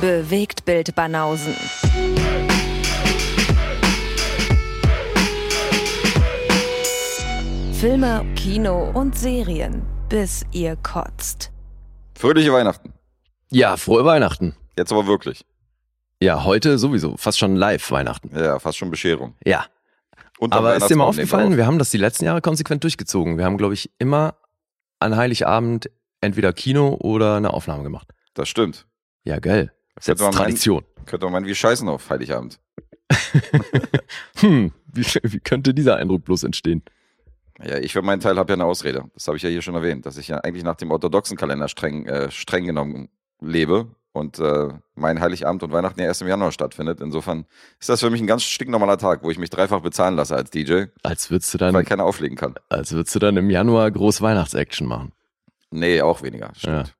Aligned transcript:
Bewegt 0.00 0.64
Bild 0.64 0.94
Banausen. 0.94 1.54
Filme, 7.74 8.24
Kino 8.34 8.90
und 8.94 9.18
Serien, 9.18 9.82
bis 10.08 10.46
ihr 10.52 10.76
kotzt. 10.76 11.52
Fröhliche 12.18 12.50
Weihnachten. 12.50 12.94
Ja, 13.50 13.76
frohe 13.76 14.06
Weihnachten. 14.06 14.56
Jetzt 14.78 14.90
aber 14.90 15.06
wirklich. 15.06 15.44
Ja, 16.18 16.44
heute 16.44 16.78
sowieso, 16.78 17.18
fast 17.18 17.38
schon 17.38 17.56
live 17.56 17.90
Weihnachten. 17.90 18.30
Ja, 18.34 18.58
fast 18.58 18.78
schon 18.78 18.90
Bescherung. 18.90 19.34
Ja. 19.44 19.66
Und 20.38 20.54
Aber 20.54 20.76
ist 20.76 20.88
dir 20.88 20.96
mal 20.96 21.04
aufgefallen, 21.04 21.50
wir 21.50 21.58
wir 21.58 21.66
haben 21.66 21.78
das 21.78 21.90
die 21.90 21.98
letzten 21.98 22.24
Jahre 22.24 22.40
konsequent 22.40 22.84
durchgezogen. 22.84 23.36
Wir 23.36 23.44
haben, 23.44 23.58
glaube 23.58 23.74
ich, 23.74 23.90
immer 23.98 24.36
an 24.98 25.16
Heiligabend 25.16 25.90
entweder 26.22 26.54
Kino 26.54 26.96
oder 27.00 27.36
eine 27.36 27.52
Aufnahme 27.52 27.82
gemacht. 27.82 28.08
Das 28.32 28.48
stimmt. 28.48 28.86
Ja, 29.24 29.38
geil. 29.40 29.74
Ist 30.00 30.08
jetzt 30.08 30.18
Könnte 30.18 30.22
man 30.24 30.34
meinen- 30.34 30.42
Tradition. 30.46 30.84
Könnte 31.06 31.26
man 31.26 31.32
meinen, 31.34 31.46
wir 31.46 31.54
scheißen 31.54 31.88
auf 31.88 32.10
Heiligabend. 32.10 32.58
Hm, 34.38 34.72
wie, 34.92 35.02
wie 35.04 35.40
könnte 35.40 35.74
dieser 35.74 35.96
Eindruck 35.96 36.24
bloß 36.24 36.44
entstehen? 36.44 36.82
Ja, 37.62 37.76
ich 37.78 37.92
für 37.92 38.02
meinen 38.02 38.20
Teil 38.20 38.38
habe 38.38 38.50
ja 38.52 38.54
eine 38.54 38.64
Ausrede. 38.64 39.04
Das 39.14 39.26
habe 39.28 39.36
ich 39.36 39.42
ja 39.42 39.50
hier 39.50 39.62
schon 39.62 39.74
erwähnt, 39.74 40.06
dass 40.06 40.16
ich 40.16 40.28
ja 40.28 40.38
eigentlich 40.38 40.64
nach 40.64 40.76
dem 40.76 40.90
orthodoxen 40.90 41.36
Kalender 41.36 41.68
streng, 41.68 42.06
äh, 42.06 42.30
streng 42.30 42.64
genommen 42.64 43.08
lebe 43.40 43.88
und 44.12 44.38
äh, 44.38 44.68
mein 44.94 45.20
Heiligabend 45.20 45.62
und 45.62 45.70
Weihnachten 45.72 46.00
ja 46.00 46.06
erst 46.06 46.22
im 46.22 46.28
Januar 46.28 46.52
stattfindet. 46.52 47.00
Insofern 47.00 47.44
ist 47.78 47.88
das 47.90 48.00
für 48.00 48.08
mich 48.10 48.20
ein 48.22 48.26
ganz 48.26 48.42
stinknormaler 48.44 48.96
Tag, 48.98 49.22
wo 49.22 49.30
ich 49.30 49.38
mich 49.38 49.50
dreifach 49.50 49.80
bezahlen 49.80 50.16
lasse 50.16 50.34
als 50.34 50.50
DJ, 50.50 50.84
Als 51.02 51.30
würdest 51.30 51.52
du 51.54 51.60
weil 51.60 51.72
dann, 51.72 51.84
keiner 51.84 52.04
auflegen 52.04 52.36
kann. 52.36 52.54
als 52.70 52.92
würdest 52.92 53.14
du 53.14 53.18
dann 53.18 53.36
im 53.36 53.50
Januar 53.50 53.90
groß 53.90 54.22
Weihnachtsaction 54.22 54.88
machen. 54.88 55.12
Nee, 55.70 56.00
auch 56.00 56.22
weniger. 56.22 56.50
Stimmt. 56.56 56.94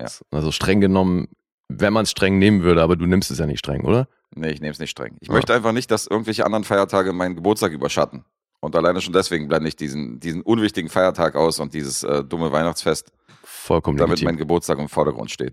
Ja. 0.00 0.06
Also 0.30 0.50
streng 0.50 0.80
genommen, 0.80 1.28
wenn 1.68 1.92
man 1.92 2.04
es 2.04 2.10
streng 2.10 2.38
nehmen 2.38 2.62
würde, 2.62 2.82
aber 2.82 2.96
du 2.96 3.06
nimmst 3.06 3.30
es 3.30 3.38
ja 3.38 3.46
nicht 3.46 3.58
streng, 3.58 3.84
oder? 3.84 4.08
Nee, 4.34 4.50
ich 4.50 4.60
nehme 4.60 4.72
es 4.72 4.78
nicht 4.78 4.90
streng. 4.90 5.16
Ich 5.20 5.28
Ja. 5.28 5.34
möchte 5.34 5.54
einfach 5.54 5.72
nicht, 5.72 5.90
dass 5.90 6.06
irgendwelche 6.06 6.44
anderen 6.44 6.64
Feiertage 6.64 7.12
meinen 7.12 7.34
Geburtstag 7.36 7.72
überschatten. 7.72 8.24
Und 8.60 8.74
alleine 8.74 9.00
schon 9.00 9.12
deswegen 9.12 9.48
blende 9.48 9.68
ich 9.68 9.76
diesen, 9.76 10.18
diesen 10.18 10.42
unwichtigen 10.42 10.88
Feiertag 10.90 11.36
aus 11.36 11.60
und 11.60 11.74
dieses 11.74 12.02
äh, 12.02 12.24
dumme 12.24 12.50
Weihnachtsfest, 12.52 13.12
Vollkommen 13.44 13.96
damit 13.98 14.12
legitim. 14.18 14.26
mein 14.26 14.36
Geburtstag 14.36 14.78
im 14.78 14.88
Vordergrund 14.88 15.30
steht. 15.30 15.52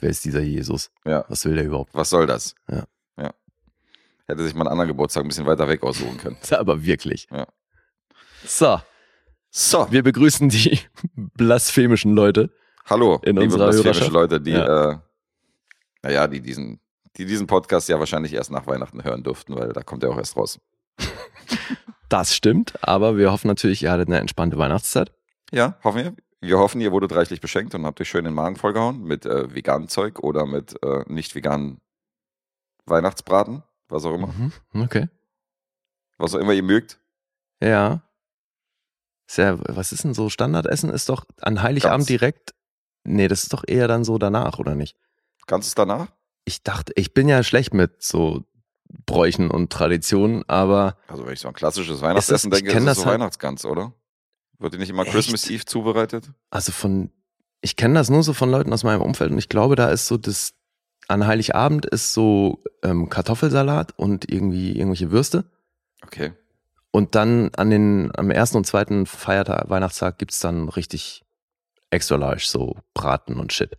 Wer 0.00 0.10
ist 0.10 0.24
dieser 0.24 0.40
Jesus? 0.40 0.90
Ja. 1.04 1.24
Was 1.28 1.44
will 1.44 1.54
der 1.54 1.64
überhaupt? 1.64 1.94
Was 1.94 2.10
soll 2.10 2.26
das? 2.26 2.54
Ja. 2.68 2.84
ja. 3.18 3.30
Hätte 4.26 4.42
sich 4.42 4.54
mal 4.54 4.62
einen 4.62 4.72
anderen 4.72 4.88
Geburtstag 4.88 5.24
ein 5.24 5.28
bisschen 5.28 5.46
weiter 5.46 5.68
weg 5.68 5.82
aussuchen 5.82 6.16
können. 6.18 6.36
Aber 6.50 6.84
wirklich. 6.84 7.28
Ja. 7.30 7.46
So, 8.44 8.80
So, 9.50 9.86
wir 9.90 10.02
begrüßen 10.02 10.48
die 10.48 10.80
blasphemischen 11.14 12.14
Leute. 12.14 12.50
hallo, 12.86 13.16
in 13.22 13.36
liebe 13.36 13.42
unserer 13.44 13.66
blasphemische 13.66 14.00
Hörerschaft. 14.00 14.12
Leute, 14.12 14.40
die, 14.40 14.50
Ja. 14.52 14.90
äh, 14.92 14.98
naja, 16.02 16.26
die 16.28 16.40
diesen, 16.40 16.80
die 17.16 17.24
diesen 17.26 17.46
Podcast 17.46 17.88
ja 17.88 17.98
wahrscheinlich 17.98 18.32
erst 18.32 18.50
nach 18.50 18.66
Weihnachten 18.66 19.04
hören 19.04 19.22
durften, 19.22 19.54
weil 19.54 19.72
da 19.72 19.82
kommt 19.82 20.02
er 20.02 20.10
auch 20.10 20.18
erst 20.18 20.36
raus. 20.36 20.60
Das 22.08 22.34
stimmt, 22.34 22.82
aber 22.84 23.16
wir 23.16 23.32
hoffen 23.32 23.48
natürlich, 23.48 23.82
ihr 23.82 23.90
hattet 23.90 24.08
eine 24.08 24.18
entspannte 24.18 24.58
Weihnachtszeit. 24.58 25.12
Ja, 25.50 25.78
hoffen 25.82 25.98
wir. 26.04 26.14
Wir 26.40 26.58
hoffen, 26.58 26.80
ihr 26.80 26.90
wurdet 26.92 27.14
reichlich 27.14 27.40
beschenkt 27.40 27.74
und 27.74 27.86
habt 27.86 28.00
euch 28.00 28.08
schön 28.08 28.24
den 28.24 28.34
Magen 28.34 28.56
vollgehauen 28.56 29.02
mit 29.04 29.24
äh, 29.26 29.54
veganem 29.54 29.88
Zeug 29.88 30.18
oder 30.18 30.44
mit 30.44 30.76
äh, 30.82 31.04
nicht 31.06 31.34
veganen 31.34 31.80
Weihnachtsbraten, 32.84 33.62
was 33.88 34.04
auch 34.04 34.14
immer. 34.14 34.26
Mhm, 34.28 34.52
Okay. 34.74 35.08
Was 36.18 36.34
auch 36.34 36.38
immer 36.40 36.52
ihr 36.52 36.62
mögt. 36.62 36.98
Ja. 37.60 38.02
Sehr, 39.26 39.58
was 39.60 39.92
ist 39.92 40.04
denn 40.04 40.14
so 40.14 40.28
Standardessen? 40.28 40.90
Ist 40.90 41.08
doch 41.08 41.24
an 41.40 41.62
Heiligabend 41.62 42.00
Ganz. 42.00 42.06
direkt. 42.08 42.54
Nee, 43.04 43.28
das 43.28 43.44
ist 43.44 43.52
doch 43.52 43.64
eher 43.66 43.88
dann 43.88 44.04
so 44.04 44.18
danach, 44.18 44.58
oder 44.58 44.74
nicht? 44.74 44.96
Ganzes 45.46 45.74
danach? 45.74 46.08
Ich 46.44 46.62
dachte, 46.62 46.92
ich 46.96 47.14
bin 47.14 47.28
ja 47.28 47.42
schlecht 47.42 47.74
mit 47.74 48.02
so 48.02 48.44
Bräuchen 49.06 49.50
und 49.50 49.72
Traditionen, 49.72 50.44
aber 50.48 50.96
Also 51.08 51.24
wenn 51.26 51.32
ich 51.32 51.40
so 51.40 51.48
an 51.48 51.54
klassisches 51.54 52.00
Weihnachtsessen 52.02 52.50
denke, 52.50 52.70
ist 52.70 52.76
es 52.78 52.84
das 52.84 52.96
so 52.98 53.04
halt- 53.06 53.14
Weihnachtsgans, 53.14 53.64
oder? 53.64 53.92
Wird 54.58 54.74
die 54.74 54.78
nicht 54.78 54.90
immer 54.90 55.02
Echt? 55.04 55.12
Christmas 55.12 55.48
Eve 55.50 55.64
zubereitet? 55.64 56.30
also 56.50 56.72
von, 56.72 57.10
ich 57.60 57.76
kenne 57.76 57.94
das 57.94 58.10
nur 58.10 58.22
so 58.22 58.32
von 58.32 58.50
Leuten 58.50 58.72
aus 58.72 58.84
meinem 58.84 59.02
Umfeld 59.02 59.30
und 59.32 59.38
ich 59.38 59.48
glaube, 59.48 59.76
da 59.76 59.88
ist 59.88 60.06
so 60.06 60.16
das, 60.18 60.52
an 61.08 61.26
Heiligabend 61.26 61.86
ist 61.86 62.12
so 62.12 62.62
ähm, 62.82 63.08
Kartoffelsalat 63.08 63.98
und 63.98 64.30
irgendwie 64.30 64.72
irgendwelche 64.76 65.10
Würste. 65.10 65.44
Okay. 66.04 66.32
Und 66.90 67.14
dann 67.14 67.50
an 67.56 67.70
den, 67.70 68.10
am 68.16 68.30
ersten 68.30 68.58
und 68.58 68.66
zweiten 68.66 69.06
Feiertag, 69.06 69.70
Weihnachtstag 69.70 70.18
gibt's 70.18 70.40
dann 70.40 70.68
richtig 70.68 71.24
extra 71.90 72.16
large, 72.16 72.44
so 72.46 72.76
Braten 72.94 73.38
und 73.40 73.52
Shit. 73.52 73.76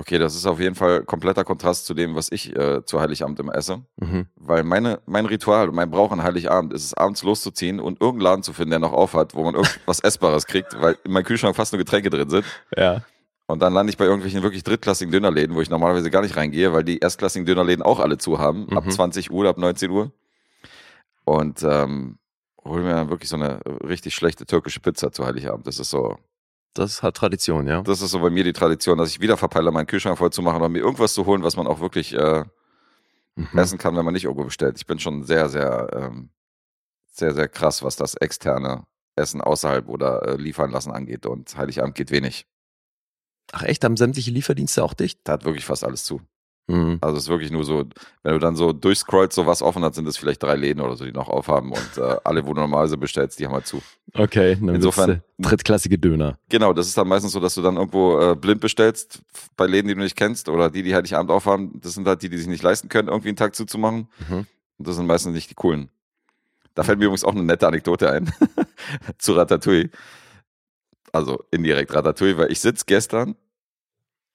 Okay, 0.00 0.16
das 0.18 0.34
ist 0.34 0.46
auf 0.46 0.58
jeden 0.58 0.76
Fall 0.76 1.04
kompletter 1.04 1.44
Kontrast 1.44 1.84
zu 1.84 1.92
dem, 1.92 2.14
was 2.14 2.32
ich 2.32 2.56
äh, 2.56 2.82
zu 2.86 3.02
Heiligabend 3.02 3.38
immer 3.38 3.54
esse. 3.54 3.82
Mhm. 3.96 4.28
Weil 4.34 4.64
meine, 4.64 5.00
mein 5.04 5.26
Ritual 5.26 5.70
mein 5.72 5.90
Brauch 5.90 6.10
an 6.10 6.22
Heiligabend 6.22 6.72
ist 6.72 6.84
es, 6.86 6.94
abends 6.94 7.22
loszuziehen 7.22 7.80
und 7.80 8.00
irgendeinen 8.00 8.22
Laden 8.22 8.42
zu 8.42 8.54
finden, 8.54 8.70
der 8.70 8.78
noch 8.78 8.94
auf 8.94 9.12
hat, 9.12 9.34
wo 9.34 9.44
man 9.44 9.54
irgendwas 9.54 10.00
Essbares 10.02 10.46
kriegt, 10.46 10.80
weil 10.80 10.96
in 11.04 11.12
meinem 11.12 11.24
Kühlschrank 11.24 11.54
fast 11.54 11.74
nur 11.74 11.78
Getränke 11.78 12.08
drin 12.08 12.30
sind. 12.30 12.46
Ja. 12.74 13.02
Und 13.46 13.60
dann 13.60 13.74
lande 13.74 13.90
ich 13.90 13.98
bei 13.98 14.06
irgendwelchen 14.06 14.42
wirklich 14.42 14.62
drittklassigen 14.62 15.12
Dönerläden, 15.12 15.54
wo 15.54 15.60
ich 15.60 15.68
normalerweise 15.68 16.10
gar 16.10 16.22
nicht 16.22 16.34
reingehe, 16.36 16.72
weil 16.72 16.82
die 16.84 16.98
erstklassigen 16.98 17.44
Dönerläden 17.44 17.82
auch 17.82 18.00
alle 18.00 18.16
zu 18.16 18.38
haben, 18.38 18.70
ab 18.74 18.86
Mhm. 18.86 18.90
20 18.92 19.30
Uhr, 19.30 19.46
ab 19.48 19.58
19 19.58 19.90
Uhr. 19.90 20.12
Und 21.24 21.62
ähm, 21.62 22.18
hole 22.64 22.82
mir 22.82 22.94
dann 22.94 23.10
wirklich 23.10 23.28
so 23.28 23.36
eine 23.36 23.60
richtig 23.86 24.14
schlechte 24.14 24.46
türkische 24.46 24.80
Pizza 24.80 25.12
zu 25.12 25.26
Heiligabend. 25.26 25.66
Das 25.66 25.78
ist 25.78 25.90
so, 25.90 26.16
Das 26.74 27.02
hat 27.02 27.16
Tradition, 27.16 27.66
ja. 27.66 27.82
das 27.82 28.00
ist 28.00 28.12
so 28.12 28.20
bei 28.20 28.30
mir 28.30 28.44
die 28.44 28.52
Tradition, 28.52 28.96
dass 28.96 29.10
ich 29.10 29.20
wieder 29.20 29.36
verpeile, 29.36 29.72
meinen 29.72 29.86
Kühlschrank 29.86 30.18
voll 30.18 30.30
zu 30.30 30.40
machen 30.40 30.62
und 30.62 30.72
mir 30.72 30.78
irgendwas 30.78 31.14
zu 31.14 31.26
holen, 31.26 31.42
was 31.42 31.56
man 31.56 31.66
auch 31.66 31.80
wirklich 31.80 32.14
äh, 32.14 32.44
Mhm. 33.36 33.58
essen 33.58 33.78
kann, 33.78 33.96
wenn 33.96 34.04
man 34.04 34.14
nicht 34.14 34.24
irgendwo 34.24 34.44
bestellt. 34.44 34.76
Ich 34.76 34.86
bin 34.86 34.98
schon 34.98 35.24
sehr, 35.24 35.48
sehr, 35.48 35.88
ähm, 35.94 36.30
sehr, 37.06 37.34
sehr 37.34 37.48
krass, 37.48 37.82
was 37.82 37.96
das 37.96 38.14
externe 38.14 38.86
Essen 39.16 39.40
außerhalb 39.40 39.88
oder 39.88 40.22
äh, 40.28 40.36
liefern 40.36 40.70
lassen 40.70 40.90
angeht. 40.92 41.26
Und 41.26 41.56
Heiligabend 41.56 41.94
geht 41.94 42.10
wenig. 42.10 42.46
Ach 43.52 43.62
echt, 43.62 43.84
haben 43.84 43.96
sämtliche 43.96 44.30
Lieferdienste 44.30 44.84
auch 44.84 44.94
dicht? 44.94 45.20
Da 45.24 45.32
hat 45.32 45.44
wirklich 45.44 45.64
fast 45.64 45.84
alles 45.84 46.04
zu. 46.04 46.20
Mhm. 46.70 46.98
Also 47.00 47.16
es 47.16 47.24
ist 47.24 47.28
wirklich 47.28 47.50
nur 47.50 47.64
so, 47.64 47.84
wenn 48.22 48.32
du 48.32 48.38
dann 48.38 48.54
so 48.56 48.72
durchscrollst, 48.72 49.34
so 49.34 49.46
was 49.46 49.60
offen 49.62 49.82
hat, 49.82 49.94
sind 49.94 50.06
es 50.06 50.16
vielleicht 50.16 50.42
drei 50.42 50.54
Läden 50.56 50.80
oder 50.80 50.96
so, 50.96 51.04
die 51.04 51.12
noch 51.12 51.28
aufhaben 51.28 51.72
und 51.72 51.98
äh, 51.98 52.16
alle, 52.24 52.46
wo 52.46 52.54
du 52.54 52.60
normalerweise 52.60 52.96
bestellst, 52.96 53.38
die 53.38 53.46
haben 53.46 53.52
halt 53.54 53.66
zu. 53.66 53.82
Okay, 54.14 54.56
dann 54.60 54.74
Insofern- 54.76 55.06
der 55.08 55.22
drittklassige 55.38 55.98
Döner. 55.98 56.38
Genau, 56.48 56.72
das 56.72 56.86
ist 56.86 56.96
dann 56.96 57.08
meistens 57.08 57.32
so, 57.32 57.40
dass 57.40 57.54
du 57.54 57.62
dann 57.62 57.76
irgendwo 57.76 58.18
äh, 58.20 58.34
blind 58.36 58.60
bestellst 58.60 59.20
bei 59.56 59.66
Läden, 59.66 59.88
die 59.88 59.94
du 59.94 60.00
nicht 60.00 60.16
kennst 60.16 60.48
oder 60.48 60.70
die, 60.70 60.82
die 60.82 60.94
halt 60.94 61.04
nicht 61.04 61.14
Abend 61.16 61.30
aufhaben. 61.30 61.80
Das 61.82 61.94
sind 61.94 62.06
halt 62.06 62.22
die, 62.22 62.28
die 62.28 62.38
sich 62.38 62.46
nicht 62.46 62.62
leisten 62.62 62.88
können, 62.88 63.08
irgendwie 63.08 63.28
einen 63.28 63.36
Tag 63.36 63.54
zuzumachen. 63.54 64.08
Mhm. 64.28 64.46
Und 64.78 64.88
das 64.88 64.96
sind 64.96 65.06
meistens 65.06 65.32
nicht 65.34 65.50
die 65.50 65.54
coolen. 65.54 65.90
Da 66.74 66.84
fällt 66.84 66.98
mir 66.98 67.06
übrigens 67.06 67.24
auch 67.24 67.34
eine 67.34 67.42
nette 67.42 67.66
Anekdote 67.66 68.10
ein 68.10 68.32
zu 69.18 69.32
Ratatouille. 69.32 69.90
Also 71.12 71.42
indirekt 71.50 71.92
Ratatouille, 71.92 72.36
weil 72.38 72.52
ich 72.52 72.60
sitze 72.60 72.84
gestern 72.86 73.34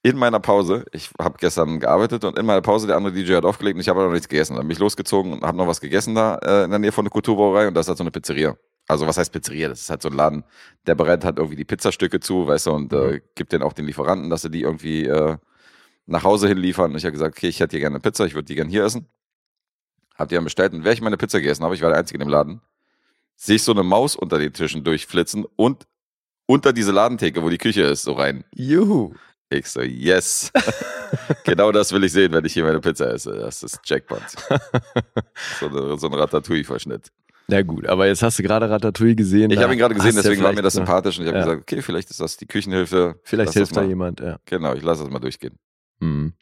in 0.05 0.17
meiner 0.17 0.39
Pause. 0.39 0.85
Ich 0.91 1.09
habe 1.19 1.37
gestern 1.39 1.79
gearbeitet 1.79 2.23
und 2.25 2.37
in 2.37 2.45
meiner 2.45 2.61
Pause 2.61 2.85
der 2.85 2.95
andere 2.95 3.11
DJ 3.11 3.33
hat 3.33 3.43
aufgelegt 3.43 3.73
und 3.73 3.81
ich 3.81 3.89
habe 3.89 4.03
noch 4.03 4.11
nichts 4.11 4.29
gegessen. 4.29 4.55
Dann 4.55 4.67
bin 4.67 4.73
ich 4.73 4.77
losgezogen 4.77 5.33
und 5.33 5.41
habe 5.41 5.57
noch 5.57 5.65
was 5.65 5.81
gegessen 5.81 6.13
da 6.13 6.35
äh, 6.43 6.65
in 6.65 6.69
der 6.69 6.77
Nähe 6.77 6.91
von 6.91 7.05
der 7.05 7.09
Kulturbrauerei 7.09 7.67
und 7.67 7.73
das 7.73 7.85
ist 7.85 7.87
halt 7.87 7.97
so 7.97 8.03
eine 8.03 8.11
Pizzeria. 8.11 8.55
Also 8.87 9.07
was 9.07 9.17
heißt 9.17 9.31
Pizzeria? 9.31 9.67
Das 9.67 9.81
ist 9.81 9.89
halt 9.89 10.03
so 10.03 10.09
ein 10.09 10.15
Laden, 10.15 10.43
der 10.85 10.93
bereitet 10.93 11.25
halt 11.25 11.39
irgendwie 11.39 11.55
die 11.55 11.65
Pizzastücke 11.65 12.19
zu, 12.19 12.45
weißt 12.45 12.67
du, 12.67 12.73
und 12.73 12.93
äh, 12.93 13.19
gibt 13.33 13.51
den 13.51 13.63
auch 13.63 13.73
den 13.73 13.87
Lieferanten, 13.87 14.29
dass 14.29 14.43
sie 14.43 14.51
die 14.51 14.61
irgendwie 14.61 15.05
äh, 15.05 15.37
nach 16.05 16.23
Hause 16.23 16.49
hin 16.49 16.59
liefern. 16.59 16.91
Und 16.91 16.97
ich 16.97 17.05
habe 17.05 17.13
gesagt, 17.13 17.35
okay, 17.35 17.47
ich 17.47 17.59
hätte 17.59 17.71
hier 17.71 17.79
gerne 17.79 17.95
eine 17.95 18.01
Pizza, 18.01 18.27
ich 18.27 18.35
würde 18.35 18.45
die 18.45 18.53
gerne 18.53 18.69
hier 18.69 18.83
essen. 18.83 19.07
Hab 20.13 20.29
die 20.29 20.35
dann 20.35 20.43
bestellt 20.43 20.73
und 20.73 20.83
während 20.83 20.99
ich 20.99 21.01
meine 21.01 21.17
Pizza 21.17 21.39
gegessen 21.39 21.63
habe, 21.63 21.73
ich 21.73 21.81
war 21.81 21.89
der 21.89 21.97
Einzige 21.97 22.21
in 22.21 22.27
dem 22.27 22.29
Laden, 22.29 22.61
sehe 23.35 23.55
ich 23.55 23.63
so 23.63 23.71
eine 23.71 23.81
Maus 23.81 24.15
unter 24.15 24.37
den 24.37 24.53
Tischen 24.53 24.83
durchflitzen 24.83 25.47
und 25.55 25.87
unter 26.45 26.73
diese 26.73 26.91
Ladentheke, 26.91 27.41
wo 27.41 27.49
die 27.49 27.57
Küche 27.57 27.81
ist, 27.81 28.03
so 28.03 28.13
rein. 28.13 28.43
Juhu. 28.53 29.15
Ich 29.57 29.67
so, 29.67 29.81
yes. 29.81 30.51
genau 31.43 31.71
das 31.71 31.91
will 31.91 32.03
ich 32.03 32.11
sehen, 32.11 32.33
wenn 32.33 32.43
ich 32.45 32.53
hier 32.53 32.63
meine 32.63 32.79
Pizza 32.79 33.13
esse. 33.13 33.33
Das 33.33 33.63
ist 33.63 33.79
Jackpot. 33.85 34.21
so, 35.59 35.67
eine, 35.67 35.97
so 35.97 36.07
ein 36.07 36.13
Ratatouille-Verschnitt. 36.13 37.11
Na 37.47 37.61
gut, 37.61 37.85
aber 37.87 38.07
jetzt 38.07 38.23
hast 38.23 38.39
du 38.39 38.43
gerade 38.43 38.69
Ratatouille 38.69 39.15
gesehen. 39.15 39.51
Ich 39.51 39.59
habe 39.59 39.73
ihn 39.73 39.79
gerade 39.79 39.93
gesehen, 39.93 40.15
deswegen 40.15 40.41
war 40.43 40.51
mir 40.51 40.63
das 40.63 40.73
sympathisch 40.73 41.19
und 41.19 41.25
ich 41.25 41.27
habe 41.29 41.37
Ja. 41.39 41.45
gesagt, 41.45 41.61
okay, 41.61 41.81
vielleicht 41.81 42.09
ist 42.09 42.19
das 42.19 42.37
die 42.37 42.47
Küchenhilfe. 42.47 43.19
Vielleicht 43.23 43.53
hilft 43.53 43.75
da 43.75 43.83
jemand, 43.83 44.19
ja. 44.19 44.37
Genau, 44.45 44.73
ich 44.73 44.81
lasse 44.83 45.03
das 45.03 45.11
mal 45.11 45.19
durchgehen. 45.19 45.57
Mhm. 45.99 46.33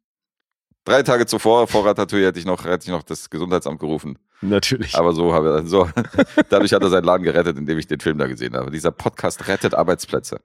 Drei 0.85 1.03
Tage 1.03 1.25
zuvor, 1.25 1.67
vor 1.67 1.85
Ratatouille, 1.85 2.27
hätte 2.27 2.39
ich 2.39 2.45
noch, 2.45 2.65
hätte 2.65 2.85
ich 2.85 2.89
noch 2.91 3.03
das 3.03 3.29
Gesundheitsamt 3.29 3.79
gerufen. 3.79 4.17
Natürlich. 4.41 4.95
Aber 4.95 5.13
so 5.13 5.33
habe 5.33 5.61
ich, 5.63 5.69
so, 5.69 5.89
dadurch 6.49 6.73
hat 6.73 6.81
er 6.81 6.89
seinen 6.89 7.05
Laden 7.05 7.23
gerettet, 7.23 7.57
indem 7.57 7.77
ich 7.77 7.87
den 7.87 7.99
Film 7.99 8.17
da 8.17 8.27
gesehen 8.27 8.53
habe. 8.55 8.71
Dieser 8.71 8.91
Podcast 8.91 9.47
rettet 9.47 9.73
Arbeitsplätze. 9.73 10.39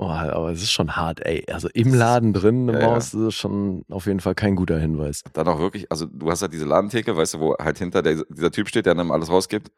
Oh, 0.00 0.06
aber 0.06 0.52
es 0.52 0.62
ist 0.62 0.70
schon 0.70 0.94
hart, 0.94 1.26
ey. 1.26 1.44
Also 1.50 1.68
im 1.74 1.92
Laden 1.92 2.32
drin 2.32 2.68
eine 2.68 2.78
Ja, 2.78 2.86
ja. 2.86 2.90
Maus 2.94 3.10
das 3.10 3.20
ist 3.20 3.34
schon 3.34 3.84
auf 3.90 4.06
jeden 4.06 4.20
Fall 4.20 4.36
kein 4.36 4.54
guter 4.54 4.78
Hinweis. 4.78 5.24
Dann 5.32 5.48
auch 5.48 5.58
wirklich, 5.58 5.90
also 5.90 6.06
du 6.06 6.30
hast 6.30 6.40
halt 6.40 6.52
diese 6.52 6.66
Ladentheke, 6.66 7.16
weißt 7.16 7.34
du, 7.34 7.40
wo 7.40 7.56
halt 7.58 7.78
hinter 7.78 8.00
der, 8.00 8.22
dieser 8.30 8.52
Typ 8.52 8.68
steht, 8.68 8.86
der 8.86 8.94
dann 8.94 9.10
alles 9.10 9.28
rausgibt. 9.28 9.72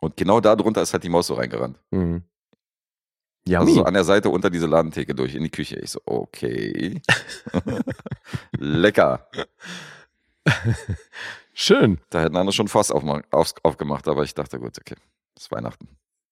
Und 0.00 0.16
genau 0.16 0.40
da 0.40 0.56
drunter 0.56 0.80
ist 0.80 0.94
halt 0.94 1.04
die 1.04 1.10
Maus 1.10 1.26
so 1.26 1.34
reingerannt. 1.34 1.78
Mhm. 1.90 2.22
Ja, 3.46 3.60
Also 3.60 3.74
so 3.74 3.84
an 3.84 3.92
der 3.92 4.04
Seite 4.04 4.30
unter 4.30 4.48
diese 4.48 4.66
Ladentheke 4.66 5.14
durch 5.14 5.34
in 5.34 5.42
die 5.42 5.50
Küche. 5.50 5.78
Ich 5.78 5.90
so, 5.90 6.00
okay. 6.06 7.02
Lecker. 8.58 9.28
schön. 11.52 11.98
Da 12.08 12.22
hätten 12.22 12.36
andere 12.36 12.54
schon 12.54 12.68
Fass 12.68 12.90
aufgemacht, 12.90 14.08
aber 14.08 14.22
ich 14.24 14.34
dachte, 14.34 14.58
gut, 14.58 14.78
okay, 14.78 14.96
ist 15.36 15.52
Weihnachten. 15.52 15.88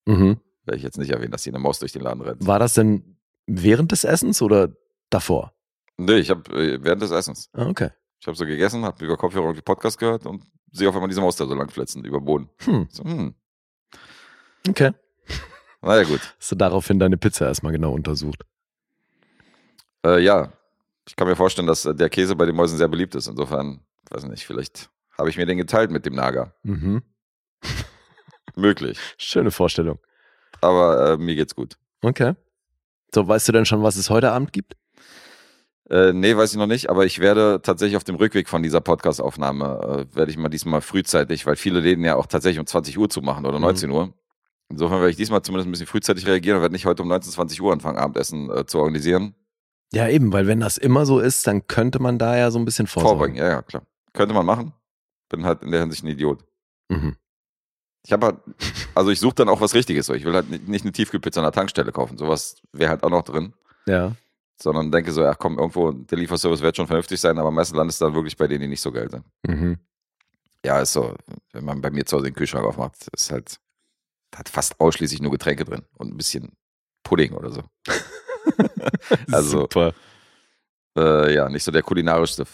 Mhm. 0.06 0.38
Werde 0.64 0.78
ich 0.78 0.82
jetzt 0.82 0.96
nicht 0.96 1.10
erwähnen, 1.10 1.32
dass 1.32 1.44
hier 1.44 1.52
eine 1.52 1.62
Maus 1.62 1.78
durch 1.78 1.92
den 1.92 2.02
Laden 2.02 2.22
rennt. 2.22 2.46
War 2.46 2.58
das 2.58 2.72
denn 2.74 3.17
während 3.48 3.90
des 3.92 4.04
Essens 4.04 4.40
oder 4.42 4.70
davor? 5.10 5.52
Nee, 5.96 6.18
ich 6.18 6.30
habe 6.30 6.50
äh, 6.52 6.78
während 6.82 7.02
des 7.02 7.10
Essens. 7.10 7.50
Ah, 7.54 7.66
okay. 7.66 7.90
Ich 8.20 8.26
habe 8.26 8.36
so 8.36 8.44
gegessen, 8.44 8.84
habe 8.84 9.04
über 9.04 9.16
Kopfhörer 9.16 9.44
irgendwie 9.46 9.62
Podcast 9.62 9.98
gehört 9.98 10.26
und 10.26 10.44
sehe 10.70 10.88
auf 10.88 10.94
einmal 10.94 11.08
diese 11.08 11.20
Maus 11.20 11.36
da 11.36 11.46
so 11.46 11.54
lang 11.54 11.70
flitzen 11.70 12.04
über 12.04 12.18
den 12.20 12.24
Boden. 12.24 12.50
Hm. 12.58 12.86
So, 12.90 13.04
hm, 13.04 13.34
Okay. 14.68 14.92
naja, 15.82 16.02
gut. 16.04 16.20
Hast 16.38 16.50
du 16.52 16.56
daraufhin 16.56 16.98
deine 16.98 17.16
Pizza 17.16 17.46
erstmal 17.46 17.72
genau 17.72 17.92
untersucht? 17.92 18.44
Äh, 20.04 20.20
ja, 20.22 20.52
ich 21.06 21.16
kann 21.16 21.26
mir 21.26 21.36
vorstellen, 21.36 21.66
dass 21.66 21.84
äh, 21.86 21.94
der 21.94 22.10
Käse 22.10 22.36
bei 22.36 22.44
den 22.44 22.54
Mäusen 22.54 22.76
sehr 22.76 22.88
beliebt 22.88 23.14
ist. 23.14 23.28
Insofern, 23.28 23.80
weiß 24.10 24.24
nicht, 24.24 24.46
vielleicht 24.46 24.90
habe 25.16 25.30
ich 25.30 25.36
mir 25.36 25.46
den 25.46 25.56
geteilt 25.58 25.90
mit 25.90 26.04
dem 26.04 26.14
Nager. 26.14 26.54
Mhm. 26.64 27.02
Möglich. 28.56 28.98
Schöne 29.18 29.50
Vorstellung. 29.50 29.98
Aber 30.60 31.12
äh, 31.12 31.16
mir 31.16 31.34
geht's 31.36 31.54
gut. 31.54 31.76
Okay. 32.02 32.34
So, 33.14 33.26
weißt 33.26 33.48
du 33.48 33.52
denn 33.52 33.64
schon, 33.64 33.82
was 33.82 33.96
es 33.96 34.10
heute 34.10 34.32
Abend 34.32 34.52
gibt? 34.52 34.74
Äh, 35.90 36.12
nee, 36.12 36.36
weiß 36.36 36.52
ich 36.52 36.58
noch 36.58 36.66
nicht, 36.66 36.90
aber 36.90 37.06
ich 37.06 37.18
werde 37.18 37.60
tatsächlich 37.62 37.96
auf 37.96 38.04
dem 38.04 38.16
Rückweg 38.16 38.48
von 38.48 38.62
dieser 38.62 38.82
Podcast-Aufnahme, 38.82 40.06
äh, 40.12 40.16
werde 40.16 40.30
ich 40.30 40.36
mal 40.36 40.50
diesmal 40.50 40.82
frühzeitig, 40.82 41.46
weil 41.46 41.56
viele 41.56 41.80
Läden 41.80 42.04
ja 42.04 42.16
auch 42.16 42.26
tatsächlich 42.26 42.60
um 42.60 42.66
20 42.66 42.98
Uhr 42.98 43.08
zu 43.08 43.22
machen 43.22 43.46
oder 43.46 43.56
Mhm. 43.58 43.64
19 43.64 43.90
Uhr. 43.90 44.12
Insofern 44.68 44.98
werde 44.98 45.10
ich 45.10 45.16
diesmal 45.16 45.40
zumindest 45.40 45.66
ein 45.66 45.70
bisschen 45.70 45.86
frühzeitig 45.86 46.26
reagieren 46.26 46.56
und 46.58 46.62
werde 46.62 46.74
nicht 46.74 46.84
heute 46.84 47.02
um 47.02 47.08
19, 47.08 47.32
20 47.32 47.62
Uhr 47.62 47.72
anfangen, 47.72 47.96
Abendessen 47.96 48.50
äh, 48.50 48.66
zu 48.66 48.78
organisieren. 48.78 49.34
Ja, 49.94 50.06
eben, 50.08 50.30
weil 50.34 50.46
wenn 50.46 50.60
das 50.60 50.76
immer 50.76 51.06
so 51.06 51.18
ist, 51.20 51.46
dann 51.46 51.66
könnte 51.66 52.00
man 52.00 52.18
da 52.18 52.36
ja 52.36 52.50
so 52.50 52.58
ein 52.58 52.66
bisschen 52.66 52.86
vorsorgen. 52.86 53.18
Vorbringen, 53.18 53.36
ja, 53.38 53.48
ja, 53.48 53.62
klar. 53.62 53.86
Könnte 54.12 54.34
man 54.34 54.44
machen. 54.44 54.74
Bin 55.30 55.46
halt 55.46 55.62
in 55.62 55.70
der 55.70 55.80
Hinsicht 55.80 56.04
ein 56.04 56.08
Idiot. 56.08 56.44
Mhm. 56.90 57.16
Ich 58.08 58.12
habe 58.14 58.24
halt, 58.24 58.36
also 58.94 59.10
ich 59.10 59.20
suche 59.20 59.34
dann 59.34 59.50
auch 59.50 59.60
was 59.60 59.74
Richtiges. 59.74 60.06
So. 60.06 60.14
Ich 60.14 60.24
will 60.24 60.32
halt 60.32 60.48
nicht 60.66 60.82
eine 60.82 60.92
Tiefkühlpizza 60.92 61.40
an 61.40 61.44
der 61.44 61.52
Tankstelle 61.52 61.92
kaufen. 61.92 62.16
Sowas 62.16 62.56
wäre 62.72 62.88
halt 62.88 63.02
auch 63.04 63.10
noch 63.10 63.22
drin. 63.22 63.52
Ja. 63.84 64.16
Sondern 64.58 64.90
denke 64.90 65.12
so, 65.12 65.20
ja 65.22 65.34
komm, 65.34 65.58
irgendwo, 65.58 65.92
der 65.92 66.16
Lieferservice 66.16 66.62
wird 66.62 66.74
schon 66.74 66.86
vernünftig 66.86 67.20
sein, 67.20 67.38
aber 67.38 67.50
meistens 67.50 67.76
landest 67.76 68.00
du 68.00 68.06
dann 68.06 68.14
wirklich 68.14 68.34
bei 68.38 68.46
denen, 68.46 68.62
die 68.62 68.68
nicht 68.68 68.80
so 68.80 68.90
geil 68.92 69.10
sind. 69.10 69.24
Mhm. 69.46 69.76
Ja, 70.64 70.80
ist 70.80 70.94
so, 70.94 71.14
wenn 71.52 71.66
man 71.66 71.82
bei 71.82 71.90
mir 71.90 72.06
zu 72.06 72.16
Hause 72.16 72.24
den 72.30 72.34
Kühlschrank 72.34 72.64
aufmacht, 72.64 72.94
ist 73.12 73.30
halt, 73.30 73.58
hat 74.34 74.48
fast 74.48 74.80
ausschließlich 74.80 75.20
nur 75.20 75.30
Getränke 75.32 75.66
drin 75.66 75.82
und 75.98 76.08
ein 76.10 76.16
bisschen 76.16 76.52
Pudding 77.02 77.34
oder 77.34 77.50
so. 77.50 77.62
Also- 79.30 79.60
Super. 79.60 79.92
Äh, 80.96 81.34
ja, 81.34 81.48
nicht 81.50 81.62
so 81.62 81.70
der 81.70 81.82
kulinarischste 81.82 82.46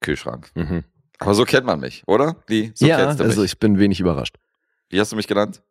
Kühlschrank. 0.00 0.50
Mhm. 0.54 0.84
Aber 1.18 1.34
so 1.34 1.44
kennt 1.46 1.64
man 1.66 1.80
mich, 1.80 2.02
oder? 2.06 2.36
Wie? 2.46 2.72
So 2.74 2.86
ja, 2.86 2.98
also 2.98 3.42
ich 3.42 3.58
bin 3.58 3.78
wenig 3.78 3.98
überrascht. 4.00 4.36
Wie 4.88 5.00
hast 5.00 5.12
du 5.12 5.16
mich 5.16 5.26
genannt? 5.26 5.62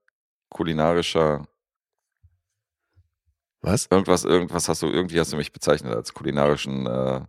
Kulinarischer, 0.50 1.48
Was? 3.62 3.88
irgendwas, 3.92 4.24
irgendwas 4.24 4.70
hast 4.70 4.82
du, 4.82 4.88
irgendwie 4.88 5.20
hast 5.20 5.34
du 5.34 5.38
mich 5.38 5.52
bezeichnet 5.52 5.94
als 5.94 6.14
kulinarischen 6.14 6.86
äh, 6.86 7.22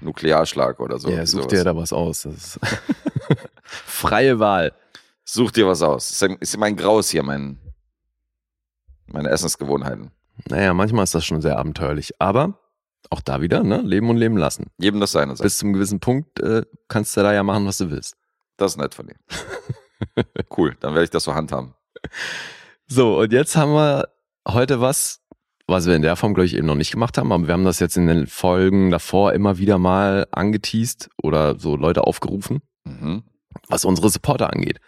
Nuklearschlag 0.00 0.78
oder 0.80 0.98
so. 0.98 1.08
ja, 1.10 1.24
such 1.26 1.42
sowas. 1.44 1.52
dir 1.52 1.64
da 1.64 1.76
was 1.76 1.92
aus. 1.92 2.28
Freie 3.64 4.38
Wahl. 4.38 4.72
Such 5.24 5.50
dir 5.52 5.66
was 5.66 5.82
aus. 5.82 6.10
Ist, 6.10 6.22
ist 6.40 6.56
mein 6.56 6.76
Graus 6.76 7.10
hier, 7.10 7.22
mein, 7.22 7.58
meine 9.06 9.28
Essensgewohnheiten. 9.30 10.10
Naja, 10.48 10.74
manchmal 10.74 11.04
ist 11.04 11.14
das 11.14 11.24
schon 11.24 11.40
sehr 11.40 11.58
abenteuerlich. 11.58 12.20
Aber 12.20 12.58
auch 13.10 13.20
da 13.20 13.40
wieder, 13.40 13.62
ne? 13.62 13.80
Leben 13.82 14.08
und 14.10 14.16
leben 14.16 14.36
lassen. 14.36 14.70
Jedem 14.78 15.00
das 15.00 15.12
seine. 15.12 15.34
Bis 15.34 15.58
zum 15.58 15.72
gewissen 15.72 16.00
Punkt 16.00 16.40
äh, 16.40 16.64
kannst 16.88 17.16
du 17.16 17.22
da 17.22 17.32
ja 17.32 17.42
machen, 17.42 17.66
was 17.66 17.78
du 17.78 17.90
willst. 17.90 18.16
Das 18.56 18.72
ist 18.72 18.78
nett 18.78 18.94
von 18.94 19.06
dir. 19.06 19.16
cool, 20.56 20.76
dann 20.80 20.92
werde 20.94 21.04
ich 21.04 21.10
das 21.10 21.24
so 21.24 21.34
handhaben. 21.34 21.74
So, 22.86 23.18
und 23.20 23.32
jetzt 23.32 23.56
haben 23.56 23.72
wir 23.72 24.08
heute 24.46 24.80
was, 24.80 25.20
was 25.66 25.86
wir 25.86 25.94
in 25.94 26.02
der 26.02 26.16
Form, 26.16 26.34
glaube 26.34 26.46
ich, 26.46 26.56
eben 26.56 26.66
noch 26.66 26.74
nicht 26.74 26.90
gemacht 26.92 27.16
haben, 27.18 27.32
aber 27.32 27.46
wir 27.46 27.54
haben 27.54 27.64
das 27.64 27.80
jetzt 27.80 27.96
in 27.96 28.06
den 28.06 28.26
Folgen 28.26 28.90
davor 28.90 29.32
immer 29.32 29.58
wieder 29.58 29.78
mal 29.78 30.26
angeteased 30.32 31.08
oder 31.22 31.58
so 31.58 31.76
Leute 31.76 32.04
aufgerufen, 32.04 32.60
Mhm. 32.84 33.22
was 33.68 33.84
unsere 33.84 34.08
Supporter 34.10 34.52
angeht. 34.52 34.80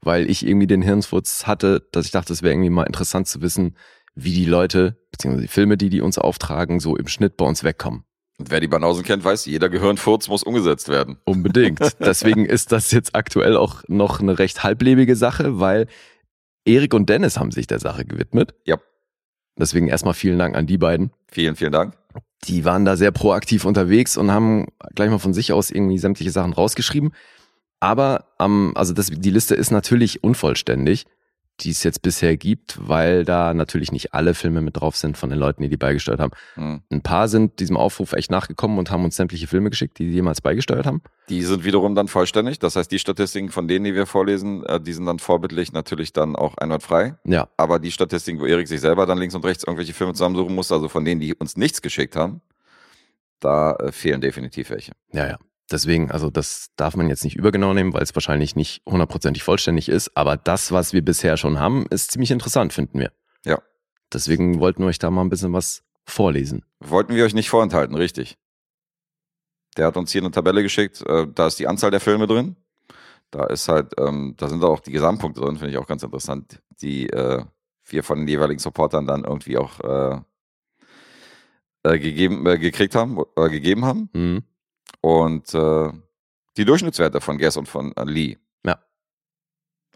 Weil 0.00 0.28
ich 0.28 0.46
irgendwie 0.46 0.66
den 0.66 0.82
Hirnsfurz 0.82 1.46
hatte, 1.46 1.86
dass 1.92 2.04
ich 2.06 2.10
dachte, 2.12 2.32
es 2.32 2.42
wäre 2.42 2.52
irgendwie 2.52 2.70
mal 2.70 2.84
interessant 2.84 3.26
zu 3.28 3.40
wissen, 3.40 3.76
wie 4.14 4.34
die 4.34 4.44
Leute, 4.44 4.98
beziehungsweise 5.10 5.42
die 5.46 5.52
Filme, 5.52 5.76
die 5.76 5.88
die 5.88 6.00
uns 6.00 6.18
auftragen, 6.18 6.80
so 6.80 6.96
im 6.96 7.06
Schnitt 7.08 7.36
bei 7.36 7.46
uns 7.46 7.64
wegkommen. 7.64 8.04
Und 8.42 8.50
wer 8.50 8.58
die 8.58 8.66
Banausen 8.66 9.04
kennt, 9.04 9.22
weiß, 9.22 9.46
jeder 9.46 9.68
Gehirnfurz 9.68 10.26
muss 10.26 10.42
umgesetzt 10.42 10.88
werden. 10.88 11.16
Unbedingt. 11.22 11.78
Deswegen 12.00 12.44
ist 12.44 12.72
das 12.72 12.90
jetzt 12.90 13.14
aktuell 13.14 13.56
auch 13.56 13.84
noch 13.86 14.18
eine 14.18 14.36
recht 14.40 14.64
halblebige 14.64 15.14
Sache, 15.14 15.60
weil 15.60 15.86
Erik 16.64 16.92
und 16.92 17.08
Dennis 17.08 17.38
haben 17.38 17.52
sich 17.52 17.68
der 17.68 17.78
Sache 17.78 18.04
gewidmet. 18.04 18.52
Ja. 18.64 18.78
Deswegen 19.56 19.86
erstmal 19.86 20.14
vielen 20.14 20.40
Dank 20.40 20.56
an 20.56 20.66
die 20.66 20.76
beiden. 20.76 21.12
Vielen, 21.28 21.54
vielen 21.54 21.70
Dank. 21.70 21.94
Die 22.42 22.64
waren 22.64 22.84
da 22.84 22.96
sehr 22.96 23.12
proaktiv 23.12 23.64
unterwegs 23.64 24.16
und 24.16 24.32
haben 24.32 24.66
gleich 24.96 25.08
mal 25.10 25.20
von 25.20 25.34
sich 25.34 25.52
aus 25.52 25.70
irgendwie 25.70 25.98
sämtliche 25.98 26.32
Sachen 26.32 26.52
rausgeschrieben. 26.52 27.12
Aber 27.78 28.24
ähm, 28.40 28.72
also 28.74 28.92
das, 28.92 29.06
die 29.06 29.30
Liste 29.30 29.54
ist 29.54 29.70
natürlich 29.70 30.24
unvollständig, 30.24 31.06
die 31.62 31.70
es 31.70 31.82
jetzt 31.82 32.02
bisher 32.02 32.36
gibt, 32.36 32.78
weil 32.86 33.24
da 33.24 33.54
natürlich 33.54 33.92
nicht 33.92 34.14
alle 34.14 34.34
Filme 34.34 34.60
mit 34.60 34.80
drauf 34.80 34.96
sind 34.96 35.16
von 35.16 35.30
den 35.30 35.38
Leuten, 35.38 35.62
die 35.62 35.68
die 35.68 35.76
beigesteuert 35.76 36.20
haben. 36.20 36.32
Hm. 36.54 36.82
Ein 36.90 37.02
paar 37.02 37.28
sind 37.28 37.60
diesem 37.60 37.76
Aufruf 37.76 38.12
echt 38.12 38.30
nachgekommen 38.30 38.78
und 38.78 38.90
haben 38.90 39.04
uns 39.04 39.16
sämtliche 39.16 39.46
Filme 39.46 39.70
geschickt, 39.70 39.98
die 39.98 40.06
die 40.06 40.14
jemals 40.14 40.40
beigesteuert 40.40 40.86
haben. 40.86 41.02
Die 41.28 41.42
sind 41.42 41.64
wiederum 41.64 41.94
dann 41.94 42.08
vollständig. 42.08 42.58
Das 42.58 42.76
heißt, 42.76 42.90
die 42.90 42.98
Statistiken 42.98 43.50
von 43.50 43.68
denen, 43.68 43.84
die 43.84 43.94
wir 43.94 44.06
vorlesen, 44.06 44.64
äh, 44.66 44.80
die 44.80 44.92
sind 44.92 45.06
dann 45.06 45.18
vorbildlich 45.18 45.72
natürlich 45.72 46.12
dann 46.12 46.36
auch 46.36 46.56
einwandfrei. 46.58 47.16
Ja, 47.24 47.48
Aber 47.56 47.78
die 47.78 47.92
Statistiken, 47.92 48.40
wo 48.40 48.46
Erik 48.46 48.68
sich 48.68 48.80
selber 48.80 49.06
dann 49.06 49.18
links 49.18 49.34
und 49.34 49.44
rechts 49.44 49.64
irgendwelche 49.64 49.92
Filme 49.92 50.14
zusammensuchen 50.14 50.54
muss, 50.54 50.72
also 50.72 50.88
von 50.88 51.04
denen, 51.04 51.20
die 51.20 51.34
uns 51.34 51.56
nichts 51.56 51.82
geschickt 51.82 52.16
haben, 52.16 52.40
da 53.40 53.72
äh, 53.76 53.92
fehlen 53.92 54.20
definitiv 54.20 54.70
welche. 54.70 54.92
Ja, 55.12 55.26
ja. 55.26 55.38
Deswegen, 55.72 56.10
also 56.10 56.30
das 56.30 56.68
darf 56.76 56.96
man 56.96 57.08
jetzt 57.08 57.24
nicht 57.24 57.34
übergenau 57.34 57.72
nehmen, 57.72 57.94
weil 57.94 58.02
es 58.02 58.14
wahrscheinlich 58.14 58.54
nicht 58.56 58.82
hundertprozentig 58.86 59.42
vollständig 59.42 59.88
ist. 59.88 60.14
Aber 60.16 60.36
das, 60.36 60.70
was 60.70 60.92
wir 60.92 61.02
bisher 61.02 61.38
schon 61.38 61.58
haben, 61.58 61.86
ist 61.88 62.12
ziemlich 62.12 62.30
interessant, 62.30 62.74
finden 62.74 62.98
wir. 62.98 63.10
Ja. 63.46 63.60
Deswegen 64.12 64.60
wollten 64.60 64.82
wir 64.82 64.88
euch 64.88 64.98
da 64.98 65.10
mal 65.10 65.22
ein 65.22 65.30
bisschen 65.30 65.54
was 65.54 65.82
vorlesen. 66.04 66.64
Wollten 66.80 67.14
wir 67.14 67.24
euch 67.24 67.34
nicht 67.34 67.48
vorenthalten, 67.48 67.96
richtig. 67.96 68.36
Der 69.78 69.86
hat 69.86 69.96
uns 69.96 70.12
hier 70.12 70.20
eine 70.20 70.30
Tabelle 70.30 70.62
geschickt, 70.62 71.02
äh, 71.06 71.26
da 71.34 71.46
ist 71.46 71.58
die 71.58 71.66
Anzahl 71.66 71.90
der 71.90 72.00
Filme 72.00 72.26
drin. 72.26 72.56
Da 73.30 73.46
ist 73.46 73.68
halt, 73.68 73.94
ähm, 73.98 74.34
da 74.36 74.50
sind 74.50 74.62
auch 74.62 74.80
die 74.80 74.92
Gesamtpunkte 74.92 75.40
drin, 75.40 75.56
finde 75.56 75.70
ich 75.70 75.78
auch 75.78 75.86
ganz 75.86 76.02
interessant, 76.02 76.60
die 76.82 77.08
äh, 77.08 77.42
wir 77.86 78.04
von 78.04 78.18
den 78.18 78.28
jeweiligen 78.28 78.60
Supportern 78.60 79.06
dann 79.06 79.24
irgendwie 79.24 79.56
auch 79.56 79.80
äh, 79.80 80.20
gegeben, 81.98 82.44
gekriegt 82.44 82.94
haben, 82.94 83.18
äh, 83.36 83.48
gegeben 83.48 83.86
haben. 83.86 84.10
Mhm. 84.12 84.42
Und 85.02 85.52
äh, 85.54 85.92
die 86.56 86.64
Durchschnittswerte 86.64 87.20
von 87.20 87.36
Guess 87.36 87.56
und 87.58 87.68
von 87.68 87.92
äh, 87.96 88.04
Lee. 88.04 88.38
Ja. 88.64 88.78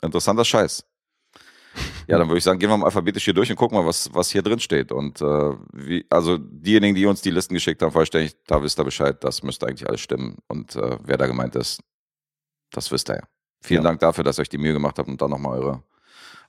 Interessanter 0.02 0.44
Scheiß. 0.44 0.84
Ja, 2.08 2.18
dann 2.18 2.28
würde 2.28 2.38
ich 2.38 2.44
sagen, 2.44 2.60
gehen 2.60 2.70
wir 2.70 2.76
mal 2.76 2.86
alphabetisch 2.86 3.24
hier 3.24 3.34
durch 3.34 3.50
und 3.50 3.56
gucken 3.56 3.76
mal, 3.76 3.84
was, 3.84 4.08
was 4.14 4.30
hier 4.30 4.40
drin 4.40 4.60
steht. 4.60 4.92
Und 4.92 5.20
äh, 5.20 5.52
wie, 5.72 6.06
also 6.08 6.38
diejenigen, 6.38 6.94
die 6.94 7.04
uns 7.04 7.20
die 7.20 7.32
Listen 7.32 7.52
geschickt 7.54 7.82
haben, 7.82 7.90
vollständig, 7.90 8.36
da 8.46 8.62
wisst 8.62 8.78
ihr 8.78 8.84
Bescheid, 8.84 9.22
das 9.24 9.42
müsste 9.42 9.66
eigentlich 9.66 9.88
alles 9.88 10.00
stimmen. 10.00 10.36
Und 10.46 10.76
äh, 10.76 10.98
wer 11.02 11.16
da 11.16 11.26
gemeint 11.26 11.56
ist, 11.56 11.80
das 12.70 12.92
wisst 12.92 13.10
ihr 13.10 13.16
ja. 13.16 13.22
Vielen 13.60 13.82
Ja. 13.82 13.88
Dank 13.90 13.98
dafür, 14.00 14.22
dass 14.22 14.38
ihr 14.38 14.42
euch 14.42 14.48
die 14.48 14.56
Mühe 14.58 14.72
gemacht 14.72 14.98
habt 15.00 15.08
und 15.08 15.20
dann 15.20 15.30
nochmal 15.30 15.58
eure, 15.58 15.82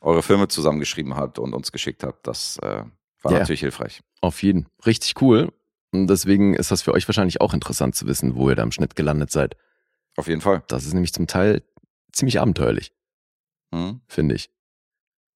eure 0.02 0.22
Filme 0.22 0.48
zusammengeschrieben 0.48 1.16
habt 1.16 1.40
und 1.40 1.54
uns 1.56 1.72
geschickt 1.72 2.04
habt. 2.04 2.28
Das 2.28 2.60
äh, 2.62 2.84
war 3.24 3.32
Ja. 3.32 3.40
natürlich 3.40 3.62
hilfreich. 3.62 4.02
Auf 4.22 4.44
jeden. 4.44 4.68
Richtig 4.86 5.20
cool. 5.22 5.52
Und 5.94 6.08
deswegen 6.08 6.54
ist 6.54 6.72
das 6.72 6.82
für 6.82 6.94
euch 6.94 7.08
wahrscheinlich 7.08 7.40
auch 7.42 7.54
interessant 7.54 7.96
zu 7.96 8.08
wissen, 8.08 8.36
wo 8.36 8.50
ihr 8.50 8.56
da 8.56 8.64
im 8.64 8.72
Schnitt 8.72 8.96
gelandet 8.96 9.32
seid. 9.32 9.56
Auf 10.18 10.28
jeden 10.28 10.42
Fall. 10.42 10.64
Das 10.68 10.86
ist 10.86 10.94
nämlich 10.94 11.14
zum 11.14 11.28
Teil 11.28 11.64
ziemlich 12.12 12.40
abenteuerlich, 12.40 12.92
Mhm. 13.72 14.02
finde 14.08 14.36
ich. 14.36 14.50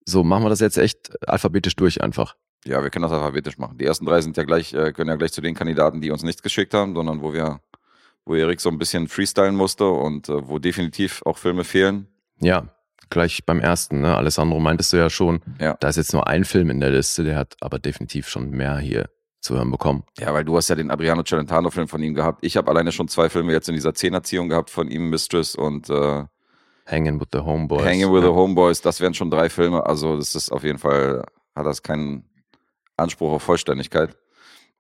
So, 0.05 0.23
machen 0.23 0.43
wir 0.43 0.49
das 0.49 0.59
jetzt 0.59 0.77
echt 0.77 1.11
alphabetisch 1.27 1.75
durch 1.75 2.01
einfach. 2.01 2.35
Ja, 2.65 2.81
wir 2.83 2.89
können 2.89 3.03
das 3.03 3.11
alphabetisch 3.11 3.57
machen. 3.57 3.77
Die 3.77 3.85
ersten 3.85 4.05
drei 4.05 4.21
sind 4.21 4.35
ja 4.37 4.43
gleich, 4.43 4.73
äh, 4.73 4.91
können 4.93 5.09
ja 5.09 5.15
gleich 5.15 5.31
zu 5.31 5.41
den 5.41 5.55
Kandidaten, 5.55 6.01
die 6.01 6.11
uns 6.11 6.23
nichts 6.23 6.41
geschickt 6.43 6.73
haben, 6.73 6.95
sondern 6.95 7.21
wo 7.21 7.33
wir, 7.33 7.61
wo 8.25 8.35
Erik 8.35 8.59
so 8.61 8.69
ein 8.69 8.77
bisschen 8.77 9.07
freestylen 9.07 9.55
musste 9.55 9.85
und 9.87 10.27
äh, 10.29 10.47
wo 10.47 10.59
definitiv 10.59 11.21
auch 11.25 11.37
Filme 11.37 11.63
fehlen. 11.63 12.07
Ja, 12.39 12.67
gleich 13.09 13.45
beim 13.45 13.59
ersten, 13.59 14.01
ne? 14.01 14.15
Alessandro 14.17 14.59
meintest 14.59 14.93
du 14.93 14.97
ja 14.97 15.09
schon, 15.09 15.41
Ja. 15.59 15.75
da 15.79 15.89
ist 15.89 15.95
jetzt 15.97 16.13
nur 16.13 16.27
ein 16.27 16.45
Film 16.45 16.69
in 16.69 16.79
der 16.79 16.91
Liste, 16.91 17.23
der 17.23 17.37
hat 17.37 17.55
aber 17.61 17.79
definitiv 17.79 18.27
schon 18.27 18.49
mehr 18.51 18.77
hier 18.79 19.09
zu 19.41 19.55
hören 19.55 19.71
bekommen. 19.71 20.03
Ja, 20.17 20.33
weil 20.33 20.45
du 20.45 20.55
hast 20.55 20.69
ja 20.69 20.75
den 20.75 20.91
Adriano 20.91 21.23
Celentano-Film 21.23 21.87
von 21.87 22.01
ihm 22.01 22.13
gehabt. 22.13 22.45
Ich 22.45 22.57
habe 22.57 22.69
alleine 22.69 22.91
schon 22.91 23.07
zwei 23.07 23.29
Filme 23.29 23.51
jetzt 23.51 23.67
in 23.67 23.75
dieser 23.75 23.93
Zehnerziehung 23.93 24.49
gehabt 24.49 24.69
von 24.69 24.89
ihm, 24.89 25.09
Mistress 25.09 25.55
und 25.55 25.89
äh, 25.89 26.25
Hanging 26.85 27.19
with 27.19 27.27
the 27.31 27.39
Homeboys. 27.39 27.85
Hanging 27.85 28.11
with 28.11 28.23
ja. 28.23 28.29
the 28.29 28.35
Homeboys. 28.35 28.81
Das 28.81 28.99
wären 28.99 29.13
schon 29.13 29.31
drei 29.31 29.49
Filme. 29.49 29.85
Also 29.85 30.17
das 30.17 30.35
ist 30.35 30.51
auf 30.51 30.63
jeden 30.63 30.77
Fall, 30.77 31.25
hat 31.55 31.65
das 31.65 31.83
keinen 31.83 32.25
Anspruch 32.97 33.31
auf 33.31 33.43
Vollständigkeit. 33.43 34.17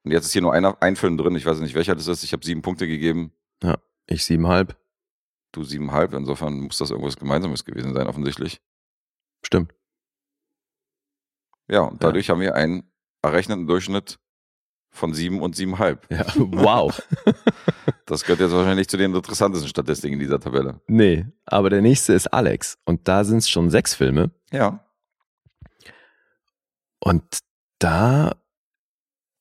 Und 0.03 0.11
jetzt 0.11 0.25
ist 0.25 0.33
hier 0.33 0.41
nur 0.41 0.53
einer, 0.53 0.77
ein 0.81 0.95
Film 0.95 1.17
drin. 1.17 1.35
Ich 1.35 1.45
weiß 1.45 1.59
nicht, 1.59 1.75
welcher 1.75 1.95
das 1.95 2.07
ist. 2.07 2.23
Ich 2.23 2.33
habe 2.33 2.45
sieben 2.45 2.61
Punkte 2.61 2.87
gegeben. 2.87 3.31
Ich 4.07 4.25
siebenhalb. 4.25 4.75
Du 5.51 5.63
siebenhalb. 5.63 6.13
Insofern 6.13 6.59
muss 6.59 6.77
das 6.77 6.91
irgendwas 6.91 7.17
Gemeinsames 7.17 7.65
gewesen 7.65 7.93
sein, 7.93 8.07
offensichtlich. 8.07 8.61
Stimmt. 9.43 9.73
Ja, 11.67 11.81
und 11.81 12.03
dadurch 12.03 12.29
haben 12.29 12.41
wir 12.41 12.55
einen 12.55 12.91
errechneten 13.21 13.67
Durchschnitt 13.67 14.19
von 14.91 15.13
sieben 15.13 15.41
und 15.41 15.55
siebenhalb. 15.55 16.05
Ja, 16.11 16.25
wow. 16.37 17.01
Das 18.05 18.23
gehört 18.23 18.41
jetzt 18.41 18.51
wahrscheinlich 18.51 18.89
zu 18.89 18.97
den 18.97 19.15
interessantesten 19.15 19.69
Statistiken 19.69 20.15
in 20.15 20.19
dieser 20.19 20.39
Tabelle. 20.39 20.81
nee, 20.87 21.25
aber 21.45 21.69
der 21.69 21.81
nächste 21.81 22.11
ist 22.11 22.27
Alex. 22.27 22.77
Und 22.83 23.07
da 23.07 23.23
sind 23.23 23.37
es 23.37 23.49
schon 23.49 23.69
sechs 23.69 23.95
Filme. 23.95 24.31
Ja. 24.51 24.85
Und 26.99 27.23
da, 27.79 28.35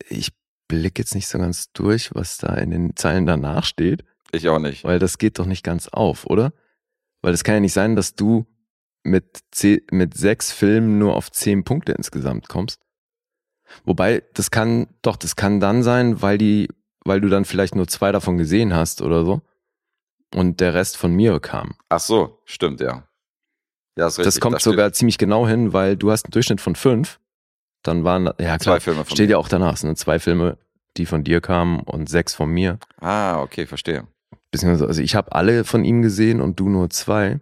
ich 0.09 0.33
blicke 0.69 1.03
jetzt 1.03 1.15
nicht 1.15 1.27
so 1.29 1.39
ganz 1.39 1.73
durch, 1.73 2.15
was 2.15 2.39
da 2.39 2.55
in 2.55 2.71
den 2.71 2.97
Zeilen 2.97 3.27
danach 3.27 3.65
steht, 3.65 4.05
Ich 4.33 4.49
auch 4.49 4.59
nicht. 4.61 4.85
weil 4.85 4.99
das 4.99 5.19
geht 5.19 5.39
doch 5.39 5.47
nicht 5.47 5.65
ganz 5.65 5.89
auf, 5.89 6.27
oder? 6.27 6.53
Weil 7.23 7.35
es 7.35 7.43
kann 7.45 7.55
ja 7.57 7.61
nicht 7.61 7.73
sein, 7.75 7.97
dass 7.97 8.15
du 8.15 8.47
mit, 9.03 9.41
zeh- 9.53 9.83
mit 9.91 10.15
sechs 10.17 10.53
Filmen 10.53 10.99
nur 10.99 11.17
auf 11.17 11.31
zehn 11.33 11.65
Punkte 11.65 11.93
insgesamt 11.93 12.49
kommst. 12.49 12.81
Wobei, 13.85 14.23
das 14.35 14.51
kann, 14.51 14.87
doch, 15.03 15.17
das 15.17 15.37
kann 15.37 15.61
dann 15.61 15.83
sein, 15.83 16.23
weil 16.23 16.39
die, 16.39 16.69
weil 17.05 17.21
du 17.21 17.29
dann 17.29 17.45
vielleicht 17.45 17.75
nur 17.75 17.89
zwei 17.89 18.13
davon 18.13 18.39
gesehen 18.39 18.75
hast 18.75 19.03
oder 19.03 19.25
so. 19.25 19.43
Und 20.35 20.61
der 20.61 20.75
Rest 20.75 20.97
von 20.97 21.13
mir 21.13 21.41
kam. 21.41 21.75
Ach 21.89 22.01
so, 22.01 22.39
stimmt, 22.45 22.81
ja. 22.81 23.05
Ja, 23.97 24.07
richtig. 24.07 24.25
das 24.25 24.41
kommt 24.41 24.55
Da 24.55 24.61
steht 24.61 24.73
sogar 24.73 24.93
ziemlich 24.93 25.19
genau 25.19 25.47
hin, 25.49 25.73
weil 25.73 25.97
du 25.97 26.11
hast 26.11 26.25
einen 26.27 26.31
Durchschnitt 26.31 26.61
von 26.61 26.77
fünf. 26.77 27.19
Dann 27.83 28.05
waren, 28.05 28.27
ja 28.39 28.59
klar, 28.59 28.77
Zwei 28.77 28.81
Filme 28.81 29.05
von 29.05 29.17
steht 29.17 29.27
mir. 29.29 29.33
ja 29.33 29.39
auch 29.39 29.49
danach, 29.49 29.77
sind 29.77 29.99
zwei 29.99 30.19
Filme, 30.19 30.59
die 30.97 31.07
von 31.07 31.25
dir 31.25 31.41
kamen 31.41 31.81
und 31.81 32.09
sechs 32.09 32.35
von 32.35 32.51
mir. 32.51 32.79
Ah, 33.01 33.41
okay, 33.41 33.67
verstehe. 33.67 34.07
Beziehungsweise, 34.51 34.87
also 34.87 35.03
ich 35.03 35.15
habe 35.15 35.33
alle 35.33 35.65
von 35.65 35.85
ihm 35.85 36.03
gesehen 36.03 36.41
und 36.41 36.61
du 36.61 36.69
nur 36.69 36.91
zwei. 36.91 37.41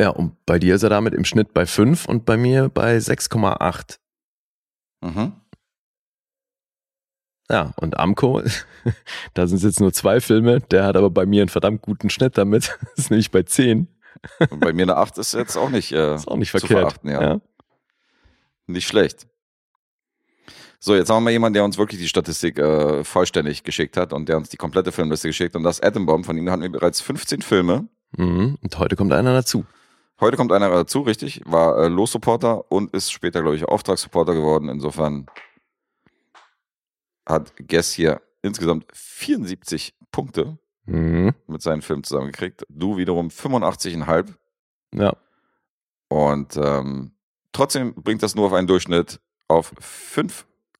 Ja, 0.00 0.10
und 0.10 0.44
bei 0.46 0.58
dir 0.58 0.74
ist 0.74 0.82
er 0.82 0.90
damit 0.90 1.14
im 1.14 1.24
Schnitt 1.24 1.52
bei 1.52 1.66
fünf 1.66 2.06
und 2.06 2.24
bei 2.24 2.36
mir 2.36 2.68
bei 2.68 2.96
6,8. 2.96 3.98
Mhm. 5.02 5.32
Ja, 7.50 7.72
und 7.76 7.98
Amco, 7.98 8.40
da 9.34 9.46
sind 9.46 9.58
es 9.58 9.62
jetzt 9.62 9.80
nur 9.80 9.92
zwei 9.92 10.20
Filme, 10.20 10.60
der 10.60 10.84
hat 10.84 10.96
aber 10.96 11.10
bei 11.10 11.26
mir 11.26 11.42
einen 11.42 11.50
verdammt 11.50 11.82
guten 11.82 12.08
Schnitt 12.08 12.38
damit. 12.38 12.78
ist 12.96 13.10
nämlich 13.10 13.30
bei 13.30 13.42
zehn. 13.42 13.88
Und 14.50 14.60
bei 14.60 14.72
mir 14.72 14.82
eine 14.82 14.96
8 14.96 15.18
ist 15.18 15.34
jetzt 15.34 15.56
auch 15.56 15.68
nicht, 15.68 15.92
äh, 15.92 16.14
Ist 16.14 16.28
auch 16.28 16.36
nicht 16.36 16.50
verkehrt. 16.50 16.70
verachten, 16.70 17.10
ja. 17.10 17.40
nicht 18.66 18.86
schlecht. 18.86 19.26
So, 20.78 20.94
jetzt 20.94 21.10
haben 21.10 21.16
wir 21.18 21.20
mal 21.26 21.30
jemanden, 21.30 21.54
der 21.54 21.64
uns 21.64 21.78
wirklich 21.78 22.00
die 22.00 22.08
Statistik 22.08 22.58
äh, 22.58 23.04
vollständig 23.04 23.62
geschickt 23.62 23.96
hat 23.96 24.12
und 24.12 24.28
der 24.28 24.36
uns 24.36 24.48
die 24.48 24.56
komplette 24.56 24.92
Filmliste 24.92 25.28
geschickt. 25.28 25.54
Und 25.56 25.62
das 25.62 25.78
ist 25.78 25.84
Atom 25.84 26.06
Bomb. 26.06 26.26
Von 26.26 26.36
ihm 26.36 26.50
hatten 26.50 26.62
wir 26.62 26.72
bereits 26.72 27.00
15 27.00 27.42
Filme. 27.42 27.88
Mhm. 28.16 28.58
Und 28.60 28.78
heute 28.78 28.96
kommt 28.96 29.12
einer 29.12 29.32
dazu. 29.32 29.64
Heute 30.22 30.36
kommt 30.36 30.52
einer 30.52 30.70
dazu, 30.70 31.00
richtig. 31.00 31.42
War 31.44 31.76
äh, 31.78 31.88
Los-Supporter 31.88 32.70
und 32.70 32.94
ist 32.94 33.10
später, 33.10 33.42
glaube 33.42 33.56
ich, 33.56 33.64
Auftragssupporter 33.64 34.34
geworden. 34.34 34.68
Insofern 34.68 35.26
hat 37.26 37.52
Guess 37.56 37.92
hier 37.92 38.22
insgesamt 38.40 38.86
74 38.94 39.94
Punkte 40.12 40.58
Mhm. 40.84 41.32
mit 41.46 41.62
seinen 41.62 41.82
Filmen 41.82 42.02
zusammengekriegt. 42.04 42.64
Du 42.68 42.96
wiederum 42.96 43.28
85,5. 43.30 44.34
Ja. 44.94 45.12
Und 46.08 46.56
ähm, 46.56 47.12
trotzdem 47.52 47.94
bringt 47.94 48.22
das 48.22 48.34
nur 48.34 48.46
auf 48.46 48.52
einen 48.52 48.66
Durchschnitt 48.66 49.20
auf 49.48 49.72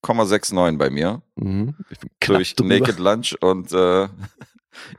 5,69 0.05 0.77
bei 0.79 0.91
mir. 0.91 1.23
Mhm. 1.37 1.75
Ich 1.91 1.99
bin 2.01 2.11
knapp 2.21 2.39
Durch 2.39 2.55
drüber. 2.55 2.79
Naked 2.79 2.99
Lunch 2.99 3.37
und 3.41 3.73
äh, 3.73 4.09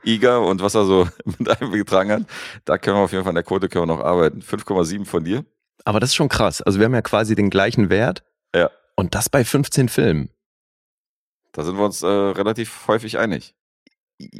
Iga 0.04 0.38
und 0.38 0.62
was 0.62 0.74
er 0.74 0.84
so 0.84 1.08
mit 1.24 1.48
einem 1.48 1.72
getragen 1.72 2.10
hat. 2.10 2.22
Da 2.64 2.78
können 2.78 2.96
wir 2.96 3.02
auf 3.02 3.12
jeden 3.12 3.24
Fall 3.24 3.30
an 3.30 3.36
der 3.36 3.44
Quote 3.44 3.68
können 3.68 3.82
wir 3.88 3.94
noch 3.96 4.04
arbeiten. 4.04 4.40
5,7 4.40 5.04
von 5.04 5.24
dir. 5.24 5.44
Aber 5.84 6.00
das 6.00 6.10
ist 6.10 6.14
schon 6.16 6.28
krass. 6.28 6.62
Also 6.62 6.78
wir 6.78 6.86
haben 6.86 6.94
ja 6.94 7.02
quasi 7.02 7.34
den 7.34 7.50
gleichen 7.50 7.90
Wert. 7.90 8.22
Ja. 8.54 8.70
Und 8.96 9.14
das 9.14 9.28
bei 9.28 9.44
15 9.44 9.88
Filmen. 9.88 10.30
Da 11.52 11.62
sind 11.62 11.76
wir 11.76 11.84
uns 11.84 12.02
äh, 12.02 12.06
relativ 12.06 12.88
häufig 12.88 13.18
einig. 13.18 13.54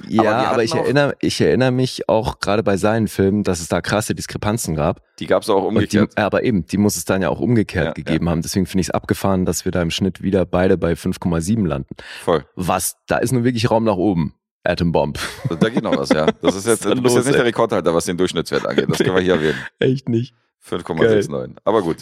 Ja, 0.09 0.23
aber, 0.23 0.49
hatten 0.51 0.61
ich, 0.61 0.75
erinnere, 0.75 1.17
ich 1.21 1.41
erinnere 1.41 1.73
mich 1.73 2.09
auch 2.09 2.39
gerade 2.39 2.63
bei 2.63 2.77
seinen 2.77 3.09
Filmen, 3.09 3.43
dass 3.43 3.59
es 3.61 3.67
da 3.67 3.81
krasse 3.81 4.15
Diskrepanzen 4.15 4.77
gab. 4.77 5.03
Die 5.19 5.27
gab 5.27 5.43
es 5.43 5.51
auch 5.51 5.65
Und 5.65 5.75
die, 5.75 5.99
umgekehrt. 5.99 6.17
aber 6.17 6.45
eben, 6.45 6.65
die 6.67 6.79
muss 6.79 6.97
es 6.97 7.05
dann 7.05 7.23
ja 7.23 7.29
auch 7.29 7.41
umgekehrt 7.41 7.87
Ja, 7.87 7.93
gegeben 7.93 8.29
haben. 8.31 8.41
Deswegen 8.41 8.67
finde 8.67 8.83
ich 8.83 8.89
es 8.89 8.91
abgefahren, 8.93 9.45
dass 9.45 9.65
wir 9.65 9.73
da 9.73 9.83
im 9.83 9.91
Schnitt 9.91 10.23
wieder 10.23 10.47
beide 10.47 10.79
bei 10.79 10.93
5,7 10.93 11.67
landen. 11.67 11.95
Voll. 12.23 12.47
Was, 12.55 12.99
da 13.09 13.19
ist 13.19 13.33
nur 13.33 13.43
wirklich 13.43 13.69
Raum 13.71 13.83
nach 13.85 13.97
oben. 13.97 14.35
Atom 14.65 14.93
Bomb. 14.93 15.19
Da 15.61 15.69
geht 15.69 15.83
noch 15.83 15.97
was, 15.97 16.09
ja. 16.09 16.27
Das 16.43 16.55
ist 16.57 16.67
jetzt, 16.67 16.81
ist 16.81 16.85
da 16.87 16.95
du 16.95 17.03
bist 17.03 17.15
los, 17.15 17.17
jetzt 17.17 17.27
nicht 17.27 17.35
ey? 17.35 17.39
der 17.41 17.45
Rekordhalter, 17.47 17.95
was 17.95 18.07
den 18.07 18.17
Durchschnittswert 18.17 18.67
angeht. 18.67 18.87
Das 18.89 18.99
können 18.99 19.15
wir 19.15 19.23
hier 19.23 19.35
erwähnen. 19.35 19.59
Echt 19.79 20.09
nicht. 20.09 20.35
5,69. 20.67 21.57
Aber 21.65 21.83
gut. 21.83 21.99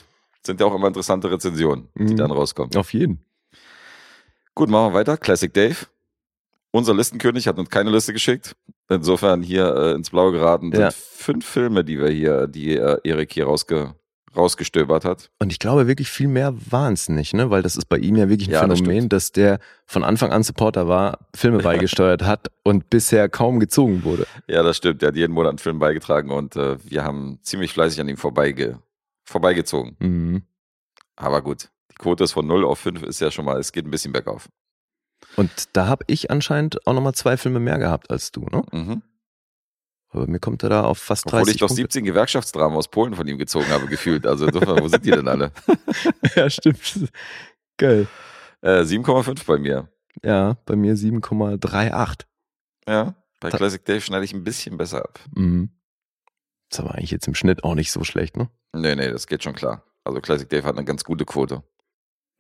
Sind 0.47 0.61
ja 0.61 0.66
auch 0.66 0.75
immer 0.75 0.88
interessante 0.88 1.31
Rezensionen, 1.31 1.88
die 1.95 2.12
Mhm. 2.12 2.16
dann 2.16 2.31
rauskommen. 2.31 2.75
Auf 2.76 2.92
jeden. 2.92 3.25
Gut, 4.54 4.69
machen 4.69 4.92
wir 4.92 4.99
weiter. 4.99 5.16
Classic 5.16 5.52
Dave. 5.52 5.76
Unser 6.71 6.95
Listenkönig 6.95 7.47
hat 7.49 7.59
uns 7.59 7.69
keine 7.71 7.90
Liste 7.90 8.12
geschickt. 8.12 8.57
Insofern 8.88 9.42
hier 9.42 9.75
äh, 9.75 9.92
ins 9.92 10.11
Blaue 10.11 10.33
geraten 10.33 10.71
sind 10.73 10.81
Ja. 10.81 10.90
fünf 10.90 11.47
Filme, 11.47 11.85
die 11.85 11.99
wir 11.99 12.09
hier, 12.11 12.47
die 12.47 12.76
äh, 12.76 12.99
Erik 13.04 13.33
hier 13.33 13.45
rausge, 13.47 13.95
rausgestöbert 14.36 15.04
hat. 15.04 15.30
Und 15.38 15.52
ich 15.52 15.58
glaube 15.58 15.86
wirklich 15.86 16.10
viel 16.10 16.28
mehr 16.28 16.54
waren 16.70 16.94
es 16.94 17.08
nicht, 17.08 17.34
ne? 17.34 17.50
Weil 17.50 17.62
das 17.62 17.76
ist 17.76 17.86
bei 17.88 17.98
ihm 17.98 18.16
ja 18.16 18.28
wirklich 18.28 18.48
ein 18.48 18.52
Ja, 18.52 18.66
das 18.66 18.78
Phänomen, 18.78 18.96
stimmt. 19.00 19.12
dass 19.12 19.32
der 19.32 19.58
von 19.86 20.04
Anfang 20.04 20.32
an 20.32 20.42
Supporter 20.42 20.88
war, 20.88 21.18
Filme 21.34 21.58
beigesteuert 21.58 22.22
hat 22.22 22.50
und 22.62 22.88
bisher 22.90 23.28
kaum 23.28 23.60
gezogen 23.60 24.04
wurde. 24.04 24.26
Ja, 24.48 24.62
das 24.62 24.76
stimmt. 24.78 25.02
Der 25.02 25.08
hat 25.08 25.16
jeden 25.16 25.32
Monat 25.34 25.50
einen 25.50 25.58
Film 25.58 25.78
beigetragen 25.78 26.30
und 26.30 26.56
äh, 26.56 26.76
wir 26.84 27.04
haben 27.04 27.38
ziemlich 27.42 27.72
fleißig 27.72 28.00
an 28.00 28.08
ihm 28.08 28.16
vorbeige, 28.16 28.78
vorbeigezogen. 29.24 29.96
Mhm. 29.98 30.42
Aber 31.16 31.42
gut, 31.42 31.68
die 31.90 31.96
Quote 31.96 32.24
ist 32.24 32.32
von 32.32 32.46
0 32.46 32.64
auf 32.64 32.78
5 32.78 33.02
ist 33.02 33.20
ja 33.20 33.30
schon 33.30 33.44
mal, 33.44 33.58
es 33.60 33.72
geht 33.72 33.84
ein 33.86 33.90
bisschen 33.90 34.12
bergauf. 34.12 34.48
Und 35.36 35.50
da 35.76 35.86
habe 35.86 36.04
ich 36.08 36.30
anscheinend 36.30 36.86
auch 36.86 36.94
nochmal 36.94 37.14
zwei 37.14 37.36
Filme 37.36 37.60
mehr 37.60 37.78
gehabt 37.78 38.10
als 38.10 38.32
du, 38.32 38.46
ne? 38.50 38.62
Mhm. 38.72 39.02
Aber 40.14 40.26
mir 40.26 40.38
kommt 40.40 40.62
er 40.62 40.69
da 40.69 40.85
auf 40.85 40.99
fast 40.99 41.25
30 41.25 41.35
Obwohl 41.40 41.49
ich 41.50 41.57
doch 41.57 41.66
Punkte. 41.69 41.83
17 41.83 42.04
Gewerkschaftsdramen 42.04 42.76
aus 42.76 42.88
Polen 42.88 43.14
von 43.14 43.26
ihm 43.26 43.38
gezogen 43.38 43.69
habe, 43.71 43.87
gefühlt. 43.87 44.26
Also 44.26 44.47
insofern, 44.47 44.81
wo 44.83 44.88
sind 44.88 45.04
die 45.07 45.11
denn 45.11 45.26
alle? 45.26 45.52
ja, 46.37 46.50
stimmt. 46.50 47.11
Geil. 47.78 48.07
Äh, 48.61 48.83
7,5 48.83 49.47
bei 49.47 49.59
mir. 49.59 49.88
Ja, 50.23 50.59
bei 50.66 50.76
mir 50.76 50.95
7,38. 50.97 52.21
Ja, 52.87 53.14
bei 53.40 53.49
Da- 53.50 53.57
Classic 53.57 53.83
Dave 53.85 54.00
schneide 54.02 54.25
ich 54.25 54.35
ein 54.35 54.45
bisschen 54.45 54.76
besser 54.76 55.02
ab. 55.02 55.19
Mhm. 55.35 55.71
Ist 56.71 56.78
aber 56.81 56.92
eigentlich 56.95 57.11
jetzt 57.11 57.26
im 57.26 57.35
Schnitt 57.35 57.64
auch 57.64 57.75
nicht 57.75 57.90
so 57.90 58.04
schlecht, 58.04 58.37
ne? 58.37 58.50
Nee, 58.75 58.95
nee, 58.95 59.11
das 59.11 59.26
geht 59.26 59.42
schon 59.42 59.54
klar. 59.54 59.83
Also 60.04 60.21
Classic 60.21 60.49
Dave 60.49 60.64
hat 60.66 60.76
eine 60.76 60.85
ganz 60.85 61.04
gute 61.04 61.25
Quote. 61.25 61.62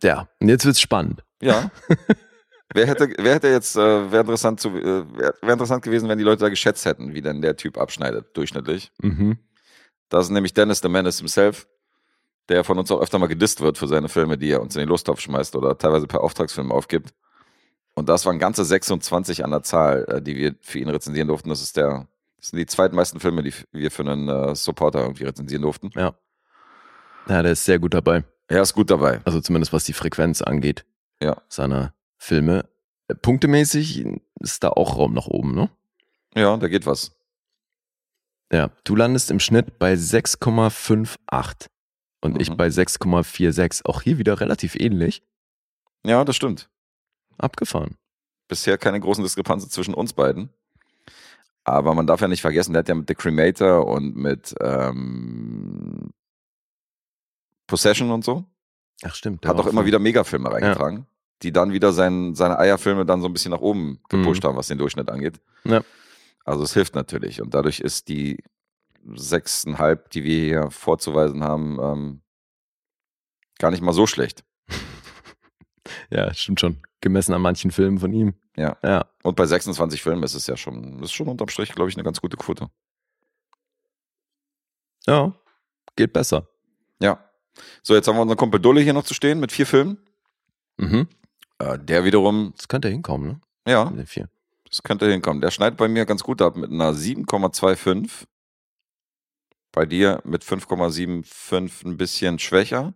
Ja, 0.02 0.28
und 0.40 0.48
jetzt 0.48 0.64
wird's 0.66 0.80
spannend. 0.80 1.24
Ja. 1.40 1.70
wer 2.74 2.86
hätte, 2.86 3.12
wer 3.18 3.34
hätte 3.34 3.48
jetzt, 3.48 3.76
äh, 3.76 4.12
wäre 4.12 4.22
interessant, 4.22 4.60
zu, 4.60 4.70
äh, 4.70 5.04
wäre 5.16 5.34
wär 5.40 5.52
interessant 5.52 5.82
gewesen, 5.82 6.08
wenn 6.08 6.18
die 6.18 6.24
Leute 6.24 6.40
da 6.40 6.48
geschätzt 6.48 6.84
hätten, 6.84 7.14
wie 7.14 7.22
denn 7.22 7.42
der 7.42 7.56
Typ 7.56 7.78
abschneidet, 7.78 8.36
durchschnittlich. 8.36 8.92
Mhm. 9.00 9.38
Das 10.08 10.26
ist 10.26 10.30
nämlich 10.30 10.54
Dennis 10.54 10.80
the 10.80 10.88
Menace 10.88 11.18
himself, 11.18 11.66
der 12.48 12.64
von 12.64 12.78
uns 12.78 12.90
auch 12.90 13.00
öfter 13.00 13.18
mal 13.18 13.28
gedisst 13.28 13.60
wird 13.60 13.78
für 13.78 13.88
seine 13.88 14.08
Filme, 14.08 14.36
die 14.36 14.50
er 14.50 14.60
uns 14.60 14.76
in 14.76 14.80
den 14.80 14.88
Lostopf 14.88 15.20
schmeißt 15.20 15.56
oder 15.56 15.78
teilweise 15.78 16.06
per 16.06 16.20
Auftragsfilm 16.22 16.70
aufgibt. 16.70 17.14
Und 17.94 18.08
das 18.08 18.24
waren 18.24 18.38
ganze 18.38 18.64
26 18.64 19.44
an 19.44 19.50
der 19.50 19.62
Zahl, 19.62 20.04
äh, 20.08 20.22
die 20.22 20.36
wir 20.36 20.54
für 20.60 20.78
ihn 20.78 20.88
rezensieren 20.88 21.28
durften. 21.28 21.48
Das 21.48 21.62
ist 21.62 21.76
der, 21.76 22.08
das 22.38 22.50
sind 22.50 22.58
die 22.58 22.66
zweitmeisten 22.66 23.20
Filme, 23.20 23.42
die 23.42 23.54
wir 23.72 23.90
für 23.90 24.02
einen 24.02 24.28
äh, 24.28 24.54
Supporter 24.54 25.00
irgendwie 25.00 25.24
rezensieren 25.24 25.62
durften. 25.62 25.90
Ja. 25.94 26.14
Ja, 27.28 27.42
der 27.42 27.52
ist 27.52 27.64
sehr 27.64 27.78
gut 27.78 27.94
dabei. 27.94 28.24
Er 28.48 28.62
ist 28.62 28.74
gut 28.74 28.90
dabei. 28.90 29.20
Also 29.24 29.40
zumindest 29.40 29.72
was 29.72 29.84
die 29.84 29.92
Frequenz 29.92 30.42
angeht. 30.42 30.84
Ja. 31.22 31.40
Seiner 31.48 31.94
Filme. 32.22 32.68
Äh, 33.08 33.14
Punktemäßig 33.16 34.06
ist 34.40 34.62
da 34.62 34.68
auch 34.70 34.96
Raum 34.96 35.12
nach 35.14 35.26
oben, 35.26 35.54
ne? 35.54 35.70
Ja, 36.34 36.56
da 36.56 36.68
geht 36.68 36.86
was. 36.86 37.16
Ja. 38.52 38.70
Du 38.84 38.94
landest 38.94 39.30
im 39.30 39.40
Schnitt 39.40 39.78
bei 39.78 39.94
6,58 39.94 41.66
und 42.20 42.40
ich 42.40 42.50
Mhm. 42.50 42.56
bei 42.56 42.68
6,46. 42.68 43.84
Auch 43.86 44.02
hier 44.02 44.18
wieder 44.18 44.40
relativ 44.40 44.76
ähnlich. 44.76 45.22
Ja, 46.04 46.24
das 46.24 46.36
stimmt. 46.36 46.68
Abgefahren. 47.38 47.96
bisher 48.48 48.76
keine 48.76 49.00
großen 49.00 49.24
Diskrepanzen 49.24 49.70
zwischen 49.70 49.94
uns 49.94 50.12
beiden. 50.12 50.50
Aber 51.64 51.94
man 51.94 52.06
darf 52.06 52.20
ja 52.20 52.28
nicht 52.28 52.42
vergessen, 52.42 52.72
der 52.74 52.80
hat 52.80 52.88
ja 52.88 52.94
mit 52.94 53.08
The 53.08 53.14
Cremator 53.14 53.86
und 53.86 54.14
mit 54.14 54.54
ähm, 54.60 56.10
Possession 57.66 58.10
und 58.10 58.24
so, 58.24 58.44
Ach 59.04 59.14
stimmt. 59.14 59.46
hat 59.46 59.56
auch 59.56 59.66
immer 59.66 59.86
wieder 59.86 59.98
Megafilme 59.98 60.52
reingetragen, 60.52 61.06
die 61.42 61.52
dann 61.52 61.72
wieder 61.72 61.92
sein, 61.92 62.34
seine 62.34 62.58
Eierfilme 62.58 63.04
dann 63.04 63.20
so 63.20 63.26
ein 63.28 63.32
bisschen 63.32 63.50
nach 63.50 63.60
oben 63.60 64.00
gepusht 64.08 64.44
haben, 64.44 64.56
was 64.56 64.68
den 64.68 64.78
Durchschnitt 64.78 65.10
angeht. 65.10 65.40
Mhm. 65.64 65.72
Ja. 65.72 65.80
Also 66.44 66.64
es 66.64 66.74
hilft 66.74 66.94
natürlich. 66.94 67.40
Und 67.40 67.54
dadurch 67.54 67.80
ist 67.80 68.08
die 68.08 68.38
sechseinhalb, 69.14 70.10
die 70.10 70.24
wir 70.24 70.40
hier 70.40 70.70
vorzuweisen 70.70 71.42
haben, 71.42 71.78
ähm, 71.80 72.20
gar 73.58 73.70
nicht 73.70 73.82
mal 73.82 73.92
so 73.92 74.06
schlecht. 74.06 74.44
Ja, 76.10 76.32
stimmt 76.32 76.60
schon. 76.60 76.78
Gemessen 77.00 77.34
an 77.34 77.42
manchen 77.42 77.70
Filmen 77.72 77.98
von 77.98 78.12
ihm. 78.12 78.34
Ja. 78.56 78.76
Ja. 78.84 79.06
Und 79.24 79.34
bei 79.34 79.46
26 79.46 80.00
Filmen 80.00 80.22
ist 80.22 80.34
es 80.34 80.46
ja 80.46 80.56
schon, 80.56 81.02
ist 81.02 81.12
schon 81.12 81.26
unterm 81.26 81.48
Strich, 81.48 81.72
glaube 81.72 81.90
ich, 81.90 81.96
eine 81.96 82.04
ganz 82.04 82.20
gute 82.20 82.36
Quote. 82.36 82.70
Ja. 85.06 85.34
Geht 85.96 86.12
besser. 86.12 86.46
Ja. 87.00 87.18
So, 87.82 87.94
jetzt 87.94 88.06
haben 88.06 88.16
wir 88.16 88.22
unseren 88.22 88.38
Kumpel 88.38 88.60
Dulle 88.60 88.80
hier 88.80 88.92
noch 88.92 89.04
zu 89.04 89.14
stehen 89.14 89.40
mit 89.40 89.52
vier 89.52 89.66
Filmen. 89.66 89.98
Mhm. 90.76 91.08
Äh, 91.62 91.78
der 91.78 92.04
wiederum, 92.04 92.52
Das 92.56 92.68
könnte 92.68 92.88
hinkommen, 92.88 93.28
ne? 93.28 93.40
ja, 93.72 93.84
den 93.84 94.06
vier. 94.06 94.28
das 94.68 94.82
könnte 94.82 95.10
hinkommen. 95.10 95.40
Der 95.40 95.50
schneidet 95.50 95.76
bei 95.78 95.88
mir 95.88 96.04
ganz 96.06 96.22
gut 96.22 96.42
ab 96.42 96.56
mit 96.56 96.70
einer 96.70 96.92
7,25. 96.92 98.26
Bei 99.70 99.86
dir 99.86 100.20
mit 100.24 100.42
5,75 100.44 101.86
ein 101.86 101.96
bisschen 101.96 102.38
schwächer. 102.38 102.92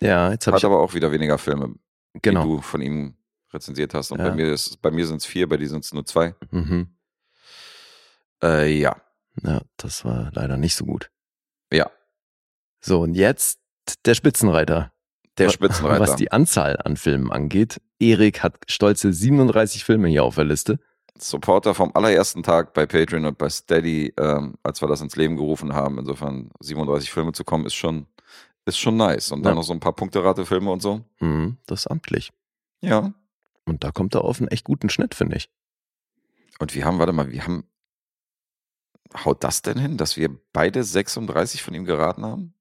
Ja, 0.00 0.30
jetzt 0.30 0.46
habe 0.46 0.56
Hat 0.56 0.60
ich. 0.60 0.66
aber 0.66 0.80
auch 0.80 0.94
wieder 0.94 1.10
weniger 1.12 1.38
Filme, 1.38 1.74
genau. 2.22 2.42
die 2.42 2.48
du 2.50 2.60
von 2.60 2.80
ihm 2.82 3.16
rezensiert 3.52 3.94
hast. 3.94 4.12
Und 4.12 4.18
Ja. 4.18 4.28
bei 4.28 4.34
mir 4.34 4.52
ist 4.52 4.80
bei 4.82 4.90
mir 4.90 5.06
sind 5.06 5.16
es 5.18 5.26
vier, 5.26 5.48
bei 5.48 5.56
dir 5.56 5.68
sind 5.68 5.84
es 5.84 5.92
nur 5.92 6.04
zwei. 6.04 6.34
Mhm. 6.50 6.96
Äh, 8.42 8.78
ja. 8.78 8.96
Ja, 9.42 9.62
das 9.76 10.04
war 10.04 10.30
leider 10.34 10.56
nicht 10.56 10.74
so 10.76 10.84
gut. 10.84 11.10
Ja. 11.72 11.90
So, 12.80 13.00
und 13.00 13.14
jetzt 13.14 13.58
der 14.04 14.14
Spitzenreiter. 14.14 14.92
Der 15.38 15.48
Spitzenreiter. 15.48 16.00
Was 16.00 16.16
die 16.16 16.30
Anzahl 16.32 16.76
an 16.84 16.96
Filmen 16.96 17.32
angeht. 17.32 17.80
Erik 17.98 18.42
hat 18.42 18.56
stolze 18.68 19.12
37 19.12 19.84
Filme 19.84 20.08
hier 20.08 20.24
auf 20.24 20.36
der 20.36 20.44
Liste. 20.44 20.78
Supporter 21.18 21.74
vom 21.74 21.92
allerersten 21.94 22.42
Tag 22.42 22.74
bei 22.74 22.86
Patreon 22.86 23.24
und 23.24 23.38
bei 23.38 23.48
Steady, 23.48 24.12
ähm, 24.18 24.54
als 24.62 24.80
wir 24.80 24.88
das 24.88 25.00
ins 25.00 25.16
Leben 25.16 25.36
gerufen 25.36 25.72
haben. 25.72 25.98
Insofern 25.98 26.50
37 26.60 27.10
Filme 27.12 27.32
zu 27.32 27.44
kommen, 27.44 27.66
ist 27.66 27.74
schon, 27.74 28.06
ist 28.64 28.78
schon 28.78 28.96
nice. 28.96 29.30
Und 29.32 29.42
dann 29.44 29.52
Ja. 29.52 29.56
noch 29.56 29.62
so 29.64 29.72
ein 29.72 29.80
paar 29.80 29.92
Punkterate-Filme 29.94 30.70
und 30.70 30.80
so. 30.82 31.04
Mhm, 31.20 31.56
das 31.66 31.80
ist 31.80 31.86
amtlich. 31.86 32.32
Ja. 32.80 33.12
Und 33.64 33.84
da 33.84 33.92
kommt 33.92 34.14
er 34.14 34.22
auf 34.24 34.38
einen 34.40 34.48
echt 34.48 34.64
guten 34.64 34.88
Schnitt, 34.90 35.14
finde 35.14 35.36
ich. 35.36 35.48
Und 36.58 36.74
wir 36.74 36.84
haben, 36.84 36.98
warte 36.98 37.12
mal, 37.12 37.30
wir 37.30 37.44
haben, 37.44 37.64
haut 39.24 39.42
das 39.44 39.62
denn 39.62 39.78
hin, 39.78 39.96
dass 39.96 40.16
wir 40.16 40.30
beide 40.52 40.82
36 40.84 41.62
von 41.62 41.74
ihm 41.74 41.84
geraten 41.84 42.24
haben? 42.24 42.53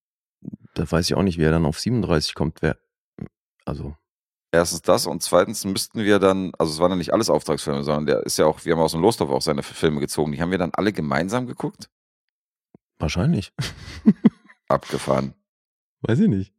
Da 0.74 0.90
weiß 0.90 1.06
ich 1.06 1.16
auch 1.16 1.24
nicht, 1.24 1.38
wie 1.38 1.44
er 1.44 1.52
dann 1.52 1.66
auf 1.66 1.80
37 1.80 2.34
kommt. 2.36 2.62
Wer, 2.62 2.78
also, 3.66 3.96
Erstens 4.52 4.84
das 4.84 5.08
und 5.08 5.24
zweitens 5.24 5.66
müssten 5.66 6.04
wir 6.04 6.20
dann, 6.20 6.52
also 6.60 6.72
es 6.72 6.80
waren 6.80 6.92
ja 6.92 6.98
nicht 6.98 7.12
alles 7.12 7.32
Auftragsfilme, 7.32 7.84
sondern 7.84 8.06
der 8.06 8.20
ist 8.24 8.38
ja 8.38 8.46
auch, 8.46 8.64
wir 8.66 8.74
haben 8.74 8.82
aus 8.82 8.92
dem 8.92 9.02
Lostorf 9.02 9.32
auch 9.32 9.42
seine 9.42 9.64
Filme 9.64 10.00
gezogen. 10.00 10.32
Die 10.32 10.42
haben 10.42 10.52
wir 10.52 10.60
dann 10.60 10.72
alle 10.76 10.94
gemeinsam 10.94 11.48
geguckt? 11.48 11.90
wahrscheinlich. 13.00 13.52
Abgefahren. 14.70 15.34
Weiß 16.02 16.20
ich 16.20 16.30
nicht. 16.30 16.54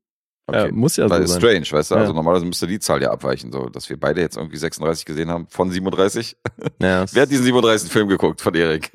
Okay. 0.47 0.67
Ja, 0.67 0.73
muss 0.73 0.97
ja 0.97 1.09
Weil 1.09 1.21
so 1.21 1.25
ist 1.25 1.31
sein. 1.31 1.41
strange, 1.41 1.67
weißt 1.71 1.91
du? 1.93 1.95
Also 1.95 2.09
Ja. 2.11 2.15
normalerweise 2.17 2.45
müsste 2.45 2.67
die 2.67 2.79
Zahl 2.79 3.01
ja 3.01 3.11
abweichen, 3.11 3.51
so 3.51 3.69
dass 3.71 3.89
wir 3.89 3.99
beide 3.99 4.21
jetzt 4.21 4.37
irgendwie 4.37 4.59
36 4.59 5.07
gesehen 5.07 5.31
haben 5.31 5.47
von 5.49 5.71
37. 5.71 6.37
Ja, 6.83 7.01
das, 7.03 7.15
Wer 7.15 7.23
hat 7.23 7.31
diesen 7.31 7.45
37. 7.45 7.91
Film 7.91 8.09
geguckt 8.09 8.41
von 8.43 8.55
Erik? 8.55 8.91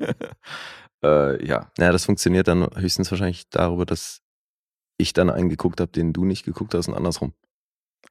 äh, 1.02 1.44
ja. 1.44 1.72
ja, 1.78 1.90
das 1.92 2.04
funktioniert 2.04 2.46
dann 2.46 2.68
höchstens 2.76 3.10
wahrscheinlich 3.10 3.48
darüber, 3.50 3.84
dass 3.84 4.20
ich 5.00 5.12
dann 5.12 5.30
einen 5.30 5.48
geguckt 5.48 5.80
habe, 5.80 5.90
den 5.92 6.12
du 6.12 6.24
nicht 6.24 6.44
geguckt 6.44 6.74
hast 6.74 6.88
und 6.88 6.94
andersrum. 6.94 7.32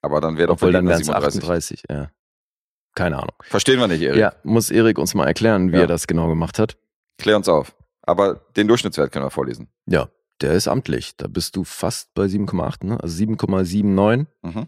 Aber 0.02 0.22
dann 0.22 0.38
wäre 0.38 0.48
doch 0.48 0.54
Obwohl 0.56 0.70
bei 0.70 0.74
dann 0.80 0.88
wären 0.88 1.02
es 1.02 1.08
37. 1.08 1.44
38, 1.44 1.84
ja. 1.90 2.10
Keine 2.96 3.18
Ahnung. 3.18 3.36
Verstehen 3.44 3.80
wir 3.80 3.88
nicht, 3.88 4.02
Erik. 4.02 4.20
Ja, 4.20 4.34
muss 4.44 4.72
Erik 4.72 4.98
uns 4.98 5.14
mal 5.14 5.28
erklären, 5.28 5.72
wie 5.72 5.76
Ja. 5.76 5.82
er 5.82 5.88
das 5.88 6.08
genau 6.08 6.28
gemacht 6.28 6.58
hat. 6.60 6.78
Klär 7.18 7.38
uns 7.38 7.48
auf. 7.50 7.76
Aber 8.02 8.36
den 8.56 8.68
Durchschnittswert 8.68 9.12
können 9.12 9.26
wir 9.26 9.30
vorlesen. 9.30 9.70
Ja, 9.86 10.10
der 10.42 10.54
ist 10.54 10.68
amtlich. 10.68 11.16
Da 11.18 11.28
bist 11.28 11.56
du 11.56 11.64
fast 11.64 12.14
bei 12.14 12.26
7,8, 12.28 12.86
ne? 12.86 13.00
Also 13.02 13.16
7,79 13.16 14.26
Mhm. 14.42 14.68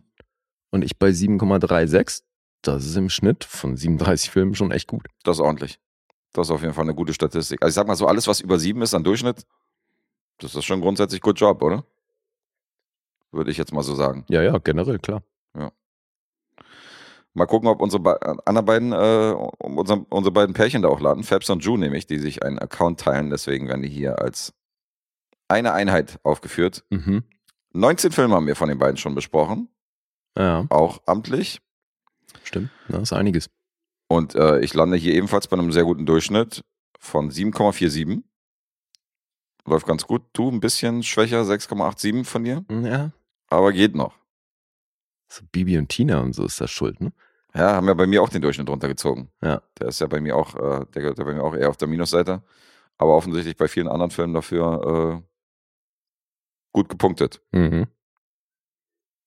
und 0.70 0.84
ich 0.84 1.00
bei 1.00 1.12
7,36. 1.12 2.24
Das 2.62 2.86
ist 2.86 2.96
im 2.96 3.10
Schnitt 3.10 3.44
von 3.44 3.76
37 3.76 4.30
Filmen 4.30 4.54
schon 4.54 4.72
echt 4.72 4.88
gut. 4.88 5.08
Das 5.24 5.38
ist 5.38 5.42
ordentlich. 5.42 5.80
Das 6.34 6.48
ist 6.48 6.52
auf 6.52 6.62
jeden 6.62 6.74
Fall 6.74 6.84
eine 6.84 6.94
gute 6.94 7.14
Statistik. 7.14 7.62
Also 7.62 7.70
ich 7.72 7.76
sag 7.76 7.88
mal 7.88 7.96
so, 7.96 8.06
alles, 8.06 8.28
was 8.28 8.40
über 8.40 8.60
sieben 8.60 8.82
ist 8.84 8.94
an 8.94 9.04
Durchschnitt, 9.04 9.46
das 10.38 10.54
ist 10.56 10.66
schon 10.66 10.80
grundsätzlich 10.82 11.22
good 11.22 11.40
job, 11.40 11.62
oder? 11.64 11.84
Würde 13.32 13.52
ich 13.52 13.58
jetzt 13.58 13.74
mal 13.74 13.84
so 13.84 13.96
sagen. 13.96 14.26
Ja, 14.30 14.42
ja, 14.42 14.58
generell, 14.58 15.00
klar. 15.00 15.24
Mal 17.34 17.46
gucken, 17.46 17.70
ob 17.70 17.82
unsere 17.82 18.04
be 18.04 18.46
anderen 18.46 18.66
beiden, 18.66 18.92
äh, 18.92 19.34
unsere, 19.60 20.00
unsere 20.10 20.34
beiden 20.34 20.54
Pärchen 20.54 20.82
da 20.82 20.90
auch 20.90 21.00
laden. 21.00 21.24
Fabs 21.24 21.50
und 21.50 21.64
Ju 21.64 21.78
nämlich, 21.78 22.06
die 22.06 22.20
sich 22.20 22.44
einen 22.44 22.60
Account 22.60 23.00
teilen. 23.00 23.30
Deswegen 23.30 23.70
werden 23.70 23.82
die 23.84 23.88
hier 23.90 24.20
als 24.20 24.54
eine 25.48 25.72
Einheit 25.72 26.20
aufgeführt. 26.24 26.84
Mhm. 26.90 27.24
19 27.72 28.12
Filme 28.12 28.36
haben 28.36 28.48
wir 28.48 28.58
von 28.58 28.68
den 28.68 28.80
beiden 28.80 28.98
schon 28.98 29.16
besprochen. 29.16 29.70
Ja, 30.38 30.66
Auch 30.70 31.02
amtlich. 31.06 31.62
stimmt. 32.44 32.70
Das 32.90 33.04
ist 33.04 33.14
einiges. 33.14 33.50
Und 34.10 34.36
äh, 34.36 34.60
ich 34.60 34.74
lande 34.74 34.98
hier 34.98 35.14
ebenfalls 35.14 35.48
bei 35.48 35.58
einem 35.58 35.72
sehr 35.72 35.86
guten 35.86 36.06
Durchschnitt 36.06 36.66
von 37.00 37.32
7,47. 37.32 38.24
Läuft 39.66 39.88
ganz 39.88 40.06
gut. 40.06 40.24
Du 40.34 40.50
ein 40.50 40.60
bisschen 40.60 41.02
schwächer, 41.04 41.44
6,87 41.44 42.26
von 42.26 42.44
dir. 42.44 42.66
Ja. 42.70 43.12
Aber 43.52 43.74
geht 43.74 43.96
noch. 43.96 44.16
So 45.28 45.44
Bibi 45.52 45.78
und 45.78 45.90
Tina 45.90 46.20
und 46.22 46.34
so 46.34 46.46
ist 46.46 46.60
das 46.60 46.72
schuld, 46.72 47.02
ne? 47.02 47.14
Ja, 47.54 47.76
haben 47.76 47.88
ja 47.88 47.94
bei 47.94 48.08
mir 48.08 48.24
auch 48.24 48.30
den 48.30 48.42
Durchschnitt 48.42 48.70
runtergezogen. 48.70 49.30
Ja. 49.42 49.62
Der 49.78 49.90
ist 49.90 50.00
ja 50.00 50.08
bei 50.08 50.22
mir 50.22 50.38
auch, 50.38 50.56
äh, 50.56 50.86
der 50.86 51.02
gehört 51.02 51.18
ja 51.20 51.26
bei 51.26 51.34
mir 51.34 51.44
auch 51.44 51.54
eher 51.54 51.70
auf 51.70 51.76
der 51.76 51.90
Minusseite. 51.90 52.42
Aber 52.98 53.16
offensichtlich 53.16 53.58
bei 53.58 53.68
vielen 53.68 53.90
anderen 53.90 54.12
Filmen 54.12 54.34
dafür 54.34 55.22
äh, 55.22 55.28
gut 56.72 56.88
gepunktet. 56.88 57.42
Mhm. 57.52 57.88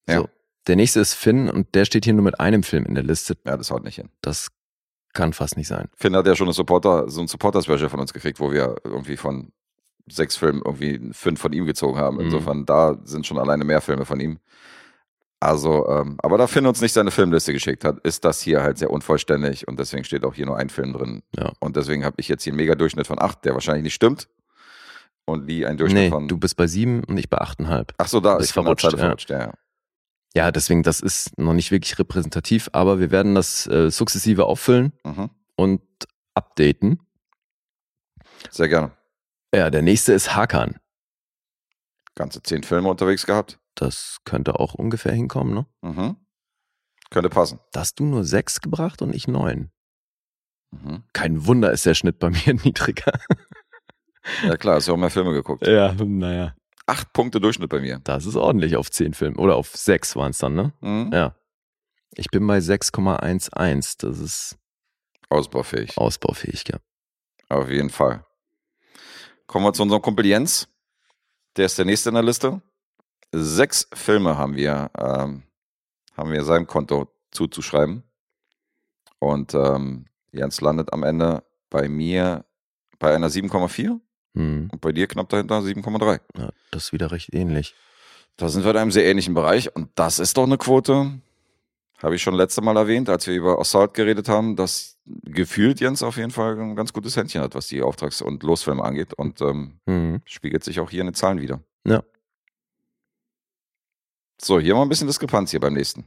Ja. 0.09 0.21
So. 0.21 0.29
Der 0.69 0.77
nächste 0.77 1.01
ist 1.01 1.13
Finn 1.13 1.51
und 1.51 1.75
der 1.75 1.85
steht 1.85 2.05
hier 2.05 2.15
nur 2.15 2.25
mit 2.25 2.41
einem 2.41 2.63
Film 2.63 2.87
in 2.87 2.95
der 2.95 3.05
Liste. 3.05 3.37
Ja, 3.45 3.59
das 3.59 3.71
haut 3.71 3.85
nicht 3.85 3.97
hin. 3.97 4.09
Das 4.23 4.49
kann 5.13 5.35
fast 5.35 5.59
nicht 5.59 5.69
sein. 5.69 5.91
Finn 5.97 6.17
hat 6.17 6.27
ja 6.27 6.35
schon 6.35 6.47
eine 6.47 6.55
Supporter, 6.55 7.11
so 7.11 7.21
ein 7.21 7.29
Supporter-Special 7.29 7.91
von 7.91 8.01
uns 8.01 8.15
gekriegt, 8.15 8.41
wo 8.41 8.51
wir 8.51 8.77
irgendwie 8.85 9.19
von 9.19 9.53
sechs 10.11 10.37
Filmen 10.37 10.63
irgendwie 10.65 11.13
fünf 11.13 11.41
von 11.41 11.53
ihm 11.53 11.67
gezogen 11.67 11.99
haben. 11.99 12.17
Mhm. 12.17 12.23
Insofern, 12.25 12.67
da 12.67 12.99
sind 13.05 13.27
schon 13.27 13.39
alleine 13.39 13.65
mehr 13.65 13.81
Filme 13.81 14.05
von 14.05 14.21
ihm. 14.21 14.39
Also, 15.41 15.87
ähm, 15.89 16.17
aber 16.23 16.39
da 16.39 16.47
Finn 16.47 16.67
uns 16.67 16.81
nicht 16.81 16.93
seine 16.95 17.11
Filmliste 17.11 17.53
geschickt 17.53 17.85
hat, 17.85 17.99
ist 18.01 18.25
das 18.25 18.41
hier 18.41 18.63
halt 18.63 18.79
sehr 18.79 18.91
unvollständig 18.91 19.69
und 19.69 19.79
deswegen 19.79 20.05
steht 20.05 20.25
auch 20.25 20.35
hier 20.35 20.47
nur 20.47 20.57
ein 20.57 20.71
Film 20.71 20.93
drin. 20.95 21.23
Ja. 21.37 21.53
Und 21.61 21.77
deswegen 21.77 22.05
habe 22.05 22.17
ich 22.19 22.29
jetzt 22.29 22.45
hier 22.45 22.53
einen 22.53 22.59
Mega-Durchschnitt 22.59 23.07
von 23.07 23.21
acht, 23.21 23.45
der 23.45 23.53
wahrscheinlich 23.53 23.83
nicht 23.85 23.95
stimmt. 23.95 24.29
Und 25.27 25.47
Lee 25.47 25.65
einen 25.67 25.77
Durchschnitt 25.79 26.05
Nee, 26.05 26.11
von. 26.11 26.29
du 26.29 26.37
bist 26.39 26.57
bei 26.57 26.67
sieben 26.67 27.03
und 27.05 27.17
ich 27.19 27.29
bei 27.31 27.39
achteinhalb. 27.39 27.93
Ach 27.99 28.09
so, 28.09 28.21
da 28.21 28.37
der 28.39 28.47
verrutscht, 28.47 28.85
ja. 28.85 28.97
verrutscht, 28.97 29.31
ja. 29.31 29.39
ja. 29.41 29.53
Ja, 30.37 30.51
deswegen, 30.51 30.83
das 30.83 31.01
ist 31.01 31.39
noch 31.39 31.53
nicht 31.55 31.71
wirklich 31.71 31.99
repräsentativ, 31.99 32.69
aber 32.73 32.99
wir 32.99 33.11
werden 33.11 33.35
das 33.35 33.67
äh, 33.67 33.91
sukzessive 33.91 34.47
auffüllen 34.47 34.93
Mhm. 35.05 35.31
und 35.57 35.81
updaten. 36.35 37.01
Sehr 38.51 38.69
gerne. 38.69 38.91
Ja, 39.55 39.71
der 39.71 39.83
nächste 39.83 40.13
ist 40.13 40.35
Hakan. 40.35 40.79
Ganze 42.15 42.43
zehn 42.43 42.63
Filme 42.63 42.89
unterwegs 42.89 43.27
gehabt. 43.27 43.59
Das 43.75 44.19
könnte 44.25 44.59
auch 44.61 44.75
ungefähr 44.75 45.13
hinkommen, 45.13 45.55
ne? 45.55 45.67
Mhm. 45.83 46.17
Könnte 47.11 47.29
passen. 47.29 47.59
Da 47.73 47.81
hast 47.81 47.99
du 47.99 48.05
nur 48.05 48.25
sechs 48.25 48.61
gebracht 48.61 49.03
und 49.03 49.15
ich 49.15 49.27
neun. 49.29 49.71
Mhm. 50.71 51.05
Kein 51.13 51.47
Wunder 51.47 51.73
ist 51.73 51.87
der 51.87 51.95
Schnitt 51.95 52.19
bei 52.19 52.31
mir 52.31 52.55
niedriger. 52.65 53.13
Ja 54.45 54.57
klar, 54.57 54.77
hast 54.77 54.87
ja 54.89 54.95
auch 54.95 54.99
mehr 54.99 55.11
Filme 55.11 55.33
geguckt. 55.33 55.67
Ja, 55.67 55.93
naja. 55.95 56.55
Acht 56.87 57.13
Punkte 57.13 57.41
Durchschnitt 57.41 57.71
bei 57.71 57.81
mir. 57.81 58.01
Das 58.05 58.27
ist 58.27 58.37
ordentlich 58.37 58.77
auf 58.77 58.91
zehn 58.91 59.15
Filme. 59.15 59.37
Oder 59.37 59.57
auf 59.57 59.75
sechs 59.77 60.17
waren 60.17 60.31
es 60.31 60.39
dann, 60.39 60.55
ne? 60.55 60.73
Mhm. 60.81 61.11
Ja. 61.13 61.35
Ich 62.17 62.29
bin 62.29 62.47
bei 62.47 62.59
6,11. 62.59 63.97
Das 64.01 64.19
ist 64.21 64.57
Ausbaufähig. 65.31 65.97
ausbaufähig, 65.99 66.65
ja. 66.69 66.79
Auf 67.49 67.69
jeden 67.71 67.91
Fall. 67.91 68.25
Kommen 69.47 69.65
wir 69.67 69.73
zu 69.73 69.83
unserem 69.83 70.03
Kumpel 70.03 70.27
Jens. 70.27 70.69
Der 71.57 71.67
ist 71.67 71.79
der 71.79 71.85
nächste 71.85 72.09
in 72.09 72.15
der 72.15 72.25
Liste. 72.25 72.61
Sechs 73.33 73.89
Filme 73.93 74.37
haben 74.39 74.57
wir, 74.57 74.91
ähm, 74.97 75.43
haben 76.17 76.31
wir 76.33 76.45
seinem 76.45 76.67
Konto 76.67 77.09
zuzuschreiben. 77.31 78.03
Und 79.19 79.55
ähm, 79.55 80.07
Jens 80.33 80.61
landet 80.61 80.93
am 80.93 81.03
Ende 81.03 81.45
bei 81.71 81.89
mir 81.89 82.45
bei 82.99 83.15
einer 83.15 83.29
7,4 83.29 84.01
Hm. 84.37 84.69
und 84.73 84.81
bei 84.81 84.91
dir 84.91 85.07
knapp 85.07 85.29
dahinter 85.29 85.59
7,3. 85.61 86.21
ja. 86.39 86.51
Das 86.73 86.87
ist 86.87 86.93
wieder 86.93 87.13
recht 87.13 87.33
ähnlich. 87.33 87.75
Da 88.37 88.49
sind 88.49 88.65
wir 88.65 88.73
in 88.73 88.77
einem 88.79 88.91
sehr 88.91 89.07
ähnlichen 89.07 89.33
Bereich 89.35 89.75
und 89.77 89.91
das 89.95 90.19
ist 90.19 90.37
doch 90.37 90.43
eine 90.43 90.59
Quote. 90.59 91.21
Habe 92.05 92.17
ich 92.17 92.23
schon 92.23 92.35
letzte 92.35 92.61
Mal 92.61 92.77
erwähnt, 92.77 93.09
als 93.09 93.27
wir 93.27 93.35
über 93.35 93.59
Assault 93.59 93.95
geredet 93.95 94.29
haben, 94.29 94.57
dass 94.57 94.99
gefühlt 95.07 95.81
Jens 95.81 96.03
auf 96.03 96.19
jeden 96.19 96.33
Fall 96.33 96.61
ein 96.61 96.77
ganz 96.77 96.93
gutes 96.93 97.17
Händchen 97.17 97.41
hat, 97.41 97.55
was 97.55 97.69
die 97.69 97.81
Auftrags- 97.81 98.21
und 98.21 98.43
Losfilme 98.43 98.85
angeht 98.85 99.15
und 99.15 99.41
ähm, 99.41 99.81
Hm. 99.87 100.21
spiegelt 100.27 100.63
sich 100.65 100.81
auch 100.81 100.91
hier 100.91 101.01
in 101.01 101.07
den 101.07 101.15
Zahlen 101.15 101.41
wieder. 101.41 101.63
Ja. 101.87 102.03
So, 104.39 104.61
hier 104.61 104.75
mal 104.75 104.83
ein 104.83 104.91
bisschen 104.91 105.07
Diskrepanz 105.07 105.51
hier 105.51 105.61
beim 105.61 105.73
nächsten. 105.73 106.05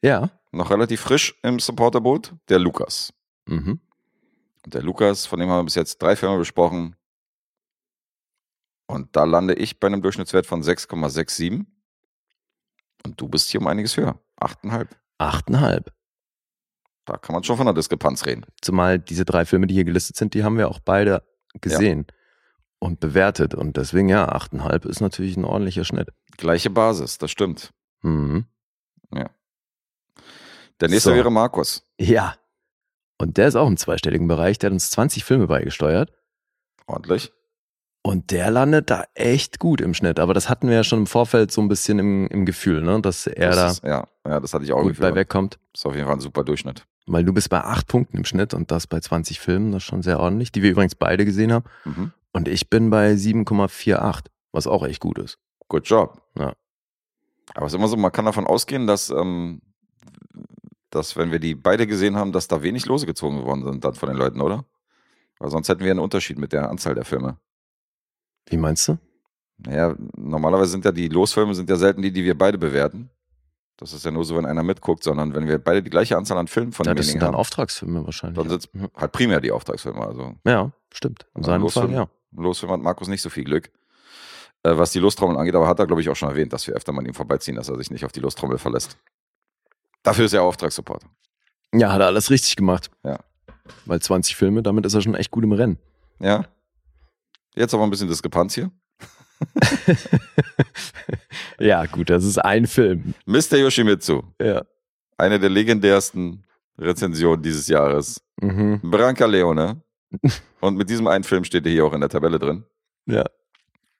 Ja. 0.00 0.30
Noch 0.52 0.70
relativ 0.70 1.00
frisch 1.00 1.36
im 1.42 1.58
Supporterboot, 1.58 2.32
der 2.48 2.60
Lukas. 2.60 3.12
Mhm. 3.46 3.80
Und 4.64 4.74
der 4.74 4.82
Lukas, 4.82 5.26
von 5.26 5.40
dem 5.40 5.48
haben 5.48 5.58
wir 5.58 5.64
bis 5.64 5.74
jetzt 5.74 6.00
drei 6.00 6.14
Filme 6.14 6.38
besprochen. 6.38 6.94
Und 8.86 9.16
da 9.16 9.24
lande 9.24 9.54
ich 9.54 9.80
bei 9.80 9.88
einem 9.88 10.02
Durchschnittswert 10.02 10.46
von 10.46 10.62
6,67. 10.62 11.66
Und 13.04 13.20
du 13.20 13.28
bist 13.28 13.50
hier 13.50 13.60
um 13.60 13.66
einiges 13.66 13.96
höher. 13.96 14.18
Achteinhalb. 14.36 14.96
Achteinhalb. 15.18 15.92
Da 17.04 17.16
kann 17.18 17.34
man 17.34 17.44
schon 17.44 17.56
von 17.56 17.68
einer 17.68 17.74
Diskrepanz 17.74 18.24
reden. 18.26 18.46
Zumal 18.62 18.98
diese 18.98 19.24
drei 19.24 19.44
Filme, 19.44 19.66
die 19.66 19.74
hier 19.74 19.84
gelistet 19.84 20.16
sind, 20.16 20.34
die 20.34 20.42
haben 20.42 20.56
wir 20.56 20.68
auch 20.68 20.78
beide 20.78 21.22
gesehen 21.60 22.06
und 22.78 23.00
bewertet. 23.00 23.54
Und 23.54 23.76
deswegen, 23.76 24.08
ja, 24.08 24.28
achteinhalb 24.28 24.86
ist 24.86 25.00
natürlich 25.00 25.36
ein 25.36 25.44
ordentlicher 25.44 25.84
Schnitt. 25.84 26.08
Gleiche 26.38 26.70
Basis, 26.70 27.18
das 27.18 27.30
stimmt. 27.30 27.72
Mhm. 28.02 28.46
Der 30.80 30.88
nächste 30.88 31.10
So. 31.10 31.14
wäre 31.14 31.30
Markus. 31.30 31.86
Ja. 31.98 32.36
Und 33.18 33.36
der 33.36 33.48
ist 33.48 33.56
auch 33.56 33.68
im 33.68 33.76
zweistelligen 33.76 34.26
Bereich. 34.26 34.58
Der 34.58 34.68
hat 34.68 34.72
uns 34.72 34.90
20 34.90 35.24
Filme 35.24 35.46
beigesteuert. 35.46 36.12
Ordentlich. 36.86 37.32
Und 38.06 38.32
der 38.32 38.50
landet 38.50 38.90
da 38.90 39.04
echt 39.14 39.58
gut 39.58 39.80
im 39.80 39.94
Schnitt. 39.94 40.20
Aber 40.20 40.34
das 40.34 40.50
hatten 40.50 40.68
wir 40.68 40.74
ja 40.74 40.84
schon 40.84 41.00
im 41.00 41.06
Vorfeld 41.06 41.50
so 41.50 41.62
ein 41.62 41.68
bisschen 41.68 41.98
im, 41.98 42.26
im 42.26 42.44
Gefühl, 42.44 42.82
ne? 42.82 43.00
dass 43.00 43.26
er 43.26 43.48
das 43.48 43.56
da 43.56 43.68
ist, 43.68 43.84
ja, 43.84 44.30
ja, 44.30 44.40
das 44.40 44.52
hatte 44.52 44.62
ich 44.64 44.74
auch 44.74 44.82
gut 44.82 44.90
gefühlt. 44.90 45.14
bei 45.14 45.20
wegkommt. 45.20 45.58
Ist 45.72 45.86
auf 45.86 45.94
jeden 45.94 46.06
Fall 46.06 46.16
ein 46.16 46.20
super 46.20 46.44
Durchschnitt. 46.44 46.84
Weil 47.06 47.24
du 47.24 47.32
bist 47.32 47.48
bei 47.48 47.64
acht 47.64 47.88
Punkten 47.88 48.18
im 48.18 48.26
Schnitt 48.26 48.52
und 48.52 48.70
das 48.70 48.86
bei 48.86 49.00
20 49.00 49.40
Filmen. 49.40 49.72
Das 49.72 49.82
ist 49.82 49.86
schon 49.86 50.02
sehr 50.02 50.20
ordentlich, 50.20 50.52
die 50.52 50.62
wir 50.62 50.72
übrigens 50.72 50.94
beide 50.94 51.24
gesehen 51.24 51.50
haben. 51.50 51.64
Mhm. 51.86 52.12
Und 52.32 52.46
ich 52.46 52.68
bin 52.68 52.90
bei 52.90 53.12
7,48, 53.12 54.26
was 54.52 54.66
auch 54.66 54.84
echt 54.84 55.00
gut 55.00 55.18
ist. 55.18 55.38
Good 55.68 55.88
job. 55.88 56.20
Ja. 56.38 56.52
Aber 57.54 57.66
es 57.66 57.72
ist 57.72 57.78
immer 57.78 57.88
so, 57.88 57.96
man 57.96 58.12
kann 58.12 58.26
davon 58.26 58.46
ausgehen, 58.46 58.86
dass, 58.86 59.08
ähm, 59.08 59.62
dass 60.90 61.16
wenn 61.16 61.32
wir 61.32 61.38
die 61.38 61.54
beide 61.54 61.86
gesehen 61.86 62.16
haben, 62.16 62.32
dass 62.32 62.48
da 62.48 62.62
wenig 62.62 62.84
Lose 62.84 63.06
gezogen 63.06 63.44
worden 63.44 63.64
sind 63.64 63.82
dann 63.82 63.94
von 63.94 64.10
den 64.10 64.18
Leuten, 64.18 64.42
oder? 64.42 64.66
Weil 65.38 65.50
sonst 65.50 65.70
hätten 65.70 65.84
wir 65.84 65.90
einen 65.90 66.00
Unterschied 66.00 66.38
mit 66.38 66.52
der 66.52 66.68
Anzahl 66.68 66.94
der 66.94 67.06
Filme. 67.06 67.38
Wie 68.46 68.56
meinst 68.56 68.88
du? 68.88 68.98
Naja, 69.58 69.94
normalerweise 70.16 70.72
sind 70.72 70.84
ja 70.84 70.92
die 70.92 71.08
Losfilme 71.08 71.54
sind 71.54 71.70
ja 71.70 71.76
selten 71.76 72.02
die, 72.02 72.12
die 72.12 72.24
wir 72.24 72.36
beide 72.36 72.58
bewerten. 72.58 73.10
Das 73.76 73.92
ist 73.92 74.04
ja 74.04 74.10
nur 74.10 74.24
so, 74.24 74.36
wenn 74.36 74.46
einer 74.46 74.62
mitguckt, 74.62 75.02
sondern 75.02 75.34
wenn 75.34 75.48
wir 75.48 75.58
beide 75.58 75.82
die 75.82 75.90
gleiche 75.90 76.16
Anzahl 76.16 76.38
an 76.38 76.46
Filmen 76.46 76.72
von 76.72 76.86
Ja, 76.86 76.94
das 76.94 77.06
sind 77.08 77.20
dann 77.20 77.28
haben, 77.28 77.34
Auftragsfilme 77.34 78.04
wahrscheinlich. 78.04 78.38
dann 78.38 78.48
sind 78.48 78.68
es 78.72 78.90
halt 78.96 79.12
primär 79.12 79.40
die 79.40 79.50
Auftragsfilme. 79.50 80.00
Also 80.06 80.34
ja, 80.46 80.70
stimmt. 80.92 81.24
In 81.34 81.38
Aber 81.38 81.44
seinem 81.44 81.62
los 81.62 81.74
Fall, 81.74 81.90
ja. 81.90 82.08
Losfilm 82.36 82.72
hat 82.72 82.80
Markus 82.80 83.08
nicht 83.08 83.22
so 83.22 83.30
viel 83.30 83.44
Glück. 83.44 83.70
Äh, 84.62 84.76
was 84.78 84.92
die 84.92 84.98
Lostrommel 84.98 85.36
angeht, 85.36 85.54
aber 85.54 85.66
hat 85.68 85.78
er, 85.78 85.86
glaube 85.86 86.02
ich, 86.02 86.08
auch 86.08 86.16
schon 86.16 86.28
erwähnt, 86.28 86.52
dass 86.52 86.66
wir 86.66 86.74
öfter 86.74 86.92
mal 86.92 87.00
an 87.00 87.06
ihm 87.06 87.14
vorbeiziehen, 87.14 87.56
dass 87.56 87.68
er 87.68 87.76
sich 87.76 87.90
nicht 87.90 88.04
auf 88.04 88.12
die 88.12 88.20
Lostrommel 88.20 88.58
verlässt. 88.58 88.96
Dafür 90.02 90.26
ist 90.26 90.32
er 90.32 90.42
Auftragssupport. 90.42 91.04
Ja, 91.74 91.92
hat 91.92 92.00
er 92.00 92.06
alles 92.06 92.30
richtig 92.30 92.56
gemacht. 92.56 92.90
Ja. 93.04 93.18
Weil 93.86 94.00
20 94.00 94.36
Filme, 94.36 94.62
damit 94.62 94.86
ist 94.86 94.94
er 94.94 95.02
schon 95.02 95.14
echt 95.14 95.30
gut 95.30 95.44
im 95.44 95.52
Rennen. 95.52 95.78
Ja. 96.20 96.44
Jetzt 97.54 97.72
aber 97.74 97.84
ein 97.84 97.90
bisschen 97.90 98.08
Diskrepanz 98.08 98.54
hier. 98.54 98.70
ja, 101.58 101.86
gut, 101.86 102.10
das 102.10 102.24
ist 102.24 102.38
ein 102.38 102.66
Film. 102.66 103.14
Mr. 103.26 103.56
Yoshimitsu, 103.58 104.22
Ja. 104.40 104.62
eine 105.18 105.38
der 105.38 105.50
legendärsten 105.50 106.44
Rezensionen 106.78 107.42
dieses 107.42 107.68
Jahres. 107.68 108.20
Mhm. 108.40 108.80
Branca 108.82 109.26
Leone. 109.26 109.82
Und 110.60 110.76
mit 110.76 110.88
diesem 110.90 111.06
einen 111.06 111.24
Film 111.24 111.44
steht 111.44 111.66
er 111.66 111.72
hier 111.72 111.84
auch 111.84 111.92
in 111.92 112.00
der 112.00 112.08
Tabelle 112.08 112.38
drin. 112.38 112.64
Ja. 113.06 113.24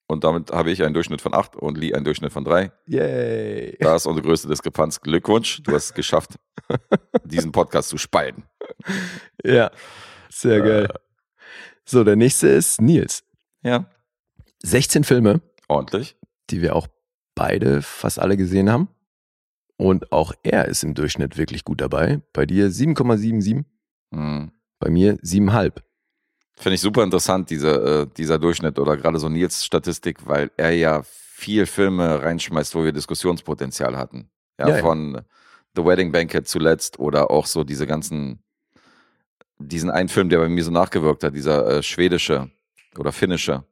Und 0.06 0.22
damit 0.24 0.50
habe 0.52 0.70
ich 0.70 0.82
einen 0.82 0.94
Durchschnitt 0.94 1.22
von 1.22 1.32
8 1.34 1.56
und 1.56 1.78
Lee 1.78 1.94
einen 1.94 2.04
Durchschnitt 2.04 2.30
von 2.32 2.44
3. 2.44 2.70
Yay. 2.86 3.76
Da 3.80 3.96
ist 3.96 4.04
unsere 4.06 4.26
größte 4.26 4.48
Diskrepanz. 4.48 5.00
Glückwunsch, 5.00 5.62
du 5.62 5.72
hast 5.72 5.86
es 5.86 5.94
geschafft, 5.94 6.32
diesen 7.24 7.52
Podcast 7.52 7.88
zu 7.88 7.96
spalten. 7.96 8.44
Ja. 9.42 9.70
Sehr 10.30 10.60
geil. 10.60 10.88
So, 11.86 12.04
der 12.04 12.16
nächste 12.16 12.48
ist 12.48 12.80
Nils. 12.82 13.24
Ja. 13.64 13.86
16 14.62 15.04
Filme, 15.04 15.40
Ordentlich. 15.68 16.16
die 16.50 16.62
wir 16.62 16.76
auch 16.76 16.86
beide 17.34 17.82
fast 17.82 18.18
alle 18.18 18.36
gesehen 18.36 18.70
haben. 18.70 18.88
Und 19.76 20.12
auch 20.12 20.32
er 20.42 20.66
ist 20.68 20.84
im 20.84 20.94
Durchschnitt 20.94 21.36
wirklich 21.36 21.64
gut 21.64 21.80
dabei. 21.80 22.22
Bei 22.32 22.46
dir 22.46 22.70
7,77, 22.70 23.64
Hm. 24.12 24.52
bei 24.78 24.90
mir 24.90 25.18
7,5. 25.22 25.82
Finde 26.56 26.74
ich 26.76 26.80
super 26.80 27.02
interessant, 27.02 27.50
diese, 27.50 27.70
äh, 27.70 28.06
dieser 28.16 28.38
Durchschnitt 28.38 28.78
oder 28.78 28.96
gerade 28.96 29.18
so 29.18 29.28
Nils 29.28 29.64
Statistik, 29.64 30.24
weil 30.28 30.52
er 30.56 30.70
ja 30.70 31.02
viel 31.04 31.66
Filme 31.66 32.22
reinschmeißt, 32.22 32.76
wo 32.76 32.84
wir 32.84 32.92
Diskussionspotenzial 32.92 33.96
hatten. 33.96 34.30
Ja, 34.60 34.68
Ja, 34.68 34.76
ja. 34.76 34.80
von 34.82 35.20
The 35.74 35.84
Wedding 35.84 36.12
Banquet 36.12 36.42
zuletzt 36.46 37.00
oder 37.00 37.32
auch 37.32 37.46
so 37.46 37.64
diese 37.64 37.88
ganzen, 37.88 38.44
diesen 39.58 39.90
einen 39.90 40.08
Film, 40.08 40.28
der 40.28 40.38
bei 40.38 40.48
mir 40.48 40.62
so 40.62 40.70
nachgewirkt 40.70 41.24
hat, 41.24 41.34
dieser 41.34 41.66
äh, 41.78 41.82
schwedische 41.82 42.50
oder 42.98 43.12
finnische. 43.12 43.64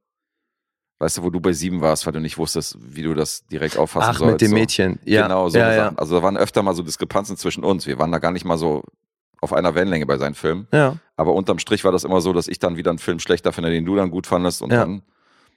Weißt 0.98 1.18
du, 1.18 1.22
wo 1.24 1.30
du 1.30 1.40
bei 1.40 1.52
sieben 1.52 1.80
warst, 1.80 2.06
weil 2.06 2.12
du 2.12 2.20
nicht 2.20 2.38
wusstest, 2.38 2.76
wie 2.80 3.02
du 3.02 3.14
das 3.14 3.44
direkt 3.46 3.76
auffassen 3.76 4.10
Ach, 4.14 4.18
sollst. 4.18 4.32
mit 4.34 4.40
dem 4.40 4.50
so. 4.50 4.54
Mädchen. 4.54 4.98
Ja, 5.04 5.22
Genau, 5.24 5.48
so 5.48 5.58
ja, 5.58 5.74
ja. 5.74 5.92
Also 5.96 6.14
da 6.16 6.22
waren 6.22 6.36
öfter 6.36 6.62
mal 6.62 6.74
so 6.74 6.82
Diskrepanzen 6.84 7.36
zwischen 7.36 7.64
uns. 7.64 7.86
Wir 7.86 7.98
waren 7.98 8.12
da 8.12 8.18
gar 8.18 8.30
nicht 8.30 8.44
mal 8.44 8.56
so 8.56 8.84
auf 9.40 9.52
einer 9.52 9.74
Wellenlänge 9.74 10.06
bei 10.06 10.16
seinen 10.18 10.34
Filmen. 10.34 10.68
ja. 10.72 10.96
Aber 11.16 11.34
unterm 11.34 11.58
Strich 11.58 11.84
war 11.84 11.92
das 11.92 12.04
immer 12.04 12.20
so, 12.20 12.32
dass 12.32 12.48
ich 12.48 12.58
dann 12.58 12.76
wieder 12.76 12.90
einen 12.90 12.98
Film 12.98 13.18
schlechter 13.18 13.52
finde, 13.52 13.70
den 13.70 13.84
du 13.84 13.94
dann 13.96 14.10
gut 14.10 14.26
fandest. 14.26 14.62
Und 14.62 14.72
Ja. 14.72 14.80
dann, 14.80 15.02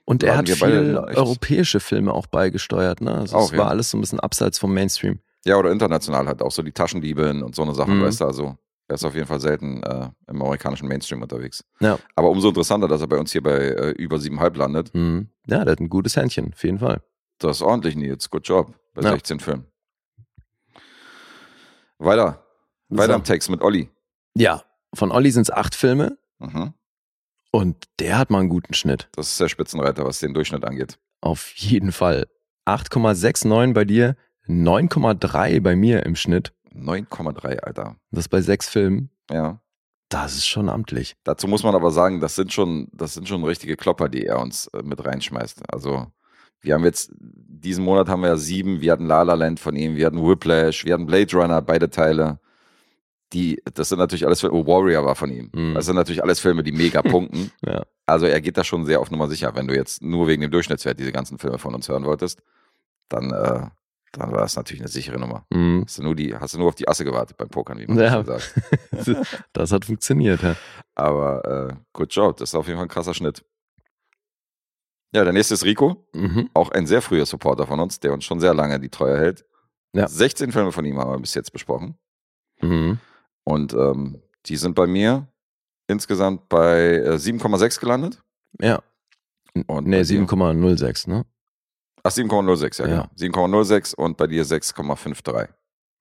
Und 0.04 0.22
er 0.24 0.36
hat 0.36 0.48
viel 0.48 0.96
europäische 0.96 1.80
Filme 1.80 2.12
auch 2.12 2.26
beigesteuert. 2.26 3.00
Ne? 3.00 3.12
Also 3.14 3.36
Auch, 3.36 3.44
es 3.46 3.52
war 3.52 3.66
ja. 3.66 3.70
alles 3.70 3.90
so 3.90 3.98
ein 3.98 4.00
bisschen 4.00 4.20
abseits 4.20 4.58
vom 4.58 4.74
Mainstream. 4.74 5.20
ja, 5.44 5.56
oder 5.56 5.70
international 5.70 6.26
halt 6.26 6.42
auch 6.42 6.50
so 6.50 6.62
die 6.62 6.72
Taschendieben 6.72 7.42
und 7.44 7.54
so 7.54 7.62
eine 7.62 7.74
Sachen, 7.74 7.98
Mhm. 7.98 8.02
weißt 8.02 8.20
du, 8.20 8.24
also 8.26 8.56
er 8.88 8.94
ist 8.94 9.04
auf 9.04 9.14
jeden 9.14 9.26
Fall 9.26 9.40
selten 9.40 9.82
äh, 9.82 10.10
im 10.28 10.42
amerikanischen 10.42 10.86
Mainstream 10.88 11.22
unterwegs. 11.22 11.64
Ja. 11.80 11.98
Aber 12.14 12.30
umso 12.30 12.48
interessanter, 12.48 12.88
dass 12.88 13.00
er 13.00 13.06
bei 13.08 13.18
uns 13.18 13.32
hier 13.32 13.42
bei 13.42 13.50
äh, 13.56 13.90
über 13.92 14.18
siebenhalb 14.18 14.56
landet. 14.56 14.94
Mhm. 14.94 15.28
Ja, 15.46 15.64
der 15.64 15.72
hat 15.72 15.80
ein 15.80 15.88
gutes 15.88 16.16
Händchen, 16.16 16.52
auf 16.52 16.62
jeden 16.64 16.78
Fall. 16.78 17.02
Das 17.38 17.56
ist 17.58 17.62
ordentlich, 17.62 17.96
Nils. 17.96 18.30
Good 18.30 18.46
job. 18.48 18.74
Bei 18.94 19.02
Ja. 19.02 19.10
16 19.10 19.40
Filmen. 19.40 19.66
Weiter. 21.98 22.44
Weiter 22.88 23.12
So. 23.12 23.18
im 23.18 23.24
Text 23.24 23.50
mit 23.50 23.62
Olli. 23.62 23.90
Ja, 24.34 24.62
von 24.94 25.10
Olli 25.10 25.30
sind 25.30 25.42
es 25.42 25.50
acht 25.50 25.74
Filme 25.74 26.18
Mhm. 26.38 26.74
und 27.50 27.84
der 27.98 28.18
hat 28.18 28.30
mal 28.30 28.40
einen 28.40 28.48
guten 28.50 28.74
Schnitt. 28.74 29.08
Das 29.12 29.30
ist 29.30 29.40
der 29.40 29.48
Spitzenreiter, 29.48 30.04
was 30.04 30.20
den 30.20 30.34
Durchschnitt 30.34 30.64
angeht. 30.64 30.98
Auf 31.22 31.50
jeden 31.56 31.92
Fall. 31.92 32.26
8,69 32.66 33.72
bei 33.72 33.84
dir, 33.84 34.16
9,3 34.46 35.60
bei 35.60 35.74
mir 35.76 36.04
im 36.04 36.14
Schnitt. 36.16 36.52
9,3, 36.76 37.58
Alter. 37.60 37.96
Das 38.10 38.28
bei 38.28 38.40
sechs 38.40 38.68
Filmen. 38.68 39.10
Ja. 39.30 39.60
Das 40.08 40.36
ist 40.36 40.46
schon 40.46 40.68
amtlich. 40.68 41.16
Dazu 41.24 41.48
muss 41.48 41.64
man 41.64 41.74
aber 41.74 41.90
sagen, 41.90 42.20
das 42.20 42.36
sind 42.36 42.52
schon, 42.52 42.88
das 42.92 43.14
sind 43.14 43.28
schon 43.28 43.42
richtige 43.44 43.76
Klopper, 43.76 44.08
die 44.08 44.24
er 44.24 44.38
uns 44.38 44.68
äh, 44.68 44.82
mit 44.82 45.04
reinschmeißt. 45.04 45.62
Also 45.72 46.06
wir 46.60 46.74
haben 46.74 46.84
jetzt, 46.84 47.10
diesen 47.18 47.84
Monat 47.84 48.08
haben 48.08 48.22
wir 48.22 48.28
ja 48.28 48.36
sieben, 48.36 48.80
wir 48.80 48.92
hatten 48.92 49.06
La 49.06 49.22
La 49.22 49.34
Land 49.34 49.58
von 49.58 49.74
ihm, 49.74 49.96
wir 49.96 50.06
hatten 50.06 50.22
Whiplash, 50.22 50.84
wir 50.84 50.94
hatten 50.94 51.06
Blade 51.06 51.36
Runner, 51.36 51.60
beide 51.60 51.90
Teile. 51.90 52.38
Die, 53.32 53.60
das 53.74 53.88
sind 53.88 53.98
natürlich 53.98 54.24
alles 54.24 54.40
Filme, 54.40 54.56
oh, 54.56 54.66
Warrior 54.66 55.04
war 55.04 55.16
von 55.16 55.30
ihm. 55.30 55.50
Mhm. 55.52 55.74
Das 55.74 55.86
sind 55.86 55.96
natürlich 55.96 56.22
alles 56.22 56.38
Filme, 56.38 56.62
die 56.62 56.72
mega 56.72 57.02
punkten. 57.02 57.50
Ja. 57.66 57.82
Also 58.08 58.26
er 58.26 58.40
geht 58.40 58.56
da 58.56 58.62
schon 58.62 58.86
sehr 58.86 59.00
auf 59.00 59.10
Nummer 59.10 59.26
sicher. 59.26 59.56
Wenn 59.56 59.66
du 59.66 59.74
jetzt 59.74 60.00
nur 60.00 60.28
wegen 60.28 60.40
dem 60.40 60.52
Durchschnittswert 60.52 61.00
diese 61.00 61.10
ganzen 61.10 61.38
Filme 61.38 61.58
von 61.58 61.74
uns 61.74 61.88
hören 61.88 62.04
wolltest, 62.04 62.40
dann, 63.08 63.32
äh, 63.32 63.66
dann 64.12 64.30
war 64.32 64.40
das 64.40 64.56
natürlich 64.56 64.80
eine 64.82 64.88
sichere 64.88 65.18
Nummer. 65.18 65.46
Mhm. 65.50 65.82
Hast 65.84 65.98
du 65.98 66.02
nur, 66.02 66.14
die, 66.14 66.34
hast 66.34 66.54
du 66.54 66.58
nur 66.58 66.68
auf 66.68 66.74
die 66.74 66.88
Asse 66.88 67.04
gewartet 67.04 67.36
beim 67.36 67.48
Pokern, 67.48 67.78
wie 67.78 67.86
man 67.86 67.98
Ja. 67.98 68.22
so 68.24 68.32
sagt. 68.32 68.54
Das 69.52 69.72
hat 69.72 69.84
funktioniert. 69.84 70.42
Ja. 70.42 70.56
Aber 70.94 71.70
äh, 71.70 71.74
good 71.92 72.12
job, 72.14 72.36
das 72.38 72.50
ist 72.50 72.54
auf 72.54 72.66
jeden 72.66 72.78
Fall 72.78 72.86
ein 72.86 72.90
krasser 72.90 73.14
Schnitt. 73.14 73.44
Ja, 75.12 75.24
der 75.24 75.32
nächste 75.32 75.54
ist 75.54 75.64
Rico, 75.64 76.06
Mhm. 76.14 76.50
auch 76.54 76.70
ein 76.70 76.86
sehr 76.86 77.02
früher 77.02 77.26
Supporter 77.26 77.66
von 77.66 77.80
uns, 77.80 78.00
der 78.00 78.12
uns 78.12 78.24
schon 78.24 78.40
sehr 78.40 78.54
lange 78.54 78.80
die 78.80 78.88
Treue 78.90 79.18
hält. 79.18 79.44
Ja. 79.94 80.08
16 80.08 80.52
Filme 80.52 80.72
von 80.72 80.84
ihm 80.84 80.98
haben 80.98 81.10
wir 81.10 81.18
bis 81.18 81.34
jetzt 81.34 81.52
besprochen. 81.52 81.96
Mhm. 82.60 82.98
Und 83.44 83.72
ähm, 83.74 84.22
die 84.46 84.56
sind 84.56 84.74
bei 84.74 84.86
mir 84.86 85.28
insgesamt 85.88 86.48
bei 86.48 86.96
äh, 86.96 87.16
7,6 87.16 87.80
gelandet. 87.80 88.22
Ja. 88.60 88.82
Und 89.66 89.86
nee, 89.86 89.98
bei 89.98 90.02
dir? 90.02 90.20
7,06, 90.26 91.08
ne? 91.08 91.24
Ach, 92.06 92.12
7,06, 92.12 92.78
ja, 92.80 92.86
Ja. 92.86 93.08
genau. 93.18 93.60
7,06 93.62 93.94
und 93.94 94.16
bei 94.16 94.26
dir 94.26 94.44
6,53. 94.44 95.48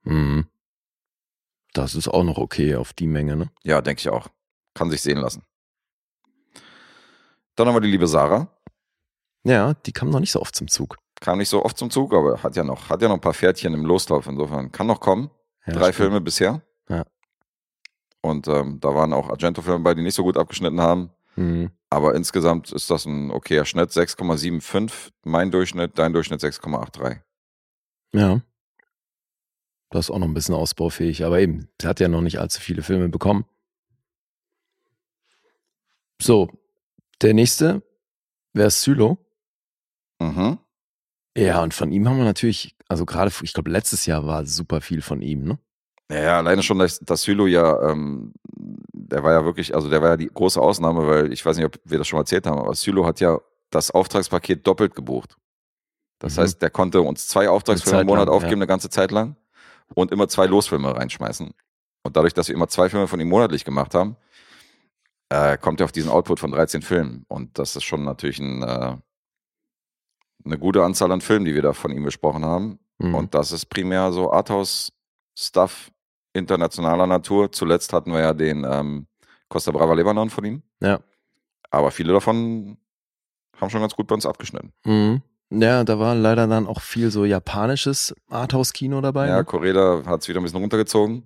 Mhm. 0.03 0.45
Das 1.73 1.95
ist 1.95 2.07
auch 2.07 2.23
noch 2.23 2.37
okay 2.37 2.75
auf 2.75 2.93
die 2.93 3.07
Menge, 3.07 3.35
ne? 3.35 3.49
Ja, 3.63 3.81
denke 3.81 3.99
ich 3.99 4.09
auch. 4.09 4.27
Kann 4.75 4.89
sich 4.91 5.01
sehen 5.01 5.17
lassen. 5.17 5.43
Dann 7.55 7.67
haben 7.67 7.75
wir 7.75 7.81
die 7.81 7.89
liebe 7.91 8.07
Sarah. 8.07 8.47
Ja, 9.43 9.73
die 9.73 9.91
kam 9.91 10.09
noch 10.09 10.19
nicht 10.19 10.31
so 10.31 10.41
oft 10.41 10.55
zum 10.55 10.67
Zug. 10.67 10.97
Kam 11.21 11.37
nicht 11.37 11.49
so 11.49 11.63
oft 11.63 11.77
zum 11.77 11.89
Zug, 11.89 12.13
aber 12.13 12.43
hat 12.43 12.55
ja 12.55 12.63
noch, 12.63 12.89
hat 12.89 13.01
ja 13.01 13.07
noch 13.07 13.15
ein 13.15 13.21
paar 13.21 13.33
Pferdchen 13.33 13.73
im 13.73 13.85
Lostlauf. 13.85 14.27
Insofern 14.27 14.71
kann 14.71 14.87
noch 14.87 14.99
kommen. 14.99 15.29
Ja, 15.65 15.73
Drei 15.73 15.83
stimmt. 15.85 15.95
Filme 15.95 16.21
bisher. 16.21 16.61
Ja. 16.89 17.03
Und 18.21 18.47
ähm, 18.47 18.79
da 18.79 18.93
waren 18.93 19.13
auch 19.13 19.29
Argento-Filme 19.29 19.79
bei, 19.79 19.93
die 19.93 20.01
nicht 20.01 20.15
so 20.15 20.23
gut 20.23 20.37
abgeschnitten 20.37 20.81
haben. 20.81 21.11
Mhm. 21.35 21.71
Aber 21.95 22.13
insgesamt 22.13 22.73
ist 22.73 22.91
das 22.91 23.05
ein 23.05 23.31
okayer 23.31 23.63
Schnitt. 23.63 23.89
6,75 23.89 24.91
mein 25.23 25.49
Durchschnitt, 25.49 25.97
dein 25.97 26.11
Durchschnitt 26.11 26.41
6,83. 26.41 27.21
Ja. 28.13 28.41
Das 29.91 30.07
ist 30.07 30.11
auch 30.11 30.19
noch 30.19 30.27
ein 30.27 30.33
bisschen 30.33 30.55
ausbaufähig, 30.55 31.23
aber 31.23 31.39
eben, 31.39 31.69
sie 31.81 31.87
hat 31.87 32.01
ja 32.01 32.09
noch 32.09 32.19
nicht 32.19 32.37
allzu 32.37 32.59
viele 32.59 32.83
Filme 32.83 33.07
bekommen. 33.07 33.45
So, 36.21 36.49
der 37.21 37.33
nächste 37.33 37.81
wäre 38.51 38.71
Sylo. 38.71 39.17
Mhm. 40.19 40.59
Ja, 41.37 41.63
und 41.63 41.73
von 41.73 41.93
ihm 41.93 42.09
haben 42.09 42.17
wir 42.17 42.25
natürlich, 42.25 42.75
also 42.89 43.05
gerade, 43.05 43.31
ich 43.41 43.53
glaube, 43.53 43.71
letztes 43.71 44.05
Jahr 44.05 44.27
war 44.27 44.45
super 44.45 44.81
viel 44.81 45.01
von 45.01 45.21
ihm, 45.21 45.45
ne? 45.45 45.59
Ja, 46.11 46.21
ja, 46.21 46.37
alleine 46.39 46.61
schon, 46.61 46.77
dass, 46.77 46.99
dass 46.99 47.21
Sylo 47.21 47.47
ja, 47.47 47.89
ähm, 47.89 48.33
der 49.07 49.23
war 49.23 49.31
ja 49.33 49.45
wirklich, 49.45 49.73
also 49.75 49.89
der 49.89 50.01
war 50.01 50.09
ja 50.09 50.17
die 50.17 50.27
große 50.27 50.59
Ausnahme, 50.61 51.07
weil 51.07 51.31
ich 51.33 51.45
weiß 51.45 51.57
nicht, 51.57 51.65
ob 51.65 51.77
wir 51.83 51.97
das 51.97 52.07
schon 52.07 52.17
mal 52.17 52.21
erzählt 52.21 52.45
haben, 52.47 52.59
aber 52.59 52.73
Sylo 52.73 53.05
hat 53.05 53.19
ja 53.19 53.39
das 53.69 53.91
Auftragspaket 53.91 54.65
doppelt 54.65 54.95
gebucht. 54.95 55.37
Das 56.19 56.35
Mhm. 56.37 56.41
heißt, 56.41 56.61
der 56.61 56.69
konnte 56.69 57.01
uns 57.01 57.27
zwei 57.27 57.49
Auftragsfilme 57.49 58.01
im 58.01 58.07
Monat 58.07 58.27
lang, 58.27 58.35
aufgeben, 58.35 58.53
ja. 58.53 58.57
eine 58.59 58.67
ganze 58.67 58.89
Zeit 58.89 59.11
lang 59.11 59.35
und 59.93 60.11
immer 60.11 60.27
zwei 60.27 60.45
Losfilme 60.45 60.95
reinschmeißen. 60.95 61.53
Und 62.03 62.15
dadurch, 62.17 62.33
dass 62.33 62.47
wir 62.47 62.55
immer 62.55 62.67
zwei 62.67 62.89
Filme 62.89 63.07
von 63.07 63.19
ihm 63.19 63.29
monatlich 63.29 63.65
gemacht 63.65 63.93
haben, 63.95 64.15
äh, 65.29 65.57
kommt 65.57 65.81
er 65.81 65.85
auf 65.85 65.91
diesen 65.91 66.11
Output 66.11 66.39
von 66.39 66.51
13 66.51 66.81
Filmen. 66.81 67.25
Und 67.27 67.57
das 67.57 67.75
ist 67.75 67.83
schon 67.83 68.03
natürlich 68.03 68.39
ein, 68.39 68.61
äh, 68.61 68.97
eine 70.45 70.57
gute 70.59 70.83
Anzahl 70.83 71.11
an 71.11 71.21
Filmen, 71.21 71.45
die 71.45 71.55
wir 71.55 71.63
da 71.63 71.73
von 71.73 71.91
ihm 71.91 72.03
besprochen 72.03 72.45
haben. 72.45 72.79
Mhm. 72.99 73.15
Und 73.15 73.33
das 73.33 73.51
ist 73.51 73.65
primär 73.65 74.11
so 74.11 74.31
Arthouse-Stuff 74.31 75.91
internationaler 76.35 77.07
Natur. 77.07 77.51
Zuletzt 77.51 77.93
hatten 77.93 78.11
wir 78.11 78.19
ja 78.19 78.33
den 78.33 78.65
ähm, 78.69 79.07
Costa 79.49 79.71
Brava 79.71 79.93
Lebanon 79.93 80.29
von 80.29 80.45
ihm. 80.45 80.63
Ja. 80.81 80.99
Aber 81.71 81.91
viele 81.91 82.13
davon 82.13 82.77
haben 83.59 83.69
schon 83.69 83.81
ganz 83.81 83.95
gut 83.95 84.07
bei 84.07 84.15
uns 84.15 84.25
abgeschnitten. 84.25 84.71
Mhm. 84.83 85.21
Ja, 85.51 85.83
da 85.83 85.99
war 85.99 86.15
leider 86.15 86.47
dann 86.47 86.67
auch 86.67 86.81
viel 86.81 87.11
so 87.11 87.23
japanisches 87.23 88.13
Arthouse-Kino 88.29 88.99
dabei. 89.01 89.27
Ja, 89.27 89.43
ne? 89.43 90.03
Hat 90.05 90.21
es 90.21 90.27
wieder 90.27 90.39
ein 90.39 90.43
bisschen 90.43 90.59
runtergezogen. 90.59 91.23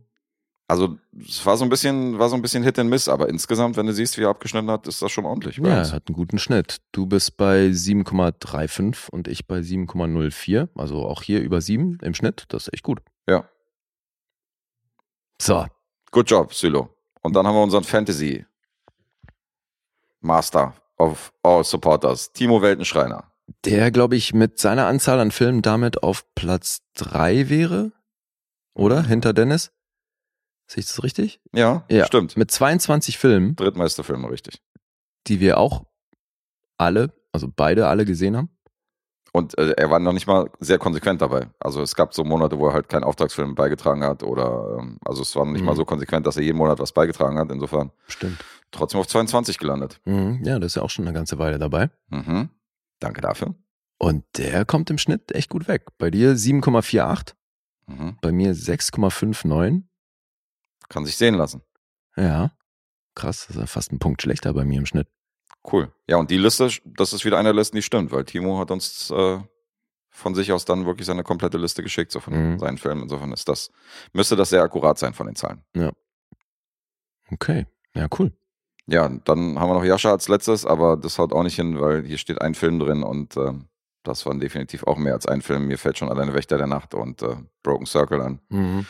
Also 0.68 1.00
es 1.20 1.44
war 1.48 1.58
so 1.58 1.64
ein 1.64 1.70
bisschen, 1.70 2.20
war 2.20 2.30
so 2.30 2.36
ein 2.36 2.44
bisschen 2.44 2.62
Hit 2.62 2.78
and 2.78 2.92
Miss, 2.92 3.10
aber 3.10 3.28
insgesamt, 3.30 3.76
wenn 3.76 3.88
du 3.88 3.94
siehst, 3.94 4.20
wie 4.20 4.22
er 4.22 4.30
abgeschnitten 4.30 4.70
hat, 4.70 4.88
ist 4.88 5.02
das 5.02 5.12
schon 5.12 5.26
ordentlich. 5.26 5.58
Ja, 5.58 5.80
uns. 5.80 5.92
hat 5.92 6.04
einen 6.08 6.16
guten 6.16 6.38
Schnitt. 6.38 6.78
Du 6.92 7.08
bist 7.08 7.38
bei 7.38 7.70
7,35 7.70 9.10
und 9.10 9.28
ich 9.28 9.48
bei 9.48 9.60
7,04. 9.60 10.68
Also 10.76 11.06
auch 11.08 11.24
hier 11.24 11.42
über 11.42 11.60
7 11.60 11.98
im 12.04 12.14
Schnitt. 12.14 12.46
Das 12.50 12.68
ist 12.68 12.74
echt 12.74 12.84
gut. 12.84 13.00
Ja. 13.28 13.46
So, 15.42 15.66
Good 16.12 16.30
job, 16.30 16.54
Sylo. 16.54 16.90
Und 17.22 17.36
dann 17.36 17.46
haben 17.46 17.56
wir 17.56 17.62
unseren 17.64 17.84
Fantasy 17.84 18.46
Master 20.22 20.74
of 20.98 21.32
all 21.44 21.64
Supporters, 21.64 22.32
Timo 22.34 22.62
Weltenschreiner. 22.62 23.32
der, 23.66 23.92
glaube 23.92 24.16
ich, 24.16 24.34
mit 24.34 24.60
seiner 24.60 24.88
Anzahl 24.88 25.20
an 25.20 25.32
Filmen 25.32 25.62
damit 25.62 26.04
auf 26.04 26.24
Platz 26.36 26.82
3 26.96 27.50
wäre. 27.50 27.92
Oder? 28.74 29.04
Hinter 29.04 29.34
Dennis? 29.34 29.72
Sehe 30.68 30.82
ich 30.82 30.88
das 30.88 31.04
richtig? 31.04 31.42
Ja, 31.54 31.84
Ja. 31.90 32.06
stimmt. 32.06 32.38
Mit 32.38 32.52
22 32.52 33.18
Filmen, 33.18 33.56
Drittmeister 33.56 34.04
Filme, 34.04 34.30
richtig. 34.30 34.62
die 35.28 35.40
wir 35.40 35.58
auch 35.58 35.86
alle, 36.78 37.12
also 37.32 37.48
beide 37.54 37.88
alle 37.88 38.06
gesehen 38.06 38.38
haben. 38.38 38.50
Und 39.32 39.58
äh, 39.58 39.72
er 39.78 39.90
war 39.92 40.00
noch 40.00 40.14
nicht 40.14 40.26
mal 40.28 40.50
sehr 40.60 40.78
konsequent 40.80 41.22
dabei. 41.22 41.48
Also 41.60 41.82
es 41.82 41.96
gab 41.96 42.14
so 42.14 42.24
Monate, 42.24 42.58
wo 42.58 42.68
er 42.68 42.74
halt 42.74 42.90
keinen 42.90 43.04
Auftragsfilm 43.04 43.54
beigetragen 43.56 44.04
hat 44.04 44.24
oder 44.24 44.78
ähm, 44.80 44.98
also 45.06 45.22
es 45.22 45.36
war 45.36 45.46
noch 45.46 45.52
nicht 45.52 45.62
Mhm. 45.62 45.68
mal 45.68 45.76
so 45.76 45.86
konsequent, 45.86 46.26
dass 46.26 46.38
er 46.38 46.44
jeden 46.44 46.58
Monat 46.58 46.80
was 46.80 46.92
beigetragen 46.94 47.38
hat. 47.38 47.52
Insofern 47.52 47.92
Stimmt. 48.08 48.44
trotzdem 48.72 49.00
auf 49.00 49.08
22 49.08 49.58
gelandet. 49.60 50.02
Mhm, 50.06 50.42
ja, 50.44 50.58
das 50.60 50.72
ist 50.72 50.76
ja 50.76 50.82
auch 50.82 50.90
schon 50.90 51.06
eine 51.06 51.14
ganze 51.14 51.38
Weile 51.38 51.60
dabei. 51.60 51.90
Mhm. 52.10 52.50
Danke 53.00 53.22
dafür. 53.22 53.54
Und 54.00 54.24
der 54.38 54.66
kommt 54.66 54.90
im 54.90 54.98
Schnitt 54.98 55.32
echt 55.34 55.50
gut 55.50 55.68
weg. 55.68 55.86
Bei 55.98 56.10
dir 56.10 56.36
7,48, 56.36 57.34
Mhm. 57.88 58.18
bei 58.22 58.32
mir 58.32 58.54
6,59. 58.56 59.84
Kann 60.90 61.06
sich 61.06 61.18
sehen 61.18 61.36
lassen. 61.36 61.62
Ja. 62.16 62.52
Krass, 63.16 63.46
das 63.48 63.56
ist 63.56 63.60
ja 63.62 63.68
fast 63.68 63.92
ein 63.92 64.00
Punkt 64.00 64.22
schlechter 64.22 64.54
bei 64.54 64.64
mir 64.66 64.80
im 64.80 64.86
Schnitt. 64.86 65.08
Cool. 65.70 65.92
Ja, 66.08 66.18
und 66.18 66.32
die 66.32 66.38
Liste, 66.38 66.70
das 66.86 67.14
ist 67.14 67.26
wieder 67.26 67.38
eine 67.38 67.50
der 67.50 67.56
Listen, 67.56 67.76
die 67.76 67.82
stimmt, 67.82 68.12
weil 68.12 68.24
Timo 68.26 68.60
hat 68.60 68.72
uns 68.72 69.12
äh, 69.12 69.40
von 70.10 70.36
sich 70.36 70.52
aus 70.52 70.66
dann 70.66 70.86
wirklich 70.86 71.06
seine 71.06 71.24
komplette 71.24 71.58
Liste 71.58 71.84
geschickt, 71.84 72.12
so 72.12 72.20
von 72.20 72.34
Mhm. 72.54 72.60
seinen 72.60 72.78
Filmen. 72.78 73.04
Insofern 73.04 73.32
ist 73.34 73.48
das, 73.50 73.70
müsste 74.14 74.36
das 74.36 74.50
sehr 74.50 74.64
akkurat 74.64 74.98
sein 74.98 75.14
von 75.14 75.28
den 75.28 75.36
Zahlen. 75.36 75.64
Okay, 77.32 77.66
ja, 77.94 78.08
cool. 78.18 78.32
Ja, 78.88 79.08
dann 79.08 79.60
haben 79.60 79.70
wir 79.70 79.76
noch 79.76 79.84
Jascha 79.84 80.12
als 80.12 80.28
letztes, 80.30 80.66
aber 80.66 80.98
das 80.98 81.20
haut 81.20 81.32
auch 81.32 81.44
nicht 81.44 81.56
hin, 81.56 81.80
weil 81.80 82.04
hier 82.04 82.18
steht 82.18 82.42
ein 82.42 82.56
Film 82.56 82.80
drin 82.80 83.04
und 83.04 83.38
ähm, 83.38 83.68
das 84.04 84.26
waren 84.26 84.40
definitiv 84.40 84.84
auch 84.86 84.98
mehr 84.98 85.14
als 85.14 85.28
ein 85.28 85.42
Film. 85.44 85.68
Mir 85.68 85.78
fällt 85.78 86.00
schon 86.00 86.10
alleine 86.10 86.34
Wächter 86.34 86.58
der 86.58 86.66
Nacht 86.68 86.96
und 86.96 87.22
äh, 87.22 87.36
Broken 87.62 87.86
Circle 87.86 88.22
an. 88.22 88.40
Mhm. 88.50 88.86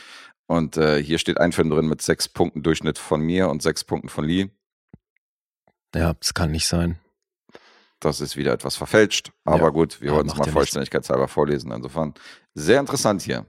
Und 0.47 0.77
äh, 0.77 1.03
hier 1.03 1.17
steht 1.19 1.38
ein 1.39 1.51
Film 1.51 1.69
drin 1.69 1.88
mit 1.88 2.01
sechs 2.01 2.29
Punkten 2.29 2.63
Durchschnitt 2.63 2.97
von 2.97 3.21
mir 3.21 3.49
und 3.49 3.62
sechs 3.62 3.84
Punkten 3.84 4.08
von 4.10 4.23
Lee. 4.23 4.49
Ja, 5.95 6.13
das 6.13 6.34
kann 6.34 6.52
nicht 6.52 6.67
sein. 6.67 6.99
Das 7.99 8.21
ist 8.21 8.38
wieder 8.38 8.54
etwas 8.54 8.75
verfälscht. 8.75 9.32
Aber 9.43 9.63
Ja. 9.65 9.69
gut, 9.69 9.99
wir 10.02 10.10
Ja, 10.12 10.15
wollten 10.15 10.30
es 10.30 10.36
mal 10.36 10.45
ja 10.45 10.52
vollständigkeitshalber 10.52 11.28
vorlesen. 11.28 11.71
Insofern 11.71 12.13
sehr 12.54 12.80
interessant 12.80 13.21
hier, 13.21 13.45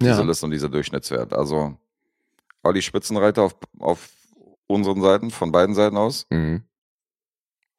diese 0.00 0.12
Ja, 0.12 0.22
Liste 0.22 0.46
und 0.46 0.52
dieser 0.52 0.68
Durchschnittswert. 0.68 1.32
Also 1.32 1.78
Olli 2.62 2.82
Spitzenreiter 2.82 3.42
auf, 3.42 3.56
auf 3.78 4.10
unseren 4.66 5.00
Seiten, 5.00 5.30
von 5.30 5.52
beiden 5.52 5.74
Seiten 5.74 5.96
aus. 5.96 6.26
mhm. 6.30 6.64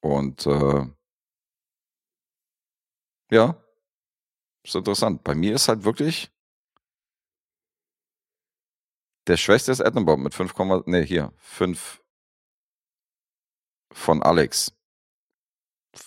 Und 0.03 0.45
äh, 0.47 0.85
ja, 3.29 3.55
ist 4.63 4.75
interessant. 4.75 5.23
Bei 5.23 5.35
mir 5.35 5.53
ist 5.55 5.67
halt 5.67 5.83
wirklich 5.83 6.31
der 9.27 9.37
Schwächste 9.37 9.71
ist 9.71 9.81
Attenbomb 9.81 10.23
mit 10.23 10.33
5, 10.33 10.53
nee, 10.87 11.05
hier, 11.05 11.31
5 11.37 12.00
von 13.91 14.21
Alex. 14.23 14.73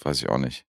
Weiß 0.02 0.22
ich 0.22 0.28
auch 0.28 0.38
nicht. 0.38 0.66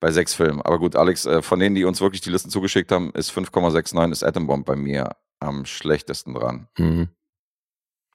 Bei 0.00 0.12
sechs 0.12 0.34
Filmen. 0.34 0.60
Aber 0.62 0.78
gut, 0.78 0.94
Alex, 0.96 1.26
äh, 1.26 1.42
von 1.42 1.58
denen, 1.58 1.74
die 1.74 1.84
uns 1.84 2.00
wirklich 2.00 2.20
die 2.20 2.30
Listen 2.30 2.50
zugeschickt 2.50 2.92
haben, 2.92 3.10
ist 3.12 3.30
5,69 3.30 4.12
ist 4.12 4.22
Attenbomb 4.22 4.66
bei 4.66 4.76
mir 4.76 5.16
am 5.40 5.64
schlechtesten 5.64 6.34
dran. 6.34 6.68
Mhm. 6.78 7.08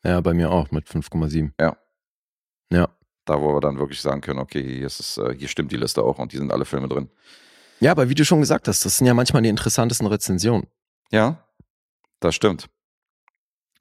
Ja, 0.04 0.22
bei 0.22 0.34
mir 0.34 0.52
auch 0.52 0.72
mit 0.72 0.88
5,7. 0.88 1.52
Ja. 1.60 1.78
Ja. 2.72 2.90
Da, 3.26 3.40
wo 3.42 3.54
wir 3.54 3.62
dann 3.62 3.78
wirklich 3.78 4.02
sagen 4.02 4.22
können, 4.22 4.40
okay, 4.40 4.64
hier, 4.64 4.88
es, 4.88 5.18
äh, 5.18 5.36
hier 5.38 5.48
stimmt 5.48 5.72
die 5.72 5.78
Liste 5.78 6.04
auch 6.04 6.18
und 6.18 6.32
hier 6.32 6.40
sind 6.40 6.52
alle 6.52 6.66
Filme 6.66 6.88
drin. 6.88 7.10
Ja, 7.80 7.92
aber 7.92 8.10
wie 8.10 8.16
du 8.16 8.26
schon 8.26 8.40
gesagt 8.40 8.68
hast, 8.68 8.86
das 8.86 8.98
sind 8.98 9.08
ja 9.08 9.14
manchmal 9.14 9.42
die 9.42 9.50
interessantesten 9.50 10.08
Rezensionen. 10.08 10.68
Ja, 11.12 11.44
das 12.20 12.36
stimmt. 12.36 12.70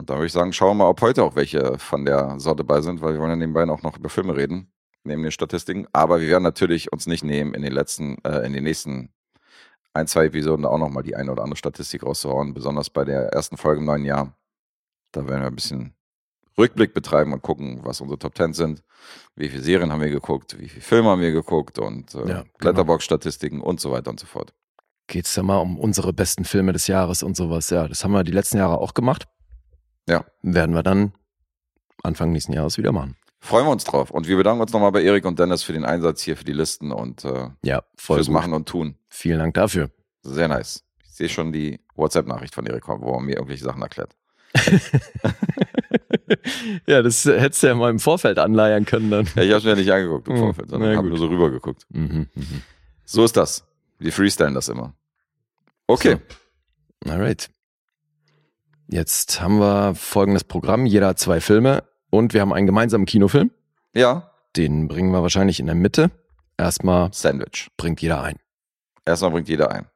Und 0.00 0.08
da 0.08 0.14
würde 0.14 0.26
ich 0.28 0.32
sagen, 0.32 0.54
schauen 0.54 0.78
wir 0.78 0.84
mal, 0.84 0.88
ob 0.88 1.02
heute 1.02 1.22
auch 1.22 1.36
welche 1.36 1.78
von 1.78 2.06
der 2.06 2.40
Sorte 2.40 2.64
bei 2.64 2.80
sind, 2.80 3.02
weil 3.02 3.12
wir 3.12 3.20
wollen 3.20 3.32
ja 3.32 3.36
nebenbei 3.36 3.68
auch 3.68 3.82
noch 3.82 3.98
über 3.98 4.08
Filme 4.08 4.34
reden, 4.34 4.72
neben 5.04 5.22
den 5.22 5.30
Statistiken. 5.30 5.86
Aber 5.92 6.22
wir 6.22 6.28
werden 6.28 6.42
natürlich 6.42 6.90
uns 6.90 7.06
nicht 7.06 7.22
nehmen, 7.22 7.52
in 7.52 7.60
den 7.60 7.72
letzten, 7.74 8.16
äh, 8.24 8.46
in 8.46 8.54
den 8.54 8.64
nächsten 8.64 9.10
ein, 9.92 10.06
zwei 10.06 10.24
Episoden 10.24 10.64
auch 10.64 10.78
nochmal 10.78 11.02
die 11.02 11.16
eine 11.16 11.30
oder 11.30 11.42
andere 11.42 11.58
Statistik 11.58 12.02
rauszuhauen, 12.02 12.54
besonders 12.54 12.88
bei 12.88 13.04
der 13.04 13.24
ersten 13.34 13.58
Folge 13.58 13.80
im 13.80 13.84
neuen 13.84 14.06
Jahr. 14.06 14.34
Da 15.12 15.28
werden 15.28 15.42
wir 15.42 15.48
ein 15.48 15.54
bisschen 15.54 15.92
Rückblick 16.56 16.94
betreiben 16.94 17.34
und 17.34 17.42
gucken, 17.42 17.80
was 17.82 18.00
unsere 18.00 18.18
Top 18.18 18.34
10 18.38 18.54
sind, 18.54 18.82
wie 19.36 19.50
viele 19.50 19.62
Serien 19.62 19.92
haben 19.92 20.00
wir 20.00 20.08
geguckt, 20.08 20.58
wie 20.58 20.70
viele 20.70 20.80
Filme 20.80 21.10
haben 21.10 21.20
wir 21.20 21.32
geguckt 21.32 21.78
und 21.78 22.14
äh, 22.14 22.20
Ja, 22.20 22.24
genau. 22.24 22.44
Letterbox-Statistiken 22.62 23.60
und 23.60 23.80
so 23.80 23.90
weiter 23.90 24.08
und 24.08 24.18
so 24.18 24.24
fort. 24.24 24.54
Geht's 25.08 25.36
ja 25.36 25.42
mal 25.42 25.58
um 25.58 25.78
unsere 25.78 26.14
besten 26.14 26.46
Filme 26.46 26.72
des 26.72 26.86
Jahres 26.86 27.22
und 27.22 27.36
sowas. 27.36 27.68
Ja, 27.68 27.86
das 27.86 28.02
haben 28.02 28.12
wir 28.12 28.24
die 28.24 28.32
letzten 28.32 28.56
Jahre 28.56 28.78
auch 28.78 28.94
gemacht. 28.94 29.26
Ja. 30.08 30.24
Werden 30.42 30.74
wir 30.74 30.82
dann 30.82 31.12
Anfang 32.02 32.32
nächsten 32.32 32.52
Jahres 32.52 32.78
wieder 32.78 32.92
machen. 32.92 33.16
Freuen 33.40 33.66
wir 33.66 33.70
uns 33.72 33.84
drauf. 33.84 34.10
Und 34.10 34.28
wir 34.28 34.36
bedanken 34.36 34.60
uns 34.60 34.72
nochmal 34.72 34.92
bei 34.92 35.02
Erik 35.02 35.24
und 35.24 35.38
Dennis 35.38 35.62
für 35.62 35.72
den 35.72 35.84
Einsatz 35.84 36.20
hier 36.22 36.36
für 36.36 36.44
die 36.44 36.52
Listen 36.52 36.92
und 36.92 37.24
äh, 37.24 37.48
Ja, 37.62 37.82
fürs 37.96 38.26
gut. 38.26 38.34
Machen 38.34 38.52
und 38.52 38.68
Tun. 38.68 38.96
Vielen 39.08 39.38
Dank 39.38 39.54
dafür. 39.54 39.90
Sehr 40.22 40.48
nice. 40.48 40.84
Ich 41.04 41.10
sehe 41.14 41.28
schon 41.28 41.52
die 41.52 41.80
WhatsApp-Nachricht 41.96 42.54
von 42.54 42.66
Erik, 42.66 42.86
wo 42.88 43.14
er 43.14 43.20
mir 43.20 43.36
irgendwelche 43.36 43.64
Sachen 43.64 43.80
erklärt. 43.82 44.14
ja, 46.86 47.02
das 47.02 47.24
hättest 47.24 47.62
du 47.62 47.66
ja 47.68 47.74
mal 47.74 47.90
im 47.90 47.98
Vorfeld 47.98 48.38
anleiern 48.38 48.84
können 48.84 49.10
dann. 49.10 49.26
Ja, 49.36 49.42
ich 49.42 49.50
habe 49.50 49.58
es 49.58 49.64
mir 49.64 49.76
nicht 49.76 49.90
angeguckt 49.92 50.28
im 50.28 50.34
Hm, 50.34 50.40
Vorfeld, 50.40 50.70
sondern 50.70 50.96
habe 50.96 51.08
nur 51.08 51.18
so 51.18 51.26
rübergeguckt. 51.26 51.86
Mhm, 51.90 52.28
mhm. 52.34 52.62
So 53.04 53.24
ist 53.24 53.36
das. 53.36 53.64
Wir 53.98 54.12
freestylen 54.12 54.54
das 54.54 54.68
immer. 54.68 54.94
Okay. 55.86 56.18
So. 57.04 57.10
Alright. 57.12 57.50
Jetzt 58.92 59.40
haben 59.40 59.58
wir 59.60 59.94
folgendes 59.94 60.42
Programm. 60.42 60.84
Jeder 60.84 61.08
hat 61.08 61.18
zwei 61.20 61.40
Filme 61.40 61.84
und 62.10 62.34
wir 62.34 62.40
haben 62.40 62.52
einen 62.52 62.66
gemeinsamen 62.66 63.06
Kinofilm. 63.06 63.52
Ja, 63.94 64.32
Den 64.56 64.88
bringen 64.88 65.12
wir 65.12 65.22
wahrscheinlich 65.22 65.60
in 65.60 65.66
der 65.66 65.76
Mitte. 65.76 66.10
Erstmal 66.58 67.12
Sandwich. 67.12 67.68
bringt 67.76 68.02
jeder 68.02 68.20
ein. 68.20 68.36
Erstmal 69.06 69.30
bringt 69.30 69.48
jeder 69.48 69.70
ein. 69.70 69.86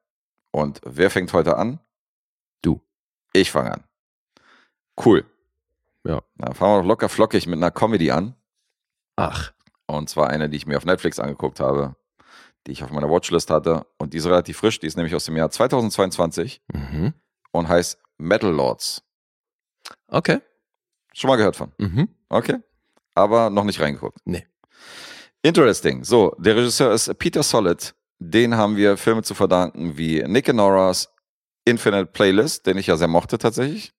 Und 0.52 0.80
wer 0.85 1.11
fängt 1.11 1.33
heute 1.33 1.57
an? 1.57 1.80
Du. 2.62 2.80
Ich 3.33 3.50
fange 3.50 3.72
an. 3.72 3.85
Cool. 5.04 5.24
Ja. 6.07 6.22
Dann 6.37 6.54
fangen 6.54 6.74
wir 6.74 6.83
doch 6.83 6.87
locker 6.88 7.09
flockig 7.09 7.48
mit 7.48 7.57
einer 7.57 7.72
Comedy 7.72 8.12
an. 8.12 8.37
Ach, 9.16 9.52
Und 9.87 10.09
zwar 10.09 10.30
eine, 10.30 10.48
die 10.48 10.57
ich 10.57 10.66
mir 10.66 10.76
auf 10.76 10.85
Netflix 10.85 11.18
angeguckt 11.18 11.59
habe, 11.59 11.96
die 12.68 12.70
ich 12.72 12.85
auf 12.85 12.90
meiner 12.92 13.11
Watchlist 13.11 13.50
hatte. 13.50 13.87
Und 13.98 14.12
die 14.14 14.18
ist 14.18 14.26
relativ 14.26 14.59
frisch. 14.59 14.78
Die 14.78 14.87
ist 14.87 14.96
nämlich 14.96 15.16
aus 15.16 15.24
dem 15.24 15.37
Jahr 15.37 15.50
2022 15.50 16.62
mhm. 16.72 17.12
und 17.50 17.66
heißt 17.68 17.98
Metal 18.25 18.51
Lords. 18.51 19.03
okay. 20.09 20.41
Schon 21.13 21.29
mal 21.29 21.37
gehört 21.37 21.55
von. 21.55 21.73
Mhm. 21.79 22.09
Okay. 22.29 22.57
Aber 23.15 23.49
noch 23.49 23.63
nicht 23.65 23.81
reingeguckt. 23.81 24.19
Nee. 24.25 24.45
Interesting. 25.43 26.03
So, 26.05 26.35
der 26.39 26.57
Regisseur 26.57 26.93
ist 26.93 27.17
Peter 27.19 27.43
Solid. 27.43 27.95
den 28.19 28.57
haben 28.57 28.77
wir 28.77 28.97
Filme 28.97 29.23
zu 29.23 29.35
verdanken 29.35 29.97
wie 29.97 30.23
Nick 30.25 30.49
and 30.49 30.57
Nora's 30.57 31.09
Infinite 31.65 32.07
Playlist, 32.07 32.67
den 32.67 32.79
ich 32.79 32.87
ja 32.89 32.97
sehr 32.97 33.09
mochte 33.09 33.39
tatsächlich. 33.39 33.93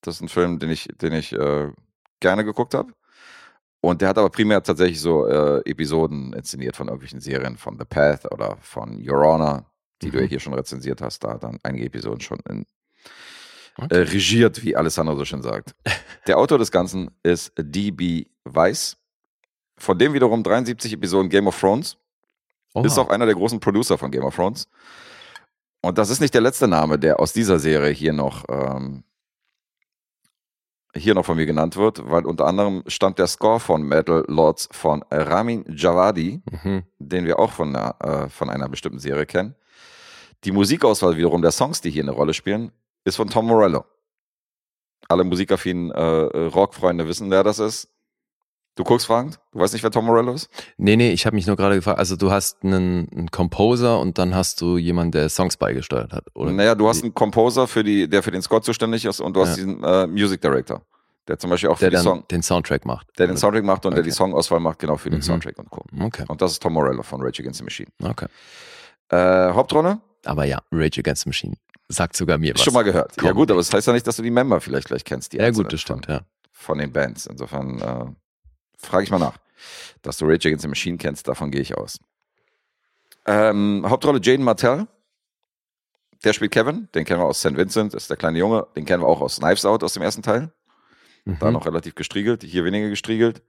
Das 0.00 0.16
ist 0.16 0.20
ein 0.22 0.28
Film, 0.28 0.58
den 0.58 0.70
ich, 0.70 0.88
den 1.00 1.12
ich 1.12 1.32
äh, 1.32 1.70
gerne 2.20 2.44
geguckt 2.44 2.74
habe. 2.74 2.92
Und 3.80 4.00
der 4.00 4.08
hat 4.08 4.18
aber 4.18 4.30
primär 4.30 4.62
tatsächlich 4.62 5.00
so 5.00 5.26
äh, 5.26 5.60
Episoden 5.70 6.32
inszeniert 6.32 6.76
von 6.76 6.88
irgendwelchen 6.88 7.20
Serien, 7.20 7.56
von 7.56 7.78
The 7.78 7.84
Path 7.84 8.30
oder 8.32 8.56
von 8.60 8.96
Your 9.06 9.20
Honor, 9.22 9.70
die 10.02 10.10
du 10.10 10.18
ja 10.18 10.24
Mhm. 10.24 10.28
hier 10.28 10.40
schon 10.40 10.54
rezensiert 10.54 11.00
hast. 11.02 11.22
Da 11.22 11.38
dann 11.38 11.58
einige 11.62 11.84
Episoden 11.86 12.20
schon 12.20 12.40
in, 12.48 12.64
äh, 13.78 13.96
regiert, 13.96 14.62
wie 14.62 14.76
Alessandro 14.76 15.16
so 15.16 15.24
schön 15.24 15.42
sagt. 15.42 15.74
Der 16.26 16.38
Autor 16.38 16.58
des 16.58 16.70
Ganzen 16.70 17.10
ist 17.22 17.52
D.B. 17.58 18.24
Weiss, 18.44 18.96
von 19.78 19.98
dem 19.98 20.12
wiederum 20.12 20.42
73 20.42 20.92
Episoden 20.94 21.28
Game 21.28 21.46
of 21.46 21.58
Thrones. 21.60 21.96
Oha. 22.74 22.84
Ist 22.86 22.98
auch 22.98 23.08
einer 23.10 23.26
der 23.26 23.34
großen 23.34 23.60
Producer 23.60 23.96
von 23.98 24.10
Game 24.10 24.24
of 24.24 24.34
Thrones. 24.36 24.68
Und 25.82 25.98
das 25.98 26.10
ist 26.10 26.20
nicht 26.20 26.34
der 26.34 26.40
letzte 26.40 26.66
Name, 26.68 26.98
der 26.98 27.20
aus 27.20 27.32
dieser 27.32 27.58
Serie 27.58 27.90
hier 27.92 28.12
noch, 28.12 28.44
ähm, 28.48 29.04
hier 30.94 31.14
noch 31.14 31.24
von 31.26 31.36
mir 31.36 31.46
genannt 31.46 31.76
wird, 31.76 32.08
weil 32.10 32.24
unter 32.24 32.46
anderem 32.46 32.82
stammt 32.86 33.18
der 33.18 33.26
Score 33.26 33.60
von 33.60 33.82
Metal 33.82 34.24
Lords 34.28 34.68
von 34.72 35.04
Ramin 35.10 35.64
Javadi, 35.68 36.42
Mhm. 36.64 36.82
den 36.98 37.24
wir 37.26 37.38
auch 37.38 37.52
von, 37.52 37.74
äh, 37.74 38.28
von 38.30 38.48
einer 38.50 38.68
bestimmten 38.68 38.98
Serie 38.98 39.26
kennen. 39.26 39.54
Die 40.44 40.52
Musikauswahl 40.52 41.16
wiederum 41.16 41.42
der 41.42 41.52
Songs, 41.52 41.80
die 41.82 41.90
hier 41.90 42.02
eine 42.02 42.12
Rolle 42.12 42.34
spielen, 42.34 42.72
ist 43.06 43.16
von 43.16 43.28
Tom 43.28 43.46
Morello. 43.46 43.84
Alle 45.08 45.24
musikaffinen 45.24 45.90
äh, 45.92 46.00
äh, 46.00 46.46
Rockfreunde 46.48 47.06
wissen, 47.06 47.30
wer 47.30 47.44
das 47.44 47.58
ist. 47.58 47.88
Du 48.74 48.84
guckst 48.84 49.06
fragend? 49.06 49.38
Du 49.52 49.60
weißt 49.60 49.72
nicht, 49.72 49.82
wer 49.84 49.90
Tom 49.90 50.04
Morello 50.04 50.32
ist? 50.32 50.50
Nee, 50.76 50.96
nee, 50.96 51.10
ich 51.12 51.24
habe 51.24 51.34
mich 51.34 51.46
nur 51.46 51.56
gerade 51.56 51.76
gefragt, 51.76 51.98
also 51.98 52.14
du 52.16 52.30
hast 52.30 52.62
einen, 52.62 53.08
einen 53.10 53.30
Composer 53.30 53.98
und 54.00 54.18
dann 54.18 54.34
hast 54.34 54.60
du 54.60 54.76
jemanden, 54.76 55.12
der 55.12 55.28
Songs 55.30 55.56
beigesteuert 55.56 56.12
hat, 56.12 56.24
oder? 56.34 56.52
Naja, 56.52 56.74
du 56.74 56.86
hast 56.86 57.02
einen 57.02 57.14
Composer, 57.14 57.66
für 57.66 57.82
die, 57.82 58.06
der 58.06 58.22
für 58.22 58.32
den 58.32 58.42
Score 58.42 58.60
zuständig 58.60 59.06
ist 59.06 59.20
und 59.20 59.34
du 59.34 59.40
hast 59.40 59.50
Ja. 59.50 59.64
diesen 59.64 59.82
äh, 59.82 60.06
Music 60.08 60.42
Director, 60.42 60.82
der 61.26 61.38
zum 61.38 61.48
Beispiel 61.48 61.70
auch 61.70 61.78
der 61.78 61.86
für 61.86 61.90
die 61.90 61.94
dann 61.96 62.02
Song, 62.04 62.28
den 62.28 62.42
Soundtrack 62.42 62.84
macht. 62.84 63.06
der 63.18 63.28
den 63.28 63.38
Soundtrack 63.38 63.64
macht 63.64 63.86
und 63.86 63.92
der 63.92 64.00
Okay. 64.00 64.10
die 64.10 64.14
Songauswahl 64.14 64.60
macht, 64.60 64.78
genau 64.80 64.98
für 64.98 65.08
den 65.08 65.20
Mhm. 65.20 65.22
Soundtrack 65.22 65.58
und 65.58 65.70
Co. 65.70 65.82
Okay, 66.02 66.24
Und 66.28 66.42
das 66.42 66.52
ist 66.52 66.62
Tom 66.62 66.74
Morello 66.74 67.02
von 67.02 67.22
Rage 67.22 67.40
Against 67.42 67.58
the 67.58 67.64
Machine. 67.64 67.88
okay. 68.02 68.26
Äh, 69.08 69.52
Hauptrolle? 69.54 70.00
Aber 70.26 70.44
ja, 70.44 70.58
Rage 70.72 71.00
Against 71.00 71.22
the 71.22 71.28
Machine. 71.30 71.54
Sagt 71.88 72.16
sogar 72.16 72.38
mir 72.38 72.54
was. 72.54 72.62
Schon 72.62 72.74
mal 72.74 72.82
gehört. 72.82 73.16
ja 73.16 73.28
Komm, 73.28 73.36
gut, 73.36 73.50
aber 73.50 73.60
das 73.60 73.72
heißt 73.72 73.86
ja 73.86 73.92
nicht, 73.92 74.06
dass 74.06 74.16
du 74.16 74.22
die 74.22 74.30
Member 74.30 74.60
vielleicht 74.60 74.88
gleich 74.88 75.04
kennst. 75.04 75.32
Die 75.32 75.36
Ja 75.36 75.50
gut, 75.50 75.72
das 75.72 75.80
stimmt, 75.80 76.06
von, 76.06 76.14
ja. 76.16 76.20
Von 76.50 76.78
den 76.78 76.92
Bands. 76.92 77.26
Insofern 77.26 77.80
äh, 77.80 78.06
frage 78.78 79.04
ich 79.04 79.10
mal 79.10 79.18
nach. 79.18 79.38
Dass 80.02 80.18
du 80.18 80.24
Rage 80.26 80.48
Against 80.48 80.62
the 80.62 80.68
Machine 80.68 80.98
kennst, 80.98 81.28
davon 81.28 81.50
gehe 81.50 81.60
ich 81.60 81.76
aus. 81.76 81.98
Ähm, 83.26 83.84
Hauptrolle 83.88 84.20
Jaden 84.22 84.44
Martell. 84.44 84.86
Der 86.24 86.32
spielt 86.32 86.50
Kevin, 86.52 86.88
den 86.94 87.04
kennen 87.04 87.20
wir 87.20 87.26
aus 87.26 87.40
St. 87.40 87.56
Vincent, 87.56 87.94
ist 87.94 88.08
der 88.10 88.16
kleine 88.16 88.38
Junge. 88.38 88.66
Den 88.74 88.84
kennen 88.84 89.02
wir 89.02 89.06
auch 89.06 89.20
aus 89.20 89.36
Knives 89.38 89.64
Out 89.64 89.84
aus 89.84 89.92
dem 89.94 90.02
ersten 90.02 90.22
Teil. 90.22 90.52
Da 91.24 91.46
Mhm. 91.46 91.52
noch 91.52 91.66
relativ 91.66 91.94
gestriegelt, 91.94 92.42
hier 92.44 92.64
weniger 92.64 92.88
gestriegelt, 92.88 93.42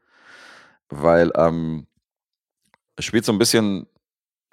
weil 0.89 1.31
ähm, 1.35 1.85
er 2.95 3.03
spielt 3.03 3.23
so 3.23 3.31
ein 3.31 3.37
bisschen 3.37 3.87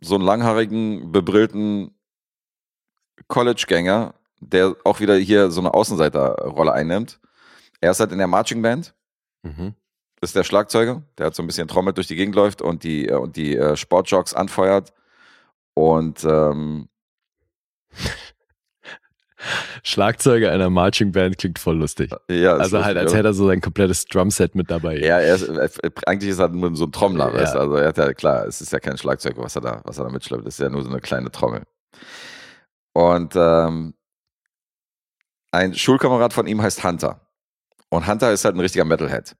so 0.00 0.14
einen 0.14 0.24
langhaarigen, 0.24 1.10
bebrillten 1.10 1.94
College-Gänger, 3.28 4.14
der 4.40 4.74
auch 4.84 5.00
wieder 5.00 5.16
hier 5.16 5.50
so 5.50 5.60
eine 5.60 5.72
Außenseiterrolle 5.74 6.72
einnimmt. 6.72 7.20
Er 7.80 7.90
ist 7.92 8.00
halt 8.00 8.12
in 8.12 8.18
der 8.18 8.26
Marching 8.26 8.62
Band, 8.62 8.94
Mhm. 9.42 9.74
ist 10.20 10.34
der 10.36 10.44
Schlagzeuger, 10.44 11.02
der 11.18 11.26
hat 11.26 11.34
so 11.34 11.42
ein 11.42 11.46
bisschen 11.46 11.68
trommelt 11.68 11.96
durch 11.98 12.06
die 12.06 12.16
Gegend 12.16 12.34
läuft 12.34 12.62
und 12.62 12.82
die, 12.82 13.08
äh, 13.08 13.14
und 13.16 13.36
die 13.36 13.56
äh, 13.56 13.76
Sportjocks 13.76 14.32
anfeuert. 14.34 14.92
Und 15.74 16.24
ähm, 16.24 16.88
Schlagzeuger 19.82 20.50
einer 20.52 20.70
Marching 20.70 21.12
Band 21.12 21.36
klingt 21.36 21.58
voll 21.58 21.76
lustig. 21.76 22.10
ja, 22.30 22.54
ist 22.56 22.60
Also 22.60 22.82
halt, 22.82 22.94
lustig, 22.96 23.02
als 23.02 23.10
oder? 23.10 23.18
hätte 23.18 23.28
er 23.28 23.34
so 23.34 23.46
sein 23.48 23.60
komplettes 23.60 24.06
Drumset 24.06 24.54
mit 24.54 24.70
dabei. 24.70 24.98
Ja, 25.00 25.18
er 25.18 25.34
ist, 25.34 25.42
äh, 25.48 25.90
eigentlich 26.06 26.30
ist 26.30 26.38
er 26.38 26.48
nur 26.48 26.74
so 26.74 26.84
ein 26.84 26.92
Trommler, 26.92 27.28
Ja. 27.34 27.40
weißt? 27.40 27.56
Also 27.56 27.74
er 27.76 27.88
hat 27.88 27.98
ja, 27.98 28.14
klar, 28.14 28.46
es 28.46 28.60
ist 28.62 28.72
ja 28.72 28.80
kein 28.80 28.96
Schlagzeug, 28.96 29.34
was 29.36 29.54
er 29.56 29.62
da, 29.62 29.82
was 29.84 29.98
er 29.98 30.04
da 30.04 30.10
mitschleppt, 30.10 30.46
es 30.46 30.54
ist 30.54 30.60
ja 30.60 30.70
nur 30.70 30.82
so 30.82 30.88
eine 30.88 31.00
kleine 31.00 31.30
Trommel. 31.30 31.62
Und 32.94 33.34
ähm, 33.36 33.94
ein 35.52 35.74
Schulkamerad 35.74 36.32
von 36.32 36.46
ihm 36.46 36.62
heißt 36.62 36.82
Hunter. 36.82 37.20
Und 37.90 38.06
Hunter 38.06 38.32
ist 38.32 38.44
halt 38.44 38.56
ein 38.56 38.60
richtiger 38.60 38.84
Metalhead. 38.84 39.36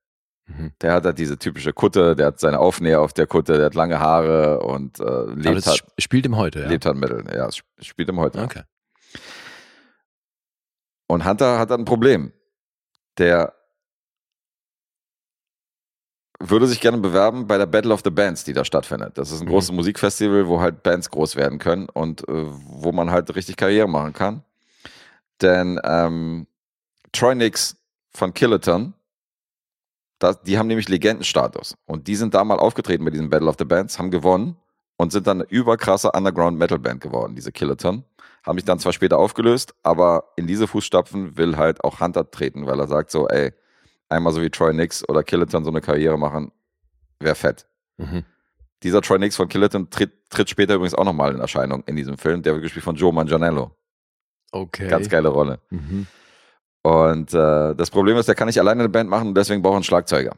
Mhm. 0.47 0.73
Der 0.83 0.93
hat 0.93 1.05
halt 1.05 1.19
diese 1.19 1.39
typische 1.39 1.73
Kutte, 1.73 2.15
der 2.15 2.27
hat 2.27 2.41
seine 2.41 2.59
Aufnäher 2.59 3.01
auf 3.01 3.13
der 3.15 3.27
Kutte, 3.27 3.57
der 3.57 3.67
hat 3.67 3.75
lange 3.75 3.99
Haare 3.99 4.61
und 4.61 5.01
äh, 5.01 5.03
Aber 5.05 5.35
lebt, 5.35 5.57
das 5.57 5.67
halt, 5.69 5.79
sp- 5.81 5.91
spielt 5.99 6.27
ihm 6.27 6.37
heute, 6.37 6.61
ja. 6.61 6.69
lebt 6.69 6.85
halt 6.85 6.97
Metal. 6.97 7.25
Ja, 7.35 7.49
spielt 7.81 8.09
ihm 8.11 8.21
heute. 8.21 8.43
Okay. 8.43 8.63
Und 11.07 11.25
Hunter 11.25 11.59
hat 11.59 11.71
dann 11.71 11.81
ein 11.83 11.85
Problem. 11.87 12.33
Der 13.19 13.55
würde 16.41 16.67
sich 16.67 16.81
gerne 16.81 16.99
bewerben 16.99 17.47
bei 17.47 17.59
der 17.59 17.67
Battle 17.67 17.93
of 17.95 18.03
the 18.05 18.11
Bands, 18.11 18.45
die 18.45 18.53
da 18.53 18.65
stattfindet. 18.65 19.17
Das 19.19 19.31
ist 19.31 19.41
ein 19.41 19.47
Mhm. 19.47 19.51
großes 19.51 19.73
Musikfestival, 19.73 20.47
wo 20.49 20.61
halt 20.61 20.83
Bands 20.83 21.11
groß 21.11 21.37
werden 21.37 21.59
können 21.59 21.89
und 21.89 22.29
äh, 22.29 22.33
wo 22.67 22.93
man 22.93 23.11
halt 23.11 23.35
richtig 23.35 23.57
Karriere 23.57 23.89
machen 23.89 24.13
kann. 24.13 24.43
Denn 25.41 25.81
ähm, 25.85 26.47
Troy 27.13 27.35
Nix 27.35 27.77
von 28.13 28.35
Killaton, 28.35 28.95
das, 30.19 30.43
die 30.43 30.59
haben 30.59 30.67
nämlich 30.69 30.89
Legendenstatus. 30.89 31.77
Und 31.87 32.07
die 32.09 32.17
sind 32.17 32.35
da 32.35 32.45
mal 32.45 32.59
aufgetreten 32.59 33.05
bei 33.05 33.11
diesem 33.11 33.31
Battle 33.31 33.49
of 33.49 33.57
the 33.59 33.65
Bands, 33.65 33.99
haben 33.99 34.11
gewonnen 34.11 34.57
und 34.97 35.13
sind 35.13 35.27
dann 35.27 35.41
eine 35.43 35.51
überkrasse 35.51 36.13
Underground-Metal-Band 36.13 37.01
geworden, 37.01 37.35
diese 37.35 37.53
Killaton. 37.53 38.05
Haben 38.45 38.59
sich 38.59 38.65
dann 38.65 38.79
zwar 38.79 38.93
später 38.93 39.19
aufgelöst, 39.19 39.75
aber 39.83 40.33
in 40.37 40.47
diese 40.47 40.67
Fußstapfen 40.69 41.37
will 41.37 41.57
halt 41.57 41.83
auch 41.83 42.01
Hunter 42.01 42.31
treten, 42.31 42.67
weil 42.67 42.79
er 42.79 42.87
sagt 42.87 43.11
so, 43.11 43.27
ey, 43.29 43.53
einmal 44.15 44.33
so 44.33 44.43
wie 44.43 44.51
Troy 44.51 44.73
Nix 44.73 45.07
oder 45.09 45.23
Killaton 45.23 45.65
so 45.65 45.71
eine 45.71 45.81
Karriere 45.81 46.19
machen, 46.19 46.53
wäre 47.21 47.35
fett. 47.35 47.67
Mhm. 47.99 48.25
Dieser 48.83 49.01
Troy 49.01 49.19
Nix 49.19 49.37
von 49.37 49.49
Killaton 49.49 49.91
tritt, 49.91 50.13
tritt 50.31 50.51
später 50.51 50.75
übrigens 50.75 50.95
auch 50.95 51.05
nochmal 51.05 51.35
in 51.35 51.41
Erscheinung 51.41 51.83
in 51.87 51.97
diesem 51.97 52.19
Film. 52.19 52.43
Der 52.43 52.53
wird 52.55 52.63
gespielt 52.63 52.85
von 52.85 52.97
Joe 52.97 53.13
Manganiello. 53.13 53.71
Okay. 54.53 54.89
Ganz 54.89 55.09
geile 55.09 55.29
Rolle. 55.29 55.61
Mhm. 55.71 56.07
Und 56.83 57.33
äh, 57.33 57.75
das 57.75 57.91
Problem 57.91 58.17
ist, 58.19 58.27
der 58.27 58.35
kann 58.35 58.47
nicht 58.47 58.59
alleine 58.59 58.81
eine 58.81 58.89
Band 58.91 59.09
machen 59.09 59.29
und 59.29 59.35
deswegen 59.37 59.63
braucht 59.63 59.73
er 59.73 59.77
einen 59.77 59.85
Schlagzeuger. 59.85 60.33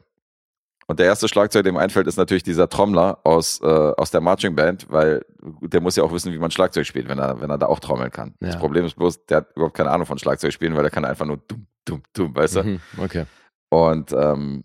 Und 0.86 1.00
der 1.00 1.06
erste 1.06 1.26
Schlagzeuger, 1.26 1.64
der 1.64 1.72
ihm 1.72 1.76
einfällt, 1.78 2.06
ist 2.06 2.16
natürlich 2.16 2.44
dieser 2.44 2.68
Trommler 2.68 3.18
aus, 3.24 3.60
äh, 3.60 3.66
aus 3.66 4.12
der 4.12 4.20
Marching 4.20 4.54
Band, 4.54 4.86
weil 4.88 5.24
der 5.60 5.80
muss 5.80 5.96
ja 5.96 6.04
auch 6.04 6.12
wissen, 6.12 6.32
wie 6.32 6.38
man 6.38 6.52
Schlagzeug 6.52 6.86
spielt, 6.86 7.08
wenn 7.08 7.18
er, 7.18 7.40
wenn 7.40 7.50
er 7.50 7.58
da 7.58 7.66
auch 7.66 7.80
trommeln 7.80 8.12
kann. 8.12 8.34
Das 8.38 8.54
Ja. 8.54 8.60
Problem 8.60 8.84
ist 8.84 8.94
bloß, 8.94 9.26
der 9.26 9.38
hat 9.38 9.56
überhaupt 9.56 9.76
keine 9.76 9.90
Ahnung 9.90 10.06
von 10.06 10.18
Schlagzeug 10.18 10.52
spielen, 10.52 10.76
weil 10.76 10.82
der 10.82 10.92
kann 10.92 11.04
einfach 11.04 11.26
nur 11.26 11.38
dumm, 11.48 11.66
dumm, 11.84 12.02
dumm, 12.12 12.36
weißt 12.36 12.56
du? 12.56 12.62
Mhm. 12.62 12.80
Okay. 12.98 13.24
Und 13.68 14.12
ähm, 14.12 14.64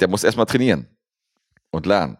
der 0.00 0.08
muss 0.08 0.24
erstmal 0.24 0.46
trainieren 0.46 0.88
und 1.70 1.86
lernen. 1.86 2.18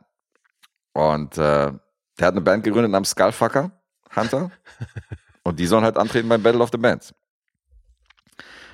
Und 0.93 1.37
äh, 1.39 1.73
der 2.19 2.27
hat 2.27 2.35
eine 2.35 2.41
Band 2.41 2.65
gegründet 2.65 2.93
namens 2.93 3.11
Skullfucker, 3.11 3.71
Hunter. 4.15 4.51
und 5.43 5.59
die 5.59 5.67
sollen 5.67 5.85
halt 5.85 5.97
antreten 5.97 6.29
beim 6.29 6.43
Battle 6.43 6.63
of 6.63 6.71
the 6.73 6.79
Bands. 6.79 7.15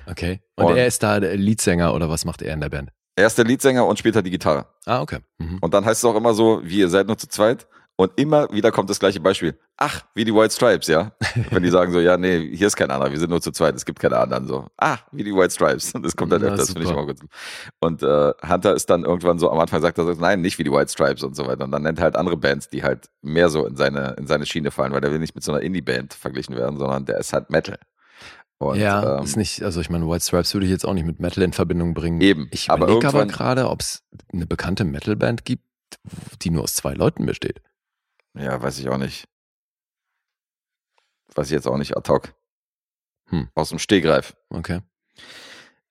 Okay. 0.07 0.41
Und, 0.55 0.65
Und- 0.65 0.77
er 0.77 0.87
ist 0.87 1.03
da 1.03 1.19
der 1.19 1.35
Leadsänger 1.37 1.93
oder 1.93 2.09
was 2.09 2.25
macht 2.25 2.41
er 2.41 2.53
in 2.53 2.61
der 2.61 2.69
Band? 2.69 2.91
Er 3.15 3.27
ist 3.27 3.37
der 3.37 3.45
Leadsänger 3.45 3.85
und 3.85 3.99
spielt 3.99 4.15
halt 4.15 4.25
die 4.25 4.31
Gitarre. 4.31 4.65
Ah, 4.85 5.01
okay. 5.01 5.19
Mhm. 5.37 5.57
Und 5.59 5.73
dann 5.73 5.83
heißt 5.85 6.03
es 6.03 6.05
auch 6.05 6.15
immer 6.15 6.33
so, 6.33 6.61
wie 6.63 6.79
ihr 6.79 6.89
seid 6.89 7.07
nur 7.07 7.17
zu 7.17 7.27
zweit. 7.27 7.67
Und 7.97 8.11
immer 8.15 8.51
wieder 8.51 8.71
kommt 8.71 8.89
das 8.89 8.99
gleiche 8.99 9.19
Beispiel. 9.19 9.59
Ach, 9.77 10.01
wie 10.15 10.25
die 10.25 10.33
White 10.33 10.53
Stripes, 10.53 10.87
ja? 10.87 11.11
Wenn 11.51 11.61
die 11.61 11.69
sagen 11.71 11.91
so, 11.91 11.99
ja, 11.99 12.17
nee, 12.17 12.55
hier 12.55 12.67
ist 12.67 12.75
kein 12.75 12.89
anderer, 12.89 13.11
wir 13.11 13.19
sind 13.19 13.29
nur 13.29 13.41
zu 13.41 13.51
zweit, 13.51 13.75
es 13.75 13.85
gibt 13.85 13.99
keine 13.99 14.17
anderen. 14.17 14.47
So, 14.47 14.67
ah, 14.77 14.97
wie 15.11 15.23
die 15.23 15.33
White 15.35 15.53
Stripes. 15.53 15.93
Das 16.01 16.15
kommt 16.15 16.31
dann 16.31 16.41
Na, 16.41 16.47
öfters, 16.49 16.71
finde 16.71 16.83
ich 16.85 16.89
immer 16.91 17.05
gut. 17.05 17.19
Und 17.79 18.01
äh, 18.01 18.33
Hunter 18.47 18.73
ist 18.73 18.89
dann 18.89 19.03
irgendwann 19.03 19.37
so, 19.37 19.51
am 19.51 19.59
Anfang 19.59 19.81
sagt 19.81 19.99
er 19.99 20.05
so, 20.05 20.13
nein, 20.13 20.41
nicht 20.41 20.57
wie 20.57 20.63
die 20.63 20.71
White 20.71 20.91
Stripes 20.91 21.21
und 21.21 21.35
so 21.35 21.45
weiter. 21.45 21.65
Und 21.65 21.71
dann 21.71 21.83
nennt 21.83 21.99
er 21.99 22.05
halt 22.05 22.15
andere 22.15 22.37
Bands, 22.37 22.69
die 22.69 22.83
halt 22.83 23.09
mehr 23.21 23.49
so 23.49 23.67
in 23.67 23.75
seine, 23.75 24.15
in 24.17 24.25
seine 24.25 24.47
Schiene 24.47 24.71
fallen, 24.71 24.93
weil 24.93 25.01
der 25.01 25.11
will 25.11 25.19
nicht 25.19 25.35
mit 25.35 25.43
so 25.43 25.51
einer 25.51 25.61
Indie-Band 25.61 26.13
verglichen 26.13 26.55
werden, 26.55 26.79
sondern 26.79 27.05
der 27.05 27.19
ist 27.19 27.33
halt 27.33 27.51
Metal. 27.51 27.77
Und, 28.57 28.79
ja, 28.79 29.17
ähm, 29.17 29.23
ist 29.23 29.37
nicht, 29.37 29.63
also 29.63 29.81
ich 29.81 29.89
meine, 29.89 30.07
White 30.07 30.23
Stripes 30.23 30.53
würde 30.53 30.65
ich 30.65 30.71
jetzt 30.71 30.85
auch 30.85 30.93
nicht 30.93 31.05
mit 31.05 31.19
Metal 31.19 31.43
in 31.43 31.53
Verbindung 31.53 31.93
bringen. 31.93 32.21
Eben, 32.21 32.47
Ich 32.51 32.69
überlege 32.69 33.07
aber 33.07 33.25
gerade, 33.25 33.69
ob 33.69 33.81
es 33.81 34.03
eine 34.31 34.45
bekannte 34.45 34.85
Metalband 34.85 35.45
gibt, 35.45 35.63
die 36.41 36.51
nur 36.51 36.63
aus 36.63 36.75
zwei 36.75 36.93
Leuten 36.93 37.25
besteht. 37.25 37.61
Ja, 38.33 38.61
weiß 38.61 38.79
ich 38.79 38.89
auch 38.89 38.97
nicht. 38.97 39.25
Weiß 41.35 41.47
ich 41.47 41.53
jetzt 41.53 41.67
auch 41.67 41.77
nicht 41.77 41.95
ad 41.95 42.11
hoc. 42.11 42.33
Hm. 43.27 43.49
Aus 43.55 43.69
dem 43.69 43.79
Stehgreif. 43.79 44.35
Okay. 44.49 44.81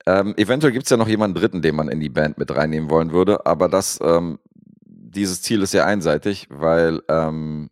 Ähm, 0.07 0.35
eventuell 0.37 0.73
gibt 0.73 0.85
es 0.85 0.91
ja 0.91 0.97
noch 0.97 1.09
jemanden 1.09 1.39
Dritten, 1.39 1.63
den 1.63 1.77
man 1.77 1.89
in 1.89 2.01
die 2.01 2.09
Band 2.09 2.39
mit 2.39 2.55
reinnehmen 2.55 2.91
wollen 2.91 3.13
würde, 3.13 3.47
aber 3.47 3.69
das, 3.69 3.99
ähm, 4.03 4.39
dieses 4.85 5.43
Ziel 5.43 5.63
ist 5.63 5.73
sehr 5.73 5.87
einseitig, 5.87 6.47
weil 6.51 7.03
ähm, 7.09 7.71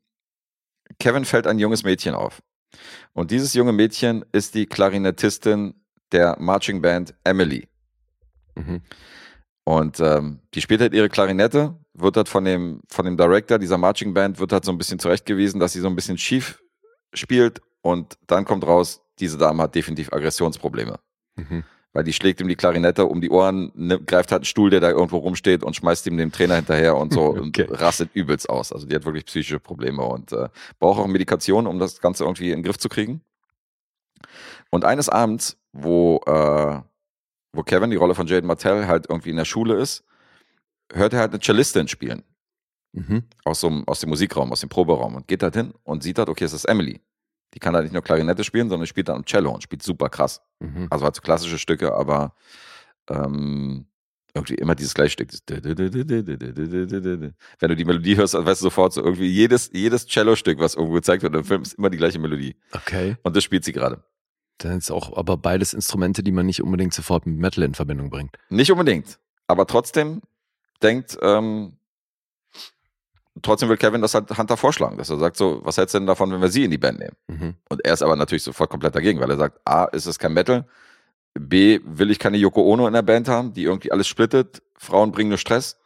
Kevin 0.99 1.25
fällt 1.25 1.47
ein 1.47 1.59
junges 1.59 1.85
Mädchen 1.85 2.15
auf. 2.15 2.43
Und 3.13 3.31
dieses 3.31 3.55
junge 3.55 3.73
Mädchen 3.73 4.25
ist 4.33 4.55
die 4.55 4.67
Klarinettistin 4.67 5.75
der 6.13 6.37
Marching 6.39 6.83
Band 6.83 7.15
Emily. 7.25 7.69
Mhm. 8.55 8.83
Und 9.69 10.01
ähm, 10.01 10.39
die 10.55 10.63
spielt 10.63 10.81
halt 10.81 10.95
ihre 10.95 11.11
Klarinette, 11.11 11.75
wird 11.93 12.17
halt 12.17 12.31
von 12.31 12.43
dem, 12.43 12.81
von 12.89 13.05
dem 13.05 13.19
Director 13.19 13.59
dieser 13.59 13.77
Marching 13.77 14.15
Band, 14.15 14.41
wird 14.41 14.51
halt 14.51 14.65
so 14.65 14.73
ein 14.73 14.79
bisschen 14.79 14.99
zurechtgewiesen, 14.99 15.61
dass 15.61 15.75
sie 15.75 15.81
so 15.81 15.89
ein 15.89 15.95
bisschen 15.95 16.17
schief 16.17 16.63
spielt. 17.13 17.61
Und 17.83 18.17
dann 18.27 18.47
kommt 18.47 18.67
raus, 18.67 19.03
diese 19.19 19.37
Dame 19.37 19.65
hat 19.65 19.75
definitiv 19.75 20.11
Aggressionsprobleme. 20.11 20.99
Mhm. 21.37 21.65
Weil 21.93 22.03
die 22.03 22.15
schlägt 22.15 22.41
ihm 22.41 22.49
die 22.49 22.57
Klarinette 22.57 23.05
um 23.05 23.21
die 23.21 23.29
Ohren, 23.29 23.71
ne, 23.75 24.01
greift 24.01 24.33
halt 24.33 24.41
einen 24.41 24.47
Stuhl, 24.47 24.71
der 24.71 24.81
da 24.81 24.89
irgendwo 24.89 25.19
rumsteht 25.19 25.63
und 25.63 25.77
schmeißt 25.77 26.07
ihm 26.07 26.17
den 26.17 26.33
Trainer 26.33 26.55
hinterher 26.57 26.97
und 26.97 27.13
so 27.13 27.37
Okay. 27.37 27.67
und 27.67 27.79
rastet 27.79 28.09
übelst 28.15 28.49
aus. 28.49 28.73
Also 28.73 28.87
die 28.87 28.95
hat 28.95 29.05
wirklich 29.05 29.27
psychische 29.27 29.61
Probleme 29.61 30.03
und 30.03 30.33
äh, 30.33 30.49
braucht 30.79 30.99
auch 30.99 31.07
Medikation, 31.07 31.67
um 31.67 31.79
das 31.79 32.01
Ganze 32.01 32.25
irgendwie 32.25 32.53
in 32.53 32.61
den 32.61 32.63
Griff 32.63 32.79
zu 32.79 32.89
kriegen. 32.89 33.21
Und 34.71 34.87
eines 34.87 35.11
Abends, 35.11 35.59
wo, 35.75 36.23
äh, 36.27 36.81
wo 37.53 37.63
Kevin, 37.63 37.91
die 37.91 37.97
Rolle 37.97 38.15
von 38.15 38.27
Jaden 38.27 38.47
Martell, 38.47 38.87
halt 38.87 39.07
irgendwie 39.09 39.31
in 39.31 39.37
der 39.37 39.45
Schule 39.45 39.75
ist, 39.75 40.05
hört 40.93 41.13
er 41.13 41.21
halt 41.21 41.33
eine 41.33 41.41
Cellistin 41.41 41.89
spielen 41.89 42.23
Mhm. 42.93 43.25
aus, 43.45 43.61
so, 43.61 43.83
aus 43.87 44.01
dem 44.01 44.09
Musikraum, 44.09 44.51
aus 44.51 44.61
dem 44.61 44.71
Proberaum 44.71 45.15
und 45.15 45.29
geht 45.29 45.43
halt 45.43 45.55
hin 45.55 45.75
und 45.85 46.03
sieht 46.03 46.19
halt, 46.19 46.31
okay, 46.31 46.45
es 46.45 46.55
ist 46.55 46.65
Emily. 46.65 47.03
Die 47.55 47.59
kann 47.59 47.75
halt 47.75 47.85
nicht 47.85 47.93
nur 47.93 48.03
Klarinette 48.03 48.45
spielen, 48.45 48.71
sondern 48.71 48.87
spielt 48.87 49.09
dann 49.11 49.25
Cello 49.27 49.51
und 49.53 49.63
spielt 49.63 49.83
super 49.83 50.09
krass. 50.09 50.41
Mhm. 50.61 50.87
Also 50.91 51.05
halt 51.05 51.15
so 51.15 51.21
klassische 51.21 51.59
Stücke, 51.59 51.95
aber 51.95 52.35
ähm, 53.11 53.87
irgendwie 54.35 54.55
immer 54.55 54.75
dieses 54.75 54.95
gleiche 54.95 55.13
Stück. 55.13 55.31
Wenn 55.49 55.63
du 57.69 57.77
die 57.77 57.85
Melodie 57.85 58.17
hörst, 58.17 58.35
dann 58.35 58.47
weißt 58.47 58.61
du 58.61 58.65
sofort 58.65 58.93
so 58.93 59.03
irgendwie 59.03 59.29
jedes, 59.29 59.71
jedes 59.73 60.07
Cello-Stück, 60.07 60.59
was 60.59 60.75
irgendwo 60.75 60.95
gezeigt 60.95 61.23
wird 61.23 61.35
im 61.35 61.45
Film, 61.45 61.63
ist 61.63 61.75
immer 61.75 61.91
die 61.91 61.97
gleiche 61.99 62.19
Melodie. 62.19 62.57
Okay. 62.73 63.17
Und 63.23 63.37
das 63.37 63.45
spielt 63.45 63.65
sie 63.65 63.73
gerade. 63.73 64.03
Dann 64.59 64.79
ist 64.79 64.91
auch 64.91 65.17
aber 65.17 65.37
beides 65.37 65.73
Instrumente, 65.73 66.23
die 66.23 66.33
man 66.33 66.47
nicht 66.47 66.63
unbedingt 66.63 66.93
sofort 66.93 67.27
mit 67.27 67.37
Metal 67.39 67.65
in 67.65 67.75
Verbindung 67.75 68.11
bringt. 68.11 68.37
Nicht 68.51 68.71
unbedingt. 68.73 69.19
Aber 69.47 69.67
trotzdem 69.67 70.21
denkt, 70.83 71.17
ähm, 71.23 71.77
trotzdem 73.43 73.69
will 73.69 73.77
Kevin 73.77 74.03
das 74.03 74.15
halt 74.15 74.37
Hunter 74.37 74.57
vorschlagen, 74.57 74.99
dass 74.99 75.11
er 75.11 75.19
sagt 75.19 75.37
so, 75.37 75.61
was 75.65 75.77
hältst 75.77 75.95
du 75.95 75.99
denn 75.99 76.07
davon, 76.07 76.31
wenn 76.33 76.41
wir 76.41 76.49
sie 76.49 76.65
in 76.65 76.71
die 76.71 76.79
Band 76.79 76.99
nehmen? 76.99 77.17
Mhm. 77.29 77.55
Und 77.69 77.85
er 77.85 77.93
ist 77.95 78.03
aber 78.03 78.17
natürlich 78.17 78.43
sofort 78.43 78.71
komplett 78.71 78.95
dagegen, 78.95 79.21
weil 79.21 79.31
er 79.31 79.37
sagt, 79.37 79.61
A, 79.65 79.85
ist 79.85 80.07
es 80.07 80.19
kein 80.19 80.33
Metal, 80.33 80.67
B, 81.39 81.79
will 81.85 82.11
ich 82.11 82.19
keine 82.19 82.37
Yoko 82.37 82.63
Ono 82.63 82.87
in 82.89 82.95
der 82.95 83.03
Band 83.03 83.29
haben, 83.29 83.53
die 83.53 83.63
irgendwie 83.63 83.93
alles 83.93 84.09
splittet, 84.09 84.63
Frauen 84.77 85.13
bringen 85.13 85.29
nur 85.29 85.39
Stress. 85.39 85.79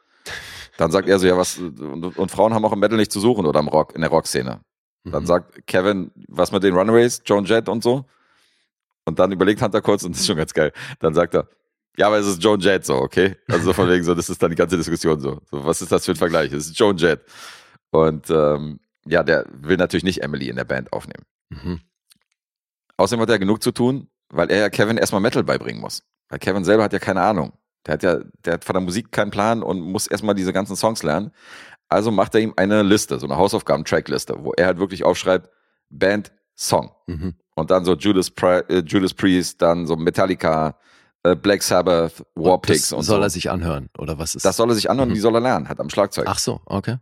Dann 0.78 0.90
sagt 0.90 1.08
er 1.08 1.18
so, 1.18 1.26
ja, 1.26 1.36
was, 1.36 1.58
und, 1.58 2.16
und 2.16 2.30
Frauen 2.30 2.54
haben 2.54 2.64
auch 2.64 2.72
im 2.72 2.78
Metal 2.80 2.96
nicht 2.96 3.12
zu 3.12 3.20
suchen 3.20 3.44
oder 3.44 3.60
im 3.60 3.68
Rock, 3.68 3.94
in 3.94 4.00
der 4.00 4.10
Rockszene. 4.10 4.60
Dann 5.04 5.22
Mhm. 5.22 5.26
sagt 5.26 5.66
Kevin, 5.66 6.10
was 6.28 6.52
mit 6.52 6.62
den 6.62 6.74
Runaways, 6.74 7.22
Joan 7.26 7.44
Jett 7.44 7.68
und 7.68 7.82
so. 7.82 8.06
Und 9.04 9.18
dann 9.18 9.32
überlegt 9.32 9.60
Hunter 9.62 9.80
kurz 9.80 10.04
und 10.04 10.12
das 10.12 10.20
ist 10.20 10.26
schon 10.26 10.36
ganz 10.36 10.54
geil. 10.54 10.72
Dann 11.00 11.14
sagt 11.14 11.34
er, 11.34 11.48
ja, 11.96 12.06
aber 12.06 12.18
es 12.18 12.26
ist 12.26 12.42
Joan 12.42 12.60
Jett 12.60 12.86
so, 12.86 12.96
okay? 12.96 13.36
Also 13.48 13.66
so 13.66 13.72
von 13.72 13.88
wegen 13.88 14.04
so, 14.04 14.14
das 14.14 14.30
ist 14.30 14.42
dann 14.42 14.50
die 14.50 14.56
ganze 14.56 14.76
Diskussion 14.76 15.20
so. 15.20 15.40
so 15.50 15.64
was 15.64 15.82
ist 15.82 15.92
das 15.92 16.04
für 16.04 16.12
ein 16.12 16.16
Vergleich? 16.16 16.52
Es 16.52 16.66
ist 16.66 16.78
Joan 16.78 16.96
Jett. 16.96 17.20
Und 17.90 18.30
ähm, 18.30 18.80
ja, 19.04 19.22
der 19.22 19.44
will 19.52 19.76
natürlich 19.76 20.04
nicht 20.04 20.22
Emily 20.22 20.48
in 20.48 20.56
der 20.56 20.64
Band 20.64 20.92
aufnehmen. 20.92 21.24
Mhm. 21.50 21.80
Außerdem 22.96 23.22
hat 23.22 23.30
er 23.30 23.38
genug 23.38 23.62
zu 23.62 23.72
tun, 23.72 24.08
weil 24.30 24.50
er 24.50 24.60
ja 24.60 24.70
Kevin 24.70 24.96
erstmal 24.96 25.20
Metal 25.20 25.44
beibringen 25.44 25.80
muss. 25.80 26.02
Weil 26.28 26.38
Kevin 26.38 26.64
selber 26.64 26.84
hat 26.84 26.92
ja 26.92 26.98
keine 26.98 27.20
Ahnung. 27.20 27.52
Der 27.86 27.94
hat 27.94 28.02
ja, 28.02 28.20
der 28.44 28.54
hat 28.54 28.64
von 28.64 28.74
der 28.74 28.80
Musik 28.80 29.10
keinen 29.10 29.30
Plan 29.30 29.62
und 29.62 29.80
muss 29.80 30.06
erstmal 30.06 30.34
diese 30.34 30.52
ganzen 30.52 30.76
Songs 30.76 31.02
lernen. 31.02 31.32
Also 31.88 32.10
macht 32.10 32.34
er 32.34 32.40
ihm 32.40 32.54
eine 32.56 32.82
Liste, 32.82 33.18
so 33.18 33.26
eine 33.26 33.36
Hausaufgaben-Trackliste, 33.36 34.36
wo 34.44 34.52
er 34.52 34.66
halt 34.66 34.78
wirklich 34.78 35.04
aufschreibt, 35.04 35.50
Band, 35.90 36.32
Song. 36.54 36.94
Mhm. 37.06 37.34
Und 37.54 37.70
dann 37.70 37.84
so 37.84 37.94
Judas, 37.94 38.30
Pri 38.30 38.60
äh, 38.68 38.82
Judas 38.86 39.12
Priest, 39.14 39.60
dann 39.60 39.86
so 39.86 39.94
Metallica, 39.96 40.76
äh, 41.22 41.36
Black 41.36 41.62
Sabbath, 41.62 42.20
Und 42.34 42.44
Warpigs 42.44 42.88
das 42.88 42.92
und 42.92 43.02
soll 43.04 43.18
so. 43.18 43.22
er 43.24 43.30
sich 43.30 43.50
anhören, 43.50 43.90
oder 43.98 44.18
was 44.18 44.34
ist 44.34 44.44
das 44.44 44.56
soll 44.56 44.70
er 44.70 44.74
sich 44.74 44.88
anhören 44.90 45.08
und 45.08 45.12
Mhm. 45.12 45.14
die 45.16 45.20
soll 45.20 45.34
er 45.34 45.40
lernen, 45.40 45.68
hat 45.68 45.78
am 45.80 45.90
Schlagzeug. 45.90 46.24
Ach 46.28 46.38
so, 46.38 46.60
okay. 46.66 46.96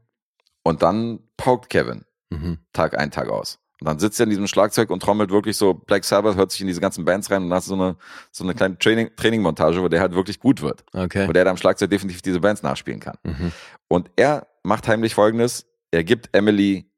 Und 0.63 0.83
dann 0.83 1.21
paukt 1.37 1.71
Kevin. 1.71 2.05
Mhm. 2.31 2.59
Tag 2.73 2.99
ein, 2.99 3.11
Tag 3.11 3.29
aus. 3.29 3.59
Und 3.81 3.87
dann 3.89 3.99
sitzt 3.99 4.21
er 4.21 4.25
in 4.25 4.31
diesem 4.31 4.47
Schlagzeug 4.47 4.91
und 4.91 5.03
trommelt 5.03 5.31
wirklich 5.31 5.57
so 5.57 5.73
Black 5.73 6.05
Sabbath, 6.05 6.37
hört 6.37 6.51
sich 6.53 6.61
in 6.61 6.67
diese 6.67 6.83
ganzen 6.83 7.05
Bands 7.07 7.31
rein 7.31 7.45
und 7.45 7.49
dann 7.49 7.57
hast 7.57 7.67
so 7.67 7.75
eine, 7.75 7.97
so 8.31 8.45
eine 8.45 8.55
kleine 8.55 8.77
Training, 8.77 9.11
Training-Montage, 9.17 9.81
wo 9.83 9.89
der 9.89 10.01
halt 10.01 10.15
wirklich 10.15 10.39
gut 10.39 10.61
wird. 10.61 10.85
Okay. 10.93 11.27
Wo 11.27 11.33
der 11.33 11.45
da 11.47 11.51
am 11.51 11.57
Schlagzeug 11.57 11.89
definitiv 11.89 12.21
diese 12.21 12.41
Bands 12.41 12.63
nachspielen 12.63 13.01
kann. 13.01 13.17
Mhm. 13.23 13.53
Und 13.89 14.11
er 14.17 14.49
macht 14.65 14.87
heimlich 14.87 15.15
folgendes, 15.15 15.65
er 15.93 16.05
gibt 16.05 16.29
Emily 16.33 16.91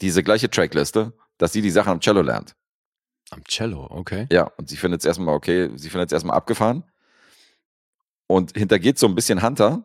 diese 0.00 0.22
gleiche 0.22 0.50
Trackliste, 0.50 1.12
dass 1.38 1.52
sie 1.52 1.62
die 1.62 1.70
Sachen 1.70 1.92
am 1.92 2.00
Cello 2.00 2.20
lernt. 2.20 2.54
Am 3.32 3.42
Cello, 3.44 3.86
okay. 3.90 4.26
Ja, 4.30 4.50
und 4.58 4.68
sie 4.68 4.76
findet 4.76 5.00
es 5.00 5.06
erstmal 5.06 5.34
okay, 5.34 5.70
sie 5.76 5.88
findet 5.88 6.10
es 6.10 6.12
erstmal 6.12 6.36
abgefahren 6.36 6.84
und 8.26 8.56
hintergeht 8.56 8.98
so 8.98 9.06
ein 9.06 9.14
bisschen 9.14 9.42
Hunter, 9.42 9.82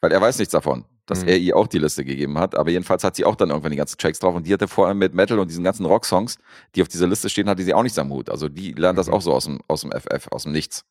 weil 0.00 0.10
er 0.12 0.20
weiß 0.20 0.38
nichts 0.38 0.52
davon, 0.52 0.84
dass 1.06 1.22
Mhm. 1.22 1.28
er 1.28 1.38
ihr 1.38 1.56
auch 1.56 1.68
die 1.68 1.78
Liste 1.78 2.04
gegeben 2.04 2.36
hat. 2.38 2.56
Aber 2.56 2.70
jedenfalls 2.70 3.04
hat 3.04 3.14
sie 3.14 3.24
auch 3.24 3.36
dann 3.36 3.50
irgendwann 3.50 3.70
die 3.70 3.76
ganzen 3.76 3.96
Tracks 3.98 4.18
drauf 4.18 4.34
und 4.34 4.46
die 4.46 4.52
hatte 4.52 4.66
vorher 4.66 4.94
mit 4.94 5.14
Metal 5.14 5.38
und 5.38 5.48
diesen 5.48 5.62
ganzen 5.62 5.86
Rocksongs, 5.86 6.38
die 6.74 6.82
auf 6.82 6.88
dieser 6.88 7.06
Liste 7.06 7.28
stehen, 7.30 7.48
hatte 7.48 7.62
sie 7.62 7.74
auch 7.74 7.82
nichts 7.84 7.98
am 7.98 8.10
Hut. 8.10 8.28
Also 8.28 8.48
die 8.48 8.72
lernt 8.72 8.98
das 8.98 9.06
Mhm. 9.06 9.14
auch 9.14 9.22
so 9.22 9.32
aus 9.32 9.44
dem, 9.44 9.60
aus 9.68 9.82
dem 9.82 9.92
FF, 9.92 10.28
aus 10.32 10.42
dem 10.44 10.52
Nichts. 10.52 10.84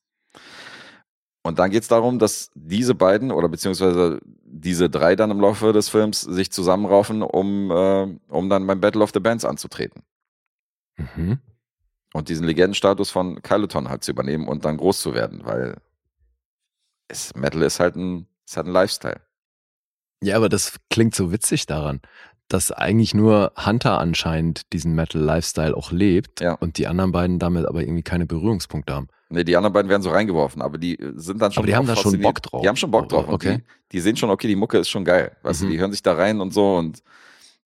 Und 1.41 1.57
dann 1.59 1.69
geht 1.71 1.83
es 1.83 1.87
darum, 1.89 2.17
dass 2.19 2.49
diese 2.53 2.95
beiden 2.95 3.31
oder 3.31 3.49
beziehungsweise 3.49 4.19
diese 4.43 4.89
drei 4.89 5.15
dann 5.15 5.31
im 5.31 5.39
Laufe 5.39 5.73
des 5.73 5.89
Films 5.89 6.21
sich 6.21 6.51
zusammenraufen, 6.51 7.23
um, 7.23 7.71
äh, 7.71 8.07
um 8.29 8.49
dann 8.49 8.65
beim 8.67 8.79
Battle 8.81 9.01
of 9.01 9.11
the 9.13 9.19
Bands 9.19 9.43
anzutreten 9.45 10.03
Mhm. 10.97 11.39
Und 12.13 12.29
diesen 12.29 12.45
Legendenstatus 12.45 13.09
von 13.11 13.41
Kyloton 13.41 13.89
halt 13.89 14.03
zu 14.03 14.11
übernehmen 14.11 14.47
und 14.47 14.65
dann 14.65 14.77
groß 14.77 15.01
zu 15.01 15.13
werden, 15.13 15.41
weil 15.43 15.77
es, 17.07 17.33
Metal 17.35 17.61
ist 17.61 17.79
halt 17.79 17.95
ein, 17.95 18.27
ist 18.45 18.57
halt 18.57 18.67
ein 18.67 18.73
Lifestyle. 18.73 19.21
Ja, 20.23 20.35
aber 20.35 20.49
das 20.49 20.77
klingt 20.89 21.15
so 21.15 21.31
witzig 21.31 21.65
daran, 21.65 22.01
dass 22.49 22.71
eigentlich 22.71 23.13
nur 23.13 23.53
Hunter 23.63 23.99
anscheinend 23.99 24.73
diesen 24.73 24.93
Metal-Lifestyle 24.95 25.75
auch 25.75 25.91
lebt 25.91 26.41
Ja. 26.41 26.53
und 26.53 26.77
die 26.77 26.87
anderen 26.87 27.11
beiden 27.11 27.39
damit 27.39 27.65
aber 27.65 27.81
irgendwie 27.81 28.03
keine 28.03 28.25
Berührungspunkte 28.25 28.93
haben. 28.93 29.07
Nee, 29.29 29.43
die 29.43 29.55
anderen 29.55 29.73
beiden 29.73 29.89
werden 29.89 30.01
so 30.01 30.09
reingeworfen, 30.09 30.61
aber 30.63 30.79
die 30.79 30.99
äh, 30.99 31.13
sind 31.15 31.39
dann 31.39 31.51
schon 31.51 31.61
Aber 31.61 31.67
die 31.67 31.75
haben 31.75 31.85
da 31.85 31.95
schon. 31.95 32.19
Bock 32.19 32.41
drauf. 32.41 32.61
Die 32.63 32.67
haben 32.67 32.75
schon 32.75 32.89
Bock 32.89 33.07
drauf. 33.09 33.27
Und 33.27 33.35
Okay. 33.35 33.57
Die, 33.59 33.63
die 33.91 33.99
sehen 33.99 34.17
schon, 34.17 34.31
okay, 34.31 34.47
die 34.47 34.55
Mucke 34.55 34.79
ist 34.79 34.89
schon 34.89 35.05
geil. 35.05 35.37
Weißt 35.43 35.61
Mhm. 35.61 35.65
du, 35.67 35.71
die 35.73 35.79
hören 35.79 35.91
sich 35.91 36.01
da 36.01 36.13
rein 36.13 36.41
und 36.41 36.51
so 36.51 36.75
und 36.77 37.03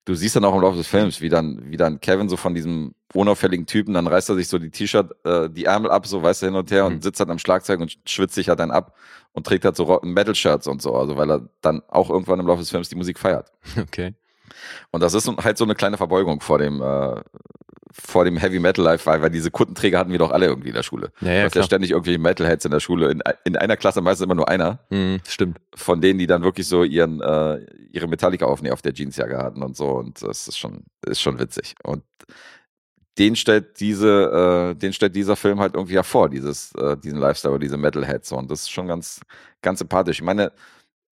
du 0.06 0.16
siehst 0.16 0.36
dann 0.36 0.45
auch 0.45 0.56
im 0.56 0.62
Laufe 0.62 0.78
des 0.78 0.88
Films, 0.88 1.22
wie 1.22 1.30
dann, 1.30 1.62
wie 1.72 1.78
dann 1.78 1.99
Kevin 2.01 2.30
so 2.30 2.38
von 2.38 2.54
diesem 2.54 2.93
unauffälligen 3.14 3.66
Typen, 3.66 3.93
dann 3.93 4.08
reißt 4.08 4.30
er 4.30 4.36
sich 4.36 4.47
so 4.47 4.58
die 4.60 4.70
T-Shirt, 4.72 5.12
äh, 5.26 5.49
die 5.49 5.66
Ärmel 5.66 5.91
ab, 5.91 6.06
so 6.08 6.22
weißt 6.24 6.41
du, 6.41 6.45
hin 6.47 6.56
und 6.56 6.72
her 6.72 6.88
Mhm. 6.89 6.95
und 6.95 7.04
sitzt 7.04 7.20
halt 7.20 7.30
am 7.30 7.39
Schlagzeug 7.39 7.80
und 7.80 7.97
schwitzt 8.06 8.36
sich 8.36 8.49
halt 8.49 8.60
dann 8.60 8.72
ab 8.72 8.95
und 9.34 9.45
trägt 9.45 9.66
halt 9.66 9.76
so 9.76 9.99
Metal-Shirts 10.04 10.68
und 10.68 10.82
so, 10.82 10.95
also 10.95 11.16
weil 11.18 11.30
er 11.32 11.47
dann 11.62 11.82
auch 11.88 12.10
irgendwann 12.10 12.39
im 12.39 12.47
Laufe 12.47 12.60
des 12.60 12.70
Films 12.70 12.89
die 12.89 12.95
Musik 12.95 13.20
feiert. 13.20 13.51
Okay. 13.82 14.14
Und 14.91 15.01
das 15.01 15.14
ist 15.14 15.28
halt 15.43 15.58
so 15.58 15.64
eine 15.64 15.76
kleine 15.76 15.97
Verbeugung 15.97 16.41
vor 16.41 16.58
dem, 16.58 16.82
äh, 16.82 17.22
vor 17.91 18.26
dem 18.26 18.38
Heavy 18.38 18.60
Metal 18.60 18.84
Life, 18.84 19.06
weil, 19.06 19.22
weil 19.22 19.30
diese 19.30 19.51
Kuttenträger 19.51 19.99
hatten 19.99 20.12
wir 20.12 20.18
doch 20.18 20.32
alle 20.32 20.47
irgendwie 20.47 20.70
in 20.70 20.74
der 20.76 20.82
Schule. 20.84 21.12
Ja, 21.22 21.28
Du 21.28 21.36
ja, 21.38 21.43
hast 21.45 21.56
ja 21.56 21.64
ständig 21.64 21.91
irgendwie 21.91 22.18
Metalheads 22.18 22.66
in 22.66 22.72
der 22.72 22.80
Schule. 22.80 23.12
In, 23.12 23.22
in 23.43 23.56
einer 23.56 23.78
Klasse 23.78 24.01
meistens 24.01 24.26
immer 24.26 24.36
nur 24.36 24.49
einer, 24.49 24.80
Mhm, 24.89 25.20
stimmt. 25.28 25.60
von 25.76 26.01
denen, 26.01 26.18
die 26.18 26.26
dann 26.26 26.41
wirklich 26.43 26.68
so 26.68 26.84
ihren, 26.84 27.22
äh, 27.22 27.60
ihre 27.91 28.08
Metallica 28.08 28.45
auf, 28.47 28.64
auf 28.68 28.82
der 28.82 28.93
Jeansjacke 28.93 29.38
hatten 29.38 29.62
und 29.62 29.78
so. 29.78 29.89
Und 29.89 30.24
das 30.24 30.47
ist 30.47 30.58
schon, 30.58 30.84
ist 31.06 31.22
schon 31.22 31.38
witzig. 31.39 31.76
Und 31.84 32.04
den 33.20 33.36
stellt 33.36 33.80
diese, 33.80 34.72
äh, 34.72 34.76
den 34.76 34.91
stellt 34.91 35.16
dieser 35.16 35.36
Film 35.36 35.60
halt 35.60 35.76
irgendwie 35.76 35.93
hervor, 35.93 36.30
dieses, 36.30 36.74
äh, 36.74 36.97
diesen 36.97 37.20
Lifestyle, 37.20 37.60
diese 37.60 37.78
Metalheads. 37.78 38.32
Und 38.32 38.49
das 38.49 38.62
ist 38.62 38.72
schon 38.72 38.88
ganz, 38.88 39.22
ganz 39.62 39.78
sympathisch. 39.80 40.18
Ich 40.18 40.24
meine, 40.26 40.51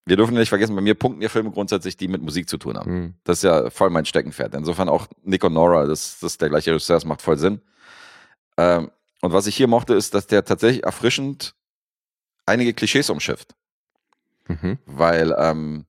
wir 0.05 0.17
dürfen 0.17 0.33
nicht 0.35 0.49
vergessen, 0.49 0.75
bei 0.75 0.81
mir 0.81 0.95
punkten 0.95 1.21
ja 1.21 1.29
Filme 1.29 1.51
grundsätzlich, 1.51 1.95
die 1.95 2.07
mit 2.07 2.21
Musik 2.21 2.49
zu 2.49 2.57
tun 2.57 2.77
haben. 2.77 2.91
Mhm. 2.91 3.13
Das 3.23 3.39
ist 3.39 3.43
ja 3.43 3.69
voll 3.69 3.89
mein 3.89 4.05
Steckenpferd. 4.05 4.55
Insofern 4.55 4.89
auch 4.89 5.07
Nick 5.23 5.43
und 5.43 5.53
Nora, 5.53 5.85
das, 5.85 6.19
das 6.19 6.33
ist 6.33 6.41
der 6.41 6.49
gleiche 6.49 6.71
Regisseur, 6.71 6.95
das 6.95 7.05
macht 7.05 7.21
voll 7.21 7.37
Sinn. 7.37 7.61
Ähm, 8.57 8.89
und 9.21 9.33
was 9.33 9.47
ich 9.47 9.55
hier 9.55 9.67
mochte, 9.67 9.93
ist, 9.93 10.13
dass 10.15 10.27
der 10.27 10.43
tatsächlich 10.43 10.83
erfrischend 10.83 11.55
einige 12.45 12.73
Klischees 12.73 13.09
umschifft. 13.09 13.55
Mhm. 14.47 14.79
Weil 14.85 15.35
ähm, 15.37 15.85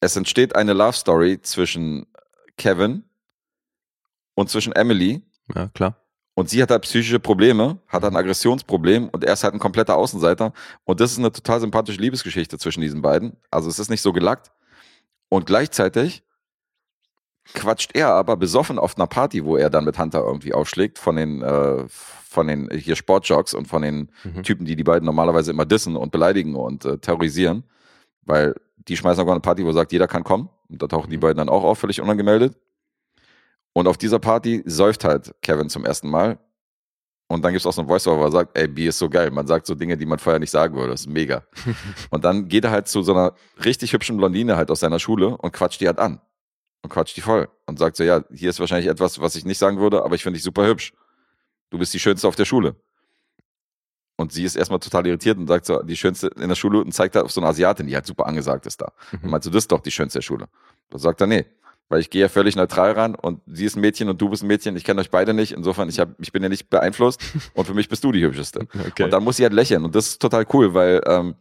es 0.00 0.16
entsteht 0.16 0.54
eine 0.54 0.74
Love 0.74 0.92
Story 0.92 1.40
zwischen 1.40 2.06
Kevin 2.58 3.04
und 4.34 4.50
zwischen 4.50 4.72
Emily. 4.72 5.22
Ja, 5.54 5.68
klar. 5.68 6.01
Und 6.34 6.48
sie 6.48 6.62
hat 6.62 6.70
halt 6.70 6.82
psychische 6.82 7.20
Probleme, 7.20 7.78
hat 7.88 8.02
halt 8.02 8.12
ein 8.12 8.16
Aggressionsproblem 8.16 9.08
und 9.10 9.22
er 9.24 9.34
ist 9.34 9.44
halt 9.44 9.52
ein 9.52 9.60
kompletter 9.60 9.96
Außenseiter. 9.96 10.52
Und 10.84 11.00
das 11.00 11.12
ist 11.12 11.18
eine 11.18 11.30
total 11.30 11.60
sympathische 11.60 12.00
Liebesgeschichte 12.00 12.56
zwischen 12.58 12.80
diesen 12.80 13.02
beiden. 13.02 13.36
Also 13.50 13.68
es 13.68 13.78
ist 13.78 13.90
nicht 13.90 14.00
so 14.00 14.12
gelackt. 14.14 14.50
Und 15.28 15.44
gleichzeitig 15.46 16.22
quatscht 17.54 17.90
er 17.94 18.08
aber 18.14 18.36
besoffen 18.36 18.78
auf 18.78 18.96
einer 18.96 19.06
Party, 19.06 19.44
wo 19.44 19.56
er 19.56 19.68
dann 19.68 19.84
mit 19.84 19.98
Hunter 19.98 20.20
irgendwie 20.20 20.54
aufschlägt, 20.54 20.98
von 20.98 21.16
den, 21.16 21.42
äh, 21.42 21.84
von 21.88 22.46
den 22.46 22.70
hier 22.70 22.96
Sportjocks 22.96 23.52
und 23.52 23.66
von 23.66 23.82
den 23.82 24.10
Mhm. 24.24 24.42
Typen, 24.42 24.64
die 24.64 24.76
die 24.76 24.84
beiden 24.84 25.04
normalerweise 25.04 25.50
immer 25.50 25.66
dissen 25.66 25.96
und 25.96 26.12
beleidigen 26.12 26.54
und 26.54 26.84
äh, 26.84 26.98
terrorisieren. 26.98 27.64
Weil 28.22 28.54
die 28.88 28.96
schmeißen 28.96 29.18
sogar 29.18 29.34
eine 29.34 29.40
Party, 29.40 29.64
wo 29.66 29.72
sagt, 29.72 29.92
jeder 29.92 30.08
kann 30.08 30.24
kommen. 30.24 30.48
Und 30.70 30.80
da 30.80 30.86
tauchen 30.86 31.10
die 31.10 31.16
Mhm. 31.16 31.20
beiden 31.20 31.38
dann 31.38 31.48
auch 31.50 31.64
auf, 31.64 31.78
völlig 31.78 32.00
unangemeldet. 32.00 32.56
Und 33.72 33.88
auf 33.88 33.96
dieser 33.96 34.18
Party 34.18 34.62
säuft 34.66 35.04
halt 35.04 35.34
Kevin 35.42 35.68
zum 35.68 35.84
ersten 35.84 36.10
Mal. 36.10 36.38
Und 37.28 37.42
dann 37.42 37.52
gibt 37.52 37.60
es 37.60 37.66
auch 37.66 37.72
so 37.72 37.80
ein 37.80 37.88
Voice-Over, 37.88 38.20
wo 38.20 38.24
er 38.24 38.30
sagt, 38.30 38.58
ey, 38.58 38.68
B 38.68 38.86
ist 38.86 38.98
so 38.98 39.08
geil. 39.08 39.30
Man 39.30 39.46
sagt 39.46 39.66
so 39.66 39.74
Dinge, 39.74 39.96
die 39.96 40.04
man 40.04 40.18
vorher 40.18 40.38
nicht 40.38 40.50
sagen 40.50 40.74
würde. 40.76 40.90
Das 40.90 41.02
ist 41.02 41.06
mega. 41.06 41.42
und 42.10 42.24
dann 42.24 42.48
geht 42.48 42.64
er 42.64 42.70
halt 42.70 42.88
zu 42.88 43.02
so 43.02 43.14
einer 43.14 43.34
richtig 43.64 43.94
hübschen 43.94 44.18
Blondine 44.18 44.56
halt 44.56 44.70
aus 44.70 44.80
seiner 44.80 44.98
Schule 44.98 45.36
und 45.38 45.52
quatscht 45.52 45.80
die 45.80 45.86
halt 45.86 45.98
an. 45.98 46.20
Und 46.82 46.90
quatscht 46.90 47.16
die 47.16 47.22
voll. 47.22 47.48
Und 47.64 47.78
sagt 47.78 47.96
so, 47.96 48.04
ja, 48.04 48.22
hier 48.30 48.50
ist 48.50 48.60
wahrscheinlich 48.60 48.90
etwas, 48.90 49.18
was 49.20 49.34
ich 49.34 49.46
nicht 49.46 49.56
sagen 49.56 49.78
würde, 49.78 50.04
aber 50.04 50.14
ich 50.14 50.22
finde 50.22 50.36
dich 50.36 50.44
super 50.44 50.66
hübsch. 50.66 50.92
Du 51.70 51.78
bist 51.78 51.94
die 51.94 52.00
Schönste 52.00 52.28
auf 52.28 52.36
der 52.36 52.44
Schule. 52.44 52.76
Und 54.16 54.32
sie 54.32 54.44
ist 54.44 54.56
erstmal 54.56 54.80
total 54.80 55.06
irritiert 55.06 55.38
und 55.38 55.46
sagt 55.46 55.64
so, 55.64 55.82
die 55.82 55.96
Schönste 55.96 56.28
in 56.36 56.48
der 56.48 56.54
Schule 56.54 56.80
und 56.80 56.92
zeigt 56.92 57.16
halt 57.16 57.24
auf 57.24 57.32
so 57.32 57.40
eine 57.40 57.48
Asiatin, 57.48 57.86
die 57.86 57.94
halt 57.94 58.06
super 58.06 58.26
angesagt 58.26 58.66
ist 58.66 58.80
da. 58.80 58.92
Mhm. 59.10 59.18
Und 59.22 59.30
meint 59.30 59.44
so, 59.44 59.50
das 59.50 59.64
ist 59.64 59.72
doch 59.72 59.80
die 59.80 59.90
Schönste 59.90 60.18
der 60.18 60.22
Schule. 60.22 60.48
Da 60.90 60.98
sagt 60.98 61.22
er, 61.22 61.26
nee, 61.26 61.46
weil 61.92 62.00
ich 62.00 62.08
gehe 62.08 62.22
ja 62.22 62.28
völlig 62.30 62.56
neutral 62.56 62.92
ran 62.92 63.14
und 63.14 63.40
sie 63.46 63.66
ist 63.66 63.76
ein 63.76 63.82
Mädchen 63.82 64.08
und 64.08 64.20
du 64.20 64.30
bist 64.30 64.42
ein 64.42 64.46
Mädchen, 64.46 64.74
ich 64.76 64.84
kenne 64.84 65.00
euch 65.02 65.10
beide 65.10 65.34
nicht, 65.34 65.52
insofern, 65.52 65.90
ich, 65.90 66.00
hab, 66.00 66.18
ich 66.18 66.32
bin 66.32 66.42
ja 66.42 66.48
nicht 66.48 66.70
beeinflusst 66.70 67.20
und 67.54 67.66
für 67.66 67.74
mich 67.74 67.88
bist 67.90 68.02
du 68.02 68.12
die 68.12 68.22
Hübscheste. 68.24 68.66
Okay. 68.88 69.04
Und 69.04 69.10
dann 69.10 69.22
muss 69.22 69.36
sie 69.36 69.42
halt 69.42 69.52
lächeln 69.52 69.84
und 69.84 69.94
das 69.94 70.08
ist 70.08 70.22
total 70.22 70.46
cool, 70.54 70.72
weil 70.72 71.02
ähm, 71.06 71.34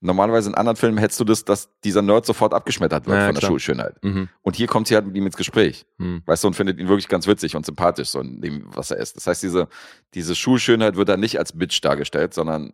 normalerweise 0.00 0.48
in 0.48 0.56
anderen 0.56 0.76
Filmen 0.76 0.98
hättest 0.98 1.20
du 1.20 1.24
das, 1.24 1.44
dass 1.44 1.70
dieser 1.84 2.02
Nerd 2.02 2.26
sofort 2.26 2.52
abgeschmettert 2.52 3.06
wird 3.06 3.16
Ja, 3.16 3.26
von 3.26 3.34
der. 3.36 3.46
Schulschönheit. 3.46 4.02
mhm. 4.02 4.28
Und 4.42 4.56
hier 4.56 4.66
kommt 4.66 4.88
sie 4.88 4.96
halt 4.96 5.06
mit 5.06 5.16
ihm 5.16 5.24
ins 5.26 5.36
Gespräch. 5.36 5.86
Mhm. 5.98 6.22
Weißt 6.26 6.42
du, 6.42 6.48
und 6.48 6.54
findet 6.54 6.80
ihn 6.80 6.88
wirklich 6.88 7.08
ganz 7.08 7.28
witzig 7.28 7.54
und 7.54 7.64
sympathisch, 7.64 8.08
so 8.08 8.20
in 8.20 8.40
dem, 8.40 8.64
was 8.74 8.90
er 8.90 8.96
ist. 8.96 9.16
Das 9.16 9.28
heißt, 9.28 9.42
diese, 9.42 9.68
diese 10.14 10.34
Schulschönheit 10.34 10.96
wird 10.96 11.08
dann 11.08 11.20
nicht 11.20 11.38
als 11.38 11.56
Bitch 11.56 11.80
dargestellt, 11.80 12.34
sondern 12.34 12.72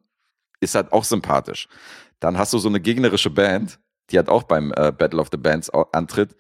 ist 0.60 0.74
halt 0.74 0.92
auch 0.92 1.04
sympathisch. 1.04 1.68
Dann 2.20 2.38
hast 2.38 2.54
du 2.54 2.58
so 2.58 2.68
eine 2.68 2.80
gegnerische 2.80 3.30
Band, 3.30 3.78
die 4.10 4.16
halt 4.16 4.28
auch 4.28 4.44
beim 4.44 4.72
äh, 4.72 4.90
Battle 4.90 5.20
of 5.20 5.28
the 5.30 5.36
Bands 5.36 5.70
antritt. 5.70 6.34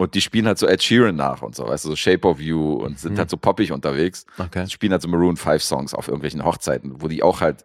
Und 0.00 0.14
die 0.14 0.20
spielen 0.20 0.46
halt 0.46 0.58
so 0.58 0.66
Ed 0.68 0.80
Sheeran 0.82 1.16
nach 1.16 1.42
und 1.42 1.54
so, 1.56 1.66
weißt 1.66 1.84
du, 1.84 1.88
so 1.90 1.96
Shape 1.96 2.26
of 2.26 2.40
You 2.40 2.74
und 2.74 2.98
sind 3.00 3.14
Mhm. 3.14 3.18
halt 3.18 3.30
so 3.30 3.36
poppig 3.36 3.72
unterwegs. 3.72 4.24
Okay. 4.38 4.64
Die 4.64 4.70
spielen 4.70 4.92
halt 4.92 5.02
so 5.02 5.08
Maroon 5.08 5.36
5 5.36 5.60
Songs 5.62 5.92
auf 5.92 6.06
irgendwelchen 6.08 6.44
Hochzeiten, 6.44 7.02
wo 7.02 7.08
die 7.08 7.22
auch 7.22 7.40
halt, 7.40 7.64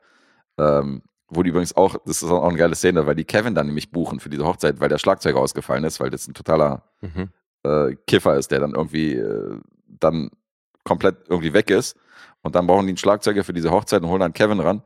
ähm, 0.57 1.03
wo 1.29 1.43
die 1.43 1.51
übrigens 1.51 1.75
auch, 1.77 1.95
das 2.05 2.23
ist 2.23 2.29
auch 2.31 2.43
eine 2.47 2.57
geile 2.57 2.75
Szene, 2.75 3.05
weil 3.05 3.15
die 3.15 3.23
Kevin 3.23 3.53
dann 3.55 3.67
nämlich 3.67 3.91
buchen 3.91 4.19
für 4.19 4.29
diese 4.29 4.45
Hochzeit, 4.45 4.79
weil 4.79 4.89
der 4.89 4.97
Schlagzeuger 4.97 5.39
ausgefallen 5.39 5.83
ist, 5.83 5.99
weil 5.99 6.09
das 6.09 6.27
ein 6.27 6.33
totaler 6.33 6.83
Mhm. 7.01 7.29
äh, 7.65 7.95
Kiffer 8.07 8.35
ist, 8.35 8.49
der 8.51 8.59
dann 8.59 8.73
irgendwie 8.73 9.13
äh, 9.13 9.57
dann 9.87 10.31
komplett 10.83 11.17
irgendwie 11.29 11.53
weg 11.53 11.69
ist. 11.69 11.95
Und 12.41 12.55
dann 12.55 12.67
brauchen 12.67 12.85
die 12.87 12.91
einen 12.91 12.97
Schlagzeuger 12.97 13.43
für 13.43 13.53
diese 13.53 13.71
Hochzeit 13.71 14.01
und 14.01 14.09
holen 14.09 14.19
dann 14.19 14.33
Kevin 14.33 14.59
ran. 14.59 14.81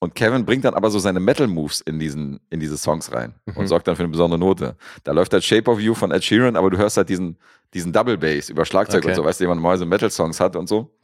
Und 0.00 0.14
Kevin 0.14 0.44
bringt 0.44 0.64
dann 0.64 0.74
aber 0.74 0.90
so 0.90 0.98
seine 1.00 1.18
Metal-Moves 1.18 1.80
in, 1.80 1.98
diesen, 1.98 2.38
in 2.50 2.60
diese 2.60 2.76
Songs 2.78 3.12
rein 3.12 3.34
und 3.46 3.58
Mhm. 3.58 3.66
sorgt 3.66 3.88
dann 3.88 3.96
für 3.96 4.04
eine 4.04 4.12
besondere 4.12 4.38
Note. 4.38 4.76
Da 5.02 5.10
läuft 5.12 5.32
halt 5.32 5.42
Shape 5.44 5.68
of 5.70 5.80
You 5.80 5.94
von 5.94 6.12
Ed 6.12 6.22
Sheeran, 6.22 6.54
aber 6.56 6.70
du 6.70 6.78
hörst 6.78 6.96
halt 6.96 7.08
diesen, 7.08 7.36
diesen 7.74 7.92
Double 7.92 8.16
Bass 8.16 8.48
über 8.48 8.64
Schlagzeug 8.64 8.98
Okay. 9.02 9.08
und 9.08 9.14
so, 9.16 9.24
weißt 9.24 9.40
du, 9.40 9.44
den 9.44 9.48
man 9.50 9.58
mal 9.58 9.76
so 9.76 9.84
Metal-Songs 9.86 10.38
hat 10.38 10.54
und 10.54 10.68
so. 10.68 10.94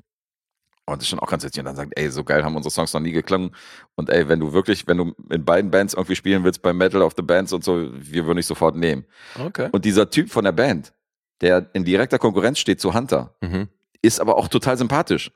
Und 0.87 0.97
das 0.99 1.05
ist 1.05 1.09
schon 1.09 1.19
auch 1.19 1.29
ganz 1.31 1.43
witzig. 1.43 1.61
Und 1.61 1.65
dann 1.65 1.77
sagt, 1.77 1.93
ey, 1.97 2.11
so 2.11 2.23
geil 2.25 2.45
haben 2.45 2.55
unsere 2.57 2.71
Songs 2.71 2.93
noch 2.93 3.01
nie 3.01 3.11
geklungen. 3.13 3.51
Und 3.97 4.11
ey, 4.11 4.29
wenn 4.29 4.39
du 4.39 4.53
wirklich, 4.53 4.87
wenn 4.87 4.99
du 4.99 5.15
in 5.31 5.45
beiden 5.45 5.71
Bands 5.71 5.95
irgendwie 5.95 6.15
spielen 6.15 6.45
willst, 6.45 6.61
beim 6.63 6.77
Metal 6.77 7.01
of 7.03 7.15
the 7.17 7.23
Bands 7.23 7.53
und 7.55 7.65
so, 7.65 7.89
wir 7.93 8.27
würden 8.27 8.37
dich 8.37 8.47
sofort 8.47 8.77
nehmen. 8.77 9.05
Okay. 9.41 9.71
Und 9.73 9.85
dieser 9.87 10.11
Typ 10.11 10.31
von 10.31 10.45
der 10.45 10.53
Band, 10.53 10.93
der 11.41 11.69
in 11.73 11.85
direkter 11.85 12.19
Konkurrenz 12.19 12.59
steht 12.59 12.81
zu 12.81 12.93
Hunter, 12.95 13.35
Mhm. 13.41 13.69
ist 14.03 14.21
aber 14.21 14.37
auch 14.37 14.47
total 14.49 14.77
sympathisch. 14.77 15.33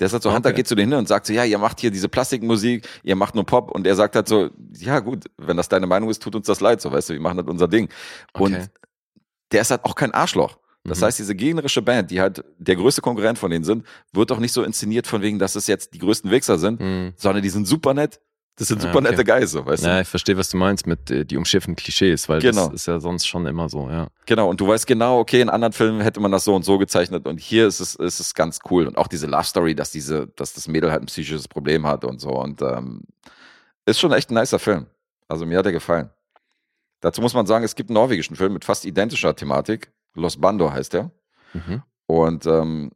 Der 0.00 0.08
sagt 0.08 0.22
so, 0.22 0.32
Hunter 0.32 0.48
Okay. 0.48 0.56
geht 0.56 0.66
zu 0.68 0.74
denen 0.74 0.92
hin 0.92 0.98
und 0.98 1.06
sagt 1.08 1.26
so, 1.26 1.32
ja, 1.32 1.44
ihr 1.44 1.58
macht 1.58 1.78
hier 1.80 1.90
diese 1.90 2.08
Plastikmusik, 2.08 2.88
ihr 3.02 3.16
macht 3.16 3.34
nur 3.34 3.44
Pop. 3.44 3.70
Und 3.70 3.86
er 3.86 3.94
sagt 3.94 4.16
halt 4.16 4.26
so, 4.28 4.50
ja 4.78 4.98
gut, 5.00 5.26
wenn 5.36 5.56
das 5.56 5.68
deine 5.68 5.86
Meinung 5.86 6.08
ist, 6.10 6.22
tut 6.22 6.34
uns 6.34 6.46
das 6.46 6.60
leid, 6.60 6.80
so 6.80 6.90
weißt 6.90 7.10
du, 7.10 7.12
wir 7.14 7.20
machen 7.20 7.36
halt 7.36 7.48
unser 7.48 7.68
Ding. 7.68 7.88
Okay. 8.32 8.42
Und 8.44 8.70
der 9.52 9.60
ist 9.60 9.70
halt 9.70 9.84
auch 9.84 9.94
kein 9.94 10.12
Arschloch. 10.12 10.58
Das 10.84 11.00
Mhm. 11.00 11.04
heißt, 11.04 11.18
diese 11.18 11.34
gegnerische 11.34 11.82
Band, 11.82 12.10
die 12.10 12.20
halt 12.20 12.42
der 12.58 12.76
größte 12.76 13.02
Konkurrent 13.02 13.38
von 13.38 13.50
denen 13.50 13.64
sind, 13.64 13.84
wird 14.12 14.32
auch 14.32 14.38
nicht 14.38 14.52
so 14.52 14.62
inszeniert 14.62 15.06
von 15.06 15.20
wegen, 15.20 15.38
dass 15.38 15.54
es 15.54 15.66
jetzt 15.66 15.92
die 15.92 15.98
größten 15.98 16.30
Wichser 16.30 16.58
sind, 16.58 16.80
Mhm. 16.80 17.12
sondern 17.16 17.42
die 17.42 17.50
sind 17.50 17.66
super 17.68 17.92
nett. 17.92 18.20
Das 18.60 18.68
sind 18.68 18.82
Ja, 18.82 18.88
super 18.92 18.98
okay. 19.06 19.16
nette 19.16 19.24
Guys, 19.24 19.50
so, 19.52 19.64
weißt 19.64 19.84
du? 19.84 19.88
Ja, 19.88 20.00
ich 20.02 20.06
verstehe, 20.08 20.36
was 20.36 20.50
du 20.50 20.58
meinst 20.58 20.86
mit 20.86 21.10
äh, 21.10 21.24
die 21.24 21.36
umschiffen 21.38 21.74
Klischees, 21.76 22.28
weil 22.28 22.40
Genau. 22.40 22.66
das 22.66 22.74
ist 22.74 22.86
ja 22.86 23.00
sonst 23.00 23.26
schon 23.26 23.46
immer 23.46 23.68
so, 23.70 23.88
ja. 23.88 24.08
Genau, 24.26 24.50
und 24.50 24.60
du 24.60 24.68
weißt 24.68 24.86
genau, 24.86 25.18
okay, 25.18 25.40
in 25.40 25.48
anderen 25.48 25.72
Filmen 25.72 26.02
hätte 26.02 26.20
man 26.20 26.30
das 26.30 26.44
so 26.44 26.54
und 26.54 26.62
so 26.64 26.76
gezeichnet 26.76 27.26
und 27.26 27.40
hier 27.40 27.66
ist 27.66 27.80
es, 27.80 27.94
ist 27.94 28.20
es 28.20 28.34
ganz 28.34 28.58
cool. 28.70 28.86
Und 28.86 28.98
auch 28.98 29.08
diese 29.08 29.26
Love 29.26 29.44
Story, 29.44 29.74
dass 29.74 29.90
diese, 29.92 30.26
dass 30.36 30.52
das 30.52 30.68
Mädel 30.68 30.90
halt 30.92 31.02
ein 31.02 31.06
psychisches 31.06 31.48
Problem 31.48 31.86
hat 31.86 32.04
und 32.04 32.20
so. 32.20 32.28
Und 32.30 32.60
ähm, 32.62 33.00
ist 33.86 33.98
schon 33.98 34.12
echt 34.12 34.30
ein 34.30 34.34
nicer 34.34 34.58
Film. 34.58 34.86
Also 35.26 35.46
mir 35.46 35.58
hat 35.58 35.64
er 35.66 35.72
gefallen. 35.72 36.10
Dazu 37.00 37.22
muss 37.22 37.32
man 37.32 37.46
sagen, 37.46 37.64
es 37.64 37.74
gibt 37.74 37.88
einen 37.88 37.94
norwegischen 37.94 38.36
Film 38.36 38.52
mit 38.52 38.64
fast 38.66 38.84
identischer 38.84 39.34
Thematik. 39.34 39.90
Los 40.14 40.36
Bando 40.38 40.70
heißt 40.70 40.92
der. 40.92 41.10
Mhm. 41.54 41.82
Und 42.06 42.44
ähm, 42.44 42.90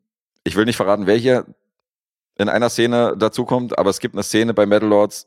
ich 0.45 0.57
will 0.57 0.67
nicht 0.67 0.77
verraten, 0.77 1.07
wer 1.07 1.17
hier 1.17 1.47
in 2.37 2.51
einer 2.51 2.69
Szene 2.69 3.17
dazukommt, 3.17 3.79
aber 3.79 3.89
es 3.89 3.99
gibt 4.01 4.15
eine 4.15 4.23
Szene 4.25 4.53
bei 4.53 4.67
Metal 4.67 4.89
Lords, 4.89 5.27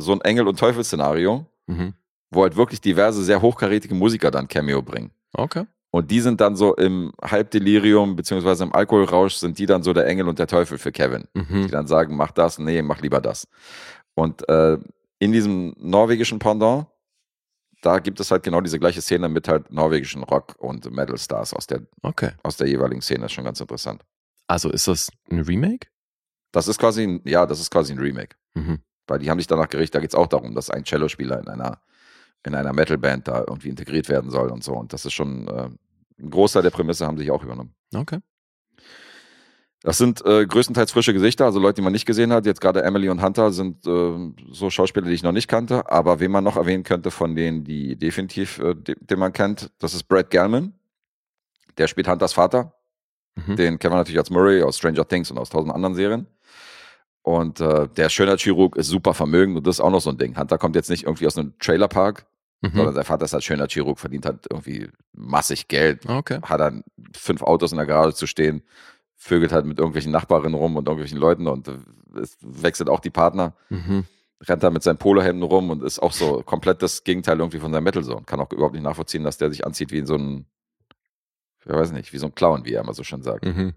so 0.00 0.12
ein 0.12 0.20
Engel- 0.22 0.48
und 0.48 0.58
Teufel-Szenario, 0.58 1.46
Mhm. 1.66 1.94
wo 2.30 2.42
halt 2.42 2.56
wirklich 2.56 2.80
diverse, 2.80 3.22
sehr 3.22 3.40
hochkarätige 3.42 3.94
Musiker 3.94 4.30
dann 4.30 4.48
Cameo 4.48 4.82
bringen. 4.82 5.10
Okay. 5.32 5.66
Und 5.92 6.10
die 6.10 6.20
sind 6.20 6.40
dann 6.40 6.54
so 6.56 6.74
im 6.76 7.12
Halbdelirium, 7.22 8.14
beziehungsweise 8.16 8.62
im 8.64 8.72
Alkoholrausch, 8.72 9.34
sind 9.34 9.58
die 9.58 9.66
dann 9.66 9.82
so 9.82 9.92
der 9.92 10.06
Engel 10.06 10.28
und 10.28 10.38
der 10.38 10.46
Teufel 10.46 10.78
für 10.78 10.92
Kevin. 10.92 11.24
Die 11.34 11.40
Mhm. 11.54 11.68
dann 11.70 11.86
sagen, 11.88 12.16
mach 12.16 12.30
das, 12.30 12.58
nee, 12.58 12.80
mach 12.82 13.00
lieber 13.00 13.20
das. 13.20 13.48
Und 14.14 14.48
äh, 14.48 14.78
in 15.18 15.32
diesem 15.32 15.74
norwegischen 15.78 16.38
Pendant, 16.38 16.86
da 17.82 17.98
gibt 17.98 18.20
es 18.20 18.30
halt 18.30 18.42
genau 18.42 18.60
diese 18.60 18.78
gleiche 18.78 19.00
Szene 19.00 19.28
mit 19.28 19.48
halt 19.48 19.72
norwegischen 19.72 20.22
Rock- 20.22 20.54
und 20.58 20.90
Metal-Stars 20.90 21.54
aus 21.54 21.66
der, 21.66 21.80
Okay. 22.02 22.30
aus 22.42 22.56
der 22.56 22.68
jeweiligen 22.68 23.00
Szene. 23.02 23.20
Das 23.22 23.32
ist 23.32 23.34
schon 23.34 23.44
ganz 23.44 23.60
interessant. 23.60 24.02
Also 24.46 24.70
ist 24.70 24.86
das 24.86 25.10
ein 25.30 25.40
Remake? 25.40 25.88
Das 26.52 26.68
ist 26.68 26.78
quasi 26.78 27.04
ein, 27.04 27.20
ja, 27.24 27.46
das 27.46 27.58
ist 27.60 27.70
quasi 27.70 27.92
ein 27.92 27.98
Remake. 27.98 28.36
Mhm. 28.54 28.80
Weil 29.10 29.18
die 29.18 29.28
haben 29.28 29.38
sich 29.38 29.48
danach 29.48 29.68
gerichtet, 29.68 29.96
da 29.96 30.00
geht 30.00 30.10
es 30.10 30.14
auch 30.14 30.28
darum, 30.28 30.54
dass 30.54 30.70
ein 30.70 30.84
Cellospieler 30.84 31.40
in 31.40 31.48
einer, 31.48 31.80
in 32.46 32.54
einer 32.54 32.72
Metal-Band 32.72 33.26
da 33.26 33.40
irgendwie 33.40 33.68
integriert 33.68 34.08
werden 34.08 34.30
soll 34.30 34.50
und 34.50 34.62
so. 34.62 34.72
Und 34.72 34.92
das 34.92 35.04
ist 35.04 35.12
schon, 35.14 35.48
äh, 35.48 35.68
ein 36.20 36.30
Großteil 36.30 36.62
der 36.62 36.70
Prämisse 36.70 37.06
haben 37.06 37.18
sich 37.18 37.30
auch 37.30 37.42
übernommen. 37.42 37.74
Okay. 37.92 38.20
Das 39.82 39.98
sind 39.98 40.24
äh, 40.26 40.46
größtenteils 40.46 40.92
frische 40.92 41.12
Gesichter, 41.12 41.46
also 41.46 41.58
Leute, 41.58 41.76
die 41.76 41.82
man 41.82 41.92
nicht 41.92 42.06
gesehen 42.06 42.32
hat. 42.32 42.46
Jetzt 42.46 42.60
gerade 42.60 42.82
Emily 42.82 43.08
und 43.08 43.20
Hunter 43.20 43.50
sind 43.50 43.84
äh, 43.86 44.32
so 44.52 44.70
Schauspieler, 44.70 45.06
die 45.06 45.14
ich 45.14 45.22
noch 45.22 45.32
nicht 45.32 45.48
kannte. 45.48 45.90
Aber 45.90 46.20
wen 46.20 46.30
man 46.30 46.44
noch 46.44 46.56
erwähnen 46.56 46.84
könnte 46.84 47.10
von 47.10 47.34
denen, 47.34 47.64
die 47.64 47.96
definitiv, 47.96 48.58
äh, 48.60 48.74
de 48.74 48.94
den 49.00 49.18
man 49.18 49.32
kennt, 49.32 49.72
das 49.78 49.94
ist 49.94 50.04
Brad 50.04 50.30
Gelman. 50.30 50.74
Der 51.78 51.88
spielt 51.88 52.08
Hunters 52.08 52.34
Vater. 52.34 52.74
Mhm. 53.34 53.56
Den 53.56 53.78
kennen 53.78 53.94
wir 53.94 53.98
natürlich 53.98 54.18
als 54.18 54.30
Murray 54.30 54.62
aus 54.62 54.78
Stranger 54.78 55.08
Things 55.08 55.30
und 55.30 55.38
aus 55.38 55.50
tausend 55.50 55.74
anderen 55.74 55.94
Serien. 55.94 56.26
Und 57.22 57.60
äh, 57.60 57.86
der 57.88 58.08
Schönheitschirurg 58.08 58.76
ist 58.76 58.88
super 58.88 59.12
vermögend 59.14 59.56
und 59.58 59.66
das 59.66 59.76
ist 59.76 59.80
auch 59.80 59.90
noch 59.90 60.00
so 60.00 60.10
ein 60.10 60.16
Ding. 60.18 60.36
Hunter 60.38 60.56
kommt 60.58 60.74
jetzt 60.74 60.88
nicht 60.90 61.04
irgendwie 61.04 61.26
aus 61.26 61.36
einem 61.36 61.58
Trailerpark, 61.58 62.26
sondern 62.62 62.88
Mhm. 62.88 62.94
sein 62.94 63.04
Vater 63.04 63.24
ist 63.26 63.32
halt 63.34 63.44
Schönheitschirurg, 63.44 63.98
verdient 63.98 64.24
halt 64.26 64.46
irgendwie 64.50 64.88
massig 65.12 65.68
Geld, 65.68 66.08
Okay. 66.08 66.40
hat 66.42 66.60
dann 66.60 66.82
fünf 67.14 67.42
Autos 67.42 67.72
in 67.72 67.78
der 67.78 67.86
Garage 67.86 68.14
zu 68.14 68.26
stehen, 68.26 68.62
vögelt 69.16 69.52
halt 69.52 69.66
mit 69.66 69.78
irgendwelchen 69.78 70.12
Nachbarinnen 70.12 70.54
rum 70.54 70.76
und 70.76 70.88
irgendwelchen 70.88 71.18
Leuten 71.18 71.46
und 71.46 71.68
äh, 71.68 71.76
es 72.20 72.38
wechselt 72.40 72.88
auch 72.88 73.00
die 73.00 73.10
Partner, 73.10 73.54
Mhm. 73.68 74.04
rennt 74.48 74.62
da 74.62 74.70
mit 74.70 74.82
seinen 74.82 74.96
Polohemden 74.96 75.42
rum 75.42 75.68
und 75.68 75.82
ist 75.82 75.98
auch 75.98 76.12
so 76.12 76.42
komplett 76.42 76.80
das 76.82 77.04
Gegenteil 77.04 77.38
irgendwie 77.38 77.58
von 77.58 77.70
seinem 77.70 77.84
Metal 77.84 78.02
so 78.02 78.16
und 78.16 78.26
kann 78.26 78.40
auch 78.40 78.50
überhaupt 78.50 78.74
nicht 78.74 78.82
nachvollziehen, 78.84 79.24
dass 79.24 79.36
der 79.36 79.50
sich 79.50 79.66
anzieht 79.66 79.92
wie 79.92 80.06
so 80.06 80.14
ein, 80.16 80.46
ich 81.60 81.66
weiß 81.70 81.92
nicht, 81.92 82.14
wie 82.14 82.18
so 82.18 82.26
ein 82.26 82.34
Clown, 82.34 82.64
wie 82.64 82.72
er 82.72 82.80
immer 82.80 82.94
so 82.94 83.04
schön 83.04 83.22
sagt. 83.22 83.44
Mhm. 83.44 83.74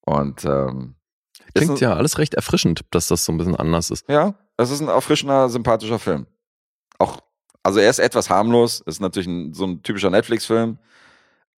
Und 0.00 0.44
ähm, 0.44 0.95
Klingt 1.54 1.72
ein- 1.72 1.76
ja 1.78 1.94
alles 1.94 2.18
recht 2.18 2.34
erfrischend, 2.34 2.82
dass 2.90 3.08
das 3.08 3.24
so 3.24 3.32
ein 3.32 3.38
bisschen 3.38 3.56
anders 3.56 3.90
ist. 3.90 4.08
Ja, 4.08 4.34
es 4.56 4.70
ist 4.70 4.80
ein 4.80 4.88
erfrischender, 4.88 5.48
sympathischer 5.48 5.98
Film. 5.98 6.26
Auch, 6.98 7.20
also 7.62 7.78
er 7.80 7.90
ist 7.90 7.98
etwas 7.98 8.30
harmlos, 8.30 8.80
ist 8.86 9.00
natürlich 9.00 9.26
ein, 9.28 9.52
so 9.54 9.64
ein 9.66 9.82
typischer 9.82 10.10
Netflix-Film 10.10 10.78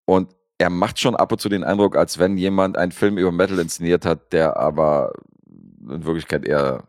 und 0.05 0.35
er 0.59 0.70
macht 0.70 0.99
schon 0.99 1.14
ab 1.14 1.31
und 1.31 1.41
zu 1.41 1.49
den 1.49 1.62
Eindruck, 1.62 1.97
als 1.97 2.18
wenn 2.18 2.37
jemand 2.37 2.76
einen 2.76 2.91
Film 2.93 3.16
über 3.18 3.31
Metal 3.31 3.59
inszeniert 3.61 4.05
hat, 4.05 4.33
der 4.33 4.57
aber 4.57 5.12
in 5.89 6.05
Wirklichkeit 6.05 6.45
eher 6.45 6.85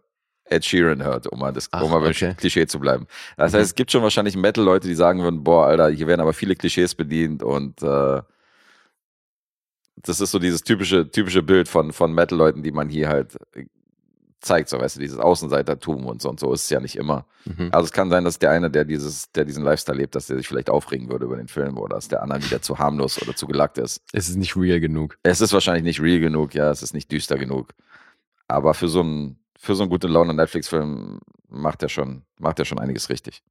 Ed 0.45 0.65
Sheeran 0.65 1.03
hört, 1.03 1.27
um 1.27 1.37
mal, 1.37 1.53
das, 1.53 1.67
Ach, 1.71 1.83
um 1.83 1.91
mal 1.91 1.99
beim 1.99 2.09
okay. 2.09 2.33
Klischee 2.35 2.65
zu 2.65 2.79
bleiben. 2.79 3.05
Das 3.37 3.53
Mhm. 3.53 3.57
heißt, 3.57 3.65
es 3.67 3.75
gibt 3.75 3.91
schon 3.91 4.01
wahrscheinlich 4.01 4.35
Metal-Leute, 4.35 4.87
die 4.87 4.95
sagen 4.95 5.21
würden, 5.21 5.43
boah, 5.43 5.67
Alter, 5.67 5.89
hier 5.89 6.07
werden 6.07 6.21
aber 6.21 6.33
viele 6.33 6.55
Klischees 6.55 6.95
bedient 6.95 7.43
und 7.43 7.83
äh, 7.83 8.21
das 10.03 10.21
ist 10.21 10.31
so 10.31 10.39
dieses 10.39 10.63
typische, 10.63 11.09
typische 11.09 11.43
Bild 11.43 11.67
von, 11.67 11.91
von 11.91 12.13
Metal-Leuten, 12.13 12.63
die 12.63 12.71
man 12.71 12.89
hier 12.89 13.09
halt 13.09 13.37
äh, 13.53 13.65
zeigt, 14.41 14.69
so 14.69 14.79
weißt 14.79 14.95
du, 14.95 15.01
dieses 15.01 15.19
Außenseitertum 15.19 16.05
und 16.05 16.21
so 16.21 16.29
und 16.29 16.39
so 16.39 16.53
ist 16.53 16.63
es 16.63 16.69
ja 16.69 16.79
nicht 16.79 16.95
immer. 16.95 17.25
Mhm. 17.43 17.69
Also 17.71 17.85
es 17.85 17.91
kann 17.91 18.09
sein, 18.09 18.23
dass 18.23 18.39
der 18.39 18.51
eine, 18.51 18.71
der 18.71 18.85
dieses, 18.85 19.31
der 19.33 19.43
diesen 19.43 19.63
Lifestyle 19.65 19.97
lebt, 19.97 20.15
dass 20.15 20.27
der 20.27 20.37
sich 20.37 20.47
vielleicht 20.47 20.69
aufregen 20.69 21.09
würde 21.09 21.25
über 21.25 21.35
den 21.35 21.49
Film 21.49 21.77
oder 21.77 21.95
dass 21.95 22.07
der 22.07 22.23
andere 22.23 22.41
wieder 22.43 22.61
zu 22.61 22.79
harmlos 22.79 23.21
oder 23.21 23.35
zu 23.35 23.47
gelackt 23.47 23.77
ist. 23.77 24.01
Es 24.13 24.29
ist 24.29 24.37
nicht 24.37 24.55
real 24.55 24.79
genug. 24.79 25.17
Es 25.23 25.41
ist 25.41 25.51
wahrscheinlich 25.51 25.83
nicht 25.83 26.01
real 26.01 26.19
genug, 26.21 26.53
ja, 26.53 26.71
es 26.71 26.81
ist 26.81 26.93
nicht 26.93 27.11
düster 27.11 27.37
genug. 27.37 27.73
Aber 28.47 28.73
für 28.73 28.87
so 28.87 29.01
einen, 29.01 29.39
für 29.57 29.75
so 29.75 29.83
einen 29.83 29.89
guten 29.89 30.09
Laune 30.09 30.33
Netflix-Film 30.33 31.19
macht 31.49 31.83
er 31.83 31.89
schon, 31.89 32.23
macht 32.39 32.59
er 32.59 32.65
schon 32.65 32.79
einiges 32.79 33.09
richtig. 33.09 33.43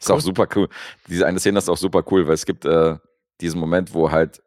Ist 0.00 0.08
Cool. 0.08 0.16
auch 0.16 0.20
super 0.20 0.46
cool. 0.54 0.68
Diese 1.08 1.26
eine 1.26 1.40
Szene 1.40 1.58
ist 1.58 1.68
auch 1.68 1.76
super 1.76 2.04
cool, 2.12 2.26
weil 2.28 2.34
es 2.34 2.46
gibt 2.46 2.64
äh, 2.64 2.96
diesen 3.40 3.58
Moment, 3.58 3.92
wo 3.92 4.10
halt, 4.12 4.40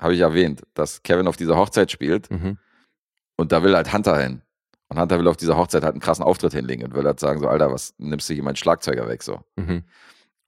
habe 0.00 0.14
ich 0.14 0.20
erwähnt, 0.20 0.62
dass 0.74 1.02
Kevin 1.02 1.26
auf 1.28 1.36
dieser 1.36 1.56
Hochzeit 1.56 1.90
spielt 1.90 2.30
Mhm. 2.30 2.58
Und 3.38 3.52
da 3.52 3.62
will 3.62 3.76
halt 3.76 3.92
Hunter 3.92 4.18
hin. 4.18 4.40
Und 4.88 4.98
Hunter 4.98 5.18
will 5.18 5.28
auf 5.28 5.36
dieser 5.36 5.56
Hochzeit 5.58 5.82
halt 5.84 5.92
einen 5.92 6.00
krassen 6.00 6.24
Auftritt 6.24 6.52
hinlegen 6.54 6.84
und 6.84 6.94
will 6.94 7.04
halt 7.04 7.20
sagen, 7.20 7.38
so, 7.40 7.48
Alter, 7.48 7.70
was 7.70 7.92
nimmst 7.98 8.28
du 8.30 8.34
hier 8.34 8.42
meinen 8.42 8.56
Schlagzeuger 8.56 9.08
weg, 9.08 9.22
so. 9.22 9.40
Mhm. 9.56 9.82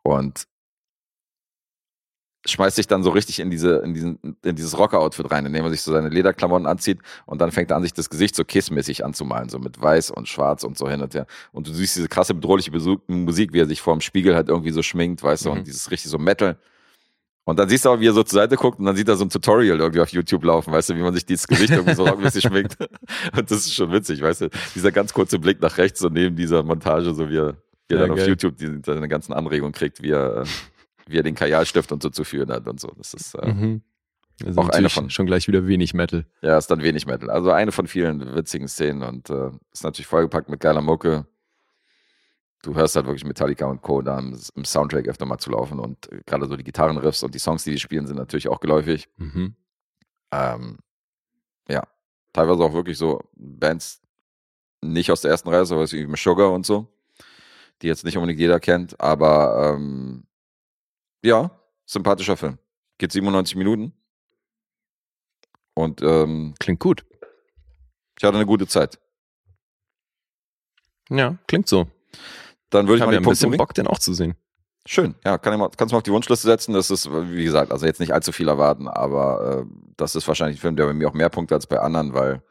Und 0.05 0.45
schmeißt 2.47 2.77
sich 2.77 2.87
dann 2.87 3.03
so 3.03 3.11
richtig 3.11 3.41
in 3.41 3.51
diese, 3.51 3.77
in 3.79 3.93
diesen, 3.93 4.19
in 4.43 4.57
dieses 4.57 4.79
Rocker-Outfit 4.79 5.31
rein, 5.31 5.45
indem 5.45 5.65
er 5.65 5.71
sich 5.71 5.83
so 5.83 5.93
seine 5.93 6.09
Lederklamotten 6.09 6.67
anzieht 6.67 7.01
und 7.27 7.41
dann 7.43 7.51
fängt 7.51 7.71
er 7.71 7.77
an, 7.77 7.83
sich 7.83 7.93
das 7.93 8.09
Gesicht 8.09 8.35
so 8.37 8.45
kissmäßig 8.45 9.05
anzumalen, 9.05 9.49
so 9.51 9.59
mit 9.59 9.79
weiß 9.81 10.13
und 10.13 10.29
schwarz 10.29 10.65
und 10.65 10.79
so 10.79 10.89
hin 10.89 11.03
und 11.03 11.15
her. 11.15 11.27
Und 11.53 11.67
du 11.69 11.73
siehst 11.75 11.97
diese 11.97 12.09
krasse, 12.09 12.33
bedrohliche 12.35 12.71
Musik, 13.09 13.53
wie 13.53 13.61
er 13.61 13.67
sich 13.67 13.83
vor 13.83 13.95
dem 13.95 14.01
Spiegel 14.01 14.35
halt 14.35 14.49
irgendwie 14.49 14.71
so 14.71 14.83
schminkt, 14.83 15.23
weißt 15.23 15.45
du, 15.45 15.51
Mhm. 15.51 15.59
und 15.59 15.67
dieses 15.67 15.91
richtig 15.91 16.11
so 16.11 16.19
Metal. 16.19 16.59
Und 17.49 17.59
dann 17.59 17.69
siehst 17.69 17.85
du 17.85 17.89
auch, 17.91 17.99
wie 17.99 18.07
er 18.09 18.13
so 18.13 18.23
zur 18.23 18.41
Seite 18.41 18.57
guckt 18.57 18.79
und 18.79 18.85
dann 18.85 18.95
sieht 18.95 19.09
er 19.09 19.17
so 19.17 19.25
ein 19.25 19.31
Tutorial 19.31 19.79
irgendwie 19.81 20.01
auf 20.03 20.11
YouTube 20.11 20.45
laufen, 20.45 20.71
weißt 20.73 20.91
du, 20.91 20.97
wie 20.97 21.01
man 21.03 21.15
sich 21.15 21.25
dieses 21.25 21.47
Gesicht 21.47 21.71
irgendwie 21.73 21.95
so 21.95 22.05
rockmäßig 22.05 22.43
schminkt. 22.43 22.77
Und 23.37 23.51
das 23.51 23.59
ist 23.61 23.75
schon 23.75 23.91
witzig, 23.91 24.21
weißt 24.21 24.43
du. 24.43 24.51
Dieser 24.75 24.93
ganz 24.93 25.15
kurze 25.15 25.39
Blick 25.39 25.61
nach 25.63 25.79
rechts, 25.79 26.01
so 26.01 26.09
neben 26.11 26.37
dieser 26.37 26.63
Montage, 26.63 27.15
so 27.15 27.31
wie 27.31 27.39
er, 27.39 27.55
wie 27.89 27.95
er 27.95 27.97
Ja, 27.97 28.03
dann 28.03 28.11
auf 28.11 28.19
geil. 28.19 28.29
YouTube 28.29 28.57
die, 28.59 28.81
seine 28.85 29.09
ganzen 29.09 29.33
Anregungen 29.33 29.73
kriegt, 29.73 30.03
wie 30.03 30.11
er, 30.11 30.45
wie 31.07 31.17
er 31.17 31.23
den 31.23 31.35
Kajalstift 31.35 31.91
und 31.91 32.03
so 32.03 32.11
zu 32.11 32.23
führen 32.25 32.51
hat 32.53 32.69
und 32.69 32.81
so. 32.81 32.93
Das 32.99 33.15
ist, 33.15 33.35
äh, 33.35 33.51
Mhm. 33.51 33.83
Ist 34.45 34.57
Auch 34.59 34.69
eine 34.69 34.89
von- 34.91 35.09
schon 35.11 35.25
gleich 35.27 35.49
wieder 35.49 35.67
wenig 35.67 35.95
Metal. 35.95 36.25
ja, 36.43 36.57
ist 36.59 36.71
dann 36.71 36.83
wenig 36.83 37.07
Metal. 37.07 37.29
Also 37.31 37.51
eine 37.51 37.73
von 37.73 37.87
vielen 37.89 38.37
witzigen 38.37 38.69
Szenen 38.69 39.03
und 39.03 39.31
äh, 39.31 39.51
ist 39.73 39.83
natürlich 39.83 40.07
vollgepackt 40.07 40.49
mit 40.51 40.61
geiler 40.61 40.81
Mucke. 40.83 41.27
Du 42.63 42.75
hörst 42.75 42.97
halt 42.97 43.07
wirklich 43.07 43.25
Metallica 43.25 43.67
und 43.67 43.83
Co. 43.83 44.03
da 44.03 44.19
im, 44.19 44.39
im 44.57 44.65
Soundtrack 44.65 45.07
öfter 45.07 45.27
mal 45.27 45.39
zu 45.39 45.51
laufen 45.51 45.79
und 45.79 46.11
äh, 46.13 46.23
gerade 46.27 46.47
so 46.47 46.57
die 46.57 46.65
Gitarrenriffs 46.65 47.23
und 47.23 47.35
die 47.35 47.39
Songs, 47.39 47.65
die 47.65 47.71
die 47.73 47.79
spielen, 47.79 48.07
sind 48.07 48.17
natürlich 48.17 48.49
auch 48.49 48.61
geläufig. 48.61 49.09
Mhm. 49.17 49.55
Ähm, 50.33 50.79
ja, 51.69 51.83
teilweise 52.33 52.63
auch 52.63 52.73
wirklich 52.73 52.99
so 52.99 53.23
Bands 53.37 54.01
nicht 54.81 55.11
aus 55.11 55.21
der 55.21 55.31
ersten 55.31 55.49
Reihe, 55.49 55.67
so 55.67 55.79
was 55.79 55.93
wie 55.93 56.07
Sugar 56.17 56.53
und 56.53 56.67
so, 56.67 56.87
die 57.83 57.87
jetzt 57.87 58.05
nicht 58.05 58.17
unbedingt 58.17 58.41
jeder 58.41 58.61
kennt, 58.61 59.01
aber 59.01 59.75
ähm, 59.75 60.25
ja, 61.23 61.51
sympathischer 61.87 62.37
Film. 62.37 62.59
Geht 62.99 63.13
97 63.13 63.57
Minuten 63.57 63.93
und 65.75 66.03
ähm, 66.03 66.55
Klingt 66.59 66.81
gut. 66.81 67.05
ich 68.19 68.25
hatte 68.25 68.37
eine 68.37 68.47
gute 68.47 68.67
Zeit. 68.67 68.99
Ja, 71.09 71.39
klingt 71.47 71.69
so. 71.69 71.89
Dann 72.71 72.87
würde 72.87 72.97
Ich 72.97 73.01
ich 73.01 73.07
mal 73.07 73.11
die 73.11 73.15
ja 73.15 73.21
ein 73.21 73.25
Punkte 73.25 73.31
bisschen 73.31 73.51
bringen. 73.51 73.59
Bock, 73.59 73.75
den 73.75 73.87
auch 73.87 73.99
zu 73.99 74.15
sehen. 74.15 74.35
Schön, 74.87 75.15
ja, 75.25 75.37
kann 75.37 75.53
ich 75.53 75.59
mal, 75.59 75.69
kannst 75.77 75.93
du 75.93 75.95
mal 75.95 75.99
auf 75.99 76.03
die 76.03 76.13
Wunschliste 76.13 76.47
setzen. 76.47 76.73
Das 76.73 76.91
ist, 76.91 77.11
wie 77.11 77.45
gesagt, 77.45 77.73
also 77.73 77.85
jetzt 77.85 78.01
nicht 78.01 78.15
allzu 78.15 78.33
viel 78.33 78.49
erwarten, 78.49 78.89
aber 78.89 79.67
äh, 79.67 79.75
das 79.97 80.15
ist 80.15 80.27
wahrscheinlich 80.27 80.59
ein 80.59 80.61
Film, 80.61 80.77
der 80.77 80.87
bei 80.87 80.95
mir 80.95 81.09
auch 81.09 81.15
mehr 81.15 81.29
Punkte 81.29 81.55
als 81.55 81.67
bei 81.67 81.79
anderen, 81.79 82.15
weil 82.15 82.43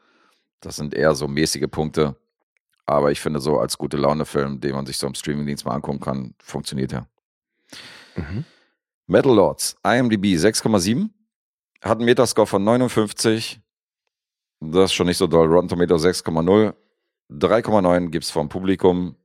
das 0.60 0.76
sind 0.76 0.94
eher 0.94 1.14
so 1.14 1.26
mäßige 1.26 1.68
Punkte. 1.68 2.16
Aber 2.86 3.10
ich 3.10 3.20
finde, 3.20 3.40
so 3.40 3.58
als 3.58 3.76
gute 3.76 3.96
Laune-Film, 3.96 4.60
den 4.60 4.72
man 4.72 4.86
sich 4.86 4.98
so 4.98 5.06
im 5.06 5.14
Streamingdienst 5.14 5.64
mal 5.66 5.74
angucken 5.74 6.00
kann, 6.00 6.34
funktioniert 6.38 6.92
ja. 6.92 7.06
Mhm. 8.16 8.44
Metal 9.06 9.34
Lords, 9.34 9.76
IMDb 9.84 10.36
6,7, 10.36 11.10
hat 11.82 11.98
einen 11.98 12.04
Metascore 12.04 12.46
von 12.46 12.62
59. 12.64 13.60
Das 14.60 14.86
ist 14.86 14.94
schon 14.94 15.06
nicht 15.06 15.18
so 15.18 15.26
doll. 15.26 15.46
Rotten 15.48 15.68
Tomato 15.68 15.96
6,0. 15.96 16.74
3,9 17.30 18.08
gibt 18.10 18.24
es 18.24 18.30
vom 18.30 18.48
Publikum. 18.48 19.16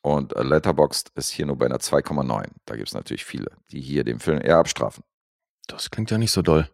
Und 0.00 0.34
äh, 0.36 0.42
Letterboxd 0.42 1.10
ist 1.16 1.30
hier 1.30 1.46
nur 1.46 1.56
bei 1.56 1.66
einer 1.66 1.78
2,9. 1.78 2.46
Da 2.64 2.76
gibt 2.76 2.88
es 2.88 2.94
natürlich 2.94 3.24
viele, 3.24 3.50
die 3.70 3.80
hier 3.80 4.04
den 4.04 4.20
Film 4.20 4.40
eher 4.40 4.58
abstrafen. 4.58 5.04
Das 5.66 5.90
klingt 5.90 6.10
ja 6.10 6.18
nicht 6.18 6.32
so 6.32 6.42
doll. 6.42 6.68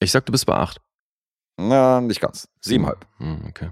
Ich 0.00 0.10
sag, 0.10 0.26
du 0.26 0.32
bist 0.32 0.46
bei 0.46 0.54
8. 0.54 0.80
Na, 1.56 2.00
nicht 2.00 2.20
ganz. 2.20 2.48
7,5. 2.64 2.96
Hm, 3.18 3.44
okay. 3.48 3.70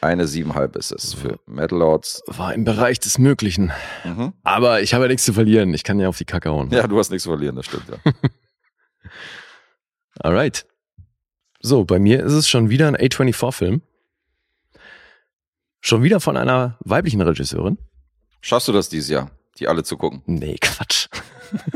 Eine 0.00 0.24
7,5 0.24 0.78
ist 0.78 0.92
es 0.92 1.12
für 1.12 1.38
Metal 1.44 1.78
Lords. 1.78 2.22
War 2.26 2.54
im 2.54 2.64
Bereich 2.64 3.00
des 3.00 3.18
Möglichen. 3.18 3.70
Mhm. 4.04 4.32
Aber 4.42 4.80
ich 4.80 4.94
habe 4.94 5.04
ja 5.04 5.08
nichts 5.08 5.26
zu 5.26 5.34
verlieren. 5.34 5.74
Ich 5.74 5.84
kann 5.84 6.00
ja 6.00 6.08
auf 6.08 6.16
die 6.16 6.24
Kacke 6.24 6.50
hauen. 6.50 6.70
Ja, 6.70 6.86
du 6.86 6.98
hast 6.98 7.10
nichts 7.10 7.24
zu 7.24 7.30
verlieren, 7.30 7.56
das 7.56 7.66
stimmt, 7.66 7.84
ja. 7.88 8.12
Alright. 10.20 10.66
So, 11.60 11.84
bei 11.84 11.98
mir 11.98 12.24
ist 12.24 12.32
es 12.32 12.48
schon 12.48 12.70
wieder 12.70 12.88
ein 12.88 12.96
A24-Film. 12.96 13.82
Schon 15.80 16.02
wieder 16.02 16.20
von 16.20 16.36
einer 16.36 16.76
weiblichen 16.80 17.20
Regisseurin. 17.20 17.78
Schaffst 18.40 18.68
du 18.68 18.72
das 18.72 18.88
dieses 18.88 19.08
Jahr, 19.08 19.30
die 19.58 19.68
alle 19.68 19.82
zu 19.82 19.96
gucken? 19.96 20.22
Nee, 20.26 20.56
Quatsch. 20.60 21.08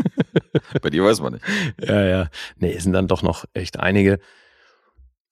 Bei 0.82 0.90
dir 0.90 1.04
weiß 1.04 1.20
man 1.20 1.34
nicht. 1.34 1.44
Ja, 1.80 2.04
ja. 2.04 2.30
Nee, 2.56 2.72
es 2.72 2.84
sind 2.84 2.92
dann 2.92 3.08
doch 3.08 3.22
noch 3.22 3.44
echt 3.54 3.80
einige. 3.80 4.20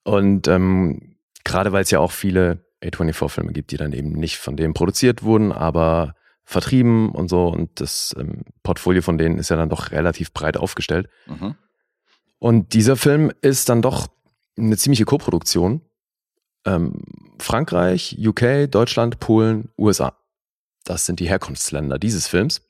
Und 0.05 0.49
ähm, 0.49 1.17
gerade 1.45 1.73
weil 1.73 1.83
es 1.83 1.91
ja 1.91 2.01
auch 2.01 2.13
viele 2.13 2.65
A24-Filme 2.83 3.53
gibt, 3.53 3.71
die 3.71 3.77
dann 3.77 3.93
eben 3.93 4.13
nicht 4.13 4.37
von 4.37 4.57
denen 4.57 4.75
produziert 4.75 5.23
wurden, 5.23 5.53
aber 5.53 6.15
vertrieben 6.45 7.11
und 7.11 7.29
so. 7.29 7.47
Und 7.49 7.81
das 7.81 8.15
ähm, 8.19 8.43
Portfolio 8.63 9.03
von 9.03 9.19
denen 9.19 9.39
ist 9.39 9.51
ja 9.51 9.57
dann 9.57 9.69
doch 9.69 9.91
relativ 9.91 10.33
breit 10.33 10.57
aufgestellt. 10.57 11.09
Mhm. 11.27 11.55
Und 12.39 12.75
dieser 12.75 12.97
Film 12.97 13.31
ist 13.41 13.69
dann 13.69 13.83
doch 13.83 14.09
eine 14.59 14.77
ziemliche 14.77 15.05
Koproduktion. 15.05 15.83
Ähm, 16.65 17.03
Frankreich, 17.39 18.17
UK, 18.19 18.71
Deutschland, 18.71 19.19
Polen, 19.21 19.71
USA. 19.77 20.17
Das 20.85 21.07
sind 21.07 21.21
die 21.21 21.29
Herkunftsländer 21.29 21.99
dieses 21.99 22.29
Films. 22.29 22.63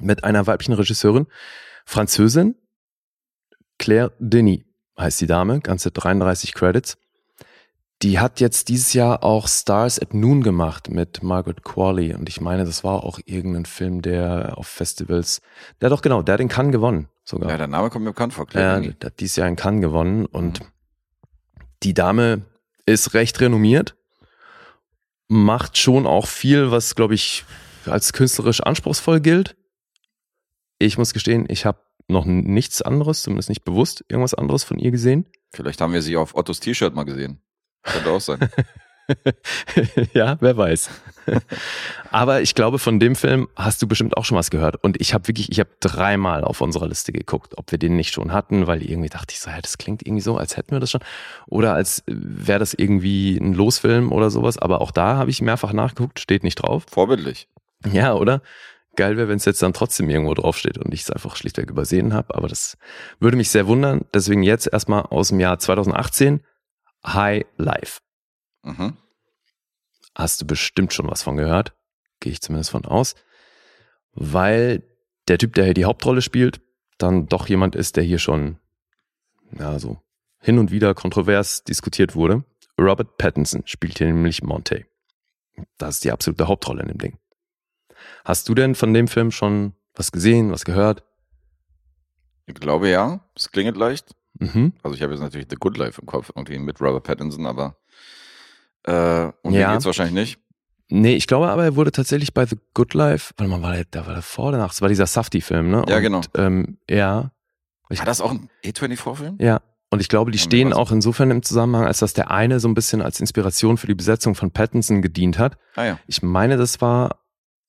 Mit 0.00 0.24
einer 0.24 0.46
weiblichen 0.46 0.72
Regisseurin, 0.72 1.26
Französin, 1.84 2.56
Claire 3.78 4.12
Denis 4.18 4.62
heißt 4.98 5.20
die 5.20 5.26
Dame, 5.26 5.60
ganze 5.60 5.90
33 5.90 6.54
Credits. 6.54 6.96
Die 8.02 8.18
hat 8.18 8.40
jetzt 8.40 8.68
dieses 8.68 8.92
Jahr 8.92 9.22
auch 9.22 9.48
Stars 9.48 10.00
at 10.00 10.14
Noon 10.14 10.42
gemacht 10.42 10.90
mit 10.90 11.22
Margaret 11.22 11.62
Qualley. 11.62 12.14
Und 12.14 12.28
ich 12.28 12.40
meine, 12.40 12.64
das 12.64 12.84
war 12.84 13.04
auch 13.04 13.18
irgendein 13.24 13.66
Film, 13.66 14.02
der 14.02 14.54
auf 14.56 14.66
Festivals, 14.66 15.40
der 15.80 15.90
doch 15.90 16.02
genau, 16.02 16.22
der 16.22 16.34
hat 16.34 16.40
in 16.40 16.48
Cannes 16.48 16.72
gewonnen 16.72 17.08
sogar. 17.24 17.50
Ja, 17.50 17.56
der 17.56 17.68
Name 17.68 17.90
kommt 17.90 18.04
mir 18.04 18.10
bekannt 18.10 18.34
vor. 18.34 18.46
Claire 18.46 18.80
Denis. 18.80 18.98
der 19.00 19.10
hat 19.10 19.20
dieses 19.20 19.36
Jahr 19.36 19.48
in 19.48 19.56
Cannes 19.56 19.80
gewonnen 19.80 20.26
und 20.26 20.60
die 21.82 21.94
Dame 21.94 22.42
ist 22.86 23.14
recht 23.14 23.40
renommiert, 23.40 23.96
macht 25.28 25.78
schon 25.78 26.06
auch 26.06 26.26
viel, 26.26 26.70
was, 26.70 26.94
glaube 26.94 27.14
ich, 27.14 27.44
als 27.86 28.12
künstlerisch 28.12 28.60
anspruchsvoll 28.60 29.20
gilt. 29.20 29.56
Ich 30.78 30.98
muss 30.98 31.12
gestehen, 31.12 31.46
ich 31.48 31.64
habe 31.64 31.80
noch 32.08 32.24
nichts 32.24 32.82
anderes, 32.82 33.22
zumindest 33.22 33.48
nicht 33.48 33.64
bewusst, 33.64 34.04
irgendwas 34.08 34.34
anderes 34.34 34.64
von 34.64 34.78
ihr 34.78 34.90
gesehen. 34.90 35.26
Vielleicht 35.52 35.80
haben 35.80 35.92
wir 35.92 36.02
sie 36.02 36.16
auf 36.16 36.34
Ottos 36.34 36.60
T-Shirt 36.60 36.94
mal 36.94 37.04
gesehen. 37.04 37.40
Könnte 37.82 38.10
auch 38.10 38.20
sein. 38.20 38.40
ja, 40.14 40.36
wer 40.40 40.56
weiß. 40.56 40.90
Aber 42.10 42.42
ich 42.42 42.54
glaube, 42.54 42.78
von 42.78 43.00
dem 43.00 43.16
Film 43.16 43.48
hast 43.56 43.82
du 43.82 43.86
bestimmt 43.86 44.16
auch 44.16 44.24
schon 44.24 44.38
was 44.38 44.50
gehört. 44.50 44.82
Und 44.82 45.00
ich 45.00 45.14
habe 45.14 45.28
wirklich, 45.28 45.50
ich 45.50 45.60
habe 45.60 45.70
dreimal 45.80 46.44
auf 46.44 46.60
unserer 46.60 46.88
Liste 46.88 47.12
geguckt, 47.12 47.56
ob 47.56 47.70
wir 47.70 47.78
den 47.78 47.96
nicht 47.96 48.12
schon 48.14 48.32
hatten, 48.32 48.66
weil 48.66 48.82
irgendwie 48.82 49.08
dachte 49.08 49.32
ich 49.32 49.40
so, 49.40 49.50
ja, 49.50 49.60
das 49.60 49.78
klingt 49.78 50.06
irgendwie 50.06 50.22
so, 50.22 50.36
als 50.36 50.56
hätten 50.56 50.72
wir 50.72 50.80
das 50.80 50.90
schon. 50.90 51.02
Oder 51.46 51.74
als 51.74 52.02
wäre 52.06 52.58
das 52.58 52.74
irgendwie 52.74 53.36
ein 53.36 53.54
Losfilm 53.54 54.12
oder 54.12 54.30
sowas. 54.30 54.58
Aber 54.58 54.80
auch 54.80 54.90
da 54.90 55.16
habe 55.16 55.30
ich 55.30 55.42
mehrfach 55.42 55.72
nachgeguckt, 55.72 56.20
steht 56.20 56.44
nicht 56.44 56.56
drauf. 56.56 56.86
Vorbildlich. 56.90 57.48
Ja, 57.90 58.14
oder? 58.14 58.42
Geil 58.96 59.16
wäre, 59.16 59.28
wenn 59.28 59.36
es 59.36 59.44
jetzt 59.44 59.62
dann 59.62 59.72
trotzdem 59.72 60.08
irgendwo 60.08 60.34
draufsteht 60.34 60.78
und 60.78 60.94
ich 60.94 61.02
es 61.02 61.10
einfach 61.10 61.36
schlichtweg 61.36 61.68
übersehen 61.68 62.14
habe. 62.14 62.34
Aber 62.34 62.48
das 62.48 62.78
würde 63.18 63.36
mich 63.36 63.50
sehr 63.50 63.66
wundern. 63.66 64.02
Deswegen 64.14 64.42
jetzt 64.42 64.68
erstmal 64.72 65.02
aus 65.02 65.28
dem 65.28 65.40
Jahr 65.40 65.58
2018 65.58 66.40
High 67.04 67.44
Life. 67.56 68.00
Mhm. 68.64 68.96
hast 70.14 70.40
du 70.40 70.46
bestimmt 70.46 70.92
schon 70.92 71.08
was 71.10 71.22
von 71.22 71.36
gehört. 71.36 71.74
Gehe 72.20 72.32
ich 72.32 72.40
zumindest 72.40 72.70
von 72.70 72.84
aus. 72.86 73.14
Weil 74.12 74.82
der 75.28 75.38
Typ, 75.38 75.54
der 75.54 75.64
hier 75.64 75.74
die 75.74 75.84
Hauptrolle 75.84 76.22
spielt, 76.22 76.60
dann 76.98 77.26
doch 77.26 77.48
jemand 77.48 77.74
ist, 77.76 77.96
der 77.96 78.04
hier 78.04 78.18
schon, 78.18 78.58
ja, 79.58 79.78
so 79.78 80.00
hin 80.40 80.58
und 80.58 80.70
wieder 80.70 80.94
kontrovers 80.94 81.64
diskutiert 81.64 82.14
wurde. 82.14 82.44
Robert 82.78 83.18
Pattinson 83.18 83.62
spielt 83.66 83.98
hier 83.98 84.06
nämlich 84.06 84.42
Monte. 84.42 84.86
Das 85.78 85.96
ist 85.96 86.04
die 86.04 86.12
absolute 86.12 86.48
Hauptrolle 86.48 86.82
in 86.82 86.88
dem 86.88 86.98
Ding. 86.98 87.18
Hast 88.24 88.48
du 88.48 88.54
denn 88.54 88.74
von 88.74 88.92
dem 88.94 89.08
Film 89.08 89.30
schon 89.30 89.74
was 89.94 90.12
gesehen, 90.12 90.50
was 90.50 90.64
gehört? 90.64 91.04
Ich 92.46 92.54
glaube 92.54 92.88
ja. 92.90 93.20
Es 93.34 93.50
klingelt 93.50 93.76
leicht. 93.76 94.14
Mhm. 94.38 94.72
Also 94.82 94.96
ich 94.96 95.02
habe 95.02 95.12
jetzt 95.12 95.22
natürlich 95.22 95.46
The 95.48 95.56
Good 95.56 95.76
Life 95.76 96.00
im 96.00 96.06
Kopf, 96.06 96.30
irgendwie 96.34 96.58
mit 96.58 96.80
Robert 96.80 97.04
Pattinson, 97.04 97.46
aber 97.46 97.76
äh, 98.84 99.30
um 99.42 99.52
Ja. 99.52 99.72
geht's 99.72 99.84
wahrscheinlich 99.84 100.14
nicht. 100.14 100.38
Nee, 100.90 101.14
ich 101.16 101.26
glaube 101.26 101.48
aber, 101.48 101.64
er 101.64 101.76
wurde 101.76 101.92
tatsächlich 101.92 102.34
bei 102.34 102.44
The 102.46 102.56
Good 102.74 102.94
Life, 102.94 103.32
warte 103.36 103.50
mal, 103.50 103.62
war 103.62 103.72
der, 103.72 103.84
da 103.90 104.06
war 104.06 104.12
der 104.14 104.22
vor 104.22 104.48
oder 104.48 104.58
nach? 104.58 104.68
Das 104.68 104.82
war 104.82 104.88
dieser 104.88 105.06
Safety-Film, 105.06 105.70
ne? 105.70 105.84
Ja, 105.88 105.96
und, 105.96 106.02
genau. 106.02 106.20
Ähm, 106.36 106.78
ja. 106.88 107.30
Ich- 107.88 107.98
War 107.98 108.06
das 108.06 108.20
auch 108.20 108.30
ein 108.30 108.48
A24-Film? 108.64 109.36
Ja. 109.40 109.60
Und 109.90 110.00
ich 110.00 110.08
glaube, 110.08 110.30
die 110.30 110.38
Ja, 110.38 110.44
stehen 110.44 110.72
auch 110.72 110.90
insofern 110.90 111.30
im 111.30 111.42
Zusammenhang, 111.42 111.86
als 111.86 112.00
dass 112.00 112.12
der 112.14 112.30
eine 112.30 112.58
so 112.60 112.68
ein 112.68 112.74
bisschen 112.74 113.00
als 113.00 113.20
Inspiration 113.20 113.76
für 113.78 113.86
die 113.86 113.94
Besetzung 113.94 114.34
von 114.34 114.50
Pattinson 114.50 115.02
gedient 115.02 115.38
hat. 115.38 115.56
Ah 115.76 115.84
ja. 115.84 115.98
Ich 116.06 116.22
meine, 116.22 116.56
das 116.56 116.80
war 116.80 117.20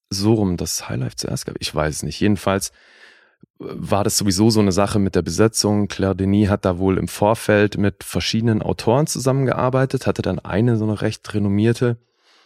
so 0.10 0.34
rum, 0.34 0.58
dass 0.58 0.90
Highlife 0.90 1.16
zuerst 1.16 1.46
gab. 1.46 1.56
Ich 1.60 1.74
weiß 1.74 1.96
es 1.98 2.04
nicht. 2.04 2.20
Jedenfalls 2.20 2.72
war 3.58 4.04
das 4.04 4.18
sowieso 4.18 4.50
so 4.50 4.60
eine 4.60 4.72
Sache 4.72 5.00
mit 5.00 5.16
der 5.16 5.22
Besetzung. 5.22 5.88
Claire 5.88 6.16
Denis 6.16 6.50
hat 6.50 6.66
da 6.66 6.78
wohl 6.78 6.98
im 6.98 7.08
Vorfeld 7.08 7.78
mit 7.78 8.04
verschiedenen 8.04 8.62
Autoren 8.62 9.08
zusammengearbeitet, 9.08 10.08
hatte 10.08 10.22
dann 10.22 10.40
eine 10.40 10.78
so 10.78 10.84
eine 10.84 11.02
recht 11.02 11.34
renommierte, 11.34 11.98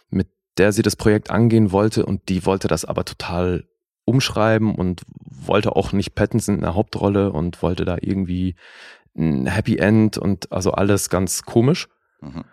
mit 0.08 0.28
der 0.56 0.72
sie 0.72 0.82
das 0.82 0.96
Projekt 0.96 1.30
angehen 1.30 1.72
wollte 1.72 2.06
und 2.06 2.28
die 2.28 2.46
wollte 2.46 2.68
das 2.68 2.84
aber 2.84 3.04
total 3.04 3.64
umschreiben 4.04 4.74
und 4.74 5.02
wollte 5.24 5.76
auch 5.76 5.92
nicht 5.92 6.14
Pattinson 6.14 6.56
in 6.56 6.60
der 6.62 6.74
Hauptrolle 6.74 7.32
und 7.32 7.62
wollte 7.62 7.84
da 7.84 7.96
irgendwie 8.00 8.54
ein 9.16 9.46
Happy 9.46 9.76
End 9.76 10.16
und 10.16 10.52
also 10.52 10.72
alles 10.72 11.10
ganz 11.10 11.42
komisch. 11.42 11.88
Mhm. 12.20 12.44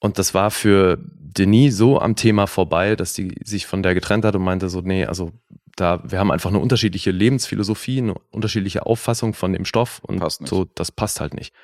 Und 0.00 0.18
das 0.18 0.34
war 0.34 0.50
für 0.50 0.98
Denis 0.98 1.76
so 1.76 2.00
am 2.00 2.16
Thema 2.16 2.46
vorbei, 2.46 2.96
dass 2.96 3.12
die 3.12 3.34
sich 3.44 3.66
von 3.66 3.82
der 3.82 3.94
getrennt 3.94 4.24
hat 4.24 4.34
und 4.34 4.42
meinte 4.42 4.68
so, 4.68 4.80
nee, 4.80 5.04
also 5.04 5.32
da, 5.76 6.02
wir 6.04 6.18
haben 6.18 6.30
einfach 6.30 6.50
eine 6.50 6.58
unterschiedliche 6.58 7.10
Lebensphilosophie, 7.10 7.98
eine 7.98 8.14
unterschiedliche 8.30 8.86
Auffassung 8.86 9.34
von 9.34 9.52
dem 9.52 9.64
Stoff 9.64 10.00
und 10.02 10.22
so, 10.46 10.64
das 10.74 10.92
passt 10.92 11.20
halt 11.20 11.34
nicht. 11.34 11.54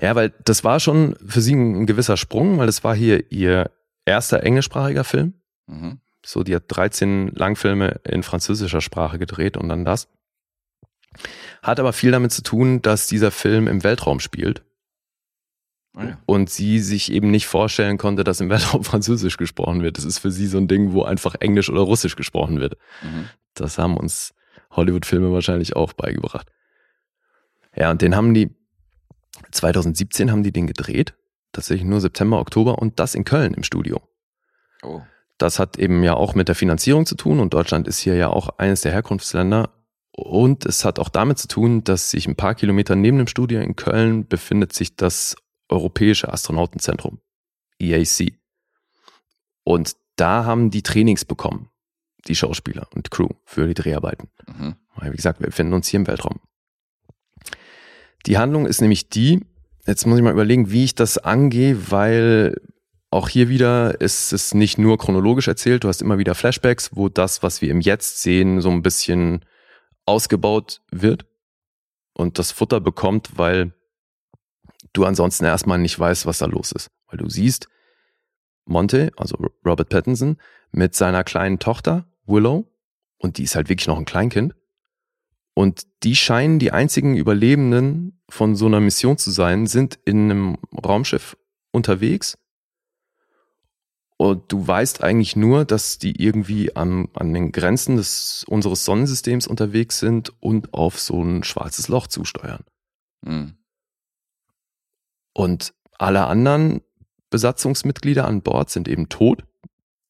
Ja, 0.00 0.14
weil 0.14 0.34
das 0.44 0.64
war 0.64 0.80
schon 0.80 1.16
für 1.26 1.40
sie 1.40 1.54
ein, 1.54 1.86
gewisser 1.86 2.16
Sprung, 2.16 2.58
weil 2.58 2.66
das 2.66 2.84
war 2.84 2.94
hier 2.94 3.30
ihr 3.32 3.70
erster 4.04 4.42
englischsprachiger 4.42 5.04
Film. 5.04 5.34
Mhm. 5.66 6.00
So, 6.24 6.42
die 6.42 6.54
hat 6.54 6.64
13 6.68 7.28
Langfilme 7.34 8.00
in 8.04 8.22
französischer 8.22 8.80
Sprache 8.80 9.18
gedreht 9.18 9.56
und 9.56 9.68
dann 9.68 9.84
das. 9.84 10.08
Hat 11.62 11.80
aber 11.80 11.92
viel 11.92 12.10
damit 12.10 12.32
zu 12.32 12.42
tun, 12.42 12.82
dass 12.82 13.06
dieser 13.06 13.30
Film 13.30 13.68
im 13.68 13.84
Weltraum 13.84 14.20
spielt. 14.20 14.65
Oh 15.96 16.02
ja. 16.02 16.18
Und 16.26 16.50
sie 16.50 16.78
sich 16.78 17.10
eben 17.10 17.30
nicht 17.30 17.46
vorstellen 17.46 17.96
konnte, 17.96 18.22
dass 18.22 18.40
im 18.40 18.50
Weltraum 18.50 18.84
Französisch 18.84 19.38
gesprochen 19.38 19.82
wird. 19.82 19.96
Das 19.96 20.04
ist 20.04 20.18
für 20.18 20.30
sie 20.30 20.46
so 20.46 20.58
ein 20.58 20.68
Ding, 20.68 20.92
wo 20.92 21.02
einfach 21.02 21.34
Englisch 21.40 21.70
oder 21.70 21.80
Russisch 21.80 22.16
gesprochen 22.16 22.60
wird. 22.60 22.76
Mhm. 23.02 23.28
Das 23.54 23.78
haben 23.78 23.96
uns 23.96 24.34
Hollywood-Filme 24.70 25.32
wahrscheinlich 25.32 25.74
auch 25.74 25.94
beigebracht. 25.94 26.50
Ja, 27.74 27.90
und 27.90 28.02
den 28.02 28.14
haben 28.14 28.34
die 28.34 28.54
2017 29.50 30.30
haben 30.30 30.42
die 30.42 30.52
den 30.52 30.66
gedreht. 30.66 31.14
Tatsächlich 31.52 31.86
nur 31.86 32.00
September, 32.00 32.38
Oktober 32.40 32.78
und 32.78 32.98
das 33.00 33.14
in 33.14 33.24
Köln 33.24 33.54
im 33.54 33.62
Studio. 33.62 34.00
Oh. 34.82 35.00
Das 35.38 35.58
hat 35.58 35.78
eben 35.78 36.02
ja 36.02 36.14
auch 36.14 36.34
mit 36.34 36.48
der 36.48 36.54
Finanzierung 36.54 37.06
zu 37.06 37.14
tun 37.14 37.40
und 37.40 37.54
Deutschland 37.54 37.88
ist 37.88 37.98
hier 37.98 38.16
ja 38.16 38.28
auch 38.28 38.58
eines 38.58 38.82
der 38.82 38.92
Herkunftsländer. 38.92 39.70
Und 40.12 40.64
es 40.64 40.84
hat 40.84 40.98
auch 40.98 41.10
damit 41.10 41.38
zu 41.38 41.48
tun, 41.48 41.84
dass 41.84 42.10
sich 42.10 42.26
ein 42.26 42.36
paar 42.36 42.54
Kilometer 42.54 42.96
neben 42.96 43.18
dem 43.18 43.26
Studio 43.26 43.60
in 43.60 43.76
Köln 43.76 44.26
befindet 44.26 44.72
sich 44.72 44.96
das 44.96 45.36
Europäische 45.68 46.32
Astronautenzentrum, 46.32 47.20
EAC. 47.78 48.38
Und 49.64 49.96
da 50.16 50.44
haben 50.44 50.70
die 50.70 50.82
Trainings 50.82 51.24
bekommen, 51.24 51.70
die 52.26 52.34
Schauspieler 52.34 52.88
und 52.94 53.10
Crew 53.10 53.28
für 53.44 53.66
die 53.66 53.74
Dreharbeiten. 53.74 54.28
Mhm. 54.46 54.76
Wie 55.00 55.16
gesagt, 55.16 55.40
wir 55.40 55.46
befinden 55.46 55.74
uns 55.74 55.88
hier 55.88 56.00
im 56.00 56.06
Weltraum. 56.06 56.40
Die 58.26 58.38
Handlung 58.38 58.66
ist 58.66 58.80
nämlich 58.80 59.08
die, 59.08 59.44
jetzt 59.86 60.06
muss 60.06 60.18
ich 60.18 60.24
mal 60.24 60.32
überlegen, 60.32 60.70
wie 60.70 60.84
ich 60.84 60.94
das 60.94 61.18
angehe, 61.18 61.90
weil 61.90 62.56
auch 63.10 63.28
hier 63.28 63.48
wieder 63.48 64.00
ist 64.00 64.32
es 64.32 64.52
nicht 64.52 64.78
nur 64.78 64.98
chronologisch 64.98 65.48
erzählt, 65.48 65.84
du 65.84 65.88
hast 65.88 66.02
immer 66.02 66.18
wieder 66.18 66.34
Flashbacks, 66.34 66.96
wo 66.96 67.08
das, 67.08 67.42
was 67.42 67.62
wir 67.62 67.70
im 67.70 67.80
Jetzt 67.80 68.22
sehen, 68.22 68.60
so 68.60 68.70
ein 68.70 68.82
bisschen 68.82 69.44
ausgebaut 70.06 70.82
wird 70.90 71.26
und 72.14 72.38
das 72.38 72.52
Futter 72.52 72.80
bekommt, 72.80 73.38
weil 73.38 73.72
du 74.96 75.04
ansonsten 75.04 75.44
erstmal 75.44 75.78
nicht 75.78 75.98
weißt, 75.98 76.26
was 76.26 76.38
da 76.38 76.46
los 76.46 76.72
ist. 76.72 76.88
Weil 77.08 77.18
du 77.18 77.28
siehst 77.28 77.68
Monte, 78.64 79.12
also 79.16 79.36
Robert 79.64 79.88
Pattinson, 79.88 80.38
mit 80.72 80.94
seiner 80.94 81.24
kleinen 81.24 81.58
Tochter 81.58 82.06
Willow 82.26 82.66
und 83.18 83.38
die 83.38 83.44
ist 83.44 83.54
halt 83.54 83.68
wirklich 83.68 83.86
noch 83.86 83.98
ein 83.98 84.04
Kleinkind. 84.04 84.54
Und 85.54 85.86
die 86.02 86.16
scheinen 86.16 86.58
die 86.58 86.72
einzigen 86.72 87.16
Überlebenden 87.16 88.20
von 88.28 88.56
so 88.56 88.66
einer 88.66 88.80
Mission 88.80 89.16
zu 89.16 89.30
sein, 89.30 89.66
sind 89.66 89.98
in 90.04 90.30
einem 90.30 90.58
Raumschiff 90.84 91.36
unterwegs 91.72 92.36
und 94.18 94.50
du 94.50 94.66
weißt 94.66 95.02
eigentlich 95.04 95.36
nur, 95.36 95.64
dass 95.64 95.98
die 95.98 96.22
irgendwie 96.22 96.74
an, 96.74 97.08
an 97.14 97.34
den 97.34 97.52
Grenzen 97.52 97.96
des, 97.96 98.44
unseres 98.48 98.84
Sonnensystems 98.84 99.46
unterwegs 99.46 99.98
sind 99.98 100.32
und 100.40 100.72
auf 100.72 100.98
so 100.98 101.22
ein 101.22 101.44
schwarzes 101.44 101.88
Loch 101.88 102.06
zusteuern. 102.06 102.64
Mhm. 103.22 103.56
Und 105.36 105.74
alle 105.98 106.24
anderen 106.28 106.80
Besatzungsmitglieder 107.28 108.26
an 108.26 108.40
Bord 108.40 108.70
sind 108.70 108.88
eben 108.88 109.10
tot. 109.10 109.44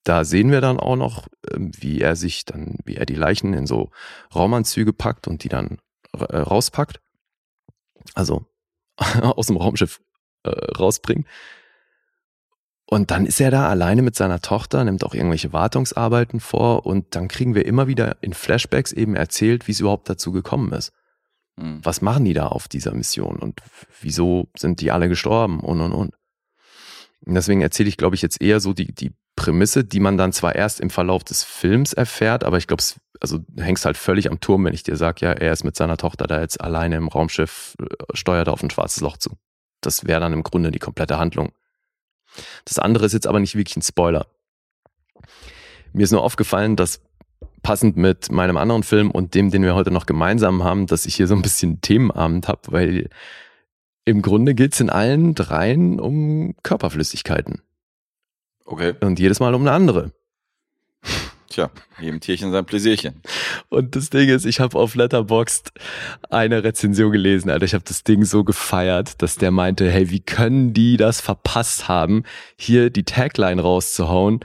Da 0.04 0.24
sehen 0.24 0.52
wir 0.52 0.60
dann 0.60 0.78
auch 0.78 0.94
noch, 0.94 1.26
ähm, 1.50 1.72
wie 1.76 2.00
er 2.00 2.14
sich 2.14 2.44
dann, 2.44 2.76
wie 2.84 2.94
er 2.94 3.06
die 3.06 3.16
Leichen 3.16 3.52
in 3.52 3.66
so 3.66 3.90
Raumanzüge 4.32 4.92
packt 4.92 5.26
und 5.26 5.42
die 5.42 5.48
dann 5.48 5.78
äh, 6.12 6.36
rauspackt. 6.36 7.00
Also 8.14 8.46
aus 9.20 9.48
dem 9.48 9.56
Raumschiff 9.56 10.00
äh, 10.44 10.50
rausbringt. 10.50 11.26
Und 12.88 13.10
dann 13.10 13.26
ist 13.26 13.40
er 13.40 13.50
da 13.50 13.68
alleine 13.68 14.02
mit 14.02 14.14
seiner 14.14 14.40
Tochter, 14.40 14.84
nimmt 14.84 15.02
auch 15.02 15.12
irgendwelche 15.12 15.52
Wartungsarbeiten 15.52 16.38
vor 16.38 16.86
und 16.86 17.16
dann 17.16 17.26
kriegen 17.26 17.56
wir 17.56 17.66
immer 17.66 17.88
wieder 17.88 18.18
in 18.20 18.32
Flashbacks 18.32 18.92
eben 18.92 19.16
erzählt, 19.16 19.66
wie 19.66 19.72
es 19.72 19.80
überhaupt 19.80 20.08
dazu 20.08 20.30
gekommen 20.30 20.72
ist. 20.72 20.92
Mhm. 21.56 21.80
Was 21.82 22.02
machen 22.02 22.24
die 22.24 22.34
da 22.34 22.48
auf 22.48 22.68
dieser 22.68 22.94
Mission 22.94 23.36
und 23.36 23.60
wieso 24.00 24.48
sind 24.56 24.80
die 24.80 24.90
alle 24.90 25.08
gestorben 25.08 25.60
und 25.60 25.80
und 25.80 25.92
und. 25.92 26.14
Und 27.24 27.34
deswegen 27.34 27.62
erzähle 27.62 27.88
ich, 27.88 27.96
glaube 27.96 28.14
ich, 28.14 28.22
jetzt 28.22 28.40
eher 28.40 28.60
so 28.60 28.72
die, 28.72 28.94
die 28.94 29.12
Prämisse, 29.36 29.84
die 29.84 30.00
man 30.00 30.16
dann 30.16 30.32
zwar 30.32 30.54
erst 30.54 30.80
im 30.80 30.90
Verlauf 30.90 31.24
des 31.24 31.44
Films 31.44 31.92
erfährt, 31.92 32.44
aber 32.44 32.58
ich 32.58 32.66
glaube, 32.66 32.82
also 33.20 33.40
hängst 33.56 33.84
halt 33.84 33.96
völlig 33.96 34.30
am 34.30 34.40
Turm, 34.40 34.64
wenn 34.64 34.74
ich 34.74 34.82
dir 34.82 34.96
sage, 34.96 35.26
ja, 35.26 35.32
er 35.32 35.52
ist 35.52 35.64
mit 35.64 35.76
seiner 35.76 35.96
Tochter 35.96 36.26
da 36.26 36.40
jetzt 36.40 36.60
alleine 36.60 36.96
im 36.96 37.08
Raumschiff, 37.08 37.76
äh, 37.80 37.86
steuert 38.14 38.48
auf 38.48 38.62
ein 38.62 38.70
schwarzes 38.70 39.02
Loch 39.02 39.16
zu. 39.16 39.36
Das 39.80 40.06
wäre 40.06 40.20
dann 40.20 40.32
im 40.32 40.42
Grunde 40.42 40.70
die 40.70 40.78
komplette 40.78 41.18
Handlung. 41.18 41.52
Das 42.64 42.78
andere 42.78 43.06
ist 43.06 43.12
jetzt 43.12 43.26
aber 43.26 43.40
nicht 43.40 43.54
wirklich 43.54 43.76
ein 43.76 43.82
Spoiler. 43.82 44.26
Mir 45.92 46.04
ist 46.04 46.12
nur 46.12 46.22
aufgefallen, 46.22 46.76
dass 46.76 47.00
passend 47.66 47.96
mit 47.96 48.30
meinem 48.30 48.56
anderen 48.58 48.84
Film 48.84 49.10
und 49.10 49.34
dem, 49.34 49.50
den 49.50 49.64
wir 49.64 49.74
heute 49.74 49.90
noch 49.90 50.06
gemeinsam 50.06 50.62
haben, 50.62 50.86
dass 50.86 51.04
ich 51.04 51.16
hier 51.16 51.26
so 51.26 51.34
ein 51.34 51.42
bisschen 51.42 51.80
Themenabend 51.80 52.46
habe, 52.46 52.60
weil 52.68 53.10
im 54.04 54.22
Grunde 54.22 54.54
geht 54.54 54.74
es 54.74 54.78
in 54.78 54.88
allen 54.88 55.34
dreien 55.34 55.98
um 55.98 56.54
Körperflüssigkeiten. 56.62 57.62
Okay. 58.64 58.94
Und 59.00 59.18
jedes 59.18 59.40
Mal 59.40 59.52
um 59.52 59.62
eine 59.62 59.72
andere. 59.72 60.12
Tja, 61.48 61.72
jedem 62.00 62.20
Tierchen 62.20 62.52
sein 62.52 62.64
Pläsierchen. 62.64 63.20
Und 63.68 63.96
das 63.96 64.10
Ding 64.10 64.28
ist, 64.28 64.46
ich 64.46 64.60
habe 64.60 64.78
auf 64.78 64.94
Letterboxd 64.94 65.72
eine 66.30 66.62
Rezension 66.62 67.10
gelesen, 67.10 67.50
Alter. 67.50 67.64
Ich 67.64 67.74
habe 67.74 67.84
das 67.84 68.04
Ding 68.04 68.24
so 68.24 68.44
gefeiert, 68.44 69.20
dass 69.22 69.38
der 69.38 69.50
meinte, 69.50 69.90
hey, 69.90 70.08
wie 70.10 70.20
können 70.20 70.72
die 70.72 70.96
das 70.96 71.20
verpasst 71.20 71.88
haben, 71.88 72.22
hier 72.56 72.90
die 72.90 73.02
Tagline 73.02 73.60
rauszuhauen? 73.60 74.44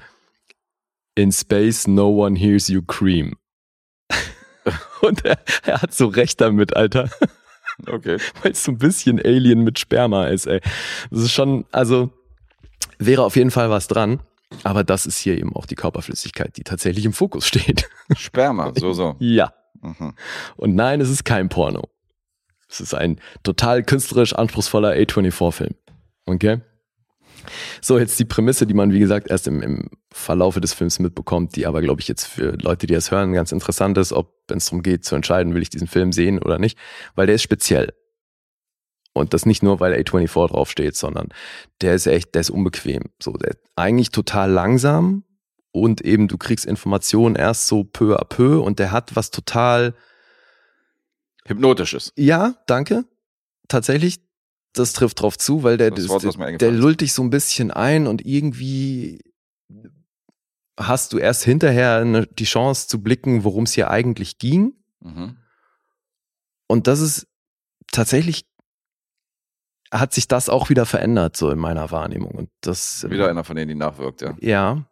In 1.22 1.32
space, 1.32 1.88
no 1.88 2.10
one 2.10 2.36
hears 2.36 2.68
you 2.68 2.82
cream. 2.82 3.36
Und 5.02 5.24
er, 5.24 5.38
er 5.64 5.84
hat 5.84 5.94
so 5.94 6.08
recht 6.08 6.42
damit, 6.42 6.76
Alter. 6.76 7.12
Okay. 7.86 8.18
Weil 8.42 8.54
es 8.54 8.64
so 8.64 8.72
ein 8.72 8.80
bisschen 8.80 9.20
Alien 9.24 9.64
mit 9.64 9.78
Sperma 9.78 10.28
ist, 10.28 10.48
ey. 10.48 10.62
Das 11.12 11.20
ist 11.20 11.32
schon, 11.32 11.66
also 11.72 12.10
wäre 12.98 13.24
auf 13.24 13.36
jeden 13.36 13.52
Fall 13.52 13.70
was 13.70 13.88
dran. 13.88 14.20
Aber 14.64 14.84
das 14.84 15.06
ist 15.06 15.20
hier 15.20 15.38
eben 15.38 15.56
auch 15.56 15.68
die 15.68 15.76
Körperflüssigkeit, 15.76 16.58
die 16.58 16.64
tatsächlich 16.64 17.06
im 17.06 17.14
Fokus 17.14 17.46
steht. 17.46 17.88
Sperma, 18.18 18.74
so, 18.76 18.94
so. 18.94 19.16
Ja. 19.20 19.54
Mhm. 19.80 20.16
Und 20.58 20.74
nein, 20.74 21.02
es 21.02 21.10
ist 21.10 21.24
kein 21.24 21.50
Porno. 21.50 21.88
Es 22.68 22.82
ist 22.82 22.96
ein 22.96 23.20
total 23.44 23.84
künstlerisch 23.84 24.34
anspruchsvoller 24.34 24.94
A24-Film. 24.94 25.76
Okay? 26.26 26.62
So, 27.82 27.98
jetzt 27.98 28.20
die 28.20 28.26
Prämisse, 28.26 28.66
die 28.66 28.74
man, 28.74 28.92
wie 28.92 29.00
gesagt, 29.00 29.30
erst 29.30 29.48
im, 29.48 29.62
im 29.62 29.90
Verlaufe 30.12 30.62
des 30.62 30.74
Films 30.74 31.00
mitbekommt, 31.00 31.56
die 31.56 31.66
aber, 31.66 31.82
glaube 31.82 32.02
ich, 32.02 32.08
jetzt 32.08 32.26
für 32.26 32.58
Leute, 32.62 32.88
die 32.88 32.94
das 32.94 33.12
hören, 33.12 33.34
ganz 33.34 33.52
interessant 33.52 33.98
ist, 33.98 34.14
ob, 34.14 34.34
wenn 34.48 34.58
es 34.58 34.66
darum 34.66 34.84
geht, 34.84 35.06
zu 35.06 35.16
entscheiden, 35.16 35.54
will 35.54 35.62
ich 35.62 35.70
diesen 35.70 35.88
Film 35.88 36.12
sehen 36.12 36.40
oder 36.40 36.60
nicht, 36.60 36.78
weil 37.16 37.28
der 37.28 37.36
ist 37.36 37.44
speziell. 37.44 37.94
Und 39.14 39.34
das 39.34 39.46
nicht 39.46 39.62
nur, 39.62 39.80
weil 39.80 39.94
A24 39.94 40.48
draufsteht, 40.48 40.96
sondern 40.96 41.30
der 41.82 41.96
ist 41.96 42.08
echt, 42.08 42.34
der 42.34 42.42
ist 42.42 42.50
unbequem. 42.50 43.04
So, 43.22 43.34
der 43.34 43.52
ist 43.52 43.60
eigentlich 43.76 44.12
total 44.12 44.50
langsam 44.50 45.26
und 45.72 46.02
eben 46.02 46.28
du 46.28 46.38
kriegst 46.38 46.66
Informationen 46.66 47.36
erst 47.36 47.68
so 47.68 47.84
peu 47.84 48.18
à 48.18 48.24
peu 48.24 48.62
und 48.62 48.80
der 48.80 48.92
hat 48.92 49.16
was 49.16 49.32
total 49.32 49.94
Hypnotisches. 51.46 52.14
Ja, 52.16 52.56
danke. 52.68 53.06
Tatsächlich, 53.68 54.20
das 54.74 54.94
trifft 54.94 55.22
drauf 55.22 55.38
zu, 55.38 55.64
weil 55.64 55.78
der, 55.78 55.92
Wort, 55.92 56.24
der, 56.24 56.58
der 56.58 56.72
lullt 56.72 57.02
dich 57.02 57.14
so 57.14 57.22
ein 57.22 57.30
bisschen 57.30 57.72
ein 57.72 58.08
und 58.08 58.26
irgendwie 58.26 59.20
hast 60.78 61.14
du 61.14 61.18
erst 61.18 61.44
hinterher 61.44 61.98
eine, 61.98 62.28
die 62.28 62.46
Chance 62.46 62.88
zu 62.88 63.02
blicken, 63.02 63.44
worum 63.44 63.64
es 63.66 63.74
hier 63.74 63.92
eigentlich 63.92 64.38
ging. 64.38 64.74
Mhm. 65.02 65.38
Und 66.68 66.88
das 66.88 67.02
ist 67.02 67.28
tatsächlich 67.92 68.46
hat 69.92 70.14
sich 70.14 70.28
das 70.28 70.48
auch 70.48 70.70
wieder 70.70 70.86
verändert, 70.86 71.36
so 71.36 71.52
in 71.52 71.60
meiner 71.60 71.92
Wahrnehmung. 71.92 72.32
Und 72.32 72.50
das 72.62 73.06
wieder 73.10 73.30
einer 73.30 73.44
von 73.44 73.58
denen, 73.58 73.68
die 73.68 73.76
nachwirkt, 73.76 74.22
ja. 74.22 74.36
Ja. 74.40 74.86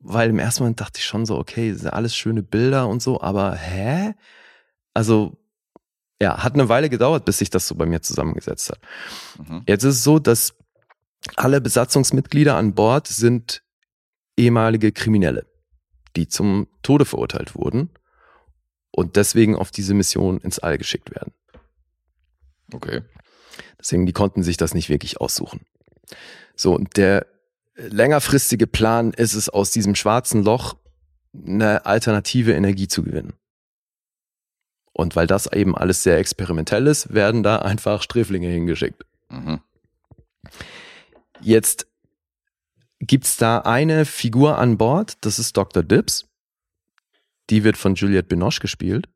weil 0.00 0.30
im 0.30 0.38
ersten 0.38 0.62
Moment 0.62 0.80
dachte 0.80 0.98
ich 0.98 1.04
schon 1.04 1.26
so, 1.26 1.36
okay, 1.38 1.74
sind 1.74 1.92
alles 1.92 2.16
schöne 2.16 2.42
Bilder 2.42 2.88
und 2.88 3.02
so, 3.02 3.20
aber 3.20 3.54
hä? 3.54 4.14
Also, 4.94 5.36
ja, 6.20 6.42
hat 6.42 6.54
eine 6.54 6.68
Weile 6.68 6.88
gedauert, 6.88 7.24
bis 7.24 7.38
sich 7.38 7.50
das 7.50 7.66
so 7.66 7.74
bei 7.74 7.86
mir 7.86 8.02
zusammengesetzt 8.02 8.70
hat. 8.70 8.78
Mhm. 9.38 9.62
Jetzt 9.66 9.84
ist 9.84 9.96
es 9.96 10.04
so, 10.04 10.18
dass 10.18 10.54
alle 11.36 11.60
Besatzungsmitglieder 11.60 12.56
an 12.56 12.74
Bord 12.74 13.08
sind 13.08 13.62
ehemalige 14.36 14.92
Kriminelle, 14.92 15.46
die 16.16 16.28
zum 16.28 16.68
Tode 16.82 17.04
verurteilt 17.04 17.54
wurden 17.54 17.90
und 18.90 19.16
deswegen 19.16 19.56
auf 19.56 19.70
diese 19.70 19.94
Mission 19.94 20.38
ins 20.38 20.58
All 20.58 20.78
geschickt 20.78 21.14
werden. 21.14 21.32
Okay. 22.72 23.02
Deswegen, 23.78 24.06
die 24.06 24.12
konnten 24.12 24.42
sich 24.42 24.56
das 24.56 24.74
nicht 24.74 24.88
wirklich 24.88 25.20
aussuchen. 25.20 25.66
So, 26.56 26.74
und 26.74 26.96
der 26.96 27.26
längerfristige 27.76 28.66
Plan 28.66 29.12
ist 29.12 29.34
es, 29.34 29.48
aus 29.48 29.70
diesem 29.70 29.94
schwarzen 29.94 30.42
Loch 30.42 30.76
eine 31.34 31.86
alternative 31.86 32.52
Energie 32.52 32.88
zu 32.88 33.02
gewinnen. 33.02 33.34
Und 34.94 35.16
weil 35.16 35.26
das 35.26 35.52
eben 35.52 35.76
alles 35.76 36.04
sehr 36.04 36.18
experimentell 36.18 36.86
ist, 36.86 37.12
werden 37.12 37.42
da 37.42 37.58
einfach 37.58 38.00
Sträflinge 38.00 38.48
hingeschickt. 38.48 39.04
Mhm. 39.28 39.60
Jetzt 41.40 41.88
gibt's 43.00 43.36
da 43.36 43.58
eine 43.58 44.04
Figur 44.04 44.56
an 44.56 44.78
Bord, 44.78 45.16
das 45.22 45.38
ist 45.38 45.56
Dr. 45.56 45.82
Dibbs. 45.82 46.28
Die 47.50 47.64
wird 47.64 47.76
von 47.76 47.96
Juliette 47.96 48.28
Binoche 48.28 48.60
gespielt. 48.60 49.08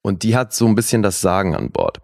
Und 0.00 0.22
die 0.24 0.34
hat 0.34 0.52
so 0.54 0.66
ein 0.66 0.74
bisschen 0.74 1.02
das 1.02 1.20
Sagen 1.20 1.54
an 1.54 1.70
Bord. 1.70 2.00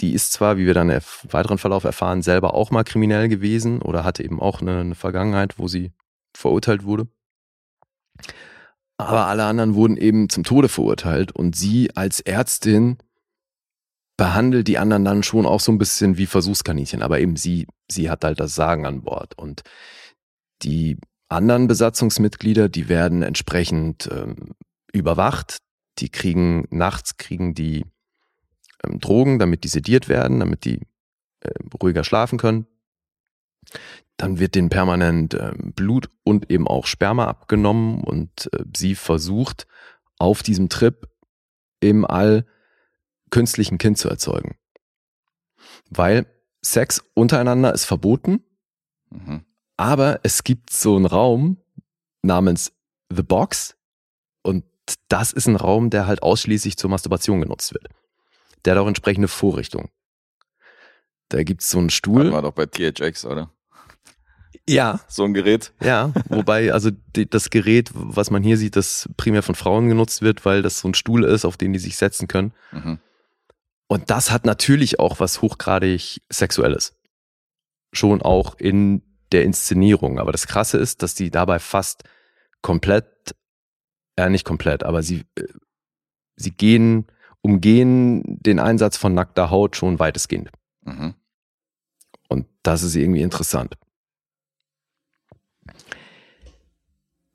Die 0.00 0.14
ist 0.14 0.32
zwar, 0.32 0.56
wie 0.56 0.66
wir 0.66 0.74
dann 0.74 0.90
im 0.90 1.00
weiteren 1.30 1.58
Verlauf 1.58 1.84
erfahren, 1.84 2.22
selber 2.22 2.54
auch 2.54 2.70
mal 2.70 2.84
kriminell 2.84 3.28
gewesen 3.28 3.82
oder 3.82 4.02
hatte 4.02 4.24
eben 4.24 4.40
auch 4.40 4.60
eine, 4.60 4.80
eine 4.80 4.94
Vergangenheit, 4.94 5.58
wo 5.58 5.68
sie 5.68 5.92
verurteilt 6.34 6.84
wurde. 6.84 7.06
Aber 8.98 9.26
alle 9.28 9.44
anderen 9.44 9.74
wurden 9.74 9.96
eben 9.96 10.28
zum 10.28 10.42
Tode 10.44 10.68
verurteilt 10.68 11.32
und 11.32 11.54
sie 11.54 11.94
als 11.94 12.20
Ärztin 12.20 12.98
behandelt 14.16 14.66
die 14.66 14.78
anderen 14.78 15.04
dann 15.04 15.22
schon 15.22 15.46
auch 15.46 15.60
so 15.60 15.70
ein 15.70 15.78
bisschen 15.78 16.18
wie 16.18 16.26
Versuchskaninchen. 16.26 17.02
Aber 17.02 17.20
eben 17.20 17.36
sie, 17.36 17.68
sie 17.88 18.10
hat 18.10 18.24
halt 18.24 18.40
das 18.40 18.56
Sagen 18.56 18.84
an 18.84 19.02
Bord. 19.02 19.38
Und 19.38 19.62
die 20.62 20.98
anderen 21.28 21.68
Besatzungsmitglieder, 21.68 22.68
die 22.68 22.88
werden 22.88 23.22
entsprechend 23.22 24.08
ähm, 24.12 24.56
überwacht. 24.92 25.58
Die 26.00 26.08
kriegen 26.08 26.66
nachts 26.70 27.16
kriegen 27.16 27.54
die 27.54 27.84
ähm, 28.84 28.98
Drogen, 28.98 29.38
damit 29.38 29.62
die 29.62 29.68
sediert 29.68 30.08
werden, 30.08 30.40
damit 30.40 30.64
die 30.64 30.80
äh, 31.40 31.50
ruhiger 31.80 32.02
schlafen 32.02 32.38
können. 32.38 32.66
Dann 34.18 34.38
wird 34.38 34.54
denen 34.54 34.68
permanent 34.68 35.32
ähm, 35.34 35.72
Blut 35.74 36.10
und 36.24 36.50
eben 36.50 36.68
auch 36.68 36.86
Sperma 36.86 37.26
abgenommen 37.26 38.02
und 38.04 38.50
äh, 38.52 38.64
sie 38.76 38.94
versucht 38.94 39.66
auf 40.18 40.42
diesem 40.42 40.68
Trip 40.68 41.08
im 41.80 42.04
All 42.04 42.44
künstlichen 43.30 43.78
Kind 43.78 43.96
zu 43.96 44.08
erzeugen. 44.10 44.56
Weil 45.88 46.26
Sex 46.62 47.02
untereinander 47.14 47.72
ist 47.72 47.84
verboten, 47.84 48.44
Mhm. 49.10 49.46
aber 49.78 50.20
es 50.22 50.44
gibt 50.44 50.70
so 50.70 50.94
einen 50.96 51.06
Raum 51.06 51.56
namens 52.20 52.72
The 53.10 53.22
Box 53.22 53.74
und 54.42 54.64
das 55.08 55.32
ist 55.32 55.46
ein 55.46 55.56
Raum, 55.56 55.88
der 55.88 56.06
halt 56.06 56.22
ausschließlich 56.22 56.76
zur 56.76 56.90
Masturbation 56.90 57.40
genutzt 57.40 57.72
wird. 57.72 57.88
Der 58.64 58.74
hat 58.74 58.82
auch 58.82 58.86
entsprechende 58.88 59.28
Vorrichtungen. 59.28 59.88
Da 61.30 61.42
gibt's 61.42 61.70
so 61.70 61.78
einen 61.78 61.88
Stuhl. 61.90 62.30
wir 62.32 62.42
doch 62.42 62.52
bei 62.52 62.66
THX, 62.66 63.24
oder? 63.24 63.50
Ja, 64.68 65.00
So 65.08 65.24
ein 65.24 65.34
Gerät. 65.34 65.72
ja. 65.82 66.12
Wobei, 66.28 66.72
also 66.72 66.90
die, 67.16 67.28
das 67.28 67.50
Gerät, 67.50 67.90
was 67.94 68.30
man 68.30 68.42
hier 68.42 68.56
sieht, 68.56 68.76
das 68.76 69.08
primär 69.16 69.42
von 69.42 69.54
Frauen 69.54 69.88
genutzt 69.88 70.22
wird, 70.22 70.44
weil 70.44 70.62
das 70.62 70.80
so 70.80 70.88
ein 70.88 70.94
Stuhl 70.94 71.24
ist, 71.24 71.44
auf 71.44 71.56
den 71.56 71.72
die 71.72 71.78
sich 71.78 71.96
setzen 71.96 72.28
können. 72.28 72.52
Mhm. 72.72 72.98
Und 73.88 74.10
das 74.10 74.30
hat 74.30 74.44
natürlich 74.44 75.00
auch 75.00 75.20
was 75.20 75.40
hochgradig 75.40 76.20
Sexuelles. 76.30 76.94
Schon 77.92 78.20
auch 78.20 78.56
in 78.58 79.02
der 79.32 79.44
Inszenierung. 79.44 80.18
Aber 80.18 80.32
das 80.32 80.46
Krasse 80.46 80.76
ist, 80.78 81.02
dass 81.02 81.14
die 81.14 81.30
dabei 81.30 81.58
fast 81.58 82.04
komplett, 82.60 83.34
äh, 84.16 84.28
nicht 84.28 84.44
komplett, 84.44 84.82
aber 84.82 85.02
sie, 85.02 85.24
äh, 85.36 85.44
sie 86.36 86.50
gehen, 86.50 87.06
umgehen 87.40 88.22
den 88.26 88.58
Einsatz 88.58 88.96
von 88.96 89.14
nackter 89.14 89.50
Haut 89.50 89.76
schon 89.76 89.98
weitestgehend. 89.98 90.50
Mhm. 90.82 91.14
Und 92.28 92.46
das 92.62 92.82
ist 92.82 92.94
irgendwie 92.94 93.22
interessant. 93.22 93.74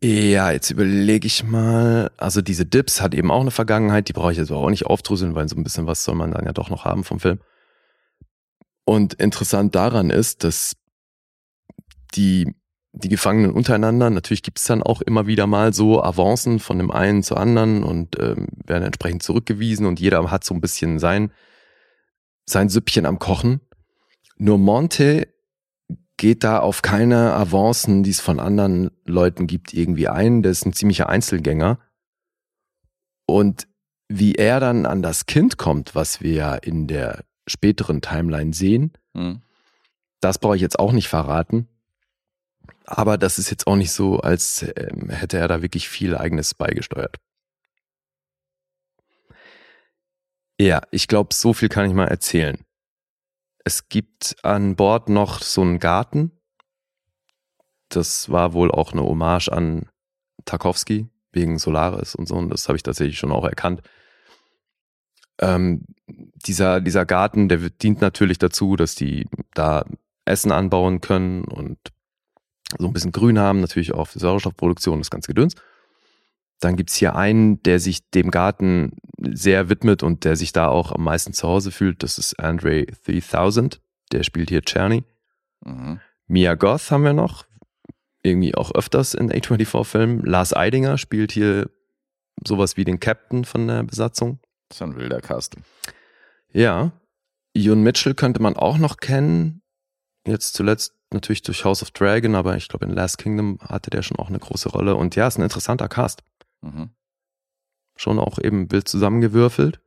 Ja, 0.03 0.51
jetzt 0.51 0.69
überlege 0.69 1.25
ich 1.25 1.45
mal. 1.45 2.11
Also 2.17 2.41
diese 2.41 2.65
Dips 2.65 2.99
hat 2.99 3.13
eben 3.13 3.31
auch 3.31 3.39
eine 3.39 3.51
Vergangenheit, 3.51 4.09
die 4.09 4.13
brauche 4.13 4.33
ich 4.33 4.37
jetzt 4.37 4.51
auch 4.51 4.69
nicht 4.69 4.85
aufdrüsseln, 4.85 5.33
weil 5.33 5.47
so 5.47 5.55
ein 5.55 5.63
bisschen 5.63 5.87
was 5.87 6.03
soll 6.03 6.15
man 6.15 6.31
dann 6.31 6.43
ja 6.43 6.51
doch 6.51 6.69
noch 6.69 6.83
haben 6.83 7.05
vom 7.05 7.21
Film. 7.21 7.39
Und 8.83 9.13
interessant 9.13 9.75
daran 9.75 10.09
ist, 10.09 10.43
dass 10.43 10.75
die, 12.15 12.53
die 12.91 13.07
Gefangenen 13.07 13.51
untereinander, 13.51 14.09
natürlich 14.09 14.43
gibt 14.43 14.59
es 14.59 14.65
dann 14.65 14.83
auch 14.83 15.01
immer 15.01 15.25
wieder 15.25 15.47
mal 15.47 15.73
so 15.73 16.03
Avancen 16.03 16.59
von 16.59 16.79
dem 16.79 16.91
einen 16.91 17.23
zu 17.23 17.37
anderen 17.37 17.85
und 17.85 18.19
ähm, 18.19 18.47
werden 18.65 18.83
entsprechend 18.83 19.23
zurückgewiesen 19.23 19.85
und 19.85 20.01
jeder 20.01 20.29
hat 20.29 20.43
so 20.43 20.53
ein 20.53 20.59
bisschen 20.59 20.99
sein, 20.99 21.31
sein 22.45 22.67
Süppchen 22.67 23.05
am 23.05 23.19
Kochen. 23.19 23.61
Nur 24.35 24.57
Monte 24.57 25.32
geht 26.23 26.45
da 26.45 26.59
auf 26.59 26.81
keine 26.81 27.33
Avancen, 27.33 28.01
die 28.01 28.11
es 28.11 28.21
von 28.21 28.39
anderen 28.39 28.91
Leuten 29.03 29.45
gibt, 29.45 29.73
irgendwie 29.73 30.07
ein. 30.07 30.41
Der 30.41 30.53
ist 30.53 30.65
ein 30.65 30.71
ziemlicher 30.71 31.09
Einzelgänger. 31.09 31.79
Und 33.25 33.67
wie 34.07 34.35
er 34.35 34.61
dann 34.61 34.85
an 34.85 35.01
das 35.01 35.25
Kind 35.25 35.57
kommt, 35.57 35.95
was 35.95 36.21
wir 36.21 36.31
ja 36.31 36.55
in 36.55 36.87
der 36.87 37.25
späteren 37.45 37.99
Timeline 38.01 38.53
sehen, 38.53 38.93
Mhm. 39.13 39.41
das 40.21 40.39
brauche 40.39 40.55
ich 40.55 40.61
jetzt 40.61 40.79
auch 40.79 40.93
nicht 40.93 41.09
verraten. 41.09 41.67
Aber 42.85 43.17
das 43.17 43.37
ist 43.37 43.49
jetzt 43.49 43.67
auch 43.67 43.75
nicht 43.75 43.91
so, 43.91 44.21
als 44.21 44.65
ähm, 44.77 45.09
hätte 45.09 45.37
er 45.39 45.49
da 45.49 45.61
wirklich 45.61 45.89
viel 45.89 46.15
eigenes 46.15 46.53
beigesteuert. 46.53 47.17
Ja, 50.57 50.83
ich 50.91 51.09
glaube, 51.09 51.33
so 51.33 51.51
viel 51.51 51.67
kann 51.67 51.85
ich 51.85 51.93
mal 51.93 52.07
erzählen. 52.07 52.57
Es 53.63 53.87
gibt 53.89 54.35
an 54.43 54.75
Bord 54.75 55.09
noch 55.09 55.41
so 55.41 55.61
einen 55.61 55.79
Garten. 55.79 56.31
Das 57.89 58.29
war 58.29 58.53
wohl 58.53 58.71
auch 58.71 58.91
eine 58.91 59.03
Hommage 59.03 59.49
an 59.49 59.89
Tarkovsky 60.45 61.07
wegen 61.31 61.57
Solaris 61.57 62.15
und 62.15 62.27
so. 62.27 62.35
Und 62.35 62.49
das 62.49 62.67
habe 62.67 62.75
ich 62.75 62.83
tatsächlich 62.83 63.17
schon 63.17 63.31
auch 63.31 63.45
erkannt. 63.45 63.81
Ähm, 65.39 65.85
dieser, 66.07 66.81
dieser 66.81 67.05
Garten, 67.05 67.49
der 67.49 67.57
dient 67.57 68.01
natürlich 68.01 68.37
dazu, 68.37 68.75
dass 68.75 68.95
die 68.95 69.27
da 69.53 69.85
Essen 70.25 70.51
anbauen 70.51 71.01
können 71.01 71.45
und 71.45 71.77
so 72.77 72.87
ein 72.87 72.93
bisschen 72.93 73.11
Grün 73.11 73.39
haben, 73.39 73.61
natürlich 73.61 73.93
auch 73.93 74.07
für 74.07 74.19
Sauerstoffproduktion, 74.19 74.99
das 74.99 75.09
ganze 75.09 75.27
Gedöns. 75.27 75.55
Dann 76.59 76.75
gibt's 76.75 76.95
hier 76.95 77.15
einen, 77.15 77.61
der 77.63 77.79
sich 77.79 78.09
dem 78.11 78.31
Garten 78.31 78.97
sehr 79.17 79.69
widmet 79.69 80.03
und 80.03 80.23
der 80.23 80.35
sich 80.35 80.53
da 80.53 80.67
auch 80.67 80.91
am 80.91 81.03
meisten 81.03 81.33
zu 81.33 81.47
Hause 81.47 81.71
fühlt. 81.71 82.03
Das 82.03 82.17
ist 82.17 82.39
Andre 82.39 82.85
3000. 83.05 83.81
Der 84.11 84.23
spielt 84.23 84.49
hier 84.49 84.61
Czerny. 84.61 85.03
Mhm. 85.65 85.99
Mia 86.27 86.55
Goth 86.55 86.91
haben 86.91 87.03
wir 87.03 87.13
noch. 87.13 87.45
Irgendwie 88.21 88.55
auch 88.55 88.73
öfters 88.73 89.13
in 89.13 89.31
A24-Filmen. 89.31 90.23
Lars 90.23 90.55
Eidinger 90.55 90.97
spielt 90.97 91.33
hier 91.33 91.69
sowas 92.45 92.77
wie 92.77 92.85
den 92.85 92.99
Captain 92.99 93.43
von 93.43 93.67
der 93.67 93.83
Besatzung. 93.83 94.39
Das 94.69 94.77
ist 94.77 94.81
ein 94.81 94.95
wilder 94.95 95.21
Cast. 95.21 95.55
Ja. 96.51 96.93
Ian 97.53 97.83
Mitchell 97.83 98.15
könnte 98.15 98.41
man 98.41 98.55
auch 98.55 98.77
noch 98.77 98.97
kennen. 98.97 99.61
Jetzt 100.25 100.53
zuletzt 100.53 100.93
natürlich 101.11 101.43
durch 101.43 101.65
House 101.65 101.83
of 101.83 101.91
Dragon, 101.91 102.35
aber 102.35 102.55
ich 102.55 102.69
glaube 102.69 102.85
in 102.85 102.91
Last 102.91 103.17
Kingdom 103.17 103.59
hatte 103.61 103.89
der 103.89 104.01
schon 104.01 104.17
auch 104.17 104.29
eine 104.29 104.39
große 104.39 104.69
Rolle. 104.69 104.95
Und 104.95 105.15
ja, 105.15 105.27
ist 105.27 105.37
ein 105.37 105.43
interessanter 105.43 105.87
Cast. 105.89 106.23
Mhm. 106.63 106.89
Schon 107.95 108.19
auch 108.19 108.39
eben 108.39 108.71
wild 108.71 108.87
zusammengewürfelt. 108.87 109.81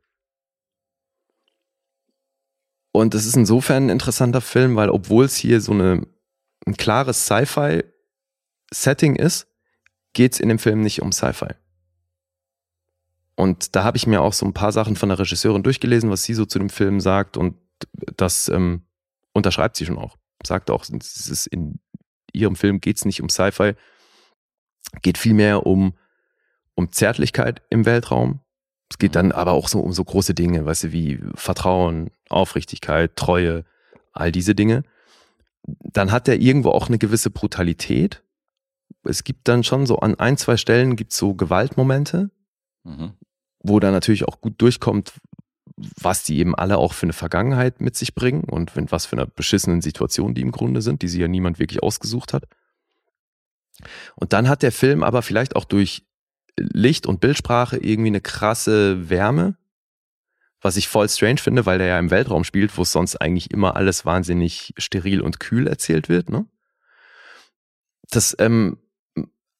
Und 2.91 3.13
es 3.13 3.25
ist 3.25 3.35
insofern 3.35 3.87
ein 3.87 3.89
interessanter 3.89 4.41
Film, 4.41 4.75
weil 4.75 4.89
obwohl 4.89 5.25
es 5.25 5.35
hier 5.35 5.59
so 5.61 5.73
eine, 5.73 6.07
ein 6.65 6.77
klares 6.77 7.25
Sci-Fi-Setting 7.25 9.15
ist, 9.15 9.47
geht's 10.13 10.39
in 10.39 10.49
dem 10.49 10.59
Film 10.59 10.81
nicht 10.81 11.01
um 11.01 11.11
Sci-Fi. 11.11 11.53
Und 13.35 13.75
da 13.75 13.83
habe 13.83 13.97
ich 13.97 14.07
mir 14.07 14.21
auch 14.21 14.33
so 14.33 14.45
ein 14.47 14.53
paar 14.53 14.71
Sachen 14.71 14.95
von 14.95 15.09
der 15.09 15.19
Regisseurin 15.19 15.61
durchgelesen, 15.61 16.09
was 16.09 16.23
sie 16.23 16.33
so 16.33 16.45
zu 16.45 16.57
dem 16.57 16.69
Film 16.69 16.99
sagt. 16.99 17.37
Und 17.37 17.55
das 18.15 18.49
ähm, 18.49 18.87
unterschreibt 19.33 19.75
sie 19.75 19.85
schon 19.85 19.99
auch. 19.99 20.17
Sagt 20.43 20.71
auch, 20.71 20.83
es 20.83 21.29
ist 21.29 21.45
in 21.47 21.79
ihrem 22.33 22.55
Film 22.55 22.81
geht's 22.81 23.05
nicht 23.05 23.21
um 23.21 23.29
Sci-Fi, 23.29 23.75
geht 25.01 25.19
vielmehr 25.19 25.67
um, 25.67 25.95
um 26.77 26.91
Zärtlichkeit 26.91 27.61
im 27.69 27.85
Weltraum. 27.85 28.39
Es 28.89 28.97
geht 28.97 29.15
dann 29.15 29.31
aber 29.33 29.51
auch 29.51 29.67
so 29.67 29.81
um 29.81 29.91
so 29.91 30.03
große 30.03 30.33
Dinge, 30.33 30.65
weißt 30.65 30.85
du, 30.85 30.91
wie 30.93 31.19
Vertrauen, 31.35 32.11
Aufrichtigkeit, 32.29 33.15
Treue, 33.15 33.65
all 34.13 34.31
diese 34.31 34.55
Dinge. 34.55 34.83
Dann 35.63 36.11
hat 36.13 36.29
er 36.29 36.39
irgendwo 36.39 36.69
auch 36.69 36.87
eine 36.87 36.97
gewisse 36.97 37.29
Brutalität, 37.29 38.23
es 39.03 39.23
gibt 39.23 39.47
dann 39.47 39.63
schon 39.63 39.85
so 39.85 39.99
an 39.99 40.15
ein, 40.15 40.37
zwei 40.37 40.57
Stellen 40.57 40.95
gibt 40.95 41.13
so 41.13 41.33
Gewaltmomente, 41.33 42.29
Mhm. 42.83 43.13
wo 43.59 43.79
dann 43.79 43.91
natürlich 43.91 44.25
auch 44.27 44.39
gut 44.39 44.61
durchkommt, 44.61 45.13
was 45.75 46.23
die 46.23 46.39
eben 46.39 46.55
alle 46.55 46.77
auch 46.77 46.93
für 46.93 47.05
eine 47.05 47.13
Vergangenheit 47.13 47.81
mit 47.81 47.95
sich 47.95 48.15
bringen 48.15 48.45
und 48.45 48.71
was 48.91 49.05
für 49.05 49.15
einer 49.17 49.25
beschissenen 49.25 49.81
Situation 49.81 50.33
die 50.33 50.41
im 50.41 50.51
Grunde 50.51 50.81
sind, 50.81 51.01
die 51.01 51.07
sie 51.07 51.19
ja 51.19 51.27
niemand 51.27 51.59
wirklich 51.59 51.83
ausgesucht 51.83 52.33
hat. 52.33 52.45
Und 54.15 54.33
dann 54.33 54.49
hat 54.49 54.63
der 54.63 54.71
Film 54.71 55.03
aber 55.03 55.21
vielleicht 55.21 55.55
auch 55.55 55.65
durch 55.65 56.03
Licht 56.57 57.05
und 57.07 57.19
Bildsprache 57.19 57.77
irgendwie 57.77 58.09
eine 58.09 58.21
krasse 58.21 59.09
Wärme, 59.09 59.55
was 60.61 60.77
ich 60.77 60.87
voll 60.87 61.07
strange 61.07 61.37
finde, 61.37 61.65
weil 61.65 61.77
der 61.77 61.87
ja 61.87 61.99
im 61.99 62.11
Weltraum 62.11 62.43
spielt, 62.43 62.77
wo 62.77 62.81
es 62.81 62.91
sonst 62.91 63.17
eigentlich 63.17 63.51
immer 63.51 63.75
alles 63.75 64.05
wahnsinnig 64.05 64.73
steril 64.77 65.21
und 65.21 65.39
kühl 65.39 65.67
erzählt 65.67 66.09
wird. 66.09 66.29
Ne? 66.29 66.45
Das 68.09 68.35
ähm, 68.39 68.77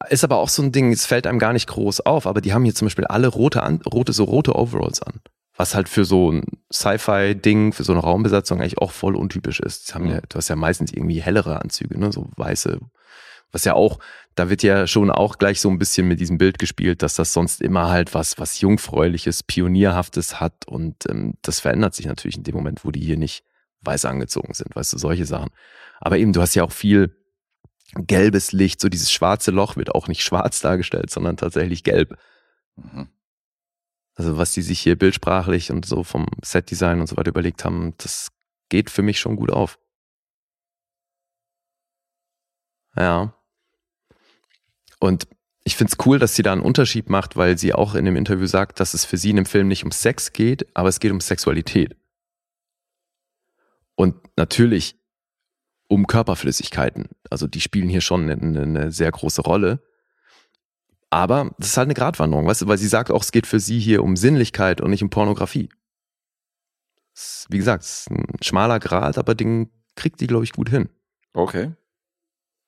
ist 0.09 0.23
aber 0.23 0.37
auch 0.37 0.49
so 0.49 0.61
ein 0.63 0.71
Ding, 0.71 0.91
es 0.91 1.05
fällt 1.05 1.27
einem 1.27 1.39
gar 1.39 1.53
nicht 1.53 1.67
groß 1.67 2.01
auf, 2.01 2.27
aber 2.27 2.41
die 2.41 2.53
haben 2.53 2.63
hier 2.63 2.75
zum 2.75 2.87
Beispiel 2.87 3.05
alle 3.05 3.27
rote, 3.27 3.63
an, 3.63 3.81
rote 3.81 4.13
so 4.13 4.23
rote 4.23 4.55
Overalls 4.55 5.01
an. 5.01 5.21
Was 5.55 5.73
halt 5.73 5.89
für 5.89 6.05
so 6.05 6.31
ein 6.31 6.43
Sci-Fi-Ding, 6.71 7.73
für 7.73 7.83
so 7.83 7.91
eine 7.91 8.01
Raumbesatzung 8.01 8.59
eigentlich 8.59 8.77
auch 8.77 8.91
voll 8.91 9.15
untypisch 9.15 9.59
ist. 9.59 9.87
Das 9.87 9.95
haben 9.95 10.07
ja, 10.07 10.21
du 10.21 10.37
hast 10.37 10.49
ja 10.49 10.55
meistens 10.55 10.93
irgendwie 10.93 11.19
hellere 11.19 11.61
Anzüge, 11.61 11.99
ne? 11.99 12.11
so 12.11 12.29
weiße, 12.35 12.79
was 13.51 13.65
ja 13.65 13.73
auch, 13.73 13.99
da 14.35 14.49
wird 14.49 14.63
ja 14.63 14.87
schon 14.87 15.09
auch 15.09 15.37
gleich 15.37 15.61
so 15.61 15.69
ein 15.69 15.79
bisschen 15.79 16.07
mit 16.07 16.19
diesem 16.19 16.37
Bild 16.37 16.59
gespielt, 16.59 17.01
dass 17.01 17.15
das 17.15 17.33
sonst 17.33 17.61
immer 17.61 17.89
halt 17.89 18.13
was, 18.13 18.37
was 18.37 18.61
jungfräuliches, 18.61 19.43
pionierhaftes 19.43 20.39
hat 20.39 20.67
und 20.67 20.95
ähm, 21.09 21.35
das 21.41 21.59
verändert 21.59 21.95
sich 21.95 22.05
natürlich 22.05 22.37
in 22.37 22.43
dem 22.43 22.55
Moment, 22.55 22.85
wo 22.85 22.91
die 22.91 23.01
hier 23.01 23.17
nicht 23.17 23.43
weiß 23.81 24.05
angezogen 24.05 24.53
sind, 24.53 24.75
weißt 24.75 24.93
du, 24.93 24.97
solche 24.97 25.25
Sachen. 25.25 25.49
Aber 25.99 26.17
eben, 26.17 26.33
du 26.33 26.41
hast 26.41 26.55
ja 26.55 26.63
auch 26.63 26.71
viel 26.71 27.15
gelbes 27.93 28.51
Licht, 28.51 28.81
so 28.81 28.89
dieses 28.89 29.11
schwarze 29.11 29.51
Loch 29.51 29.75
wird 29.75 29.93
auch 29.95 30.07
nicht 30.07 30.23
schwarz 30.23 30.61
dargestellt, 30.61 31.09
sondern 31.09 31.37
tatsächlich 31.37 31.83
gelb. 31.83 32.17
Mhm. 32.75 33.09
Also 34.15 34.37
was 34.37 34.51
die 34.53 34.63
sich 34.63 34.79
hier 34.79 34.97
bildsprachlich 34.97 35.71
und 35.71 35.85
so 35.85 36.03
vom 36.03 36.25
Setdesign 36.43 36.99
und 36.99 37.07
so 37.07 37.17
weiter 37.17 37.29
überlegt 37.29 37.63
haben, 37.63 37.93
das 37.97 38.31
geht 38.69 38.89
für 38.89 39.03
mich 39.03 39.19
schon 39.19 39.35
gut 39.35 39.51
auf. 39.51 39.79
Ja. 42.95 43.36
Und 44.99 45.27
ich 45.63 45.75
finde 45.75 45.91
es 45.91 46.05
cool, 46.05 46.17
dass 46.17 46.35
sie 46.35 46.43
da 46.43 46.53
einen 46.53 46.61
Unterschied 46.61 47.09
macht, 47.09 47.35
weil 47.35 47.57
sie 47.57 47.73
auch 47.73 47.93
in 47.95 48.05
dem 48.05 48.15
Interview 48.15 48.45
sagt, 48.45 48.79
dass 48.79 48.93
es 48.93 49.05
für 49.05 49.17
sie 49.17 49.31
in 49.31 49.35
dem 49.35 49.45
Film 49.45 49.67
nicht 49.67 49.83
um 49.83 49.91
Sex 49.91 50.31
geht, 50.31 50.65
aber 50.75 50.89
es 50.89 50.99
geht 50.99 51.11
um 51.11 51.19
Sexualität. 51.19 51.97
Und 53.95 54.15
natürlich 54.37 54.95
um 55.87 56.07
Körperflüssigkeiten. 56.07 57.09
Also 57.29 57.47
die 57.47 57.61
spielen 57.61 57.89
hier 57.89 58.01
schon 58.01 58.29
eine, 58.29 58.61
eine 58.61 58.91
sehr 58.91 59.11
große 59.11 59.41
Rolle. 59.41 59.81
Aber 61.09 61.55
das 61.57 61.69
ist 61.69 61.77
halt 61.77 61.87
eine 61.87 61.93
Gratwanderung, 61.93 62.45
weißt 62.45 62.63
du, 62.63 62.67
weil 62.67 62.77
sie 62.77 62.87
sagt 62.87 63.11
auch, 63.11 63.21
es 63.21 63.31
geht 63.31 63.47
für 63.47 63.59
sie 63.59 63.79
hier 63.79 64.03
um 64.03 64.17
Sinnlichkeit 64.17 64.81
und 64.81 64.89
nicht 64.89 65.03
um 65.03 65.09
Pornografie. 65.09 65.69
Wie 67.49 67.57
gesagt, 67.57 67.83
es 67.83 68.01
ist 68.01 68.11
ein 68.11 68.25
schmaler 68.41 68.79
Grad, 68.79 69.17
aber 69.17 69.33
den 69.33 69.69
kriegt 69.95 70.19
die, 70.19 70.27
glaube 70.27 70.43
ich, 70.43 70.51
gut 70.51 70.69
hin. 70.69 70.89
Okay. 71.33 71.71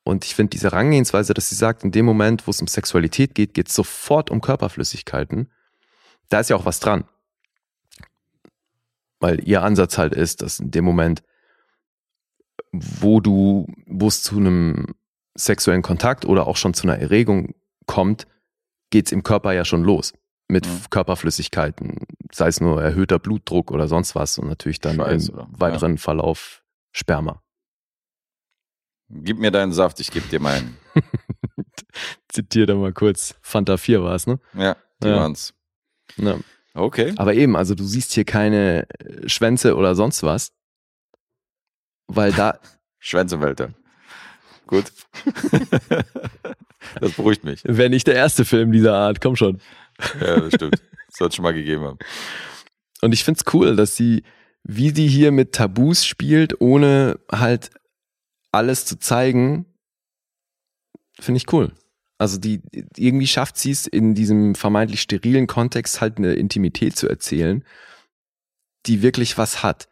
Und 0.09 0.25
ich 0.25 0.33
finde 0.33 0.49
diese 0.49 0.71
Herangehensweise, 0.71 1.35
dass 1.35 1.49
sie 1.49 1.55
sagt, 1.55 1.83
in 1.83 1.91
dem 1.91 2.03
Moment, 2.03 2.47
wo 2.47 2.51
es 2.51 2.59
um 2.59 2.67
Sexualität 2.67 3.35
geht, 3.35 3.53
geht 3.53 3.67
es 3.67 3.75
sofort 3.75 4.31
um 4.31 4.41
Körperflüssigkeiten. 4.41 5.51
Da 6.29 6.39
ist 6.39 6.49
ja 6.49 6.55
auch 6.55 6.65
was 6.65 6.79
dran. 6.79 7.03
Weil 9.19 9.47
ihr 9.47 9.61
Ansatz 9.61 9.99
halt 9.99 10.15
ist, 10.15 10.41
dass 10.41 10.59
in 10.59 10.71
dem 10.71 10.83
Moment, 10.83 11.21
wo 12.71 13.19
du, 13.19 13.67
wo 13.85 14.07
es 14.07 14.23
zu 14.23 14.37
einem 14.37 14.95
sexuellen 15.35 15.83
Kontakt 15.83 16.25
oder 16.25 16.47
auch 16.47 16.57
schon 16.57 16.73
zu 16.73 16.87
einer 16.87 16.97
Erregung 16.97 17.53
kommt, 17.85 18.25
geht's 18.89 19.11
im 19.11 19.21
Körper 19.21 19.53
ja 19.53 19.63
schon 19.63 19.83
los. 19.83 20.13
Mit 20.47 20.65
Mhm. 20.65 20.89
Körperflüssigkeiten, 20.89 21.97
sei 22.31 22.47
es 22.47 22.59
nur 22.59 22.81
erhöhter 22.81 23.19
Blutdruck 23.19 23.69
oder 23.69 23.87
sonst 23.87 24.15
was 24.15 24.39
und 24.39 24.47
natürlich 24.47 24.79
dann 24.79 24.95
Schweiß, 24.95 25.29
im 25.29 25.35
oder? 25.35 25.47
weiteren 25.51 25.99
Verlauf 25.99 26.63
Sperma. 26.91 27.43
Gib 29.09 29.39
mir 29.39 29.51
deinen 29.51 29.73
Saft, 29.73 29.99
ich 29.99 30.11
geb 30.11 30.29
dir 30.29 30.39
meinen. 30.39 30.77
Zitiere 32.29 32.67
da 32.67 32.75
mal 32.75 32.93
kurz. 32.93 33.35
Fanta 33.41 33.77
4 33.77 34.03
war 34.03 34.15
es, 34.15 34.27
ne? 34.27 34.39
Ja, 34.53 34.75
die 35.01 35.07
Ja. 35.07 35.15
waren's. 35.15 35.53
Ja. 36.17 36.37
Okay. 36.75 37.13
Aber 37.17 37.33
eben, 37.33 37.55
also 37.55 37.73
du 37.75 37.83
siehst 37.83 38.11
hier 38.13 38.25
keine 38.25 38.87
Schwänze 39.25 39.75
oder 39.75 39.95
sonst 39.95 40.21
was. 40.23 40.51
Weil 42.07 42.31
da, 42.31 42.59
Schwänzewälter. 42.99 43.73
Gut. 44.67 44.91
das 46.99 47.11
beruhigt 47.13 47.43
mich. 47.43 47.61
wäre 47.65 47.89
nicht 47.89 48.07
der 48.07 48.15
erste 48.15 48.45
Film 48.45 48.71
dieser 48.71 48.93
Art, 48.95 49.21
komm 49.21 49.35
schon. 49.35 49.59
Ja, 50.21 50.39
das 50.39 50.53
stimmt. 50.53 50.81
Sollte 51.11 51.35
schon 51.35 51.43
mal 51.43 51.53
gegeben 51.53 51.83
haben. 51.83 51.99
Und 53.01 53.13
ich 53.13 53.23
find's 53.23 53.43
cool, 53.53 53.75
dass 53.75 53.95
sie, 53.95 54.23
wie 54.63 54.91
die 54.93 55.07
hier 55.07 55.31
mit 55.31 55.53
Tabus 55.53 56.05
spielt, 56.05 56.61
ohne 56.61 57.19
halt 57.31 57.71
alles 58.51 58.85
zu 58.85 58.97
zeigen, 58.97 59.65
finde 61.19 61.37
ich 61.37 61.51
cool. 61.53 61.73
Also 62.17 62.37
die, 62.37 62.61
irgendwie 62.97 63.27
schafft 63.27 63.57
sie 63.57 63.71
es 63.71 63.87
in 63.87 64.13
diesem 64.13 64.55
vermeintlich 64.55 65.01
sterilen 65.01 65.47
Kontext 65.47 66.01
halt 66.01 66.17
eine 66.17 66.33
Intimität 66.33 66.97
zu 66.97 67.07
erzählen, 67.07 67.63
die 68.85 69.01
wirklich 69.01 69.37
was 69.37 69.63
hat. 69.63 69.87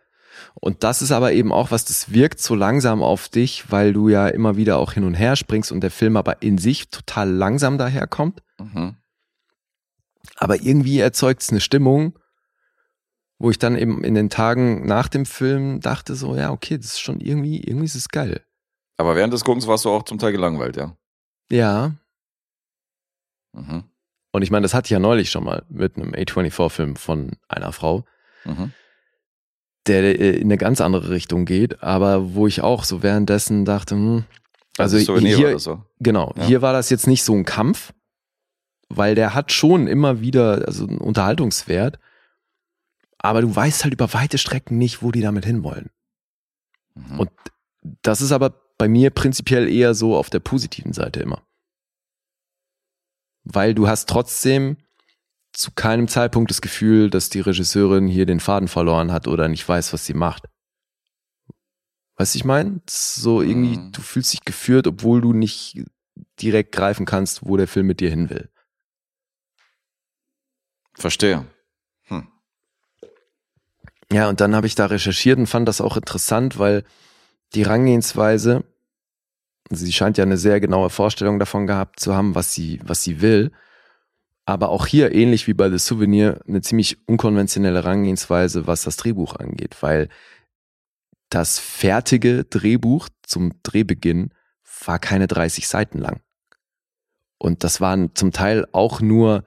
Und 0.56 0.84
das 0.84 1.02
ist 1.02 1.12
aber 1.12 1.34
eben 1.34 1.52
auch 1.52 1.72
was, 1.72 1.86
das 1.86 2.12
wirkt 2.12 2.40
so 2.40 2.54
langsam 2.54 3.02
auf 3.02 3.30
dich, 3.30 3.72
weil 3.72 3.94
du 3.94 4.10
ja 4.10 4.28
immer 4.28 4.58
wieder 4.58 4.78
auch 4.78 4.94
hin 4.94 5.04
und 5.04 5.14
her 5.14 5.36
springst 5.36 5.72
und 5.72 5.82
der 5.82 5.92
Film 5.92 6.18
aber 6.18 6.42
in 6.42 6.58
sich 6.58 6.90
total 6.90 7.30
langsam 7.32 7.78
daherkommt. 7.78 8.44
Mhm. 8.60 8.98
Aber 10.36 10.62
irgendwie 10.62 11.00
erzeugt 11.00 11.42
es 11.42 11.50
eine 11.50 11.62
Stimmung, 11.62 12.20
wo 13.40 13.52
ich 13.52 13.60
dann 13.60 13.78
eben 13.78 14.04
in 14.04 14.16
den 14.16 14.30
Tagen 14.30 14.86
nach 14.86 15.08
dem 15.08 15.26
Film 15.26 15.80
dachte 15.80 16.16
so, 16.16 16.36
ja, 16.36 16.52
okay, 16.52 16.78
das 16.78 16.88
ist 16.88 17.00
schon 17.00 17.20
irgendwie, 17.20 17.62
irgendwie 17.62 17.86
ist 17.86 17.96
es 17.96 18.10
geil. 18.10 18.44
Aber 18.98 19.16
während 19.16 19.34
des 19.34 19.44
Guckens 19.44 19.68
warst 19.68 19.86
du 19.86 19.90
auch 19.90 20.04
zum 20.04 20.18
Teil 20.18 20.32
gelangweilt, 20.32 20.76
ja? 20.78 20.96
Ja. 21.50 21.94
Mhm. 23.54 23.84
Und 24.32 24.42
ich 24.42 24.52
meine, 24.52 24.64
das 24.64 24.74
hatte 24.74 24.86
ich 24.88 24.92
ja 24.92 25.00
neulich 25.00 25.30
schon 25.32 25.44
mal 25.44 25.64
mit 25.70 25.96
einem 25.96 26.14
A24-Film 26.14 26.96
von 26.96 27.32
einer 27.48 27.72
Frau, 27.72 28.06
Mhm. 28.46 28.72
der 29.88 30.20
äh, 30.20 30.38
in 30.38 30.48
eine 30.48 30.58
ganz 30.58 30.80
andere 30.82 31.10
Richtung 31.10 31.46
geht, 31.46 31.82
aber 31.84 32.34
wo 32.36 32.48
ich 32.48 32.62
auch 32.62 32.84
so 32.84 33.04
währenddessen 33.04 33.66
dachte, 33.66 33.96
hm, 33.96 34.26
also 34.78 34.98
Souvenir 35.00 35.38
hier, 35.38 35.60
so. 35.60 35.84
Genau, 36.00 36.34
Ja. 36.36 36.44
hier 36.46 36.62
war 36.62 36.74
das 36.74 36.90
jetzt 36.90 37.08
nicht 37.08 37.24
so 37.24 37.34
ein 37.34 37.46
Kampf, 37.46 37.94
weil 38.90 39.16
der 39.16 39.34
hat 39.34 39.52
schon 39.52 39.88
immer 39.88 40.22
wieder 40.22 40.66
also 40.68 40.88
einen 40.88 41.00
Unterhaltungswert, 41.00 42.00
aber 43.18 43.42
du 43.42 43.54
weißt 43.56 43.84
halt 43.84 43.94
über 43.94 44.14
weite 44.14 44.38
Strecken 44.38 44.78
nicht, 44.78 45.02
wo 45.02 45.12
die 45.12 45.22
damit 45.22 45.46
hinwollen. 45.46 45.90
Mhm. 46.96 47.20
Und 47.20 47.30
das 48.04 48.22
ist 48.22 48.32
aber 48.32 48.54
bei 48.78 48.88
mir 48.88 49.10
prinzipiell 49.10 49.68
eher 49.70 49.94
so 49.94 50.16
auf 50.16 50.30
der 50.30 50.40
positiven 50.40 50.94
Seite 50.94 51.20
immer. 51.20 51.44
Weil 53.44 53.74
du 53.74 53.88
hast 53.88 54.10
trotzdem 54.10 54.78
zu 55.54 55.72
keinem 55.72 56.08
Zeitpunkt 56.08 56.52
das 56.52 56.62
Gefühl, 56.62 57.10
dass 57.10 57.30
die 57.30 57.40
Regisseurin 57.40 58.08
hier 58.08 58.26
den 58.26 58.40
Faden 58.40 58.68
verloren 58.68 59.12
hat 59.12 59.28
oder 59.28 59.48
nicht 59.48 59.68
weiß, 59.68 59.94
was 59.94 60.06
sie 60.06 60.14
macht. 60.14 60.46
Weißt 62.18 62.36
du, 62.36 62.38
ich 62.40 62.46
meine? 62.46 62.82
So 62.90 63.42
irgendwie, 63.42 63.78
Mhm. 63.78 63.92
du 63.92 64.02
fühlst 64.02 64.34
dich 64.34 64.42
geführt, 64.46 64.88
obwohl 64.88 65.22
du 65.22 65.34
nicht 65.34 65.84
direkt 66.42 66.72
greifen 66.74 67.06
kannst, 67.06 67.46
wo 67.46 67.58
der 67.58 67.68
Film 67.68 67.88
mit 67.88 68.00
dir 68.00 68.10
hin 68.10 68.30
will. 68.30 68.50
Verstehe. 70.96 71.46
Hm. 72.06 72.28
Ja, 74.12 74.30
und 74.30 74.42
dann 74.42 74.56
habe 74.56 74.68
ich 74.68 74.76
da 74.76 74.88
recherchiert 74.88 75.38
und 75.38 75.48
fand 75.48 75.68
das 75.68 75.82
auch 75.82 75.96
interessant, 75.96 76.58
weil 76.58 76.84
die 77.54 77.66
Herangehensweise, 77.66 78.64
sie 79.70 79.92
scheint 79.92 80.18
ja 80.18 80.24
eine 80.24 80.38
sehr 80.38 80.60
genaue 80.60 80.90
Vorstellung 80.90 81.40
davon 81.40 81.68
gehabt 81.68 82.00
zu 82.00 82.16
haben, 82.16 82.36
was 82.36 82.54
sie, 82.54 82.80
was 82.84 83.04
sie 83.04 83.22
will. 83.22 83.52
Aber 84.46 84.70
auch 84.70 84.86
hier, 84.86 85.14
ähnlich 85.14 85.48
wie 85.48 85.54
bei 85.54 85.70
The 85.70 85.78
Souvenir, 85.78 86.42
eine 86.48 86.62
ziemlich 86.62 86.98
unkonventionelle 87.08 87.84
Herangehensweise, 87.84 88.66
was 88.66 88.84
das 88.84 88.96
Drehbuch 88.96 89.36
angeht, 89.36 89.78
weil 89.82 90.08
das 91.30 91.60
fertige 91.60 92.46
Drehbuch 92.46 93.10
zum 93.24 93.54
Drehbeginn 93.64 94.34
war 94.86 95.00
keine 95.00 95.28
30 95.28 95.68
Seiten 95.68 96.00
lang. 96.00 96.22
Und 97.38 97.64
das 97.64 97.82
waren 97.82 98.16
zum 98.16 98.32
Teil 98.32 98.66
auch 98.72 99.02
nur 99.02 99.44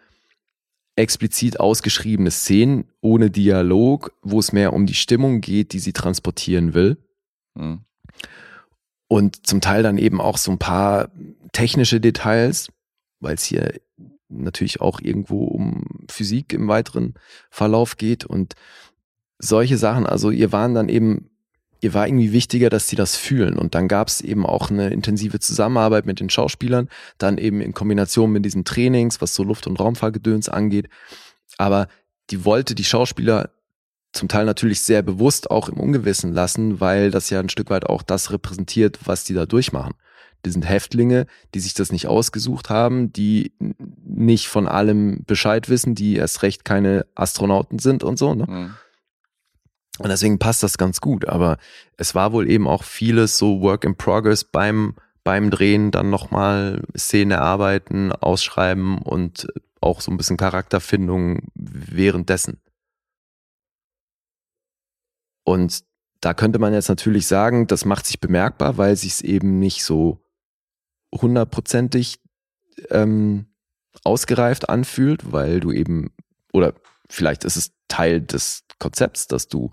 explizit 0.97 1.59
ausgeschriebene 1.59 2.31
Szenen 2.31 2.85
ohne 3.01 3.31
Dialog, 3.31 4.13
wo 4.23 4.39
es 4.39 4.53
mehr 4.53 4.73
um 4.73 4.87
die 4.87 4.95
Stimmung 4.95 5.41
geht, 5.41 5.73
die 5.73 5.79
sie 5.79 5.93
transportieren 5.95 6.75
will. 6.75 6.99
Hm. 7.57 7.85
Und 9.11 9.45
zum 9.45 9.61
Teil 9.61 9.83
dann 9.83 9.99
eben 9.99 10.21
auch 10.21 10.39
so 10.39 10.53
ein 10.53 10.59
paar 10.59 11.11
technische 11.51 12.01
Details, 12.01 12.69
weil 13.19 13.35
es 13.35 13.43
hier 13.43 13.75
natürlich 14.29 14.81
auch 14.81 15.01
irgendwo 15.01 15.47
um 15.47 16.07
Physik 16.09 16.53
im 16.53 16.69
weiteren 16.69 17.15
Verlauf 17.51 17.97
geht 17.97 18.25
und 18.25 18.55
solche 19.41 19.79
Sachen. 19.79 20.07
Also 20.07 20.31
ihr 20.31 20.53
waren 20.53 20.75
dann 20.75 20.89
eben 20.89 21.29
ihr 21.81 21.93
war 21.93 22.07
irgendwie 22.07 22.33
wichtiger, 22.33 22.71
dass 22.71 22.89
sie 22.89 22.95
das 22.95 23.17
fühlen. 23.17 23.59
Und 23.59 23.75
dann 23.75 23.89
gab 23.89 24.07
es 24.07 24.21
eben 24.21 24.47
auch 24.47 24.71
eine 24.71 24.91
intensive 24.91 25.41
Zusammenarbeit 25.41 26.07
mit 26.07 26.21
den 26.21 26.31
Schauspielern, 26.31 26.89
dann 27.19 27.39
eben 27.39 27.61
in 27.61 27.75
Kombination 27.75 28.31
mit 28.31 28.45
diesen 28.45 28.65
Trainings, 28.65 29.21
was 29.21 29.35
so 29.35 29.43
Luft- 29.43 29.67
und 29.67 29.81
Raumfahrgedöns 29.81 30.49
angeht. 30.49 30.89
Aber 31.59 31.89
die 32.31 32.45
wollte 32.45 32.75
die 32.75 32.85
Schauspieler 32.85 33.51
zum 34.13 34.29
Teil 34.29 34.45
natürlich 34.45 34.83
sehr 34.83 35.03
bewusst 35.03 35.51
auch 35.51 35.69
im 35.69 35.79
Ungewissen 35.79 36.33
lassen, 36.33 36.81
weil 36.81 37.11
das 37.11 37.31
ja 37.31 37.41
ein 37.41 37.49
Stück 37.49 37.71
weit 37.71 37.87
auch 37.87 38.03
das 38.03 38.33
repräsentiert, 38.33 38.99
was 39.05 39.25
die 39.25 39.35
da 39.35 39.47
durchmachen. 39.47 39.95
Die 40.45 40.51
sind 40.51 40.63
Häftlinge, 40.63 41.27
die 41.55 41.61
sich 41.61 41.75
das 41.75 41.93
nicht 41.93 42.07
ausgesucht 42.07 42.71
haben, 42.71 43.13
die 43.13 43.53
nicht 44.05 44.49
von 44.49 44.67
allem 44.67 45.23
Bescheid 45.27 45.69
wissen, 45.69 45.95
die 45.95 46.17
erst 46.17 46.43
recht 46.43 46.65
keine 46.65 47.07
Astronauten 47.15 47.79
sind 47.79 48.03
und 48.03 48.19
so. 48.19 48.35
Ne? 48.35 48.47
Mhm. 48.49 48.75
Und 49.99 50.09
deswegen 50.09 50.39
passt 50.39 50.63
das 50.63 50.79
ganz 50.79 51.01
gut. 51.03 51.29
Aber 51.29 51.59
es 51.99 52.15
war 52.15 52.33
wohl 52.33 52.51
eben 52.51 52.67
auch 52.67 52.85
vieles 52.85 53.37
so 53.37 53.61
Work 53.61 53.85
in 53.85 53.97
Progress 53.97 54.45
beim, 54.45 54.95
beim 55.25 55.51
Drehen, 55.51 55.91
dann 55.91 56.09
nochmal 56.09 56.83
Szene 56.97 57.35
erarbeiten, 57.35 58.11
ausschreiben 58.11 58.99
und 58.99 59.49
auch 59.83 60.01
so 60.01 60.11
ein 60.11 60.17
bisschen 60.17 60.39
Charakterfindung 60.39 61.43
währenddessen. 61.55 62.61
Und 65.45 65.85
da 66.21 66.35
könnte 66.35 66.59
man 66.59 66.73
jetzt 66.73 66.89
natürlich 66.89 67.27
sagen, 67.27 67.67
das 67.67 67.85
macht 67.85 68.07
sich 68.07 68.21
bemerkbar, 68.21 68.77
weil 68.77 68.97
sich 68.97 69.13
es 69.13 69.21
eben 69.23 69.59
nicht 69.59 69.85
so 69.85 70.23
hundertprozentig 71.13 72.21
ähm, 72.91 73.47
ausgereift 74.05 74.69
anfühlt, 74.69 75.33
weil 75.33 75.61
du 75.61 75.73
eben, 75.73 76.13
oder 76.53 76.75
vielleicht 77.09 77.45
ist 77.45 77.57
es 77.57 77.73
Teil 77.89 78.21
des 78.21 78.65
Konzepts, 78.79 79.27
dass 79.27 79.49
du 79.49 79.71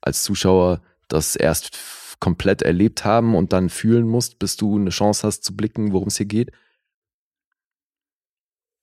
als 0.00 0.22
Zuschauer 0.22 0.82
das 1.08 1.36
erst 1.36 1.78
komplett 2.20 2.62
erlebt 2.62 3.04
haben 3.04 3.34
und 3.34 3.52
dann 3.52 3.68
fühlen 3.68 4.06
musst, 4.06 4.38
bis 4.38 4.56
du 4.56 4.76
eine 4.76 4.90
Chance 4.90 5.26
hast 5.26 5.44
zu 5.44 5.56
blicken, 5.56 5.92
worum 5.92 6.08
es 6.08 6.16
hier 6.16 6.26
geht. 6.26 6.52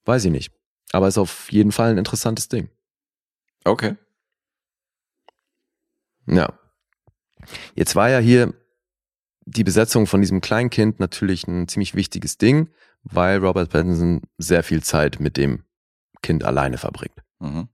Weiß 0.06 0.26
ich 0.26 0.32
nicht. 0.32 0.54
Aber 0.92 1.08
ist 1.08 1.18
auf 1.18 1.52
jeden 1.52 1.72
Fall 1.72 1.92
ein 1.92 1.98
interessantes 1.98 2.50
Ding. 2.50 2.70
Okay. 3.64 3.96
Ja. 6.30 6.54
Jetzt 7.76 7.96
war 7.96 8.10
ja 8.10 8.20
hier 8.20 8.54
die 9.46 9.64
Besetzung 9.64 10.06
von 10.08 10.22
diesem 10.22 10.42
Kleinkind 10.42 11.00
natürlich 11.00 11.48
ein 11.48 11.68
ziemlich 11.68 11.96
wichtiges 11.96 12.38
Ding, 12.38 12.70
weil 13.04 13.40
Robert 13.44 13.72
Pattinson 13.72 14.22
sehr 14.38 14.64
viel 14.64 14.84
Zeit 14.84 15.20
mit 15.20 15.38
dem 15.38 15.64
Kind 16.22 16.44
alleine 16.44 16.78
verbringt. 16.78 17.16
Mhm. 17.40 17.70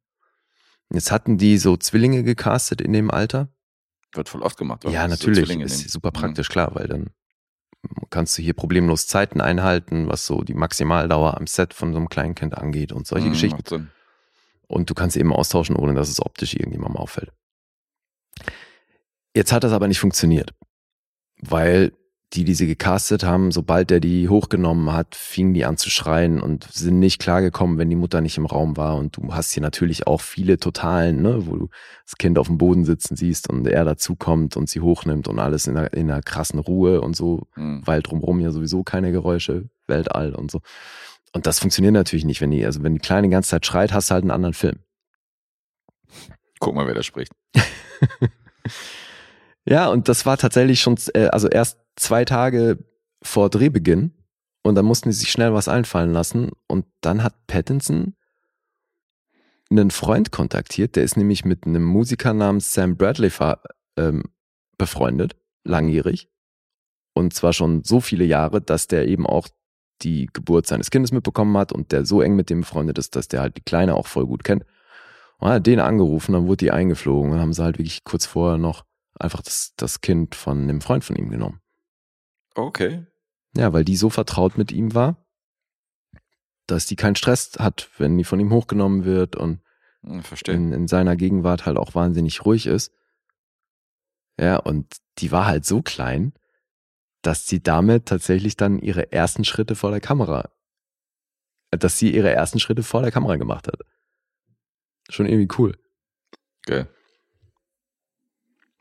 Jetzt 0.92 1.12
hatten 1.12 1.38
die 1.38 1.58
so 1.58 1.76
Zwillinge 1.78 2.24
gecastet 2.24 2.80
in 2.80 2.94
dem 2.94 3.10
Alter. 3.12 3.50
Wird 4.14 4.30
voll 4.30 4.44
oft 4.44 4.58
gemacht. 4.58 4.86
oder? 4.86 4.94
Ja, 4.94 5.04
so 5.04 5.08
natürlich. 5.10 5.40
Zwillinge 5.46 5.66
ist 5.66 5.90
super 5.90 6.10
Mhm. 6.10 6.14
praktisch, 6.14 6.48
klar, 6.50 6.74
weil 6.76 6.88
dann 6.88 7.10
kannst 8.10 8.38
du 8.38 8.42
hier 8.42 8.54
problemlos 8.54 9.08
Zeiten 9.08 9.42
einhalten, 9.42 10.08
was 10.08 10.26
so 10.26 10.44
die 10.44 10.54
Maximaldauer 10.54 11.38
am 11.38 11.48
Set 11.48 11.74
von 11.74 11.92
so 11.92 11.98
einem 11.98 12.08
Kleinkind 12.10 12.58
angeht 12.58 12.92
und 12.92 13.06
solche 13.08 13.28
Mhm, 13.28 13.32
Geschichten. 13.32 13.92
Und 14.68 14.90
du 14.90 14.94
kannst 14.94 15.18
eben 15.18 15.34
austauschen, 15.34 15.76
ohne 15.76 15.94
dass 15.96 16.10
es 16.10 16.22
optisch 16.22 16.54
irgendjemandem 16.56 16.98
auffällt. 16.98 17.32
Jetzt 19.36 19.52
hat 19.52 19.64
das 19.64 19.74
aber 19.74 19.88
nicht 19.88 20.00
funktioniert, 20.00 20.54
weil 21.42 21.92
die, 22.34 22.44
die 22.44 22.56
sie 22.56 22.68
gecastet 22.68 23.24
haben, 23.24 23.52
sobald 23.52 23.92
der 23.92 24.00
die 24.00 24.28
hochgenommen 24.30 24.92
hat, 24.92 25.14
fingen 25.16 25.54
die 25.54 25.64
an 25.64 25.78
zu 25.78 25.90
schreien 25.90 26.42
und 26.42 26.64
sind 26.72 27.00
nicht 27.00 27.22
klargekommen, 27.22 27.78
wenn 27.78 27.90
die 27.90 27.96
Mutter 27.96 28.20
nicht 28.20 28.38
im 28.38 28.46
Raum 28.48 28.78
war. 28.78 28.98
Und 28.98 29.16
du 29.18 29.34
hast 29.34 29.52
hier 29.52 29.62
natürlich 29.62 30.08
auch 30.08 30.22
viele 30.22 30.58
Totalen, 30.58 31.22
ne, 31.22 31.46
wo 31.46 31.56
du 31.56 31.70
das 32.04 32.18
Kind 32.18 32.40
auf 32.40 32.48
dem 32.48 32.58
Boden 32.58 32.84
sitzen 32.84 33.16
siehst 33.16 33.50
und 33.50 33.68
er 33.68 33.86
dazukommt 33.86 34.58
und 34.58 34.70
sie 34.70 34.82
hochnimmt 34.82 35.28
und 35.28 35.40
alles 35.40 35.68
in 35.68 35.78
einer, 35.78 35.94
in 35.94 36.10
einer 36.10 36.22
krassen 36.22 36.60
Ruhe 36.60 37.00
und 37.02 37.16
so, 37.16 37.44
Mhm. 37.56 37.84
weil 37.86 38.02
drumherum 38.02 38.40
ja 38.40 38.52
sowieso 38.52 38.84
keine 38.84 39.12
Geräusche, 39.12 39.70
Weltall 39.88 40.34
und 40.34 40.50
so. 40.50 40.62
Und 41.34 41.46
das 41.46 41.60
funktioniert 41.60 41.94
natürlich 41.94 42.26
nicht, 42.26 42.42
wenn 42.42 42.52
die, 42.52 42.66
also 42.66 42.82
wenn 42.84 42.94
die 42.94 43.00
Kleine 43.00 43.28
die 43.28 43.32
ganze 43.32 43.52
Zeit 43.52 43.66
schreit, 43.66 43.94
hast 43.94 44.10
du 44.10 44.14
halt 44.14 44.24
einen 44.24 44.32
anderen 44.32 44.54
Film. 44.56 44.80
Guck 46.60 46.74
mal, 46.74 46.88
wer 46.88 46.96
da 46.96 47.04
spricht. 47.04 47.32
Ja, 49.68 49.88
und 49.88 50.08
das 50.08 50.26
war 50.26 50.38
tatsächlich 50.38 50.82
schon, 50.82 50.96
äh, 51.14 51.28
also 51.28 51.48
erst 51.48 51.80
zwei 51.96 52.24
Tage 52.26 52.78
vor 53.22 53.50
Drehbeginn. 53.50 54.14
Und 54.64 54.76
dann 54.76 54.86
mussten 54.86 55.10
die 55.10 55.16
sich 55.16 55.32
schnell 55.32 55.54
was 55.54 55.68
einfallen 55.68 56.12
lassen. 56.12 56.52
Und 56.68 56.86
dann 57.02 57.24
hat 57.24 57.48
Pattinson 57.48 58.16
einen 59.70 59.92
Freund 59.92 60.32
kontaktiert, 60.32 60.96
der 60.96 61.04
ist 61.04 61.18
nämlich 61.18 61.46
mit 61.46 61.66
einem 61.66 61.84
Musiker 61.84 62.34
namens 62.34 62.74
Sam 62.74 62.98
Bradley 62.98 63.32
ähm, 63.98 64.24
befreundet, 64.78 65.36
langjährig. 65.64 66.30
Und 67.14 67.34
zwar 67.34 67.54
schon 67.54 67.84
so 67.84 68.00
viele 68.00 68.26
Jahre, 68.26 68.62
dass 68.62 68.88
der 68.88 69.08
eben 69.08 69.26
auch 69.26 69.48
die 70.02 70.30
Geburt 70.34 70.68
seines 70.68 70.92
Kindes 70.92 71.12
mitbekommen 71.12 71.58
hat 71.58 71.72
und 71.72 71.92
der 71.92 72.06
so 72.06 72.22
eng 72.22 72.36
mit 72.36 72.50
dem 72.50 72.62
befreundet 72.62 72.98
ist, 72.98 73.16
dass 73.16 73.28
der 73.28 73.42
halt 73.42 73.58
die 73.58 73.62
Kleine 73.62 73.96
auch 73.96 74.08
voll 74.08 74.26
gut 74.26 74.44
kennt. 74.44 74.66
Und 75.38 75.50
hat 75.50 75.68
den 75.68 75.80
angerufen, 75.80 76.34
dann 76.34 76.48
wurde 76.48 76.58
die 76.58 76.72
eingeflogen 76.72 77.32
und 77.32 77.40
haben 77.40 77.54
sie 77.54 77.64
halt 77.64 77.78
wirklich 77.78 78.04
kurz 78.04 78.26
vorher 78.26 78.58
noch 78.58 78.86
einfach 79.20 79.42
das, 79.42 79.74
das 79.78 80.02
Kind 80.02 80.36
von 80.36 80.64
einem 80.64 80.82
Freund 80.82 81.04
von 81.04 81.16
ihm 81.16 81.30
genommen. 81.30 81.62
Okay. 82.56 83.06
Ja, 83.56 83.74
weil 83.74 83.86
die 83.86 83.96
so 83.96 84.10
vertraut 84.10 84.58
mit 84.58 84.72
ihm 84.72 84.94
war, 84.94 85.26
dass 86.68 86.86
die 86.86 86.96
keinen 86.96 87.16
Stress 87.16 87.54
hat, 87.60 87.90
wenn 87.98 88.18
die 88.18 88.24
von 88.24 88.40
ihm 88.40 88.52
hochgenommen 88.52 89.06
wird 89.06 89.36
und 89.36 89.62
Hm, 90.06 90.22
in, 90.48 90.72
in 90.72 90.88
seiner 90.88 91.16
Gegenwart 91.16 91.66
halt 91.66 91.78
auch 91.78 91.96
wahnsinnig 91.96 92.46
ruhig 92.46 92.68
ist. 92.68 92.92
Ja, 94.40 94.58
und 94.58 94.98
die 95.18 95.32
war 95.32 95.46
halt 95.48 95.66
so 95.66 95.82
klein, 95.82 96.34
dass 97.22 97.48
sie 97.48 97.64
damit 97.64 98.06
tatsächlich 98.06 98.56
dann 98.56 98.78
ihre 98.80 99.12
ersten 99.12 99.46
Schritte 99.46 99.76
vor 99.76 99.92
der 99.92 100.02
Kamera, 100.02 100.52
äh, 101.72 101.78
dass 101.78 101.98
sie 101.98 102.14
ihre 102.14 102.30
ersten 102.30 102.60
Schritte 102.60 102.84
vor 102.84 103.02
der 103.02 103.12
Kamera 103.12 103.38
gemacht 103.38 103.68
hat. 103.68 103.80
Schon 105.10 105.26
irgendwie 105.26 105.54
cool. 105.58 105.76
Geil. 106.64 106.88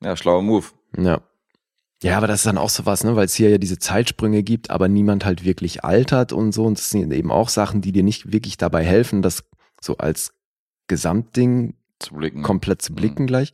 Ja, 0.05 0.17
schlauer 0.17 0.43
Move. 0.43 0.67
Ja. 0.97 1.23
Ja, 2.03 2.19
aber 2.19 2.27
das 2.27 2.41
ist 2.41 2.47
dann 2.47 2.59
auch 2.59 2.69
so 2.69 2.85
was, 2.85 3.03
ne, 3.05 3.17
weil 3.17 3.25
es 3.25 3.35
hier 3.35 3.49
ja 3.49 3.57
diese 3.59 3.79
Zeitsprünge 3.79 4.43
gibt, 4.43 4.69
aber 4.71 4.89
niemand 4.89 5.25
halt 5.25 5.45
wirklich 5.45 5.85
altert 5.85 6.33
und 6.33 6.53
so. 6.53 6.67
Und 6.67 6.79
das 6.79 6.91
sind 6.91 7.11
eben 7.13 7.31
auch 7.33 7.49
Sachen, 7.49 7.81
die 7.81 7.93
dir 7.93 8.03
nicht 8.03 8.31
wirklich 8.31 8.59
dabei 8.59 8.85
helfen, 8.85 9.23
das 9.23 9.45
so 9.81 9.97
als 9.97 10.35
Gesamtding 10.87 11.75
Zu 11.99 12.15
blicken. 12.15 12.43
komplett 12.43 12.83
zu 12.83 12.93
Mhm. 12.93 12.97
blicken 12.97 13.27
gleich. 13.27 13.53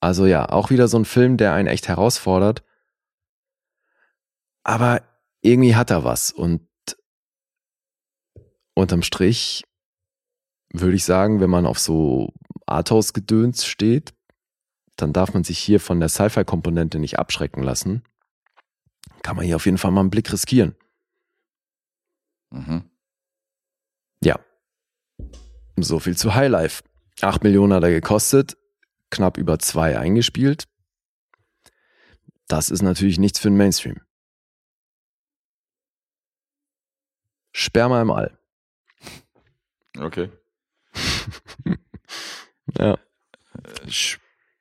Also 0.00 0.26
ja, 0.26 0.48
auch 0.50 0.68
wieder 0.70 0.88
so 0.88 0.98
ein 0.98 1.04
Film, 1.06 1.38
der 1.38 1.54
einen 1.54 1.68
echt 1.68 1.88
herausfordert. 1.88 2.62
Aber 4.62 5.02
irgendwie 5.40 5.76
hat 5.76 5.90
er 5.90 6.04
was. 6.04 6.32
Und 6.32 6.66
unterm 8.74 9.02
Strich 9.02 9.64
würde 10.72 10.96
ich 10.96 11.04
sagen, 11.04 11.40
wenn 11.40 11.50
man 11.50 11.66
auf 11.66 11.78
so 11.78 12.32
Arthouse-Gedöns 12.66 13.64
steht, 13.64 14.12
dann 15.00 15.12
darf 15.12 15.34
man 15.34 15.44
sich 15.44 15.58
hier 15.58 15.80
von 15.80 16.00
der 16.00 16.08
Sci-Fi-Komponente 16.08 16.98
nicht 16.98 17.18
abschrecken 17.18 17.62
lassen. 17.62 18.02
Kann 19.22 19.36
man 19.36 19.44
hier 19.44 19.56
auf 19.56 19.66
jeden 19.66 19.78
Fall 19.78 19.90
mal 19.90 20.00
einen 20.00 20.10
Blick 20.10 20.32
riskieren. 20.32 20.74
Mhm. 22.50 22.90
Ja. 24.22 24.38
So 25.76 25.98
viel 25.98 26.16
zu 26.16 26.34
Highlife. 26.34 26.82
8 27.20 27.42
Millionen 27.42 27.72
hat 27.72 27.82
er 27.82 27.90
gekostet, 27.90 28.56
knapp 29.10 29.36
über 29.36 29.58
zwei 29.58 29.98
eingespielt. 29.98 30.68
Das 32.48 32.70
ist 32.70 32.82
natürlich 32.82 33.18
nichts 33.18 33.38
für 33.38 33.48
den 33.48 33.56
Mainstream. 33.56 34.00
Sperma 37.52 38.00
im 38.00 38.10
All. 38.10 38.38
Okay. 39.98 40.30
Ja. 42.78 42.98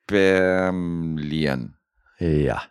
Spermlien. 0.10 1.76
Ja. 2.18 2.64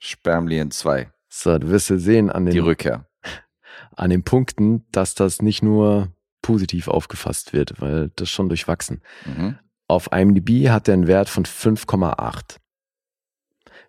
Spermlien 0.00 0.72
2. 0.72 1.08
So, 1.28 1.56
du 1.56 1.68
wirst 1.68 1.88
ja 1.88 1.98
sehen 1.98 2.30
an 2.30 2.46
Die 2.46 2.52
den, 2.52 2.64
Rückkehr. 2.64 3.08
an 3.96 4.10
den 4.10 4.24
Punkten, 4.24 4.84
dass 4.90 5.14
das 5.14 5.40
nicht 5.40 5.62
nur 5.62 6.12
positiv 6.42 6.88
aufgefasst 6.88 7.52
wird, 7.52 7.80
weil 7.80 8.10
das 8.16 8.28
schon 8.28 8.48
durchwachsen. 8.48 9.02
Mhm. 9.24 9.56
Auf 9.86 10.10
IMDb 10.12 10.68
hat 10.68 10.88
er 10.88 10.94
einen 10.94 11.06
Wert 11.06 11.28
von 11.28 11.44
5,8. 11.44 12.56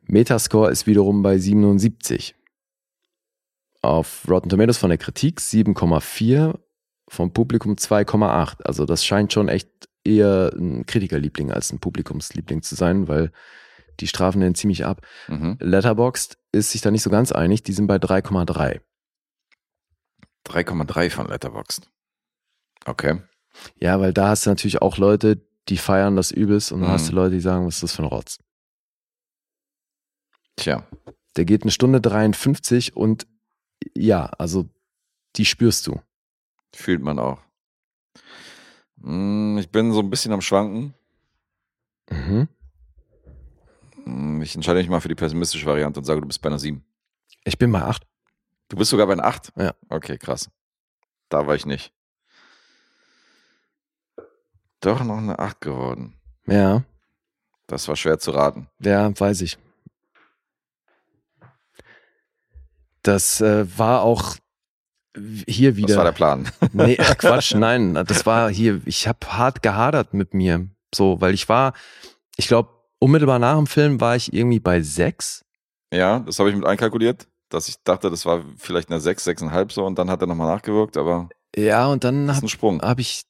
Metascore 0.03 0.69
ist 0.69 0.85
wiederum 0.85 1.23
bei 1.23 1.39
77. 1.39 2.35
Auf 3.81 4.27
Rotten 4.29 4.49
Tomatoes 4.49 4.77
von 4.77 4.89
der 4.89 4.99
Kritik 4.99 5.39
7,4, 5.39 6.59
vom 7.07 7.33
Publikum 7.33 7.73
2,8. 7.73 8.61
Also 8.61 8.85
das 8.85 9.03
scheint 9.03 9.33
schon 9.33 9.49
echt 9.49 9.69
eher 10.05 10.53
ein 10.55 10.85
Kritikerliebling 10.85 11.51
als 11.51 11.71
ein 11.73 11.79
Publikumsliebling 11.79 12.61
zu 12.61 12.75
sein, 12.75 13.07
weil 13.07 13.31
die 13.99 14.07
strafen 14.07 14.41
den 14.41 14.55
ziemlich 14.55 14.85
ab. 14.85 15.05
Mhm. 15.27 15.57
Letterboxd 15.59 16.37
ist 16.51 16.71
sich 16.71 16.81
da 16.81 16.91
nicht 16.91 17.03
so 17.03 17.09
ganz 17.09 17.31
einig, 17.31 17.63
die 17.63 17.73
sind 17.73 17.87
bei 17.87 17.95
3,3. 17.97 18.81
3,3 20.47 21.09
von 21.09 21.27
Letterboxd. 21.27 21.89
Okay. 22.85 23.21
Ja, 23.79 23.99
weil 23.99 24.13
da 24.13 24.29
hast 24.29 24.45
du 24.45 24.49
natürlich 24.51 24.81
auch 24.81 24.97
Leute, 24.97 25.41
die 25.69 25.77
feiern 25.77 26.15
das 26.15 26.31
übelst 26.31 26.71
und 26.71 26.81
dann 26.81 26.89
Mhm. 26.89 26.93
hast 26.93 27.09
du 27.09 27.13
Leute, 27.15 27.35
die 27.35 27.41
sagen, 27.41 27.65
was 27.65 27.75
ist 27.75 27.83
das 27.83 27.93
für 27.93 28.03
ein 28.03 28.09
Rotz. 28.09 28.37
Tja, 30.57 30.87
Der 31.37 31.43
geht 31.45 31.63
eine 31.63 31.71
Stunde 31.71 31.99
53 31.99 32.95
und 32.95 33.27
ja, 33.95 34.25
also 34.25 34.69
die 35.35 35.45
spürst 35.45 35.85
du. 35.87 35.99
fühlt 36.73 37.01
man 37.01 37.19
auch. 37.19 37.41
Hm, 39.05 39.57
Ich 39.59 39.69
bin 39.69 39.93
so 39.93 39.99
ein 40.01 40.09
bisschen 40.09 40.33
am 40.33 40.41
Schwanken. 40.41 40.93
Mhm. 42.09 42.47
Hm, 44.03 44.41
Ich 44.41 44.55
entscheide 44.55 44.79
mich 44.79 44.89
mal 44.89 44.99
für 45.01 45.07
die 45.07 45.15
pessimistische 45.15 45.65
Variante 45.65 45.99
und 45.99 46.05
sage, 46.05 46.21
du 46.21 46.27
bist 46.27 46.41
bei 46.41 46.49
einer 46.49 46.59
7. 46.59 46.83
Ich 47.45 47.57
bin 47.57 47.71
bei 47.71 47.81
8. 47.81 48.05
Du 48.69 48.75
bist 48.77 48.89
sogar 48.91 49.05
bei 49.07 49.13
einer 49.13 49.25
8? 49.25 49.53
Ja. 49.55 49.73
Okay, 49.89 50.17
krass. 50.17 50.49
Da 51.29 51.45
war 51.47 51.55
ich 51.55 51.65
nicht. 51.65 51.93
Doch 54.81 55.03
noch 55.03 55.17
eine 55.17 55.39
8 55.39 55.61
geworden. 55.61 56.19
Ja, 56.47 56.83
Das 57.67 57.87
war 57.87 57.95
schwer 57.95 58.19
zu 58.19 58.31
raten. 58.31 58.67
ja, 58.79 59.17
weiß 59.19 59.41
ich. 59.41 59.57
Das 63.01 63.39
äh, 63.41 63.65
war 63.77 64.01
auch 64.01 64.35
hier 65.47 65.75
wieder. 65.75 65.87
Das 65.87 65.97
war 65.97 66.03
der 66.05 66.11
Plan. 66.11 66.49
Nee, 66.73 66.97
ach 66.99 67.17
Quatsch, 67.17 67.53
nein, 67.55 67.93
das 67.93 68.25
war 68.25 68.49
hier, 68.49 68.81
ich 68.85 69.07
habe 69.07 69.19
hart 69.27 69.61
gehadert 69.61 70.13
mit 70.13 70.33
mir, 70.33 70.67
so, 70.93 71.19
weil 71.21 71.33
ich 71.33 71.47
war, 71.49 71.73
ich 72.37 72.47
glaube, 72.47 72.69
unmittelbar 72.99 73.39
nach 73.39 73.55
dem 73.55 73.67
Film 73.67 74.01
war 74.01 74.15
ich 74.15 74.33
irgendwie 74.33 74.59
bei 74.59 74.81
sechs. 74.81 75.45
Ja, 75.93 76.19
das 76.19 76.39
habe 76.39 76.49
ich 76.49 76.55
mit 76.55 76.65
einkalkuliert, 76.65 77.27
dass 77.49 77.67
ich 77.67 77.75
dachte, 77.83 78.09
das 78.09 78.25
war 78.25 78.43
vielleicht 78.57 78.89
eine 78.89 78.99
6, 78.99 79.27
6,5 79.27 79.71
so 79.71 79.85
und 79.85 79.97
dann 79.97 80.09
hat 80.09 80.21
er 80.21 80.27
nochmal 80.27 80.53
nachgewirkt, 80.53 80.97
aber 80.97 81.29
Ja, 81.55 81.87
und 81.87 82.03
dann 82.03 82.35
habe 82.35 82.47
hab 82.47 82.99
ich 82.99 83.23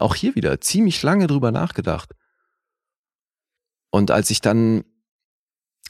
auch 0.00 0.14
hier 0.14 0.34
wieder 0.34 0.60
ziemlich 0.60 1.02
lange 1.02 1.26
drüber 1.26 1.52
nachgedacht. 1.52 2.14
Und 3.90 4.10
als 4.10 4.30
ich 4.30 4.40
dann, 4.40 4.84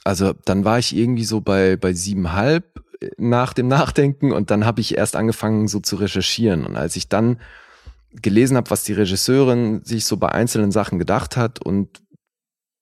also 0.04 0.34
dann 0.44 0.64
war 0.64 0.78
ich 0.78 0.94
irgendwie 0.94 1.24
so 1.24 1.40
bei, 1.40 1.76
bei 1.76 1.94
siebenhalb 1.94 2.83
nach 3.18 3.52
dem 3.52 3.68
Nachdenken 3.68 4.32
und 4.32 4.50
dann 4.50 4.64
habe 4.64 4.80
ich 4.80 4.96
erst 4.96 5.16
angefangen 5.16 5.68
so 5.68 5.80
zu 5.80 5.96
recherchieren. 5.96 6.64
Und 6.64 6.76
als 6.76 6.96
ich 6.96 7.08
dann 7.08 7.38
gelesen 8.12 8.56
habe, 8.56 8.70
was 8.70 8.84
die 8.84 8.92
Regisseurin 8.92 9.82
sich 9.84 10.04
so 10.04 10.16
bei 10.16 10.28
einzelnen 10.30 10.70
Sachen 10.70 10.98
gedacht 10.98 11.36
hat 11.36 11.60
und 11.60 12.02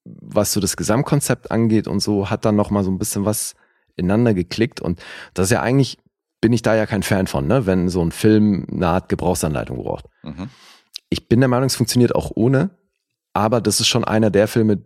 was 0.04 0.52
so 0.52 0.60
das 0.60 0.76
Gesamtkonzept 0.76 1.50
angeht 1.50 1.86
und 1.88 2.00
so, 2.00 2.28
hat 2.28 2.44
dann 2.44 2.56
noch 2.56 2.70
mal 2.70 2.84
so 2.84 2.90
ein 2.90 2.98
bisschen 2.98 3.24
was 3.24 3.54
ineinander 3.96 4.34
geklickt. 4.34 4.80
Und 4.80 5.00
das 5.34 5.44
ist 5.46 5.52
ja 5.52 5.62
eigentlich, 5.62 5.98
bin 6.40 6.52
ich 6.52 6.62
da 6.62 6.74
ja 6.74 6.86
kein 6.86 7.02
Fan 7.02 7.26
von, 7.28 7.46
ne? 7.46 7.66
wenn 7.66 7.88
so 7.88 8.04
ein 8.04 8.10
Film 8.12 8.66
eine 8.70 8.88
Art 8.88 9.08
Gebrauchsanleitung 9.08 9.76
braucht. 9.78 10.06
Mhm. 10.22 10.48
Ich 11.08 11.28
bin 11.28 11.40
der 11.40 11.48
Meinung, 11.48 11.66
es 11.66 11.76
funktioniert 11.76 12.14
auch 12.14 12.32
ohne, 12.34 12.70
aber 13.32 13.60
das 13.60 13.80
ist 13.80 13.88
schon 13.88 14.04
einer 14.04 14.30
der 14.30 14.48
Filme, 14.48 14.82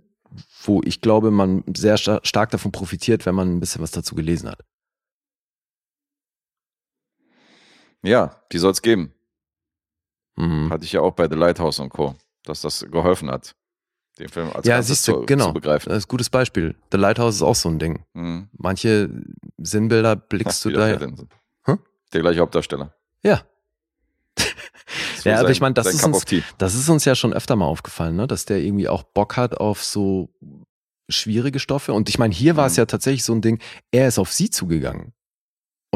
wo 0.65 0.81
ich 0.85 1.01
glaube, 1.01 1.31
man 1.31 1.65
sehr 1.75 1.97
sta- 1.97 2.21
stark 2.23 2.51
davon 2.51 2.73
profitiert, 2.73 3.25
wenn 3.27 3.35
man 3.35 3.57
ein 3.57 3.61
bisschen 3.61 3.81
was 3.81 3.93
dazu 3.93 4.15
gelesen 4.15 4.51
hat. 4.51 4.61
Ja, 8.03 8.41
die 8.53 8.59
soll 8.59 8.73
es 8.73 8.83
geben. 8.83 9.13
Mhm. 10.37 10.71
Hatte 10.71 10.85
ich 10.85 10.93
ja 10.93 11.01
auch 11.01 11.13
bei 11.13 11.29
The 11.29 11.35
Lighthouse 11.35 11.79
und 11.81 11.89
Co., 11.91 12.15
dass 12.45 12.61
das 12.61 12.85
geholfen 12.91 13.31
hat, 13.31 13.55
den 14.19 14.29
Film 14.29 14.51
als 14.53 14.67
Ja, 14.67 14.81
siehst 14.83 15.07
du, 15.09 15.13
zu, 15.13 15.27
genau. 15.27 15.47
zu 15.49 15.55
begreifen. 15.55 15.89
Das 15.89 15.99
ist 15.99 16.05
ein 16.07 16.09
gutes 16.11 16.31
Beispiel. 16.31 16.75
The 16.93 16.99
Lighthouse 16.99 17.37
ist 17.37 17.43
auch 17.43 17.55
so 17.55 17.69
ein 17.69 17.79
Ding. 17.79 18.05
Mhm. 18.15 18.49
Manche 18.53 19.11
Sinnbilder 19.59 20.15
blickst 20.17 20.65
du 20.65 20.69
Wieder 20.71 20.87
da. 20.89 20.93
Pattinson. 20.99 21.29
Hä? 21.65 21.75
Der 22.13 22.21
gleiche 22.21 22.41
Hauptdarsteller. 22.41 22.95
Ja, 23.23 23.43
Ja, 25.25 25.35
aber 25.39 25.43
sein- 25.45 25.53
ich 25.53 25.61
meine, 25.61 25.75
das 25.75 25.87
ist 25.89 26.05
uns- 26.05 26.25
das 26.59 26.75
ist 26.75 26.89
uns 26.89 27.05
ja 27.05 27.15
schon 27.15 27.33
öfter 27.33 27.57
mal 27.57 27.65
aufgefallen, 27.67 28.15
ne? 28.17 28.27
dass 28.27 28.45
der 28.45 28.59
irgendwie 28.59 28.89
auch 28.89 29.03
Bock 29.03 29.37
hat 29.37 29.57
auf 29.59 29.83
so 29.83 30.29
schwierige 31.09 31.59
Stoffe. 31.59 31.93
Und 31.93 32.09
ich 32.09 32.19
meine, 32.19 32.35
hier 32.35 32.57
war 32.57 32.67
es 32.67 32.75
Mhm. 32.75 32.79
ja 32.83 32.87
tatsächlich 32.87 33.25
so 33.25 33.33
ein 33.33 33.41
Ding, 33.41 33.61
er 33.91 34.07
ist 34.09 34.19
auf 34.19 34.33
sie 34.33 34.51
zugegangen 34.51 35.13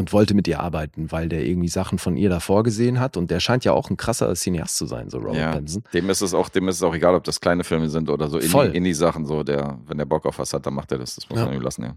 und 0.01 0.13
wollte 0.13 0.35
mit 0.35 0.49
ihr 0.49 0.59
arbeiten, 0.61 1.13
weil 1.13 1.29
der 1.29 1.45
irgendwie 1.47 1.69
Sachen 1.69 1.99
von 1.99 2.17
ihr 2.17 2.29
davor 2.29 2.63
gesehen 2.65 2.99
hat. 2.99 3.17
Und 3.17 3.31
der 3.31 3.39
scheint 3.39 3.65
ja 3.65 3.73
auch 3.73 3.89
ein 3.91 3.97
krasser 3.97 4.35
Cineast 4.35 4.77
zu 4.77 4.87
sein, 4.87 5.09
so 5.11 5.19
Robert 5.19 5.37
Ja. 5.37 5.53
Pattinson. 5.53 5.85
Dem 5.93 6.11
ist 6.11 6.21
es 6.23 6.35
auch, 6.35 6.49
dem 6.49 6.67
ist 6.69 6.77
es 6.77 6.83
auch 6.83 6.95
egal, 6.95 7.15
ob 7.15 7.23
das 7.25 7.41
kleine 7.41 7.63
Filme 7.63 7.89
sind 7.89 8.11
oder 8.11 8.29
so 8.29 8.39
Indie-Sachen, 8.39 9.27
so 9.27 9.45
der, 9.45 9.79
wenn 9.87 9.99
der 9.99 10.07
Bock 10.07 10.27
auf 10.27 10.39
was 10.39 10.53
hat, 10.53 10.67
dann 10.67 10.75
macht 10.75 10.91
er 10.91 10.99
das. 10.99 11.15
Das 11.15 11.29
muss 11.29 11.39
Ja. 11.39 11.45
man 11.47 11.55
ihm 11.55 11.61
lassen, 11.63 11.85
ja. 11.85 11.97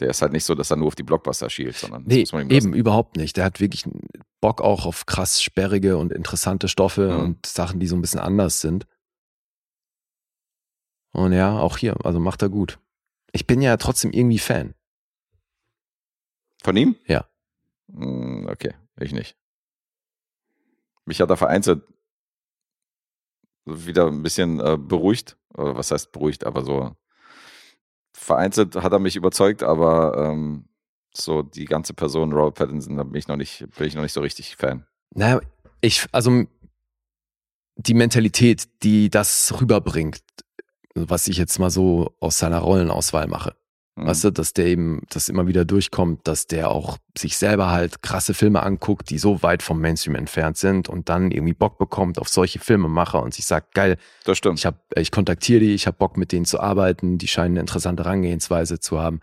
Der 0.00 0.10
ist 0.10 0.22
halt 0.22 0.30
nicht 0.32 0.44
so, 0.44 0.54
dass 0.54 0.70
er 0.70 0.76
nur 0.76 0.86
auf 0.86 0.94
die 0.94 1.02
Blockbuster 1.02 1.50
schielt, 1.50 1.74
sondern 1.76 2.04
Nee, 2.06 2.20
muss 2.20 2.32
man 2.32 2.42
ihm 2.48 2.50
eben 2.52 2.72
überhaupt 2.72 3.16
nicht. 3.16 3.36
Der 3.36 3.44
hat 3.44 3.58
wirklich 3.58 3.84
Bock 4.40 4.60
auch 4.60 4.86
auf 4.86 5.06
krass 5.06 5.42
sperrige 5.42 5.96
und 5.96 6.12
interessante 6.12 6.68
Stoffe 6.68 7.12
Mhm. 7.14 7.20
und 7.20 7.46
Sachen, 7.46 7.80
die 7.80 7.88
so 7.88 7.96
ein 7.96 8.00
bisschen 8.00 8.20
anders 8.20 8.60
sind. 8.60 8.86
Und 11.12 11.32
ja, 11.32 11.58
auch 11.58 11.78
hier, 11.78 11.96
also 12.04 12.20
macht 12.20 12.42
er 12.42 12.48
gut. 12.48 12.78
Ich 13.32 13.46
bin 13.46 13.60
ja 13.60 13.76
trotzdem 13.76 14.12
irgendwie 14.12 14.38
Fan. 14.38 14.74
Von 16.68 16.76
ihm? 16.76 16.96
Ja. 17.06 17.24
Mm, 17.86 18.46
Okay, 18.46 18.74
ich 19.00 19.12
nicht. 19.12 19.38
Mich 21.06 21.22
hat 21.22 21.30
er 21.30 21.38
vereinzelt 21.38 21.82
wieder 23.64 24.08
ein 24.08 24.22
bisschen 24.22 24.60
äh, 24.60 24.76
beruhigt. 24.76 25.38
Oder 25.54 25.76
was 25.76 25.90
heißt 25.90 26.12
beruhigt, 26.12 26.44
aber 26.44 26.66
so 26.66 26.94
vereinzelt 28.12 28.76
hat 28.76 28.92
er 28.92 28.98
mich 28.98 29.16
überzeugt, 29.16 29.62
aber 29.62 30.14
ähm, 30.18 30.68
so 31.14 31.40
die 31.42 31.64
ganze 31.64 31.94
Person 31.94 32.34
Robert 32.34 32.56
Pattinson, 32.56 32.98
da 32.98 33.04
bin 33.04 33.14
ich 33.14 33.28
noch 33.28 33.36
nicht, 33.36 33.66
bin 33.78 33.86
ich 33.86 33.94
noch 33.94 34.02
nicht 34.02 34.12
so 34.12 34.20
richtig 34.20 34.54
Fan. 34.56 34.86
Naja, 35.14 35.40
ich, 35.80 36.04
also 36.12 36.44
die 37.76 37.94
Mentalität, 37.94 38.68
die 38.82 39.08
das 39.08 39.58
rüberbringt, 39.58 40.22
was 40.94 41.28
ich 41.28 41.38
jetzt 41.38 41.58
mal 41.58 41.70
so 41.70 42.14
aus 42.20 42.38
seiner 42.38 42.58
Rollenauswahl 42.58 43.26
mache. 43.26 43.56
Mhm. 43.98 44.06
Weißt 44.06 44.24
du, 44.24 44.30
dass 44.30 44.52
der 44.52 44.66
eben, 44.66 45.02
das 45.10 45.28
immer 45.28 45.46
wieder 45.46 45.64
durchkommt, 45.64 46.26
dass 46.26 46.46
der 46.46 46.70
auch 46.70 46.98
sich 47.16 47.36
selber 47.36 47.70
halt 47.70 48.02
krasse 48.02 48.32
Filme 48.32 48.62
anguckt, 48.62 49.10
die 49.10 49.18
so 49.18 49.42
weit 49.42 49.62
vom 49.62 49.80
Mainstream 49.80 50.14
entfernt 50.14 50.56
sind 50.56 50.88
und 50.88 51.08
dann 51.08 51.30
irgendwie 51.30 51.54
Bock 51.54 51.78
bekommt 51.78 52.18
auf 52.18 52.28
solche 52.28 52.60
Filmemacher 52.60 53.22
und 53.22 53.34
sich 53.34 53.46
sagt, 53.46 53.74
geil, 53.74 53.96
das 54.24 54.38
stimmt. 54.38 54.58
ich 54.58 54.66
hab, 54.66 54.84
ich 54.96 55.10
kontaktiere 55.10 55.60
die, 55.60 55.74
ich 55.74 55.86
habe 55.86 55.96
Bock 55.96 56.16
mit 56.16 56.32
denen 56.32 56.44
zu 56.44 56.60
arbeiten, 56.60 57.18
die 57.18 57.28
scheinen 57.28 57.54
eine 57.54 57.60
interessante 57.60 58.04
Herangehensweise 58.04 58.78
zu 58.78 59.00
haben. 59.00 59.20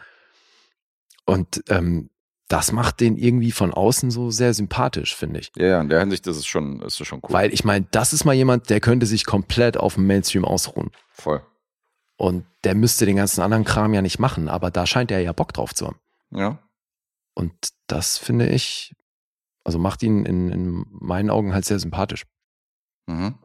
Und 1.25 1.63
ähm, 1.69 2.09
das 2.47 2.71
macht 2.71 2.99
den 2.99 3.17
irgendwie 3.17 3.51
von 3.51 3.73
außen 3.73 4.11
so 4.11 4.29
sehr 4.29 4.53
sympathisch, 4.53 5.15
finde 5.15 5.39
ich. 5.39 5.51
Ja, 5.55 5.65
ja, 5.65 5.81
in 5.81 5.89
der 5.89 5.99
Hinsicht 6.01 6.27
ist 6.27 6.37
es 6.37 6.45
schon, 6.45 6.81
ist 6.81 6.99
es 6.99 7.07
schon 7.07 7.19
cool. 7.23 7.33
Weil 7.33 7.53
ich 7.53 7.63
meine, 7.63 7.87
das 7.91 8.13
ist 8.13 8.25
mal 8.25 8.33
jemand, 8.33 8.69
der 8.69 8.79
könnte 8.79 9.05
sich 9.05 9.25
komplett 9.25 9.77
auf 9.77 9.95
dem 9.95 10.05
Mainstream 10.05 10.45
ausruhen. 10.45 10.91
Voll. 11.11 11.41
Und 12.17 12.45
der 12.63 12.75
müsste 12.75 13.05
den 13.05 13.17
ganzen 13.17 13.41
anderen 13.41 13.65
Kram 13.65 13.93
ja 13.93 14.01
nicht 14.01 14.19
machen, 14.19 14.47
aber 14.47 14.71
da 14.71 14.85
scheint 14.85 15.11
er 15.11 15.19
ja 15.19 15.33
Bock 15.33 15.53
drauf 15.53 15.73
zu 15.73 15.87
haben. 15.87 15.99
Ja. 16.31 16.59
Und 17.33 17.53
das 17.87 18.17
finde 18.17 18.47
ich, 18.47 18.93
also 19.65 19.79
macht 19.79 20.01
ihn 20.03 20.25
in, 20.25 20.49
in 20.49 20.85
meinen 20.89 21.29
Augen 21.29 21.53
halt 21.53 21.65
sehr 21.65 21.79
sympathisch. 21.79 22.23
Mhm. 23.07 23.35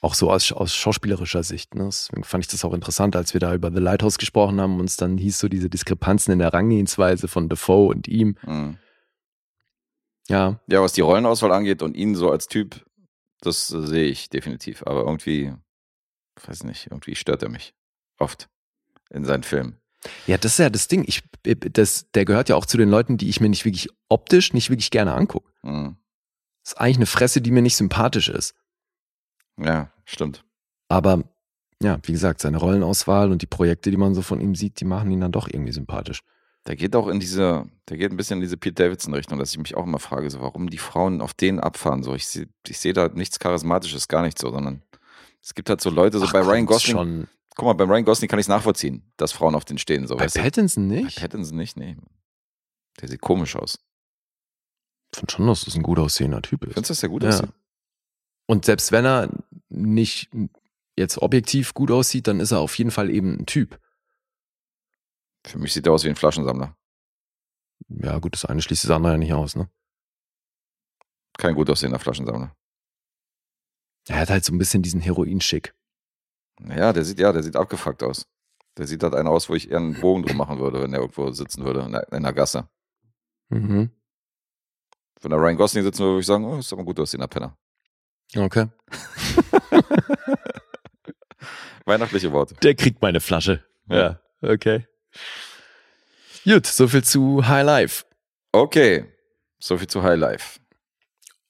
Auch 0.00 0.14
so 0.14 0.30
aus, 0.30 0.52
aus 0.52 0.74
schauspielerischer 0.74 1.42
Sicht. 1.42 1.74
Ne? 1.74 1.84
Deswegen 1.86 2.24
fand 2.24 2.44
ich 2.44 2.50
das 2.50 2.64
auch 2.64 2.74
interessant, 2.74 3.16
als 3.16 3.32
wir 3.32 3.40
da 3.40 3.54
über 3.54 3.72
The 3.72 3.80
Lighthouse 3.80 4.18
gesprochen 4.18 4.60
haben 4.60 4.78
und 4.78 4.84
es 4.84 4.96
dann 4.96 5.18
hieß 5.18 5.38
so 5.38 5.48
diese 5.48 5.70
Diskrepanzen 5.70 6.32
in 6.32 6.38
der 6.38 6.48
Herangehensweise 6.48 7.26
von 7.26 7.48
Defoe 7.48 7.88
und 7.88 8.06
ihm. 8.06 8.36
Mhm. 8.42 8.78
Ja, 10.28 10.60
Ja, 10.68 10.80
was 10.80 10.92
die 10.92 11.00
Rollenauswahl 11.00 11.52
angeht 11.52 11.82
und 11.82 11.96
ihn 11.96 12.14
so 12.14 12.30
als 12.30 12.48
Typ, 12.48 12.84
das 13.40 13.70
äh, 13.72 13.86
sehe 13.86 14.06
ich 14.06 14.30
definitiv. 14.30 14.82
Aber 14.86 15.04
irgendwie, 15.04 15.52
weiß 16.46 16.64
nicht, 16.64 16.88
irgendwie 16.90 17.14
stört 17.14 17.42
er 17.42 17.48
mich. 17.48 17.74
Oft. 18.18 18.48
In 19.10 19.24
seinen 19.24 19.42
Filmen. 19.42 19.78
ja, 20.26 20.38
das 20.38 20.52
ist 20.52 20.58
ja 20.58 20.70
das 20.70 20.88
Ding. 20.88 21.04
Ich, 21.06 21.22
das, 21.42 22.10
der 22.12 22.24
gehört 22.24 22.48
ja 22.48 22.56
auch 22.56 22.66
zu 22.66 22.76
den 22.76 22.88
Leuten, 22.88 23.16
die 23.16 23.28
ich 23.28 23.40
mir 23.40 23.48
nicht 23.48 23.64
wirklich 23.64 23.88
optisch 24.08 24.52
nicht 24.52 24.70
wirklich 24.70 24.90
gerne 24.90 25.14
angucke. 25.14 25.50
Mhm. 25.62 25.96
Das 26.62 26.72
ist 26.72 26.80
eigentlich 26.80 26.96
eine 26.96 27.06
Fresse, 27.06 27.40
die 27.40 27.50
mir 27.50 27.62
nicht 27.62 27.76
sympathisch 27.76 28.28
ist. 28.28 28.54
Ja, 29.58 29.92
stimmt. 30.04 30.44
Aber 30.88 31.24
ja, 31.82 31.98
wie 32.02 32.12
gesagt, 32.12 32.40
seine 32.40 32.56
Rollenauswahl 32.56 33.30
und 33.30 33.42
die 33.42 33.46
Projekte, 33.46 33.90
die 33.90 33.96
man 33.96 34.14
so 34.14 34.22
von 34.22 34.40
ihm 34.40 34.54
sieht, 34.54 34.80
die 34.80 34.84
machen 34.84 35.10
ihn 35.10 35.20
dann 35.20 35.32
doch 35.32 35.48
irgendwie 35.48 35.72
sympathisch. 35.72 36.20
Der 36.66 36.76
geht 36.76 36.96
auch 36.96 37.08
in 37.08 37.20
diese, 37.20 37.66
der 37.88 37.98
geht 37.98 38.10
ein 38.10 38.16
bisschen 38.16 38.38
in 38.38 38.42
diese 38.42 38.56
Pete 38.56 38.82
Davidson-Richtung, 38.82 39.38
dass 39.38 39.50
ich 39.50 39.58
mich 39.58 39.74
auch 39.74 39.84
immer 39.84 39.98
frage, 39.98 40.30
so, 40.30 40.40
warum 40.40 40.70
die 40.70 40.78
Frauen 40.78 41.20
auf 41.20 41.34
den 41.34 41.60
abfahren. 41.60 42.02
So, 42.02 42.14
ich 42.14 42.26
sehe 42.26 42.48
ich 42.66 42.78
seh 42.78 42.94
da 42.94 43.08
nichts 43.08 43.38
Charismatisches, 43.38 44.08
gar 44.08 44.22
nicht 44.22 44.38
so, 44.38 44.50
sondern 44.50 44.82
es 45.44 45.54
gibt 45.54 45.68
halt 45.68 45.80
so 45.80 45.90
Leute, 45.90 46.18
so 46.18 46.24
Ach 46.26 46.32
bei 46.32 46.40
Ryan 46.40 46.66
Gosling. 46.66 46.96
Schon, 46.96 47.28
Guck 47.54 47.66
mal, 47.66 47.74
bei 47.74 47.84
Ryan 47.84 48.04
Gosling 48.04 48.28
kann 48.28 48.38
ich 48.38 48.44
es 48.44 48.48
nachvollziehen, 48.48 49.12
dass 49.16 49.30
Frauen 49.32 49.54
auf 49.54 49.64
den 49.64 49.78
stehen. 49.78 50.06
So, 50.06 50.16
bei 50.16 50.24
weißt 50.24 50.36
du. 50.36 50.40
Pattinson 50.40 50.88
Bei 50.88 50.96
nicht? 51.02 51.20
Pattinson 51.20 51.56
nicht, 51.56 51.76
nee. 51.76 51.96
Der 53.00 53.08
sieht 53.08 53.20
komisch 53.20 53.54
aus. 53.54 53.78
Ich 55.12 55.18
finde 55.20 55.32
schon, 55.32 55.46
dass 55.46 55.64
das 55.64 55.76
ein 55.76 55.82
gut 55.82 55.98
aussehender 55.98 56.42
Typ 56.42 56.64
ist. 56.64 56.74
Findest 56.74 56.90
du, 56.90 56.92
dass 56.92 57.00
der 57.00 57.08
gut 57.10 57.22
Ja. 57.22 57.28
aussieht? 57.28 57.50
Und 58.46 58.64
selbst 58.64 58.90
wenn 58.90 59.04
er 59.04 59.30
nicht 59.68 60.30
jetzt 60.96 61.18
objektiv 61.18 61.74
gut 61.74 61.90
aussieht, 61.90 62.26
dann 62.26 62.40
ist 62.40 62.50
er 62.50 62.60
auf 62.60 62.76
jeden 62.76 62.90
Fall 62.90 63.10
eben 63.10 63.34
ein 63.38 63.46
Typ. 63.46 63.78
Für 65.46 65.58
mich 65.58 65.72
sieht 65.74 65.86
er 65.86 65.92
aus 65.92 66.04
wie 66.04 66.08
ein 66.08 66.16
Flaschensammler. 66.16 66.76
Ja, 67.88 68.18
gut, 68.18 68.34
das 68.34 68.44
eine 68.44 68.62
schließt 68.62 68.84
das 68.84 68.90
andere 68.90 69.12
ja 69.12 69.18
nicht 69.18 69.32
aus, 69.32 69.56
ne? 69.56 69.68
Kein 71.38 71.54
gut 71.54 71.68
aussehender 71.70 71.98
Flaschensammler. 71.98 72.54
Er 74.08 74.16
hat 74.18 74.30
halt 74.30 74.44
so 74.44 74.52
ein 74.52 74.58
bisschen 74.58 74.82
diesen 74.82 75.00
Heroin-Schick. 75.00 75.74
Ja, 76.68 76.92
der 76.92 77.04
sieht, 77.04 77.18
ja, 77.18 77.32
der 77.32 77.42
sieht 77.42 77.56
abgefuckt 77.56 78.02
aus. 78.02 78.26
Der 78.76 78.86
sieht 78.86 79.02
halt 79.02 79.14
einer 79.14 79.30
aus, 79.30 79.48
wo 79.48 79.54
ich 79.54 79.70
eher 79.70 79.78
einen 79.78 80.00
Bogen 80.00 80.24
drum 80.24 80.36
machen 80.36 80.58
würde, 80.58 80.82
wenn 80.82 80.90
der 80.90 81.00
irgendwo 81.00 81.30
sitzen 81.30 81.64
würde, 81.64 81.80
in 81.82 81.92
der, 81.92 82.12
in 82.12 82.22
der 82.22 82.32
Gasse. 82.32 82.68
Mhm. 83.48 83.90
Wenn 85.20 85.30
da 85.30 85.36
Ryan 85.36 85.56
Gosling 85.56 85.84
sitzen 85.84 86.00
würde, 86.00 86.12
würde 86.12 86.20
ich 86.20 86.26
sagen, 86.26 86.44
oh, 86.44 86.58
ist 86.58 86.72
aber 86.72 86.84
gut 86.84 86.98
aussehender 87.00 87.28
Penner. 87.28 87.56
Okay. 88.36 88.68
Weihnachtliche 91.84 92.32
Worte. 92.32 92.54
Der 92.62 92.74
kriegt 92.74 93.00
meine 93.00 93.20
Flasche. 93.20 93.64
Ja. 93.88 94.20
okay. 94.42 94.86
Gut, 96.44 96.66
soviel 96.66 97.04
zu 97.04 97.46
High 97.46 97.64
Life. 97.64 98.04
Okay, 98.52 99.04
soviel 99.58 99.88
zu 99.88 100.02
High 100.02 100.18
Life. 100.18 100.60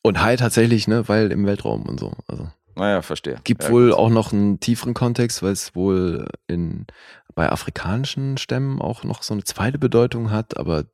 Und 0.06 0.20
High 0.22 0.38
tatsächlich, 0.38 0.86
ne, 0.86 1.08
weil 1.08 1.32
im 1.32 1.46
Weltraum 1.46 1.86
und 1.88 1.98
so. 1.98 2.12
Also 2.28 2.50
Naja, 2.76 3.00
verstehe. 3.02 3.40
gibt 3.44 3.64
ja, 3.64 3.70
wohl 3.70 3.88
gut. 3.90 3.98
auch 3.98 4.10
noch 4.10 4.32
einen 4.32 4.60
tieferen 4.60 4.92
Kontext, 4.92 5.42
weil 5.42 5.52
es 5.52 5.74
wohl 5.74 6.28
in 6.46 6.86
bei 7.34 7.50
afrikanischen 7.50 8.36
Stämmen 8.36 8.80
auch 8.80 9.02
noch 9.02 9.22
so 9.22 9.32
eine 9.34 9.44
zweite 9.44 9.78
Bedeutung 9.78 10.30
hat, 10.30 10.56
aber 10.58 10.84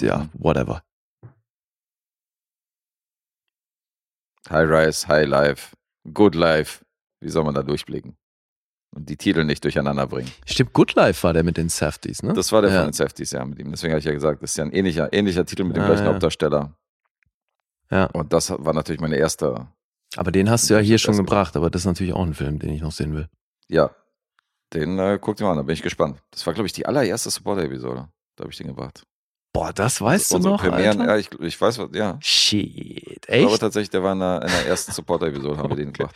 ja, 0.00 0.18
Mhm. 0.18 0.30
whatever. 0.32 0.82
High 4.48 4.68
Rise, 4.68 5.06
High 5.06 5.28
Life, 5.28 5.76
Good 6.12 6.34
Life. 6.34 6.84
Wie 7.20 7.28
soll 7.28 7.44
man 7.44 7.54
da 7.54 7.62
durchblicken? 7.62 8.16
Und 8.96 9.08
die 9.08 9.16
Titel 9.16 9.44
nicht 9.44 9.62
durcheinander 9.62 10.06
bringen. 10.06 10.32
Stimmt, 10.46 10.72
Good 10.72 10.94
Life 10.94 11.22
war 11.22 11.32
der 11.32 11.44
mit 11.44 11.56
den 11.58 11.68
Safties, 11.68 12.22
ne? 12.22 12.32
Das 12.32 12.50
war 12.50 12.62
der 12.62 12.70
Ja. 12.72 12.78
von 12.78 12.88
den 12.88 12.92
Safeties, 12.94 13.30
ja, 13.32 13.44
mit 13.44 13.58
ihm. 13.60 13.70
Deswegen 13.70 13.92
habe 13.92 13.98
ich 14.00 14.04
ja 14.06 14.12
gesagt, 14.12 14.42
das 14.42 14.52
ist 14.52 14.56
ja 14.56 14.64
ein 14.64 14.72
ähnlicher, 14.72 15.12
ähnlicher 15.12 15.44
Titel 15.44 15.64
mit 15.64 15.76
dem 15.76 15.82
Ah, 15.82 15.86
gleichen 15.86 16.04
ja. 16.06 16.10
Hauptdarsteller. 16.10 16.74
Ja. 17.90 18.04
Und 18.06 18.32
das 18.32 18.50
war 18.50 18.72
natürlich 18.72 19.00
meine 19.00 19.16
erste, 19.16 19.66
Aber 20.16 20.30
den 20.32 20.48
hast 20.50 20.68
du 20.70 20.74
ja 20.74 20.80
hier 20.80 20.98
schon 20.98 21.16
gebracht, 21.16 21.56
aber 21.56 21.70
das 21.70 21.82
ist 21.82 21.86
natürlich 21.86 22.12
auch 22.12 22.24
ein 22.24 22.34
Film, 22.34 22.58
den 22.58 22.70
ich 22.70 22.80
noch 22.82 22.92
sehen 22.92 23.14
will. 23.14 23.28
ja. 23.68 23.90
Den 24.72 25.00
äh, 25.00 25.18
guckt 25.20 25.40
ihr 25.40 25.46
mal 25.46 25.50
an, 25.50 25.56
da 25.56 25.62
bin 25.64 25.72
ich 25.74 25.82
gespannt. 25.82 26.22
Das 26.30 26.46
war, 26.46 26.54
glaube 26.54 26.68
ich, 26.68 26.72
die 26.72 26.86
allererste 26.86 27.28
Supporter-Episode. 27.28 28.08
Da 28.36 28.42
habe 28.44 28.52
ich 28.52 28.56
den 28.56 28.68
gebracht. 28.68 29.02
Boah, 29.52 29.72
das 29.72 30.00
weißt 30.00 30.32
Unsere 30.32 30.52
du 30.56 30.56
noch, 30.58 30.62
Premieren, 30.62 31.00
Alter? 31.00 31.12
ja, 31.14 31.18
ich, 31.18 31.28
ich 31.40 31.60
weiß 31.60 31.78
was, 31.78 31.88
ja. 31.92 32.16
Shit, 32.22 32.62
Ich 32.68 33.20
glaube 33.26 33.50
echt? 33.50 33.60
tatsächlich, 33.60 33.90
der 33.90 34.04
war 34.04 34.12
in 34.12 34.20
der, 34.20 34.42
in 34.42 34.46
der 34.48 34.66
ersten 34.68 34.92
Supporter-Episode, 34.92 35.56
haben 35.58 35.70
wir 35.70 35.74
den 35.76 35.88
Okay. 35.88 36.06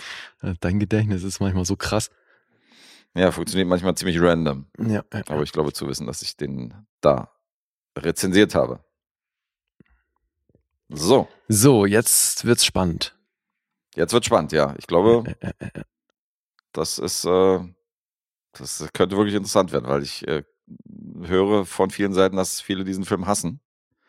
gemacht. 0.41 0.59
Dein 0.61 0.79
Gedächtnis 0.79 1.25
ist 1.25 1.41
manchmal 1.41 1.65
so 1.65 1.75
krass. 1.75 2.11
Ja, 3.17 3.33
funktioniert 3.33 3.69
manchmal 3.69 3.97
ziemlich 3.97 4.21
random. 4.23 4.67
Ja. 4.79 5.03
Aber 5.27 5.43
ich 5.43 5.51
glaube 5.51 5.73
zu 5.73 5.89
wissen, 5.89 6.07
dass 6.07 6.23
ich 6.23 6.37
den 6.37 6.75
da 7.01 7.33
rezensiert 7.99 8.55
habe. 8.55 8.85
So, 10.89 11.29
So, 11.49 11.87
jetzt 11.87 12.45
wird's 12.45 12.65
spannend. 12.65 13.17
jetzt 13.97 14.13
wird 14.13 14.25
spannend, 14.25 14.53
ja. 14.53 14.75
Ich 14.79 14.87
glaube, 14.87 15.25
Äh, 15.41 15.49
äh, 15.49 15.69
äh, 15.79 15.83
das 16.73 16.99
ist, 16.99 17.25
äh, 17.25 17.61
das 18.53 18.87
könnte 18.93 19.17
wirklich 19.17 19.35
interessant 19.35 19.73
werden, 19.73 19.89
weil 19.89 20.03
ich 20.03 20.27
äh, 20.27 20.43
höre 21.23 21.65
von 21.67 21.91
vielen 21.91 22.13
Seiten, 22.13 22.37
dass 22.37 22.61
viele 22.61 22.85
diesen 22.85 23.05
Film 23.05 23.27
hassen. 23.27 23.61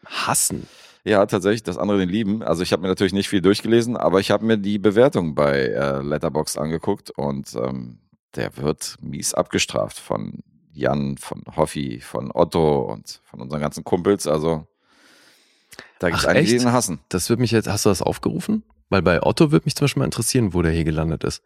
Hassen. 0.05 0.67
Ja, 1.03 1.25
tatsächlich, 1.27 1.63
dass 1.63 1.77
andere 1.77 1.99
den 1.99 2.09
lieben. 2.09 2.41
Also 2.41 2.63
ich 2.63 2.71
habe 2.71 2.81
mir 2.81 2.87
natürlich 2.87 3.13
nicht 3.13 3.29
viel 3.29 3.41
durchgelesen, 3.41 3.95
aber 3.95 4.19
ich 4.19 4.31
habe 4.31 4.45
mir 4.45 4.57
die 4.57 4.79
Bewertung 4.79 5.35
bei 5.35 5.59
äh, 5.65 6.01
Letterboxd 6.01 6.57
angeguckt 6.57 7.11
und 7.11 7.53
ähm, 7.55 7.99
der 8.35 8.57
wird 8.57 8.97
mies 9.01 9.33
abgestraft 9.33 9.99
von 9.99 10.43
Jan, 10.73 11.17
von 11.17 11.43
Hoffi, 11.55 12.01
von 12.01 12.31
Otto 12.33 12.81
und 12.91 13.21
von 13.23 13.39
unseren 13.41 13.61
ganzen 13.61 13.83
Kumpels. 13.83 14.25
Also 14.27 14.67
da 16.05 16.11
gibt 16.11 16.21
es 16.21 16.27
einige, 16.27 16.45
die 16.45 16.55
ihn 16.57 16.71
hassen. 16.71 16.99
Das 17.09 17.31
wird 17.31 17.39
mich 17.39 17.49
jetzt, 17.49 17.67
hast 17.67 17.85
du 17.85 17.89
das 17.89 18.03
aufgerufen? 18.03 18.63
Weil 18.89 19.01
bei 19.01 19.23
Otto 19.23 19.51
würde 19.51 19.65
mich 19.65 19.75
zum 19.75 19.85
Beispiel 19.85 20.01
mal 20.01 20.05
interessieren, 20.05 20.53
wo 20.53 20.61
der 20.61 20.71
hier 20.71 20.83
gelandet 20.83 21.23
ist. 21.23 21.41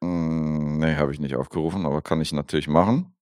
Mm, 0.00 0.78
nee, 0.78 0.94
habe 0.94 1.12
ich 1.12 1.18
nicht 1.18 1.34
aufgerufen, 1.34 1.84
aber 1.84 2.00
kann 2.00 2.20
ich 2.20 2.32
natürlich 2.32 2.68
machen. 2.68 3.12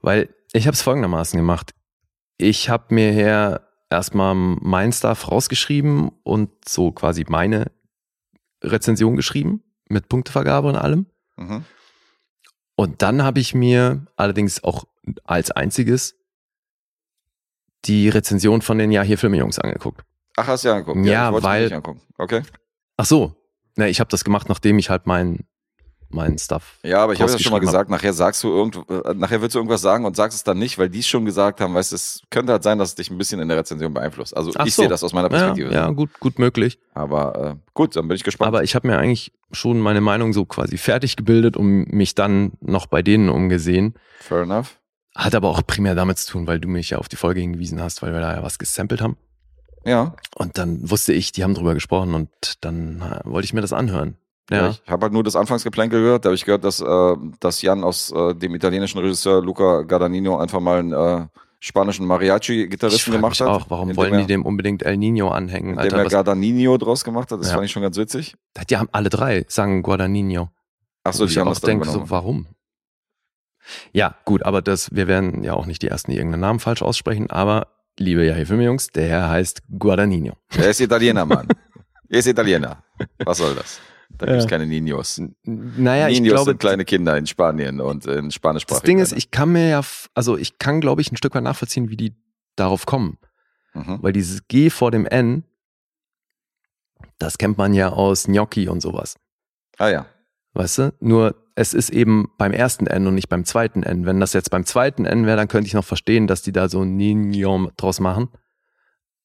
Weil 0.00 0.32
ich 0.52 0.68
habe 0.68 0.74
es 0.74 0.82
folgendermaßen 0.82 1.36
gemacht. 1.36 1.74
Ich 2.36 2.68
habe 2.68 2.94
mir 2.94 3.10
hier 3.10 3.66
erstmal 3.90 4.36
mein 4.36 4.92
Stuff 4.92 5.28
rausgeschrieben 5.28 6.12
und 6.22 6.50
so 6.68 6.92
quasi 6.92 7.24
meine 7.26 7.72
Rezension 8.62 9.16
geschrieben 9.16 9.64
mit 9.88 10.08
Punktevergabe 10.08 10.68
und 10.68 10.76
allem. 10.76 11.06
Mhm. 11.36 11.64
Und 12.76 13.02
dann 13.02 13.24
habe 13.24 13.40
ich 13.40 13.52
mir 13.52 14.06
allerdings 14.14 14.62
auch 14.62 14.84
als 15.24 15.50
einziges 15.50 16.14
die 17.86 18.08
Rezension 18.08 18.62
von 18.62 18.78
den 18.78 18.90
Ja 18.92 19.02
hier 19.02 19.18
Filmejungs 19.18 19.58
angeguckt. 19.58 20.02
Ach, 20.36 20.46
hast 20.46 20.64
du 20.64 20.68
ja 20.68 20.74
angeguckt. 20.74 21.04
Ja, 21.06 21.32
wollte 21.32 21.46
weil- 21.46 21.64
Nicht 21.64 21.72
angucken. 21.74 22.00
Okay. 22.18 22.42
Ach 22.96 23.04
so, 23.06 23.34
ne, 23.76 23.88
ich 23.88 24.00
habe 24.00 24.10
das 24.10 24.24
gemacht, 24.24 24.48
nachdem 24.48 24.78
ich 24.78 24.90
halt 24.90 25.06
mein 25.06 25.40
mein 26.10 26.38
Stuff. 26.38 26.78
Ja, 26.84 27.02
aber 27.02 27.12
ich 27.12 27.20
habe 27.20 27.32
ja 27.32 27.38
schon 27.40 27.50
mal 27.50 27.58
gesagt, 27.58 27.90
nachher 27.90 28.12
sagst 28.12 28.44
du 28.44 28.48
irgend, 28.48 28.76
äh, 28.88 29.14
nachher 29.14 29.42
willst 29.42 29.56
du 29.56 29.58
irgendwas 29.58 29.80
sagen 29.80 30.04
und 30.04 30.14
sagst 30.14 30.36
es 30.38 30.44
dann 30.44 30.60
nicht, 30.60 30.78
weil 30.78 30.88
die 30.88 31.00
es 31.00 31.08
schon 31.08 31.24
gesagt 31.24 31.60
haben. 31.60 31.74
Weißt 31.74 31.90
du, 31.90 31.96
es 31.96 32.22
könnte 32.30 32.52
halt 32.52 32.62
sein, 32.62 32.78
dass 32.78 32.90
es 32.90 32.94
dich 32.94 33.10
ein 33.10 33.18
bisschen 33.18 33.40
in 33.40 33.48
der 33.48 33.56
Rezension 33.56 33.92
beeinflusst. 33.92 34.36
Also 34.36 34.52
Ach 34.56 34.64
ich 34.64 34.76
so. 34.76 34.82
sehe 34.82 34.88
das 34.88 35.02
aus 35.02 35.12
meiner 35.12 35.26
Ja, 35.32 35.36
Perspektive. 35.38 35.74
ja, 35.74 35.90
gut, 35.90 36.10
gut 36.20 36.38
möglich. 36.38 36.78
Aber 36.94 37.56
äh, 37.56 37.68
gut, 37.74 37.96
dann 37.96 38.06
bin 38.06 38.14
ich 38.14 38.22
gespannt. 38.22 38.46
Aber 38.46 38.62
ich 38.62 38.76
habe 38.76 38.86
mir 38.86 38.96
eigentlich 38.96 39.32
schon 39.50 39.80
meine 39.80 40.00
Meinung 40.00 40.32
so 40.32 40.44
quasi 40.44 40.76
fertig 40.78 41.16
gebildet 41.16 41.56
und 41.56 41.92
mich 41.92 42.14
dann 42.14 42.52
noch 42.60 42.86
bei 42.86 43.02
denen 43.02 43.28
umgesehen. 43.28 43.94
Fair 44.20 44.42
enough. 44.42 44.78
Hat 45.14 45.34
aber 45.34 45.48
auch 45.50 45.62
primär 45.66 45.94
damit 45.94 46.18
zu 46.18 46.32
tun, 46.32 46.46
weil 46.46 46.58
du 46.58 46.68
mich 46.68 46.90
ja 46.90 46.98
auf 46.98 47.08
die 47.08 47.16
Folge 47.16 47.40
hingewiesen 47.40 47.80
hast, 47.80 48.02
weil 48.02 48.12
wir 48.12 48.20
da 48.20 48.34
ja 48.34 48.42
was 48.42 48.58
gesampelt 48.58 49.00
haben. 49.00 49.16
Ja. 49.84 50.14
Und 50.34 50.58
dann 50.58 50.90
wusste 50.90 51.12
ich, 51.12 51.30
die 51.32 51.44
haben 51.44 51.54
drüber 51.54 51.74
gesprochen 51.74 52.14
und 52.14 52.28
dann 52.62 53.00
äh, 53.02 53.20
wollte 53.24 53.44
ich 53.46 53.52
mir 53.52 53.60
das 53.60 53.72
anhören. 53.72 54.16
Ja. 54.50 54.70
Ich 54.70 54.82
habe 54.86 55.04
halt 55.04 55.12
nur 55.12 55.22
das 55.22 55.36
Anfangsgeplänkel 55.36 56.00
gehört. 56.00 56.24
Da 56.24 56.28
habe 56.28 56.34
ich 56.34 56.44
gehört, 56.44 56.64
dass, 56.64 56.80
äh, 56.80 57.16
dass 57.40 57.62
Jan 57.62 57.84
aus 57.84 58.10
äh, 58.10 58.34
dem 58.34 58.54
italienischen 58.54 58.98
Regisseur 58.98 59.42
Luca 59.42 59.82
Guadagnino 59.82 60.36
einfach 60.38 60.60
mal 60.60 60.80
einen 60.80 60.92
äh, 60.92 61.26
spanischen 61.60 62.06
Mariachi-Gitarristen 62.06 63.12
gemacht 63.12 63.40
hat. 63.40 63.48
auch, 63.48 63.70
warum 63.70 63.96
wollen 63.96 64.12
er, 64.14 64.20
die 64.20 64.26
dem 64.26 64.44
unbedingt 64.44 64.82
El 64.82 64.98
Nino 64.98 65.28
anhängen? 65.28 65.70
Indem 65.70 65.78
Alter, 65.84 65.98
er 65.98 66.04
was, 66.06 66.12
Guadagnino 66.12 66.76
draus 66.76 67.04
gemacht 67.04 67.30
hat. 67.30 67.40
Das 67.40 67.48
Ja. 67.48 67.54
fand 67.54 67.64
ich 67.64 67.72
schon 67.72 67.82
ganz 67.82 67.96
witzig. 67.96 68.34
die 68.68 68.76
haben 68.76 68.88
alle 68.92 69.08
drei 69.08 69.46
sagen 69.48 69.82
Guadagnino. 69.82 70.50
Achso, 71.04 71.20
Wo 71.20 71.24
ich 71.24 71.34
die 71.34 71.40
haben 71.40 71.48
auch 71.48 71.52
das 71.52 71.60
denke, 71.62 71.88
so, 71.88 72.08
warum? 72.10 72.46
Ja, 73.92 74.16
gut, 74.24 74.42
aber 74.44 74.62
das, 74.62 74.94
wir 74.94 75.08
werden 75.08 75.42
ja 75.44 75.54
auch 75.54 75.66
nicht 75.66 75.82
die 75.82 75.88
ersten, 75.88 76.10
die 76.10 76.16
irgendeinen 76.16 76.40
Namen 76.40 76.60
falsch 76.60 76.82
aussprechen, 76.82 77.30
aber 77.30 77.68
liebe 77.98 78.24
ja 78.26 78.36
Jungs, 78.36 78.88
der 78.88 79.08
Herr 79.08 79.28
heißt 79.30 79.62
Guadagnino. 79.78 80.34
Er 80.56 80.70
ist 80.70 80.80
Italiener, 80.80 81.24
Mann. 81.24 81.48
er 82.08 82.18
ist 82.18 82.26
Italiener. 82.26 82.82
Was 83.24 83.38
soll 83.38 83.54
das? 83.54 83.80
Da 84.10 84.26
gibt 84.26 84.38
es 84.38 84.44
Ja. 84.44 84.50
keine 84.50 84.66
Ninos. 84.66 85.20
Naja, 85.42 86.08
ich 86.08 86.20
Ninos 86.20 86.34
glaube, 86.34 86.50
sind 86.52 86.60
kleine 86.60 86.84
Kinder 86.84 87.16
in 87.16 87.26
Spanien 87.26 87.80
und 87.80 88.06
in 88.06 88.30
spanisch 88.30 88.64
das 88.66 88.82
Ding 88.82 88.98
ist, 88.98 89.12
ich 89.12 89.30
kann 89.30 89.50
mir 89.52 89.68
ja, 89.68 89.80
also 90.14 90.36
ich 90.36 90.58
kann, 90.58 90.80
glaube 90.80 91.00
ich, 91.00 91.10
ein 91.10 91.16
Stück 91.16 91.34
weit 91.34 91.42
nachvollziehen, 91.42 91.88
wie 91.90 91.96
die 91.96 92.14
darauf 92.56 92.86
kommen. 92.86 93.18
Mhm. 93.72 93.98
Weil 94.02 94.12
dieses 94.12 94.46
G 94.46 94.70
vor 94.70 94.90
dem 94.92 95.04
N, 95.06 95.42
das 97.18 97.38
kennt 97.38 97.58
man 97.58 97.74
ja 97.74 97.88
aus 97.90 98.24
Gnocchi 98.24 98.68
und 98.68 98.80
sowas. 98.80 99.16
Ah 99.78 99.88
ja. 99.88 100.06
Weißt 100.52 100.78
du? 100.78 100.94
Nur 101.00 101.34
es 101.56 101.72
ist 101.74 101.90
eben 101.90 102.30
beim 102.38 102.52
ersten 102.52 102.86
N 102.86 103.06
und 103.06 103.14
nicht 103.14 103.28
beim 103.28 103.44
zweiten 103.44 103.82
N. 103.82 104.06
Wenn 104.06 104.18
das 104.20 104.32
jetzt 104.32 104.50
beim 104.50 104.66
zweiten 104.66 105.04
N 105.04 105.24
wäre, 105.26 105.36
dann 105.36 105.48
könnte 105.48 105.68
ich 105.68 105.74
noch 105.74 105.84
verstehen, 105.84 106.26
dass 106.26 106.42
die 106.42 106.52
da 106.52 106.68
so 106.68 106.82
ein 106.82 106.96
Nino 106.96 107.70
draus 107.76 108.00
machen. 108.00 108.28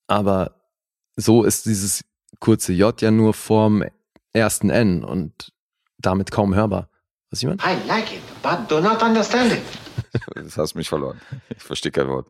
Aber 0.08 0.56
so 1.16 1.44
ist 1.44 1.66
dieses 1.66 2.04
kurze 2.40 2.74
J 2.74 3.00
ja 3.02 3.12
nur 3.12 3.34
vorm 3.34 3.84
ersten 4.34 4.70
N 4.70 5.04
und 5.04 5.52
damit 5.98 6.32
kaum 6.32 6.54
hörbar. 6.56 6.90
Was 7.30 7.42
ich 7.42 7.48
meine? 7.48 7.60
I 7.62 7.88
like 7.88 8.12
it, 8.14 8.22
but 8.42 8.70
do 8.70 8.80
not 8.80 9.02
understand 9.04 9.52
it. 9.54 9.62
Das 10.34 10.58
hast 10.58 10.76
mich 10.76 10.88
verloren. 10.90 11.20
Ich 11.56 11.62
verstehe 11.62 11.92
kein 11.92 12.08
Wort. 12.08 12.28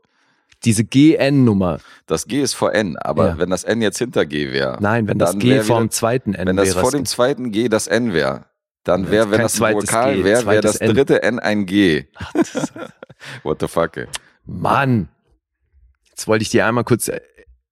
Diese 0.66 0.84
GN-Nummer. 0.84 1.80
Das 2.08 2.26
G 2.28 2.42
ist 2.42 2.54
vor 2.54 2.74
N, 2.74 2.98
aber 2.98 3.28
Ja. 3.30 3.38
wenn 3.38 3.50
das 3.50 3.64
N 3.64 3.82
jetzt 3.82 4.00
hinter 4.00 4.26
G 4.26 4.52
wäre. 4.52 4.78
Nein, 4.82 5.08
wenn 5.08 5.18
das 5.20 5.38
G 5.38 5.50
wär 5.52 5.64
vorm 5.64 5.84
wieder- 5.84 5.92
zweiten 5.92 6.34
N 6.34 6.48
Wenn 6.48 6.56
das 6.58 6.70
wäre. 6.70 6.80
vor 6.82 6.92
dem 6.92 7.06
zweiten 7.06 7.52
G 7.52 7.70
das 7.70 7.88
N 7.88 8.12
wäre, 8.12 8.46
dann 8.84 9.12
wäre, 9.12 9.30
wenn 9.32 9.42
das 9.42 9.62
ein 9.62 9.76
Vokal 9.76 10.24
wäre, 10.24 10.46
wäre 10.46 10.62
das 10.62 10.78
N. 10.78 10.94
dritte 10.96 11.22
N 11.24 11.40
ein 11.40 11.66
G. 11.66 12.06
What 13.44 13.60
the 13.62 13.68
fuck, 13.68 13.98
ey. 13.98 14.08
Mann! 14.46 15.10
Jetzt 16.10 16.28
wollte 16.28 16.44
ich 16.44 16.50
dir 16.50 16.66
einmal 16.66 16.84
kurz 16.84 17.08
er- 17.08 17.22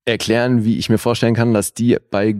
erklären, 0.06 0.64
wie 0.64 0.78
ich 0.78 0.90
mir 0.90 0.98
vorstellen 0.98 1.36
kann, 1.36 1.54
dass 1.54 1.74
die 1.74 1.98
bei 2.12 2.36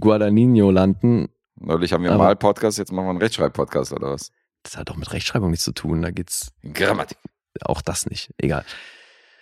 Guadagnino 0.00 0.70
landen. 0.70 1.28
Neulich 1.58 1.92
haben 1.92 2.02
wir 2.02 2.10
einen 2.10 2.20
Aber- 2.20 2.28
Mal-Podcast, 2.30 2.78
jetzt 2.78 2.92
machen 2.92 3.06
wir 3.06 3.10
einen 3.10 3.18
Rechtschreib-Podcast 3.22 3.92
oder 3.92 4.12
was? 4.12 4.30
Das 4.62 4.76
hat 4.76 4.88
doch 4.88 4.96
mit 4.96 5.12
Rechtschreibung 5.12 5.50
nichts 5.50 5.64
zu 5.64 5.72
tun. 5.72 6.02
Da 6.02 6.10
geht's 6.10 6.52
Grammatik. 6.74 7.18
auch 7.62 7.80
das 7.80 8.06
nicht. 8.06 8.30
Egal. 8.38 8.64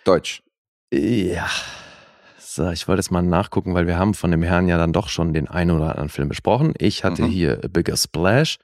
Deutsch. 0.03 0.43
Ja. 0.93 1.49
So, 2.55 2.69
ich 2.69 2.87
wollte 2.87 2.99
jetzt 3.01 3.11
mal 3.11 3.21
nachgucken, 3.21 3.73
weil 3.73 3.85
wir 3.85 3.97
haben 3.97 4.13
von 4.13 4.31
dem 4.31 4.41
Herrn 4.41 4.69
ja 4.69 4.77
dann 4.77 4.93
doch 4.93 5.09
schon 5.09 5.33
den 5.33 5.49
einen 5.49 5.71
oder 5.71 5.89
anderen 5.89 6.07
Film 6.07 6.29
besprochen. 6.29 6.73
Ich 6.77 7.03
hatte 7.03 7.23
Mhm. 7.23 7.27
hier 7.27 7.61
A 7.65 7.67
Bigger 7.67 7.97
Splash. 7.97 8.59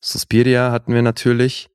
Suspiria 0.00 0.70
hatten 0.70 0.94
wir 0.94 1.02
natürlich. 1.02 1.68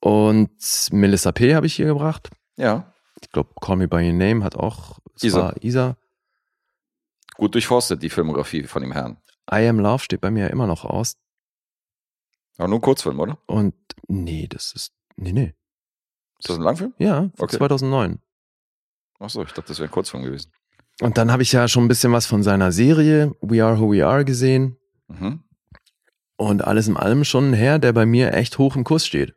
Und 0.00 0.50
Melissa 0.92 1.30
P. 1.30 1.54
habe 1.54 1.66
ich 1.66 1.74
hier 1.76 1.86
gebracht. 1.86 2.30
Ja. 2.56 2.92
Ich 3.22 3.30
glaube, 3.30 3.50
Call 3.60 3.76
Me 3.76 3.86
By 3.86 4.06
Your 4.08 4.12
Name 4.12 4.42
hat 4.44 4.56
auch 4.56 4.98
Isa. 5.22 5.54
Isa. 5.60 5.96
Gut 7.36 7.54
durchforstet, 7.54 8.02
die 8.02 8.10
Filmografie 8.10 8.64
von 8.64 8.82
dem 8.82 8.90
Herrn. 8.92 9.18
I 9.50 9.68
Am 9.68 9.78
Love 9.78 10.00
steht 10.02 10.20
bei 10.20 10.32
mir 10.32 10.44
ja 10.46 10.48
immer 10.48 10.66
noch 10.66 10.84
aus. 10.84 11.16
Aber 12.58 12.66
nur 12.66 12.78
ein 12.78 12.82
Kurzfilm, 12.82 13.20
oder? 13.20 13.38
Und 13.46 13.74
nee, 14.08 14.48
das 14.48 14.72
ist. 14.72 14.92
Nee, 15.14 15.32
nee. 15.32 15.54
Ist 16.40 16.48
das 16.50 16.56
ein 16.56 16.62
Langfilm? 16.62 16.92
Ja, 16.98 17.30
Okay. 17.38 17.56
2009. 17.56 18.20
Achso, 19.18 19.42
ich 19.42 19.52
dachte, 19.52 19.68
das 19.68 19.78
wäre 19.78 19.88
ein 19.88 19.92
Kurzfilm 19.92 20.22
gewesen. 20.22 20.52
Und 21.00 21.18
dann 21.18 21.30
habe 21.30 21.42
ich 21.42 21.52
ja 21.52 21.68
schon 21.68 21.84
ein 21.84 21.88
bisschen 21.88 22.12
was 22.12 22.26
von 22.26 22.42
seiner 22.42 22.72
Serie 22.72 23.34
We 23.40 23.64
Are 23.64 23.78
Who 23.78 23.92
We 23.92 24.06
Are 24.06 24.24
gesehen. 24.24 24.78
Mhm. 25.08 25.42
Und 26.36 26.64
alles 26.64 26.88
in 26.88 26.96
allem 26.96 27.24
schon 27.24 27.50
ein 27.50 27.54
Herr, 27.54 27.78
der 27.78 27.92
bei 27.92 28.06
mir 28.06 28.34
echt 28.34 28.58
hoch 28.58 28.76
im 28.76 28.84
Kurs 28.84 29.06
steht. 29.06 29.34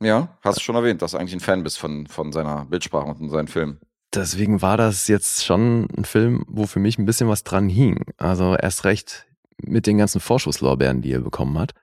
Ja, 0.00 0.38
hast 0.42 0.58
du 0.58 0.62
schon 0.62 0.76
erwähnt, 0.76 1.02
dass 1.02 1.12
du 1.12 1.18
eigentlich 1.18 1.34
ein 1.34 1.40
Fan 1.40 1.62
bist 1.64 1.78
von, 1.78 2.06
von 2.06 2.32
seiner 2.32 2.64
Bildsprache 2.66 3.06
und 3.06 3.16
von 3.18 3.30
seinen 3.30 3.48
Filmen. 3.48 3.80
Deswegen 4.14 4.62
war 4.62 4.76
das 4.76 5.06
jetzt 5.08 5.44
schon 5.44 5.88
ein 5.96 6.04
Film, 6.04 6.44
wo 6.48 6.66
für 6.66 6.78
mich 6.78 6.98
ein 6.98 7.04
bisschen 7.04 7.28
was 7.28 7.44
dran 7.44 7.68
hing. 7.68 8.04
Also 8.16 8.56
erst 8.56 8.84
recht 8.84 9.26
mit 9.60 9.86
den 9.86 9.98
ganzen 9.98 10.20
Vorschusslorbeeren, 10.20 11.02
die 11.02 11.12
er 11.12 11.20
bekommen 11.20 11.58
hat. 11.58 11.74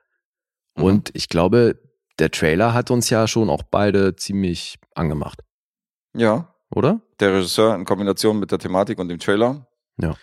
Mhm. 0.76 0.84
Und 0.84 1.10
ich 1.14 1.28
glaube, 1.28 1.78
der 2.18 2.30
Trailer 2.30 2.72
hat 2.72 2.90
uns 2.90 3.10
ja 3.10 3.28
schon 3.28 3.50
auch 3.50 3.62
beide 3.62 4.16
ziemlich 4.16 4.78
angemacht, 4.94 5.42
Ja, 6.14 6.54
oder? 6.70 7.00
der 7.20 7.34
Regisseur 7.34 7.74
in 7.74 7.84
Kombination 7.84 8.38
mit 8.38 8.50
der 8.50 8.58
Thematik 8.58 8.98
und 8.98 9.08
dem 9.08 9.18
Trailer. 9.18 9.66
Ja. 9.98 10.16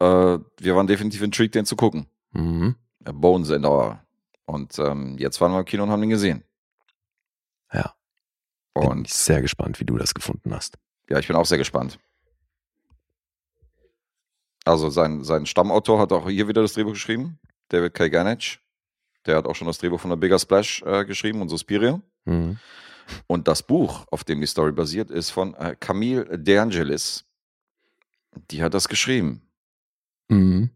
Äh, 0.00 0.38
wir 0.58 0.76
waren 0.76 0.86
definitiv 0.86 1.22
intrigued, 1.22 1.54
den 1.54 1.66
zu 1.66 1.76
gucken. 1.76 2.06
Mhm. 2.32 2.74
Bones 3.00 3.50
in 3.50 3.64
Our. 3.64 4.00
Und 4.46 4.78
ähm, 4.78 5.16
jetzt 5.18 5.40
waren 5.40 5.52
wir 5.52 5.60
im 5.60 5.64
Kino 5.64 5.82
und 5.82 5.90
haben 5.90 6.02
ihn 6.02 6.08
gesehen. 6.10 6.42
Ja. 7.72 7.94
Bin 8.74 8.88
Und 8.88 9.06
ich 9.06 9.14
sehr 9.14 9.42
gespannt, 9.42 9.78
wie 9.80 9.84
du 9.84 9.96
das 9.98 10.14
gefunden 10.14 10.54
hast. 10.54 10.78
ja, 11.08 11.18
ich 11.18 11.26
bin 11.26 11.36
auch 11.36 11.46
sehr 11.46 11.58
gespannt. 11.58 11.98
Also 14.64 14.90
sein, 14.90 15.24
sein 15.24 15.46
Stammautor 15.46 15.98
hat 15.98 16.12
auch 16.12 16.28
hier 16.28 16.48
wieder 16.48 16.62
das 16.62 16.74
Drehbuch 16.74 16.92
geschrieben, 16.92 17.38
David 17.68 17.94
K. 17.94 18.08
Ganich. 18.08 18.60
Der 19.26 19.36
hat 19.36 19.46
auch 19.46 19.54
schon 19.54 19.66
das 19.66 19.78
Drehbuch 19.78 20.00
von 20.00 20.10
der 20.10 20.16
Bigger 20.16 20.38
Splash 20.38 20.82
äh, 20.82 21.04
geschrieben 21.04 21.40
und 21.42 21.48
Suspiria. 21.48 22.00
Mhm. 22.24 22.58
Und 23.26 23.48
das 23.48 23.62
Buch, 23.62 24.06
auf 24.10 24.24
dem 24.24 24.40
die 24.40 24.46
Story 24.46 24.72
basiert, 24.72 25.10
ist 25.10 25.30
von 25.30 25.54
äh, 25.54 25.76
Camille 25.78 26.38
De 26.38 26.58
Angelis. 26.58 27.24
Die 28.50 28.62
hat 28.62 28.74
das 28.74 28.88
geschrieben. 28.88 29.42
Mhm. 30.28 30.70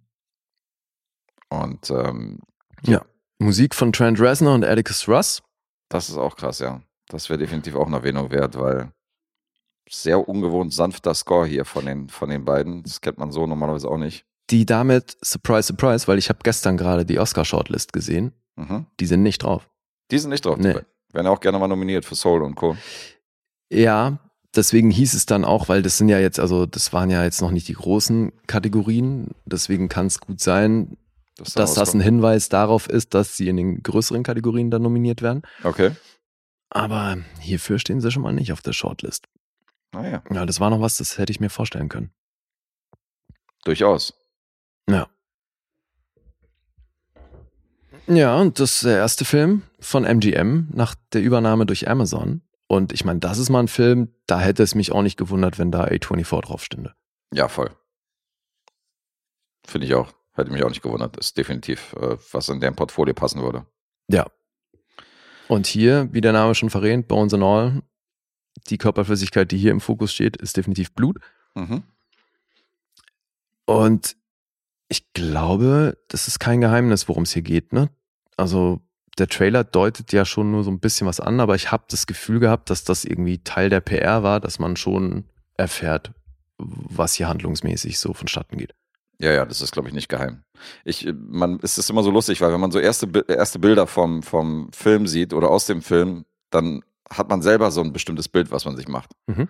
Und 1.49 1.91
ähm, 1.91 2.41
Musik 3.43 3.75
von 3.75 3.93
Trent 3.93 4.21
Reznor 4.21 4.55
und 4.55 4.65
Atticus 4.65 5.09
Russ. 5.09 5.43
das 5.89 6.09
ist 6.09 6.17
auch 6.17 6.37
krass, 6.37 6.61
ja. 6.61 6.81
Das 7.09 7.29
wäre 7.29 7.39
definitiv 7.39 7.75
auch 7.75 7.87
eine 7.87 7.97
Erwähnung 7.97 8.31
wert, 8.31 8.59
weil 8.59 8.93
sehr 9.91 10.27
ungewohnt 10.27 10.73
sanfter 10.73 11.13
Score 11.13 11.47
hier 11.47 11.65
von 11.65 11.85
den, 11.85 12.09
von 12.09 12.31
den 12.31 12.45
beiden. 12.45 12.83
Das 12.83 13.01
kennt 13.01 13.19
man 13.19 13.33
so 13.33 13.47
normalerweise 13.47 13.89
auch 13.89 13.99
nicht. 13.99 14.25
Die 14.51 14.65
damit, 14.65 15.19
surprise, 15.23 15.67
surprise, 15.67 16.09
weil 16.09 16.19
ich 16.19 16.29
habe 16.29 16.39
gestern 16.43 16.77
gerade 16.77 17.05
die 17.05 17.19
Oscar-Shortlist 17.19 17.93
gesehen. 17.93 18.33
Mhm. 18.57 18.87
Die 19.01 19.07
sind 19.07 19.23
nicht 19.23 19.43
drauf. 19.43 19.69
Die 20.11 20.19
sind 20.19 20.31
nicht 20.31 20.45
drauf. 20.45 20.59
Nee. 20.59 20.77
Ja 21.15 21.29
auch 21.31 21.41
gerne 21.41 21.59
mal 21.59 21.69
nominiert 21.69 22.05
für 22.05 22.15
Soul 22.15 22.43
und 22.43 22.55
Co. 22.55 22.77
Ja, 23.71 24.19
deswegen 24.55 24.91
hieß 24.91 25.15
es 25.15 25.27
dann 25.27 25.45
auch, 25.45 25.69
weil 25.69 25.83
das 25.83 25.99
sind 25.99 26.09
ja 26.09 26.19
jetzt, 26.19 26.39
also 26.41 26.67
das 26.67 26.93
waren 26.93 27.11
ja 27.11 27.23
jetzt 27.25 27.41
noch 27.41 27.51
nicht 27.51 27.69
die 27.69 27.75
großen 27.75 28.33
Kategorien. 28.47 29.31
Deswegen 29.45 29.89
kann 29.89 30.07
es 30.07 30.21
gut 30.21 30.41
sein, 30.41 30.97
Das 31.37 31.55
da 31.55 31.63
dass 31.63 31.75
das 31.75 31.95
ein. 31.95 32.01
Hinweis 32.01 32.49
darauf 32.49 32.89
ist, 32.89 33.15
dass 33.15 33.37
sie 33.37 33.49
in 33.49 33.57
den 33.57 33.83
größeren 33.83 34.23
Kategorien 34.23 34.71
dann 34.71 34.83
nominiert 34.83 35.23
werden. 35.23 35.43
Okay. 35.65 35.93
Aber 36.71 37.19
hierfür 37.41 37.79
stehen 37.79 38.01
sie 38.01 38.11
schon 38.11 38.23
mal 38.23 38.33
nicht 38.33 38.53
auf 38.53 38.63
der 38.63 38.73
Shortlist. 38.73 39.27
Naja, 39.95 40.23
Ja, 40.33 40.47
das 40.47 40.59
war 40.61 40.71
noch 40.71 40.81
was, 40.81 40.97
das 40.97 41.19
hätte 41.19 41.31
ich 41.31 41.41
mir 41.41 41.51
vorstellen 41.51 41.91
können. 41.91 42.11
durchaus. 43.65 44.15
Ja. 44.89 45.09
Ja, 48.09 48.41
und 48.41 48.59
das 48.59 48.77
ist 48.77 48.85
der 48.85 48.97
erste 48.97 49.25
Film 49.25 49.63
von 49.83 50.05
MGM 50.05 50.69
nach 50.73 50.95
der 51.13 51.23
Übernahme 51.23 51.67
durch 51.67 51.89
Amazon. 51.89 52.43
Und 52.69 52.93
ich 52.93 53.05
meine, 53.05 53.21
das 53.21 53.39
ist 53.39 53.51
mal 53.51 53.61
ein 53.61 53.69
Film, 53.69 54.15
da 54.27 54.41
hätte 54.41 54.63
es 54.63 54.75
mich 54.75 54.93
auch 54.93 55.03
nicht 55.03 55.19
gewundert, 55.19 55.59
wenn 55.59 55.71
da 55.71 55.85
A24 55.85 56.41
drauf 56.43 56.65
stünde. 56.65 56.95
Ja, 57.35 57.49
voll. 57.49 57.71
Finde 59.67 59.87
ich 59.87 59.95
auch. 59.95 60.13
Hätte 60.33 60.51
mich 60.51 60.65
auch 60.65 60.69
nicht 60.69 60.83
gewundert. 60.83 61.17
Ist 61.19 61.37
definitiv, 61.37 61.95
äh, 61.95 62.17
was 62.31 62.49
in 62.49 62.61
deren 62.61 62.75
Portfolio 62.75 63.13
passen 63.13 63.43
würde. 63.43 63.67
Ja. 64.09 64.27
Und 65.49 65.67
hier, 65.67 66.09
wie 66.13 66.23
der 66.23 66.33
Name 66.33 66.55
schon 66.55 66.71
verrät, 66.71 67.09
Bones 67.09 67.35
and 67.35 67.43
All, 67.43 67.83
die 68.69 68.79
Körperflüssigkeit, 68.79 69.51
die 69.51 69.59
hier 69.59 69.73
im 69.73 69.81
Fokus 69.81 70.13
steht, 70.13 70.37
ist 70.37 70.57
definitiv 70.57 70.95
Blut. 70.95 71.19
Mhm. 71.55 71.83
Und 73.67 74.17
ich 74.89 75.13
glaube, 75.13 75.99
das 76.09 76.29
ist 76.29 76.39
kein 76.39 76.61
Geheimnis, 76.61 77.09
worum 77.09 77.25
es 77.25 77.33
hier 77.33 77.43
geht. 77.43 77.73
Ne? 77.73 77.91
Also 78.37 78.81
der 79.19 79.29
Trailer 79.29 79.65
deutet 79.65 80.13
ja 80.13 80.25
schon 80.25 80.51
nur 80.51 80.65
so 80.65 80.71
ein 80.71 80.81
bisschen 80.81 81.07
was 81.07 81.21
an, 81.21 81.41
aber 81.41 81.55
ich 81.55 81.71
habe 81.71 81.85
das 81.89 82.07
Gefühl 82.07 82.41
gehabt, 82.41 82.71
dass 82.71 82.85
das 82.85 83.05
irgendwie 83.05 83.39
Teil 83.39 83.69
der 83.69 83.81
PR 83.81 84.23
war, 84.23 84.41
dass 84.41 84.59
man 84.59 84.77
schon 84.77 85.25
erfährt, 85.57 86.13
was 86.59 87.15
hier 87.15 87.29
handlungsmäßig 87.29 87.99
so 87.99 88.15
vonstatten 88.15 88.57
geht. 88.57 88.75
Ja, 89.19 89.33
ja, 89.33 89.45
das 89.45 89.61
ist, 89.61 89.73
glaube 89.73 89.89
ich, 89.89 89.95
nicht 89.95 90.09
geheim. 90.09 90.43
Ich, 90.85 91.09
man, 91.15 91.61
es 91.63 91.79
ist 91.79 91.91
immer 91.91 92.03
so 92.03 92.11
lustig, 92.11 92.41
weil 92.41 92.53
wenn 92.53 92.61
man 92.61 92.73
so 92.73 92.79
erste, 92.79 93.09
erste 93.29 93.59
Bilder 93.59 93.87
vom, 93.87 94.23
vom 94.23 94.73
Film 94.73 95.07
sieht 95.07 95.33
oder 95.33 95.51
aus 95.51 95.67
dem 95.67 95.83
Film, 95.83 96.25
dann 96.51 96.83
hat 97.09 97.29
man 97.29 97.43
selber 97.43 97.71
so 97.71 97.83
ein 97.83 97.93
bestimmtes 97.93 98.29
Bild, 98.29 98.51
was 98.51 98.65
man 98.65 98.77
sich 98.77 98.89
macht. 98.89 99.11
Mhm. 99.27 99.49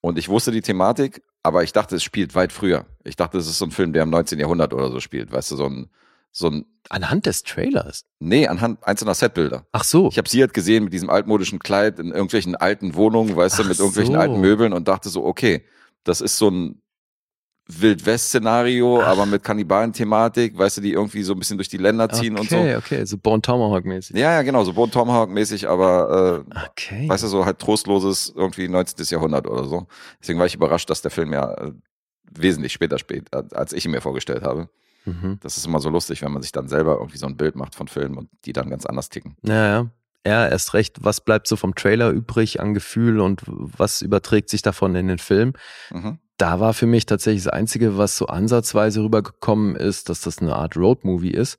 Und 0.00 0.18
ich 0.18 0.28
wusste 0.28 0.50
die 0.50 0.60
Thematik, 0.60 1.22
aber 1.42 1.62
ich 1.62 1.72
dachte, 1.72 1.96
es 1.96 2.02
spielt 2.02 2.34
weit 2.34 2.52
früher. 2.52 2.86
Ich 3.04 3.16
dachte, 3.16 3.38
es 3.38 3.48
ist 3.48 3.58
so 3.58 3.64
ein 3.64 3.70
Film, 3.70 3.92
der 3.92 4.02
im 4.02 4.10
19. 4.10 4.38
Jahrhundert 4.38 4.74
oder 4.74 4.90
so 4.90 5.00
spielt. 5.00 5.32
Weißt 5.32 5.50
du, 5.50 5.56
so 5.56 5.66
ein, 5.66 5.90
so 6.30 6.48
ein, 6.48 6.64
Anhand 6.90 7.26
des 7.26 7.42
Trailers. 7.42 8.04
nee, 8.18 8.46
anhand 8.46 8.82
einzelner 8.86 9.14
Setbilder. 9.14 9.66
Ach 9.72 9.84
so. 9.84 10.08
Ich 10.08 10.16
habe 10.18 10.28
sie 10.28 10.40
halt 10.40 10.54
gesehen 10.54 10.84
mit 10.84 10.92
diesem 10.92 11.10
altmodischen 11.10 11.58
Kleid 11.58 11.98
in 11.98 12.12
irgendwelchen 12.12 12.56
alten 12.56 12.94
Wohnungen, 12.94 13.36
weißt 13.36 13.58
du, 13.58 13.64
mit 13.64 13.78
irgendwelchen 13.78 14.14
so. 14.14 14.20
alten 14.20 14.40
Möbeln 14.40 14.72
und 14.72 14.88
dachte 14.88 15.08
so, 15.10 15.24
okay, 15.24 15.64
das 16.04 16.20
ist 16.22 16.38
so 16.38 16.48
ein 16.50 16.80
Wild-West-Szenario, 17.70 19.02
aber 19.02 19.26
mit 19.26 19.44
Kannibalen-Thematik, 19.44 20.56
weißt 20.56 20.78
du, 20.78 20.80
die 20.80 20.92
irgendwie 20.92 21.22
so 21.22 21.34
ein 21.34 21.38
bisschen 21.38 21.58
durch 21.58 21.68
die 21.68 21.76
Länder 21.76 22.08
ziehen 22.08 22.38
und 22.38 22.48
so. 22.48 22.56
okay, 22.56 22.76
okay, 22.76 23.04
so 23.04 23.18
Bone 23.18 23.42
Tomahawk 23.42 23.84
mäßig. 23.84 24.16
Ja, 24.16 24.32
ja, 24.32 24.42
genau, 24.42 24.64
so 24.64 24.72
Bone 24.72 24.90
Tomahawk-mäßig, 24.90 25.68
aber 25.68 26.44
äh, 26.48 26.54
Okay. 26.70 27.08
weißt 27.08 27.24
du, 27.24 27.28
so 27.28 27.44
halt 27.44 27.58
trostloses 27.58 28.32
irgendwie 28.34 28.68
19. 28.68 29.04
Jahrhundert 29.10 29.46
oder 29.46 29.64
so. 29.64 29.86
Deswegen 30.20 30.38
war 30.38 30.46
ich 30.46 30.54
überrascht, 30.54 30.88
dass 30.88 31.02
der 31.02 31.10
Film 31.10 31.32
ja 31.34 31.52
äh, 31.54 31.72
wesentlich 32.32 32.72
später 32.72 32.98
spät, 32.98 33.26
als 33.34 33.74
ich 33.74 33.84
ihn 33.84 33.90
mir 33.90 34.00
vorgestellt 34.00 34.42
habe. 34.42 34.70
Mhm. 35.04 35.38
Das 35.40 35.56
ist 35.56 35.66
immer 35.66 35.80
so 35.80 35.88
lustig, 35.90 36.22
wenn 36.22 36.32
man 36.32 36.42
sich 36.42 36.52
dann 36.52 36.68
selber 36.68 36.96
irgendwie 36.98 37.18
so 37.18 37.26
ein 37.26 37.36
Bild 37.36 37.56
macht 37.56 37.74
von 37.74 37.88
Filmen 37.88 38.16
und 38.18 38.28
die 38.44 38.52
dann 38.52 38.70
ganz 38.70 38.86
anders 38.86 39.08
ticken. 39.08 39.36
Ja, 39.42 39.66
ja. 39.66 39.90
Ja, 40.26 40.46
erst 40.46 40.74
recht, 40.74 40.96
was 41.00 41.22
bleibt 41.22 41.46
so 41.46 41.56
vom 41.56 41.74
Trailer 41.74 42.10
übrig 42.10 42.60
an 42.60 42.74
Gefühl 42.74 43.20
und 43.20 43.42
was 43.46 44.02
überträgt 44.02 44.50
sich 44.50 44.62
davon 44.62 44.94
in 44.94 45.08
den 45.08 45.18
Film? 45.18 45.54
Mhm. 45.90 46.18
Da 46.36 46.60
war 46.60 46.74
für 46.74 46.86
mich 46.86 47.06
tatsächlich 47.06 47.44
das 47.44 47.52
Einzige, 47.52 47.96
was 47.96 48.16
so 48.16 48.26
ansatzweise 48.26 49.02
rübergekommen 49.02 49.74
ist, 49.74 50.08
dass 50.08 50.20
das 50.20 50.38
eine 50.38 50.54
Art 50.54 50.76
Roadmovie 50.76 51.30
ist. 51.30 51.58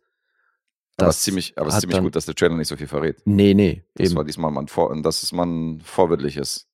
Aber 0.97 1.07
es 1.09 1.15
Das 1.15 1.17
ist 1.17 1.23
ziemlich, 1.23 1.53
aber 1.57 1.67
es 1.69 1.75
ist 1.75 1.81
ziemlich 1.81 1.99
gut, 2.01 2.15
dass 2.15 2.25
der 2.25 2.35
Trailer 2.35 2.55
nicht 2.55 2.67
so 2.67 2.77
viel 2.77 2.87
verrät. 2.87 3.17
Nee, 3.25 3.53
nee, 3.53 3.83
Das 3.95 4.09
eben. 4.09 4.17
war 4.17 4.23
diesmal 4.25 4.51
mal 4.51 4.61
ein, 4.61 4.67
vor, 4.67 4.95
das 5.01 5.23
ist 5.23 5.31
mal 5.31 5.45
ein 5.45 5.81
vorbildliches, 5.81 6.67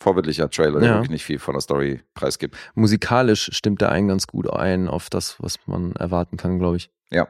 vorbildlicher 0.00 0.48
Trailer, 0.50 0.80
der 0.80 0.88
Ja. 0.88 0.94
wirklich 0.96 1.10
nicht 1.10 1.24
viel 1.24 1.38
von 1.38 1.54
der 1.54 1.60
Story 1.60 2.02
preisgibt. 2.14 2.56
Musikalisch 2.74 3.50
stimmt 3.52 3.80
der 3.80 3.90
einen 3.92 4.08
ganz 4.08 4.26
gut 4.26 4.50
ein 4.50 4.88
auf 4.88 5.10
das, 5.10 5.36
was 5.42 5.58
man 5.66 5.92
erwarten 5.96 6.36
kann, 6.36 6.58
glaube 6.58 6.78
ich. 6.78 6.90
Ja. 7.10 7.28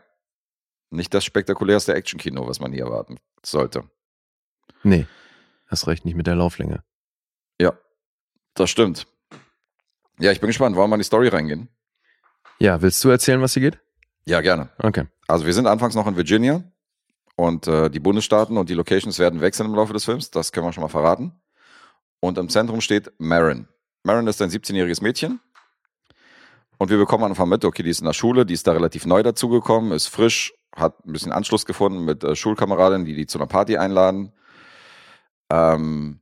Nicht 0.90 1.12
das 1.14 1.24
spektakulärste 1.24 1.94
Actionkino, 1.94 2.47
was 2.48 2.60
man 2.60 2.72
hier 2.72 2.84
erwarten 2.84 3.18
sollte. 3.44 3.84
Nee, 4.82 5.06
hast 5.66 5.86
recht, 5.86 6.05
nicht 6.05 6.16
mit 6.16 6.26
der 6.26 6.36
Lauflänge. 6.36 6.82
Ja, 7.60 7.74
das 8.55 8.70
stimmt. 8.70 9.06
Ja, 10.18 10.32
ich 10.32 10.40
bin 10.40 10.48
gespannt. 10.48 10.76
Wollen 10.76 10.90
wir 10.90 10.94
in 10.97 11.01
die 11.01 11.05
Story 11.05 11.28
reingehen? 11.28 11.68
Ja, 12.59 12.82
willst 12.82 13.02
du 13.05 13.09
erzählen, 13.09 13.40
was 13.40 13.55
hier 13.55 13.62
geht? 13.62 13.80
Ja, 14.26 14.40
gerne. 14.42 14.68
Okay. 14.78 15.06
Also 15.28 15.47
wir 15.47 15.55
sind 15.55 15.66
anfangs 15.66 15.94
noch 15.94 16.06
in 16.06 16.16
Virginia 16.16 16.62
und 17.36 17.66
äh, 17.68 17.88
die 17.88 18.01
Bundesstaaten 18.01 18.56
und 18.59 18.68
die 18.68 18.74
Locations 18.74 19.18
werden 19.18 19.40
wechseln 19.40 19.66
im 19.66 19.74
Laufe 19.74 19.92
des 19.92 20.05
Films. 20.05 20.30
Das 20.30 20.52
können 20.52 20.66
wir 20.66 20.72
schon 20.72 20.82
mal 20.82 20.88
verraten. 20.88 21.39
Und 22.20 22.38
im 22.38 22.48
Zentrum 22.48 22.80
steht 22.80 23.12
Marin. 23.18 23.66
Marin 24.02 24.26
ist 24.26 24.40
ein 24.42 24.51
17-jähriges 24.51 25.02
Mädchen. 25.02 25.40
Und 26.78 26.90
wir 26.90 26.98
bekommen 26.98 27.24
Anfang 27.24 27.48
mit, 27.48 27.64
okay, 27.64 27.82
die 27.82 27.90
ist 27.90 28.01
in 28.01 28.06
der 28.06 28.14
Schule, 28.14 28.47
die 28.47 28.55
ist 28.55 28.66
da 28.66 28.72
relativ 28.72 29.05
neu 29.05 29.22
dazugekommen, 29.22 29.92
ist 29.92 30.06
frisch, 30.06 30.55
hat 30.74 31.05
ein 31.06 31.12
bisschen 31.12 31.32
Anschluss 31.32 31.66
gefunden 31.66 32.05
mit 32.05 32.24
äh, 32.24 32.34
Schulkameradinnen, 32.34 33.05
die 33.05 33.14
die 33.14 33.26
zu 33.26 33.38
einer 33.38 33.47
Party 33.47 33.76
einladen. 33.76 34.32
Ähm, 35.51 36.20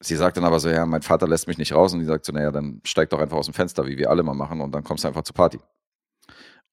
sie 0.00 0.14
sagt 0.14 0.36
dann 0.36 0.44
aber 0.44 0.60
so, 0.60 0.68
ja, 0.68 0.86
mein 0.86 1.02
Vater 1.02 1.26
lässt 1.26 1.48
mich 1.48 1.58
nicht 1.58 1.72
raus. 1.72 1.92
Und 1.92 2.00
die 2.00 2.06
sagt 2.06 2.24
so, 2.24 2.32
naja, 2.32 2.52
dann 2.52 2.80
steig 2.84 3.10
doch 3.10 3.18
einfach 3.18 3.36
aus 3.36 3.46
dem 3.46 3.54
Fenster, 3.54 3.86
wie 3.86 3.98
wir 3.98 4.10
alle 4.10 4.22
mal 4.22 4.34
machen, 4.34 4.60
und 4.60 4.72
dann 4.72 4.84
kommst 4.84 5.04
du 5.04 5.08
einfach 5.08 5.22
zur 5.22 5.34
Party. 5.34 5.58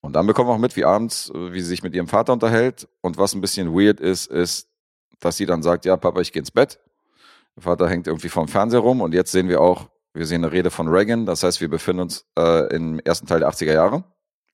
Und 0.00 0.12
dann 0.12 0.26
bekommen 0.26 0.48
wir 0.48 0.54
auch 0.54 0.58
mit, 0.58 0.76
wie 0.76 0.84
abends, 0.84 1.30
äh, 1.30 1.52
wie 1.52 1.60
sie 1.60 1.68
sich 1.68 1.82
mit 1.82 1.94
ihrem 1.94 2.08
Vater 2.08 2.32
unterhält. 2.32 2.86
Und 3.00 3.18
was 3.18 3.34
ein 3.34 3.40
bisschen 3.40 3.72
weird 3.74 3.98
ist, 3.98 4.26
ist, 4.26 4.68
dass 5.18 5.36
sie 5.36 5.46
dann 5.46 5.62
sagt, 5.62 5.84
ja, 5.84 5.96
Papa, 5.96 6.20
ich 6.20 6.32
gehe 6.32 6.40
ins 6.40 6.50
Bett. 6.50 6.78
Der 7.56 7.62
Vater 7.62 7.88
hängt 7.88 8.06
irgendwie 8.06 8.28
vorm 8.28 8.48
Fernseher 8.48 8.80
rum. 8.80 9.00
Und 9.00 9.14
jetzt 9.14 9.32
sehen 9.32 9.48
wir 9.48 9.60
auch, 9.60 9.88
wir 10.14 10.26
sehen 10.26 10.44
eine 10.44 10.52
Rede 10.52 10.70
von 10.70 10.88
Reagan. 10.88 11.26
Das 11.26 11.42
heißt, 11.42 11.60
wir 11.60 11.68
befinden 11.68 12.02
uns 12.02 12.26
äh, 12.38 12.74
im 12.74 13.00
ersten 13.00 13.26
Teil 13.26 13.40
der 13.40 13.50
80er 13.50 13.72
Jahre. 13.72 14.04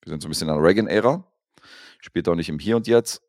Wir 0.02 0.10
sind 0.10 0.22
so 0.22 0.28
ein 0.28 0.30
bisschen 0.30 0.48
in 0.48 0.54
der 0.54 0.62
Reagan-Ära. 0.62 1.24
Spielt 2.00 2.28
auch 2.28 2.34
nicht 2.34 2.48
im 2.48 2.58
Hier 2.58 2.76
und 2.76 2.86
Jetzt. 2.86 3.22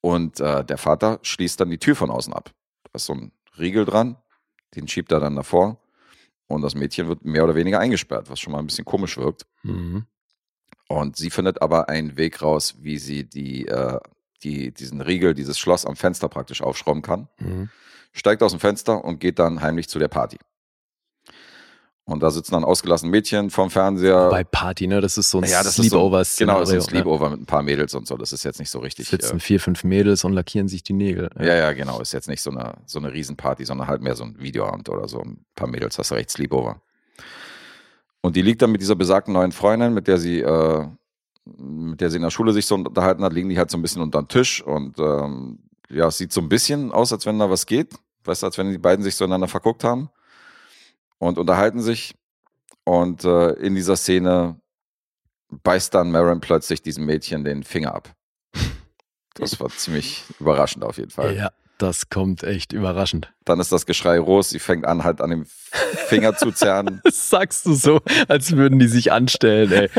Und 0.00 0.40
äh, 0.40 0.64
der 0.64 0.78
Vater 0.78 1.18
schließt 1.22 1.60
dann 1.60 1.70
die 1.70 1.78
Tür 1.78 1.96
von 1.96 2.10
außen 2.10 2.32
ab. 2.32 2.52
Da 2.84 2.90
ist 2.94 3.06
so 3.06 3.14
ein 3.14 3.32
Riegel 3.58 3.84
dran, 3.84 4.16
den 4.76 4.86
schiebt 4.86 5.12
er 5.12 5.20
dann 5.20 5.36
davor. 5.36 5.82
Und 6.46 6.62
das 6.62 6.74
Mädchen 6.74 7.08
wird 7.08 7.24
mehr 7.24 7.44
oder 7.44 7.54
weniger 7.54 7.78
eingesperrt, 7.78 8.30
was 8.30 8.40
schon 8.40 8.52
mal 8.52 8.60
ein 8.60 8.66
bisschen 8.66 8.84
komisch 8.84 9.18
wirkt. 9.18 9.46
Mhm. 9.62 10.06
Und 10.88 11.16
sie 11.16 11.30
findet 11.30 11.60
aber 11.60 11.88
einen 11.90 12.16
Weg 12.16 12.40
raus, 12.40 12.76
wie 12.80 12.98
sie 12.98 13.24
die, 13.24 13.66
äh, 13.66 13.98
die, 14.42 14.72
diesen 14.72 15.02
Riegel, 15.02 15.34
dieses 15.34 15.58
Schloss 15.58 15.84
am 15.84 15.96
Fenster 15.96 16.28
praktisch 16.28 16.62
aufschrauben 16.62 17.02
kann. 17.02 17.28
Mhm. 17.38 17.68
Steigt 18.12 18.42
aus 18.42 18.52
dem 18.52 18.60
Fenster 18.60 19.04
und 19.04 19.20
geht 19.20 19.38
dann 19.38 19.60
heimlich 19.60 19.88
zu 19.88 19.98
der 19.98 20.08
Party. 20.08 20.38
Und 22.08 22.22
da 22.22 22.30
sitzen 22.30 22.52
dann 22.52 22.64
ausgelassene 22.64 23.10
Mädchen 23.10 23.50
vom 23.50 23.68
Fernseher. 23.68 24.30
Bei 24.30 24.42
Party, 24.42 24.86
ne? 24.86 25.02
Das 25.02 25.18
ist 25.18 25.30
so 25.30 25.38
ein 25.38 25.44
ja, 25.44 25.62
das 25.62 25.74
Sleepover. 25.74 26.22
ist 26.22 26.36
so, 26.36 26.44
genau, 26.44 26.60
das 26.60 26.70
ist 26.70 26.74
ein 26.74 26.78
ne? 26.78 26.82
Sleepover 26.84 27.28
mit 27.28 27.40
ein 27.40 27.46
paar 27.46 27.62
Mädels 27.62 27.94
und 27.94 28.06
so. 28.08 28.16
Das 28.16 28.32
ist 28.32 28.44
jetzt 28.44 28.58
nicht 28.58 28.70
so 28.70 28.78
richtig. 28.78 29.08
Sitzen 29.08 29.36
Äh, 29.36 29.40
vier, 29.40 29.60
fünf 29.60 29.84
Mädels 29.84 30.24
und 30.24 30.32
lackieren 30.32 30.68
sich 30.68 30.82
die 30.82 30.94
Nägel. 30.94 31.28
ja, 31.38 31.54
ja, 31.54 31.72
genau. 31.74 32.00
Ist 32.00 32.12
jetzt 32.14 32.26
nicht 32.26 32.40
so 32.40 32.50
eine, 32.50 32.76
so 32.86 32.98
eine 32.98 33.12
Riesenparty, 33.12 33.66
sondern 33.66 33.88
halt 33.88 34.00
mehr 34.00 34.16
so 34.16 34.24
ein 34.24 34.40
Videoabend 34.40 34.88
oder 34.88 35.06
so. 35.06 35.20
Ein 35.20 35.44
paar 35.54 35.68
Mädels, 35.68 35.98
hast 35.98 36.10
du 36.10 36.14
recht, 36.14 36.30
Sleepover. 36.30 36.80
Und 38.22 38.36
die 38.36 38.42
liegt 38.42 38.62
dann 38.62 38.72
mit 38.72 38.80
dieser 38.80 38.96
besagten 38.96 39.34
neuen 39.34 39.52
Freundin, 39.52 39.92
mit 39.92 40.08
der 40.08 40.16
sie, 40.16 40.40
äh, 40.40 40.86
mit 41.58 42.00
der 42.00 42.08
sie 42.08 42.16
in 42.16 42.22
der 42.22 42.30
Schule 42.30 42.54
sich 42.54 42.64
so 42.64 42.74
unterhalten 42.74 43.22
hat, 43.22 43.34
liegen 43.34 43.50
die 43.50 43.58
halt 43.58 43.70
so 43.70 43.76
ein 43.76 43.82
bisschen 43.82 44.00
unter 44.00 44.22
den 44.22 44.28
Tisch 44.28 44.62
und 44.62 44.98
ähm, 44.98 45.58
ja, 45.90 46.06
es 46.08 46.18
sieht 46.18 46.32
so 46.32 46.40
ein 46.40 46.48
bisschen 46.48 46.92
aus, 46.92 47.12
als 47.12 47.26
wenn 47.26 47.38
da 47.38 47.50
was 47.50 47.66
geht. 47.66 47.94
Weißt 48.24 48.42
du, 48.42 48.46
als 48.46 48.58
wenn 48.58 48.70
die 48.70 48.78
beiden 48.78 49.02
sich 49.02 49.16
so 49.16 49.24
einander 49.24 49.48
verguckt 49.48 49.84
haben 49.84 50.10
und 51.18 51.38
unterhalten 51.38 51.80
sich. 51.80 52.14
Und 52.84 53.24
äh, 53.24 53.52
in 53.52 53.74
dieser 53.74 53.96
Szene 53.96 54.60
beißt 55.50 55.94
dann 55.94 56.10
Marin 56.10 56.40
plötzlich 56.40 56.82
diesem 56.82 57.06
Mädchen 57.06 57.44
den 57.44 57.62
Finger 57.62 57.94
ab. 57.94 58.14
Das 59.34 59.58
war 59.60 59.68
ziemlich 59.68 60.24
überraschend 60.40 60.84
auf 60.84 60.98
jeden 60.98 61.10
Fall. 61.10 61.36
Ja, 61.36 61.50
das 61.78 62.08
kommt 62.10 62.42
echt 62.42 62.72
überraschend. 62.72 63.32
Dann 63.44 63.60
ist 63.60 63.70
das 63.70 63.86
Geschrei 63.86 64.18
groß, 64.18 64.50
sie 64.50 64.58
fängt 64.58 64.84
an, 64.84 65.04
halt 65.04 65.20
an 65.20 65.30
dem 65.30 65.46
Finger 66.08 66.36
zu 66.36 66.50
zerren. 66.52 67.00
Das 67.08 67.30
sagst 67.30 67.66
du 67.66 67.74
so, 67.74 68.00
als 68.28 68.52
würden 68.56 68.78
die 68.78 68.86
sich 68.88 69.12
anstellen, 69.12 69.70
ey. 69.72 69.90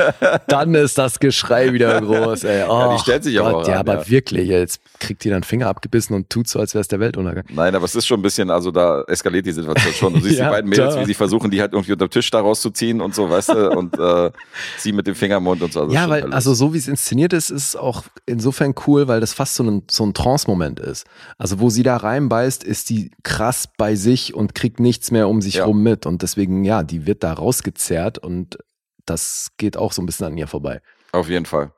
Dann 0.48 0.74
ist 0.76 0.98
das 0.98 1.20
Geschrei 1.20 1.74
wieder 1.74 2.00
groß, 2.02 2.44
ey. 2.44 2.64
Oh, 2.68 2.80
Ja, 2.80 2.94
die 2.96 3.00
stellt 3.02 3.24
sich 3.24 3.40
aber 3.40 3.52
Gott, 3.52 3.64
auch 3.66 3.68
Ja, 3.68 3.74
an, 3.76 3.80
aber 3.80 3.96
ja. 4.00 4.10
wirklich, 4.10 4.48
jetzt 4.50 4.80
kriegt 5.00 5.24
die 5.24 5.30
dann 5.30 5.44
Finger 5.44 5.68
abgebissen 5.68 6.16
und 6.16 6.30
tut 6.30 6.48
so, 6.48 6.60
als 6.60 6.74
wäre 6.74 6.82
es 6.82 6.88
der 6.88 7.00
Weltuntergang. 7.00 7.44
Nein, 7.50 7.76
aber 7.76 7.86
es 7.86 7.96
ist 7.96 8.08
schon 8.08 8.20
ein 8.20 8.24
bisschen, 8.24 8.50
also 8.50 8.72
da 8.72 9.02
eskaliert 9.08 9.46
die 9.46 9.52
Situation 9.52 9.94
schon. 9.94 10.14
Du 10.14 10.20
siehst 10.22 10.40
Ja, 10.40 10.46
die 10.46 10.52
beiden 10.52 10.70
Mädels, 10.70 10.96
da. 10.96 11.02
wie 11.02 11.06
sie 11.06 11.14
versuchen, 11.14 11.52
die 11.52 11.62
halt 11.62 11.74
irgendwie 11.74 11.92
unter 11.94 12.08
dem 12.08 12.12
Tisch 12.12 12.30
da 12.32 12.40
rauszuziehen 12.42 13.02
und 13.02 13.14
so, 13.16 13.30
weißt 13.30 13.50
du, 13.50 13.70
und 13.72 13.98
äh, 14.00 14.32
sie 14.78 14.92
mit 14.92 15.06
dem 15.08 15.16
Finger 15.16 15.38
im 15.38 15.44
Mund 15.44 15.62
und 15.62 15.74
so. 15.74 15.82
Also 15.82 15.94
ja, 15.94 16.10
weil, 16.10 16.32
also 16.34 16.54
so 16.54 16.74
wie 16.74 16.78
es 16.78 16.88
inszeniert 16.88 17.34
ist, 17.34 17.50
ist 17.50 17.76
auch 17.76 18.04
insofern 18.26 18.74
cool, 18.88 19.08
weil 19.08 19.20
das 19.20 19.34
fast 19.34 19.56
so 19.56 19.64
ein, 19.64 19.84
so 19.90 20.06
ein 20.06 20.14
Trance-Moment 20.14 20.80
ist. 20.80 21.06
Also 21.38 21.60
wo 21.60 21.70
sie 21.70 21.84
da 21.84 21.98
reinbeißt, 21.98 22.64
ist 22.64 22.90
die 22.90 23.12
krass 23.24 23.68
bei 23.78 23.96
sich 23.96 24.34
und 24.34 24.56
kriegt 24.56 24.80
nichts 24.80 25.12
mehr 25.12 25.28
um 25.28 25.42
sich 25.42 25.59
Ja. 25.60 25.66
rum 25.66 25.84
mit. 25.84 26.06
Und 26.06 26.22
deswegen, 26.22 26.64
ja, 26.64 26.84
die 26.84 27.06
wird 27.06 27.24
da 27.24 27.34
rausgezerrt 27.34 28.18
und 28.18 28.58
das 29.06 29.52
geht 29.58 29.78
auch 29.78 29.92
so 29.92 30.02
ein 30.02 30.06
bisschen 30.06 30.28
an 30.28 30.38
ihr 30.38 30.48
vorbei. 30.48 30.82
Auf 31.12 31.30
jeden 31.30 31.46
Fall. 31.46 31.72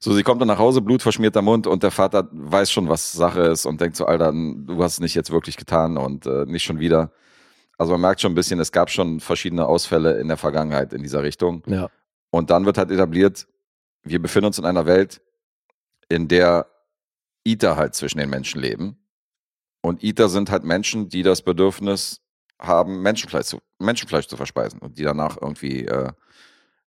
So, 0.00 0.12
sie 0.14 0.22
kommt 0.22 0.40
dann 0.40 0.48
nach 0.48 0.58
Hause, 0.58 0.80
blutverschmierter 0.80 1.42
Mund 1.42 1.66
und 1.66 1.82
der 1.82 1.90
Vater 1.90 2.28
weiß 2.32 2.70
schon, 2.70 2.88
was 2.88 3.12
Sache 3.12 3.42
ist 3.42 3.66
und 3.66 3.80
denkt 3.80 3.96
so, 3.96 4.06
Alter, 4.06 4.32
du 4.32 4.82
hast 4.82 4.94
es 4.94 5.00
nicht 5.00 5.14
jetzt 5.14 5.30
wirklich 5.30 5.56
getan 5.56 5.96
und 5.96 6.26
äh, 6.26 6.46
nicht 6.46 6.64
schon 6.64 6.80
wieder. 6.80 7.12
Also 7.76 7.92
man 7.92 8.00
merkt 8.00 8.20
schon 8.20 8.32
ein 8.32 8.34
bisschen, 8.34 8.58
es 8.60 8.72
gab 8.72 8.90
schon 8.90 9.20
verschiedene 9.20 9.66
Ausfälle 9.66 10.18
in 10.18 10.28
der 10.28 10.36
Vergangenheit 10.36 10.92
in 10.92 11.02
dieser 11.02 11.22
Richtung. 11.22 11.62
Ja. 11.66 11.90
Und 12.30 12.50
dann 12.50 12.64
wird 12.66 12.78
halt 12.78 12.90
etabliert, 12.90 13.46
wir 14.02 14.20
befinden 14.20 14.46
uns 14.46 14.58
in 14.58 14.64
einer 14.64 14.86
Welt, 14.86 15.20
in 16.08 16.28
der 16.28 16.66
Iter 17.44 17.76
halt 17.76 17.94
zwischen 17.94 18.18
den 18.18 18.30
Menschen 18.30 18.60
leben. 18.60 18.98
Und 19.80 20.02
Iter 20.02 20.28
sind 20.28 20.50
halt 20.50 20.64
Menschen, 20.64 21.08
die 21.08 21.22
das 21.22 21.42
Bedürfnis 21.42 22.20
haben, 22.60 23.02
Menschenfleisch 23.02 23.46
zu, 23.46 23.58
Menschenfleisch 23.78 24.26
zu 24.26 24.36
verspeisen 24.36 24.80
und 24.80 24.98
die 24.98 25.04
danach 25.04 25.36
irgendwie 25.40 25.84
äh, 25.86 26.10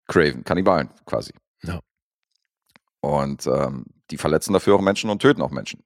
craven, 0.08 0.44
Kannibalen 0.44 0.90
quasi. 1.06 1.32
Ja. 1.64 1.80
Und 3.02 3.48
ähm, 3.48 3.86
die 4.12 4.18
verletzen 4.18 4.54
dafür 4.54 4.76
auch 4.76 4.82
Menschen 4.82 5.10
und 5.10 5.22
töten 5.22 5.42
auch 5.42 5.52
Menschen. 5.52 5.84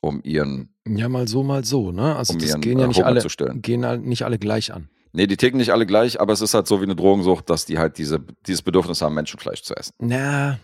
Um 0.00 0.20
ihren, 0.22 0.74
Ja, 0.86 1.08
mal 1.08 1.26
so, 1.26 1.42
mal 1.42 1.64
so, 1.64 1.90
ne? 1.90 2.16
Also 2.16 2.34
um 2.34 2.38
das 2.38 2.50
ihren 2.50 2.60
gehen 2.60 2.78
ja 2.78 2.86
nicht 2.86 2.98
Hunger 2.98 3.06
alle, 3.06 3.60
gehen 3.60 3.86
halt 3.86 4.02
nicht 4.02 4.24
alle 4.24 4.38
gleich 4.38 4.72
an. 4.72 4.90
Nee, 5.12 5.26
die 5.26 5.38
ticken 5.38 5.56
nicht 5.56 5.72
alle 5.72 5.86
gleich, 5.86 6.20
aber 6.20 6.34
es 6.34 6.42
ist 6.42 6.52
halt 6.52 6.66
so 6.66 6.80
wie 6.80 6.84
eine 6.84 6.94
Drogensucht, 6.94 7.48
dass 7.48 7.64
die 7.64 7.78
halt 7.78 7.96
diese, 7.96 8.20
dieses 8.46 8.60
Bedürfnis 8.60 9.00
haben, 9.00 9.14
Menschenfleisch 9.14 9.62
zu 9.62 9.74
essen. 9.74 9.94
Na, 9.98 10.58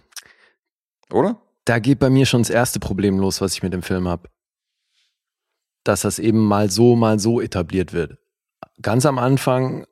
Oder? 1.11 1.41
da 1.65 1.79
geht 1.79 1.99
bei 1.99 2.11
mir 2.11 2.27
schon 2.27 2.43
das 2.43 2.51
erste 2.51 2.81
Problem 2.81 3.19
los, 3.19 3.41
was 3.41 3.55
ich 3.55 3.63
mit 3.63 3.73
dem 3.73 3.83
Film 3.83 4.09
habe. 4.09 4.29
Dass 5.85 6.03
das 6.03 6.19
eben 6.19 6.39
mal 6.39 6.71
so, 6.71 6.97
mal 6.97 7.19
so 7.19 7.41
etabliert 7.41 7.93
wird. 7.93 8.19
Ganz 8.81 9.07
am 9.07 9.19
Anfang 9.19 9.87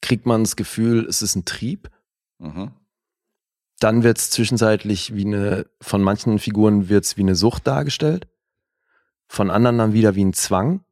kriegt 0.00 0.26
man 0.26 0.44
das 0.44 0.56
Gefühl, 0.56 1.06
es 1.06 1.22
ist 1.22 1.34
ein 1.36 1.44
Trieb. 1.44 1.90
Mhm. 2.38 2.72
Dann 3.80 4.02
wird 4.02 4.18
es 4.18 4.30
zwischenzeitlich 4.30 5.14
wie 5.14 5.26
eine, 5.26 5.66
von 5.80 6.02
manchen 6.02 6.38
Figuren 6.38 6.88
wird 6.88 7.04
es 7.04 7.16
wie 7.16 7.22
eine 7.22 7.34
Sucht 7.34 7.66
dargestellt. 7.66 8.28
Von 9.26 9.50
anderen 9.50 9.78
dann 9.78 9.92
wieder 9.92 10.14
wie 10.14 10.24
ein 10.24 10.32
Zwang. 10.32 10.84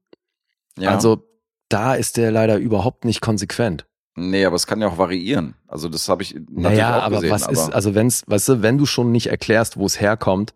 Ja. 0.78 0.90
Also 0.90 1.26
da 1.68 1.94
ist 1.94 2.16
der 2.16 2.30
leider 2.30 2.58
überhaupt 2.58 3.04
nicht 3.04 3.20
konsequent. 3.20 3.86
Nee, 4.14 4.44
aber 4.44 4.56
es 4.56 4.66
kann 4.66 4.80
ja 4.80 4.88
auch 4.88 4.98
variieren. 4.98 5.54
Also 5.66 5.88
das 5.88 6.08
habe 6.08 6.22
ich 6.22 6.34
natürlich 6.34 6.56
Naja, 6.58 6.98
auch 6.98 7.02
aber 7.04 7.16
gesehen. 7.16 7.30
was 7.30 7.44
aber 7.44 7.52
ist, 7.52 7.72
also 7.72 7.94
wenn's, 7.94 8.24
weißt 8.26 8.48
du, 8.48 8.62
wenn 8.62 8.76
du 8.76 8.84
schon 8.84 9.10
nicht 9.10 9.28
erklärst, 9.28 9.78
wo 9.78 9.86
es 9.86 10.00
herkommt, 10.00 10.54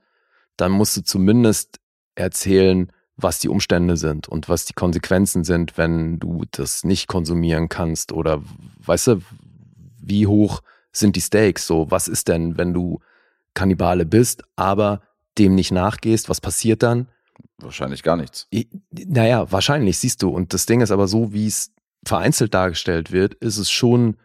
dann 0.56 0.72
musst 0.72 0.96
du 0.96 1.02
zumindest 1.02 1.80
erzählen, 2.14 2.92
was 3.16 3.38
die 3.38 3.48
Umstände 3.48 3.96
sind 3.96 4.28
und 4.28 4.48
was 4.48 4.64
die 4.66 4.74
Konsequenzen 4.74 5.44
sind, 5.44 5.78
wenn 5.78 6.18
du 6.18 6.44
das 6.50 6.84
nicht 6.84 7.06
konsumieren 7.08 7.68
kannst 7.68 8.12
oder 8.12 8.42
weißt 8.84 9.06
du, 9.08 9.22
wie 10.00 10.26
hoch 10.26 10.60
sind 10.92 11.16
die 11.16 11.20
Stakes? 11.20 11.66
So, 11.66 11.90
was 11.90 12.08
ist 12.08 12.28
denn, 12.28 12.58
wenn 12.58 12.74
du 12.74 13.00
Kannibale 13.54 14.04
bist, 14.04 14.42
aber 14.54 15.00
dem 15.38 15.54
nicht 15.54 15.72
nachgehst, 15.72 16.28
was 16.28 16.40
passiert 16.40 16.82
dann? 16.82 17.08
wahrscheinlich 17.58 18.02
gar 18.02 18.16
nichts. 18.16 18.48
Naja, 18.90 19.50
wahrscheinlich, 19.50 19.98
siehst 19.98 20.22
du. 20.22 20.30
Und 20.30 20.52
das 20.52 20.66
Ding 20.66 20.80
ist 20.80 20.90
aber 20.90 21.08
so, 21.08 21.32
wie 21.32 21.46
es 21.46 21.72
vereinzelt 22.04 22.54
dargestellt 22.54 23.12
wird, 23.12 23.34
ist 23.34 23.58
es 23.58 23.70
schon 23.70 24.16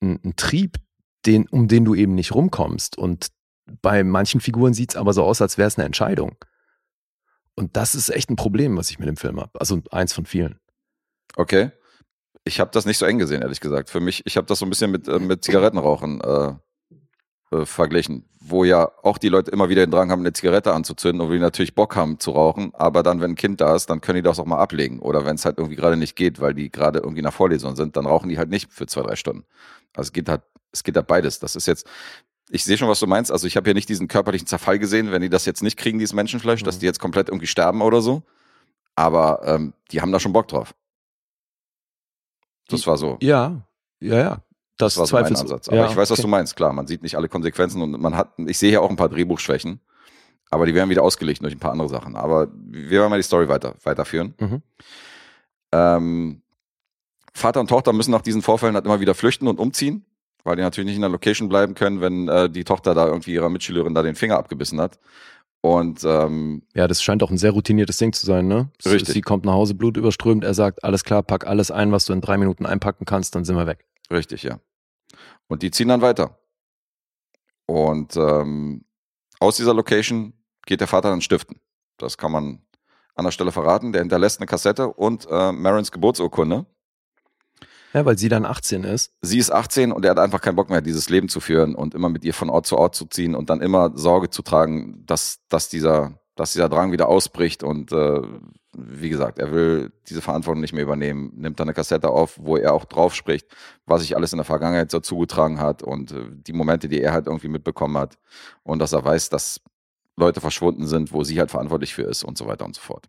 ein, 0.00 0.18
ein 0.24 0.36
Trieb, 0.36 0.78
den, 1.26 1.46
um 1.48 1.68
den 1.68 1.84
du 1.84 1.94
eben 1.94 2.14
nicht 2.14 2.34
rumkommst. 2.34 2.96
Und 2.96 3.28
bei 3.82 4.02
manchen 4.04 4.40
Figuren 4.40 4.74
sieht 4.74 4.90
es 4.90 4.96
aber 4.96 5.12
so 5.12 5.24
aus, 5.24 5.40
als 5.40 5.58
wäre 5.58 5.68
es 5.68 5.78
eine 5.78 5.86
Entscheidung. 5.86 6.36
Und 7.60 7.76
das 7.76 7.94
ist 7.94 8.08
echt 8.08 8.30
ein 8.30 8.36
Problem, 8.36 8.78
was 8.78 8.90
ich 8.90 8.98
mit 8.98 9.06
dem 9.06 9.18
Film 9.18 9.38
habe. 9.38 9.50
Also 9.60 9.82
eins 9.90 10.14
von 10.14 10.24
vielen. 10.24 10.58
Okay. 11.36 11.72
Ich 12.44 12.58
habe 12.58 12.70
das 12.72 12.86
nicht 12.86 12.96
so 12.96 13.04
eng 13.04 13.18
gesehen, 13.18 13.42
ehrlich 13.42 13.60
gesagt. 13.60 13.90
Für 13.90 14.00
mich, 14.00 14.22
ich 14.24 14.38
habe 14.38 14.46
das 14.46 14.60
so 14.60 14.66
ein 14.66 14.70
bisschen 14.70 14.90
mit, 14.90 15.06
äh, 15.08 15.18
mit 15.18 15.44
Zigarettenrauchen 15.44 16.22
äh, 16.22 16.54
äh, 17.54 17.66
verglichen, 17.66 18.24
wo 18.40 18.64
ja 18.64 18.90
auch 19.02 19.18
die 19.18 19.28
Leute 19.28 19.50
immer 19.50 19.68
wieder 19.68 19.84
den 19.84 19.90
Drang 19.90 20.10
haben, 20.10 20.20
eine 20.20 20.32
Zigarette 20.32 20.72
anzuzünden 20.72 21.20
und 21.20 21.30
die 21.30 21.38
natürlich 21.38 21.74
Bock 21.74 21.96
haben 21.96 22.18
zu 22.18 22.30
rauchen, 22.30 22.72
aber 22.74 23.02
dann, 23.02 23.20
wenn 23.20 23.32
ein 23.32 23.36
Kind 23.36 23.60
da 23.60 23.76
ist, 23.76 23.90
dann 23.90 24.00
können 24.00 24.16
die 24.16 24.22
das 24.22 24.38
auch 24.38 24.46
mal 24.46 24.58
ablegen. 24.58 24.98
Oder 25.00 25.26
wenn 25.26 25.34
es 25.34 25.44
halt 25.44 25.58
irgendwie 25.58 25.76
gerade 25.76 25.98
nicht 25.98 26.16
geht, 26.16 26.40
weil 26.40 26.54
die 26.54 26.70
gerade 26.70 27.00
irgendwie 27.00 27.22
nach 27.22 27.34
Vorlesung 27.34 27.76
sind, 27.76 27.94
dann 27.94 28.06
rauchen 28.06 28.30
die 28.30 28.38
halt 28.38 28.48
nicht 28.48 28.72
für 28.72 28.86
zwei, 28.86 29.02
drei 29.02 29.16
Stunden. 29.16 29.44
Also 29.94 30.08
es 30.08 30.12
geht 30.14 30.30
halt, 30.30 30.42
es 30.72 30.82
geht 30.82 30.96
halt 30.96 31.08
beides. 31.08 31.40
Das 31.40 31.56
ist 31.56 31.66
jetzt, 31.66 31.86
ich 32.50 32.64
sehe 32.64 32.76
schon, 32.76 32.88
was 32.88 33.00
du 33.00 33.06
meinst. 33.06 33.30
Also 33.32 33.46
ich 33.46 33.56
habe 33.56 33.64
hier 33.64 33.74
nicht 33.74 33.88
diesen 33.88 34.08
körperlichen 34.08 34.46
Zerfall 34.46 34.78
gesehen, 34.78 35.12
wenn 35.12 35.22
die 35.22 35.28
das 35.28 35.44
jetzt 35.44 35.62
nicht 35.62 35.76
kriegen, 35.76 35.98
dieses 35.98 36.12
Menschenfleisch, 36.14 36.62
dass 36.62 36.76
Mhm. 36.76 36.80
die 36.80 36.86
jetzt 36.86 37.00
komplett 37.00 37.28
irgendwie 37.28 37.46
sterben 37.46 37.82
oder 37.82 38.00
so. 38.00 38.22
Aber 38.96 39.40
ähm, 39.44 39.72
die 39.92 40.00
haben 40.00 40.12
da 40.12 40.20
schon 40.20 40.32
Bock 40.32 40.48
drauf. 40.48 40.74
Das 42.68 42.86
war 42.86 42.96
so. 42.96 43.16
Ja, 43.20 43.62
ja, 44.00 44.18
ja. 44.18 44.42
Das, 44.76 44.96
war 44.96 45.06
so 45.06 45.16
mein 45.16 45.26
Ansatz. 45.26 45.68
Aber 45.68 45.76
ja, 45.76 45.84
ich 45.90 45.96
weiß, 45.96 46.10
was 46.10 46.18
okay. 46.18 46.22
du 46.22 46.28
meinst. 46.28 46.56
Klar, 46.56 46.72
man 46.72 46.86
sieht 46.86 47.02
nicht 47.02 47.16
alle 47.16 47.28
Konsequenzen 47.28 47.82
und 47.82 48.00
man 48.00 48.16
hat, 48.16 48.32
ich 48.38 48.58
sehe 48.58 48.70
hier 48.70 48.80
auch 48.82 48.88
ein 48.88 48.96
paar 48.96 49.10
Drehbuchschwächen, 49.10 49.80
aber 50.50 50.66
die 50.66 50.74
werden 50.74 50.88
wieder 50.88 51.02
ausgelegt 51.02 51.42
durch 51.42 51.54
ein 51.54 51.58
paar 51.58 51.72
andere 51.72 51.88
Sachen. 51.88 52.16
Aber 52.16 52.48
wir 52.54 52.90
werden 52.90 53.10
mal 53.10 53.18
die 53.18 53.22
Story 53.22 53.48
weiter, 53.48 53.74
weiterführen. 53.82 54.34
Mhm. 54.38 54.62
Ähm, 55.72 56.42
Vater 57.34 57.60
und 57.60 57.68
Tochter 57.68 57.92
müssen 57.92 58.10
nach 58.10 58.22
diesen 58.22 58.42
Vorfällen 58.42 58.74
halt 58.74 58.86
immer 58.86 59.00
wieder 59.00 59.14
flüchten 59.14 59.46
und 59.48 59.58
umziehen, 59.60 60.04
weil 60.44 60.56
die 60.56 60.62
natürlich 60.62 60.86
nicht 60.86 60.96
in 60.96 61.02
der 61.02 61.10
Location 61.10 61.48
bleiben 61.48 61.74
können, 61.74 62.00
wenn 62.00 62.28
äh, 62.28 62.48
die 62.50 62.64
Tochter 62.64 62.94
da 62.94 63.06
irgendwie 63.06 63.34
ihrer 63.34 63.48
Mitschülerin 63.48 63.94
da 63.94 64.02
den 64.02 64.14
Finger 64.14 64.38
abgebissen 64.38 64.80
hat. 64.80 64.98
Und 65.62 66.04
ähm, 66.04 66.62
Ja, 66.74 66.88
das 66.88 67.02
scheint 67.02 67.22
auch 67.22 67.30
ein 67.30 67.36
sehr 67.38 67.50
routiniertes 67.50 67.98
Ding 67.98 68.12
zu 68.12 68.24
sein, 68.24 68.48
ne? 68.48 68.70
Richtig. 68.84 69.12
Sie 69.12 69.20
kommt 69.20 69.44
nach 69.44 69.52
Hause, 69.52 69.74
Blut 69.74 69.96
überströmt, 69.96 70.42
er 70.42 70.54
sagt, 70.54 70.82
alles 70.84 71.04
klar, 71.04 71.22
pack 71.22 71.46
alles 71.46 71.70
ein, 71.70 71.92
was 71.92 72.06
du 72.06 72.12
in 72.14 72.22
drei 72.22 72.38
Minuten 72.38 72.64
einpacken 72.64 73.04
kannst, 73.04 73.34
dann 73.34 73.44
sind 73.44 73.56
wir 73.56 73.66
weg. 73.66 73.84
Richtig, 74.10 74.42
ja. 74.42 74.58
Und 75.48 75.62
die 75.62 75.70
ziehen 75.70 75.88
dann 75.88 76.00
weiter. 76.00 76.38
Und 77.66 78.16
ähm, 78.16 78.84
aus 79.38 79.56
dieser 79.56 79.74
Location 79.74 80.32
geht 80.66 80.80
der 80.80 80.88
Vater 80.88 81.10
dann 81.10 81.20
stiften. 81.20 81.60
Das 81.98 82.16
kann 82.16 82.32
man 82.32 82.62
an 83.14 83.24
der 83.24 83.32
Stelle 83.32 83.52
verraten. 83.52 83.92
Der 83.92 84.00
hinterlässt 84.00 84.40
eine 84.40 84.46
Kassette 84.46 84.88
und 84.88 85.26
äh, 85.30 85.52
Marins 85.52 85.92
Geburtsurkunde. 85.92 86.66
Ja, 87.92 88.04
weil 88.04 88.16
sie 88.16 88.28
dann 88.28 88.44
18 88.44 88.84
ist. 88.84 89.12
Sie 89.20 89.38
ist 89.38 89.50
18 89.50 89.90
und 89.90 90.04
er 90.04 90.12
hat 90.12 90.18
einfach 90.18 90.40
keinen 90.40 90.56
Bock 90.56 90.70
mehr, 90.70 90.80
dieses 90.80 91.10
Leben 91.10 91.28
zu 91.28 91.40
führen 91.40 91.74
und 91.74 91.94
immer 91.94 92.08
mit 92.08 92.24
ihr 92.24 92.34
von 92.34 92.48
Ort 92.48 92.66
zu 92.66 92.78
Ort 92.78 92.94
zu 92.94 93.06
ziehen 93.06 93.34
und 93.34 93.50
dann 93.50 93.60
immer 93.60 93.92
Sorge 93.96 94.30
zu 94.30 94.42
tragen, 94.42 95.04
dass, 95.06 95.40
dass, 95.48 95.68
dieser, 95.68 96.20
dass 96.36 96.52
dieser 96.52 96.68
Drang 96.68 96.92
wieder 96.92 97.08
ausbricht. 97.08 97.64
Und 97.64 97.90
äh, 97.90 98.22
wie 98.76 99.10
gesagt, 99.10 99.40
er 99.40 99.50
will 99.50 99.92
diese 100.08 100.22
Verantwortung 100.22 100.60
nicht 100.60 100.72
mehr 100.72 100.84
übernehmen, 100.84 101.32
nimmt 101.34 101.58
dann 101.58 101.66
eine 101.66 101.74
Kassette 101.74 102.10
auf, 102.10 102.38
wo 102.40 102.56
er 102.56 102.74
auch 102.74 102.84
drauf 102.84 103.14
spricht, 103.14 103.48
was 103.86 104.02
sich 104.02 104.14
alles 104.14 104.32
in 104.32 104.38
der 104.38 104.44
Vergangenheit 104.44 104.92
so 104.92 105.00
zugetragen 105.00 105.58
hat 105.58 105.82
und 105.82 106.12
äh, 106.12 106.26
die 106.30 106.52
Momente, 106.52 106.88
die 106.88 107.00
er 107.00 107.12
halt 107.12 107.26
irgendwie 107.26 107.48
mitbekommen 107.48 107.98
hat. 107.98 108.18
Und 108.62 108.78
dass 108.78 108.92
er 108.92 109.04
weiß, 109.04 109.30
dass 109.30 109.60
Leute 110.16 110.40
verschwunden 110.40 110.86
sind, 110.86 111.12
wo 111.12 111.24
sie 111.24 111.40
halt 111.40 111.50
verantwortlich 111.50 111.94
für 111.94 112.02
ist 112.02 112.22
und 112.22 112.38
so 112.38 112.46
weiter 112.46 112.64
und 112.64 112.76
so 112.76 112.82
fort. 112.82 113.08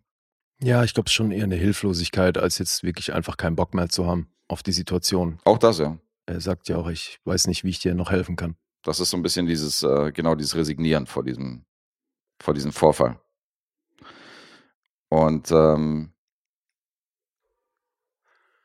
Ja, 0.60 0.82
ich 0.82 0.94
glaube, 0.94 1.06
es 1.06 1.12
ist 1.12 1.16
schon 1.16 1.30
eher 1.30 1.44
eine 1.44 1.56
Hilflosigkeit, 1.56 2.38
als 2.38 2.58
jetzt 2.58 2.82
wirklich 2.82 3.12
einfach 3.12 3.36
keinen 3.36 3.56
Bock 3.56 3.74
mehr 3.74 3.88
zu 3.88 4.06
haben 4.06 4.32
auf 4.48 4.62
die 4.62 4.72
Situation. 4.72 5.38
Auch 5.44 5.58
das, 5.58 5.78
ja. 5.78 5.98
Er 6.26 6.40
sagt 6.40 6.68
ja 6.68 6.76
auch, 6.76 6.88
ich 6.88 7.20
weiß 7.24 7.46
nicht, 7.46 7.64
wie 7.64 7.70
ich 7.70 7.80
dir 7.80 7.94
noch 7.94 8.10
helfen 8.10 8.36
kann. 8.36 8.56
Das 8.82 9.00
ist 9.00 9.10
so 9.10 9.16
ein 9.16 9.22
bisschen 9.22 9.46
dieses, 9.46 9.82
äh, 9.82 10.12
genau 10.12 10.34
dieses 10.34 10.56
Resignieren 10.56 11.06
vor 11.06 11.24
diesem, 11.24 11.64
vor 12.40 12.54
diesem 12.54 12.72
Vorfall. 12.72 13.20
Und 15.08 15.50
ähm, 15.50 16.12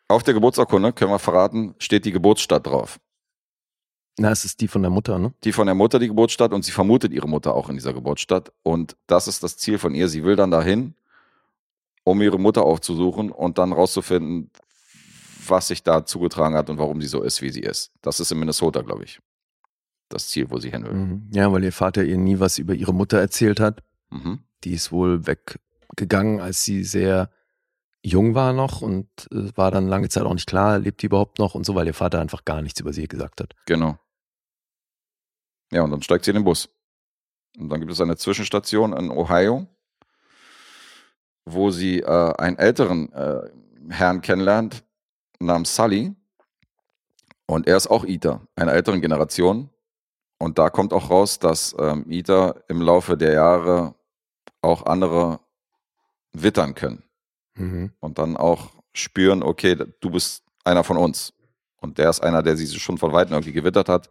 auf 0.08 0.24
der 0.24 0.34
Geburtsurkunde, 0.34 0.94
können 0.94 1.12
wir 1.12 1.20
verraten, 1.20 1.76
steht 1.80 2.06
die 2.06 2.12
Geburtsstadt 2.12 2.66
drauf. 2.66 3.00
Na, 4.20 4.32
es 4.32 4.46
ist 4.46 4.62
die 4.62 4.68
von 4.68 4.82
der 4.82 4.90
Mutter, 4.90 5.20
ne? 5.20 5.34
Die 5.44 5.52
von 5.52 5.68
der 5.68 5.76
Mutter, 5.76 6.00
die 6.00 6.08
Geburtsstadt, 6.08 6.54
und 6.54 6.64
sie 6.64 6.72
vermutet 6.72 7.12
ihre 7.12 7.28
Mutter 7.28 7.54
auch 7.54 7.70
in 7.70 7.76
dieser 7.76 7.94
Geburtsstadt. 7.94 8.52
Und 8.64 8.96
das 9.06 9.28
ist 9.28 9.44
das 9.44 9.58
Ziel 9.58 9.78
von 9.78 9.94
ihr. 9.94 10.08
Sie 10.08 10.24
will 10.24 10.36
dann 10.36 10.50
dahin, 10.50 10.96
um 12.04 12.22
ihre 12.22 12.40
Mutter 12.40 12.64
aufzusuchen 12.64 13.30
und 13.30 13.58
dann 13.58 13.74
rauszufinden, 13.74 14.50
was 15.50 15.68
sich 15.68 15.84
da 15.84 16.06
zugetragen 16.06 16.56
hat 16.56 16.70
und 16.70 16.78
warum 16.78 17.02
sie 17.02 17.08
so 17.08 17.24
ist, 17.24 17.42
wie 17.42 17.50
sie 17.50 17.62
ist. 17.62 17.92
Das 18.02 18.20
ist 18.20 18.32
in 18.32 18.40
Minnesota, 18.40 18.82
glaube 18.82 19.04
ich. 19.04 19.20
Das 20.10 20.28
Ziel, 20.28 20.50
wo 20.50 20.58
sie 20.60 20.72
hin 20.72 20.86
will. 20.86 20.94
Mhm. 20.94 21.30
Ja, 21.34 21.52
weil 21.52 21.64
ihr 21.64 21.74
Vater 21.74 22.04
ihr 22.04 22.18
nie 22.18 22.40
was 22.40 22.58
über 22.58 22.74
ihre 22.74 22.94
Mutter 22.94 23.20
erzählt 23.20 23.60
hat. 23.60 23.84
Mhm. 24.10 24.40
Die 24.64 24.74
ist 24.74 24.92
wohl 24.92 25.28
weggegangen, 25.28 26.40
als 26.40 26.64
sie 26.64 26.84
sehr 26.84 27.30
jung 28.02 28.36
war 28.36 28.54
noch 28.54 28.82
und 28.82 29.08
äh, 29.32 29.56
war 29.56 29.72
dann 29.72 29.88
lange 29.88 30.10
Zeit 30.10 30.24
auch 30.24 30.34
nicht 30.34 30.48
klar, 30.48 30.80
lebt 30.80 31.02
die 31.02 31.08
überhaupt 31.08 31.40
noch 31.40 31.56
und 31.56 31.66
so, 31.66 31.76
weil 31.76 31.88
ihr 31.88 31.94
Vater 31.94 32.20
einfach 32.20 32.46
gar 32.46 32.62
nichts 32.62 32.80
über 32.80 32.94
sie 32.94 33.08
gesagt 33.08 33.42
hat. 33.42 33.54
Genau. 33.66 33.98
Ja, 35.72 35.84
und 35.84 35.92
dann 35.92 36.02
steigt 36.02 36.26
sie 36.26 36.32
in 36.32 36.36
den 36.36 36.44
Bus. 36.46 36.70
Und 37.58 37.70
dann 37.70 37.80
gibt 37.80 37.92
es 37.92 38.00
eine 38.00 38.16
Zwischenstation 38.16 38.94
in 38.94 39.10
Ohio, 39.10 39.68
wo 41.46 41.72
sie 41.72 42.00
äh, 42.00 42.34
einen 42.38 42.58
älteren 42.58 43.12
äh, 43.14 43.42
Herrn 43.90 44.22
kennenlernt, 44.22 44.84
namens 45.40 45.76
Sully. 45.76 46.16
Und 47.46 47.68
er 47.68 47.78
ist 47.78 47.88
auch 47.88 48.04
Ita, 48.04 48.42
einer 48.56 48.74
älteren 48.74 49.02
Generation. 49.02 49.70
Und 50.38 50.60
da 50.60 50.70
kommt 50.70 50.94
auch 50.94 51.10
raus, 51.10 51.40
dass 51.40 51.76
ähm, 51.80 52.06
Ita 52.10 52.56
im 52.68 52.82
Laufe 52.82 53.18
der 53.18 53.34
Jahre 53.34 53.96
auch 54.62 54.86
andere 54.86 55.40
wittern 56.34 56.76
können. 56.76 57.04
Mhm. 57.56 57.92
Und 58.00 58.20
dann 58.20 58.38
auch 58.38 58.72
spüren, 58.94 59.44
okay, 59.44 59.76
du 59.76 60.10
bist 60.10 60.44
einer 60.64 60.84
von 60.84 60.98
uns. 60.98 61.34
Und 61.80 61.98
der 61.98 62.10
ist 62.10 62.22
einer, 62.22 62.44
der 62.44 62.58
sie 62.58 62.68
schon 62.80 62.98
von 62.98 63.14
Weitem 63.14 63.34
irgendwie 63.34 63.54
gewittert 63.54 63.90
hat 63.90 64.10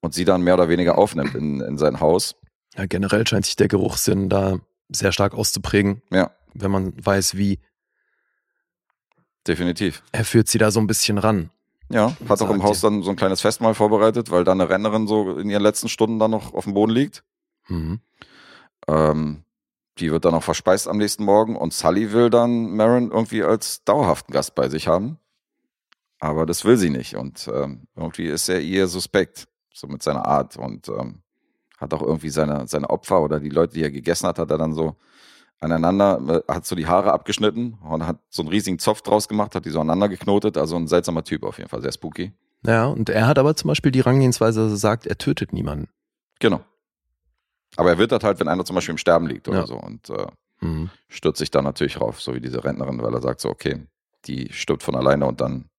und 0.00 0.14
sie 0.14 0.24
dann 0.24 0.42
mehr 0.42 0.54
oder 0.54 0.68
weniger 0.68 0.98
aufnimmt 0.98 1.34
in, 1.34 1.60
in 1.60 1.78
sein 1.78 2.00
Haus. 2.00 2.36
Ja, 2.76 2.86
generell 2.86 3.26
scheint 3.26 3.46
sich 3.46 3.56
der 3.56 3.68
Geruchssinn 3.68 4.28
da 4.28 4.58
sehr 4.88 5.12
stark 5.12 5.34
auszuprägen, 5.34 6.02
Ja, 6.10 6.30
wenn 6.54 6.70
man 6.70 6.92
weiß, 7.04 7.36
wie. 7.36 7.58
Definitiv. 9.46 10.02
Er 10.12 10.24
führt 10.24 10.48
sie 10.48 10.58
da 10.58 10.70
so 10.70 10.80
ein 10.80 10.86
bisschen 10.86 11.18
ran. 11.18 11.50
Ja, 11.88 12.16
hat 12.28 12.40
auch 12.40 12.50
im 12.50 12.62
Haus 12.62 12.80
dann 12.80 13.02
so 13.02 13.10
ein 13.10 13.16
kleines 13.16 13.40
Festmahl 13.40 13.74
vorbereitet, 13.74 14.30
weil 14.30 14.44
da 14.44 14.52
eine 14.52 14.68
Rennerin 14.68 15.08
so 15.08 15.36
in 15.36 15.50
ihren 15.50 15.62
letzten 15.62 15.88
Stunden 15.88 16.20
dann 16.20 16.30
noch 16.30 16.54
auf 16.54 16.64
dem 16.64 16.74
Boden 16.74 16.92
liegt. 16.92 17.24
Mhm. 17.66 18.00
Ähm, 18.86 19.44
die 19.98 20.12
wird 20.12 20.24
dann 20.24 20.34
auch 20.34 20.42
verspeist 20.42 20.86
am 20.86 20.98
nächsten 20.98 21.24
Morgen 21.24 21.56
und 21.56 21.72
Sully 21.72 22.12
will 22.12 22.30
dann 22.30 22.76
Marin 22.76 23.10
irgendwie 23.10 23.42
als 23.42 23.82
dauerhaften 23.84 24.32
Gast 24.32 24.54
bei 24.54 24.68
sich 24.68 24.86
haben. 24.86 25.18
Aber 26.20 26.46
das 26.46 26.64
will 26.64 26.76
sie 26.76 26.90
nicht 26.90 27.16
und 27.16 27.50
ähm, 27.52 27.88
irgendwie 27.96 28.26
ist 28.26 28.48
er 28.48 28.60
ihr 28.60 28.86
suspekt, 28.86 29.48
so 29.72 29.86
mit 29.88 30.02
seiner 30.02 30.26
Art 30.26 30.56
und 30.56 30.88
ähm, 30.88 31.22
hat 31.78 31.94
auch 31.94 32.02
irgendwie 32.02 32.30
seine, 32.30 32.68
seine 32.68 32.90
Opfer 32.90 33.22
oder 33.22 33.40
die 33.40 33.48
Leute, 33.48 33.74
die 33.74 33.82
er 33.82 33.90
gegessen 33.90 34.28
hat, 34.28 34.38
hat 34.38 34.50
er 34.50 34.58
dann 34.58 34.74
so 34.74 34.96
aneinander, 35.60 36.42
äh, 36.48 36.52
hat 36.52 36.66
so 36.66 36.74
die 36.74 36.86
Haare 36.86 37.12
abgeschnitten 37.12 37.74
und 37.82 38.06
hat 38.06 38.18
so 38.28 38.42
einen 38.42 38.48
riesigen 38.48 38.78
Zopf 38.78 39.02
draus 39.02 39.28
gemacht, 39.28 39.54
hat 39.54 39.64
die 39.66 39.70
so 39.70 39.80
aneinander 39.80 40.08
geknotet. 40.08 40.56
Also 40.56 40.76
ein 40.76 40.86
seltsamer 40.88 41.22
Typ 41.24 41.42
auf 41.44 41.58
jeden 41.58 41.68
Fall, 41.70 41.82
sehr 41.82 41.92
spooky. 41.92 42.32
Ja, 42.64 42.86
und 42.86 43.08
er 43.08 43.26
hat 43.26 43.38
aber 43.38 43.54
zum 43.56 43.68
Beispiel 43.68 43.92
die 43.92 44.00
Rangehensweise, 44.00 44.62
dass 44.64 44.72
er 44.72 44.76
sagt, 44.76 45.06
er 45.06 45.16
tötet 45.18 45.52
niemanden. 45.52 45.88
Genau. 46.40 46.60
Aber 47.76 47.90
er 47.90 47.98
wittert 47.98 48.24
halt, 48.24 48.40
wenn 48.40 48.48
einer 48.48 48.64
zum 48.64 48.74
Beispiel 48.74 48.92
im 48.92 48.98
Sterben 48.98 49.26
liegt 49.26 49.48
oder 49.48 49.60
Ja. 49.60 49.66
so 49.66 49.76
und 49.78 50.10
äh, 50.10 50.26
Mhm. 50.62 50.90
stürzt 51.08 51.38
sich 51.38 51.50
da 51.50 51.62
natürlich 51.62 52.00
rauf, 52.00 52.20
so 52.20 52.34
wie 52.34 52.40
diese 52.40 52.62
Rentnerin, 52.64 53.00
weil 53.02 53.14
er 53.14 53.22
sagt 53.22 53.40
so, 53.40 53.48
okay, 53.48 53.86
die 54.26 54.52
stirbt 54.52 54.82
von 54.82 54.94
alleine 54.94 55.24
und 55.26 55.40
dann 55.40 55.70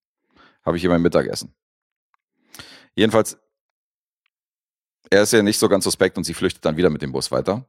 habe 0.66 0.78
ich 0.78 0.82
hier 0.82 0.90
mein 0.90 1.03
Mittagessen. 1.03 1.53
Jedenfalls, 2.95 3.38
er 5.12 5.22
ist 5.24 5.34
ja 5.34 5.44
nicht 5.44 5.60
so 5.60 5.70
ganz 5.70 5.84
suspekt 5.84 6.18
und 6.18 6.24
sie 6.24 6.34
flüchtet 6.34 6.66
dann 6.66 6.78
wieder 6.78 6.90
mit 6.90 7.02
dem 7.03 7.12
Bus 7.12 7.32
weiter. 7.32 7.66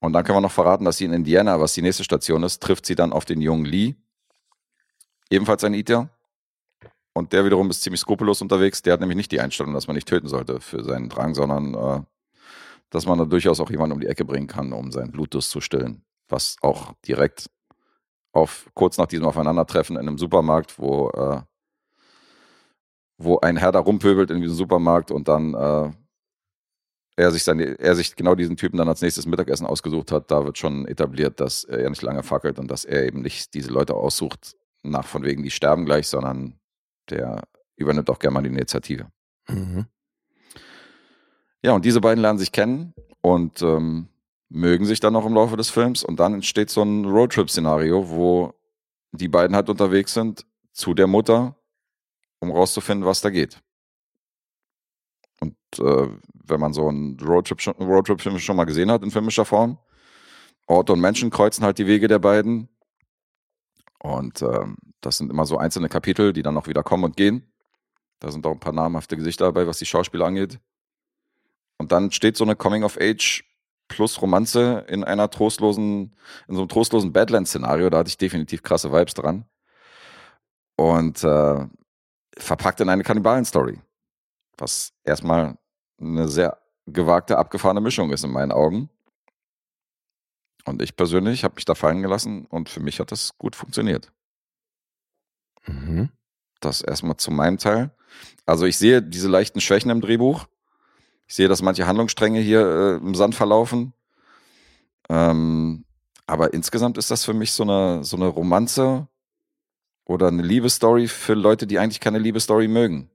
Und 0.00 0.12
dann 0.12 0.24
können 0.24 0.36
wir 0.36 0.42
noch 0.42 0.52
verraten, 0.52 0.84
dass 0.84 0.98
sie 0.98 1.04
in 1.04 1.12
Indiana, 1.12 1.60
was 1.60 1.74
die 1.74 1.82
nächste 1.82 2.04
Station 2.04 2.42
ist, 2.42 2.62
trifft 2.62 2.86
sie 2.86 2.94
dann 2.94 3.12
auf 3.12 3.24
den 3.24 3.40
jungen 3.40 3.64
Lee, 3.64 3.94
ebenfalls 5.30 5.64
ein 5.64 5.74
Iter. 5.74 6.10
Und 7.12 7.32
der 7.32 7.44
wiederum 7.44 7.70
ist 7.70 7.82
ziemlich 7.82 8.00
skrupellos 8.00 8.42
unterwegs. 8.42 8.82
Der 8.82 8.92
hat 8.92 9.00
nämlich 9.00 9.16
nicht 9.16 9.32
die 9.32 9.40
Einstellung, 9.40 9.72
dass 9.72 9.86
man 9.86 9.96
nicht 9.96 10.06
töten 10.06 10.28
sollte 10.28 10.60
für 10.60 10.84
seinen 10.84 11.08
Drang, 11.08 11.34
sondern 11.34 11.74
äh, 11.74 12.02
dass 12.90 13.06
man 13.06 13.18
da 13.18 13.24
durchaus 13.24 13.58
auch 13.58 13.70
jemanden 13.70 13.94
um 13.94 14.00
die 14.00 14.06
Ecke 14.06 14.24
bringen 14.24 14.46
kann, 14.46 14.72
um 14.72 14.92
seinen 14.92 15.12
Blutdurst 15.12 15.50
zu 15.50 15.60
stillen. 15.60 16.04
Was 16.28 16.56
auch 16.60 16.92
direkt 17.06 17.50
auf 18.32 18.68
kurz 18.74 18.98
nach 18.98 19.06
diesem 19.06 19.24
Aufeinandertreffen 19.24 19.96
in 19.96 20.06
einem 20.06 20.18
Supermarkt, 20.18 20.78
wo, 20.78 21.08
äh, 21.10 21.40
wo 23.16 23.38
ein 23.40 23.56
Herr 23.56 23.72
da 23.72 23.78
rumpöbelt 23.78 24.30
in 24.30 24.42
diesem 24.42 24.56
Supermarkt 24.56 25.10
und 25.10 25.26
dann 25.26 25.54
äh, 25.54 25.90
er 27.16 27.30
sich 27.30 27.44
seine, 27.44 27.78
er 27.78 27.94
sich 27.96 28.14
genau 28.14 28.34
diesen 28.34 28.56
Typen 28.56 28.76
dann 28.76 28.88
als 28.88 29.00
nächstes 29.00 29.26
Mittagessen 29.26 29.66
ausgesucht 29.66 30.12
hat, 30.12 30.30
da 30.30 30.44
wird 30.44 30.58
schon 30.58 30.86
etabliert, 30.86 31.40
dass 31.40 31.64
er 31.64 31.88
nicht 31.88 32.02
lange 32.02 32.22
fackelt 32.22 32.58
und 32.58 32.70
dass 32.70 32.84
er 32.84 33.06
eben 33.06 33.22
nicht 33.22 33.54
diese 33.54 33.70
Leute 33.70 33.94
aussucht, 33.94 34.54
nach 34.82 35.06
von 35.06 35.24
wegen, 35.24 35.42
die 35.42 35.50
sterben 35.50 35.86
gleich, 35.86 36.08
sondern 36.08 36.58
der 37.10 37.42
übernimmt 37.76 38.10
auch 38.10 38.18
gerne 38.18 38.34
mal 38.34 38.42
die 38.42 38.50
Initiative. 38.50 39.06
Mhm. 39.48 39.86
Ja, 41.62 41.72
und 41.72 41.84
diese 41.84 42.00
beiden 42.00 42.22
lernen 42.22 42.38
sich 42.38 42.52
kennen 42.52 42.94
und 43.22 43.62
ähm, 43.62 44.08
mögen 44.48 44.84
sich 44.84 45.00
dann 45.00 45.14
noch 45.14 45.26
im 45.26 45.34
Laufe 45.34 45.56
des 45.56 45.70
Films. 45.70 46.04
Und 46.04 46.20
dann 46.20 46.34
entsteht 46.34 46.70
so 46.70 46.82
ein 46.82 47.04
Roadtrip-Szenario, 47.04 48.08
wo 48.10 48.54
die 49.12 49.28
beiden 49.28 49.56
halt 49.56 49.68
unterwegs 49.68 50.14
sind 50.14 50.46
zu 50.72 50.94
der 50.94 51.06
Mutter, 51.06 51.56
um 52.38 52.50
rauszufinden, 52.50 53.06
was 53.06 53.20
da 53.20 53.30
geht. 53.30 53.62
Und 55.40 55.56
äh, 55.78 56.08
wenn 56.32 56.60
man 56.60 56.72
so 56.72 56.88
einen 56.88 57.18
Roadtrip 57.20 57.60
schon, 57.60 57.74
Roadtrip-Film 57.74 58.38
schon 58.38 58.56
mal 58.56 58.64
gesehen 58.64 58.90
hat 58.90 59.02
in 59.02 59.10
filmischer 59.10 59.44
Form, 59.44 59.78
Orte 60.66 60.92
und 60.92 61.00
Menschen 61.00 61.30
kreuzen 61.30 61.64
halt 61.64 61.78
die 61.78 61.86
Wege 61.86 62.08
der 62.08 62.18
beiden. 62.18 62.68
Und 63.98 64.42
ähm, 64.42 64.76
das 65.00 65.18
sind 65.18 65.30
immer 65.30 65.46
so 65.46 65.58
einzelne 65.58 65.88
Kapitel, 65.88 66.32
die 66.32 66.42
dann 66.42 66.54
noch 66.54 66.66
wieder 66.66 66.82
kommen 66.82 67.04
und 67.04 67.16
gehen. 67.16 67.52
Da 68.18 68.30
sind 68.30 68.46
auch 68.46 68.52
ein 68.52 68.60
paar 68.60 68.72
namhafte 68.72 69.16
Gesichter 69.16 69.46
dabei, 69.46 69.66
was 69.66 69.78
die 69.78 69.86
Schauspieler 69.86 70.26
angeht. 70.26 70.58
Und 71.78 71.92
dann 71.92 72.10
steht 72.10 72.36
so 72.36 72.44
eine 72.44 72.56
Coming-of-Age 72.56 73.44
plus 73.88 74.20
Romanze 74.20 74.84
in 74.88 75.04
einer 75.04 75.30
trostlosen, 75.30 76.16
in 76.48 76.54
so 76.54 76.62
einem 76.62 76.68
trostlosen 76.68 77.12
Badlands-Szenario. 77.12 77.90
Da 77.90 77.98
hatte 77.98 78.08
ich 78.08 78.18
definitiv 78.18 78.62
krasse 78.62 78.92
Vibes 78.92 79.14
dran. 79.14 79.44
Und 80.76 81.22
äh, 81.22 81.66
verpackt 82.36 82.80
in 82.80 82.88
eine 82.88 83.02
Kannibalen-Story. 83.02 83.78
Was 84.58 84.92
erstmal 85.04 85.58
eine 86.00 86.28
sehr 86.28 86.58
gewagte, 86.86 87.38
abgefahrene 87.38 87.80
Mischung 87.80 88.10
ist 88.10 88.24
in 88.24 88.30
meinen 88.30 88.52
Augen. 88.52 88.90
Und 90.64 90.82
ich 90.82 90.96
persönlich 90.96 91.44
habe 91.44 91.54
mich 91.54 91.64
da 91.64 91.74
fallen 91.74 92.02
gelassen 92.02 92.46
und 92.46 92.68
für 92.68 92.80
mich 92.80 92.98
hat 92.98 93.12
das 93.12 93.38
gut 93.38 93.54
funktioniert. 93.54 94.12
Mhm. 95.66 96.10
Das 96.60 96.80
erstmal 96.80 97.16
zu 97.16 97.30
meinem 97.30 97.58
Teil. 97.58 97.90
Also 98.46 98.66
ich 98.66 98.78
sehe 98.78 99.02
diese 99.02 99.28
leichten 99.28 99.60
Schwächen 99.60 99.90
im 99.90 100.00
Drehbuch. 100.00 100.46
Ich 101.28 101.34
sehe, 101.34 101.48
dass 101.48 101.62
manche 101.62 101.86
Handlungsstränge 101.86 102.40
hier 102.40 102.60
äh, 102.60 102.96
im 102.96 103.14
Sand 103.14 103.34
verlaufen. 103.34 103.92
Ähm, 105.08 105.84
aber 106.26 106.52
insgesamt 106.54 106.98
ist 106.98 107.10
das 107.10 107.24
für 107.24 107.34
mich 107.34 107.52
so 107.52 107.62
eine, 107.62 108.02
so 108.04 108.16
eine 108.16 108.26
Romanze 108.26 109.08
oder 110.04 110.28
eine 110.28 110.42
Liebesstory 110.42 111.08
für 111.08 111.34
Leute, 111.34 111.66
die 111.66 111.78
eigentlich 111.78 112.00
keine 112.00 112.18
Liebesstory 112.18 112.68
mögen. 112.68 113.10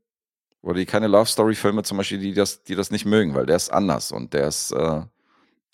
Oder 0.62 0.76
die 0.76 0.86
keine 0.86 1.08
Love-Story-Filme 1.08 1.84
zum 1.84 1.98
Beispiel, 1.98 2.20
die 2.20 2.34
das, 2.34 2.64
die 2.64 2.76
das 2.76 2.92
nicht 2.92 3.06
mögen, 3.06 3.34
weil 3.34 3.46
der 3.46 3.56
ist 3.56 3.70
anders 3.70 4.12
und 4.12 4.34
der 4.34 4.48
ist, 4.48 4.72
äh, 4.72 5.02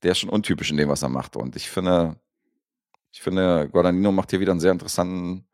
der 0.03 0.11
ist 0.11 0.19
schon 0.19 0.29
untypisch 0.29 0.71
in 0.71 0.77
dem, 0.77 0.89
was 0.89 1.03
er 1.03 1.09
macht. 1.09 1.35
Und 1.35 1.55
ich 1.55 1.69
finde, 1.69 2.15
ich 3.11 3.21
finde, 3.21 3.69
Guadagnino 3.69 4.11
macht 4.11 4.29
hier 4.29 4.39
wieder 4.39 4.51
einen 4.51 4.61
sehr 4.61 4.71
interessanten 4.71 5.47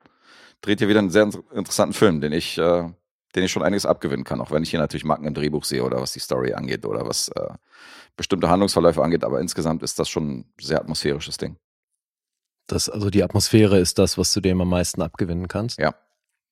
dreht 0.64 0.80
hier 0.80 0.88
wieder 0.88 1.00
einen 1.00 1.12
sehr 1.12 1.30
interessanten 1.54 1.94
Film, 1.94 2.22
den 2.22 2.32
ich, 2.32 2.58
äh, 2.58 2.90
den 3.36 3.44
ich 3.44 3.52
schon 3.52 3.64
einiges 3.64 3.86
abgewinnen 3.86 4.24
kann, 4.24 4.42
auch 4.42 4.50
wenn 4.50 4.64
ich 4.64 4.72
hier 4.72 4.80
natürlich 4.80 5.04
Macken 5.04 5.28
im 5.28 5.34
Drehbuch 5.34 5.66
sehe 5.66 5.84
oder 5.84 6.02
was 6.02 6.14
die 6.14 6.20
Story 6.20 6.54
angeht 6.54 6.86
oder 6.86 7.06
was 7.06 7.28
äh, 7.30 7.54
bestimmte 8.16 8.50
Handlungsverläufe 8.50 9.04
angeht, 9.04 9.24
aber 9.24 9.42
insgesamt 9.42 9.84
ist 9.84 10.00
das 10.00 10.10
schon 10.10 10.40
ein 10.40 10.54
sehr 10.60 10.80
atmosphärisches 10.80 11.38
Ding. 11.38 11.58
Das, 12.68 12.90
also 12.90 13.10
die 13.10 13.24
Atmosphäre 13.24 13.78
ist 13.78 14.00
das, 14.00 14.18
was 14.18 14.32
du 14.34 14.40
dem 14.40 14.62
am 14.62 14.70
meisten 14.70 15.02
abgewinnen 15.02 15.50
kannst. 15.50 15.80
Ja. 15.80 15.94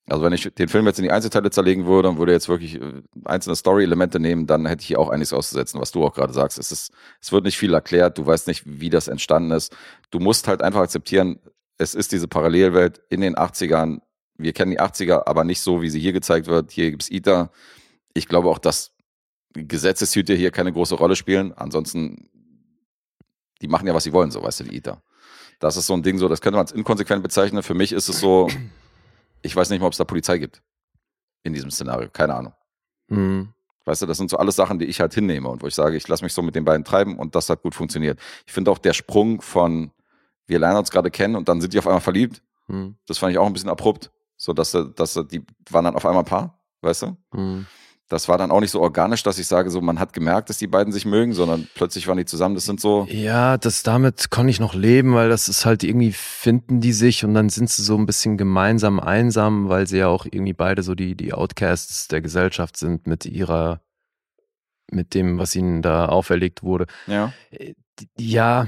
Also 0.08 0.24
wenn 0.24 0.34
ich 0.34 0.44
den 0.54 0.68
Film 0.68 0.88
jetzt 0.88 1.00
in 1.00 1.04
die 1.04 1.12
Einzelteile 1.12 1.52
zerlegen 1.52 1.86
würde 1.86 2.10
und 2.10 2.18
würde 2.18 2.32
jetzt 2.32 2.50
wirklich 2.50 2.82
äh, 2.82 3.02
einzelne 3.26 3.56
Story-Elemente 3.56 4.20
nehmen, 4.20 4.48
dann 4.48 4.66
hätte 4.66 4.82
ich 4.82 4.88
hier 4.88 5.00
auch 5.00 5.10
einiges 5.10 5.32
auszusetzen, 5.32 5.80
was 5.80 5.92
du 5.92 6.04
auch 6.04 6.14
gerade 6.14 6.34
sagst. 6.34 6.58
Es, 6.58 6.72
ist, 6.72 6.92
es 7.22 7.32
wird 7.32 7.46
nicht 7.46 7.58
viel 7.58 7.74
erklärt, 7.74 8.18
du 8.18 8.26
weißt 8.26 8.48
nicht, 8.48 8.64
wie 8.66 8.90
das 8.90 9.08
entstanden 9.08 9.52
ist. 9.52 9.76
Du 10.10 10.20
musst 10.20 10.48
halt 10.48 10.62
einfach 10.62 10.82
akzeptieren, 10.82 11.40
es 11.78 11.96
ist 11.96 12.12
diese 12.12 12.28
Parallelwelt 12.28 13.02
in 13.10 13.22
den 13.22 13.36
80ern. 13.36 14.02
Wir 14.38 14.54
kennen 14.54 14.72
die 14.72 14.80
80er, 14.80 15.28
aber 15.28 15.44
nicht 15.44 15.62
so, 15.62 15.82
wie 15.82 15.90
sie 15.90 16.00
hier 16.00 16.14
gezeigt 16.14 16.48
wird. 16.48 16.72
Hier 16.72 16.90
gibt's 16.92 17.10
ITER. 17.10 17.52
Ich 18.14 18.28
glaube 18.28 18.50
auch, 18.50 18.60
dass 18.60 18.92
Gesetzeshüte 19.54 20.34
hier 20.34 20.52
keine 20.52 20.74
große 20.74 20.96
Rolle 20.96 21.16
spielen. 21.16 21.54
Ansonsten, 21.54 22.30
die 23.62 23.68
machen 23.68 23.88
ja, 23.88 23.94
was 23.94 24.04
sie 24.04 24.14
wollen, 24.14 24.32
so, 24.32 24.44
weißt 24.44 24.62
du, 24.62 24.64
die 24.66 24.78
ITER. 24.78 25.02
Das 25.60 25.78
ist 25.78 25.88
so 25.88 25.94
ein 25.94 26.04
Ding, 26.04 26.18
so, 26.18 26.28
das 26.28 26.42
könnte 26.42 26.58
man 26.58 26.66
als 26.66 26.72
inkonsequent 26.72 27.22
bezeichnen. 27.22 27.62
Für 27.64 27.76
mich 27.76 27.92
ist 27.92 28.10
es 28.10 28.20
so, 28.20 28.48
ich 29.42 29.56
weiß 29.56 29.70
nicht 29.70 29.80
mal, 29.80 29.88
ob 29.88 29.94
es 29.94 29.98
da 29.98 30.04
Polizei 30.06 30.38
gibt. 30.38 30.62
In 31.44 31.54
diesem 31.54 31.72
Szenario. 31.72 32.10
Keine 32.12 32.36
Ahnung. 32.36 32.54
Mhm. 33.08 33.50
Weißt 33.86 34.02
du, 34.04 34.06
das 34.06 34.18
sind 34.18 34.30
so 34.30 34.38
alles 34.38 34.56
Sachen, 34.56 34.78
die 34.78 34.86
ich 34.86 35.00
halt 35.02 35.14
hinnehme 35.14 35.50
und 35.50 35.64
wo 35.64 35.68
ich 35.68 35.74
sage, 35.74 35.98
ich 35.98 36.08
lasse 36.08 36.24
mich 36.24 36.34
so 36.34 36.44
mit 36.44 36.54
den 36.56 36.66
beiden 36.66 36.84
treiben 36.86 37.18
und 37.18 37.34
das 37.34 37.50
hat 37.50 37.64
gut 37.64 37.74
funktioniert. 37.74 38.20
Ich 38.46 38.54
finde 38.54 38.70
auch 38.70 38.78
der 38.78 38.94
Sprung 38.94 39.42
von, 39.42 39.92
wir 40.46 40.60
lernen 40.60 40.78
uns 40.78 40.92
gerade 40.92 41.10
kennen 41.10 41.36
und 41.36 41.50
dann 41.50 41.62
sind 41.62 41.74
die 41.74 41.80
auf 41.80 41.88
einmal 41.88 42.02
verliebt, 42.02 42.42
Mhm. 42.68 42.96
das 43.08 43.18
fand 43.18 43.32
ich 43.34 43.38
auch 43.38 43.48
ein 43.48 43.54
bisschen 43.54 43.70
abrupt. 43.70 44.12
So, 44.38 44.54
dass, 44.54 44.72
dass 44.72 45.14
die 45.30 45.44
waren 45.70 45.84
dann 45.86 45.96
auf 45.96 46.06
einmal 46.06 46.24
ein 46.24 46.28
Paar, 46.30 46.60
weißt 46.82 47.02
du? 47.02 47.18
Mhm. 47.34 47.66
Das 48.12 48.28
war 48.28 48.38
dann 48.38 48.52
auch 48.52 48.60
nicht 48.60 48.72
so 48.72 48.82
organisch, 48.82 49.24
dass 49.24 49.40
ich 49.40 49.48
sage, 49.48 49.70
so, 49.72 49.80
man 49.80 50.00
hat 50.00 50.12
gemerkt, 50.12 50.50
dass 50.50 50.58
die 50.58 50.68
beiden 50.68 50.92
sich 50.92 51.06
mögen, 51.06 51.34
sondern 51.34 51.68
plötzlich 51.76 52.08
waren 52.08 52.18
die 52.18 52.26
zusammen. 52.26 52.56
Das 52.56 52.66
sind 52.66 52.82
so, 52.82 53.08
Ja, 53.10 53.58
das 53.58 53.84
damit 53.84 54.32
kann 54.32 54.50
ich 54.50 54.60
noch 54.60 54.74
leben, 54.74 55.14
weil 55.14 55.30
das 55.30 55.48
ist 55.48 55.66
halt 55.66 55.84
irgendwie 55.84 56.12
finden 56.12 56.82
die 56.82 56.92
sich 56.94 57.24
und 57.24 57.34
dann 57.34 57.50
sind 57.50 57.70
sie 57.70 57.84
so 57.84 57.98
ein 57.98 58.06
bisschen 58.06 58.38
gemeinsam 58.38 59.00
einsam, 59.00 59.70
weil 59.70 59.88
sie 59.88 60.00
ja 60.00 60.08
auch 60.08 60.26
irgendwie 60.26 60.54
beide 60.54 60.84
so 60.84 60.94
die, 60.94 61.16
die 61.16 61.34
Outcasts 61.34 62.10
der 62.10 62.22
Gesellschaft 62.22 62.76
sind 62.76 63.08
mit 63.08 63.26
ihrer, 63.26 63.80
mit 64.92 65.14
dem, 65.14 65.40
was 65.40 65.56
ihnen 65.56 65.82
da 65.82 66.08
auferlegt 66.08 66.64
wurde. 66.64 66.88
ja. 67.08 67.32
Äh, 67.52 67.74
Ja, 68.18 68.68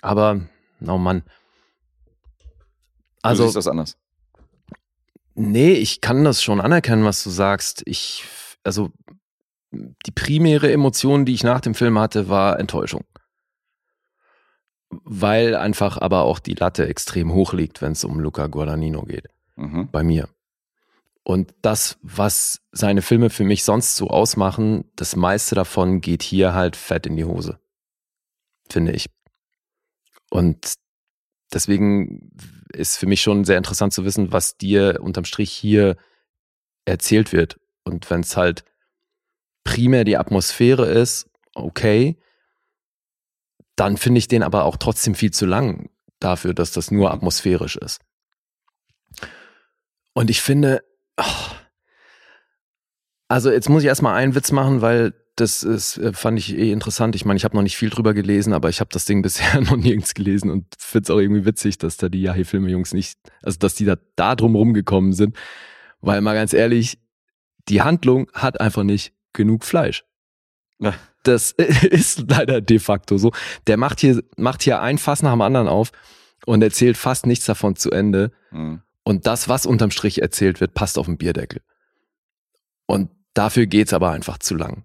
aber, 0.00 0.40
oh 0.86 0.98
Mann. 0.98 1.24
Also, 3.22 3.42
du 3.42 3.48
siehst 3.48 3.56
das 3.56 3.66
anders. 3.66 3.96
nee, 5.34 5.72
ich 5.72 6.00
kann 6.00 6.24
das 6.24 6.42
schon 6.42 6.60
anerkennen, 6.60 7.04
was 7.04 7.22
du 7.24 7.30
sagst. 7.30 7.82
Ich, 7.86 8.24
also, 8.68 8.92
die 9.72 10.10
primäre 10.12 10.70
Emotion, 10.72 11.24
die 11.24 11.34
ich 11.34 11.42
nach 11.42 11.60
dem 11.60 11.74
Film 11.74 11.98
hatte, 11.98 12.28
war 12.28 12.58
Enttäuschung. 12.58 13.04
Weil 14.90 15.54
einfach 15.54 15.98
aber 15.98 16.22
auch 16.22 16.38
die 16.38 16.54
Latte 16.54 16.86
extrem 16.86 17.32
hoch 17.32 17.52
liegt, 17.52 17.82
wenn 17.82 17.92
es 17.92 18.04
um 18.04 18.20
Luca 18.20 18.46
Guadagnino 18.46 19.02
geht. 19.02 19.26
Mhm. 19.56 19.90
Bei 19.90 20.02
mir. 20.02 20.28
Und 21.22 21.54
das, 21.60 21.98
was 22.00 22.62
seine 22.72 23.02
Filme 23.02 23.28
für 23.28 23.44
mich 23.44 23.64
sonst 23.64 23.96
so 23.96 24.08
ausmachen, 24.08 24.90
das 24.96 25.14
meiste 25.14 25.54
davon 25.54 26.00
geht 26.00 26.22
hier 26.22 26.54
halt 26.54 26.74
fett 26.74 27.06
in 27.06 27.16
die 27.16 27.26
Hose. 27.26 27.58
Finde 28.70 28.92
ich. 28.92 29.10
Und 30.30 30.74
deswegen 31.52 32.30
ist 32.72 32.96
für 32.96 33.06
mich 33.06 33.20
schon 33.20 33.44
sehr 33.44 33.58
interessant 33.58 33.92
zu 33.92 34.06
wissen, 34.06 34.32
was 34.32 34.56
dir 34.56 35.00
unterm 35.02 35.24
Strich 35.24 35.52
hier 35.52 35.96
erzählt 36.86 37.32
wird. 37.32 37.58
Und 37.88 38.08
wenn 38.10 38.20
es 38.20 38.36
halt 38.36 38.64
primär 39.64 40.04
die 40.04 40.16
Atmosphäre 40.16 40.86
ist, 40.86 41.28
okay, 41.54 42.18
dann 43.76 43.96
finde 43.96 44.18
ich 44.18 44.28
den 44.28 44.42
aber 44.42 44.64
auch 44.64 44.76
trotzdem 44.76 45.14
viel 45.14 45.30
zu 45.30 45.46
lang 45.46 45.90
dafür, 46.20 46.54
dass 46.54 46.72
das 46.72 46.90
nur 46.90 47.12
atmosphärisch 47.12 47.76
ist. 47.76 48.00
Und 50.14 50.30
ich 50.30 50.40
finde, 50.40 50.82
ach, 51.16 51.54
also 53.28 53.50
jetzt 53.50 53.68
muss 53.68 53.82
ich 53.82 53.88
erstmal 53.88 54.14
einen 54.14 54.34
Witz 54.34 54.50
machen, 54.52 54.80
weil 54.80 55.14
das 55.36 55.62
ist, 55.62 55.98
äh, 55.98 56.12
fand 56.12 56.38
ich 56.38 56.56
eh 56.56 56.72
interessant. 56.72 57.14
Ich 57.14 57.24
meine, 57.24 57.36
ich 57.36 57.44
habe 57.44 57.56
noch 57.56 57.62
nicht 57.62 57.76
viel 57.76 57.90
drüber 57.90 58.14
gelesen, 58.14 58.52
aber 58.52 58.68
ich 58.68 58.80
habe 58.80 58.90
das 58.92 59.04
Ding 59.04 59.22
bisher 59.22 59.60
noch 59.60 59.76
nirgends 59.76 60.14
gelesen 60.14 60.50
und 60.50 60.66
finde 60.78 61.04
es 61.04 61.10
auch 61.10 61.18
irgendwie 61.18 61.44
witzig, 61.44 61.78
dass 61.78 61.96
da 61.96 62.08
die 62.08 62.22
Yahi-Filme-Jungs 62.22 62.94
nicht, 62.94 63.18
also 63.42 63.58
dass 63.58 63.74
die 63.74 63.84
da, 63.84 63.96
da 64.16 64.34
drum 64.34 64.56
rumgekommen 64.56 65.12
sind. 65.12 65.36
Weil 66.00 66.20
mal 66.20 66.34
ganz 66.34 66.52
ehrlich, 66.52 66.98
die 67.68 67.82
Handlung 67.82 68.30
hat 68.32 68.60
einfach 68.60 68.82
nicht 68.82 69.12
genug 69.32 69.64
Fleisch. 69.64 70.04
Ja. 70.78 70.94
Das 71.22 71.52
ist 71.52 72.24
leider 72.28 72.60
de 72.60 72.78
facto 72.78 73.18
so. 73.18 73.32
Der 73.66 73.76
macht 73.76 74.00
hier, 74.00 74.22
macht 74.36 74.62
hier 74.62 74.80
ein 74.80 74.98
Fass 74.98 75.22
nach 75.22 75.32
dem 75.32 75.42
anderen 75.42 75.68
auf 75.68 75.90
und 76.46 76.62
erzählt 76.62 76.96
fast 76.96 77.26
nichts 77.26 77.46
davon 77.46 77.76
zu 77.76 77.90
Ende. 77.90 78.32
Mhm. 78.50 78.82
Und 79.02 79.26
das, 79.26 79.48
was 79.48 79.66
unterm 79.66 79.90
Strich 79.90 80.22
erzählt 80.22 80.60
wird, 80.60 80.74
passt 80.74 80.98
auf 80.98 81.06
den 81.06 81.18
Bierdeckel. 81.18 81.62
Und 82.86 83.10
dafür 83.34 83.66
geht's 83.66 83.92
aber 83.92 84.10
einfach 84.10 84.38
zu 84.38 84.54
lang. 84.54 84.84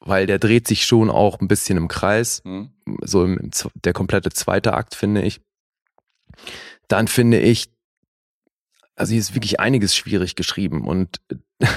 Weil 0.00 0.26
der 0.26 0.38
dreht 0.38 0.68
sich 0.68 0.84
schon 0.84 1.10
auch 1.10 1.40
ein 1.40 1.48
bisschen 1.48 1.78
im 1.78 1.88
Kreis. 1.88 2.42
Mhm. 2.44 2.70
So 3.02 3.24
im, 3.24 3.38
im, 3.38 3.50
der 3.74 3.92
komplette 3.92 4.30
zweite 4.30 4.74
Akt, 4.74 4.94
finde 4.94 5.22
ich. 5.22 5.40
Dann 6.88 7.08
finde 7.08 7.40
ich, 7.40 7.72
also 8.96 9.12
hier 9.12 9.20
ist 9.20 9.34
wirklich 9.34 9.60
einiges 9.60 9.96
schwierig 9.96 10.36
geschrieben 10.36 10.86
und 10.86 11.20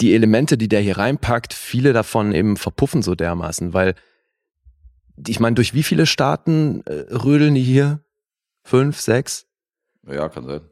die 0.00 0.14
Elemente, 0.14 0.58
die 0.58 0.68
der 0.68 0.80
hier 0.80 0.98
reinpackt, 0.98 1.52
viele 1.52 1.92
davon 1.92 2.32
eben 2.32 2.56
verpuffen 2.56 3.02
so 3.02 3.14
dermaßen, 3.14 3.74
weil 3.74 3.94
ich 5.26 5.40
meine, 5.40 5.54
durch 5.54 5.74
wie 5.74 5.82
viele 5.82 6.06
Staaten 6.06 6.82
äh, 6.86 7.14
rödeln 7.14 7.54
die 7.54 7.62
hier? 7.62 8.00
Fünf, 8.64 9.00
sechs? 9.00 9.46
Ja, 10.06 10.28
kann 10.28 10.46
sein. 10.46 10.62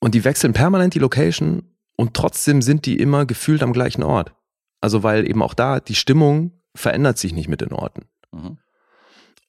Und 0.00 0.14
die 0.14 0.24
wechseln 0.24 0.52
permanent 0.52 0.94
die 0.94 1.00
Location 1.00 1.62
und 1.96 2.14
trotzdem 2.14 2.62
sind 2.62 2.86
die 2.86 2.98
immer 2.98 3.26
gefühlt 3.26 3.62
am 3.62 3.72
gleichen 3.72 4.02
Ort. 4.02 4.34
Also 4.80 5.02
weil 5.02 5.28
eben 5.28 5.42
auch 5.42 5.54
da 5.54 5.80
die 5.80 5.96
Stimmung 5.96 6.52
verändert 6.74 7.18
sich 7.18 7.32
nicht 7.32 7.48
mit 7.48 7.60
den 7.60 7.72
Orten. 7.72 8.06
Mhm. 8.32 8.58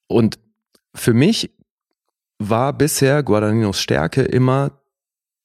Und 0.08 0.40
für 0.96 1.14
mich 1.14 1.52
war 2.40 2.74
bisher 2.74 3.22
Guadagninos 3.22 3.80
Stärke 3.80 4.24
immer, 4.24 4.82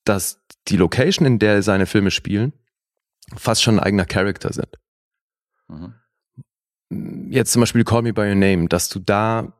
dass 0.05 0.43
die 0.69 0.77
Location, 0.77 1.27
in 1.27 1.39
der 1.39 1.63
seine 1.63 1.87
Filme 1.87 2.11
spielen, 2.11 2.55
fast 3.37 3.63
schon 3.63 3.79
ein 3.79 3.85
eigener 3.85 4.05
Charakter 4.05 4.53
sind. 4.53 4.79
Mhm. 5.69 5.95
Jetzt 7.31 7.53
zum 7.53 7.61
Beispiel 7.61 7.85
Call 7.85 8.03
Me 8.03 8.13
By 8.13 8.23
Your 8.23 8.35
Name, 8.35 8.69
dass 8.69 8.89
du 8.89 8.99
da 8.99 9.53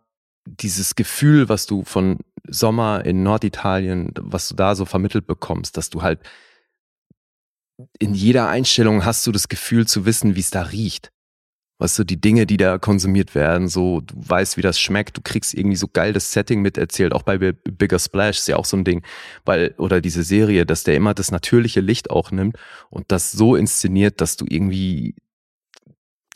dieses 0.47 0.95
Gefühl, 0.95 1.49
was 1.49 1.67
du 1.67 1.85
von 1.85 2.19
Sommer 2.47 3.05
in 3.05 3.23
Norditalien, 3.23 4.13
was 4.21 4.49
du 4.49 4.55
da 4.55 4.75
so 4.75 4.85
vermittelt 4.85 5.27
bekommst, 5.27 5.77
dass 5.77 5.91
du 5.91 6.03
halt 6.03 6.21
in 7.99 8.15
jeder 8.15 8.49
Einstellung 8.49 9.05
hast 9.05 9.27
du 9.27 9.33
das 9.33 9.49
Gefühl 9.49 9.87
zu 9.87 10.07
wissen, 10.07 10.37
wie 10.37 10.41
es 10.41 10.51
da 10.51 10.63
riecht. 10.63 11.11
Weißt 11.79 11.99
du, 11.99 12.05
die 12.05 12.21
Dinge, 12.21 12.47
die 12.47 12.57
da 12.57 12.79
konsumiert 12.79 13.35
werden, 13.35 13.67
so, 13.67 14.01
du 14.01 14.15
weißt, 14.17 14.57
wie 14.57 14.63
das 14.63 14.79
schmeckt, 14.79 15.17
du 15.17 15.21
kriegst 15.23 15.55
irgendwie 15.55 15.77
so 15.77 15.89
geil 15.89 16.13
das 16.13 16.31
Setting 16.31 16.63
miterzählt, 16.63 17.13
auch 17.13 17.25
bei 17.25 17.37
Bi- 17.39 17.53
Bigger 17.53 17.99
Splash 17.99 18.39
ist 18.39 18.47
ja 18.49 18.57
auch 18.57 18.65
so 18.65 18.77
ein 18.77 18.85
Ding, 18.85 19.05
weil, 19.45 19.75
oder 19.79 20.01
diese 20.01 20.23
Serie, 20.23 20.67
dass 20.67 20.85
der 20.85 20.95
immer 20.95 21.15
das 21.15 21.33
natürliche 21.33 21.81
Licht 21.81 22.11
auch 22.11 22.31
nimmt 22.31 22.57
und 22.91 23.11
das 23.11 23.33
so 23.33 23.57
inszeniert, 23.57 24.21
dass 24.21 24.37
du 24.37 24.47
irgendwie 24.49 25.17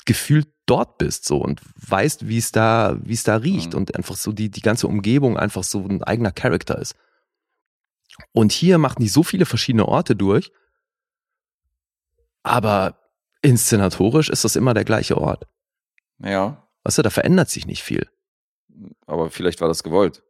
gefühlt 0.07 0.49
dort 0.67 0.99
bist, 0.99 1.25
so, 1.25 1.39
und 1.39 1.61
weißt, 1.89 2.29
wie 2.29 2.39
es 2.39 2.51
da, 2.51 2.99
wie 3.05 3.15
es 3.15 3.23
da 3.23 3.37
riecht 3.37 3.75
Mhm. 3.75 3.79
und 3.79 3.95
einfach 3.95 4.17
so 4.17 4.33
die, 4.33 4.51
die 4.51 4.61
ganze 4.61 4.89
Umgebung 4.89 5.39
einfach 5.39 5.63
so 5.63 5.87
ein 5.87 6.03
eigener 6.03 6.33
Charakter 6.33 6.79
ist. 6.79 6.97
Und 8.33 8.51
hier 8.51 8.79
machen 8.79 9.03
die 9.03 9.09
so 9.09 9.23
viele 9.23 9.47
verschiedene 9.47 9.87
Orte 9.87 10.17
durch, 10.17 10.51
aber 12.43 12.99
inszenatorisch 13.43 14.29
ist 14.31 14.45
das 14.45 14.57
immer 14.57 14.75
der 14.75 14.85
gleiche 14.85 15.19
Ort. 15.19 15.47
Ja, 16.19 16.65
Weißt 16.85 16.99
du, 16.99 17.03
da 17.03 17.11
verändert 17.11 17.51
sich 17.51 17.67
nicht 17.67 17.83
viel. 17.83 18.09
aber 19.07 19.31
vielleicht 19.31 19.61
war 19.61 19.69
das 19.69 19.83
gewollt. 19.83 20.23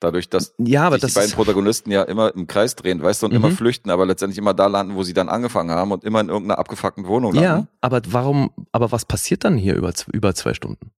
Dadurch, 0.00 0.28
dass 0.28 0.54
Ja, 0.58 0.90
sich 0.90 1.00
das 1.00 1.12
die 1.12 1.18
beiden 1.18 1.30
ist, 1.30 1.36
Protagonisten 1.36 1.90
ja 1.90 2.02
immer 2.02 2.34
im 2.34 2.46
Kreis 2.46 2.74
drehen, 2.76 3.02
weißt 3.02 3.22
du, 3.22 3.26
und 3.26 3.32
Mhm. 3.32 3.36
immer 3.36 3.50
flüchten, 3.50 3.90
aber 3.90 4.06
letztendlich 4.06 4.38
immer 4.38 4.54
da 4.54 4.66
landen, 4.66 4.94
wo 4.96 5.02
sie 5.02 5.12
dann 5.14 5.28
angefangen 5.28 5.70
haben 5.70 5.92
und 5.92 6.04
immer 6.04 6.20
in 6.20 6.28
irgendeiner 6.28 6.58
abgefuckten 6.58 7.06
Wohnung 7.06 7.34
ja, 7.34 7.40
landen. 7.54 7.68
aber 7.80 8.00
warum, 8.06 8.50
aber 8.72 8.92
was 8.92 9.04
passiert 9.04 9.44
dann 9.44 9.56
hier 9.56 9.74
über, 9.76 9.92
über 10.12 10.34
zwei 10.34 10.54
Stunden? 10.54 10.90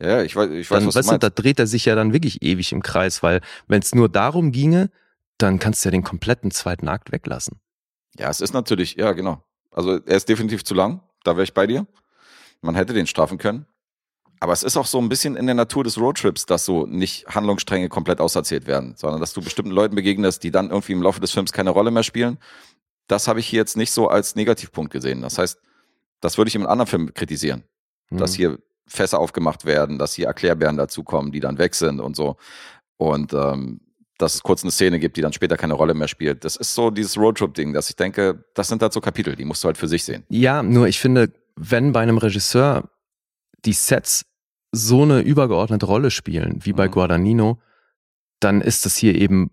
Ja, 0.00 0.08
ja, 0.18 0.22
ich 0.22 0.34
weiß, 0.34 0.50
ich 0.50 0.70
weiß 0.70 0.78
Dann, 0.80 0.86
was 0.88 0.94
weißt 0.96 1.08
du, 1.08 1.12
meinst. 1.12 1.22
da 1.24 1.30
dreht 1.30 1.58
er 1.58 1.66
sich 1.66 1.84
ja 1.84 1.94
dann 1.94 2.12
wirklich 2.12 2.42
ewig 2.42 2.72
im 2.72 2.82
Kreis, 2.82 3.22
weil 3.22 3.40
wenn 3.68 3.80
es 3.82 3.94
nur 3.94 4.08
darum 4.08 4.50
ginge, 4.52 4.90
dann 5.38 5.58
kannst 5.58 5.84
du 5.84 5.88
ja 5.88 5.90
den 5.92 6.02
kompletten 6.04 6.50
zweiten 6.50 6.88
Akt 6.88 7.12
weglassen. 7.12 7.60
Ja, 8.18 8.28
es 8.30 8.40
ist 8.40 8.52
natürlich, 8.52 8.96
ja, 8.96 9.12
genau. 9.12 9.42
Also 9.72 9.98
er 9.98 10.16
ist 10.16 10.28
definitiv 10.28 10.64
zu 10.64 10.74
lang, 10.74 11.00
da 11.24 11.32
wäre 11.32 11.44
ich 11.44 11.54
bei 11.54 11.66
dir. 11.66 11.86
Man 12.60 12.74
hätte 12.74 12.92
den 12.92 13.06
strafen 13.06 13.38
können. 13.38 13.66
Aber 14.40 14.52
es 14.52 14.62
ist 14.64 14.76
auch 14.76 14.86
so 14.86 14.98
ein 14.98 15.08
bisschen 15.08 15.36
in 15.36 15.46
der 15.46 15.54
Natur 15.54 15.84
des 15.84 15.98
Roadtrips, 15.98 16.46
dass 16.46 16.64
so 16.64 16.84
nicht 16.86 17.26
Handlungsstränge 17.28 17.88
komplett 17.88 18.20
auserzählt 18.20 18.66
werden, 18.66 18.94
sondern 18.96 19.20
dass 19.20 19.32
du 19.32 19.40
bestimmten 19.40 19.70
Leuten 19.70 19.94
begegnest, 19.94 20.42
die 20.42 20.50
dann 20.50 20.70
irgendwie 20.70 20.92
im 20.92 21.02
Laufe 21.02 21.20
des 21.20 21.30
Films 21.30 21.52
keine 21.52 21.70
Rolle 21.70 21.90
mehr 21.92 22.02
spielen. 22.02 22.38
Das 23.06 23.28
habe 23.28 23.40
ich 23.40 23.46
hier 23.46 23.58
jetzt 23.58 23.76
nicht 23.76 23.92
so 23.92 24.08
als 24.08 24.34
Negativpunkt 24.34 24.92
gesehen. 24.92 25.22
Das 25.22 25.38
heißt, 25.38 25.60
das 26.20 26.38
würde 26.38 26.48
ich 26.48 26.54
im 26.56 26.66
anderen 26.66 26.88
Film 26.88 27.14
kritisieren, 27.14 27.64
Mhm. 28.10 28.18
dass 28.18 28.34
hier 28.34 28.58
Fässer 28.86 29.20
aufgemacht 29.20 29.64
werden, 29.64 29.98
dass 29.98 30.14
hier 30.14 30.26
Erklärbären 30.26 30.76
dazukommen, 30.76 31.30
die 31.32 31.40
dann 31.40 31.58
weg 31.58 31.74
sind 31.76 32.00
und 32.00 32.16
so. 32.16 32.36
Und 32.96 33.32
ähm, 33.32 33.80
dass 34.22 34.34
es 34.34 34.42
kurz 34.42 34.62
eine 34.62 34.70
Szene 34.70 34.98
gibt, 34.98 35.16
die 35.16 35.20
dann 35.20 35.32
später 35.32 35.56
keine 35.56 35.74
Rolle 35.74 35.94
mehr 35.94 36.08
spielt. 36.08 36.44
Das 36.44 36.56
ist 36.56 36.74
so 36.74 36.90
dieses 36.90 37.16
Roadtrip-Ding, 37.18 37.72
dass 37.72 37.90
ich 37.90 37.96
denke, 37.96 38.44
das 38.54 38.68
sind 38.68 38.80
halt 38.80 38.92
so 38.92 39.00
Kapitel, 39.00 39.36
die 39.36 39.44
musst 39.44 39.62
du 39.64 39.66
halt 39.66 39.76
für 39.76 39.88
sich 39.88 40.04
sehen. 40.04 40.24
Ja, 40.28 40.62
nur 40.62 40.86
ich 40.88 40.98
finde, 41.00 41.32
wenn 41.56 41.92
bei 41.92 42.00
einem 42.00 42.18
Regisseur 42.18 42.88
die 43.64 43.72
Sets 43.74 44.24
so 44.72 45.02
eine 45.02 45.20
übergeordnete 45.20 45.84
Rolle 45.84 46.10
spielen, 46.10 46.64
wie 46.64 46.72
bei 46.72 46.86
Mhm. 46.88 46.92
Guadagnino, 46.92 47.60
dann 48.40 48.60
ist 48.62 48.86
das 48.86 48.96
hier 48.96 49.14
eben 49.14 49.50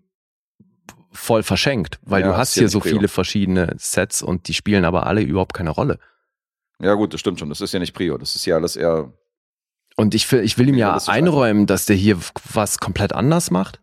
voll 1.12 1.42
verschenkt, 1.42 1.98
weil 2.02 2.22
Ja, 2.22 2.28
du 2.28 2.36
hast 2.36 2.54
hier 2.54 2.68
so 2.68 2.80
Prio. 2.80 2.92
viele 2.96 3.08
verschiedene 3.08 3.74
Sets 3.78 4.22
und 4.22 4.48
die 4.48 4.54
spielen 4.54 4.84
aber 4.84 5.06
alle 5.06 5.20
überhaupt 5.22 5.54
keine 5.54 5.70
Rolle. 5.70 5.98
Ja, 6.80 6.94
gut, 6.94 7.12
das 7.12 7.20
stimmt 7.20 7.38
schon. 7.38 7.48
Das 7.50 7.60
ist 7.60 7.72
ja 7.72 7.80
nicht 7.80 7.92
Prio. 7.94 8.16
Das 8.16 8.34
ist 8.36 8.46
ja 8.46 8.56
alles 8.56 8.76
eher. 8.76 9.12
Und 9.96 10.14
ich, 10.14 10.30
will- 10.32 10.42
ich 10.42 10.56
will 10.56 10.68
ihm 10.68 10.76
ja 10.76 10.86
Minimalistisch 10.86 11.12
einräumen, 11.14 11.66
dass 11.66 11.84
der 11.86 11.96
hier 11.96 12.16
was 12.54 12.78
komplett 12.78 13.12
anders 13.12 13.50
macht. 13.50 13.82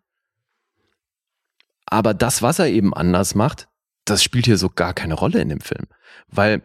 Aber 1.90 2.14
das, 2.14 2.42
was 2.42 2.60
er 2.60 2.68
eben 2.68 2.94
anders 2.94 3.34
macht, 3.34 3.70
das 4.06 4.24
spielt 4.24 4.46
hier 4.46 4.58
so 4.58 4.70
gar 4.70 4.94
keine 4.94 5.14
Rolle 5.14 5.42
in 5.42 5.50
dem 5.50 5.62
Film. 5.62 5.86
Weil 6.28 6.62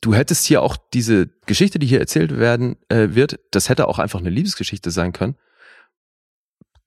du 0.00 0.14
hättest 0.14 0.44
hier 0.44 0.62
auch 0.62 0.76
diese 0.76 1.28
Geschichte, 1.46 1.78
die 1.78 1.86
hier 1.86 2.00
erzählt 2.00 2.38
werden 2.38 2.76
äh, 2.88 3.08
wird, 3.10 3.40
das 3.50 3.68
hätte 3.68 3.88
auch 3.88 3.98
einfach 3.98 4.20
eine 4.20 4.30
Liebesgeschichte 4.30 4.90
sein 4.90 5.12
können, 5.12 5.36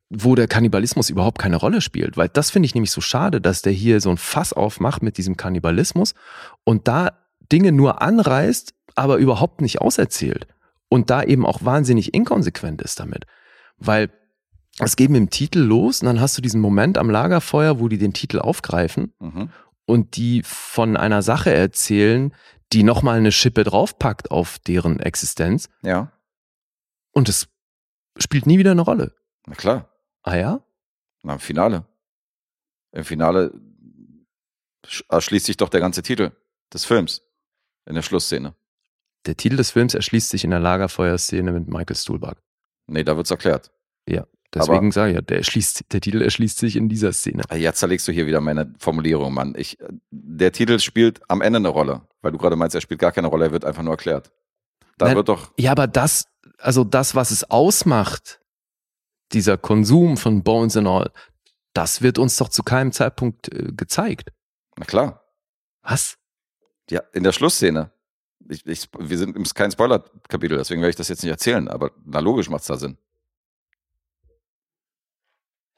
wo 0.09 0.35
der 0.35 0.47
Kannibalismus 0.47 1.09
überhaupt 1.09 1.39
keine 1.39 1.55
Rolle 1.55 1.81
spielt. 1.81 2.17
Weil 2.17 2.30
das 2.30 2.51
finde 2.51 2.67
ich 2.67 2.76
nämlich 2.76 2.91
so 2.91 3.01
schade, 3.01 3.41
dass 3.41 3.61
der 3.61 3.73
hier 3.73 3.99
so 4.01 4.09
ein 4.09 4.17
Fass 4.17 4.53
aufmacht 4.53 5.01
mit 5.01 5.17
diesem 5.17 5.38
Kannibalismus 5.38 6.13
und 6.63 6.88
da 6.88 7.11
Dinge 7.51 7.71
nur 7.71 8.01
anreißt, 8.01 8.73
aber 8.95 9.17
überhaupt 9.17 9.61
nicht 9.61 9.81
auserzählt. 9.81 10.47
Und 10.88 11.09
da 11.09 11.23
eben 11.23 11.45
auch 11.45 11.63
wahnsinnig 11.63 12.13
inkonsequent 12.13 12.81
ist 12.81 12.99
damit. 12.99 13.26
Weil 13.77 14.09
es 14.80 14.95
geht 14.95 15.10
mit 15.10 15.18
dem 15.19 15.30
Titel 15.30 15.60
los 15.60 16.01
und 16.01 16.07
dann 16.07 16.19
hast 16.22 16.38
du 16.38 16.41
diesen 16.41 16.61
Moment 16.61 16.97
am 16.97 17.10
Lagerfeuer, 17.10 17.80
wo 17.80 17.88
die 17.88 17.97
den 17.97 18.14
Titel 18.14 18.39
aufgreifen 18.39 19.14
Mhm. 19.19 19.49
und 19.85 20.15
die 20.18 20.41
von 20.43 20.95
einer 20.97 21.22
Sache 21.22 21.53
erzählen, 21.53 22.34
die 22.73 22.84
nochmal 22.84 23.18
eine 23.18 23.31
Schippe 23.31 23.64
draufpackt 23.64 24.31
auf 24.31 24.60
deren 24.60 24.99
Existenz. 24.99 25.69
Ja, 25.81 26.11
Und 27.11 27.27
es 27.30 27.47
spielt 28.18 28.45
nie 28.45 28.60
wieder 28.60 28.72
eine 28.72 28.81
Rolle. 28.81 29.15
na 29.47 29.56
klar. 29.56 29.89
Ah 30.23 30.35
ja? 30.35 30.61
Na, 31.23 31.34
im 31.34 31.39
Finale. 31.39 31.85
Im 32.91 33.03
Finale 33.03 33.51
sch- 34.85 35.03
erschließt 35.10 35.45
sich 35.47 35.57
doch 35.57 35.69
der 35.69 35.80
ganze 35.80 36.01
Titel 36.03 36.31
des 36.73 36.85
Films 36.85 37.22
in 37.85 37.95
der 37.95 38.01
Schlussszene. 38.03 38.56
Der 39.26 39.35
Titel 39.35 39.57
des 39.57 39.72
Films 39.72 39.95
erschließt 39.95 40.30
sich 40.30 40.43
in 40.43 40.51
der 40.51 40.60
Lagerfeuerszene 40.60 41.51
mit 41.51 41.68
Michael 41.68 41.95
Stuhlbarg. 41.95 42.41
Nee, 42.88 43.03
da 43.03 43.18
wird's 43.18 43.31
erklärt. 43.31 43.72
Deswegen 44.53 44.91
sage 44.91 45.11
ich 45.11 45.15
ja, 45.15 45.21
der, 45.21 45.38
erschließt, 45.38 45.91
der 45.93 46.01
Titel 46.01 46.21
erschließt 46.23 46.57
sich 46.57 46.76
in 46.76 46.89
dieser 46.89 47.13
Szene. 47.13 47.43
Ah, 47.49 47.55
Jetzt 47.55 47.80
zerlegst 47.80 48.07
du 48.07 48.11
hier 48.11 48.26
wieder 48.26 48.41
meine 48.41 48.73
Formulierung, 48.80 49.34
Mann. 49.34 49.53
Ich, 49.55 49.77
der 50.09 50.51
Titel 50.51 50.80
spielt 50.80 51.21
am 51.30 51.41
Ende 51.41 51.57
eine 51.57 51.67
Rolle, 51.69 52.01
weil 52.21 52.31
du 52.31 52.39
gerade 52.39 52.55
meinst, 52.55 52.73
er 52.73 52.81
spielt 52.81 52.99
gar 52.99 53.11
keine 53.11 53.27
Rolle, 53.27 53.45
er 53.45 53.51
wird 53.51 53.63
einfach 53.65 53.84
nur 53.84 53.93
erklärt. 53.93 54.31
Da 54.97 55.05
Nein. 55.05 55.15
wird 55.17 55.30
doch, 55.30 55.51
Ja, 55.57 55.71
aber 55.71 55.85
das, 55.88 56.26
also 56.57 56.84
das, 56.84 57.13
was 57.13 57.30
es 57.31 57.49
ausmacht, 57.49 58.41
dieser 59.34 59.57
Konsum 59.57 60.17
von 60.17 60.41
Bones 60.43 60.76
and 60.76 60.88
All, 60.88 61.11
das 61.73 62.01
wird 62.01 62.17
uns 62.17 62.35
doch 62.38 62.49
zu 62.49 62.63
keinem 62.63 62.91
Zeitpunkt 62.91 63.53
äh, 63.53 63.71
gezeigt. 63.71 64.31
na 64.77 64.85
klar, 64.85 65.23
Was? 65.84 66.17
ja, 66.89 67.01
in 67.13 67.23
der 67.23 67.31
Schlussszene. 67.34 67.91
Ich, 68.49 68.65
ich, 68.65 68.89
wir 68.97 69.17
sind 69.19 69.35
im 69.35 69.43
kein 69.43 69.69
Spoiler-Kapitel, 69.69 70.57
deswegen 70.57 70.81
werde 70.81 70.89
ich 70.89 70.95
das 70.95 71.07
jetzt 71.09 71.21
nicht 71.21 71.30
erzählen, 71.31 71.67
aber 71.67 71.91
na 72.03 72.17
logisch 72.19 72.49
macht's 72.49 72.65
da 72.65 72.77
Sinn. 72.77 72.97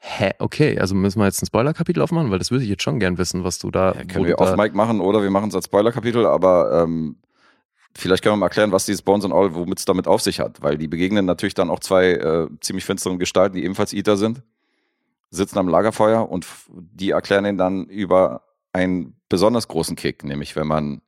Hä? 0.04 0.32
Okay, 0.40 0.76
also 0.80 0.96
müssen 0.96 1.20
wir 1.20 1.26
jetzt 1.26 1.40
ein 1.42 1.46
Spoiler-Kapitel 1.46 2.02
aufmachen, 2.02 2.32
weil 2.32 2.40
das 2.40 2.50
würde 2.50 2.64
ich 2.64 2.70
jetzt 2.70 2.82
schon 2.82 2.98
gern 2.98 3.18
wissen, 3.18 3.44
was 3.44 3.60
du 3.60 3.70
da. 3.70 3.92
Ja, 3.92 4.04
können 4.04 4.26
wir 4.26 4.40
auf 4.40 4.56
Mike 4.56 4.76
machen 4.76 5.00
oder 5.00 5.22
wir 5.22 5.30
machen 5.30 5.48
es 5.50 5.54
als 5.54 5.66
Spoiler-Kapitel, 5.66 6.26
aber 6.26 6.82
ähm, 6.82 7.14
vielleicht 7.94 8.24
können 8.24 8.32
wir 8.32 8.38
mal 8.38 8.46
erklären, 8.46 8.72
was 8.72 8.84
dieses 8.84 9.02
Bones 9.02 9.24
and 9.24 9.32
All, 9.32 9.54
womit 9.54 9.78
es 9.78 9.84
damit 9.84 10.08
auf 10.08 10.20
sich 10.20 10.40
hat, 10.40 10.60
weil 10.60 10.76
die 10.76 10.88
begegnen 10.88 11.24
natürlich 11.24 11.54
dann 11.54 11.70
auch 11.70 11.78
zwei 11.78 12.14
äh, 12.14 12.48
ziemlich 12.60 12.84
finsteren 12.84 13.20
Gestalten, 13.20 13.54
die 13.54 13.62
ebenfalls 13.62 13.92
Eater 13.92 14.16
sind, 14.16 14.42
sitzen 15.30 15.58
am 15.58 15.68
Lagerfeuer 15.68 16.28
und 16.28 16.48
die 16.68 17.10
erklären 17.10 17.44
ihnen 17.44 17.58
dann 17.58 17.84
über 17.84 18.42
einen 18.72 19.14
besonders 19.28 19.68
großen 19.68 19.94
Kick, 19.94 20.24
nämlich 20.24 20.56
wenn 20.56 20.66
man 20.66 21.00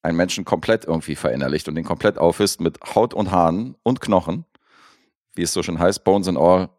einen 0.00 0.16
Menschen 0.16 0.46
komplett 0.46 0.86
irgendwie 0.86 1.14
verinnerlicht 1.14 1.68
und 1.68 1.74
den 1.74 1.84
komplett 1.84 2.16
aufisst 2.16 2.62
mit 2.62 2.78
Haut 2.94 3.12
und 3.12 3.30
Haaren 3.30 3.76
und 3.82 4.00
Knochen, 4.00 4.46
wie 5.34 5.42
es 5.42 5.52
so 5.52 5.62
schön 5.62 5.78
heißt, 5.78 6.04
Bones 6.04 6.26
and 6.26 6.38
All. 6.38 6.70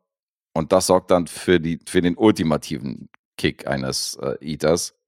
Und 0.53 0.71
das 0.71 0.87
sorgt 0.87 1.11
dann 1.11 1.27
für, 1.27 1.59
die, 1.59 1.79
für 1.87 2.01
den 2.01 2.17
ultimativen 2.17 3.09
Kick 3.37 3.67
eines 3.67 4.15
äh, 4.15 4.35
Eaters 4.41 4.99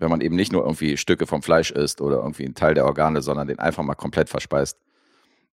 wenn 0.00 0.10
man 0.10 0.22
eben 0.22 0.34
nicht 0.34 0.50
nur 0.50 0.62
irgendwie 0.62 0.96
Stücke 0.96 1.26
vom 1.26 1.42
Fleisch 1.42 1.70
isst 1.70 2.00
oder 2.00 2.16
irgendwie 2.16 2.46
einen 2.46 2.54
Teil 2.54 2.74
der 2.74 2.86
Organe, 2.86 3.20
sondern 3.20 3.46
den 3.46 3.58
einfach 3.58 3.82
mal 3.82 3.94
komplett 3.94 4.30
verspeist. 4.30 4.78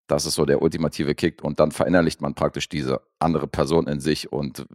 Das 0.07 0.25
ist 0.25 0.35
so 0.35 0.45
der 0.45 0.61
ultimative 0.61 1.15
Kick 1.15 1.41
und 1.43 1.61
dann 1.61 1.71
verinnerlicht 1.71 2.21
man 2.21 2.35
praktisch 2.35 2.67
diese 2.67 3.01
andere 3.19 3.47
Person 3.47 3.87
in 3.87 4.01
sich 4.01 4.33
und 4.33 4.67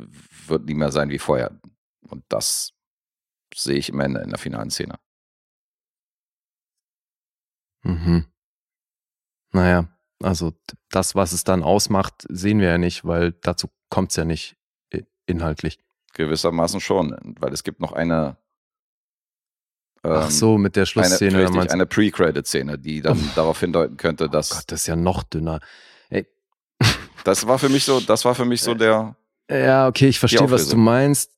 wird 0.47 0.65
nie 0.65 0.75
mehr 0.75 0.91
sein 0.91 1.11
wie 1.11 1.19
vorher. 1.19 1.61
Und 2.01 2.25
das 2.31 2.73
sehe 3.55 3.77
ich 3.77 3.91
im 3.91 4.01
Ende 4.01 4.21
in 4.21 4.31
der 4.31 4.39
finalen 4.39 4.71
Szene. 4.71 4.95
Mhm. 7.83 8.25
Naja, 9.53 9.89
also 10.23 10.55
das, 10.89 11.15
was 11.15 11.33
es 11.33 11.45
dann 11.45 11.63
ausmacht, 11.63 12.27
sehen 12.31 12.61
wir 12.61 12.69
ja 12.69 12.79
nicht, 12.79 13.05
weil 13.05 13.33
dazu 13.33 13.69
kommt 13.91 14.11
es 14.11 14.17
ja 14.17 14.25
nicht 14.25 14.57
i- 14.95 15.05
inhaltlich. 15.27 15.79
Gewissermaßen 16.15 16.81
schon, 16.81 17.17
weil 17.39 17.53
es 17.53 17.63
gibt 17.65 17.81
noch 17.81 17.93
eine 17.93 18.37
Ach 20.03 20.25
ähm, 20.27 20.31
so, 20.31 20.59
mit 20.59 20.77
der 20.77 20.83
eine, 20.83 20.87
Schlussszene. 20.87 21.43
da 21.43 21.49
richtig, 21.49 21.71
eine 21.73 21.87
Pre-Credit-Szene, 21.87 22.79
die 22.79 23.03
dann 23.03 23.19
darauf 23.35 23.61
hindeuten 23.61 23.97
könnte, 23.97 24.25
oh 24.25 24.29
dass 24.29 24.51
Gott, 24.51 24.65
das 24.69 24.83
ist 24.83 24.87
ja 24.87 24.97
noch 24.97 25.23
dünner. 25.25 25.61
Ey, 26.09 26.27
das 27.25 27.47
war 27.47 27.59
für 27.59 27.69
mich 27.69 27.85
so, 27.85 28.01
das 28.01 28.25
war 28.25 28.35
für 28.35 28.45
mich 28.45 28.63
so 28.63 28.75
der, 28.75 29.17
Ja, 29.51 29.89
okay, 29.89 30.09
ich 30.09 30.19
verstehe, 30.19 30.51
was 30.51 30.69
du 30.69 30.77
meinst. 30.77 31.33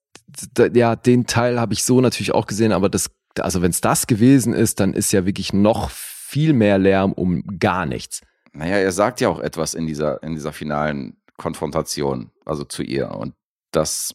Ja, 0.75 0.95
den 0.95 1.27
Teil 1.27 1.59
habe 1.59 1.73
ich 1.73 1.83
so 1.85 2.01
natürlich 2.01 2.33
auch 2.33 2.47
gesehen, 2.47 2.73
aber 2.73 2.89
das, 2.89 3.11
also 3.39 3.63
wenn 3.63 3.71
es 3.71 3.81
das 3.81 4.07
gewesen 4.07 4.53
ist, 4.53 4.79
dann 4.79 4.93
ist 4.95 5.11
ja 5.13 5.27
wirklich 5.27 5.53
noch 5.53 5.91
viel 5.91 6.53
mehr 6.53 6.79
Lärm 6.79 7.13
um 7.13 7.43
gar 7.59 7.87
nichts. 7.87 8.21
Naja, 8.53 8.77
er 8.77 8.93
sagt 8.93 9.21
ja 9.21 9.29
auch 9.29 9.41
etwas 9.41 9.75
in 9.75 9.87
dieser, 9.87 10.23
in 10.23 10.35
dieser 10.35 10.53
finalen 10.53 11.20
Konfrontation, 11.41 12.31
also 12.45 12.65
zu 12.65 12.83
ihr. 12.83 13.13
Und 13.13 13.35
das 13.73 14.15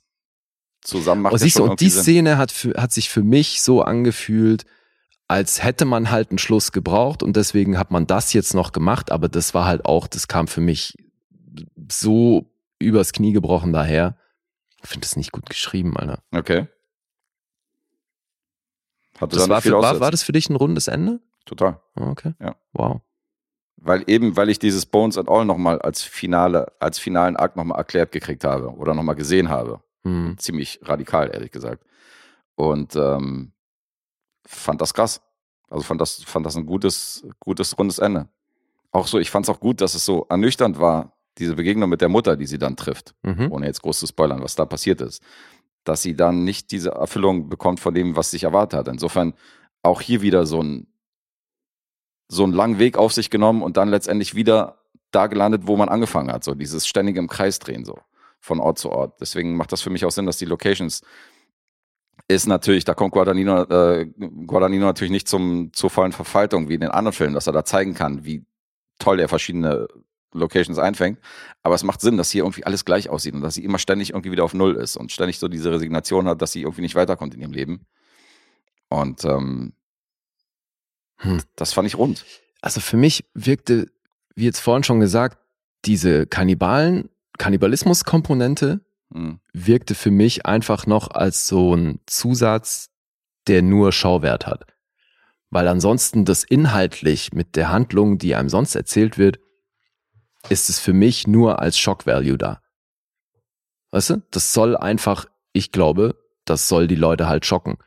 zusammen 0.82 1.24
macht 1.24 1.34
Und 1.34 1.40
ja 1.40 1.44
siehst 1.46 1.58
du, 1.58 1.64
und 1.64 1.80
die 1.82 1.90
Sinn. 1.90 2.04
Szene 2.04 2.38
hat, 2.38 2.52
für, 2.52 2.74
hat 2.78 2.94
sich 2.94 3.10
für 3.10 3.24
mich 3.24 3.64
so 3.64 3.82
angefühlt, 3.82 4.66
als 5.28 5.64
hätte 5.64 5.86
man 5.86 6.12
halt 6.12 6.30
einen 6.30 6.38
Schluss 6.38 6.72
gebraucht 6.72 7.24
und 7.24 7.36
deswegen 7.36 7.80
hat 7.80 7.90
man 7.90 8.06
das 8.06 8.34
jetzt 8.34 8.54
noch 8.54 8.72
gemacht, 8.72 9.12
aber 9.12 9.28
das 9.28 9.56
war 9.56 9.66
halt 9.66 9.86
auch, 9.86 10.06
das 10.06 10.28
kam 10.28 10.48
für 10.48 10.62
mich 10.62 10.94
so 11.92 12.52
übers 12.78 13.12
Knie 13.12 13.34
gebrochen 13.34 13.74
daher. 13.74 14.18
Ich 14.84 14.90
finde 14.90 15.08
das 15.08 15.16
nicht 15.16 15.32
gut 15.32 15.50
geschrieben, 15.50 15.98
Alter. 15.98 16.20
Okay. 16.32 16.68
Hatte 19.20 19.36
Das 19.36 19.50
war, 19.50 19.62
für, 19.64 19.72
war, 19.72 20.00
war 20.00 20.12
das 20.12 20.22
für 20.22 20.32
dich 20.32 20.48
ein 20.50 20.56
rundes 20.56 20.88
Ende? 20.88 21.22
Total. 21.46 21.82
Okay. 21.96 22.36
Ja. 22.40 22.56
Wow. 22.74 23.02
Weil 23.86 24.04
eben, 24.08 24.36
weil 24.36 24.50
ich 24.50 24.58
dieses 24.58 24.88
Bones 24.88 25.16
and 25.16 25.30
All 25.30 25.46
nochmal 25.46 25.80
als 25.80 26.02
Finale, 26.02 26.72
als 26.80 26.98
finalen 26.98 27.38
Akt 27.38 27.56
nochmal 27.56 27.78
erklärt 27.78 28.12
gekriegt 28.12 28.44
habe 28.44 28.72
oder 28.72 28.96
nochmal 28.96 29.16
gesehen 29.16 29.50
habe. 29.50 29.80
Hm. 30.04 30.36
Ziemlich 30.40 30.80
radikal, 30.82 31.30
ehrlich 31.32 31.52
gesagt. 31.52 31.86
Und 32.56 32.96
ähm, 32.96 33.52
fand 34.44 34.82
das 34.82 34.96
krass. 34.96 35.22
Also 35.70 35.84
fand 35.84 36.02
das, 36.02 36.24
fand 36.24 36.48
das 36.48 36.56
ein 36.56 36.66
gutes, 36.66 37.28
gutes 37.40 37.78
rundes 37.78 38.00
Ende. 38.00 38.28
Auch 38.92 39.06
so, 39.06 39.20
ich 39.20 39.30
fand 39.30 39.46
es 39.46 39.50
auch 39.50 39.60
gut, 39.60 39.82
dass 39.82 39.94
es 39.94 40.04
so 40.04 40.26
ernüchternd 40.30 40.80
war, 40.80 41.14
diese 41.38 41.54
Begegnung 41.54 41.90
mit 41.90 42.02
der 42.02 42.10
Mutter, 42.10 42.38
die 42.38 42.48
sie 42.48 42.58
dann 42.58 42.76
trifft. 42.78 43.14
Mhm. 43.22 43.52
ohne 43.52 43.68
jetzt 43.68 43.84
groß 43.84 44.00
zu 44.00 44.08
spoilern, 44.08 44.42
was 44.42 44.56
da 44.56 44.66
passiert 44.66 45.02
ist, 45.02 45.22
dass 45.84 46.02
sie 46.02 46.16
dann 46.16 46.44
nicht 46.44 46.72
diese 46.72 46.90
Erfüllung 46.90 47.50
bekommt 47.50 47.80
von 47.80 47.94
dem, 47.94 48.16
was 48.16 48.32
sie 48.32 48.38
sich 48.38 48.46
erwartet 48.46 48.80
hat. 48.80 48.88
Insofern 48.88 49.36
auch 49.84 50.02
hier 50.02 50.22
wieder 50.22 50.48
so 50.48 50.64
ein, 50.64 50.88
so 52.28 52.44
einen 52.44 52.54
langen 52.54 52.80
Weg 52.80 52.98
auf 52.98 53.14
sich 53.14 53.30
genommen 53.30 53.62
und 53.62 53.78
dann 53.78 53.90
letztendlich 53.90 54.36
wieder 54.36 54.80
da 55.12 55.28
gelandet, 55.28 55.64
wo 55.66 55.78
man 55.78 55.90
angefangen 55.90 56.32
hat. 56.32 56.44
So 56.44 56.56
dieses 56.56 56.88
ständige 56.88 57.20
im 57.20 57.28
Kreis 57.28 57.60
drehen, 57.60 57.86
so 57.86 57.98
von 58.40 58.60
Ort 58.60 58.80
zu 58.80 58.92
Ort. 58.92 59.20
Deswegen 59.22 59.56
macht 59.56 59.72
das 59.72 59.82
für 59.82 59.90
mich 59.90 60.06
auch 60.06 60.12
Sinn, 60.12 60.26
dass 60.26 60.38
die 60.38 60.46
Locations 60.46 61.02
ist 62.28 62.48
natürlich, 62.48 62.86
da 62.86 62.94
kommt 62.94 63.12
Guadagnino, 63.12 63.64
äh, 63.64 64.06
Guadagnino 64.48 64.86
natürlich 64.86 65.12
nicht 65.12 65.28
zum, 65.28 65.72
zur 65.74 65.90
vollen 65.90 66.12
Verfaltung 66.12 66.70
wie 66.70 66.76
in 66.76 66.82
den 66.82 66.92
anderen 66.92 67.14
Filmen, 67.14 67.34
dass 67.34 67.48
er 67.48 67.54
da 67.54 67.64
zeigen 67.64 67.94
kann, 67.94 68.26
wie 68.26 68.46
toll 69.00 69.20
er 69.20 69.28
verschiedene 69.28 69.88
Locations 70.34 70.80
einfängt. 70.80 71.20
Aber 71.62 71.76
es 71.76 71.84
macht 71.84 72.02
Sinn, 72.02 72.18
dass 72.18 72.32
hier 72.32 72.44
irgendwie 72.44 72.66
alles 72.66 72.84
gleich 72.84 73.10
aussieht 73.10 73.34
und 73.34 73.42
dass 73.42 73.56
sie 73.56 73.64
immer 73.64 73.80
ständig 73.80 74.12
irgendwie 74.12 74.32
wieder 74.32 74.44
auf 74.44 74.54
Null 74.54 74.76
ist 74.76 74.98
und 74.98 75.12
ständig 75.12 75.40
so 75.40 75.48
diese 75.48 75.72
Resignation 75.72 76.28
hat, 76.28 76.42
dass 76.42 76.52
sie 76.52 76.62
irgendwie 76.62 76.82
nicht 76.82 76.96
weiterkommt 76.96 77.36
in 77.36 77.42
ihrem 77.42 77.54
Leben. 77.54 77.86
Und 78.90 79.24
ähm, 79.26 79.74
Hm. 81.18 81.42
das 81.56 81.74
fand 81.74 81.88
ich 81.88 81.98
rund. 81.98 82.26
Also 82.62 82.82
für 82.82 82.98
mich 82.98 83.26
wirkte, 83.34 83.88
wie 84.36 84.46
jetzt 84.46 84.60
vorhin 84.60 84.84
schon 84.84 85.00
gesagt, 85.00 85.38
diese 85.86 86.26
Kannibalen, 86.28 87.10
Kannibalismus-Komponente 87.38 88.82
Mhm. 89.10 89.40
wirkte 89.54 89.96
für 89.96 90.12
mich 90.12 90.46
einfach 90.46 90.88
noch 90.88 91.12
als 91.12 91.48
so 91.48 91.76
ein 91.76 92.00
Zusatz, 92.06 92.90
der 93.48 93.62
nur 93.62 93.92
Schauwert 93.92 94.48
hat. 94.48 94.66
Weil 95.50 95.68
ansonsten 95.68 96.26
das 96.26 96.44
inhaltlich 96.44 97.32
mit 97.32 97.56
der 97.56 97.70
Handlung, 97.70 98.18
die 98.18 98.36
einem 98.36 98.50
sonst 98.50 98.76
erzählt 98.76 99.18
wird, 99.18 99.40
ist 100.50 100.70
es 100.70 100.80
für 100.80 100.94
mich 100.94 101.28
nur 101.28 101.60
als 101.60 101.78
Shock 101.78 102.06
Value 102.06 102.38
da. 102.38 102.62
Weißt 103.92 104.10
du? 104.10 104.22
Das 104.32 104.54
soll 104.54 104.76
einfach, 104.76 105.26
ich 105.54 105.72
glaube, 105.72 106.18
das 106.44 106.68
soll 106.68 106.88
die 106.88 106.96
Leute 106.96 107.28
halt 107.30 107.46
schocken. 107.46 107.78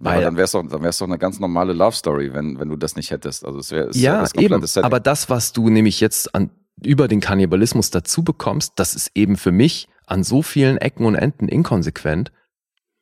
Aber 0.00 0.16
Weil, 0.16 0.22
dann 0.22 0.36
wäre 0.36 0.44
es 0.44 0.52
doch, 0.52 0.66
dann 0.66 0.82
wär's 0.82 0.98
doch 0.98 1.06
eine 1.06 1.18
ganz 1.18 1.40
normale 1.40 1.74
Love 1.74 1.94
Story, 1.94 2.32
wenn, 2.32 2.58
wenn 2.58 2.68
du 2.68 2.76
das 2.76 2.96
nicht 2.96 3.10
hättest. 3.10 3.44
Also 3.44 3.58
es 3.58 3.70
wäre 3.70 3.90
ja, 3.92 4.20
das 4.20 4.34
eben. 4.34 4.66
Setting. 4.66 4.84
Aber 4.84 4.98
das, 4.98 5.28
was 5.28 5.52
du 5.52 5.68
nämlich 5.68 6.00
jetzt 6.00 6.34
an, 6.34 6.50
über 6.82 7.06
den 7.06 7.20
Kannibalismus 7.20 7.90
dazu 7.90 8.22
bekommst, 8.22 8.72
das 8.76 8.94
ist 8.94 9.10
eben 9.14 9.36
für 9.36 9.52
mich 9.52 9.88
an 10.06 10.24
so 10.24 10.42
vielen 10.42 10.78
Ecken 10.78 11.04
und 11.04 11.16
Enden 11.16 11.48
inkonsequent, 11.48 12.32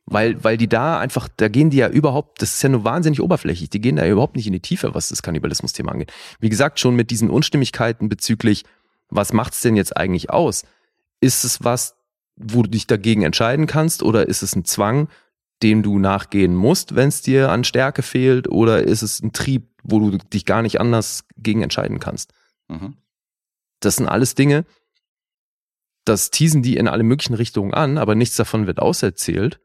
weil, 0.07 0.43
weil 0.43 0.57
die 0.57 0.69
da 0.69 0.99
einfach, 0.99 1.29
da 1.37 1.49
gehen 1.49 1.71
die 1.71 1.77
ja 1.77 1.89
überhaupt, 1.89 2.43
das 2.43 2.55
ist 2.55 2.63
ja 2.63 2.69
nur 2.69 2.83
wahnsinnig 2.83 3.21
oberflächlich, 3.21 3.71
die 3.71 3.81
gehen 3.81 3.97
da 3.97 4.07
überhaupt 4.07 4.37
nicht 4.37 4.47
in 4.47 4.53
die 4.53 4.61
Tiefe, 4.61 4.95
was 4.95 5.09
das 5.09 5.23
Kannibalismus-Thema 5.23 5.93
angeht. 5.93 6.13
Wie 6.41 6.49
gesagt, 6.49 6.81
schon 6.81 6.97
mit 6.97 7.11
diesen 7.11 7.31
Unstimmigkeiten 7.31 8.09
bezüglich, 8.09 8.65
was 9.09 9.33
macht's 9.33 9.61
denn 9.61 9.77
jetzt 9.77 9.97
eigentlich 9.97 10.31
aus? 10.31 10.65
Ist 11.21 11.45
es 11.45 11.63
was, 11.63 11.95
wo 12.37 12.63
du 12.63 12.71
dich 12.71 12.87
dagegen 12.87 13.23
entscheiden 13.23 13.67
kannst 13.67 14.03
oder 14.03 14.29
ist 14.29 14.43
es 14.43 14.57
ein 14.57 14.65
Zwang, 14.65 15.09
dem 15.63 15.83
du 15.83 15.99
nachgehen 15.99 16.55
musst, 16.55 16.95
wenn 16.95 17.09
es 17.09 17.23
dir 17.23 17.51
an 17.51 17.65
Stärke 17.65 18.03
fehlt 18.03 18.49
oder 18.49 18.83
ist 18.83 19.03
es 19.03 19.21
ein 19.21 19.33
Trieb, 19.33 19.69
wo 19.83 19.99
du 19.99 20.19
dich 20.19 20.45
gar 20.45 20.63
nicht 20.63 20.81
anders 20.81 21.25
gegen 21.37 21.63
entscheiden 21.63 22.01
kannst? 22.01 22.33
mhm. 22.69 22.97
Das 23.81 23.95
sind 23.95 24.09
alles 24.09 24.35
Dinge, 24.35 24.65
das 26.05 26.31
teasen 26.31 26.63
die 26.63 26.77
in 26.77 26.89
alle 26.89 27.03
möglichen 27.03 27.35
Richtungen 27.35 27.75
an, 27.75 27.99
aber 27.99 28.15
nichts 28.15 28.37
davon 28.37 28.67
wird 28.67 28.81
auserzählt. 28.81 29.61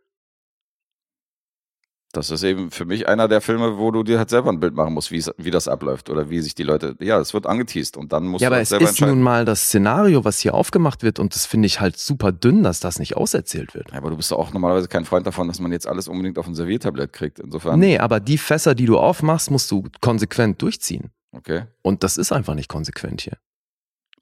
Das 2.13 2.29
ist 2.29 2.43
eben 2.43 2.69
für 2.69 2.85
mich 2.85 3.07
einer 3.07 3.27
der 3.27 3.41
Filme, 3.41 3.79
wo 3.79 3.89
du 3.89 4.03
dir 4.03 4.19
halt 4.19 4.29
selber 4.29 4.51
ein 4.51 4.59
Bild 4.59 4.75
machen 4.75 4.93
musst, 4.93 5.09
wie 5.09 5.17
es- 5.17 5.31
das 5.37 5.67
abläuft 5.67 6.11
oder 6.11 6.29
wie 6.29 6.41
sich 6.41 6.53
die 6.53 6.61
Leute, 6.61 6.95
ja, 6.99 7.19
es 7.19 7.33
wird 7.33 7.47
angeteased 7.47 7.97
und 7.97 8.13
dann 8.13 8.27
musst 8.27 8.43
ja, 8.43 8.49
du 8.49 8.51
aber 8.51 8.55
halt 8.57 8.63
es 8.63 8.69
selber 8.69 8.83
ist 8.85 8.89
entscheiden. 8.91 9.15
nun 9.15 9.23
mal 9.23 9.45
das 9.45 9.63
Szenario, 9.65 10.23
was 10.23 10.39
hier 10.39 10.53
aufgemacht 10.53 11.01
wird 11.01 11.17
und 11.17 11.33
das 11.33 11.47
finde 11.47 11.65
ich 11.65 11.79
halt 11.81 11.97
super 11.97 12.31
dünn, 12.31 12.61
dass 12.61 12.79
das 12.79 12.99
nicht 12.99 13.17
auserzählt 13.17 13.73
wird. 13.73 13.91
Ja, 13.91 13.97
aber 13.97 14.11
du 14.11 14.17
bist 14.17 14.31
doch 14.31 14.37
auch 14.37 14.53
normalerweise 14.53 14.87
kein 14.87 15.05
Freund 15.05 15.25
davon, 15.25 15.47
dass 15.47 15.59
man 15.59 15.71
jetzt 15.71 15.87
alles 15.87 16.07
unbedingt 16.07 16.37
auf 16.37 16.45
ein 16.45 16.53
Serviertablett 16.53 17.13
kriegt. 17.13 17.39
Insofern. 17.39 17.79
Nee, 17.79 17.97
aber 17.97 18.19
die 18.19 18.37
Fässer, 18.37 18.75
die 18.75 18.85
du 18.85 18.99
aufmachst, 18.99 19.49
musst 19.49 19.71
du 19.71 19.83
konsequent 19.99 20.61
durchziehen. 20.61 21.09
Okay. 21.31 21.63
Und 21.81 22.03
das 22.03 22.17
ist 22.17 22.31
einfach 22.31 22.53
nicht 22.53 22.69
konsequent 22.69 23.21
hier. 23.21 23.37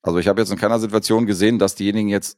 Also 0.01 0.17
ich 0.17 0.29
habe 0.29 0.39
jetzt 0.39 0.49
in 0.49 0.57
keiner 0.57 0.79
Situation 0.79 1.25
gesehen, 1.25 1.59
dass 1.59 1.75
diejenigen 1.75 2.07
jetzt 2.07 2.37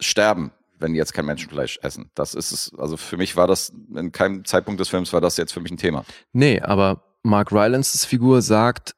sterben, 0.00 0.50
wenn 0.78 0.92
die 0.92 0.98
jetzt 0.98 1.12
kein 1.14 1.26
Menschenfleisch 1.26 1.78
essen. 1.82 2.10
Das 2.14 2.34
ist 2.34 2.52
es, 2.52 2.72
also 2.78 2.96
für 2.96 3.16
mich 3.16 3.36
war 3.36 3.46
das, 3.46 3.72
in 3.94 4.12
keinem 4.12 4.44
Zeitpunkt 4.44 4.80
des 4.80 4.88
Films 4.88 5.12
war 5.12 5.20
das 5.20 5.36
jetzt 5.36 5.52
für 5.52 5.60
mich 5.60 5.72
ein 5.72 5.76
Thema. 5.78 6.04
Nee, 6.32 6.60
aber 6.60 7.02
Mark 7.22 7.52
Rylances 7.52 8.04
Figur 8.04 8.42
sagt, 8.42 8.94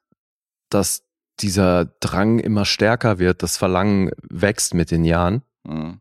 dass 0.69 1.03
dieser 1.39 1.85
Drang 1.99 2.39
immer 2.39 2.65
stärker 2.65 3.17
wird, 3.19 3.43
das 3.43 3.57
Verlangen 3.57 4.11
wächst 4.29 4.73
mit 4.73 4.91
den 4.91 5.05
Jahren. 5.05 5.41
Mhm. 5.63 5.99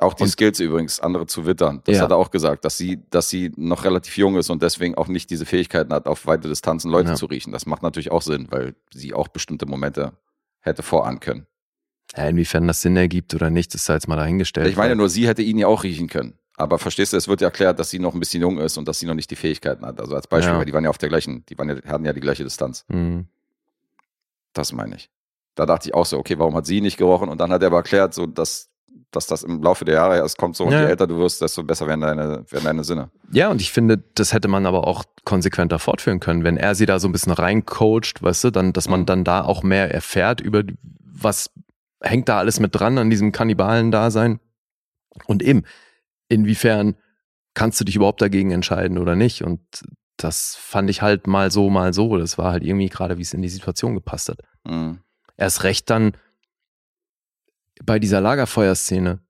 Auch 0.00 0.14
die 0.14 0.22
Und- 0.24 0.28
Skills 0.28 0.60
übrigens, 0.60 1.00
andere 1.00 1.26
zu 1.26 1.44
wittern. 1.44 1.82
Das 1.84 1.96
Ja. 1.96 2.02
hat 2.04 2.12
er 2.12 2.16
auch 2.18 2.30
gesagt, 2.30 2.64
dass 2.64 2.76
sie, 2.78 3.02
dass 3.10 3.28
sie 3.28 3.50
noch 3.56 3.84
relativ 3.84 4.16
jung 4.16 4.36
ist 4.36 4.48
und 4.48 4.62
deswegen 4.62 4.94
auch 4.94 5.08
nicht 5.08 5.28
diese 5.30 5.44
Fähigkeiten 5.44 5.92
hat, 5.92 6.06
auf 6.06 6.24
weite 6.26 6.48
Distanzen 6.48 6.88
Leute 6.88 7.10
Ja. 7.10 7.14
zu 7.16 7.26
riechen. 7.26 7.50
Das 7.52 7.66
macht 7.66 7.82
natürlich 7.82 8.12
auch 8.12 8.22
Sinn, 8.22 8.46
weil 8.50 8.76
sie 8.94 9.12
auch 9.12 9.26
bestimmte 9.26 9.66
Momente 9.66 10.12
hätte 10.60 10.84
vorahnen 10.84 11.18
können. 11.18 11.47
Ja, 12.16 12.26
inwiefern 12.28 12.66
das 12.66 12.80
Sinn 12.82 12.96
ergibt 12.96 13.34
oder 13.34 13.50
nicht, 13.50 13.74
ist 13.74 13.88
da 13.88 13.94
jetzt 13.94 14.08
mal 14.08 14.16
dahingestellt. 14.16 14.66
Ich 14.68 14.76
meine 14.76 14.96
nur, 14.96 15.08
sie 15.08 15.26
hätte 15.28 15.42
ihn 15.42 15.58
ja 15.58 15.66
auch 15.66 15.82
riechen 15.84 16.08
können. 16.08 16.34
Aber 16.56 16.78
verstehst 16.78 17.12
du, 17.12 17.16
es 17.16 17.28
wird 17.28 17.40
ja 17.40 17.48
erklärt, 17.48 17.78
dass 17.78 17.90
sie 17.90 17.98
noch 18.00 18.14
ein 18.14 18.20
bisschen 18.20 18.40
jung 18.42 18.58
ist 18.58 18.78
und 18.78 18.88
dass 18.88 18.98
sie 18.98 19.06
noch 19.06 19.14
nicht 19.14 19.30
die 19.30 19.36
Fähigkeiten 19.36 19.84
hat. 19.86 20.00
Also 20.00 20.14
als 20.16 20.26
Beispiel, 20.26 20.54
Ja. 20.54 20.58
weil 20.58 20.64
die 20.64 20.72
waren 20.72 20.82
ja 20.84 20.90
auf 20.90 20.98
der 20.98 21.08
gleichen, 21.08 21.44
die 21.48 21.56
waren 21.58 21.68
ja, 21.68 21.76
hatten 21.86 22.04
ja 22.04 22.12
die 22.12 22.20
gleiche 22.20 22.42
Distanz. 22.42 22.84
Mhm. 22.88 23.26
Das 24.52 24.72
meine 24.72 24.96
ich. 24.96 25.10
Da 25.54 25.66
dachte 25.66 25.88
ich 25.88 25.94
auch 25.94 26.06
so, 26.06 26.18
okay, 26.18 26.38
warum 26.38 26.54
hat 26.54 26.66
sie 26.66 26.80
nicht 26.80 26.96
gerochen? 26.96 27.28
Und 27.28 27.40
dann 27.40 27.52
hat 27.52 27.62
er 27.62 27.66
aber 27.68 27.78
erklärt, 27.78 28.14
so, 28.14 28.26
dass, 28.26 28.70
dass 29.10 29.26
das 29.26 29.42
im 29.42 29.62
Laufe 29.62 29.84
der 29.84 29.94
Jahre 29.96 30.16
erst 30.16 30.38
kommt 30.38 30.56
so 30.56 30.64
und 30.64 30.72
Ja, 30.72 30.80
je 30.82 30.86
älter 30.86 31.06
du 31.06 31.18
wirst, 31.18 31.40
desto 31.42 31.62
besser 31.62 31.86
werden 31.86 32.00
deine, 32.00 32.44
werden 32.50 32.64
deine 32.64 32.84
Sinne. 32.84 33.10
Ja, 33.30 33.50
und 33.50 33.60
ich 33.60 33.70
finde, 33.70 34.02
das 34.14 34.32
hätte 34.32 34.48
man 34.48 34.66
aber 34.66 34.86
auch 34.86 35.04
konsequenter 35.24 35.78
fortführen 35.78 36.20
können, 36.20 36.42
wenn 36.44 36.56
er 36.56 36.74
sie 36.74 36.86
da 36.86 36.98
so 36.98 37.08
ein 37.08 37.12
bisschen 37.12 37.32
reincoacht, 37.32 38.22
weißt 38.22 38.44
du, 38.44 38.50
dann, 38.50 38.72
dass 38.72 38.88
man 38.88 39.00
Mhm. 39.02 39.06
dann 39.06 39.24
da 39.24 39.44
auch 39.44 39.62
mehr 39.62 39.92
erfährt 39.94 40.40
über 40.40 40.62
was 41.04 41.50
hängt 42.00 42.28
da 42.28 42.38
alles 42.38 42.60
mit 42.60 42.74
dran 42.74 42.98
an 42.98 43.10
diesem 43.10 43.32
Kannibalen-Dasein. 43.32 44.40
Und 45.26 45.42
eben, 45.42 45.64
inwiefern 46.28 46.96
kannst 47.54 47.80
du 47.80 47.84
dich 47.84 47.96
überhaupt 47.96 48.22
dagegen 48.22 48.50
entscheiden 48.52 48.98
oder 48.98 49.16
nicht? 49.16 49.42
Und 49.42 49.60
das 50.16 50.56
fand 50.56 50.90
ich 50.90 51.02
halt 51.02 51.26
mal 51.26 51.50
so, 51.50 51.70
mal 51.70 51.92
so. 51.92 52.16
Das 52.18 52.38
war 52.38 52.52
halt 52.52 52.62
irgendwie 52.62 52.88
gerade, 52.88 53.18
wie 53.18 53.22
es 53.22 53.34
in 53.34 53.42
die 53.42 53.48
Situation 53.48 53.94
gepasst 53.94 54.28
hat. 54.28 54.40
Mhm. 54.64 55.00
Erst 55.36 55.64
recht 55.64 55.90
dann 55.90 56.12
bei 57.84 57.98
dieser 57.98 58.20
Lagerfeuerszene, 58.20 59.20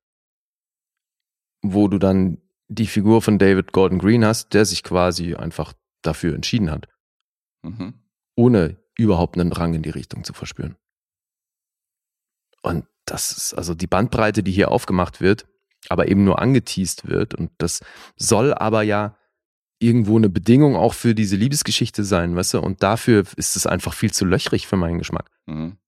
wo 1.62 1.88
du 1.88 1.98
dann 1.98 2.38
die 2.68 2.86
Figur 2.86 3.22
von 3.22 3.38
David 3.38 3.72
Gordon 3.72 3.98
Green 3.98 4.24
hast, 4.24 4.54
der 4.54 4.64
sich 4.64 4.82
quasi 4.82 5.34
einfach 5.34 5.72
dafür 6.02 6.34
entschieden 6.34 6.70
hat, 6.70 6.88
Mhm. 7.62 7.94
ohne 8.36 8.76
überhaupt 8.96 9.38
einen 9.38 9.50
Drang 9.50 9.74
in 9.74 9.82
die 9.82 9.90
Richtung 9.90 10.24
zu 10.24 10.32
verspüren. 10.32 10.76
Und 12.62 12.84
das 13.04 13.32
ist 13.32 13.54
also 13.54 13.74
die 13.74 13.86
Bandbreite, 13.86 14.42
die 14.42 14.52
hier 14.52 14.70
aufgemacht 14.70 15.20
wird, 15.20 15.46
aber 15.88 16.08
eben 16.08 16.24
nur 16.24 16.40
angeteased 16.40 17.08
wird. 17.08 17.34
Und 17.34 17.50
das 17.58 17.80
soll 18.16 18.54
aber 18.54 18.82
ja 18.82 19.16
irgendwo 19.78 20.16
eine 20.16 20.28
Bedingung 20.28 20.76
auch 20.76 20.94
für 20.94 21.14
diese 21.14 21.36
Liebesgeschichte 21.36 22.04
sein, 22.04 22.34
weißt 22.34 22.54
du? 22.54 22.60
Und 22.60 22.82
dafür 22.82 23.24
ist 23.36 23.56
es 23.56 23.66
einfach 23.66 23.94
viel 23.94 24.12
zu 24.12 24.24
löchrig 24.24 24.66
für 24.66 24.76
meinen 24.76 24.98
Geschmack. 24.98 25.30
Mhm. 25.46 25.78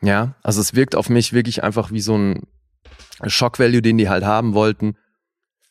Ja, 0.00 0.34
also 0.42 0.60
es 0.60 0.74
wirkt 0.74 0.94
auf 0.94 1.08
mich 1.08 1.32
wirklich 1.32 1.64
einfach 1.64 1.90
wie 1.90 2.00
so 2.00 2.16
ein 2.16 2.46
Shock-Value, 3.26 3.82
den 3.82 3.98
die 3.98 4.08
halt 4.08 4.24
haben 4.24 4.54
wollten 4.54 4.96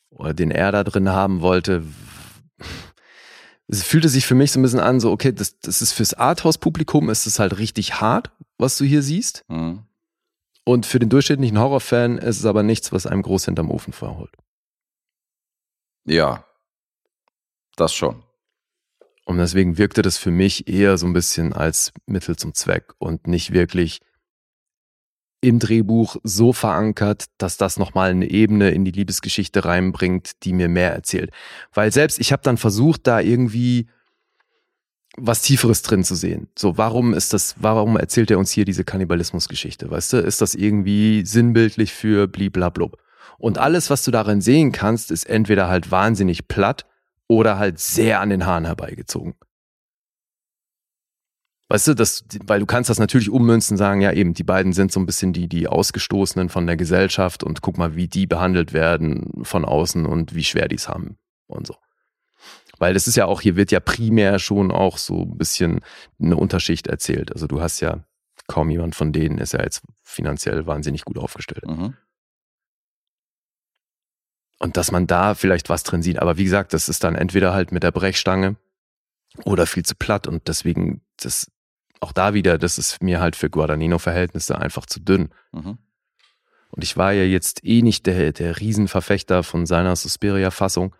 oder 0.10 0.34
den 0.34 0.52
er 0.52 0.72
da 0.72 0.84
drin 0.84 1.10
haben 1.10 1.42
wollte. 1.42 1.84
Es 3.68 3.84
fühlte 3.84 4.10
sich 4.10 4.26
für 4.26 4.36
mich 4.36 4.52
so 4.52 4.60
ein 4.60 4.64
bisschen 4.64 4.80
an, 4.80 5.00
so 5.00 5.12
okay, 5.12 5.34
das, 5.34 5.60
das 5.60 5.82
ist 5.82 5.92
fürs 5.92 6.14
Arthouse-Publikum 6.14 7.10
ist 7.10 7.26
es 7.26 7.40
halt 7.40 7.58
richtig 7.58 8.00
hart, 8.00 8.32
was 8.58 8.78
du 8.78 8.86
hier 8.86 9.02
siehst. 9.02 9.44
Mhm. 9.50 9.84
Und 10.64 10.86
für 10.86 11.00
den 11.00 11.10
durchschnittlichen 11.10 11.60
Horrorfan 11.60 12.18
ist 12.18 12.40
es 12.40 12.46
aber 12.46 12.64
nichts, 12.64 12.92
was 12.92 13.06
einem 13.06 13.22
groß 13.22 13.46
hinterm 13.46 13.72
Ofen 13.72 13.94
verholt. 13.94 14.34
Ja. 16.06 16.46
Das 17.76 17.94
schon. 17.94 18.24
Und 19.26 19.38
deswegen 19.38 19.78
wirkte 19.78 20.02
das 20.02 20.18
für 20.18 20.32
mich 20.32 20.68
eher 20.68 20.98
so 20.98 21.06
ein 21.06 21.14
bisschen 21.14 21.54
als 21.54 21.92
Mittel 22.06 22.38
zum 22.38 22.54
Zweck 22.54 22.94
und 22.98 23.28
nicht 23.28 23.52
wirklich 23.52 24.02
im 25.42 25.60
Drehbuch 25.60 26.18
so 26.24 26.52
verankert, 26.52 27.26
dass 27.38 27.58
das 27.58 27.78
nochmal 27.78 28.12
eine 28.12 28.30
Ebene 28.30 28.72
in 28.72 28.86
die 28.86 28.92
Liebesgeschichte 28.92 29.66
reinbringt, 29.66 30.44
die 30.44 30.54
mir 30.54 30.68
mehr 30.68 30.94
erzählt. 30.94 31.32
Weil 31.74 31.92
selbst 31.92 32.20
ich 32.20 32.32
habe 32.32 32.42
dann 32.44 32.58
versucht, 32.58 33.06
da 33.06 33.20
irgendwie 33.20 33.88
was 35.18 35.42
Tieferes 35.42 35.82
drin 35.82 36.04
zu 36.04 36.16
sehen. 36.16 36.48
So, 36.58 36.78
warum 36.78 37.14
ist 37.14 37.34
das, 37.34 37.56
warum 37.60 37.98
erzählt 37.98 38.30
er 38.32 38.38
uns 38.38 38.52
hier 38.52 38.66
diese 38.66 38.84
Kannibalismusgeschichte? 38.84 39.90
Weißt 39.90 40.14
du, 40.14 40.18
ist 40.18 40.42
das 40.42 40.54
irgendwie 40.54 41.26
sinnbildlich 41.26 41.92
für 41.92 42.28
bliblablub? 42.28 42.98
Und 43.40 43.58
alles, 43.58 43.90
was 43.90 44.04
du 44.04 44.12
darin 44.12 44.42
sehen 44.42 44.72
kannst, 44.72 45.12
ist 45.12 45.28
entweder 45.28 45.68
halt 45.68 45.92
wahnsinnig 45.92 46.48
platt 46.48 46.86
oder 47.28 47.60
halt 47.60 47.80
sehr 47.80 48.22
an 48.22 48.30
den 48.30 48.46
Haaren 48.46 48.66
herbeigezogen. 48.66 49.36
Weißt 51.70 51.88
du, 51.88 51.94
das, 51.96 52.24
weil 52.46 52.62
du 52.62 52.66
kannst 52.66 52.90
das 52.90 52.98
natürlich 52.98 53.30
ummünzen, 53.30 53.76
sagen, 53.76 54.00
ja 54.00 54.14
eben, 54.14 54.34
die 54.34 54.44
beiden 54.44 54.72
sind 54.72 54.92
so 54.92 55.02
ein 55.02 55.06
bisschen 55.06 55.34
die, 55.34 55.50
die 55.50 55.68
Ausgestoßenen 55.68 56.48
von 56.48 56.66
der 56.66 56.78
Gesellschaft 56.78 57.44
und 57.44 57.62
guck 57.62 57.78
mal, 57.78 57.96
wie 57.96 58.08
die 58.08 58.26
behandelt 58.26 58.72
werden 58.72 59.44
von 59.44 59.66
außen 59.66 60.06
und 60.06 60.34
wie 60.34 60.46
schwer 60.46 60.70
die 60.70 60.78
es 60.78 60.88
haben 60.88 61.18
und 61.48 61.68
so. 61.68 61.76
Weil 62.80 62.94
das 62.94 63.08
ist 63.08 63.18
ja 63.18 63.26
auch, 63.26 63.42
hier 63.42 63.56
wird 63.58 63.72
ja 63.72 63.80
primär 63.80 64.40
schon 64.40 64.72
auch 64.72 64.98
so 64.98 65.24
ein 65.24 65.38
bisschen 65.38 65.82
eine 66.22 66.38
Unterschicht 66.38 66.88
erzählt. 66.88 67.34
Also 67.34 67.48
du 67.48 67.60
hast 67.60 67.82
ja 67.82 68.06
kaum 68.48 68.70
jemand 68.70 68.96
von 68.96 69.12
denen 69.12 69.38
ist 69.40 69.54
ja 69.54 69.62
jetzt 69.62 69.84
finanziell 70.04 70.66
wahnsinnig 70.68 71.04
gut 71.04 71.18
aufgestellt. 71.18 71.66
Mhm. 71.68 71.96
Und 74.60 74.78
dass 74.78 74.92
man 74.92 75.06
da 75.06 75.36
vielleicht 75.36 75.70
was 75.70 75.84
drin 75.84 76.02
sieht. 76.02 76.20
Aber 76.20 76.38
wie 76.38 76.46
gesagt, 76.46 76.74
das 76.74 76.90
ist 76.90 77.04
dann 77.04 77.16
entweder 77.16 77.54
halt 77.54 77.72
mit 77.72 77.84
der 77.84 77.92
Brechstange 77.92 78.56
oder 79.44 79.68
viel 79.68 79.84
zu 79.84 79.96
platt. 79.96 80.28
Und 80.28 80.48
deswegen 80.48 81.02
das, 81.18 81.52
auch 82.00 82.12
da 82.12 82.34
wieder, 82.34 82.58
das 82.58 82.78
ist 82.78 83.02
mir 83.02 83.20
halt 83.20 83.36
für 83.36 83.50
Guadagnino-Verhältnisse 83.50 84.58
einfach 84.58 84.86
zu 84.86 85.00
dünn. 85.00 85.30
Mhm. 85.52 85.78
Und 86.70 86.84
ich 86.84 86.98
war 86.98 87.12
ja 87.14 87.24
jetzt 87.24 87.64
eh 87.64 87.82
nicht 87.82 88.06
der, 88.06 88.34
der 88.34 88.60
Riesenverfechter 88.60 89.44
von 89.44 89.66
seiner 89.66 89.96
Suspiria-Fassung. 89.96 90.96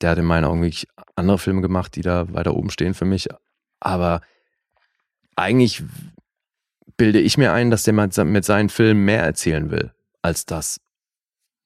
Der 0.00 0.10
hat 0.10 0.18
in 0.18 0.24
meinen 0.24 0.44
Augen 0.44 0.62
wirklich 0.62 0.88
andere 1.14 1.38
Filme 1.38 1.60
gemacht, 1.60 1.94
die 1.94 2.02
da 2.02 2.32
weiter 2.32 2.54
oben 2.54 2.70
stehen 2.70 2.94
für 2.94 3.04
mich. 3.04 3.28
Aber 3.80 4.22
eigentlich 5.36 5.82
bilde 6.96 7.20
ich 7.20 7.38
mir 7.38 7.52
ein, 7.52 7.70
dass 7.70 7.84
der 7.84 7.92
mit 7.92 8.44
seinen 8.44 8.68
Filmen 8.68 9.04
mehr 9.04 9.22
erzählen 9.22 9.70
will 9.70 9.92
als 10.22 10.46
das. 10.46 10.80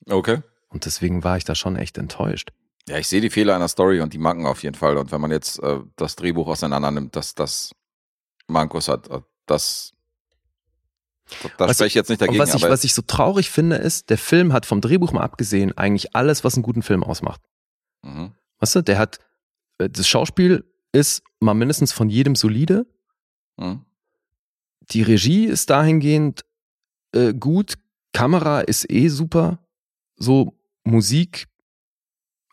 Okay. 0.09 0.43
Und 0.69 0.85
deswegen 0.85 1.25
war 1.25 1.37
ich 1.37 1.45
da 1.45 1.55
schon 1.55 1.77
echt 1.77 1.99
enttäuscht. 1.99 2.51
Ja, 2.89 2.99
ich 2.99 3.09
sehe 3.09 3.21
die 3.21 3.31
Fehler 3.31 3.55
einer 3.55 3.69
Story 3.69 4.01
und 4.01 4.15
die 4.15 4.19
Macken 4.19 4.47
auf 4.47 4.63
jeden 4.63 4.75
Fall. 4.75 4.97
Und 4.97 5.13
wenn 5.13 5.21
man 5.21 5.31
jetzt 5.31 5.63
äh, 5.63 5.79
das 5.97 6.17
Drehbuch 6.17 6.49
auseinander 6.49 6.91
nimmt, 6.91 7.17
dass 7.17 7.35
das 7.35 7.73
Mankos 8.49 8.89
hat, 8.89 9.09
das 9.47 9.93
da, 11.59 11.69
Was 11.69 11.77
spreche 11.77 11.89
ich 11.89 11.95
jetzt 11.95 12.09
nicht 12.09 12.21
dagegen. 12.23 12.39
was 12.39 12.55
ich, 12.55 12.63
was 12.63 12.85
ich 12.85 12.95
so 12.95 13.03
traurig 13.03 13.51
finde, 13.51 13.77
ist, 13.77 14.11
der 14.11 14.19
Film 14.19 14.53
hat 14.53 14.67
vom 14.67 14.81
Drehbuch 14.81 15.13
mal 15.13 15.23
abgesehen 15.23 15.77
eigentlich 15.77 16.17
alles, 16.17 16.43
was 16.43 16.55
einen 16.55 16.63
guten 16.63 16.83
Film 16.83 17.05
ausmacht. 17.05 17.41
mhm. 18.03 18.33
Weißt 18.61 18.75
du, 18.75 18.83
der 18.83 18.99
hat, 18.99 19.21
äh, 19.79 19.89
das 19.89 20.09
Schauspiel 20.09 20.65
ist 20.93 21.23
mal 21.39 21.55
mindestens 21.55 21.93
von 21.93 22.09
jedem 22.09 22.35
solide. 22.35 22.87
Mhm. 23.57 23.85
Die 24.91 25.03
Regie 25.03 25.45
ist 25.45 25.71
dahingehend 25.71 26.45
äh, 27.13 27.35
gut. 27.35 27.75
Kamera 28.13 28.61
ist 28.61 28.91
eh 28.91 29.09
super. 29.09 29.61
So 30.17 30.59
Musik, 30.83 31.47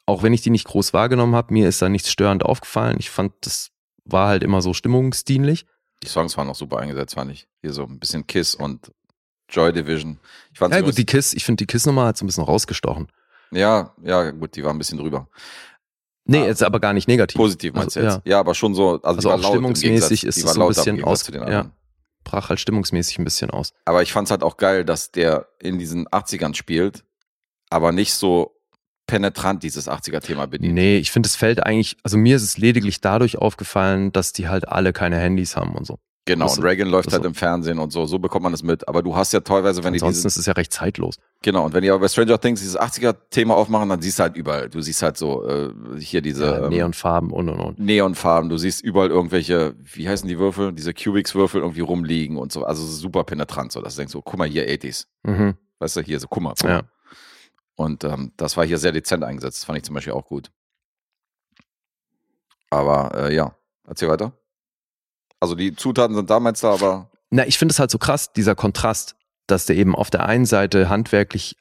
auch 0.06 0.22
wenn 0.22 0.34
ich 0.34 0.42
die 0.42 0.50
nicht 0.52 0.68
groß 0.68 0.94
wahrgenommen 0.94 1.34
habe, 1.34 1.54
mir 1.54 1.68
ist 1.68 1.82
da 1.82 1.90
nichts 1.90 2.12
störend 2.12 2.44
aufgefallen. 2.44 2.98
Ich 3.00 3.10
fand, 3.10 3.34
das 3.42 3.72
war 4.04 4.28
halt 4.28 4.44
immer 4.44 4.62
so 4.62 4.74
stimmungsdienlich. 4.74 5.66
Die 6.06 6.10
Songs 6.10 6.38
waren 6.38 6.50
auch 6.50 6.56
super 6.56 6.78
eingesetzt, 6.78 7.16
fand 7.16 7.32
ich. 7.32 7.48
Hier 7.62 7.74
so 7.74 7.84
ein 7.84 8.00
bisschen 8.00 8.26
Kiss 8.28 8.56
und 8.56 8.92
Joy 9.50 9.74
Division. 9.74 10.20
Ich 10.54 10.60
fand 10.60 10.74
Ja 10.74 10.82
gut, 10.82 10.98
die 10.98 11.06
Kiss, 11.06 11.34
ich 11.34 11.44
finde 11.44 11.64
die 11.64 11.68
Kiss-Nummer 11.68 12.06
hat 12.06 12.18
so 12.18 12.24
ein 12.26 12.28
bisschen 12.28 12.44
rausgestochen. 12.44 13.08
ja, 13.52 13.94
ja, 14.04 14.32
gut, 14.32 14.56
die 14.56 14.64
war 14.64 14.72
ein 14.74 14.78
bisschen 14.78 14.98
drüber. 15.00 15.28
Nee, 16.28 16.42
Ah. 16.42 16.46
jetzt 16.46 16.64
aber 16.64 16.80
gar 16.80 16.94
nicht 16.94 17.08
negativ. 17.08 17.38
Positiv 17.38 17.74
meinst 17.74 17.96
Also, 17.98 18.08
du 18.10 18.16
jetzt? 18.16 18.28
Ja. 18.28 18.40
aber 18.40 18.56
schon 18.56 18.74
so, 18.74 19.02
also, 19.02 19.08
Also 19.08 19.32
auch 19.32 19.38
laut 19.38 19.44
im 19.44 19.50
stimmungsmäßig 19.76 20.26
ist 20.26 20.38
es 20.38 20.54
so 20.54 20.62
ein 20.62 20.68
bisschen 20.70 21.04
aus- 21.04 21.24
zu 21.24 21.32
den 21.32 21.48
ja. 21.48 21.70
Brach 22.24 22.50
halt 22.50 22.60
stimmungsmäßig 22.60 23.20
ein 23.20 23.24
bisschen 23.24 23.52
aus. 23.52 23.72
Aber 23.86 24.02
ich 24.02 24.12
fand's 24.12 24.32
halt 24.32 24.42
auch 24.44 24.58
geil, 24.58 24.84
dass 24.84 25.12
der 25.12 25.48
in 25.60 25.78
diesen 25.78 26.08
80ern 26.08 26.56
spielt, 26.56 27.04
aber 27.70 27.92
nicht 27.92 28.14
so 28.16 28.55
penetrant 29.08 29.64
dieses 29.64 29.88
80er-Thema 29.90 30.48
bedient. 30.48 30.74
Nee, 30.74 30.98
ich 30.98 31.12
finde, 31.12 31.28
es 31.28 31.36
fällt 31.36 31.64
eigentlich, 31.66 31.98
also 32.04 32.18
mir 32.18 32.36
ist 32.36 32.44
es 32.44 32.58
lediglich 32.58 33.02
dadurch 33.02 33.38
aufgefallen, 33.38 34.12
dass 34.12 34.34
die 34.34 34.48
halt 34.48 34.68
alle 34.68 34.94
keine 34.94 35.18
Handys 35.18 35.56
haben 35.56 35.76
und 35.76 35.86
so. 35.86 35.98
Genau, 36.28 36.46
Das- 36.46 36.58
und 36.58 36.64
Reagan 36.64 36.88
läuft 36.88 37.12
halt 37.14 37.22
so. 37.22 37.28
im 37.30 37.36
Fernsehen 37.36 37.78
und 37.78 37.92
so, 37.94 38.08
so 38.08 38.18
bekommt 38.18 38.42
man 38.42 38.52
das 38.52 38.64
mit. 38.64 38.88
Aber 38.88 39.04
du 39.04 39.16
hast 39.16 39.32
ja 39.32 39.42
teilweise, 39.42 39.84
wenn 39.84 39.94
die 39.94 39.98
Ansonsten 40.02 40.26
ist 40.26 40.38
es 40.38 40.48
ja 40.48 40.54
recht 40.54 40.74
zeitlos. 40.74 41.18
genau, 41.44 41.64
und 41.66 41.74
wenn 41.76 41.84
die 41.84 41.92
aber 41.92 42.00
bei 42.00 42.08
Stranger 42.08 42.42
Things 42.42 42.62
dieses 42.62 42.80
80er-Thema 42.80 43.56
aufmachen, 43.56 43.90
dann 43.90 44.02
siehst 44.02 44.18
du 44.18 44.24
halt 44.24 44.36
überall, 44.36 44.68
du 44.68 44.82
siehst 44.82 45.04
halt 45.04 45.18
so, 45.18 45.48
äh, 45.48 45.70
hier 46.00 46.22
diese 46.24 46.46
Ja, 46.46 46.64
ähm, 46.64 46.70
Neonfarben 46.70 47.30
und 47.30 47.50
und 47.50 47.60
und. 47.60 47.78
Neonfarben, 47.78 48.50
du 48.50 48.58
siehst 48.58 48.84
überall 48.84 49.10
irgendwelche, 49.12 49.76
wie 49.94 50.10
heißen 50.10 50.28
die 50.28 50.40
Würfel, 50.40 50.74
diese 50.74 50.96
Cubics-Würfel 50.96 51.62
irgendwie 51.62 51.82
rumliegen 51.82 52.38
und 52.38 52.52
so, 52.52 52.64
also 52.66 52.84
super 52.84 53.24
penetrant, 53.24 53.72
so, 53.72 53.80
dass 53.82 53.94
du 53.94 54.00
denkst 54.00 54.14
so, 54.14 54.24
guck 54.24 54.40
mal 54.40 54.48
hier, 54.50 54.68
80s, 54.68 55.06
Mhm. 55.28 55.54
weißt 55.78 55.98
du, 55.98 56.02
hier 56.02 56.20
so, 56.20 56.26
guck 56.28 56.42
mal, 56.42 56.54
guck 56.60 56.64
mal. 56.68 56.76
Ja. 56.78 56.82
Und 57.76 58.04
ähm, 58.04 58.32
das 58.38 58.58
war 58.58 58.66
hier 58.66 58.78
sehr 58.78 58.92
dezent 58.92 59.24
eingesetzt. 59.24 59.60
Das 59.60 59.66
fand 59.66 59.78
ich 59.78 59.84
zum 59.84 59.96
Beispiel 59.96 60.14
auch 60.14 60.26
gut. 60.26 60.52
Aber 62.70 63.14
äh, 63.16 63.36
ja, 63.36 63.56
erzähl 63.88 64.10
weiter. 64.10 64.34
Also 65.40 65.56
die 65.56 65.76
Zutaten 65.76 66.16
sind 66.16 66.30
damals 66.30 66.62
da, 66.62 66.74
aber 66.74 67.12
Na, 67.30 67.46
ich 67.46 67.58
finde 67.58 67.74
es 67.74 67.80
halt 67.80 67.92
so 67.92 67.98
krass, 67.98 68.34
dieser 68.34 68.56
Kontrast, 68.56 69.16
dass 69.48 69.66
der 69.66 69.76
eben 69.76 69.96
auf 69.96 70.10
der 70.10 70.26
einen 70.26 70.46
Seite 70.46 70.90
handwerklich 70.90 71.58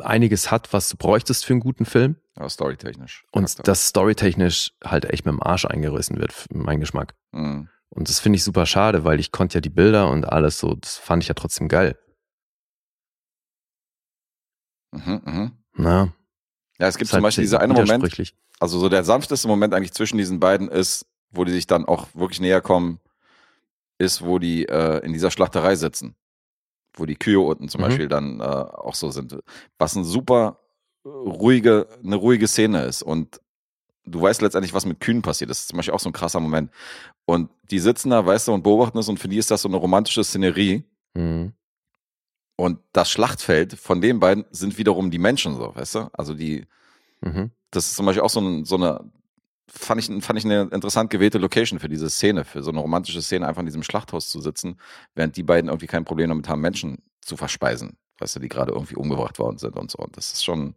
einiges 0.00 0.50
hat, 0.50 0.72
was 0.72 0.88
du 0.88 0.96
bräuchtest 0.96 1.44
für 1.44 1.52
einen 1.52 1.60
guten 1.60 1.84
Film 1.86 2.16
ja, 2.38 2.48
storytechnisch. 2.48 3.24
und 3.32 3.44
Charakter. 3.44 3.62
das 3.62 3.88
storytechnisch 3.88 4.72
halt 4.84 5.06
echt 5.06 5.24
mit 5.24 5.32
dem 5.32 5.42
Arsch 5.42 5.64
eingerissen 5.64 6.18
wird, 6.18 6.46
meinen 6.52 6.80
Geschmack. 6.80 7.14
Mhm. 7.32 7.68
Und 7.90 8.08
das 8.08 8.20
finde 8.20 8.36
ich 8.36 8.44
super 8.44 8.66
schade, 8.66 9.04
weil 9.04 9.18
ich 9.18 9.32
konnte 9.32 9.56
ja 9.56 9.60
die 9.60 9.70
Bilder 9.70 10.10
und 10.10 10.24
alles 10.24 10.58
so, 10.58 10.74
das 10.74 10.96
fand 10.98 11.22
ich 11.22 11.28
ja 11.28 11.34
trotzdem 11.34 11.68
geil. 11.68 11.98
Mhm, 14.92 15.22
mhm. 15.24 15.57
Na, 15.78 16.12
Ja, 16.78 16.88
es 16.88 16.98
gibt 16.98 17.08
zum 17.08 17.16
halt 17.16 17.22
Beispiel 17.24 17.42
dieser 17.44 17.60
eine 17.60 17.72
Moment, 17.72 18.04
also 18.60 18.78
so 18.78 18.88
der 18.88 19.04
sanfteste 19.04 19.48
Moment 19.48 19.72
eigentlich 19.74 19.92
zwischen 19.92 20.18
diesen 20.18 20.38
beiden 20.40 20.68
ist, 20.68 21.06
wo 21.30 21.44
die 21.44 21.52
sich 21.52 21.66
dann 21.66 21.84
auch 21.86 22.08
wirklich 22.14 22.40
näher 22.40 22.60
kommen, 22.60 23.00
ist, 23.98 24.22
wo 24.22 24.38
die 24.38 24.66
äh, 24.68 24.98
in 25.04 25.12
dieser 25.12 25.30
Schlachterei 25.30 25.76
sitzen. 25.76 26.14
Wo 26.94 27.06
die 27.06 27.16
Kühe 27.16 27.40
unten 27.40 27.68
zum 27.68 27.80
Mhm. 27.80 27.84
Beispiel 27.84 28.08
dann 28.08 28.40
äh, 28.40 28.44
auch 28.44 28.94
so 28.94 29.10
sind. 29.10 29.38
Was 29.78 29.94
ein 29.94 30.04
super 30.04 30.60
äh, 31.04 31.08
ruhige, 31.08 31.86
eine 32.02 32.16
ruhige 32.16 32.48
Szene 32.48 32.82
ist. 32.84 33.02
Und 33.02 33.40
du 34.04 34.20
weißt 34.22 34.40
letztendlich, 34.42 34.74
was 34.74 34.86
mit 34.86 35.00
Kühen 35.00 35.22
passiert. 35.22 35.50
Das 35.50 35.60
ist 35.60 35.68
zum 35.68 35.76
Beispiel 35.76 35.94
auch 35.94 36.00
so 36.00 36.08
ein 36.08 36.12
krasser 36.12 36.40
Moment. 36.40 36.70
Und 37.24 37.50
die 37.70 37.78
sitzen 37.78 38.10
da, 38.10 38.24
weißt 38.24 38.48
du, 38.48 38.52
und 38.52 38.62
beobachten 38.62 38.98
es 38.98 39.08
und 39.08 39.18
für 39.18 39.28
die 39.28 39.38
ist 39.38 39.50
das 39.50 39.62
so 39.62 39.68
eine 39.68 39.76
romantische 39.76 40.24
Szenerie. 40.24 40.84
Mhm. 41.14 41.52
Und 42.58 42.80
das 42.92 43.08
Schlachtfeld 43.08 43.74
von 43.74 44.00
den 44.00 44.18
beiden 44.18 44.44
sind 44.50 44.78
wiederum 44.78 45.12
die 45.12 45.20
Menschen 45.20 45.54
so, 45.54 45.76
weißt 45.76 45.94
du? 45.94 46.10
Also 46.12 46.34
die, 46.34 46.66
Mhm. 47.20 47.52
das 47.70 47.86
ist 47.86 47.94
zum 47.96 48.04
Beispiel 48.06 48.22
auch 48.22 48.30
so, 48.30 48.40
ein, 48.40 48.64
so 48.64 48.74
eine, 48.74 49.10
fand 49.68 50.00
ich, 50.00 50.24
fand 50.24 50.38
ich 50.40 50.44
eine 50.44 50.62
interessant 50.72 51.10
gewählte 51.10 51.38
Location 51.38 51.78
für 51.78 51.88
diese 51.88 52.10
Szene, 52.10 52.44
für 52.44 52.64
so 52.64 52.70
eine 52.70 52.80
romantische 52.80 53.22
Szene, 53.22 53.46
einfach 53.46 53.60
in 53.60 53.66
diesem 53.66 53.84
Schlachthaus 53.84 54.28
zu 54.28 54.40
sitzen, 54.40 54.80
während 55.14 55.36
die 55.36 55.44
beiden 55.44 55.68
irgendwie 55.68 55.86
kein 55.86 56.04
Problem 56.04 56.30
damit 56.30 56.48
haben, 56.48 56.60
Menschen 56.60 56.98
zu 57.20 57.36
verspeisen, 57.36 57.96
weißt 58.18 58.36
du, 58.36 58.40
die 58.40 58.48
gerade 58.48 58.72
irgendwie 58.72 58.96
umgebracht 58.96 59.38
worden 59.38 59.58
sind 59.58 59.76
und 59.76 59.90
so. 59.92 59.98
Und 59.98 60.16
das 60.16 60.32
ist 60.32 60.44
schon, 60.44 60.74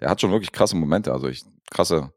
der 0.00 0.08
hat 0.08 0.22
schon 0.22 0.30
wirklich 0.30 0.52
krasse 0.52 0.76
Momente, 0.76 1.12
also 1.12 1.28
ich, 1.28 1.44
krasse, 1.70 2.10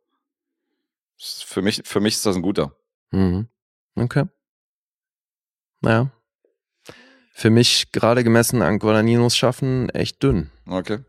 für 1.17 1.61
mich, 1.61 1.81
für 1.83 1.99
mich 1.99 2.15
ist 2.15 2.25
das 2.25 2.37
ein 2.37 2.41
guter. 2.41 2.75
Mhm. 3.11 3.47
Okay. 3.95 4.23
Naja. 5.81 6.11
Für 7.33 7.49
mich, 7.49 7.91
gerade 7.91 8.23
gemessen 8.23 8.61
an 8.61 8.79
Guadagninos 8.79 9.35
Schaffen, 9.35 9.89
echt 9.89 10.21
dünn. 10.21 10.51
Okay. 10.67 10.99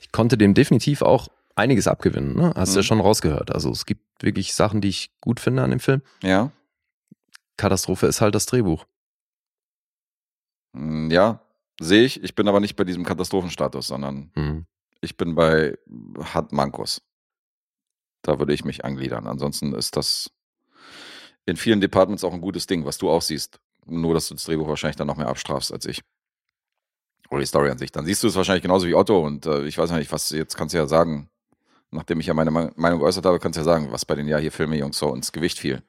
Ich 0.00 0.10
konnte 0.12 0.36
dem 0.36 0.52
definitiv 0.54 1.02
auch 1.02 1.28
einiges 1.54 1.86
abgewinnen, 1.86 2.34
ne? 2.34 2.52
Hast 2.56 2.74
du 2.74 2.78
ja 2.78 2.82
Mhm. 2.82 2.86
schon 2.86 3.00
rausgehört. 3.00 3.54
Also 3.54 3.70
es 3.70 3.86
gibt 3.86 4.22
wirklich 4.22 4.52
Sachen, 4.54 4.80
die 4.80 4.88
ich 4.88 5.10
gut 5.20 5.38
finde 5.40 5.62
an 5.62 5.70
dem 5.70 5.80
Film. 5.80 6.02
Ja. 6.22 6.50
Katastrophe 7.56 8.06
ist 8.06 8.20
halt 8.20 8.34
das 8.34 8.46
Drehbuch. 8.46 8.84
Mm, 10.72 11.10
Ja, 11.10 11.40
sehe 11.80 12.04
ich. 12.04 12.22
Ich 12.22 12.34
bin 12.34 12.48
aber 12.48 12.60
nicht 12.60 12.76
bei 12.76 12.84
diesem 12.84 13.04
Katastrophenstatus, 13.04 13.86
sondern 13.86 14.30
Mhm. 14.34 14.66
ich 15.00 15.16
bin 15.16 15.34
bei 15.34 15.76
hat 16.20 16.52
Mankos. 16.52 17.02
Da 18.22 18.38
würde 18.38 18.54
ich 18.54 18.64
mich 18.64 18.84
angliedern. 18.84 19.26
Ansonsten 19.26 19.74
ist 19.74 19.96
das 19.96 20.30
in 21.44 21.56
vielen 21.56 21.80
Departments 21.80 22.24
auch 22.24 22.32
ein 22.32 22.40
gutes 22.40 22.66
Ding, 22.66 22.84
was 22.84 22.98
du 22.98 23.10
auch 23.10 23.22
siehst. 23.22 23.60
Nur, 23.86 24.14
dass 24.14 24.28
du 24.28 24.34
das 24.34 24.44
Drehbuch 24.44 24.68
wahrscheinlich 24.68 24.96
dann 24.96 25.06
noch 25.08 25.16
mehr 25.16 25.28
abstrafst 25.28 25.72
als 25.72 25.86
ich. 25.86 26.02
Oder 27.30 27.40
die 27.40 27.46
Story 27.46 27.70
an 27.70 27.78
sich. 27.78 27.90
Dann 27.92 28.04
siehst 28.04 28.22
du 28.22 28.28
es 28.28 28.36
wahrscheinlich 28.36 28.62
genauso 28.62 28.86
wie 28.86 28.94
Otto 28.94 29.24
und 29.24 29.46
äh, 29.46 29.64
ich 29.64 29.78
weiß 29.78 29.90
nicht, 29.92 30.12
was 30.12 30.30
jetzt 30.30 30.56
kannst 30.56 30.74
du 30.74 30.78
ja 30.78 30.86
sagen, 30.86 31.28
nachdem 31.90 32.20
ich 32.20 32.26
ja 32.26 32.34
meine 32.34 32.50
Me- 32.50 32.72
Meinung 32.76 33.00
geäußert 33.00 33.24
habe, 33.26 33.38
kannst 33.38 33.56
du 33.56 33.60
ja 33.60 33.64
sagen, 33.64 33.90
was 33.90 34.04
bei 34.04 34.14
den 34.14 34.28
ja 34.28 34.38
hier 34.38 34.52
Filme 34.52 34.76
Jungs 34.76 34.98
so 34.98 35.14
ins 35.14 35.32
Gewicht 35.32 35.58
fiel, 35.58 35.82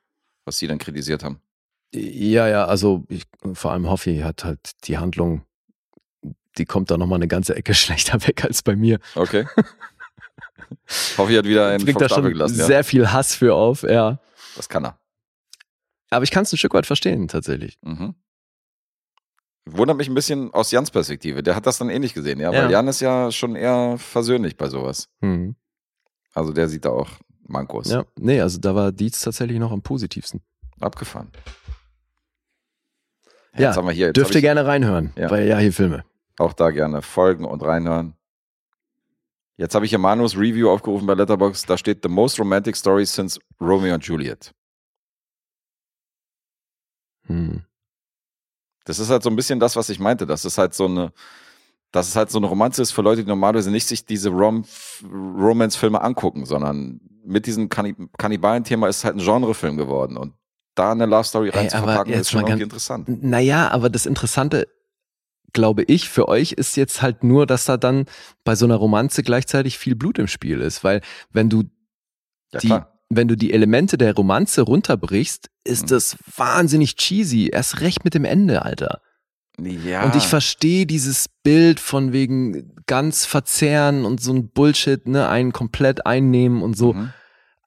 was 0.45 0.57
sie 0.57 0.67
dann 0.67 0.77
kritisiert 0.79 1.23
haben. 1.23 1.39
Ja, 1.93 2.47
ja, 2.47 2.65
also 2.65 3.03
ich, 3.09 3.23
vor 3.53 3.71
allem 3.71 3.87
Hoffi 3.89 4.19
hat 4.19 4.43
halt 4.43 4.59
die 4.85 4.97
Handlung, 4.97 5.43
die 6.57 6.65
kommt 6.65 6.89
da 6.89 6.97
nochmal 6.97 7.17
eine 7.17 7.27
ganze 7.27 7.55
Ecke 7.55 7.73
schlechter 7.75 8.25
weg 8.25 8.43
als 8.45 8.63
bei 8.63 8.75
mir. 8.75 8.99
Okay. 9.15 9.45
Hoffe, 11.17 11.31
ich 11.31 11.37
hat 11.37 11.45
wieder 11.45 11.67
einen 11.67 11.83
Bringt 11.83 12.01
da 12.01 12.09
schon 12.09 12.23
gelassen. 12.23 12.57
Ja? 12.57 12.65
sehr 12.65 12.83
viel 12.83 13.11
Hass 13.11 13.35
für 13.35 13.53
auf, 13.53 13.83
ja. 13.83 14.19
Das 14.55 14.67
kann 14.69 14.85
er. 14.85 14.97
Aber 16.13 16.23
ich 16.23 16.31
kann 16.31 16.43
es 16.43 16.53
ein 16.53 16.57
Stück 16.57 16.73
weit 16.73 16.85
verstehen, 16.85 17.27
tatsächlich. 17.27 17.77
Mhm. 17.81 18.15
Wundert 19.65 19.97
mich 19.97 20.09
ein 20.09 20.13
bisschen 20.15 20.53
aus 20.53 20.71
Jans 20.71 20.91
Perspektive. 20.91 21.41
Der 21.41 21.55
hat 21.55 21.65
das 21.65 21.77
dann 21.77 21.89
ähnlich 21.89 22.13
gesehen, 22.13 22.39
ja, 22.39 22.51
Ja. 22.51 22.63
weil 22.63 22.71
Jan 22.71 22.87
ist 22.87 22.99
ja 22.99 23.31
schon 23.31 23.55
eher 23.55 23.97
versöhnlich 23.97 24.57
bei 24.57 24.67
sowas. 24.67 25.07
Mhm. 25.21 25.55
Also 26.33 26.51
der 26.51 26.67
sieht 26.67 26.83
da 26.85 26.89
auch 26.89 27.09
Mankos. 27.47 27.89
Ja, 27.89 28.05
nee, 28.17 28.41
also 28.41 28.59
da 28.59 28.75
war 28.75 28.91
Dietz 28.91 29.21
tatsächlich 29.21 29.59
noch 29.59 29.71
am 29.71 29.81
positivsten. 29.81 30.41
Abgefahren. 30.81 31.31
Ja, 33.55 33.67
jetzt 33.69 33.77
haben 33.77 33.87
wir 33.87 33.93
hier, 33.93 34.11
Dürft 34.13 34.33
ihr 34.35 34.41
gerne 34.41 34.65
reinhören 34.65 35.13
Ja. 35.15 35.27
bei 35.29 35.45
Ja, 35.45 35.59
hier 35.59 35.71
Filme. 35.71 36.03
auch 36.39 36.53
da 36.53 36.71
gerne 36.71 37.01
folgen 37.01 37.45
und 37.45 37.61
reinhören. 37.63 38.15
Jetzt 39.55 39.75
habe 39.75 39.85
ich 39.85 39.91
hier 39.91 39.99
Manus 39.99 40.35
Review 40.35 40.69
aufgerufen 40.71 41.05
bei 41.05 41.13
Letterboxd. 41.13 41.69
Da 41.69 41.77
steht 41.77 41.99
The 42.03 42.09
most 42.09 42.39
romantic 42.39 42.75
story 42.75 43.05
since 43.05 43.39
Romeo 43.61 43.93
and 43.93 44.03
Juliet. 44.03 44.51
Hm. 47.27 47.63
Das 48.85 48.99
ist 48.99 49.09
halt 49.09 49.23
so 49.23 49.29
ein 49.29 49.35
bisschen 49.35 49.59
das, 49.59 49.75
was 49.75 49.89
ich 49.89 49.99
meinte. 49.99 50.25
Das 50.25 50.45
ist 50.45 50.57
halt 50.57 50.73
so 50.73 50.85
eine, 50.85 51.13
dass 51.91 52.07
es 52.09 52.15
halt 52.15 52.31
so 52.31 52.37
eine 52.37 52.47
Romanze 52.47 52.81
ist 52.81 52.91
für 52.91 53.01
Leute, 53.01 53.23
die 53.23 53.29
normalerweise 53.29 53.71
nicht 53.71 53.87
sich 53.87 54.05
diese 54.05 54.29
Rom 54.29 54.65
Romance-Filme 55.03 56.01
angucken, 56.01 56.45
sondern 56.45 56.99
mit 57.23 57.45
diesem 57.45 57.69
Kanni 57.69 57.95
Kannibalen-Thema 58.17 58.87
ist 58.87 58.97
es 58.97 59.03
halt 59.05 59.15
ein 59.15 59.23
Genrefilm 59.23 59.77
geworden. 59.77 60.17
Und 60.17 60.33
da 60.75 60.91
eine 60.91 61.05
Love 61.05 61.23
Story 61.23 61.49
Ey, 61.49 61.57
rein 61.57 61.69
zu 61.69 61.77
aber 61.77 61.87
verpacken, 61.87 62.11
jetzt 62.11 62.21
ist 62.21 62.31
schon 62.31 62.45
irgendwie 62.45 62.63
interessant. 62.63 63.23
Naja, 63.23 63.69
aber 63.69 63.89
das 63.89 64.05
Interessante, 64.05 64.67
glaube 65.53 65.83
ich, 65.83 66.09
für 66.09 66.27
euch 66.27 66.53
ist 66.53 66.75
jetzt 66.75 67.01
halt 67.01 67.23
nur, 67.23 67.45
dass 67.45 67.65
da 67.65 67.77
dann 67.77 68.05
bei 68.43 68.55
so 68.55 68.65
einer 68.65 68.75
Romanze 68.75 69.23
gleichzeitig 69.23 69.77
viel 69.77 69.95
Blut 69.95 70.17
im 70.17 70.27
Spiel 70.27 70.61
ist. 70.61 70.83
Weil 70.83 71.01
wenn 71.31 71.49
du 71.49 71.63
Ja, 72.51 72.59
die, 72.59 72.67
klar. 72.67 72.92
Wenn 73.09 73.27
du 73.27 73.35
die 73.35 73.53
Elemente 73.53 73.97
der 73.97 74.15
Romanze 74.15 74.61
runterbrichst, 74.63 75.49
ist 75.63 75.83
Mhm. 75.83 75.87
das 75.87 76.17
wahnsinnig 76.35 76.95
cheesy. 76.95 77.49
Erst 77.51 77.81
recht 77.81 78.03
mit 78.03 78.13
dem 78.13 78.25
Ende, 78.25 78.63
Alter. 78.63 79.01
Ja. 79.59 80.03
Und 80.03 80.15
ich 80.15 80.25
verstehe 80.25 80.87
dieses 80.87 81.27
Bild 81.43 81.79
von 81.79 82.11
wegen 82.11 82.73
ganz 82.87 83.25
verzehren 83.25 84.03
und 84.03 84.19
so 84.19 84.33
ein 84.33 84.49
Bullshit, 84.49 85.07
ne, 85.07 85.29
einen 85.29 85.51
komplett 85.53 86.07
einnehmen 86.07 86.63
und 86.63 86.75
so. 86.75 86.93
Mhm. 86.93 87.13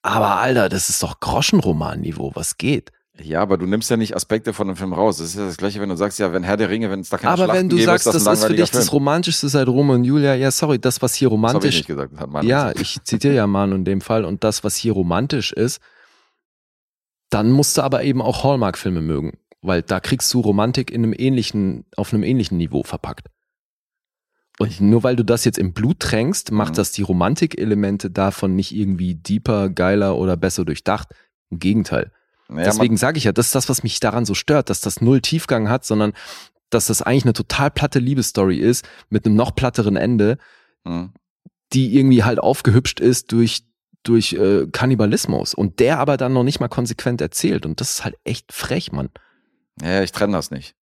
Aber 0.03 0.37
Alter, 0.41 0.69
das 0.69 0.89
ist 0.89 1.03
doch 1.03 1.21
Groschenroman-Niveau, 1.21 2.33
was 2.35 2.59
geht? 2.59 2.91
Ja, 3.23 3.41
aber 3.41 3.57
du 3.57 3.65
nimmst 3.67 3.91
ja 3.91 3.97
nicht 3.97 4.15
Aspekte 4.15 4.53
von 4.53 4.67
dem 4.67 4.77
Film 4.77 4.93
raus. 4.93 5.17
Das 5.19 5.29
ist 5.29 5.37
ja 5.37 5.47
das 5.47 5.57
Gleiche, 5.57 5.81
wenn 5.81 5.89
du 5.89 5.97
sagst, 5.97 6.19
ja, 6.19 6.33
wenn 6.35 6.43
Herr 6.43 6.59
der 6.59 6.69
Ringe, 6.69 6.91
wenn 6.91 7.01
es 7.01 7.09
da 7.09 7.17
keine 7.17 7.33
Aber 7.33 7.45
Schlachten 7.45 7.59
wenn 7.61 7.69
du 7.71 7.77
gäbe, 7.77 7.87
sagst, 7.87 8.07
ist 8.09 8.15
das, 8.15 8.25
das 8.25 8.39
ist 8.41 8.45
für 8.47 8.55
dich 8.55 8.71
das 8.71 8.85
Film. 8.89 8.89
Romantischste 8.93 9.49
seit 9.49 9.69
Romeo 9.69 9.95
und 9.95 10.05
Julia, 10.05 10.35
ja, 10.35 10.51
sorry, 10.51 10.79
das, 10.79 11.01
was 11.01 11.15
hier 11.15 11.29
Das 11.29 11.33
romantisch 11.33 11.77
nicht 11.77 11.87
gesagt. 11.87 12.19
Hat 12.19 12.29
Manu 12.29 12.47
Ja, 12.47 12.73
gesagt. 12.73 12.81
ich 12.81 13.03
zitiere 13.05 13.35
ja 13.35 13.47
Manu 13.47 13.75
in 13.75 13.85
dem 13.87 14.03
Fall 14.03 14.25
und 14.27 14.45
das, 14.45 14.65
was 14.65 14.77
hier 14.77 14.93
romantisch 14.93 15.53
ist, 15.53 15.81
dann 17.31 17.51
musst 17.51 17.79
du 17.79 17.83
aber 17.83 18.05
eben 18.05 18.21
auch 18.21 18.45
Hallmark-Filme 18.45 19.01
mögen, 19.01 19.39
weil 19.63 19.83
da 19.83 19.99
kriegst 19.99 20.33
du 20.35 20.41
Romantik 20.41 20.91
in 20.91 21.03
einem 21.03 21.15
ähnlichen, 21.17 21.87
auf 21.97 22.13
einem 22.13 22.23
ähnlichen 22.23 22.59
Niveau 22.59 22.83
verpackt. 22.83 23.29
Und 24.59 24.81
nur 24.81 25.03
weil 25.03 25.17
du 25.17 25.25
das 25.25 25.45
jetzt 25.45 25.59
im 25.59 25.73
Blut 25.73 26.01
tränkst, 26.01 26.51
macht 26.51 26.73
Mhm. 26.73 26.77
das 26.77 26.93
die 26.93 27.03
Romantik-Elemente 27.03 28.11
davon 28.11 28.55
nicht 28.55 28.75
irgendwie 28.75 29.15
deeper, 29.15 29.69
geiler 29.71 30.17
oder 30.17 30.37
besser 30.37 30.65
durchdacht. 30.65 31.09
Im 31.51 31.59
Gegenteil. 31.59 32.13
Naja, 32.48 32.64
Deswegen 32.66 32.97
sage 32.97 33.18
ich 33.18 33.24
ja, 33.24 33.32
das 33.32 33.47
ist 33.47 33.55
das, 33.55 33.68
was 33.68 33.82
mich 33.82 33.98
daran 34.01 34.24
so 34.24 34.35
stört, 34.35 34.70
dass 34.70 34.81
das 34.81 35.01
null 35.01 35.20
Tiefgang 35.20 35.68
hat, 35.68 35.85
sondern 35.85 36.12
dass 36.70 36.86
das 36.86 37.02
eigentlich 37.02 37.24
eine 37.24 37.32
total 37.32 37.70
platte 37.70 37.98
Liebesstory 37.98 38.59
ist 38.59 38.89
mit 39.09 39.27
einem 39.27 39.36
noch 39.36 39.55
platteren 39.55 39.97
Ende, 39.97 40.39
Mhm. 40.85 41.12
die 41.73 41.97
irgendwie 41.97 42.23
halt 42.23 42.39
aufgehübscht 42.39 43.01
ist 43.01 43.32
durch 43.32 43.64
durch 44.05 44.35
äh, 44.35 44.68
Kannibalismus 44.70 45.52
und 45.52 45.81
der 45.81 45.98
aber 45.98 46.16
dann 46.16 46.32
noch 46.32 46.44
nicht 46.44 46.60
mal 46.60 46.68
konsequent 46.68 47.20
erzählt 47.20 47.66
und 47.66 47.81
das 47.81 47.90
ist 47.90 48.05
halt 48.05 48.14
echt 48.23 48.52
frech, 48.52 48.93
Mann. 48.93 49.09
Ja, 49.82 50.01
ich 50.02 50.12
trenne 50.12 50.35
das 50.35 50.52
nicht. 50.52 50.77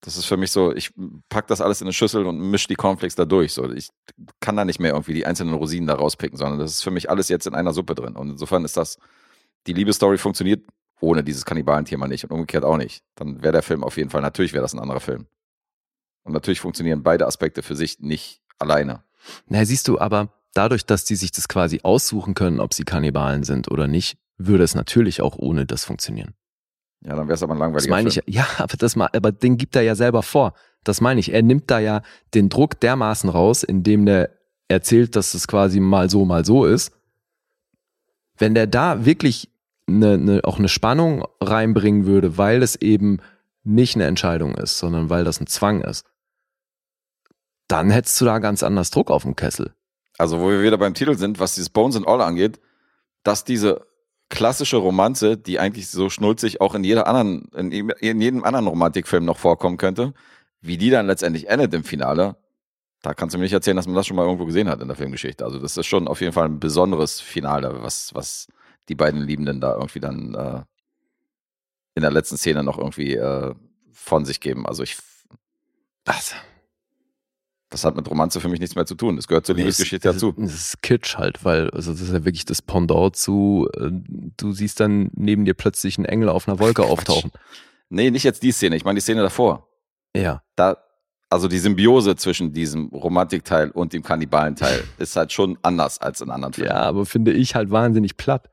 Das 0.00 0.16
ist 0.16 0.26
für 0.26 0.36
mich 0.36 0.52
so, 0.52 0.72
ich 0.72 0.92
pack 1.28 1.48
das 1.48 1.60
alles 1.60 1.80
in 1.80 1.88
eine 1.88 1.92
Schüssel 1.92 2.24
und 2.24 2.38
misch 2.38 2.68
die 2.68 2.76
Cornflakes 2.76 3.16
da 3.16 3.24
durch. 3.24 3.52
So, 3.52 3.68
ich 3.72 3.90
kann 4.38 4.54
da 4.56 4.64
nicht 4.64 4.78
mehr 4.78 4.92
irgendwie 4.92 5.14
die 5.14 5.26
einzelnen 5.26 5.54
Rosinen 5.54 5.88
da 5.88 5.94
rauspicken, 5.96 6.38
sondern 6.38 6.60
das 6.60 6.70
ist 6.70 6.82
für 6.82 6.92
mich 6.92 7.10
alles 7.10 7.28
jetzt 7.28 7.48
in 7.48 7.54
einer 7.56 7.72
Suppe 7.72 7.96
drin. 7.96 8.14
Und 8.14 8.30
insofern 8.30 8.64
ist 8.64 8.76
das, 8.76 8.98
die 9.66 9.72
Liebesstory 9.72 10.16
funktioniert 10.18 10.62
ohne 11.00 11.22
dieses 11.24 11.44
Kannibalenthema 11.44 12.08
nicht 12.08 12.24
und 12.24 12.30
umgekehrt 12.32 12.64
auch 12.64 12.76
nicht. 12.76 13.02
Dann 13.14 13.42
wäre 13.42 13.52
der 13.52 13.62
Film 13.62 13.84
auf 13.84 13.96
jeden 13.96 14.10
Fall, 14.10 14.22
natürlich 14.22 14.52
wäre 14.52 14.62
das 14.62 14.74
ein 14.74 14.80
anderer 14.80 15.00
Film. 15.00 15.26
Und 16.24 16.32
natürlich 16.32 16.60
funktionieren 16.60 17.02
beide 17.02 17.26
Aspekte 17.26 17.62
für 17.62 17.76
sich 17.76 18.00
nicht 18.00 18.42
alleine. 18.58 19.02
Na, 19.46 19.64
siehst 19.64 19.88
du, 19.88 19.98
aber 19.98 20.32
dadurch, 20.54 20.84
dass 20.84 21.04
die 21.04 21.16
sich 21.16 21.32
das 21.32 21.48
quasi 21.48 21.80
aussuchen 21.82 22.34
können, 22.34 22.60
ob 22.60 22.74
sie 22.74 22.84
Kannibalen 22.84 23.44
sind 23.44 23.70
oder 23.70 23.86
nicht, 23.86 24.18
würde 24.36 24.64
es 24.64 24.74
natürlich 24.74 25.20
auch 25.22 25.36
ohne 25.36 25.66
das 25.66 25.84
funktionieren. 25.84 26.34
Ja, 27.00 27.14
dann 27.14 27.28
wäre 27.28 27.34
es 27.34 27.42
aber 27.42 27.54
ein 27.54 27.58
Das 27.58 27.86
langweiliger 27.86 27.90
meine 27.90 28.08
ich, 28.08 28.14
Film. 28.14 28.24
ja, 28.28 28.46
aber 28.58 28.76
das 28.76 28.96
mal, 28.96 29.08
aber 29.12 29.32
den 29.32 29.56
gibt 29.56 29.76
er 29.76 29.82
ja 29.82 29.94
selber 29.94 30.22
vor. 30.22 30.54
Das 30.84 31.00
meine 31.00 31.20
ich. 31.20 31.32
Er 31.32 31.42
nimmt 31.42 31.70
da 31.70 31.78
ja 31.78 32.02
den 32.34 32.48
Druck 32.48 32.80
dermaßen 32.80 33.30
raus, 33.30 33.62
indem 33.62 34.06
der 34.06 34.30
erzählt, 34.68 35.16
dass 35.16 35.34
es 35.34 35.48
quasi 35.48 35.80
mal 35.80 36.10
so, 36.10 36.24
mal 36.24 36.44
so 36.44 36.64
ist. 36.64 36.92
Wenn 38.36 38.54
der 38.54 38.66
da 38.66 39.04
wirklich 39.04 39.50
eine, 39.88 40.12
eine, 40.12 40.40
auch 40.44 40.58
eine 40.58 40.68
Spannung 40.68 41.24
reinbringen 41.40 42.06
würde, 42.06 42.38
weil 42.38 42.62
es 42.62 42.76
eben 42.76 43.18
nicht 43.64 43.96
eine 43.96 44.06
Entscheidung 44.06 44.54
ist, 44.54 44.78
sondern 44.78 45.10
weil 45.10 45.24
das 45.24 45.40
ein 45.40 45.46
Zwang 45.46 45.80
ist, 45.82 46.06
dann 47.66 47.90
hättest 47.90 48.20
du 48.20 48.24
da 48.24 48.38
ganz 48.38 48.62
anders 48.62 48.90
Druck 48.90 49.10
auf 49.10 49.24
dem 49.24 49.36
Kessel. 49.36 49.74
Also, 50.16 50.40
wo 50.40 50.48
wir 50.48 50.62
wieder 50.62 50.78
beim 50.78 50.94
Titel 50.94 51.16
sind, 51.16 51.38
was 51.38 51.54
dieses 51.54 51.70
Bones 51.70 51.96
and 51.96 52.08
All 52.08 52.20
angeht, 52.20 52.60
dass 53.24 53.44
diese 53.44 53.86
klassische 54.30 54.78
Romanze, 54.78 55.36
die 55.36 55.58
eigentlich 55.58 55.88
so 55.88 56.10
schnulzig 56.10 56.60
auch 56.60 56.74
in 56.74 56.84
jeder 56.84 57.06
anderen, 57.06 57.48
in, 57.54 57.70
jedem- 57.70 57.94
in 58.00 58.20
jedem 58.20 58.44
anderen 58.44 58.66
Romantikfilm 58.66 59.24
noch 59.24 59.38
vorkommen 59.38 59.76
könnte, 59.76 60.14
wie 60.60 60.76
die 60.76 60.90
dann 60.90 61.06
letztendlich 61.06 61.48
endet 61.48 61.72
im 61.74 61.84
Finale, 61.84 62.36
da 63.02 63.14
kannst 63.14 63.34
du 63.34 63.38
mir 63.38 63.44
nicht 63.44 63.52
erzählen, 63.52 63.76
dass 63.76 63.86
man 63.86 63.94
das 63.94 64.06
schon 64.06 64.16
mal 64.16 64.24
irgendwo 64.24 64.44
gesehen 64.44 64.68
hat 64.68 64.80
in 64.80 64.88
der 64.88 64.96
Filmgeschichte. 64.96 65.44
Also, 65.44 65.58
das 65.58 65.76
ist 65.76 65.86
schon 65.86 66.08
auf 66.08 66.20
jeden 66.20 66.32
Fall 66.32 66.46
ein 66.46 66.58
besonderes 66.58 67.20
Finale, 67.20 67.82
was, 67.82 68.14
was 68.14 68.48
die 68.88 68.94
beiden 68.94 69.22
Liebenden 69.22 69.60
da 69.60 69.74
irgendwie 69.74 70.00
dann 70.00 70.34
äh, 70.34 70.62
in 71.94 72.02
der 72.02 72.10
letzten 72.10 72.36
Szene 72.36 72.62
noch 72.62 72.78
irgendwie 72.78 73.14
äh, 73.14 73.54
von 73.92 74.24
sich 74.24 74.40
geben. 74.40 74.66
Also, 74.66 74.82
ich, 74.82 74.96
Das, 76.04 76.34
das 77.70 77.84
hat 77.84 77.96
mit 77.96 78.08
Romanze 78.10 78.40
für 78.40 78.48
mich 78.48 78.60
nichts 78.60 78.76
mehr 78.76 78.86
zu 78.86 78.94
tun. 78.94 79.16
Das 79.16 79.28
gehört 79.28 79.44
zur 79.46 79.56
Liebesgeschichte 79.56 80.10
dazu. 80.12 80.32
Das 80.32 80.54
ist 80.54 80.82
Kitsch 80.82 81.16
halt, 81.18 81.44
weil 81.44 81.68
also 81.70 81.92
das 81.92 82.00
ist 82.00 82.12
ja 82.12 82.24
wirklich 82.24 82.46
das 82.46 82.62
Pendant 82.62 83.14
zu, 83.16 83.68
äh, 83.74 83.90
du 84.36 84.52
siehst 84.52 84.80
dann 84.80 85.10
neben 85.14 85.44
dir 85.44 85.54
plötzlich 85.54 85.98
einen 85.98 86.06
Engel 86.06 86.28
auf 86.30 86.48
einer 86.48 86.58
Wolke 86.58 86.82
Quatsch. 86.82 86.90
auftauchen. 86.90 87.30
Nee, 87.90 88.10
nicht 88.10 88.22
jetzt 88.24 88.42
die 88.42 88.52
Szene, 88.52 88.76
ich 88.76 88.84
meine 88.84 88.96
die 88.96 89.02
Szene 89.02 89.22
davor. 89.22 89.68
Ja. 90.16 90.42
da, 90.56 90.78
also 91.30 91.48
die 91.48 91.58
Symbiose 91.58 92.16
zwischen 92.16 92.52
diesem 92.52 92.88
Romantikteil 92.88 93.70
und 93.70 93.92
dem 93.92 94.02
Kannibalenteil 94.02 94.84
ist 94.98 95.16
halt 95.16 95.32
schon 95.32 95.58
anders 95.62 96.00
als 96.00 96.20
in 96.20 96.30
anderen 96.30 96.54
Filmen. 96.54 96.70
Ja, 96.70 96.82
aber 96.82 97.06
finde 97.06 97.32
ich 97.32 97.54
halt 97.54 97.70
wahnsinnig 97.70 98.16
platt. 98.16 98.48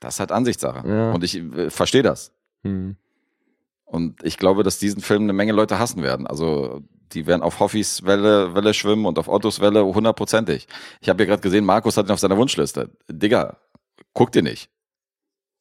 Das 0.00 0.14
ist 0.14 0.20
halt 0.20 0.32
Ansichtssache. 0.32 0.86
Ja. 0.88 1.12
Und 1.12 1.24
ich 1.24 1.36
äh, 1.36 1.70
verstehe 1.70 2.02
das. 2.02 2.32
Hm. 2.62 2.96
Und 3.84 4.24
ich 4.24 4.38
glaube, 4.38 4.62
dass 4.62 4.78
diesen 4.78 5.02
Film 5.02 5.22
eine 5.22 5.32
Menge 5.32 5.52
Leute 5.52 5.78
hassen 5.78 6.02
werden. 6.02 6.26
Also 6.26 6.82
die 7.12 7.26
werden 7.26 7.42
auf 7.42 7.60
Hoffis 7.60 8.04
Welle, 8.04 8.54
Welle 8.54 8.74
schwimmen 8.74 9.06
und 9.06 9.18
auf 9.18 9.28
Ottos 9.28 9.60
Welle 9.60 9.84
hundertprozentig. 9.84 10.66
Ich 11.00 11.08
habe 11.08 11.22
ja 11.22 11.28
gerade 11.28 11.42
gesehen, 11.42 11.64
Markus 11.64 11.96
hat 11.96 12.06
ihn 12.06 12.12
auf 12.12 12.18
seiner 12.18 12.36
Wunschliste. 12.36 12.90
Digga, 13.08 13.56
guck 14.12 14.32
dir 14.32 14.42
nicht. 14.42 14.68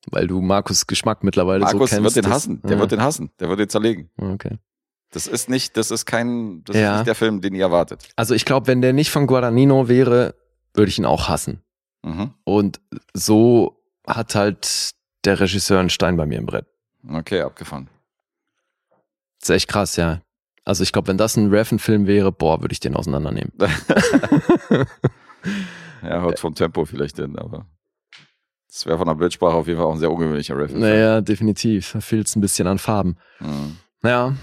Weil 0.07 0.27
du 0.27 0.41
Markus 0.41 0.87
Geschmack 0.87 1.23
mittlerweile 1.23 1.61
so 1.61 1.73
Markus 1.73 1.91
kennst. 1.91 2.03
wird 2.03 2.25
den 2.25 2.31
hassen. 2.31 2.61
Der 2.63 2.71
ja. 2.71 2.79
wird 2.79 2.91
den 2.91 3.01
hassen. 3.01 3.31
Der 3.39 3.49
wird 3.49 3.59
den 3.59 3.69
zerlegen. 3.69 4.09
Okay. 4.17 4.57
Das 5.13 5.27
ist 5.27 5.49
nicht, 5.49 5.77
das 5.77 5.91
ist 5.91 6.05
kein, 6.05 6.63
das 6.65 6.75
Ja. 6.75 6.91
ist 6.93 6.97
nicht 6.99 7.07
der 7.07 7.15
Film, 7.15 7.39
den 7.41 7.53
ihr 7.55 7.63
erwartet. 7.63 8.03
Also 8.15 8.33
ich 8.33 8.45
glaube, 8.45 8.67
wenn 8.67 8.81
der 8.81 8.93
nicht 8.93 9.11
von 9.11 9.27
Guadagnino 9.27 9.87
wäre, 9.87 10.35
würde 10.73 10.89
ich 10.89 10.97
ihn 10.99 11.05
auch 11.05 11.29
hassen. 11.29 11.61
Mhm. 12.03 12.33
Und 12.43 12.81
so 13.13 13.79
hat 14.05 14.35
halt 14.35 14.91
der 15.23 15.39
Regisseur 15.39 15.79
einen 15.79 15.89
Stein 15.89 16.17
bei 16.17 16.25
mir 16.25 16.37
im 16.39 16.45
Brett. 16.45 16.65
Okay, 17.07 17.41
abgefahren. 17.41 17.87
Das 19.39 19.49
ist 19.49 19.55
echt 19.55 19.67
krass, 19.69 19.95
ja. 19.95 20.21
Also 20.65 20.83
ich 20.83 20.91
glaube, 20.91 21.07
wenn 21.09 21.17
das 21.17 21.35
ein 21.37 21.49
Reffen-Film 21.49 22.07
wäre, 22.07 22.31
boah, 22.31 22.61
würde 22.61 22.73
ich 22.73 22.79
den 22.79 22.95
auseinandernehmen. 22.95 23.51
Ja, 26.01 26.21
haut 26.21 26.39
vom 26.39 26.53
Tempo 26.53 26.83
vielleicht 26.85 27.15
hin, 27.17 27.37
aber 27.37 27.65
das 28.67 28.85
wäre 28.85 28.97
von 28.97 29.07
der 29.07 29.15
Bildsprache 29.15 29.53
auf 29.55 29.67
jeden 29.67 29.77
Fall 29.79 29.87
auch 29.87 29.93
ein 29.93 29.99
sehr 29.99 30.11
ungewöhnlicher 30.11 30.57
Riff. 30.57 30.73
Naja, 30.73 31.21
definitiv. 31.21 31.93
Da 31.93 32.01
fehlt 32.01 32.27
es 32.27 32.35
ein 32.35 32.41
bisschen 32.41 32.67
an 32.67 32.77
Farben. 32.77 33.15
Mhm. 33.39 33.77
Ja, 34.03 34.33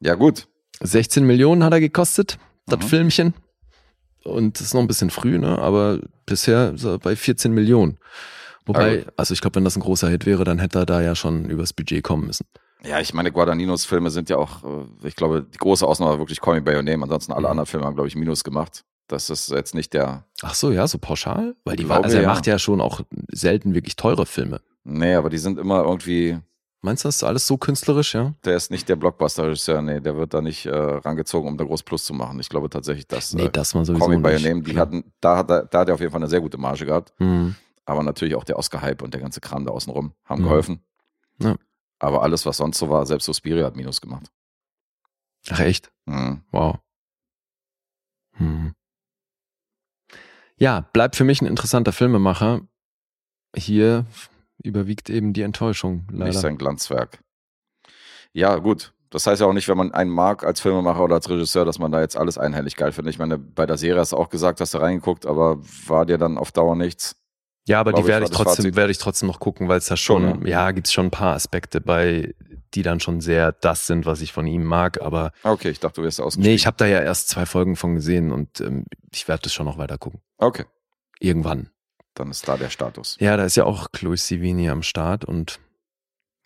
Ja, 0.00 0.14
gut. 0.14 0.46
16 0.82 1.26
Millionen 1.26 1.64
hat 1.64 1.72
er 1.72 1.80
gekostet, 1.80 2.38
das 2.66 2.80
Mhm. 2.80 2.84
Filmchen. 2.84 3.34
Und 4.24 4.58
das 4.58 4.66
ist 4.68 4.74
noch 4.74 4.80
ein 4.80 4.88
bisschen 4.88 5.10
früh, 5.10 5.38
ne? 5.38 5.58
Aber 5.58 6.00
bisher 6.26 6.72
ist 6.74 6.84
er 6.84 6.98
bei 6.98 7.14
14 7.16 7.52
Millionen. 7.52 7.98
Wobei, 8.66 8.98
gut. 8.98 9.12
also 9.16 9.32
ich 9.32 9.40
glaube, 9.40 9.56
wenn 9.56 9.64
das 9.64 9.76
ein 9.76 9.80
großer 9.82 10.08
Hit 10.08 10.26
wäre, 10.26 10.42
dann 10.44 10.58
hätte 10.58 10.80
er 10.80 10.86
da 10.86 11.00
ja 11.00 11.14
schon 11.14 11.44
übers 11.48 11.72
Budget 11.72 12.02
kommen 12.02 12.26
müssen. 12.26 12.46
Ja, 12.84 13.00
ich 13.00 13.14
meine, 13.14 13.30
Guadagninos 13.32 13.84
Filme 13.84 14.10
sind 14.10 14.28
ja 14.28 14.36
auch, 14.36 14.64
äh, 14.64 15.06
ich 15.08 15.14
glaube, 15.16 15.46
die 15.52 15.58
große 15.58 15.86
Ausnahme 15.86 16.12
war 16.12 16.18
wirklich 16.18 16.40
Call 16.40 16.56
Me 16.56 16.62
By 16.62 16.74
Your 16.74 16.82
Name. 16.82 17.02
Ansonsten 17.04 17.32
alle 17.32 17.42
Mhm. 17.46 17.50
anderen 17.52 17.66
Filme 17.66 17.86
haben, 17.86 17.94
glaube 17.94 18.08
ich, 18.08 18.16
Minus 18.16 18.42
gemacht. 18.44 18.84
Das 19.08 19.30
ist 19.30 19.50
jetzt 19.50 19.74
nicht 19.74 19.94
der, 19.94 20.24
Ach 20.42 20.54
so, 20.54 20.72
ja, 20.72 20.86
so 20.88 20.98
pauschal? 20.98 21.54
Weil 21.64 21.76
die 21.76 21.88
war, 21.88 22.02
also 22.02 22.16
er 22.16 22.24
ja. 22.24 22.28
macht 22.28 22.46
ja 22.48 22.58
schon 22.58 22.80
auch 22.80 23.02
selten 23.30 23.72
wirklich 23.74 23.94
teure 23.94 24.26
Filme. 24.26 24.60
nee, 24.82 25.14
aber 25.14 25.30
die 25.30 25.38
sind 25.38 25.58
immer 25.58 25.84
irgendwie, 25.84 26.38
Meinst 26.82 27.02
du, 27.04 27.08
das 27.08 27.16
ist 27.16 27.24
alles 27.24 27.46
so 27.46 27.56
künstlerisch, 27.56 28.14
ja? 28.14 28.34
der 28.44 28.54
ist 28.56 28.70
nicht 28.70 28.88
der 28.88 28.96
Blockbuster-Regisseur, 28.96 29.82
nee, 29.82 30.00
der 30.00 30.16
wird 30.16 30.34
da 30.34 30.40
nicht 30.40 30.66
äh, 30.66 30.70
rangezogen, 30.76 31.48
um 31.48 31.56
da 31.56 31.64
groß 31.64 31.82
Plus 31.82 32.04
zu 32.04 32.14
machen. 32.14 32.38
Ich 32.38 32.48
glaube 32.48 32.70
tatsächlich, 32.70 33.08
dass 33.08 33.32
Nee, 33.34 33.46
äh, 33.46 33.50
das 33.50 33.74
mal 33.74 33.84
sowieso 33.84 34.04
Call 34.06 34.16
Me 34.16 34.22
By 34.22 34.28
Your 34.28 34.34
nicht. 34.36 34.44
Name, 34.48 34.62
die 34.62 34.70
Klar. 34.72 34.86
hatten, 34.86 35.12
da 35.20 35.36
hat, 35.38 35.50
er, 35.50 35.64
da 35.64 35.80
hat 35.80 35.88
er 35.88 35.94
auf 35.94 36.00
jeden 36.00 36.12
Fall 36.12 36.20
eine 36.20 36.28
sehr 36.28 36.40
gute 36.40 36.58
Marge 36.58 36.86
gehabt. 36.86 37.12
Hm. 37.18 37.56
Aber 37.86 38.02
natürlich 38.02 38.34
auch 38.34 38.44
der 38.44 38.58
Oscar-Hype 38.58 39.02
und 39.02 39.14
der 39.14 39.20
ganze 39.20 39.40
Kram 39.40 39.64
da 39.64 39.72
außenrum 39.72 40.12
haben 40.24 40.40
Mhm. 40.42 40.44
geholfen. 40.44 40.82
Ja. 41.40 41.56
Aber 41.98 42.22
alles, 42.22 42.44
was 42.46 42.58
sonst 42.58 42.78
so 42.78 42.88
war, 42.90 43.04
selbst 43.06 43.24
Suspiria 43.24 43.64
hat 43.64 43.74
Minus 43.76 44.00
gemacht. 44.00 44.30
Ach 45.50 45.60
echt? 45.60 45.90
Mhm. 46.04 46.42
Wow. 46.52 46.76
Hm. 48.32 48.74
Ja, 50.58 50.80
bleibt 50.92 51.16
für 51.16 51.24
mich 51.24 51.40
ein 51.40 51.46
interessanter 51.46 51.92
Filmemacher. 51.92 52.60
Hier 53.56 54.04
überwiegt 54.66 55.08
eben 55.10 55.32
die 55.32 55.42
Enttäuschung, 55.42 56.06
Nicht 56.10 56.18
leider. 56.18 56.32
sein 56.32 56.58
Glanzwerk. 56.58 57.20
Ja, 58.32 58.56
gut. 58.56 58.92
Das 59.10 59.26
heißt 59.26 59.40
ja 59.40 59.46
auch 59.46 59.52
nicht, 59.52 59.68
wenn 59.68 59.78
man 59.78 59.92
einen 59.94 60.10
mag 60.10 60.44
als 60.44 60.60
Filmemacher 60.60 61.02
oder 61.04 61.14
als 61.14 61.30
Regisseur, 61.30 61.64
dass 61.64 61.78
man 61.78 61.92
da 61.92 62.00
jetzt 62.00 62.16
alles 62.16 62.38
einhellig 62.38 62.76
geil 62.76 62.92
findet. 62.92 63.14
Ich 63.14 63.18
meine, 63.18 63.38
bei 63.38 63.64
der 63.64 63.78
Serie 63.78 64.00
hast 64.00 64.12
du 64.12 64.16
auch 64.16 64.28
gesagt, 64.28 64.60
hast 64.60 64.74
du 64.74 64.78
reingeguckt, 64.78 65.26
aber 65.26 65.58
war 65.86 66.04
dir 66.06 66.18
dann 66.18 66.36
auf 66.36 66.52
Dauer 66.52 66.74
nichts? 66.76 67.16
Ja, 67.68 67.80
aber 67.80 67.92
die 67.92 68.02
ich, 68.02 68.06
werde 68.06 68.24
ich 68.24 68.30
das 68.30 68.36
trotzdem, 68.36 68.64
Fazit. 68.64 68.76
werde 68.76 68.90
ich 68.92 68.98
trotzdem 68.98 69.28
noch 69.28 69.40
gucken, 69.40 69.68
weil 69.68 69.78
es 69.78 69.86
da 69.86 69.96
schon, 69.96 70.28
Schon, 70.28 70.46
ja, 70.46 70.70
gibt's 70.72 70.92
schon 70.92 71.06
ein 71.06 71.10
paar 71.10 71.34
Aspekte 71.34 71.80
bei, 71.80 72.34
die 72.74 72.82
dann 72.82 73.00
schon 73.00 73.20
sehr 73.20 73.52
das 73.52 73.86
sind, 73.86 74.06
was 74.06 74.20
ich 74.20 74.32
von 74.32 74.46
ihm 74.46 74.64
mag. 74.64 75.00
Aber 75.00 75.32
Okay, 75.42 75.70
ich 75.70 75.80
dachte, 75.80 76.00
du 76.00 76.04
wärst 76.04 76.20
ausgestiegen. 76.20 76.48
nee, 76.48 76.54
ich 76.54 76.66
habe 76.66 76.76
da 76.76 76.86
ja 76.86 77.00
erst 77.00 77.28
zwei 77.28 77.46
Folgen 77.46 77.74
von 77.76 77.94
gesehen 77.94 78.30
und 78.32 78.60
ähm, 78.60 78.84
ich 79.12 79.26
werde 79.28 79.42
das 79.44 79.54
schon 79.54 79.66
noch 79.66 79.78
weiter 79.78 79.98
gucken. 79.98 80.20
Okay, 80.36 80.64
Irgendwann. 81.18 81.70
Dann 82.18 82.30
ist 82.30 82.46
da 82.48 82.56
der 82.56 82.70
Status. 82.70 83.16
Ja, 83.20 83.36
da 83.36 83.44
ist 83.44 83.56
ja 83.56 83.64
auch 83.64 83.92
Chloe 83.92 84.16
Sevigny 84.16 84.68
am 84.68 84.82
Start 84.82 85.24
und 85.24 85.58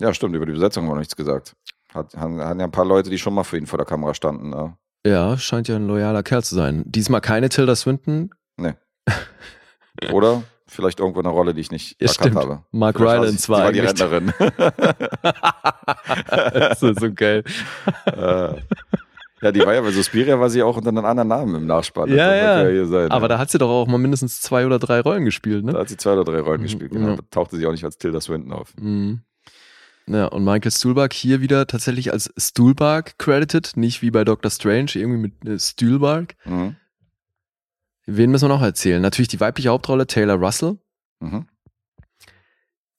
Ja, 0.01 0.13
stimmt, 0.15 0.35
über 0.37 0.47
die 0.47 0.53
Besetzung 0.53 0.83
haben 0.85 0.91
wir 0.91 0.95
noch 0.95 1.01
nichts 1.01 1.17
gesagt. 1.17 1.55
Hat, 1.95 2.15
haben, 2.15 2.41
haben 2.41 2.61
ja 2.61 2.67
ein 2.67 2.71
paar 2.73 2.85
Leute, 2.85 3.11
die 3.11 3.19
schon 3.19 3.35
mal 3.35 3.45
für 3.45 3.57
ihn 3.59 3.67
vor 3.67 3.79
der 3.79 3.87
Kamera 3.87 4.15
standen. 4.15 4.51
Ne? 4.51 4.77
ja, 5.07 5.37
scheint 5.39 5.67
ja 5.69 5.77
ein 5.77 5.87
loyaler 5.87 6.23
Kerl 6.23 6.45
zu 6.45 6.55
sein. 6.55 6.83
Diesmal 6.87 7.21
keine 7.21 7.49
Tilda 7.49 7.75
Swinton. 7.75 8.31
Oder 10.13 10.43
vielleicht 10.67 11.01
irgendwo 11.01 11.21
eine 11.21 11.31
Rolle, 11.31 11.53
die 11.55 11.61
ich 11.63 11.71
nicht 11.71 11.97
Ja, 12.01 12.09
erkannt 12.09 12.31
stimmt. 12.33 12.37
habe. 12.37 12.65
Mark 12.71 12.97
Vielleicht 12.97 13.09
war 13.09 13.23
Rylance 13.23 13.49
war, 13.49 13.65
war 13.65 13.73
die 13.73 13.81
Rentnerin. 13.81 14.33
das 16.53 16.83
ist 16.83 17.01
so 17.01 17.13
geil. 17.13 17.43
Äh, 18.07 18.55
ja, 19.43 19.53
die 19.53 19.61
war 19.61 19.75
ja 19.75 19.81
bei 19.81 19.91
Suspiria, 19.91 20.39
war 20.39 20.51
sie 20.51 20.63
auch 20.63 20.77
unter 20.77 20.89
einem 20.91 21.05
anderen 21.05 21.29
Namen 21.29 21.55
im 21.55 21.67
Nachspann. 21.67 22.09
Ja, 22.11 22.35
ja. 22.69 22.87
sein, 22.87 23.11
Aber 23.11 23.25
ja. 23.25 23.29
da 23.29 23.39
hat 23.39 23.51
sie 23.51 23.59
doch 23.59 23.69
auch 23.71 23.87
mal 23.87 23.99
mindestens 23.99 24.41
zwei 24.41 24.67
oder 24.67 24.79
drei 24.79 25.01
Rollen 25.01 25.25
gespielt, 25.25 25.67
Da 25.67 25.73
ne? 25.73 25.79
hat 25.79 25.89
sie 25.89 25.97
zwei 25.97 26.13
oder 26.13 26.25
drei 26.25 26.41
Rollen 26.41 26.61
Mhm, 26.61 26.65
gespielt. 26.65 26.91
Genau. 26.93 27.09
ja. 27.11 27.17
Da 27.17 27.23
tauchte 27.31 27.57
sie 27.57 27.67
auch 27.67 27.73
nicht 27.73 27.85
als 27.85 27.99
Tilda 27.99 28.21
Swinton 28.21 28.53
auf. 28.53 28.75
Mhm. 28.79 29.21
Ja, 30.07 30.27
und 30.27 30.45
Michael 30.45 30.73
Stuhlbarg 30.73 31.13
hier 31.13 31.41
wieder 31.41 31.67
tatsächlich 31.67 32.13
als 32.13 32.33
Stuhlbarg 32.37 33.17
credited, 33.19 33.77
nicht 33.77 34.03
wie 34.03 34.11
bei 34.11 34.25
Doctor 34.25 34.51
Strange, 34.51 34.91
irgendwie 34.95 35.19
mit 35.19 35.45
äh, 35.47 35.59
Stuhlbarg. 35.59 36.35
Mhm. 36.45 36.77
Wen 38.07 38.31
müssen 38.31 38.45
wir 38.49 38.55
noch 38.55 38.63
erzählen? 38.63 39.01
Natürlich 39.01 39.29
die 39.29 39.39
weibliche 39.39 39.69
Hauptrolle, 39.69 40.07
Taylor 40.07 40.35
Russell. 40.35 40.79
Mhm. 41.21 41.47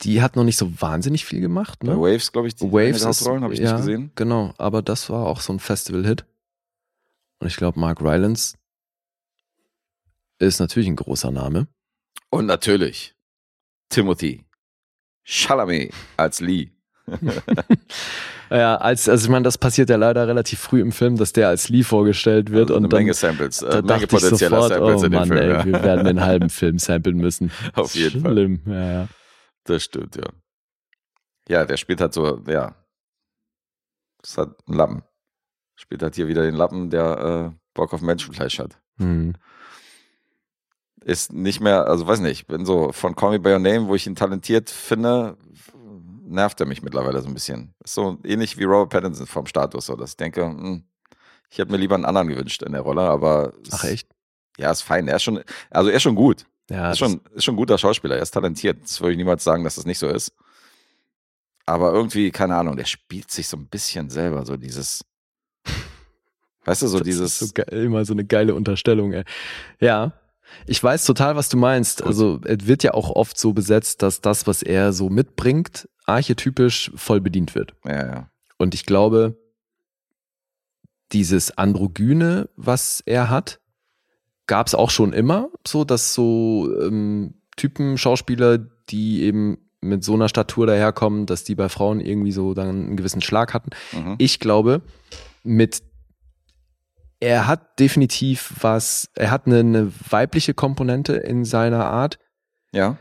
Die 0.04 0.22
hat 0.22 0.36
noch 0.36 0.44
nicht 0.44 0.58
so 0.58 0.72
wahnsinnig 0.82 1.26
viel 1.26 1.42
gemacht, 1.42 1.80
Bei 1.82 1.90
ne? 1.94 1.98
Waves, 2.00 2.32
glaube 2.32 2.48
ich, 2.48 2.56
die 2.56 2.72
Waves 2.72 3.06
Hauptrollen 3.06 3.44
habe 3.44 3.54
ich 3.54 3.60
ja, 3.60 3.74
nicht 3.74 3.78
gesehen. 3.78 4.12
Genau, 4.16 4.54
aber 4.58 4.82
das 4.82 5.10
war 5.10 5.26
auch 5.28 5.42
so 5.42 5.54
ein 5.54 5.60
Festival-Hit. 5.60 6.26
Und 7.42 7.48
ich 7.48 7.58
glaube, 7.58 7.80
Mark 7.80 8.02
Rylance 8.02 8.56
ist 10.38 10.60
natürlich 10.60 10.88
ein 10.88 10.96
großer 10.96 11.32
Name. 11.32 11.68
Und 12.30 12.46
natürlich 12.46 13.16
Timothy 13.90 14.46
Chalamet 15.24 15.92
als 16.18 16.40
Lee. 16.40 16.72
Ja, 18.52 18.76
als, 18.76 19.08
also 19.08 19.24
ich 19.24 19.30
meine, 19.30 19.44
das 19.44 19.58
passiert 19.58 19.90
ja 19.90 19.96
leider 19.96 20.28
relativ 20.28 20.60
früh 20.60 20.82
im 20.82 20.92
Film, 20.92 21.16
dass 21.16 21.32
der 21.32 21.48
als 21.48 21.70
Lee 21.70 21.84
vorgestellt 21.84 22.52
wird 22.52 22.64
Also 22.64 22.74
und 22.76 22.80
eine 22.80 22.90
dann 22.90 23.00
Menge 23.00 23.14
Samples, 23.14 23.62
äh, 23.62 23.82
da 23.82 23.96
Menge 23.96 24.08
potenzieller 24.08 24.64
sofort, 24.64 24.74
Samples 24.74 25.02
oh 25.02 25.06
in 25.06 25.12
dem 25.12 25.20
Mann, 25.20 25.28
Film. 25.30 25.40
ey, 25.40 25.50
ja. 25.50 25.66
wir 25.66 25.72
werden 25.84 26.04
den 26.06 26.20
halben 26.20 26.50
Film 26.50 26.78
samplen 26.78 27.16
müssen. 27.16 27.50
Auf 27.76 27.96
jeden 27.96 28.24
Fall. 28.24 28.34
Schlimm, 28.34 28.62
ja, 28.66 28.92
ja. 28.92 29.08
Das 29.64 29.84
stimmt, 29.84 30.18
ja. 30.18 30.26
Ja, 31.48 31.64
der 31.64 31.78
spielt 31.78 32.02
halt 32.02 32.14
so, 32.14 32.44
ja. 32.46 32.76
Das 34.22 34.38
hat 34.38 34.50
einen 34.68 34.78
Lappen. 34.78 35.04
Spielt 35.76 36.04
halt 36.04 36.16
hier 36.16 36.28
wieder 36.28 36.44
den 36.44 36.56
Lappen, 36.56 36.90
der 36.90 37.52
äh, 37.54 37.58
Bock 37.74 37.94
auf 37.94 38.02
Menschenfleisch 38.02 38.60
hat. 38.60 38.80
Hm. 38.98 39.34
Ist 41.04 41.34
nicht 41.34 41.60
mehr, 41.62 41.88
also 41.88 42.06
weiß 42.06 42.20
nicht, 42.20 42.48
bin 42.48 42.66
so 42.66 42.92
von 42.92 43.16
Call 43.16 43.32
Me 43.32 43.40
By 43.40 43.54
Your 43.54 43.60
Name, 43.60 43.88
wo 43.88 43.96
ich 43.96 44.06
ihn 44.06 44.16
talentiert 44.16 44.70
finde, 44.70 45.38
nervt 46.32 46.60
er 46.60 46.66
mich 46.66 46.82
mittlerweile 46.82 47.22
so 47.22 47.28
ein 47.28 47.34
bisschen. 47.34 47.74
Ist 47.84 47.94
so 47.94 48.18
ähnlich 48.24 48.58
wie 48.58 48.64
Robert 48.64 48.90
Pattinson 48.90 49.28
vom 49.28 49.46
Status, 49.46 49.88
so 49.88 49.96
dass 49.96 50.12
ich 50.12 50.18
denke, 50.18 50.46
hm, 50.46 50.84
ich 51.50 51.58
hätte 51.58 51.72
mir 51.72 51.78
lieber 51.78 51.96
einen 51.96 52.06
anderen 52.06 52.30
gewünscht 52.30 52.64
in 52.64 52.72
der 52.72 52.82
Rolle, 52.82 53.02
aber 53.02 53.54
Ach 53.72 53.84
echt? 53.84 54.08
ja, 54.58 54.72
ist 54.72 54.82
fein. 54.82 55.08
Er 55.08 55.18
ist 55.18 55.24
schon, 55.24 55.44
also 55.70 55.90
er 55.90 55.98
ist 55.98 56.04
schon 56.04 56.16
gut. 56.16 56.46
Ja, 56.70 56.92
ist, 56.92 57.00
schon, 57.00 57.20
ist 57.34 57.44
schon 57.44 57.56
ein 57.56 57.58
guter 57.58 57.78
Schauspieler, 57.78 58.16
er 58.16 58.22
ist 58.22 58.32
talentiert. 58.32 58.82
Das 58.84 59.02
würde 59.02 59.12
ich 59.12 59.18
niemals 59.18 59.44
sagen, 59.44 59.64
dass 59.66 59.76
das 59.76 59.86
nicht 59.86 60.00
so 60.00 60.08
ist. 60.08 60.34
Aber 61.66 61.92
irgendwie, 61.92 62.32
keine 62.32 62.56
Ahnung, 62.56 62.78
der 62.78 62.86
spielt 62.86 63.30
sich 63.30 63.48
so 63.48 63.58
ein 63.58 63.68
bisschen 63.68 64.10
selber, 64.10 64.46
so 64.46 64.56
dieses, 64.56 65.04
weißt 66.66 66.82
du, 66.84 66.88
so 66.88 67.00
das 67.00 67.06
dieses, 67.06 67.42
ist 67.42 67.48
so 67.50 67.54
geil, 67.54 67.86
immer 67.86 68.06
so 68.06 68.14
eine 68.14 68.26
geile 68.26 68.56
Unterstellung, 68.56 69.14
ey. 69.14 69.24
Ja. 69.80 70.14
Ich 70.68 70.84
weiß 70.84 71.06
total, 71.06 71.38
was 71.38 71.48
du 71.48 71.56
meinst. 71.56 72.04
Also, 72.04 72.42
es 72.44 72.68
wird 72.68 72.84
ja 72.84 72.94
auch 72.94 73.10
oft 73.10 73.40
so 73.40 73.54
besetzt, 73.54 74.04
dass 74.04 74.20
das, 74.20 74.48
was 74.48 74.62
er 74.62 74.92
so 74.92 75.10
mitbringt, 75.10 75.88
archetypisch 76.06 76.92
voll 76.96 77.22
bedient 77.22 77.56
wird. 77.56 77.74
ja, 77.86 78.06
ja. 78.06 78.28
Und 78.58 78.76
ich 78.76 78.86
glaube, 78.86 79.38
dieses 81.12 81.58
Androgyne, 81.58 82.48
was 82.56 83.02
er 83.06 83.30
hat, 83.30 83.60
gab 84.46 84.68
es 84.68 84.76
auch 84.76 84.90
schon 84.90 85.14
immer, 85.14 85.50
so 85.66 85.84
dass 85.84 86.14
so 86.14 86.70
ähm, 86.80 87.36
Typen, 87.56 87.98
Schauspieler, 87.98 88.60
die 88.90 89.24
eben 89.24 89.58
mit 89.82 90.04
so 90.04 90.14
einer 90.14 90.30
Statur 90.30 90.68
daherkommen, 90.68 91.26
dass 91.26 91.44
die 91.44 91.56
bei 91.56 91.70
Frauen 91.70 92.00
irgendwie 92.00 92.32
so 92.32 92.54
dann 92.54 92.70
einen 92.70 92.98
gewissen 92.98 93.22
Schlag 93.22 93.54
hatten. 93.54 93.72
Mhm. 93.92 94.16
Ich 94.20 94.40
glaube, 94.40 94.82
mit 95.44 95.82
er 97.22 97.48
hat 97.48 97.80
definitiv 97.80 98.54
was, 98.60 99.10
er 99.16 99.32
hat 99.32 99.46
eine, 99.48 99.60
eine 99.60 99.94
weibliche 100.10 100.54
Komponente 100.54 101.14
in 101.14 101.46
seiner 101.46 101.86
Art, 101.86 102.20
Ja, 102.74 102.98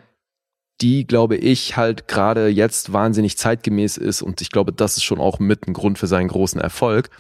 die, 0.80 1.06
glaube 1.06 1.36
ich, 1.36 1.76
halt 1.76 2.08
gerade 2.08 2.48
jetzt 2.48 2.92
wahnsinnig 2.92 3.36
zeitgemäß 3.36 3.96
ist 3.98 4.22
und 4.22 4.40
ich 4.40 4.50
glaube, 4.50 4.72
das 4.72 4.96
ist 4.96 5.02
schon 5.04 5.18
auch 5.20 5.38
mit 5.38 5.66
ein 5.66 5.74
Grund 5.74 5.98
für 5.98 6.06
seinen 6.06 6.28
großen 6.28 6.60
Erfolg, 6.60 7.10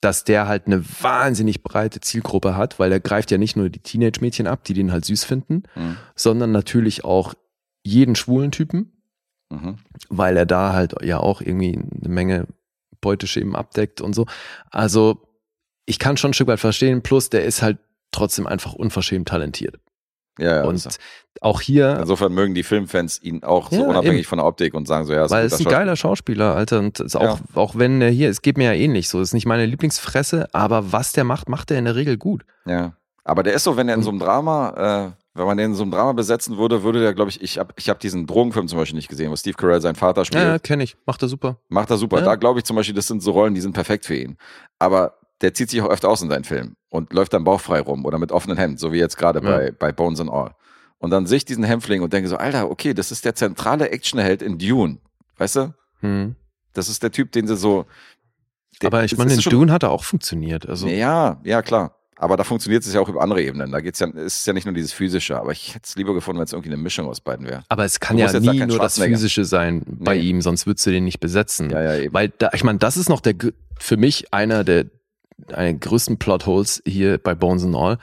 dass 0.00 0.24
der 0.24 0.48
halt 0.48 0.66
eine 0.66 0.84
wahnsinnig 1.02 1.62
breite 1.62 2.00
Zielgruppe 2.00 2.56
hat, 2.56 2.78
weil 2.78 2.90
er 2.90 3.00
greift 3.00 3.30
ja 3.30 3.38
nicht 3.38 3.56
nur 3.56 3.70
die 3.70 3.78
Teenage-Mädchen 3.78 4.46
ab, 4.46 4.64
die 4.64 4.74
den 4.74 4.90
halt 4.90 5.04
süß 5.04 5.24
finden, 5.24 5.62
mhm. 5.76 5.96
sondern 6.16 6.50
natürlich 6.52 7.04
auch 7.04 7.34
jeden 7.84 8.14
schwulen 8.16 8.50
Typen, 8.50 8.90
Mhm. 9.50 9.76
weil 10.08 10.36
er 10.36 10.46
da 10.46 10.72
halt 10.72 10.94
ja 11.02 11.18
auch 11.18 11.40
irgendwie 11.40 11.76
eine 11.76 12.08
Menge 12.08 12.46
Beuteschemen 13.00 13.54
abdeckt 13.54 14.00
und 14.00 14.14
so. 14.14 14.26
Also 14.70 15.23
ich 15.86 15.98
kann 15.98 16.16
schon 16.16 16.30
ein 16.30 16.34
Stück 16.34 16.48
weit 16.48 16.60
verstehen, 16.60 17.02
plus 17.02 17.30
der 17.30 17.44
ist 17.44 17.62
halt 17.62 17.78
trotzdem 18.10 18.46
einfach 18.46 18.72
unverschämt 18.74 19.28
talentiert. 19.28 19.76
ja, 20.38 20.56
ja. 20.56 20.64
und 20.64 20.84
er. 20.84 20.92
auch 21.40 21.60
hier 21.60 21.98
Insofern 22.00 22.32
mögen 22.32 22.54
die 22.54 22.62
Filmfans 22.62 23.22
ihn 23.22 23.42
auch 23.44 23.70
so 23.70 23.82
Ja, 23.82 23.88
unabhängig 23.88 24.20
eben. 24.20 24.28
von 24.28 24.38
der 24.38 24.46
Optik 24.46 24.74
und 24.74 24.86
sagen 24.86 25.06
so, 25.06 25.12
ja, 25.12 25.24
ist 25.24 25.30
Weil 25.30 25.46
es 25.46 25.54
ist 25.54 25.66
ein 25.66 25.70
geiler 25.70 25.96
Schauspieler, 25.96 26.54
Alter. 26.54 26.78
Und 26.78 27.00
ist 27.00 27.16
auch, 27.16 27.38
auch 27.54 27.76
wenn 27.76 28.00
er 28.00 28.10
hier, 28.10 28.30
es 28.30 28.42
geht 28.42 28.56
mir 28.56 28.64
ja 28.64 28.72
ähnlich 28.72 29.08
so, 29.08 29.20
ist 29.20 29.34
nicht 29.34 29.46
meine 29.46 29.66
Lieblingsfresse, 29.66 30.48
aber 30.52 30.92
was 30.92 31.12
der 31.12 31.24
macht, 31.24 31.48
macht 31.48 31.70
er 31.70 31.78
in 31.78 31.84
der 31.84 31.96
Regel 31.96 32.16
gut. 32.16 32.44
Ja. 32.66 32.94
Aber 33.24 33.42
der 33.42 33.54
ist 33.54 33.64
so, 33.64 33.76
wenn 33.76 33.88
er 33.88 33.94
in 33.94 34.02
so 34.02 34.10
einem 34.10 34.18
Drama, 34.18 35.14
äh, 35.14 35.38
wenn 35.38 35.46
man 35.46 35.56
den 35.56 35.70
in 35.70 35.74
so 35.74 35.82
einem 35.82 35.92
Drama 35.92 36.12
besetzen 36.12 36.58
würde, 36.58 36.82
würde 36.82 37.00
der, 37.00 37.14
glaube 37.14 37.30
ich, 37.30 37.42
ich 37.42 37.58
habe 37.58 37.72
ich 37.76 37.88
hab 37.88 37.98
diesen 37.98 38.26
Drogenfilm 38.26 38.68
zum 38.68 38.78
Beispiel 38.78 38.96
nicht 38.96 39.08
gesehen, 39.08 39.30
wo 39.30 39.36
Steve 39.36 39.56
Carell 39.56 39.80
seinen 39.80 39.94
Vater 39.94 40.24
spielt. 40.24 40.44
Ja, 40.44 40.52
ja 40.52 40.58
kenne 40.58 40.84
ich. 40.84 40.96
Macht 41.06 41.22
er 41.22 41.28
super. 41.28 41.58
Macht 41.68 41.90
er 41.90 41.96
super. 41.96 42.18
Ja. 42.18 42.24
Da 42.24 42.34
glaube 42.36 42.60
ich 42.60 42.64
zum 42.64 42.76
Beispiel, 42.76 42.94
das 42.94 43.06
sind 43.06 43.22
so 43.22 43.32
Rollen, 43.32 43.54
die 43.54 43.60
sind 43.60 43.72
perfekt 43.72 44.04
für 44.04 44.14
ihn. 44.14 44.36
Aber 44.78 45.18
der 45.40 45.52
zieht 45.54 45.70
sich 45.70 45.80
auch 45.82 45.88
öfter 45.90 46.08
aus 46.08 46.22
in 46.22 46.28
seinen 46.30 46.44
Filmen 46.44 46.76
und 46.88 47.12
läuft 47.12 47.32
dann 47.32 47.44
bauchfrei 47.44 47.80
rum 47.80 48.04
oder 48.04 48.18
mit 48.18 48.32
offenen 48.32 48.56
Hemd, 48.56 48.78
so 48.78 48.92
wie 48.92 48.98
jetzt 48.98 49.16
gerade 49.16 49.40
Ja. 49.40 49.50
bei, 49.50 49.70
bei 49.72 49.92
Bones 49.92 50.20
and 50.20 50.30
All. 50.30 50.52
Und 50.98 51.10
dann 51.10 51.26
sehe 51.26 51.36
ich 51.38 51.44
diesen 51.44 51.64
Hämpfling 51.64 52.02
und 52.02 52.12
denke 52.12 52.28
so, 52.28 52.36
Alter, 52.36 52.70
okay, 52.70 52.94
das 52.94 53.10
ist 53.10 53.24
der 53.24 53.34
zentrale 53.34 53.90
Actionheld 53.90 54.40
in 54.42 54.58
Dune. 54.58 54.98
Weißt 55.36 55.56
du? 55.56 55.74
Hm. 56.00 56.36
Das 56.72 56.88
ist 56.88 57.02
der 57.02 57.10
Typ, 57.10 57.32
den 57.32 57.46
sie 57.46 57.56
so. 57.56 57.84
der- 58.80 58.86
Aber 58.88 59.04
ich 59.04 59.16
meine, 59.16 59.32
in 59.34 59.40
Dune 59.40 59.70
hat 59.72 59.82
er 59.82 59.90
auch 59.90 60.04
funktioniert. 60.04 60.68
Also, 60.68 60.86
Ja, 60.88 61.40
ja, 61.44 61.62
klar. 61.62 61.96
Aber 62.16 62.36
da 62.36 62.44
funktioniert 62.44 62.84
es 62.86 62.94
ja 62.94 63.00
auch 63.00 63.08
über 63.08 63.20
andere 63.22 63.42
Ebenen. 63.42 63.72
Da 63.72 63.80
geht's 63.80 63.98
ja, 63.98 64.06
ist 64.06 64.38
es 64.38 64.46
ja 64.46 64.52
nicht 64.52 64.64
nur 64.66 64.72
dieses 64.74 64.92
physische, 64.92 65.36
aber 65.38 65.50
ich 65.50 65.74
hätte 65.74 65.84
es 65.84 65.96
lieber 65.96 66.14
gefunden, 66.14 66.38
wenn 66.38 66.44
es 66.44 66.52
irgendwie 66.52 66.70
eine 66.72 66.80
Mischung 66.80 67.06
aus 67.08 67.20
beiden 67.20 67.44
wäre. 67.46 67.64
aber 67.68 67.84
es 67.84 67.98
kann 67.98 68.16
Du 68.16 68.22
ja 68.22 68.32
nie 68.40 68.64
nur 68.66 68.78
das. 68.78 68.98
Physische 69.00 69.44
sein 69.44 69.82
bei 69.86 70.14
Nee. 70.16 70.22
ihm, 70.22 70.40
sonst 70.40 70.64
würdest 70.66 70.86
du 70.86 70.90
den 70.92 71.04
nicht 71.04 71.18
besetzen. 71.18 71.70
Ja, 71.70 71.82
ja, 71.82 71.96
eben. 71.96 72.14
Weil 72.14 72.28
da, 72.38 72.50
ich 72.54 72.62
meine, 72.62 72.78
das 72.78 72.96
ist 72.96 73.08
noch 73.08 73.20
der 73.20 73.34
für 73.80 73.96
mich 73.96 74.32
einer 74.32 74.62
der 74.62 74.86
einer 75.52 75.72
der 75.72 75.74
größten 75.74 76.18
Plotholes 76.18 76.82
hier 76.86 77.18
bei 77.18 77.34
Bones 77.34 77.64
and 77.64 77.76
All. 77.76 77.98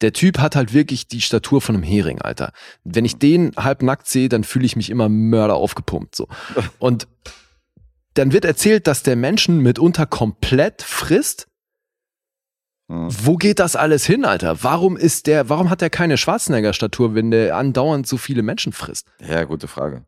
Der 0.00 0.12
Typ 0.12 0.38
hat 0.38 0.56
halt 0.56 0.72
wirklich 0.74 1.06
die 1.06 1.20
Statur 1.20 1.60
von 1.60 1.76
einem 1.76 1.84
Hering, 1.84 2.20
Alter. 2.20 2.52
Wenn 2.82 3.04
ich 3.04 3.18
den 3.18 3.52
halbnackt 3.56 4.08
sehe, 4.08 4.28
dann 4.28 4.42
fühle 4.42 4.66
ich 4.66 4.74
mich 4.74 4.90
immer 4.90 5.08
Mörder 5.08 5.54
aufgepumpt 5.54 6.16
so. 6.16 6.26
Und 6.78 7.06
dann 8.14 8.32
wird 8.32 8.44
erzählt, 8.44 8.86
dass 8.86 9.02
der 9.02 9.16
Menschen 9.16 9.60
mitunter 9.60 10.06
komplett 10.06 10.82
frisst. 10.82 11.46
Mhm. 12.88 13.08
Wo 13.10 13.36
geht 13.36 13.58
das 13.58 13.76
alles 13.76 14.04
hin, 14.04 14.24
Alter? 14.24 14.62
Warum 14.64 14.96
ist 14.96 15.26
der, 15.26 15.48
warum 15.48 15.70
hat 15.70 15.80
der 15.80 15.90
keine 15.90 16.18
Schwarzenegger-Statur, 16.18 17.14
wenn 17.14 17.30
der 17.30 17.56
andauernd 17.56 18.06
so 18.06 18.16
viele 18.16 18.42
Menschen 18.42 18.72
frisst? 18.72 19.06
Ja, 19.20 19.44
gute 19.44 19.68
Frage. 19.68 20.04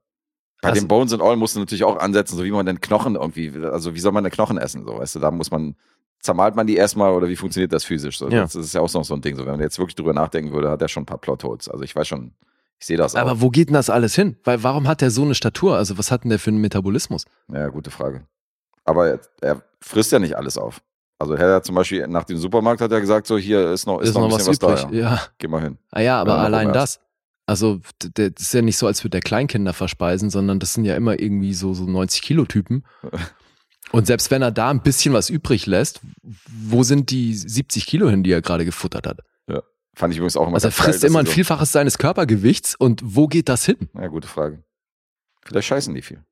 Bei 0.61 0.71
Also- 0.71 0.83
den 0.83 0.89
Bones 0.89 1.13
and 1.13 1.23
All 1.23 1.37
musst 1.37 1.57
du 1.57 1.61
natürlich 1.61 1.85
auch 1.85 1.99
ansetzen, 1.99 2.37
so 2.37 2.45
wie 2.45 2.51
man 2.51 2.67
den 2.67 2.81
Knochen 2.81 3.15
irgendwie, 3.15 3.53
also 3.65 3.95
wie 3.95 4.01
soll 4.01 4.13
man 4.13 4.25
den 4.25 4.33
Knochen 4.33 4.59
essen, 4.59 4.85
so, 4.85 4.99
weißt 4.99 5.15
du, 5.15 5.21
da 5.21 5.31
muss 5.31 5.51
man, 5.51 5.77
zermalt 6.25 6.57
man 6.57 6.67
die 6.67 6.77
erstmal 6.77 7.13
oder 7.13 7.29
wie 7.29 7.37
funktioniert 7.37 7.73
das 7.73 7.85
physisch? 7.85 8.19
So, 8.19 8.29
Ja. 8.29 8.43
Das 8.43 8.55
ist 8.55 8.75
ja 8.75 8.81
auch 8.81 8.93
noch 8.93 9.05
so 9.05 9.15
ein 9.15 9.21
Ding, 9.21 9.37
so, 9.37 9.45
wenn 9.45 9.53
man 9.53 9.61
jetzt 9.61 9.79
wirklich 9.79 9.95
drüber 9.95 10.13
nachdenken 10.13 10.53
würde, 10.53 10.71
hat 10.71 10.83
er 10.83 10.89
schon 10.89 11.03
ein 11.03 11.07
paar 11.07 11.19
Plotholes. 11.19 11.69
Also 11.69 11.85
ich 11.85 11.95
weiß 11.95 12.09
schon, 12.09 12.33
ich 12.81 12.87
sehe 12.87 12.97
das 12.97 13.15
auch. 13.15 13.21
Aber 13.21 13.41
wo 13.41 13.51
geht 13.51 13.69
denn 13.69 13.75
das 13.75 13.91
alles 13.91 14.15
hin? 14.15 14.37
Weil 14.45 14.63
warum 14.63 14.89
hat 14.89 15.01
der 15.01 15.11
so 15.11 15.23
eine 15.23 15.35
Statur? 15.35 15.77
Also 15.77 15.99
was 15.99 16.11
hat 16.11 16.25
denn 16.25 16.31
der 16.31 16.39
für 16.39 16.51
einen 16.51 16.61
Metabolismus? 16.61 17.27
Ja, 17.53 17.69
gute 17.69 17.91
Frage. 17.91 18.23
Aber 18.85 19.09
er, 19.09 19.21
er 19.41 19.63
frisst 19.81 20.13
ja 20.13 20.19
nicht 20.19 20.37
alles 20.37 20.59
auf. 20.59 20.81
Also 21.19 21.35
er 21.35 21.55
hat 21.55 21.65
zum 21.65 21.75
Beispiel 21.75 22.07
nach 22.09 22.25
dem 22.25 22.39
Supermarkt 22.39 22.81
hat 22.81 22.91
er 22.91 23.01
gesagt, 23.01 23.27
so 23.27 23.39
hier 23.39 23.71
ist 23.71 23.87
noch, 23.87 24.01
ist, 24.01 24.15
noch 24.15 24.25
ein 24.25 24.31
bisschen 24.31 24.49
was 24.49 24.59
da. 24.59 24.75
Ja. 24.91 24.91
Ja. 24.91 25.21
Geh 25.39 25.47
mal 25.47 25.63
hin. 25.63 25.79
Ah 25.91 26.01
ja, 26.01 26.21
aber 26.21 26.33
Ja, 26.33 26.37
noch 26.39 26.45
allein 26.45 26.73
das. 26.73 27.01
Also, 27.47 27.81
das 28.15 28.31
ist 28.39 28.55
ja 28.55 28.63
nicht 28.63 28.79
so, 28.79 28.87
als 28.87 29.05
würde 29.05 29.11
der 29.11 29.21
Kleinkinder 29.21 29.75
verspeisen, 29.75 30.31
sondern 30.31 30.61
das 30.61 30.73
sind 30.73 30.87
ja 30.87 30.97
immer 30.97 31.21
irgendwie 31.21 31.53
so, 31.53 31.75
so 31.75 31.85
90-Kilo-Typen. 31.85 32.85
Und 33.95 34.07
selbst 34.07 34.31
wenn 34.31 34.43
er 34.43 34.51
da 34.51 34.71
ein 34.71 34.83
bisschen 34.83 35.15
was 35.15 35.31
übrig 35.31 35.67
lässt, 35.67 36.01
wo 36.47 36.83
sind 36.83 37.11
die 37.11 37.35
70 37.35 37.87
Kilo 37.87 38.11
hin, 38.11 38.23
die 38.25 38.33
er 38.33 38.43
gerade 38.43 38.65
gefuttert 38.65 39.07
hat? 39.07 39.21
Fand 39.95 40.13
ich 40.13 40.19
übrigens 40.19 40.37
auch 40.37 40.49
immer 40.49 40.55
Also 40.55 40.69
er 40.69 40.71
geil, 40.71 40.85
frisst 40.85 41.05
dass 41.05 41.11
immer 41.11 41.21
ein 41.21 41.27
Vielfaches 41.27 41.73
seines 41.73 41.99
Körpergewichts 41.99 42.75
und 42.75 43.01
wo 43.05 43.29
geht 43.29 43.49
das 43.49 43.65
hin? 43.65 43.89
So, 43.93 44.01
ja, 44.01 44.09
gute 44.09 44.29
Frage. 44.29 44.65
Vielleicht 45.45 45.69
scheißen 45.69 45.95
die 45.95 46.03
viel. 46.03 46.25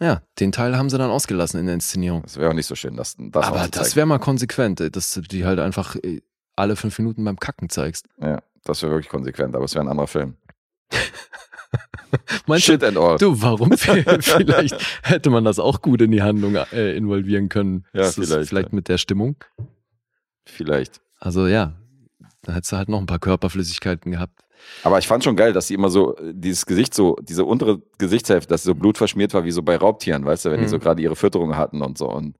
Ja, 0.00 0.22
den 0.40 0.52
Teil 0.52 0.76
haben 0.76 0.90
sie 0.90 0.98
dann 0.98 1.10
ausgelassen 1.10 1.58
in 1.60 1.66
der 1.66 1.74
Inszenierung. 1.74 2.22
Das 2.22 2.36
wäre 2.36 2.50
auch 2.50 2.54
nicht 2.54 2.66
so 2.66 2.74
schön, 2.74 2.96
das, 2.96 3.16
das 3.18 3.46
Aber 3.46 3.68
das 3.68 3.96
wäre 3.96 4.06
mal 4.06 4.18
konsequent, 4.18 4.80
dass 4.94 5.14
du 5.14 5.20
die 5.20 5.44
halt 5.44 5.58
einfach 5.58 5.96
äh, 5.96 6.22
alle 6.56 6.76
fünf 6.76 6.98
Minuten 6.98 7.24
beim 7.24 7.38
Kacken 7.38 7.68
zeigst. 7.70 8.06
Ja, 8.20 8.42
das 8.64 8.82
wäre 8.82 8.92
wirklich 8.92 9.08
konsequent, 9.08 9.54
aber 9.54 9.64
es 9.64 9.74
wäre 9.74 9.84
ein 9.84 9.88
anderer 9.88 10.08
Film. 10.08 10.36
Meinst 12.46 12.64
Shit 12.66 12.84
and 12.84 12.96
all. 12.98 13.16
du, 13.18 13.40
warum? 13.40 13.72
vielleicht 13.78 14.76
hätte 15.02 15.30
man 15.30 15.44
das 15.44 15.58
auch 15.58 15.80
gut 15.82 16.02
in 16.02 16.10
die 16.10 16.22
Handlung 16.22 16.54
äh, 16.54 16.96
involvieren 16.96 17.48
können. 17.48 17.84
Ja, 17.92 18.02
Das 18.02 18.14
vielleicht, 18.14 18.48
Vielleicht 18.48 18.68
ja. 18.70 18.74
mit 18.76 18.88
der 18.88 18.98
Stimmung. 18.98 19.36
Vielleicht. 20.46 21.00
Also 21.18 21.46
ja, 21.46 21.74
da 22.42 22.52
hättest 22.52 22.72
du 22.72 22.76
halt 22.76 22.88
noch 22.88 22.98
ein 23.00 23.06
paar 23.06 23.18
Körperflüssigkeiten 23.18 24.12
gehabt. 24.12 24.40
Aber 24.84 24.98
ich 24.98 25.08
fand 25.08 25.24
schon 25.24 25.34
geil, 25.36 25.52
dass 25.52 25.66
sie 25.68 25.74
immer 25.74 25.90
so, 25.90 26.16
äh, 26.16 26.32
dieses 26.34 26.66
Gesicht 26.66 26.94
so, 26.94 27.16
diese 27.22 27.44
untere 27.44 27.82
Gesichtshälfte, 27.98 28.48
dass 28.48 28.62
sie 28.62 28.66
so 28.68 28.74
blutverschmiert 28.74 29.34
war, 29.34 29.44
wie 29.44 29.50
so 29.50 29.62
bei 29.62 29.76
Raubtieren, 29.76 30.24
weißt 30.24 30.44
du, 30.44 30.50
wenn 30.50 30.58
die 30.60 30.66
Mhm. 30.66 30.70
so 30.70 30.78
gerade 30.78 31.02
ihre 31.02 31.16
Fütterung 31.16 31.56
hatten 31.56 31.82
und 31.82 31.98
so 31.98 32.08
und 32.08 32.36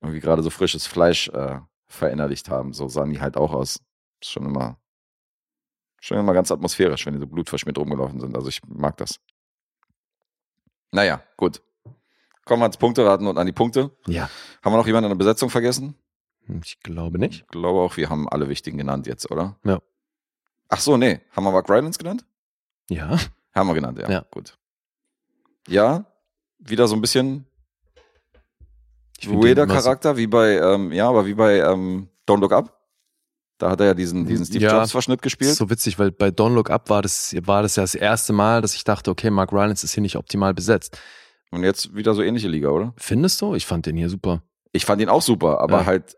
irgendwie 0.00 0.20
gerade 0.20 0.42
so 0.42 0.50
frisches 0.50 0.86
Fleisch 0.86 1.28
äh, 1.28 1.58
verinnerlicht 1.88 2.48
haben. 2.48 2.72
So 2.72 2.88
sahen 2.88 3.10
die 3.10 3.20
halt 3.20 3.36
auch 3.36 3.52
aus. 3.52 3.80
Ist 4.22 4.30
schon 4.30 4.46
immer, 4.46 4.78
schon 6.04 6.18
immer 6.18 6.34
ganz 6.34 6.50
atmosphärisch, 6.50 7.06
wenn 7.06 7.14
die 7.14 7.20
so 7.20 7.26
blutverschmiert 7.26 7.78
rumgelaufen 7.78 8.20
sind. 8.20 8.36
Also 8.36 8.48
ich 8.48 8.60
mag 8.66 8.96
das. 8.98 9.20
Naja, 10.92 11.22
gut. 11.36 11.62
Kommen 12.44 12.60
wir 12.60 12.64
ans 12.64 12.76
Punkteraten 12.76 13.26
und 13.26 13.38
an 13.38 13.46
die 13.46 13.52
Punkte. 13.52 13.90
Ja, 14.06 14.28
Haben 14.62 14.74
wir 14.74 14.76
noch 14.76 14.86
jemanden 14.86 15.10
in 15.10 15.18
der 15.18 15.24
Besetzung 15.24 15.48
vergessen? 15.48 15.94
ich 16.62 16.78
glaube 16.80 17.18
nicht. 17.18 17.42
Ich 17.42 17.46
glaube 17.46 17.80
auch, 17.80 17.96
wir 17.96 18.10
haben 18.10 18.28
alle 18.28 18.50
wichtigen 18.50 18.76
genannt 18.76 19.06
jetzt, 19.06 19.30
oder? 19.30 19.56
Ja. 19.64 19.80
Ach 20.68 20.80
so, 20.80 20.98
nee. 20.98 21.20
Haben 21.34 21.44
wir 21.44 21.52
Mark 21.52 21.70
Rylance 21.70 21.98
genannt? 21.98 22.26
Ja, 22.90 23.18
Haben 23.54 23.68
wir 23.68 23.74
genannt, 23.74 23.98
ja. 23.98 24.10
Ja. 24.10 24.26
Gut. 24.30 24.58
Ja, 25.68 26.04
wieder 26.58 26.86
so 26.86 26.94
ein 26.96 27.00
bisschen 27.00 27.46
ich 29.18 29.30
weirder 29.30 29.66
Charakter, 29.66 30.18
wie 30.18 30.26
bei, 30.26 30.58
ähm, 30.58 30.92
ja, 30.92 31.08
aber 31.08 31.24
wie 31.24 31.34
bei 31.34 31.60
ähm, 31.60 32.10
Don't 32.28 32.40
Look 32.40 32.52
Up. 32.52 32.78
Da 33.58 33.70
hat 33.70 33.80
er 33.80 33.86
ja 33.86 33.94
diesen, 33.94 34.26
diesen 34.26 34.44
Steve 34.46 34.64
Ja. 34.64 34.78
Jobs-Verschnitt 34.78 35.20
Das 35.20 35.22
gespielt. 35.22 35.50
ist 35.52 35.58
so 35.58 35.70
witzig, 35.70 35.98
weil 35.98 36.10
bei 36.10 36.28
Don't 36.28 36.54
Look 36.54 36.70
Up 36.70 36.90
war 36.90 37.02
das, 37.02 37.34
war 37.44 37.62
das 37.62 37.76
ja 37.76 37.82
das 37.84 37.94
erste 37.94 38.32
Mal, 38.32 38.60
dass 38.62 38.74
ich 38.74 38.82
dachte, 38.84 39.10
okay, 39.10 39.30
Mark 39.30 39.52
Rylance 39.52 39.84
ist 39.84 39.92
hier 39.94 40.02
nicht 40.02 40.16
optimal 40.16 40.52
besetzt. 40.54 40.98
Und 41.52 41.62
jetzt 41.62 41.94
wieder 41.94 42.14
so 42.14 42.22
ähnliche 42.22 42.48
Liga, 42.48 42.70
oder? 42.70 42.92
Findest 42.96 43.40
du? 43.40 43.54
Ich 43.54 43.64
fand 43.64 43.86
den 43.86 43.96
hier 43.96 44.08
super. 44.10 44.42
Ich 44.72 44.84
fand 44.84 45.00
ihn 45.00 45.08
auch 45.08 45.22
super, 45.22 45.60
aber 45.60 45.80
Ja. 45.80 45.86
halt, 45.86 46.16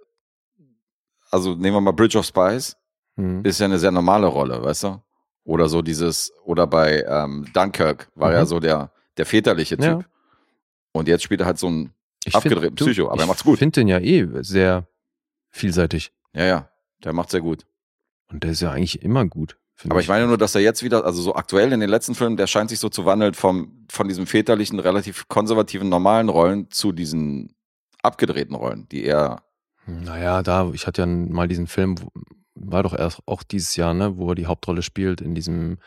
also 1.31 1.51
nehmen 1.55 1.77
wir 1.77 1.81
mal 1.81 1.93
Bridge 1.93 2.19
of 2.19 2.25
Spies, 2.25 2.77
Hm. 3.17 3.45
ist 3.45 3.61
ja 3.61 3.67
eine 3.67 3.79
sehr 3.79 3.91
normale 3.91 4.27
Rolle, 4.27 4.63
weißt 4.63 4.85
du? 4.85 5.03
Oder 5.45 5.69
so 5.69 5.83
dieses, 5.83 6.33
oder 6.45 6.67
bei 6.67 7.05
ähm, 7.09 7.47
Dunkirk 7.53 8.09
war 8.15 8.31
Mhm. 8.31 8.35
er 8.37 8.47
so 8.47 8.61
der, 8.61 8.91
der 9.17 9.27
väterliche 9.27 9.77
Typ. 9.77 9.85
Ja. 9.85 10.01
Und 10.93 11.09
jetzt 11.09 11.23
spielt 11.23 11.41
er 11.41 11.47
halt 11.47 11.59
so 11.59 11.69
ein, 11.69 11.93
Ich 12.25 12.35
abgedreht, 12.35 12.73
du, 12.81 12.85
Psycho, 12.87 13.11
aber 13.11 13.21
er 13.21 13.27
macht's 13.27 13.45
gut. 13.45 13.55
Ich 13.55 13.59
finde 13.61 13.81
den 13.81 13.89
ja 13.89 13.99
eh 13.99 14.27
sehr 14.43 14.89
vielseitig. 15.51 16.13
ja, 16.33 16.45
ja, 16.45 16.69
der 17.05 17.13
macht 17.13 17.31
sehr 17.31 17.41
gut. 17.41 17.65
Und 18.31 18.43
der 18.43 18.51
ist 18.53 18.61
ja 18.61 18.71
eigentlich 18.73 19.03
immer 19.03 19.25
gut. 19.27 19.59
Aber 19.89 20.01
ich 20.01 20.09
meine 20.09 20.27
nur, 20.27 20.39
dass 20.39 20.55
er 20.55 20.63
jetzt 20.63 20.83
wieder, 20.83 21.05
also 21.05 21.21
so 21.21 21.35
aktuell 21.35 21.71
in 21.73 21.81
den 21.81 21.91
letzten 21.91 22.15
Filmen, 22.15 22.37
der 22.39 22.47
scheint 22.47 22.71
sich 22.71 22.79
so 22.79 22.89
zu 22.89 23.05
wandeln 23.05 23.35
vom, 23.35 23.87
von 23.91 24.09
diesen 24.09 24.27
väterlichen, 24.27 24.81
relativ 24.81 25.29
konservativen, 25.29 25.89
normalen 25.91 26.31
Rollen 26.31 26.71
zu 26.71 26.93
diesen 26.93 27.55
abgedrehten 28.03 28.55
Rollen, 28.57 28.89
die 28.91 29.05
er, 29.05 29.43
Naja, 29.87 30.43
da, 30.43 30.71
ich 30.73 30.87
hatte 30.87 31.03
ja 31.03 31.07
mal 31.07 31.47
diesen 31.47 31.67
Film, 31.67 31.97
war 32.55 32.83
doch 32.83 32.95
erst 32.99 33.21
auch 33.27 33.43
dieses 33.43 33.77
Jahr, 33.77 33.93
ne, 33.93 34.17
wo 34.17 34.31
er 34.31 34.35
die 34.35 34.47
Hauptrolle 34.47 34.81
spielt 34.83 35.21
in 35.21 35.35
diesem 35.35 35.79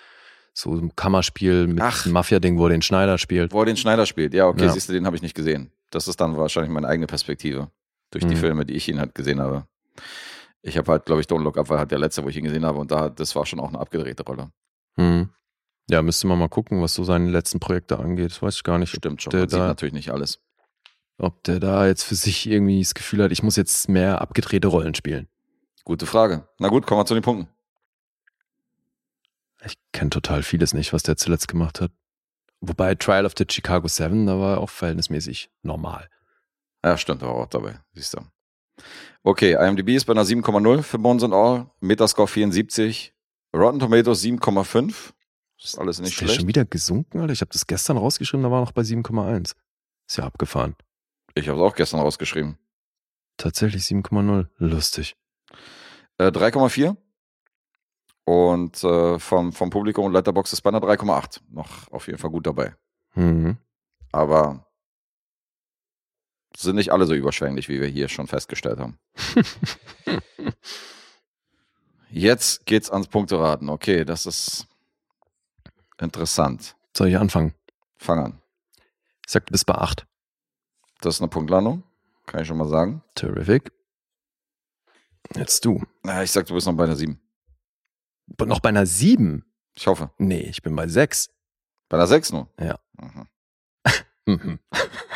so 0.54 0.72
einem 0.72 0.96
Kammerspiel 0.96 1.68
mit 1.68 1.82
Mafia-Ding, 2.06 2.58
wo 2.58 2.66
er 2.66 2.70
den 2.72 2.82
Schneider 2.82 3.18
spielt. 3.18 3.54
wo 3.54 3.60
er 3.62 3.66
den 3.66 3.78
Schneider 3.78 4.06
spielt. 4.06 4.34
Ja, 4.34 4.48
okay, 4.48 4.66
Ja. 4.66 4.72
siehst 4.72 4.88
du, 4.90 4.94
den 4.94 5.06
habe 5.06 5.16
ich 5.16 5.22
nicht 5.22 5.36
gesehen. 5.36 5.72
Das 5.90 6.08
ist 6.08 6.20
dann 6.22 6.38
wahrscheinlich 6.38 6.72
meine 6.72 6.88
eigene 6.88 7.08
Perspektive 7.08 7.72
durch 8.12 8.26
die 8.26 8.36
Mhm. 8.36 8.40
Filme, 8.40 8.66
die 8.66 8.74
ich 8.74 8.88
ihn 8.90 9.00
halt 9.00 9.16
gesehen 9.16 9.40
habe. 9.40 9.66
Ich 10.62 10.78
habe 10.78 10.92
halt, 10.92 11.06
glaube 11.06 11.22
ich, 11.22 11.28
Don't 11.28 11.42
Look 11.44 11.58
Up 11.58 11.70
war 11.70 11.80
halt 11.80 11.92
der 11.92 12.00
letzte, 12.00 12.24
wo 12.24 12.30
ich 12.30 12.36
ihn 12.38 12.44
gesehen 12.44 12.66
habe 12.66 12.80
und 12.80 12.92
da, 12.92 13.10
das 13.10 13.36
war 13.36 13.46
schon 13.46 13.60
auch 13.60 13.70
eine 13.70 13.80
abgedrehte 13.80 14.24
Rolle. 14.24 14.52
Hm. 14.98 15.30
Ja, 15.90 16.02
müsste 16.02 16.28
man 16.28 16.38
mal 16.38 16.50
gucken, 16.50 16.82
was 16.82 16.94
so 16.94 17.04
seine 17.04 17.30
letzten 17.32 17.60
Projekte 17.60 17.98
angeht. 17.98 18.32
Das 18.32 18.42
weiß 18.42 18.56
ich 18.58 18.64
gar 18.64 18.78
nicht. 18.78 18.92
Stimmt 18.94 19.22
schon, 19.22 19.32
Der 19.32 19.42
man 19.42 19.50
sieht 19.50 19.60
da- 19.60 19.68
natürlich 19.68 19.94
nicht 19.94 20.12
alles. 20.12 20.40
Ob 21.18 21.44
der 21.44 21.60
da 21.60 21.88
jetzt 21.88 22.04
für 22.04 22.16
sich 22.16 22.48
irgendwie 22.48 22.80
das 22.82 22.94
Gefühl 22.94 23.24
hat, 23.24 23.32
ich 23.32 23.44
muss 23.44 23.56
jetzt 23.56 23.90
mehr 23.90 24.22
abgedrehte 24.22 24.68
Rollen 24.68 24.96
spielen. 24.96 25.28
Gute 25.84 26.06
Frage. 26.06 26.48
Na 26.60 26.68
gut, 26.70 26.86
kommen 26.86 27.02
wir 27.02 27.06
zu 27.06 27.14
den 27.14 27.24
Punkten. 27.24 27.48
Ich 29.66 29.76
kenne 29.92 30.10
total 30.10 30.44
vieles 30.44 30.74
nicht, 30.74 30.94
was 30.94 31.04
der 31.04 31.18
zuletzt 31.18 31.48
gemacht 31.48 31.82
hat. 31.82 31.92
Wobei 32.62 32.96
Trial 32.96 33.26
of 33.26 33.34
the 33.38 33.46
Chicago 33.50 33.88
Seven, 33.88 34.26
da 34.28 34.38
war 34.40 34.56
er 34.56 34.62
auch 34.62 34.70
verhältnismäßig 34.70 35.50
normal. 35.64 36.10
Ja, 36.84 36.98
stimmt, 36.98 37.22
war 37.22 37.30
auch 37.32 37.48
dabei, 37.48 37.80
siehst 37.94 38.14
du. 38.14 38.20
Okay, 39.24 39.54
IMDb 39.54 39.90
ist 39.96 40.06
bei 40.06 40.14
einer 40.14 40.24
7,0 40.24 40.82
für 40.82 40.98
Bones 40.98 41.24
and 41.24 41.34
All, 41.34 41.70
Metascore 41.82 42.28
74, 42.28 43.14
Rotten 43.54 43.80
Tomatoes 43.80 44.24
7,5. 44.24 45.14
Ist 45.62 45.78
alles 45.78 46.00
nicht 46.00 46.12
ist 46.12 46.16
schlecht. 46.16 46.36
schon 46.36 46.48
wieder 46.48 46.64
gesunken, 46.64 47.20
Alter? 47.20 47.34
Ich 47.34 47.42
habe 47.42 47.52
das 47.52 47.68
gestern 47.68 47.98
rausgeschrieben, 47.98 48.44
da 48.44 48.52
war 48.52 48.62
noch 48.62 48.72
bei 48.72 48.82
7,1. 48.82 49.56
Ist 50.08 50.18
ja 50.18 50.24
abgefahren. 50.24 50.76
Ich 51.36 51.50
habe 51.50 51.60
es 51.60 51.64
auch 51.64 51.76
gestern 51.76 52.00
rausgeschrieben. 52.00 52.58
Tatsächlich 53.38 53.84
7,0. 53.84 54.48
Lustig. 54.58 55.16
Äh, 56.18 56.28
3,4. 56.28 56.96
Und 58.26 58.84
äh, 58.84 59.20
vom, 59.20 59.52
vom 59.54 59.70
Publikum 59.70 60.06
und 60.06 60.14
Letterboxd 60.14 60.54
ist 60.54 60.62
bei 60.62 60.70
einer 60.70 60.82
3,8. 60.82 61.42
Noch 61.50 61.92
auf 61.92 62.08
jeden 62.08 62.20
Fall 62.20 62.30
gut 62.30 62.46
dabei. 62.46 62.76
Mhm. 63.16 63.58
Aber 64.12 64.69
sind 66.56 66.76
nicht 66.76 66.92
alle 66.92 67.06
so 67.06 67.14
überschwänglich, 67.14 67.70
wie 67.70 67.80
wir 67.80 67.88
hier 67.88 68.10
schon 68.10 68.28
festgestellt 68.28 68.80
haben. 68.80 69.00
Jetzt 72.10 72.66
geht's 72.66 72.90
ans 72.90 73.08
Punkteraten. 73.08 73.70
Okay, 73.70 74.04
das 74.04 74.26
ist 74.26 74.68
interessant. 76.00 76.76
Soll 76.96 77.10
ich 77.10 77.18
anfangen? 77.18 77.54
Fang 77.98 78.20
an. 78.20 78.42
Ich 79.26 79.32
sag, 79.32 79.46
du 79.46 79.52
bist 79.52 79.66
bei 79.66 79.76
8. 79.76 80.08
Das 81.02 81.16
ist 81.16 81.22
eine 81.22 81.30
Punktlandung. 81.30 81.84
Kann 82.26 82.42
ich 82.42 82.48
schon 82.48 82.58
mal 82.58 82.68
sagen. 82.68 83.04
Terrific. 83.16 83.72
Jetzt 85.36 85.64
du. 85.66 85.84
Na, 86.04 86.24
ich 86.24 86.32
sag, 86.32 86.48
du 86.48 86.56
bist 86.56 86.66
noch 86.66 86.74
bei 86.74 86.86
einer 86.86 86.96
7. 86.96 87.20
Und 88.40 88.48
noch 88.48 88.60
bei 88.60 88.70
einer 88.70 88.86
7? 88.86 89.46
Ich 89.76 89.88
hoffe. 89.88 90.12
Nee, 90.18 90.42
ich 90.42 90.62
bin 90.62 90.76
bei 90.76 90.88
6. 90.88 91.30
Bei 91.90 91.98
einer 91.98 92.08
6 92.08 92.32
nur? 92.32 92.50
Ja. 92.60 92.80
Mhm. 94.26 94.60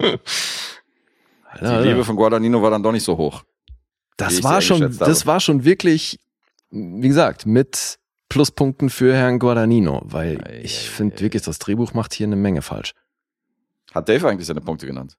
Die 0.00 1.64
Alter, 1.64 1.82
Liebe 1.82 2.04
von 2.04 2.16
Guadagnino 2.16 2.60
war 2.62 2.70
dann 2.70 2.82
doch 2.82 2.92
nicht 2.92 3.04
so 3.04 3.16
hoch. 3.16 3.42
das 4.16 4.42
war 4.42 4.60
schon, 4.60 4.96
das 4.98 5.26
war 5.26 5.40
schon 5.40 5.64
wirklich, 5.64 6.20
wie 6.70 7.08
gesagt, 7.08 7.46
mit 7.46 7.98
Pluspunkten 8.28 8.90
für 8.90 9.14
Herrn 9.14 9.38
Guadagnino, 9.38 10.02
weil 10.04 10.42
Ei, 10.44 10.60
ich 10.64 10.90
finde 10.90 11.18
wirklich, 11.20 11.42
das 11.42 11.58
Drehbuch 11.58 11.94
macht 11.94 12.12
hier 12.12 12.26
eine 12.26 12.36
Menge 12.36 12.60
falsch. 12.62 12.92
Hat 13.94 14.08
Dave 14.08 14.28
eigentlich 14.28 14.46
seine 14.46 14.60
Punkte 14.60 14.86
genannt? 14.86 15.16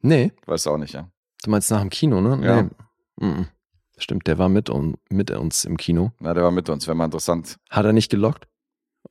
Nee, 0.00 0.32
Weißt 0.46 0.66
du 0.66 0.70
auch 0.70 0.76
nicht, 0.78 0.92
ja? 0.94 1.08
du 1.42 1.50
meinst 1.50 1.70
nach 1.70 1.80
dem 1.80 1.90
Kino, 1.90 2.20
ne? 2.20 2.46
Ja. 2.46 2.62
Nee. 2.62 2.68
Mhm. 3.16 3.48
Stimmt, 3.96 4.26
der 4.26 4.38
war 4.38 4.48
mit, 4.48 4.68
un- 4.70 4.96
mit 5.08 5.30
uns 5.30 5.64
im 5.64 5.76
Kino. 5.76 6.12
Na, 6.20 6.34
der 6.34 6.42
war 6.42 6.50
mit 6.50 6.68
uns. 6.68 6.86
Wäre 6.86 6.96
mal 6.96 7.04
interessant. 7.06 7.56
Hat 7.70 7.86
er 7.86 7.92
nicht 7.92 8.10
gelockt 8.10 8.46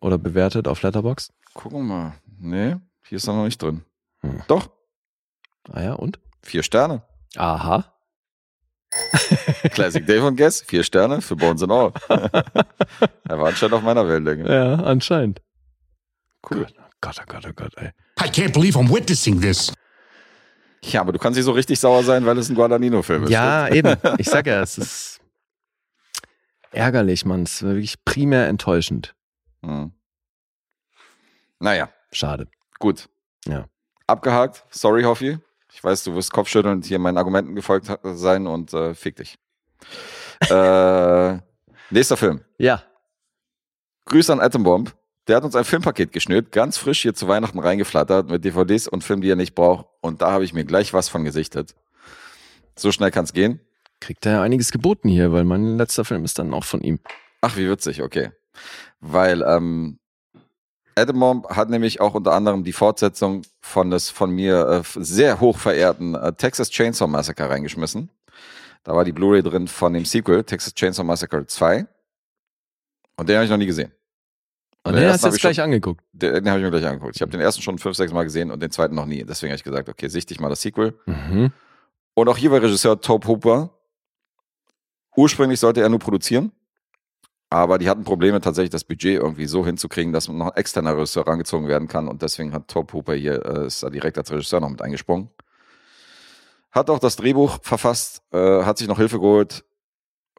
oder 0.02 0.18
bewertet 0.18 0.68
auf 0.68 0.82
Letterbox? 0.84 1.32
Gucken 1.54 1.80
wir 1.80 1.84
mal. 1.96 2.14
Nee, 2.38 2.76
hier 3.08 3.16
ist 3.18 3.28
er 3.28 3.34
noch 3.34 3.46
nicht 3.46 3.62
drin. 3.62 3.82
Hm. 4.24 4.42
Doch, 4.48 4.70
Ah 5.72 5.82
ja, 5.82 5.94
und? 5.94 6.20
vier 6.42 6.64
Sterne. 6.64 7.04
Aha. 7.38 7.86
Classic 9.72 10.06
Dave 10.06 10.26
und 10.28 10.36
Guess, 10.36 10.62
vier 10.62 10.84
Sterne 10.84 11.22
für 11.22 11.36
Bones 11.36 11.64
and 11.64 11.72
All. 11.72 11.92
er 12.10 13.40
war 13.40 13.48
anscheinend 13.48 13.74
auf 13.76 13.82
meiner 13.82 14.08
Wellenlänge. 14.08 14.54
Ja, 14.54 14.76
anscheinend. 14.84 15.42
Cool. 16.50 16.68
Gott, 17.02 17.18
oh 17.20 17.24
Gott, 17.28 17.46
oh 17.48 17.54
Gott, 17.56 17.74
ey. 17.78 17.88
I 18.20 18.30
can't 18.30 18.54
believe 18.54 18.78
I'm 18.78 18.94
witnessing 18.94 19.42
this. 19.42 19.74
Ja, 20.84 21.02
aber 21.02 21.12
du 21.14 21.20
kannst 21.20 21.38
nicht 21.38 21.46
so 21.46 21.54
richtig 21.54 21.80
sauer 21.80 22.04
sein, 22.04 22.26
weil 22.26 22.38
es 22.38 22.50
ein 22.50 22.56
Guadagnino-Film 22.56 23.24
ist. 23.24 23.30
Ja, 23.30 23.68
eben. 23.74 23.96
Ich 24.20 24.28
sag 24.30 24.46
ja, 24.46 24.62
es 24.62 24.78
ist 24.78 25.22
ärgerlich, 26.72 27.26
Mann. 27.26 27.44
Es 27.44 27.54
ist 27.56 27.64
wirklich 27.64 28.04
primär 28.06 28.48
enttäuschend. 28.48 29.16
Hm. 29.64 29.94
Naja, 31.60 31.90
Schade. 32.12 32.48
gut. 32.80 33.10
Ja. 33.48 33.66
Abgehakt. 34.08 34.66
Sorry, 34.70 35.04
Hoffi. 35.04 35.40
Ich 35.72 35.84
weiß, 35.84 36.04
du 36.04 36.16
wirst 36.16 36.32
Kopfschüttelnd 36.32 36.86
hier 36.86 37.00
meinen 37.00 37.18
Argumenten 37.18 37.56
gefolgt 37.56 37.92
sein 38.04 38.48
und 38.48 38.74
äh, 38.74 38.94
fick 38.94 39.16
dich. 39.16 39.38
äh, 40.50 41.38
nächster 41.90 42.18
Film. 42.18 42.42
Ja. 42.58 42.84
Grüße 44.06 44.32
an 44.32 44.40
Atombomb. 44.40 44.96
Der 45.28 45.38
hat 45.38 45.46
uns 45.46 45.56
ein 45.56 45.64
Filmpaket 45.64 46.12
geschnürt, 46.12 46.52
ganz 46.52 46.78
frisch 46.78 47.02
hier 47.02 47.14
zu 47.14 47.30
Weihnachten 47.30 47.60
reingeflattert 47.60 48.30
mit 48.30 48.44
DVDs 48.44 48.90
und 48.90 49.06
Filmen, 49.06 49.22
die 49.22 49.30
er 49.30 49.38
nicht 49.38 49.56
braucht. 49.56 49.88
Und 50.02 50.22
da 50.22 50.32
habe 50.32 50.44
ich 50.44 50.54
mir 50.54 50.66
gleich 50.66 50.94
was 50.94 51.08
von 51.08 51.24
gesichtet. 51.24 51.76
So 52.76 52.92
schnell 52.92 53.12
kann 53.12 53.24
es 53.24 53.32
gehen. 53.32 53.62
Kriegt 54.02 54.26
er 54.26 54.34
ja 54.34 54.42
einiges 54.42 54.72
geboten 54.74 55.08
hier, 55.08 55.32
weil 55.32 55.46
mein 55.46 55.78
letzter 55.78 56.04
Film 56.04 56.26
ist 56.26 56.40
dann 56.40 56.54
auch 56.54 56.66
von 56.66 56.82
ihm. 56.82 57.00
Ach, 57.40 57.56
wie 57.56 57.70
witzig, 57.70 58.02
okay. 58.02 58.32
Weil 59.00 59.42
ähm, 59.44 60.00
Adam 60.96 61.20
Bomb 61.20 61.50
hat 61.50 61.70
nämlich 61.70 62.02
auch 62.02 62.14
unter 62.14 62.34
anderem 62.34 62.64
die 62.64 62.74
Fortsetzung 62.74 63.44
von 63.62 63.90
des 63.90 64.10
von 64.10 64.30
mir 64.32 64.68
äh, 64.68 65.04
sehr 65.04 65.40
hoch 65.40 65.58
verehrten 65.58 66.16
äh, 66.16 66.34
Texas 66.34 66.70
Chainsaw 66.70 67.08
Massacre 67.10 67.50
reingeschmissen. 67.50 68.10
Da 68.84 68.94
war 68.96 69.06
die 69.06 69.12
Blu-ray 69.14 69.42
drin 69.42 69.68
von 69.68 69.94
dem 69.94 70.06
Sequel, 70.06 70.44
Texas 70.44 70.74
Chainsaw 70.74 71.04
Massacre 71.06 71.46
2. 71.46 71.86
Und 73.16 73.30
den 73.30 73.36
habe 73.38 73.46
ich 73.46 73.50
noch 73.52 73.58
nie 73.58 73.66
gesehen. 73.66 73.92
Und 74.84 74.94
den 74.94 75.04
den 75.04 75.12
hast 75.14 75.24
du 75.24 75.28
jetzt 75.28 75.38
ich 75.38 75.42
schon- 75.42 75.52
gleich 75.52 75.62
angeguckt. 75.64 76.04
Den, 76.12 76.34
den 76.34 76.50
habe 76.50 76.60
ich 76.60 76.66
mir 76.66 76.72
gleich 76.72 76.86
angeguckt. 76.86 77.16
Ich 77.16 77.22
habe 77.22 77.32
den 77.32 77.40
ersten 77.40 77.62
schon 77.62 77.78
fünf, 77.80 77.96
sechs 77.96 78.12
Mal 78.12 78.24
gesehen 78.24 78.52
und 78.52 78.62
den 78.62 78.72
zweiten 78.72 78.96
noch 78.96 79.06
nie. 79.06 79.24
Deswegen 79.24 79.52
habe 79.52 79.56
ich 79.58 79.64
gesagt, 79.64 79.88
okay, 79.88 80.10
sichte 80.10 80.34
ich 80.34 80.40
mal 80.42 80.50
das 80.50 80.62
Sequel. 80.62 81.00
Mhm. 81.06 81.54
Und 82.16 82.28
auch 82.28 82.36
hier 82.38 82.52
war 82.52 82.62
Regisseur 82.62 83.00
Tobe 83.00 83.28
Hooper. 83.28 83.70
Ursprünglich 85.16 85.60
sollte 85.60 85.82
er 85.82 85.90
nur 85.90 86.00
produzieren, 86.00 86.52
aber 87.54 87.78
die 87.78 87.88
hatten 87.88 88.04
Probleme, 88.04 88.42
tatsächlich 88.42 88.72
das 88.72 88.84
Budget 88.84 89.22
irgendwie 89.22 89.46
so 89.46 89.64
hinzukriegen, 89.64 90.12
dass 90.12 90.28
noch 90.28 90.48
ein 90.48 90.58
externer 90.58 90.96
Regisseur 90.96 91.28
rangezogen 91.28 91.68
werden 91.68 91.88
kann. 91.88 92.08
Und 92.08 92.24
deswegen 92.24 92.52
hat 92.52 92.68
Tobe 92.68 92.92
Hooper 92.94 93.14
hier, 93.14 93.46
äh, 93.46 93.68
ist 93.68 93.84
da 93.84 93.92
direkt 93.92 94.18
als 94.18 94.32
Regisseur 94.32 94.60
noch 94.60 94.72
mit 94.72 94.82
eingesprungen. 94.82 95.30
Hat 96.72 96.90
auch 96.90 96.98
das 96.98 97.16
Drehbuch 97.16 97.60
verfasst, 97.62 98.24
äh, 98.32 98.64
hat 98.64 98.80
sich 98.80 98.88
noch 98.88 98.98
Hilfe 98.98 99.20
geholt 99.20 99.64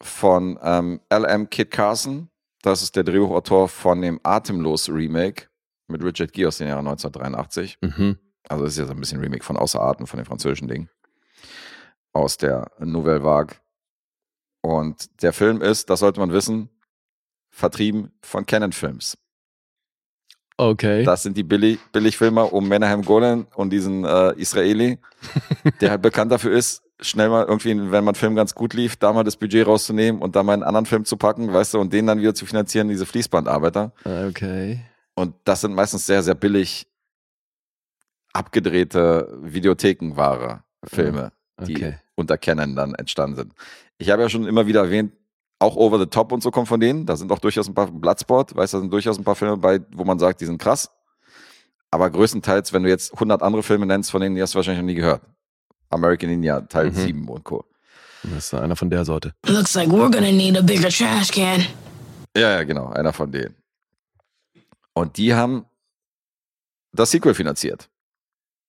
von 0.03 0.59
ähm, 0.61 1.01
L.M. 1.09 1.49
Kit 1.51 1.70
Carson. 1.70 2.31
Das 2.62 2.82
ist 2.82 2.97
der 2.97 3.05
Drehbuchautor 3.05 3.69
von 3.69 4.03
dem 4.03 4.19
Atemlos 4.24 4.89
Remake 4.89 5.47
mit 5.86 6.03
Richard 6.03 6.32
Gere 6.32 6.49
aus 6.49 6.59
den 6.59 6.66
Jahren 6.66 6.89
1983. 6.89 7.78
Mhm. 7.81 8.19
Also 8.49 8.65
das 8.65 8.73
ist 8.73 8.78
ja 8.81 8.86
so 8.86 8.93
ein 8.93 8.99
bisschen 8.99 9.20
Remake 9.20 9.45
von 9.45 9.57
Außer 9.57 9.81
Atem, 9.81 10.09
von 10.09 10.19
dem 10.19 10.27
französischen 10.27 10.66
Ding. 10.66 10.89
Aus 12.12 12.39
der 12.39 12.73
Nouvelle 12.81 13.23
Vague. 13.23 13.57
Und 14.62 15.23
der 15.23 15.32
Film 15.32 15.62
ist, 15.62 15.91
das 15.91 16.01
sollte 16.01 16.19
man 16.19 16.32
wissen, 16.32 16.70
vertrieben 17.55 18.10
von 18.20 18.44
Canon 18.44 18.72
Films. 18.72 19.16
Okay. 20.56 21.05
Das 21.05 21.22
sind 21.22 21.36
die 21.36 21.43
Billig 21.43 21.78
Billigfilmer 21.93 22.52
um 22.52 22.68
Menahem 22.68 23.02
Golan 23.02 23.47
und 23.55 23.70
diesen 23.70 24.05
äh, 24.05 24.32
Israeli, 24.36 24.98
der 25.81 25.90
halt 25.90 26.02
bekannt 26.02 26.31
dafür 26.31 26.52
ist, 26.52 26.82
schnell 27.01 27.28
mal 27.28 27.44
irgendwie, 27.44 27.90
wenn 27.90 28.05
man 28.05 28.14
Film 28.14 28.36
ganz 28.36 28.55
gut 28.55 28.72
lief, 28.74 28.97
da 28.97 29.12
mal 29.12 29.24
das 29.24 29.36
Budget 29.36 29.66
rauszunehmen 29.66 30.20
und 30.22 30.36
da 30.36 30.43
mal 30.43 30.52
einen 30.52 30.62
anderen 30.62 30.86
Film 30.86 31.05
zu 31.05 31.16
packen, 31.16 31.52
weißt 31.52 31.74
du, 31.74 31.81
und 31.81 31.93
den 31.93 32.06
dann 32.06 32.20
wieder 32.20 32.35
zu 32.35 32.47
finanzieren, 32.47 32.89
diese 32.89 33.06
Fließbandarbeiter. 33.06 33.93
okay. 34.05 34.81
Und 35.16 35.35
das 35.44 35.60
sind 35.60 35.74
meistens 35.74 36.06
sehr, 36.06 36.24
sehr 36.24 36.35
billig 36.35 36.89
abgedrehte 38.32 39.39
Videothekenware 39.43 40.64
Filme, 40.85 41.32
die 41.60 41.76
Okay. 41.76 41.94
unter 42.16 42.36
Canon 42.36 42.74
dann 42.74 42.94
entstanden 42.94 43.36
sind. 43.36 43.52
Ich 43.98 44.10
habe 44.10 44.22
ja 44.22 44.28
schon 44.28 44.47
immer 44.47 44.66
wieder 44.66 44.81
erwähnt, 44.82 45.12
auch 45.59 45.76
Over 45.76 45.98
the 45.98 46.06
Top 46.06 46.32
und 46.32 46.43
so 46.43 46.51
kommt 46.51 46.68
von 46.68 46.81
denen. 46.81 47.06
Da 47.06 47.16
sind 47.16 47.31
auch 47.32 47.39
durchaus 47.39 47.68
ein 47.68 47.74
paar 47.74 47.90
Bloodsport, 47.90 48.55
weißt 48.55 48.72
du, 48.74 48.76
da 48.78 48.81
sind 48.82 48.93
durchaus 48.93 49.18
ein 49.18 49.24
paar 49.24 49.35
Filme 49.36 49.56
bei, 49.56 49.81
wo 49.93 50.05
man 50.05 50.18
sagt, 50.18 50.40
die 50.40 50.47
sind 50.47 50.59
krass. 50.60 50.90
Aber 51.90 52.10
größtenteils, 52.10 52.72
wenn 52.72 52.82
du 52.82 52.89
jetzt 52.89 53.12
100 53.14 53.43
andere 53.43 53.62
Filme 53.62 53.86
nennst, 53.86 54.10
von 54.10 54.20
denen 54.20 54.35
die 54.35 54.43
hast 54.43 54.55
du 54.55 54.56
wahrscheinlich 54.56 54.82
noch 54.82 54.86
nie 54.86 54.94
gehört. 54.94 55.22
American 55.90 56.28
Ninja 56.31 56.60
Teil 56.62 56.90
Mhm. 56.90 56.94
7 56.94 57.28
und 57.28 57.44
Co. 57.44 57.64
Das 58.24 58.47
ist 58.47 58.55
einer 58.55 58.74
von 58.74 58.90
der 58.90 59.05
Sorte. 59.05 59.32
Looks 59.47 59.74
like 59.74 59.89
we're 59.89 60.10
gonna 60.10 60.32
need 60.32 60.56
a 60.56 60.62
bigger 60.62 60.89
trash 60.89 61.31
can. 61.31 61.64
Ja, 62.36 62.51
ja, 62.51 62.64
genau, 62.64 62.89
einer 62.89 63.12
von 63.12 63.31
denen. 63.31 63.55
Und 64.93 65.16
die 65.18 65.35
haben 65.35 65.66
das 66.93 67.10
Sequel 67.10 67.35
finanziert. 67.35 67.89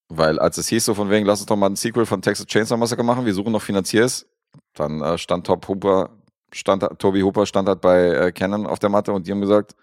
Weil 0.10 0.38
als 0.40 0.58
es 0.60 0.68
hieß 0.68 0.86
so 0.86 0.94
von 0.94 1.10
wegen, 1.10 1.26
lass 1.26 1.40
uns 1.40 1.48
doch 1.48 1.56
mal 1.56 1.68
ein 1.70 1.76
Sequel 1.76 2.06
von 2.06 2.22
Texas 2.22 2.46
Chainsaw 2.46 2.78
Massacre 2.78 3.04
machen, 3.04 3.26
wir 3.26 3.34
suchen 3.34 3.52
noch 3.52 3.62
Finanziers, 3.62 4.28
dann 4.74 5.02
äh, 5.02 5.18
stand 5.18 5.48
Top 5.48 5.68
Hooper, 5.68 6.10
stand, 6.54 6.84
Toby 7.00 7.22
Hooper 7.22 7.46
stand 7.46 7.68
halt 7.68 7.82
bei 7.82 8.08
äh, 8.10 8.32
Canon 8.32 8.66
auf 8.68 8.80
der 8.80 8.90
Matte 8.90 9.12
und 9.14 9.28
die 9.28 9.32
haben 9.32 9.42
gesagt, 9.42 9.76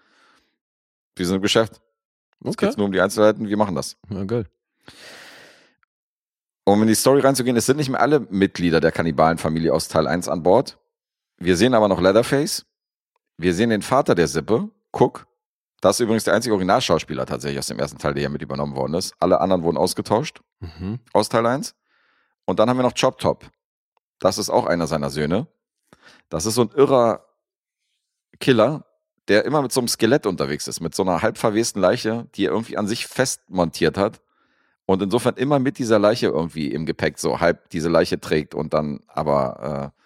wir 1.15 1.25
sind 1.25 1.37
im 1.37 1.41
Geschäft. 1.41 1.81
Es 2.43 2.49
Okay. 2.51 2.67
geht 2.67 2.77
nur 2.77 2.85
um 2.87 2.91
die 2.91 3.01
Einzelheiten, 3.01 3.47
wir 3.47 3.57
machen 3.57 3.75
das. 3.75 3.95
Ja, 4.09 4.23
geil. 4.25 4.45
Um 6.65 6.81
in 6.81 6.87
die 6.87 6.95
Story 6.95 7.19
reinzugehen, 7.19 7.57
es 7.57 7.65
sind 7.65 7.77
nicht 7.77 7.89
mehr 7.89 7.99
alle 7.99 8.21
Mitglieder 8.21 8.79
der 8.79 8.91
Kannibalenfamilie 8.91 9.73
aus 9.73 9.87
Teil 9.89 10.07
1 10.07 10.29
an 10.29 10.43
Bord. 10.43 10.77
Wir 11.37 11.57
sehen 11.57 11.73
aber 11.73 11.87
noch 11.89 11.99
Leatherface. 11.99 12.65
Wir 13.37 13.53
sehen 13.53 13.69
den 13.69 13.81
Vater 13.81 14.15
der 14.15 14.27
Sippe, 14.27 14.69
Cook. 14.93 15.27
Das 15.81 15.97
ist 15.97 15.99
übrigens 16.03 16.23
der 16.23 16.33
einzige 16.33 16.53
Originalschauspieler 16.53 17.25
tatsächlich 17.25 17.59
aus 17.59 17.67
dem 17.67 17.79
ersten 17.79 17.97
Teil, 17.97 18.13
der 18.13 18.21
hier 18.21 18.29
mit 18.29 18.41
übernommen 18.41 18.75
worden 18.75 18.93
ist. 18.93 19.13
Alle 19.19 19.41
anderen 19.41 19.63
wurden 19.63 19.75
ausgetauscht 19.77 20.41
Mhm. 20.61 20.99
aus 21.11 21.27
Teil 21.27 21.45
1. 21.45 21.75
Und 22.45 22.59
dann 22.59 22.69
haben 22.69 22.77
wir 22.77 22.83
noch 22.83 22.93
Chop 22.99 23.19
Top. 23.19 23.45
Das 24.19 24.37
ist 24.37 24.49
auch 24.49 24.65
einer 24.65 24.87
seiner 24.87 25.09
Söhne. 25.09 25.47
Das 26.29 26.45
ist 26.45 26.55
so 26.55 26.61
ein 26.63 26.71
irrer 26.75 27.25
Killer, 28.39 28.85
der 29.27 29.45
immer 29.45 29.61
mit 29.61 29.71
so 29.71 29.79
einem 29.79 29.87
Skelett 29.87 30.25
unterwegs 30.25 30.67
ist, 30.67 30.81
mit 30.81 30.95
so 30.95 31.03
einer 31.03 31.21
halb 31.21 31.37
verwesten 31.37 31.79
Leiche, 31.79 32.27
die 32.35 32.45
er 32.45 32.51
irgendwie 32.51 32.77
an 32.77 32.87
sich 32.87 33.07
fest 33.07 33.41
montiert 33.49 33.97
hat. 33.97 34.21
Und 34.85 35.01
insofern 35.01 35.35
immer 35.35 35.59
mit 35.59 35.79
dieser 35.79 35.97
Leiche 35.97 36.27
irgendwie 36.27 36.67
im 36.67 36.85
Gepäck 36.85 37.17
so 37.17 37.39
halb 37.39 37.69
diese 37.69 37.87
Leiche 37.87 38.19
trägt 38.19 38.53
und 38.53 38.73
dann 38.73 38.99
aber 39.07 39.93
äh, 39.95 40.01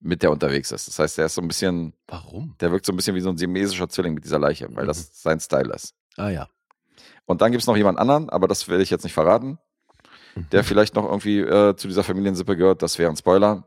mit 0.00 0.22
der 0.22 0.30
unterwegs 0.30 0.70
ist. 0.70 0.86
Das 0.86 0.98
heißt, 0.98 1.18
der 1.18 1.26
ist 1.26 1.34
so 1.34 1.42
ein 1.42 1.48
bisschen, 1.48 1.94
Warum? 2.06 2.54
der 2.60 2.70
wirkt 2.70 2.86
so 2.86 2.92
ein 2.92 2.96
bisschen 2.96 3.16
wie 3.16 3.20
so 3.20 3.30
ein 3.30 3.36
siamesischer 3.36 3.88
Zwilling 3.88 4.14
mit 4.14 4.24
dieser 4.24 4.38
Leiche, 4.38 4.68
weil 4.74 4.86
das 4.86 5.20
sein 5.20 5.40
Style 5.40 5.74
ist. 5.74 5.94
Ah 6.16 6.30
ja. 6.30 6.48
Und 7.26 7.42
dann 7.42 7.50
gibt 7.50 7.62
es 7.62 7.66
noch 7.66 7.76
jemand 7.76 7.98
anderen, 7.98 8.30
aber 8.30 8.48
das 8.48 8.68
werde 8.68 8.82
ich 8.82 8.90
jetzt 8.90 9.04
nicht 9.04 9.12
verraten, 9.12 9.58
der 10.52 10.64
vielleicht 10.64 10.94
noch 10.94 11.04
irgendwie 11.04 11.40
äh, 11.40 11.76
zu 11.76 11.88
dieser 11.88 12.02
Familiensippe 12.02 12.56
gehört. 12.56 12.82
Das 12.82 12.98
wäre 12.98 13.10
ein 13.10 13.16
Spoiler. 13.16 13.64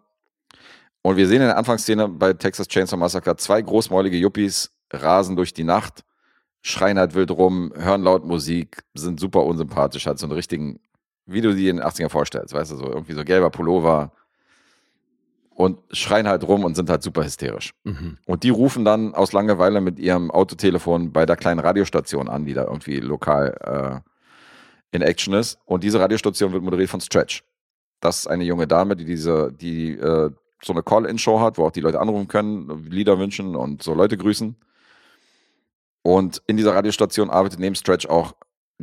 Und 1.03 1.17
wir 1.17 1.27
sehen 1.27 1.41
in 1.41 1.47
der 1.47 1.57
Anfangsszene 1.57 2.07
bei 2.07 2.33
Texas 2.33 2.67
Chainsaw 2.67 2.97
Massacre 2.97 3.35
zwei 3.35 3.61
großmäulige 3.61 4.17
Yuppies 4.17 4.71
rasen 4.91 5.35
durch 5.35 5.53
die 5.53 5.65
Nacht, 5.65 6.03
schreien 6.61 6.97
halt 6.97 7.13
wild 7.13 7.29
rum, 7.29 7.73
hören 7.75 8.03
laut 8.03 8.25
Musik, 8.25 8.83
sind 8.93 9.19
super 9.19 9.43
unsympathisch, 9.43 10.07
halt 10.07 10.17
so 10.17 10.25
einen 10.25 10.33
richtigen, 10.33 10.79
wie 11.25 11.41
du 11.41 11.53
die 11.53 11.67
in 11.67 11.77
den 11.77 11.85
80ern 11.85 12.09
vorstellst, 12.09 12.53
weißt 12.53 12.71
du, 12.71 12.77
so 12.77 12.85
irgendwie 12.85 13.13
so 13.13 13.25
gelber 13.25 13.49
Pullover 13.49 14.13
und 15.49 15.77
schreien 15.91 16.27
halt 16.27 16.47
rum 16.47 16.63
und 16.63 16.75
sind 16.75 16.89
halt 16.89 17.03
super 17.03 17.25
hysterisch. 17.25 17.73
Mhm. 17.83 18.17
Und 18.25 18.43
die 18.43 18.49
rufen 18.49 18.85
dann 18.85 19.13
aus 19.13 19.33
Langeweile 19.33 19.81
mit 19.81 19.99
ihrem 19.99 20.31
Autotelefon 20.31 21.11
bei 21.11 21.25
der 21.25 21.35
kleinen 21.35 21.59
Radiostation 21.59 22.29
an, 22.29 22.45
die 22.45 22.53
da 22.53 22.63
irgendwie 22.63 23.01
lokal 23.01 24.03
äh, 24.93 24.95
in 24.95 25.01
Action 25.01 25.33
ist. 25.33 25.59
Und 25.65 25.83
diese 25.83 25.99
Radiostation 25.99 26.53
wird 26.53 26.63
moderiert 26.63 26.89
von 26.89 27.01
Stretch. 27.01 27.43
Das 27.99 28.19
ist 28.19 28.27
eine 28.27 28.45
junge 28.45 28.67
Dame, 28.67 28.95
die 28.95 29.05
diese, 29.05 29.51
die 29.51 29.91
äh, 29.97 30.31
so 30.63 30.73
eine 30.73 30.83
Call-In-Show 30.83 31.39
hat, 31.39 31.57
wo 31.57 31.65
auch 31.65 31.71
die 31.71 31.81
Leute 31.81 31.99
anrufen 31.99 32.27
können, 32.27 32.89
Lieder 32.89 33.19
wünschen 33.19 33.55
und 33.55 33.83
so 33.83 33.93
Leute 33.93 34.17
grüßen. 34.17 34.55
Und 36.01 36.41
in 36.47 36.57
dieser 36.57 36.75
Radiostation 36.75 37.29
arbeitet 37.29 37.59
neben 37.59 37.75
Stretch 37.75 38.07
auch 38.07 38.33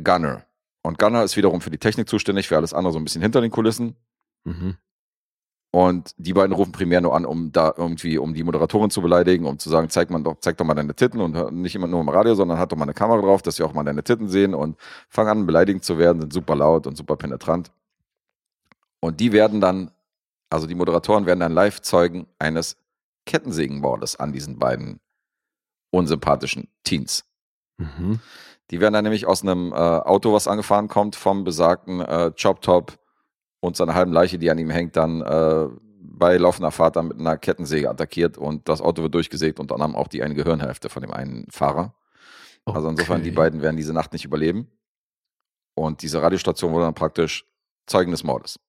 Gunner. 0.03 0.45
Und 0.81 0.97
Gunner 0.97 1.23
ist 1.23 1.37
wiederum 1.37 1.61
für 1.61 1.69
die 1.69 1.77
Technik 1.77 2.09
zuständig, 2.09 2.47
für 2.47 2.57
alles 2.57 2.73
andere 2.73 2.93
so 2.93 2.99
ein 2.99 3.03
bisschen 3.03 3.21
hinter 3.21 3.41
den 3.41 3.51
Kulissen. 3.51 3.95
Mhm. 4.43 4.77
Und 5.73 6.13
die 6.17 6.33
beiden 6.33 6.53
rufen 6.53 6.73
primär 6.73 6.99
nur 6.99 7.15
an, 7.15 7.25
um 7.25 7.53
da 7.53 7.73
irgendwie, 7.77 8.17
um 8.17 8.33
die 8.33 8.43
Moderatorin 8.43 8.89
zu 8.89 9.01
beleidigen, 9.01 9.45
um 9.45 9.57
zu 9.57 9.69
sagen, 9.69 9.89
zeig, 9.89 10.09
man 10.09 10.21
doch, 10.21 10.35
zeig 10.41 10.57
doch 10.57 10.65
mal 10.65 10.73
deine 10.73 10.93
Titten 10.95 11.21
und 11.21 11.53
nicht 11.53 11.75
immer 11.75 11.87
nur 11.87 12.01
im 12.01 12.09
Radio, 12.09 12.35
sondern 12.35 12.57
hat 12.57 12.73
doch 12.73 12.77
mal 12.77 12.83
eine 12.83 12.93
Kamera 12.93 13.21
drauf, 13.21 13.41
dass 13.41 13.57
wir 13.57 13.65
auch 13.65 13.73
mal 13.73 13.85
deine 13.85 14.03
Titten 14.03 14.27
sehen 14.27 14.53
und 14.53 14.77
fangen 15.07 15.29
an, 15.29 15.45
beleidigend 15.45 15.85
zu 15.85 15.97
werden, 15.97 16.19
sind 16.19 16.33
super 16.33 16.57
laut 16.57 16.87
und 16.87 16.97
super 16.97 17.15
penetrant. 17.15 17.71
Und 18.99 19.21
die 19.21 19.31
werden 19.31 19.61
dann, 19.61 19.91
also 20.51 20.67
die 20.67 20.75
Moderatoren 20.75 21.25
werden 21.25 21.39
dann 21.39 21.53
Live-Zeugen 21.53 22.27
eines 22.37 22.77
Kettensägenmordes 23.25 24.17
an 24.17 24.33
diesen 24.33 24.59
beiden 24.59 24.99
unsympathischen 25.91 26.67
Teens. 26.83 27.25
Mhm. 27.77 28.19
Die 28.69 28.79
werden 28.79 28.93
dann 28.93 29.03
nämlich 29.03 29.25
aus 29.25 29.41
einem 29.41 29.71
äh, 29.71 29.75
Auto, 29.75 30.33
was 30.33 30.47
angefahren 30.47 30.87
kommt, 30.87 31.15
vom 31.15 31.43
besagten 31.43 32.01
äh, 32.01 32.31
Chop 32.41 32.61
Top 32.61 32.97
und 33.59 33.75
seiner 33.75 33.95
halben 33.95 34.13
Leiche, 34.13 34.37
die 34.37 34.49
an 34.49 34.57
ihm 34.57 34.69
hängt, 34.69 34.95
dann 34.95 35.21
äh, 35.21 35.67
bei 35.99 36.37
laufender 36.37 36.71
Fahrt 36.71 36.95
dann 36.95 37.07
mit 37.07 37.19
einer 37.19 37.37
Kettensäge 37.37 37.89
attackiert 37.89 38.37
und 38.37 38.67
das 38.67 38.81
Auto 38.81 39.03
wird 39.03 39.13
durchgesägt 39.13 39.59
und 39.59 39.71
dann 39.71 39.81
haben 39.81 39.95
auch 39.95 40.07
die 40.07 40.23
eine 40.23 40.35
Gehirnhälfte 40.35 40.89
von 40.89 41.01
dem 41.01 41.11
einen 41.11 41.45
Fahrer. 41.49 41.93
Also 42.65 42.89
insofern, 42.89 43.21
Okay. 43.21 43.29
die 43.29 43.35
beiden 43.35 43.61
werden 43.61 43.77
diese 43.77 43.93
Nacht 43.93 44.13
nicht 44.13 44.25
überleben. 44.25 44.67
Und 45.73 46.01
diese 46.01 46.21
Radiostation 46.21 46.73
wurde 46.73 46.85
dann 46.85 46.93
praktisch 46.93 47.45
Zeugen 47.87 48.11
des 48.11 48.23
Mordes. 48.23 48.59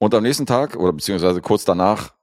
Und 0.00 0.14
am 0.14 0.22
nächsten 0.22 0.46
Tag, 0.46 0.76
oder 0.76 0.94
beziehungsweise 0.94 1.42
kurz 1.42 1.66
danach, 1.66 2.14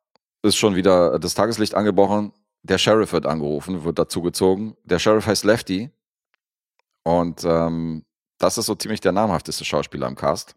ist 0.41 0.58
schon 0.58 0.76
wieder 0.76 1.20
das 1.20 1.36
Tageslicht 1.36 1.76
angebrochen. 1.76 2.34
Der 2.64 2.80
Sheriff 2.80 3.14
wird 3.14 3.28
angerufen, 3.28 3.84
wird 3.84 3.99
dazugezogen. 3.99 4.76
Der 4.84 4.98
Sheriff 4.98 5.28
heißt 5.28 5.44
Lefty. 5.44 5.91
Und 7.04 7.44
ähm, 7.44 8.04
das 8.40 8.58
ist 8.58 8.66
so 8.66 8.74
ziemlich 8.74 8.99
der 8.99 9.12
namhafteste 9.12 9.64
Schauspieler 9.64 10.08
im 10.08 10.16
Cast. 10.16 10.56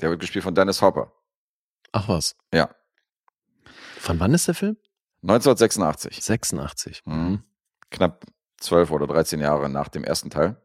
Der 0.00 0.10
wird 0.10 0.18
gespielt 0.18 0.42
von 0.42 0.56
Dennis 0.56 0.82
Hopper. 0.82 1.12
Ach 1.92 2.08
was. 2.08 2.36
Ja. 2.52 2.68
Von 4.00 4.18
wann 4.18 4.34
ist 4.34 4.48
der 4.48 4.54
Film? 4.56 4.76
1986. 5.22 6.20
86. 6.20 7.02
Mhm. 7.06 7.44
Knapp 7.90 8.26
12 8.58 8.90
oder 8.90 9.06
13 9.06 9.38
Jahre 9.38 9.68
nach 9.68 9.88
dem 9.88 10.02
ersten 10.02 10.30
Teil. 10.30 10.60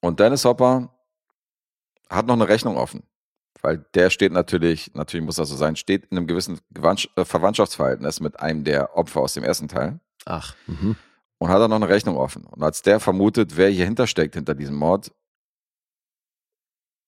Und 0.00 0.20
Dennis 0.20 0.46
Hopper 0.46 0.94
hat 2.08 2.26
noch 2.26 2.34
eine 2.34 2.48
Rechnung 2.48 2.78
offen. 2.78 3.02
Weil 3.62 3.84
der 3.94 4.10
steht 4.10 4.32
natürlich, 4.32 4.92
natürlich 4.94 5.24
muss 5.24 5.36
das 5.36 5.48
so 5.48 5.56
sein, 5.56 5.76
steht 5.76 6.06
in 6.06 6.16
einem 6.16 6.26
gewissen 6.26 6.58
äh, 6.74 7.24
Verwandtschaftsverhältnis 7.24 8.20
mit 8.20 8.40
einem 8.40 8.64
der 8.64 8.96
Opfer 8.96 9.20
aus 9.20 9.34
dem 9.34 9.44
ersten 9.44 9.68
Teil 9.68 10.00
Ach. 10.24 10.54
Mhm. 10.66 10.96
und 11.38 11.48
hat 11.48 11.60
dann 11.60 11.70
noch 11.70 11.76
eine 11.76 11.88
Rechnung 11.88 12.16
offen. 12.16 12.44
Und 12.44 12.62
als 12.62 12.82
der 12.82 13.00
vermutet, 13.00 13.56
wer 13.56 13.68
hier 13.68 13.84
hintersteckt 13.84 14.34
hinter 14.34 14.54
diesem 14.54 14.76
Mord, 14.76 15.12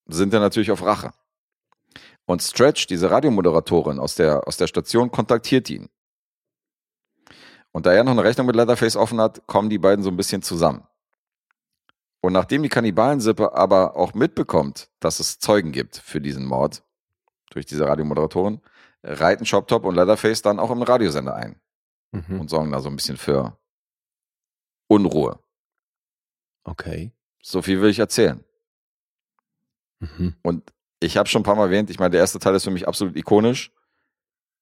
sind 0.05 0.33
er 0.33 0.39
natürlich 0.39 0.71
auf 0.71 0.83
Rache. 0.83 1.13
Und 2.25 2.41
Stretch, 2.41 2.87
diese 2.87 3.09
Radiomoderatorin 3.09 3.99
aus 3.99 4.15
der, 4.15 4.47
aus 4.47 4.57
der 4.57 4.67
Station, 4.67 5.11
kontaktiert 5.11 5.69
ihn. 5.69 5.89
Und 7.71 7.85
da 7.85 7.93
er 7.93 8.03
noch 8.03 8.11
eine 8.11 8.23
Rechnung 8.23 8.47
mit 8.47 8.55
Leatherface 8.55 8.95
offen 8.95 9.19
hat, 9.19 9.45
kommen 9.47 9.69
die 9.69 9.79
beiden 9.79 10.03
so 10.03 10.11
ein 10.11 10.17
bisschen 10.17 10.41
zusammen. 10.43 10.87
Und 12.23 12.31
nachdem 12.31 12.63
die 12.63 12.69
Kannibalensippe 12.69 13.53
aber 13.53 13.97
auch 13.97 14.13
mitbekommt, 14.13 14.89
dass 15.01 15.19
es 15.19 15.39
Zeugen 15.39 15.73
gibt 15.73 15.97
für 15.97 16.21
diesen 16.21 16.45
Mord 16.45 16.81
durch 17.49 17.65
diese 17.65 17.85
Radiomoderatorin, 17.85 18.61
reiten 19.03 19.43
Chop 19.43 19.67
Top 19.67 19.83
und 19.83 19.95
Leatherface 19.95 20.41
dann 20.41 20.57
auch 20.57 20.71
im 20.71 20.81
Radiosender 20.81 21.35
ein 21.35 21.59
Mhm. 22.13 22.39
und 22.39 22.49
sorgen 22.49 22.71
da 22.71 22.79
so 22.79 22.87
ein 22.89 22.95
bisschen 22.95 23.17
für 23.17 23.57
Unruhe. 24.87 25.39
Okay. 26.63 27.11
So 27.41 27.61
viel 27.61 27.81
will 27.81 27.89
ich 27.89 27.99
erzählen. 27.99 28.41
Mhm. 29.99 30.35
Und 30.43 30.71
ich 31.01 31.17
habe 31.17 31.27
schon 31.27 31.41
ein 31.41 31.45
paar 31.45 31.55
Mal 31.55 31.65
erwähnt, 31.65 31.89
ich 31.89 31.99
meine, 31.99 32.11
der 32.11 32.21
erste 32.21 32.39
Teil 32.39 32.55
ist 32.55 32.63
für 32.63 32.71
mich 32.71 32.87
absolut 32.87 33.17
ikonisch. 33.17 33.71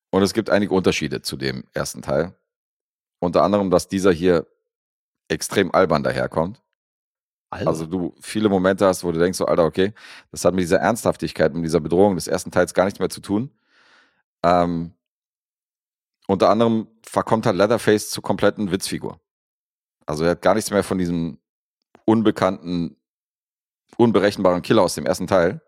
Und 0.09 0.23
es 0.23 0.33
gibt 0.33 0.49
einige 0.49 0.73
Unterschiede 0.73 1.21
zu 1.21 1.37
dem 1.37 1.65
ersten 1.73 2.01
Teil. 2.01 2.33
Unter 3.19 3.43
anderem, 3.43 3.69
dass 3.69 3.87
dieser 3.87 4.11
hier 4.11 4.47
extrem 5.27 5.71
albern 5.75 6.01
daherkommt. 6.01 6.63
Alter. 7.51 7.67
Also 7.67 7.85
du 7.85 8.15
viele 8.21 8.49
Momente 8.49 8.85
hast, 8.85 9.03
wo 9.03 9.11
du 9.11 9.19
denkst, 9.19 9.37
so, 9.37 9.45
Alter, 9.45 9.65
okay, 9.65 9.93
das 10.31 10.45
hat 10.45 10.53
mit 10.53 10.63
dieser 10.63 10.79
Ernsthaftigkeit, 10.79 11.53
mit 11.53 11.65
dieser 11.65 11.81
Bedrohung 11.81 12.15
des 12.15 12.27
ersten 12.27 12.49
Teils 12.49 12.73
gar 12.73 12.85
nichts 12.85 12.99
mehr 12.99 13.09
zu 13.09 13.21
tun. 13.21 13.51
Ähm, 14.41 14.93
unter 16.27 16.49
anderem 16.49 16.87
verkommt 17.03 17.45
halt 17.45 17.57
Leatherface 17.57 18.09
zur 18.09 18.23
kompletten 18.23 18.71
Witzfigur. 18.71 19.19
Also 20.05 20.23
er 20.23 20.31
hat 20.31 20.41
gar 20.41 20.55
nichts 20.55 20.71
mehr 20.71 20.83
von 20.83 20.97
diesem 20.97 21.39
unbekannten, 22.05 22.95
unberechenbaren 23.97 24.61
Killer 24.61 24.81
aus 24.81 24.95
dem 24.95 25.05
ersten 25.05 25.27
Teil, 25.27 25.61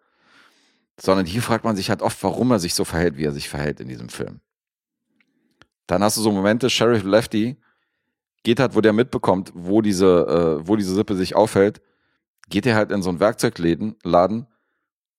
sondern 0.99 1.25
hier 1.25 1.41
fragt 1.41 1.65
man 1.65 1.75
sich 1.75 1.89
halt 1.89 2.01
oft, 2.01 2.23
warum 2.23 2.51
er 2.51 2.59
sich 2.59 2.75
so 2.75 2.85
verhält, 2.85 3.17
wie 3.17 3.25
er 3.25 3.33
sich 3.33 3.49
verhält 3.49 3.81
in 3.81 3.89
diesem 3.89 4.07
Film. 4.07 4.39
Dann 5.85 6.01
hast 6.01 6.15
du 6.15 6.21
so 6.21 6.31
Momente, 6.31 6.69
Sheriff 6.69 7.03
Lefty 7.03 7.57
geht 8.43 8.59
halt, 8.59 8.75
wo 8.75 8.81
der 8.81 8.93
mitbekommt, 8.93 9.51
wo 9.55 9.81
diese, 9.81 10.59
äh, 10.61 10.67
wo 10.67 10.75
diese 10.75 10.93
Sippe 10.93 11.15
sich 11.15 11.35
aufhält, 11.35 11.81
geht 12.49 12.65
er 12.65 12.75
halt 12.75 12.91
in 12.91 13.01
so 13.01 13.09
einen 13.09 13.19
Werkzeugladen 13.19 13.95
Laden 14.03 14.47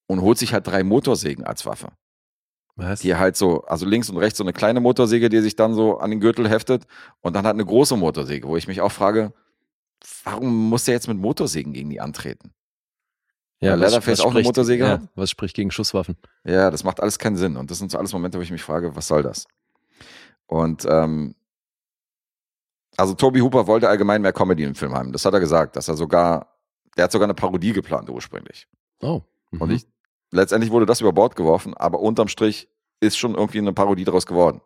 und 0.07 0.21
holt 0.21 0.39
sich 0.39 0.53
halt 0.53 0.67
drei 0.67 0.85
Motorsägen 0.85 1.45
als 1.45 1.67
Waffe. 1.67 1.89
Was? 2.77 3.01
Die 3.01 3.15
halt 3.15 3.37
so, 3.37 3.63
also 3.63 3.87
links 3.87 4.11
und 4.11 4.17
rechts 4.19 4.39
so 4.39 4.45
eine 4.45 4.53
kleine 4.53 4.81
Motorsäge, 4.81 5.29
die 5.29 5.41
sich 5.41 5.57
dann 5.57 5.75
so 5.75 5.99
an 5.99 6.11
den 6.11 6.21
Gürtel 6.21 6.49
heftet 6.49 6.87
und 7.21 7.35
dann 7.35 7.45
halt 7.45 7.55
eine 7.55 7.65
große 7.65 7.97
Motorsäge, 7.97 8.49
wo 8.49 8.57
ich 8.57 8.67
mich 8.67 8.81
auch 8.81 8.93
frage, 8.93 9.33
warum 10.25 10.69
muss 10.69 10.85
der 10.85 10.95
jetzt 10.95 11.09
mit 11.09 11.17
Motorsägen 11.17 11.73
gegen 11.73 11.91
die 11.91 12.01
antreten? 12.01 12.53
Weil 13.61 13.79
Leatherface 13.79 14.21
auch 14.21 14.35
eine 14.35 14.43
Motorsäge 14.43 14.85
ja, 14.85 14.91
hat? 14.91 15.03
Was 15.15 15.31
spricht 15.31 15.57
gegen 15.57 15.71
Schusswaffen? 15.71 16.17
Ja, 16.45 16.71
das 16.71 16.85
macht 16.85 17.01
alles 17.01 17.19
keinen 17.19 17.37
Sinn. 17.37 17.57
Und 17.57 17.71
das 17.71 17.79
sind 17.79 17.91
so 17.91 17.99
alles 17.99 18.13
Momente, 18.13 18.39
wo 18.39 18.43
ich 18.43 18.51
mich 18.51 18.63
frage, 18.63 18.95
was 18.95 19.07
soll 19.07 19.23
das? 19.23 19.47
Und 20.47 20.85
ähm, 20.89 21.35
also 22.97 23.15
Toby 23.15 23.41
Hooper 23.41 23.67
wollte 23.67 23.89
allgemein 23.89 24.23
mehr 24.23 24.33
Comedy 24.33 24.65
im 24.65 24.75
Film 24.75 24.95
haben. 24.95 25.13
Das 25.13 25.25
hat 25.25 25.35
er 25.35 25.41
gesagt, 25.41 25.77
dass 25.77 25.89
er 25.89 25.97
sogar, 25.97 26.55
der 26.97 27.05
hat 27.05 27.13
sogar 27.13 27.27
eine 27.27 27.35
Parodie 27.35 27.73
geplant 27.73 28.09
ursprünglich. 28.09 28.69
Oh. 29.01 29.23
Mhm. 29.51 29.61
Und 29.61 29.71
ich, 29.71 29.87
letztendlich 30.31 30.71
wurde 30.71 30.87
das 30.87 31.01
über 31.01 31.13
Bord 31.13 31.37
geworfen, 31.37 31.75
aber 31.75 32.01
unterm 32.01 32.29
Strich 32.29 32.69
ist 33.01 33.17
schon 33.17 33.35
irgendwie 33.35 33.59
eine 33.59 33.73
Parodie 33.73 34.05
daraus 34.05 34.27
geworden. 34.27 34.61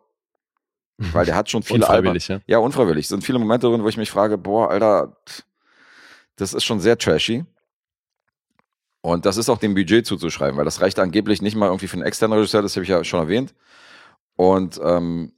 Weil 0.99 1.25
der 1.25 1.35
hat 1.35 1.49
schon 1.49 1.63
viele 1.63 1.85
Unfreiwillig, 1.85 2.27
ja. 2.27 2.41
ja, 2.45 2.57
unfreiwillig. 2.57 3.05
Es 3.05 3.09
sind 3.09 3.23
viele 3.23 3.39
Momente 3.39 3.67
drin, 3.67 3.83
wo 3.83 3.87
ich 3.87 3.95
mich 3.95 4.11
frage, 4.11 4.37
boah, 4.37 4.69
Alter, 4.69 5.15
das 6.35 6.53
ist 6.53 6.65
schon 6.65 6.81
sehr 6.81 6.97
trashy. 6.97 7.45
Und 9.01 9.25
das 9.25 9.37
ist 9.37 9.49
auch 9.49 9.59
dem 9.59 9.75
Budget 9.75 10.05
zuzuschreiben, 10.05 10.57
weil 10.57 10.65
das 10.65 10.81
reicht 10.81 10.99
angeblich 10.99 11.41
nicht 11.41 11.55
mal 11.55 11.67
irgendwie 11.67 11.87
für 11.87 11.93
einen 11.93 12.05
externen 12.05 12.37
Regisseur, 12.37 12.61
das 12.61 12.75
habe 12.75 12.83
ich 12.83 12.89
ja 12.89 13.01
schon 13.05 13.21
erwähnt. 13.21 13.55
Und 14.35 14.79
ähm, 14.83 15.31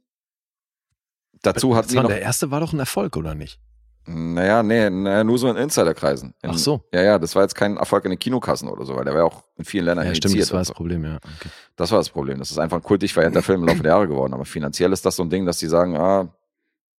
dazu 1.42 1.76
hat 1.76 1.88
sie 1.88 1.96
noch, 1.96 2.08
der 2.08 2.22
erste 2.22 2.50
war 2.50 2.60
doch 2.60 2.72
ein 2.72 2.80
Erfolg, 2.80 3.16
oder 3.16 3.34
nicht? 3.34 3.60
naja, 4.04 4.62
nee, 4.62 4.90
naja, 4.90 5.22
nur 5.22 5.38
so 5.38 5.48
in 5.48 5.56
Insiderkreisen. 5.56 6.34
In, 6.42 6.50
Ach 6.50 6.58
so. 6.58 6.82
Ja, 6.92 7.02
ja, 7.02 7.18
das 7.18 7.36
war 7.36 7.42
jetzt 7.42 7.54
kein 7.54 7.76
Erfolg 7.76 8.04
in 8.04 8.10
den 8.10 8.18
Kinokassen 8.18 8.68
oder 8.68 8.84
so, 8.84 8.96
weil 8.96 9.04
der 9.04 9.14
war 9.14 9.20
ja 9.20 9.26
auch 9.26 9.44
in 9.56 9.64
vielen 9.64 9.84
Ländern 9.84 10.06
Ja, 10.06 10.14
stimmt, 10.14 10.40
das 10.40 10.50
war 10.50 10.58
das 10.58 10.68
so. 10.68 10.74
Problem, 10.74 11.04
ja. 11.04 11.16
Okay. 11.16 11.48
Das 11.76 11.90
war 11.92 11.98
das 11.98 12.10
Problem. 12.10 12.38
Das 12.38 12.50
ist 12.50 12.58
einfach 12.58 12.78
ein 12.78 12.82
kultig 12.82 13.12
verehrter 13.12 13.42
Film 13.42 13.60
im 13.60 13.68
Laufe 13.68 13.82
der 13.82 13.92
Jahre 13.92 14.08
geworden. 14.08 14.34
Aber 14.34 14.44
finanziell 14.44 14.92
ist 14.92 15.06
das 15.06 15.16
so 15.16 15.22
ein 15.22 15.30
Ding, 15.30 15.46
dass 15.46 15.58
die 15.58 15.68
sagen, 15.68 15.96
ah, 15.96 16.34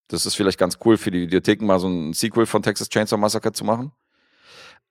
das 0.07 0.25
ist 0.25 0.35
vielleicht 0.35 0.57
ganz 0.57 0.77
cool 0.85 0.97
für 0.97 1.11
die 1.11 1.21
Videotheken, 1.21 1.65
mal 1.65 1.79
so 1.79 1.87
ein 1.87 2.13
Sequel 2.13 2.45
von 2.45 2.61
Texas 2.63 2.87
Chainsaw 2.87 3.17
Massacre 3.19 3.51
zu 3.51 3.65
machen. 3.65 3.91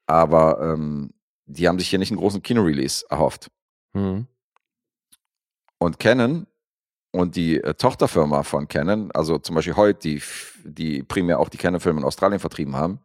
Aber 0.07 0.60
ähm, 0.60 1.15
die 1.47 1.67
haben 1.67 1.78
sich 1.78 1.89
hier 1.89 1.99
nicht 1.99 2.10
einen 2.10 2.20
großen 2.20 2.43
Kino-Release 2.43 3.07
erhofft. 3.09 3.51
Mhm. 3.94 4.27
Und 5.78 5.99
Canon 5.99 6.47
und 7.12 7.36
die 7.36 7.62
äh, 7.62 7.74
Tochterfirma 7.74 8.42
von 8.42 8.66
Canon, 8.66 9.10
also 9.12 9.39
zum 9.39 9.55
Beispiel 9.55 9.76
heute, 9.76 10.00
die, 10.00 10.23
die 10.65 11.02
primär 11.02 11.39
auch 11.39 11.49
die 11.49 11.58
Canon-Filme 11.58 12.00
in 12.00 12.07
Australien 12.07 12.41
vertrieben 12.41 12.74
haben, 12.74 12.99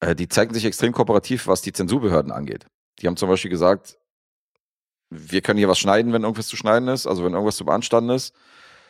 äh, 0.00 0.16
die 0.16 0.28
zeigen 0.28 0.52
sich 0.54 0.64
extrem 0.64 0.92
kooperativ, 0.92 1.46
was 1.46 1.62
die 1.62 1.72
Zensurbehörden 1.72 2.32
angeht. 2.32 2.66
Die 2.98 3.06
haben 3.06 3.16
zum 3.16 3.28
Beispiel 3.28 3.50
gesagt, 3.50 3.98
wir 5.10 5.40
können 5.42 5.58
hier 5.58 5.68
was 5.68 5.78
schneiden, 5.78 6.12
wenn 6.12 6.22
irgendwas 6.22 6.48
zu 6.48 6.56
schneiden 6.56 6.88
ist, 6.88 7.06
also 7.06 7.24
wenn 7.24 7.32
irgendwas 7.32 7.56
zu 7.56 7.64
beanstanden 7.64 8.10
ist. 8.10 8.34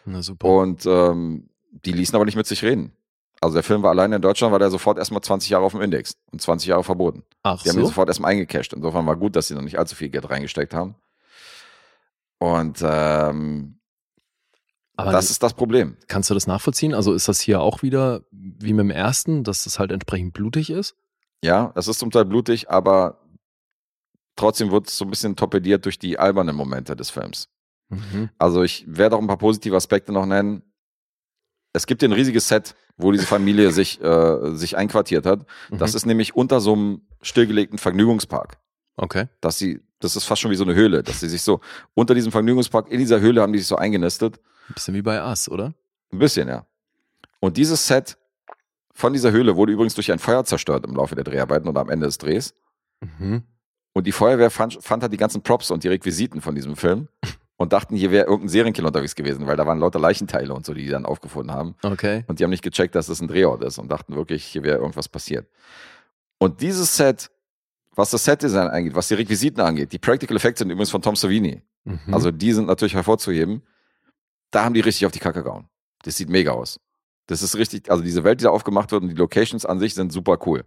Na 0.04 0.22
super. 0.22 0.46
Und 0.48 0.86
ähm, 0.86 1.50
die 1.70 1.92
ließen 1.92 2.14
aber 2.14 2.24
nicht 2.24 2.36
mit 2.36 2.46
sich 2.46 2.62
reden. 2.62 2.92
Also 3.40 3.54
der 3.54 3.62
Film 3.62 3.82
war 3.82 3.90
alleine 3.90 4.16
in 4.16 4.22
Deutschland, 4.22 4.52
war 4.52 4.58
der 4.58 4.70
sofort 4.70 4.98
erstmal 4.98 5.22
20 5.22 5.50
Jahre 5.50 5.64
auf 5.64 5.72
dem 5.72 5.80
Index 5.80 6.16
und 6.30 6.42
20 6.42 6.68
Jahre 6.68 6.84
verboten. 6.84 7.24
Ach 7.42 7.62
Die 7.62 7.70
haben 7.70 7.76
ihn 7.76 7.82
so? 7.82 7.86
sofort 7.88 8.08
erstmal 8.08 8.32
eingecasht. 8.32 8.74
Insofern 8.74 9.06
war 9.06 9.16
gut, 9.16 9.34
dass 9.34 9.48
sie 9.48 9.54
noch 9.54 9.62
nicht 9.62 9.78
allzu 9.78 9.96
viel 9.96 10.10
Geld 10.10 10.28
reingesteckt 10.28 10.74
haben. 10.74 10.94
Und 12.38 12.80
ähm, 12.82 13.79
Aber 15.02 15.12
das 15.12 15.30
ist 15.30 15.42
das 15.42 15.54
Problem. 15.54 15.96
kannst 16.08 16.30
du 16.30 16.34
das 16.34 16.46
nachvollziehen? 16.46 16.94
Also 16.94 17.12
ist 17.14 17.28
das 17.28 17.40
hier 17.40 17.60
auch 17.60 17.82
wieder 17.82 18.22
wie 18.30 18.72
mit 18.72 18.80
dem 18.84 18.90
ersten, 18.90 19.44
dass 19.44 19.64
das 19.64 19.78
halt 19.78 19.92
entsprechend 19.92 20.32
blutig 20.32 20.70
ist? 20.70 20.94
Ja, 21.42 21.72
es 21.74 21.88
ist 21.88 21.98
zum 21.98 22.10
Teil 22.10 22.24
blutig, 22.26 22.70
aber 22.70 23.18
trotzdem 24.36 24.70
wird 24.70 24.88
es 24.88 24.96
so 24.96 25.04
ein 25.04 25.10
bisschen 25.10 25.36
torpediert 25.36 25.84
durch 25.84 25.98
die 25.98 26.18
albernen 26.18 26.56
Momente 26.56 26.96
des 26.96 27.10
Films. 27.10 27.48
Mhm. 27.88 28.30
Also 28.38 28.62
ich 28.62 28.84
werde 28.86 29.16
auch 29.16 29.20
ein 29.20 29.26
paar 29.26 29.38
positive 29.38 29.76
Aspekte 29.76 30.12
noch 30.12 30.26
nennen. 30.26 30.62
Es 31.72 31.86
gibt 31.86 32.02
hier 32.02 32.08
ein 32.08 32.12
riesiges 32.14 32.48
Set, 32.48 32.74
wo 32.96 33.12
diese 33.12 33.26
Familie 33.26 33.70
sich, 33.72 34.00
äh, 34.02 34.54
sich 34.56 34.76
einquartiert 34.76 35.26
hat. 35.26 35.46
Das 35.70 35.92
Mhm. 35.92 35.96
ist 35.96 36.06
nämlich 36.06 36.34
unter 36.36 36.60
so 36.60 36.72
einem 36.74 37.02
stillgelegten 37.22 37.78
Vergnügungspark. 37.78 38.58
Okay. 38.96 39.28
Dass 39.40 39.56
sie, 39.58 39.80
das 39.98 40.16
ist 40.16 40.24
fast 40.24 40.42
schon 40.42 40.50
wie 40.50 40.56
so 40.56 40.64
eine 40.64 40.74
Höhle, 40.74 41.02
dass 41.02 41.20
sie 41.20 41.28
sich 41.28 41.42
so 41.42 41.60
unter 41.94 42.14
diesem 42.14 42.32
Vergnügungspark, 42.32 42.90
in 42.90 42.98
dieser 42.98 43.20
Höhle 43.20 43.40
haben 43.42 43.52
die 43.52 43.58
sich 43.58 43.68
so 43.68 43.76
eingenistet. 43.76 44.40
Ein 44.70 44.74
bisschen 44.74 44.94
wie 44.94 45.02
bei 45.02 45.22
Us, 45.22 45.48
oder? 45.48 45.74
Ein 46.12 46.18
bisschen, 46.18 46.48
ja. 46.48 46.64
Und 47.40 47.56
dieses 47.56 47.86
Set 47.86 48.16
von 48.92 49.12
dieser 49.12 49.32
Höhle 49.32 49.56
wurde 49.56 49.72
übrigens 49.72 49.94
durch 49.94 50.12
ein 50.12 50.18
Feuer 50.18 50.44
zerstört 50.44 50.84
im 50.86 50.94
Laufe 50.94 51.14
der 51.14 51.24
Dreharbeiten 51.24 51.68
oder 51.68 51.80
am 51.80 51.90
Ende 51.90 52.06
des 52.06 52.18
Drehs. 52.18 52.54
Mhm. 53.00 53.42
Und 53.92 54.06
die 54.06 54.12
Feuerwehr 54.12 54.50
fand, 54.50 54.78
fand 54.80 55.02
halt 55.02 55.12
die 55.12 55.16
ganzen 55.16 55.42
Props 55.42 55.70
und 55.70 55.82
die 55.82 55.88
Requisiten 55.88 56.40
von 56.40 56.54
diesem 56.54 56.76
Film 56.76 57.08
und 57.56 57.72
dachten, 57.72 57.96
hier 57.96 58.12
wäre 58.12 58.26
irgendein 58.26 58.48
Serienkiller 58.48 58.88
unterwegs 58.88 59.16
gewesen, 59.16 59.46
weil 59.46 59.56
da 59.56 59.66
waren 59.66 59.80
lauter 59.80 59.98
Leichenteile 59.98 60.54
und 60.54 60.64
so, 60.64 60.72
die 60.72 60.84
die 60.84 60.90
dann 60.90 61.04
aufgefunden 61.04 61.52
haben. 61.52 61.74
Okay. 61.82 62.24
Und 62.28 62.38
die 62.38 62.44
haben 62.44 62.50
nicht 62.50 62.62
gecheckt, 62.62 62.94
dass 62.94 63.08
das 63.08 63.20
ein 63.20 63.28
Drehort 63.28 63.64
ist 63.64 63.78
und 63.78 63.90
dachten 63.90 64.14
wirklich, 64.14 64.44
hier 64.44 64.62
wäre 64.62 64.78
irgendwas 64.78 65.08
passiert. 65.08 65.48
Und 66.38 66.60
dieses 66.60 66.96
Set, 66.96 67.30
was 67.94 68.10
das 68.10 68.24
Setdesign 68.24 68.68
angeht, 68.68 68.94
was 68.94 69.08
die 69.08 69.14
Requisiten 69.14 69.60
angeht, 69.60 69.92
die 69.92 69.98
Practical 69.98 70.36
Effects 70.36 70.60
sind 70.60 70.70
übrigens 70.70 70.90
von 70.90 71.02
Tom 71.02 71.16
Savini. 71.16 71.62
Mhm. 71.84 72.14
Also 72.14 72.30
die 72.30 72.52
sind 72.52 72.66
natürlich 72.66 72.94
hervorzuheben. 72.94 73.62
Da 74.50 74.64
haben 74.64 74.74
die 74.74 74.80
richtig 74.80 75.06
auf 75.06 75.12
die 75.12 75.18
Kacke 75.18 75.42
gehauen. 75.42 75.68
Das 76.02 76.16
sieht 76.16 76.28
mega 76.28 76.52
aus. 76.52 76.80
Das 77.26 77.42
ist 77.42 77.56
richtig, 77.56 77.90
also 77.90 78.02
diese 78.02 78.24
Welt, 78.24 78.40
die 78.40 78.44
da 78.44 78.50
aufgemacht 78.50 78.90
wird 78.90 79.02
und 79.02 79.08
die 79.08 79.14
Locations 79.14 79.64
an 79.64 79.78
sich 79.78 79.94
sind 79.94 80.12
super 80.12 80.38
cool. 80.46 80.64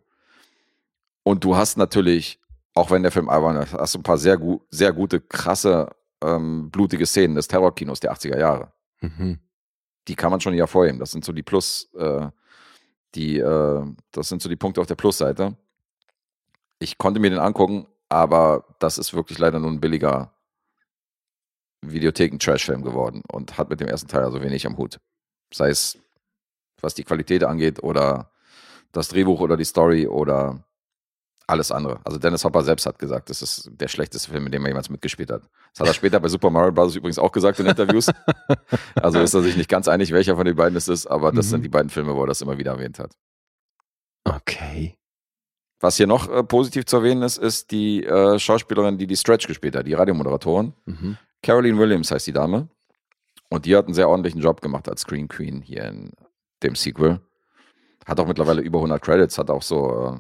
Und 1.24 1.44
du 1.44 1.56
hast 1.56 1.78
natürlich, 1.78 2.40
auch 2.74 2.92
wenn 2.92 3.04
der 3.04 3.12
Film 3.12 3.30
albern 3.30 3.58
ist, 3.58 3.74
hast 3.74 3.96
du 3.96 4.00
ein 4.00 4.04
paar 4.04 4.18
sehr, 4.18 4.38
gu 4.38 4.62
sehr 4.70 4.94
gute, 4.94 5.20
krasse, 5.20 5.90
ähm, 6.22 6.70
blutige 6.72 7.06
Szenen 7.06 7.36
des 7.36 7.48
Terrorkinos 7.48 8.00
der 8.00 8.14
80er 8.14 8.40
Jahre. 8.40 8.72
Mhm. 9.02 9.40
Die 10.08 10.16
kann 10.16 10.32
man 10.32 10.42
schon 10.42 10.54
hier 10.54 10.64
hervorheben. 10.64 11.00
Das 11.00 11.12
sind 11.12 11.26
so 11.26 11.32
die 11.32 11.44
Plus, 11.44 11.90
äh, 11.96 12.30
die, 13.16 13.40
äh, 13.40 13.86
das 14.12 14.30
sind 14.30 14.42
so 14.42 14.50
die 14.50 14.56
Punkte 14.56 14.82
auf 14.82 14.88
der 14.88 14.96
Plusseite. 14.96 15.56
Ich 16.80 16.98
konnte 16.98 17.20
mir 17.20 17.30
den 17.30 17.40
angucken, 17.40 17.88
aber 18.10 18.66
das 18.80 18.98
ist 18.98 19.14
wirklich 19.14 19.38
leider 19.38 19.60
nur 19.60 19.72
ein 19.72 19.80
billiger, 19.80 20.34
Videotheken-Trash-Film 21.92 22.82
geworden 22.84 23.22
und 23.32 23.58
hat 23.58 23.70
mit 23.70 23.80
dem 23.80 23.88
ersten 23.88 24.08
Teil 24.08 24.24
also 24.24 24.42
wenig 24.42 24.66
am 24.66 24.78
Hut. 24.78 25.00
Sei 25.54 25.70
es, 25.70 25.98
was 26.82 26.94
die 26.96 27.04
Qualität 27.04 27.44
angeht 27.44 27.82
oder 27.84 28.32
das 28.92 29.08
Drehbuch 29.10 29.40
oder 29.40 29.58
die 29.58 29.66
Story 29.66 30.08
oder 30.08 30.64
alles 31.46 31.72
andere. 31.72 32.00
Also 32.06 32.18
Dennis 32.20 32.44
Hopper 32.46 32.64
selbst 32.64 32.86
hat 32.86 32.98
gesagt, 33.00 33.30
das 33.30 33.42
ist 33.42 33.70
der 33.74 33.88
schlechteste 33.90 34.32
Film, 34.32 34.46
in 34.46 34.52
dem 34.52 34.64
er 34.64 34.70
jemals 34.70 34.90
mitgespielt 34.90 35.30
hat. 35.30 35.42
Das 35.74 35.82
hat 35.82 35.88
er 35.88 35.94
später 35.94 36.20
bei 36.20 36.30
Super 36.30 36.50
Mario 36.50 36.72
Bros. 36.72 36.96
übrigens 36.96 37.20
auch 37.20 37.32
gesagt 37.32 37.60
in 37.60 37.66
Interviews. 37.66 38.10
Also 38.96 39.20
ist 39.20 39.34
er 39.34 39.42
sich 39.42 39.58
nicht 39.58 39.70
ganz 39.70 39.88
einig, 39.90 40.12
welcher 40.14 40.36
von 40.38 40.46
den 40.46 40.56
beiden 40.56 40.78
es 40.78 40.88
ist, 40.88 41.06
aber 41.08 41.32
das 41.34 41.48
Mhm. 41.48 41.50
sind 41.50 41.62
die 41.64 41.70
beiden 41.70 41.90
Filme, 41.90 42.16
wo 42.16 42.24
er 42.24 42.28
das 42.28 42.42
immer 42.42 42.58
wieder 42.58 42.72
erwähnt 42.72 43.00
hat. 43.00 43.12
Okay. 44.24 44.98
Was 45.80 45.98
hier 45.98 46.08
noch 46.08 46.30
äh, 46.30 46.44
positiv 46.44 46.86
zu 46.86 46.98
erwähnen 46.98 47.24
ist, 47.24 47.38
ist 47.38 47.72
die 47.72 48.06
äh, 48.06 48.40
Schauspielerin, 48.40 48.98
die 48.98 49.08
die 49.08 49.18
Stretch 49.18 49.48
gespielt 49.48 49.76
hat, 49.76 49.86
die 49.86 49.94
Radiomoderatorin. 49.94 50.74
Mhm. 50.86 51.18
Caroline 51.44 51.78
Williams 51.78 52.10
heißt 52.12 52.26
die 52.28 52.34
Dame. 52.34 52.70
Und 53.50 53.66
die 53.66 53.76
hat 53.76 53.86
einen 53.86 53.94
sehr 53.94 54.10
ordentlichen 54.10 54.42
Job 54.42 54.62
gemacht 54.62 54.90
als 54.90 55.02
Screen 55.02 55.28
Queen 55.28 55.62
hier 55.62 55.86
in 55.86 56.12
dem 56.64 56.76
Sequel. 56.76 57.20
Hat 58.08 58.20
auch 58.20 58.26
mittlerweile 58.26 58.62
über 58.62 58.80
100 58.80 59.02
Credits, 59.02 59.38
hat 59.38 59.52
auch 59.52 59.62
so, 59.62 60.08
äh, 60.16 60.20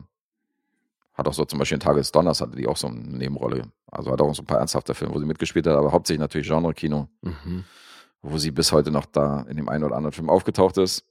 hat 1.16 1.27
auch 1.27 1.34
so 1.34 1.43
zum 1.45 1.58
Beispiel 1.60 1.77
in 1.77 1.80
Tages 1.80 2.11
Donners 2.11 2.42
hatte 2.42 2.56
die 2.56 2.68
auch 2.68 2.77
so 2.77 2.88
eine 2.88 3.00
Nebenrolle. 3.00 3.72
Also 3.92 4.11
hat 4.11 4.22
auch 4.22 4.34
so 4.35 4.43
ein 4.43 4.45
paar 4.45 4.60
ernsthafte 4.60 4.93
Filme, 4.93 5.16
wo 5.16 5.19
sie 5.19 5.26
mitgespielt 5.26 5.66
hat, 5.66 5.76
aber 5.76 5.92
hauptsächlich 5.92 6.19
natürlich 6.19 6.48
Genre-Kino, 6.48 7.08
Mhm. 7.22 7.64
wo 8.22 8.38
sie 8.38 8.52
bis 8.52 8.72
heute 8.72 8.92
noch 8.92 9.06
da 9.06 9.42
in 9.50 9.58
dem 9.58 9.68
einen 9.69 9.84
oder 9.84 9.95
anderen 9.95 10.14
Film 10.14 10.30
aufgetaucht 10.30 10.77
ist. 10.77 11.03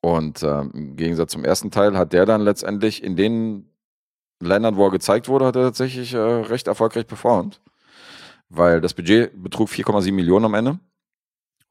Und 0.00 0.42
ähm, 0.42 0.70
im 0.74 0.96
Gegensatz 0.96 1.32
zum 1.32 1.44
ersten 1.44 1.70
Teil 1.70 1.96
hat 1.96 2.12
der 2.12 2.26
dann 2.26 2.40
letztendlich 2.42 3.02
in 3.02 3.16
den 3.16 3.68
Ländern, 4.40 4.76
wo 4.76 4.84
er 4.86 4.90
gezeigt 4.90 5.28
wurde, 5.28 5.46
hat 5.46 5.56
er 5.56 5.62
tatsächlich 5.64 6.12
äh, 6.14 6.18
recht 6.18 6.66
erfolgreich 6.66 7.06
performt. 7.06 7.60
Weil 8.48 8.80
das 8.80 8.94
Budget 8.94 9.42
betrug 9.42 9.68
4,7 9.68 10.12
Millionen 10.12 10.44
am 10.46 10.54
Ende. 10.54 10.78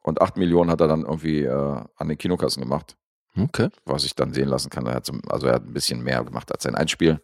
Und 0.02 0.22
8 0.22 0.38
Millionen 0.38 0.70
hat 0.70 0.82
er 0.82 0.88
dann 0.88 1.02
irgendwie 1.02 1.44
äh, 1.44 1.84
an 1.95 2.08
den 2.08 2.18
Kinokassen 2.18 2.62
gemacht, 2.62 2.95
Okay. 3.36 3.70
was 3.86 4.04
ich 4.04 4.14
dann 4.16 4.34
sehen 4.34 4.48
lassen 4.50 4.70
kann. 4.70 4.86
Er 4.86 4.94
hat 4.95 5.10
also 5.30 5.48
er 5.48 5.56
hat 5.56 5.64
ein 5.66 5.74
bisschen 5.74 6.04
mehr 6.04 6.24
gemacht 6.24 6.52
als 6.52 6.64
sein 6.64 6.76
Einspiel. 6.76 7.20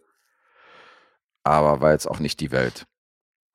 Aber 1.44 1.80
war 1.80 1.92
jetzt 1.92 2.06
auch 2.06 2.18
nicht 2.18 2.40
die 2.40 2.50
Welt. 2.50 2.86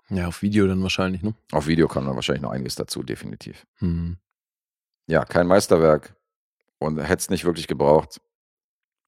Ja, 0.10 0.28
auf 0.28 0.42
Video 0.42 0.68
dann 0.68 0.82
wahrscheinlich, 0.82 1.22
ne? 1.24 1.34
Auf 1.52 1.68
Video 1.68 1.88
kam 1.90 2.06
dann 2.06 2.16
wahrscheinlich 2.16 2.42
noch 2.42 2.52
einiges 2.52 2.76
dazu, 2.76 3.04
definitiv. 3.04 3.66
Mhm. 3.80 4.18
Ja, 5.08 5.26
kein 5.26 5.48
Meisterwerk. 5.48 6.16
Und 6.80 6.98
hätte 7.00 7.16
es 7.22 7.30
nicht 7.30 7.44
wirklich 7.44 7.68
gebraucht. 7.68 8.22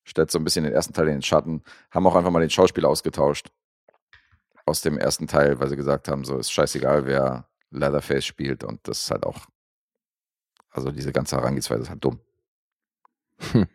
Stellt 0.03 0.31
so 0.31 0.39
ein 0.39 0.43
bisschen 0.43 0.63
den 0.65 0.73
ersten 0.73 0.93
Teil 0.93 1.07
in 1.07 1.13
den 1.15 1.21
Schatten. 1.21 1.61
Haben 1.91 2.07
auch 2.07 2.15
einfach 2.15 2.31
mal 2.31 2.39
den 2.39 2.49
Schauspieler 2.49 2.89
ausgetauscht. 2.89 3.49
Aus 4.69 4.81
dem 4.81 4.97
ersten 4.97 5.27
Teil, 5.27 5.59
weil 5.59 5.67
sie 5.69 5.75
gesagt 5.75 6.07
haben, 6.07 6.23
so 6.23 6.37
ist 6.37 6.51
scheißegal, 6.51 7.05
wer 7.05 7.47
Leatherface 7.71 8.25
spielt. 8.25 8.63
Und 8.63 8.79
das 8.87 9.03
ist 9.03 9.11
halt 9.11 9.25
auch, 9.25 9.45
also 10.71 10.91
diese 10.91 11.11
ganze 11.11 11.35
Herangehensweise 11.37 11.81
ist 11.83 11.89
halt 11.89 12.03
dumm. 12.03 12.19
Hm. 13.51 13.65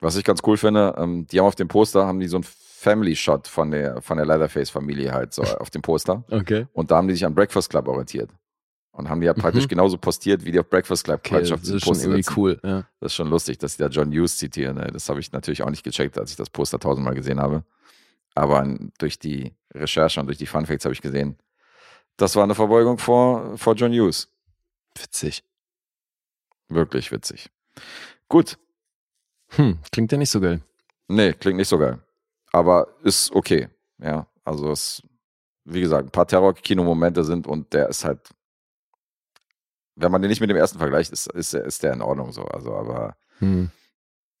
Was 0.00 0.16
ich 0.16 0.24
ganz 0.24 0.40
cool 0.46 0.56
finde, 0.56 0.94
ähm, 0.98 1.26
die 1.28 1.38
haben 1.38 1.46
auf 1.46 1.54
dem 1.54 1.68
Poster, 1.68 2.06
haben 2.06 2.18
die 2.20 2.26
so 2.28 2.36
einen 2.36 2.44
Family-Shot 2.44 3.46
von 3.46 3.70
der, 3.70 4.02
von 4.02 4.16
der 4.16 4.26
Leatherface-Familie 4.26 5.12
halt 5.12 5.32
so 5.32 5.42
auf 5.60 5.70
dem 5.70 5.82
Poster. 5.82 6.24
Okay. 6.30 6.66
Und 6.72 6.90
da 6.90 6.96
haben 6.96 7.08
die 7.08 7.14
sich 7.14 7.24
an 7.24 7.34
Breakfast 7.34 7.70
Club 7.70 7.86
orientiert. 7.88 8.30
Und 8.94 9.08
haben 9.08 9.20
die 9.20 9.26
ja 9.26 9.32
praktisch 9.32 9.64
Mhm. 9.64 9.68
genauso 9.68 9.96
postiert, 9.96 10.44
wie 10.44 10.52
die 10.52 10.60
auf 10.60 10.68
Breakfast 10.68 11.04
Club 11.04 11.20
Okay, 11.20 11.30
praktisch 11.34 11.52
auf 11.52 11.60
das 11.60 11.68
ist 11.70 11.84
schon 11.84 11.94
irgendwie 11.98 12.22
sitzen. 12.22 12.34
cool. 12.38 12.60
Ja. 12.62 12.84
Das 13.00 13.12
ist 13.12 13.14
schon 13.14 13.28
lustig, 13.28 13.56
dass 13.58 13.76
die 13.76 13.82
da 13.82 13.88
John 13.88 14.10
Hughes 14.12 14.36
zitieren. 14.36 14.76
Das 14.92 15.08
habe 15.08 15.18
ich 15.20 15.32
natürlich 15.32 15.62
auch 15.62 15.70
nicht 15.70 15.82
gecheckt, 15.84 16.18
als 16.18 16.30
ich 16.32 16.36
das 16.36 16.50
Poster 16.50 16.78
tausendmal 16.78 17.14
gesehen 17.14 17.40
habe. 17.40 17.64
Aber 18.34 18.66
durch 18.98 19.18
die 19.18 19.54
Recherche 19.74 20.20
und 20.20 20.26
durch 20.26 20.38
die 20.38 20.46
Fun 20.46 20.66
Facts 20.66 20.84
habe 20.84 20.94
ich 20.94 21.02
gesehen, 21.02 21.38
das 22.16 22.36
war 22.36 22.44
eine 22.44 22.54
Verbeugung 22.54 22.98
vor, 22.98 23.56
vor 23.58 23.74
John 23.74 23.92
Hughes. 23.92 24.28
Witzig. 24.98 25.42
Wirklich 26.68 27.10
witzig. 27.12 27.50
Gut. 28.28 28.58
Hm, 29.50 29.78
klingt 29.90 30.12
ja 30.12 30.18
nicht 30.18 30.30
so 30.30 30.40
geil. 30.40 30.62
Nee, 31.08 31.32
klingt 31.34 31.58
nicht 31.58 31.68
so 31.68 31.78
geil. 31.78 31.98
Aber 32.52 32.88
ist 33.02 33.30
okay. 33.32 33.68
Ja, 33.98 34.26
also 34.44 34.70
es, 34.70 35.02
wie 35.64 35.80
gesagt, 35.80 36.08
ein 36.08 36.10
paar 36.12 36.26
Terror-Kino-Momente 36.26 37.24
sind 37.24 37.46
und 37.46 37.72
der 37.72 37.88
ist 37.88 38.04
halt, 38.04 38.20
wenn 39.96 40.10
man 40.10 40.22
den 40.22 40.30
nicht 40.30 40.40
mit 40.40 40.48
dem 40.50 40.56
ersten 40.56 40.78
vergleicht, 40.78 41.12
ist, 41.12 41.26
ist, 41.28 41.52
ist 41.54 41.82
der 41.82 41.92
in 41.92 42.02
Ordnung 42.02 42.32
so. 42.32 42.44
Also, 42.44 42.74
aber 42.74 43.16
Hm. 43.38 43.70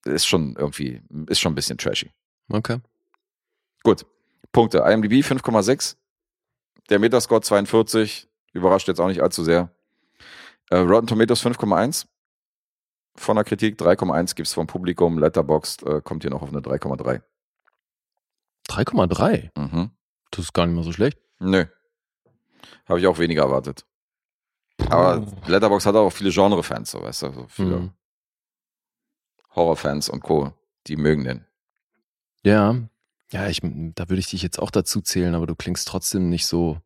ist 0.04 0.26
schon 0.26 0.54
irgendwie, 0.56 1.02
ist 1.26 1.40
schon 1.40 1.52
ein 1.52 1.56
bisschen 1.56 1.76
trashy. 1.78 2.10
Okay. 2.50 2.78
Gut. 3.82 4.06
Punkte. 4.52 4.78
IMDb 4.78 5.24
5,6. 5.24 5.96
Der 6.90 6.98
Metascore 6.98 7.40
42. 7.40 8.28
Überrascht 8.52 8.88
jetzt 8.88 9.00
auch 9.00 9.08
nicht 9.08 9.22
allzu 9.22 9.44
sehr. 9.44 9.74
Äh, 10.70 10.76
Rotten 10.78 11.06
Tomatoes 11.06 11.44
5,1. 11.44 12.06
Von 13.16 13.36
der 13.36 13.44
Kritik 13.44 13.78
3,1 13.78 14.34
gibt 14.34 14.48
es 14.48 14.54
vom 14.54 14.66
Publikum. 14.66 15.18
Letterboxd 15.18 15.82
äh, 15.84 16.00
kommt 16.02 16.22
hier 16.22 16.30
noch 16.30 16.42
auf 16.42 16.48
eine 16.50 16.60
3,3. 16.60 17.22
3,3. 18.68 19.50
Mhm. 19.58 19.90
Das 20.30 20.46
ist 20.46 20.52
gar 20.54 20.66
nicht 20.66 20.74
mal 20.76 20.84
so 20.84 20.92
schlecht. 20.92 21.18
Nö. 21.38 21.66
Habe 22.86 23.00
ich 23.00 23.06
auch 23.06 23.18
weniger 23.18 23.42
erwartet. 23.42 23.84
Aber 24.88 25.26
Letterboxd 25.46 25.86
hat 25.86 25.94
auch 25.94 26.10
viele 26.10 26.30
Genre-Fans, 26.30 26.90
so 26.90 27.02
weißt 27.02 27.22
du, 27.22 27.32
so 27.32 27.46
viele 27.48 27.76
Mhm. 27.78 27.92
Horror-Fans 29.54 30.08
und 30.08 30.20
Co. 30.22 30.52
Die 30.86 30.96
mögen 30.96 31.24
den. 31.24 31.44
Ja. 32.44 32.74
Ja, 33.32 33.48
ich, 33.48 33.60
da 33.62 34.08
würde 34.10 34.20
ich 34.20 34.28
dich 34.28 34.42
jetzt 34.42 34.58
auch 34.58 34.70
dazu 34.70 35.00
zählen, 35.00 35.34
aber 35.34 35.46
du 35.46 35.56
klingst 35.56 35.88
trotzdem 35.88 36.28
nicht 36.28 36.46
so 36.46 36.78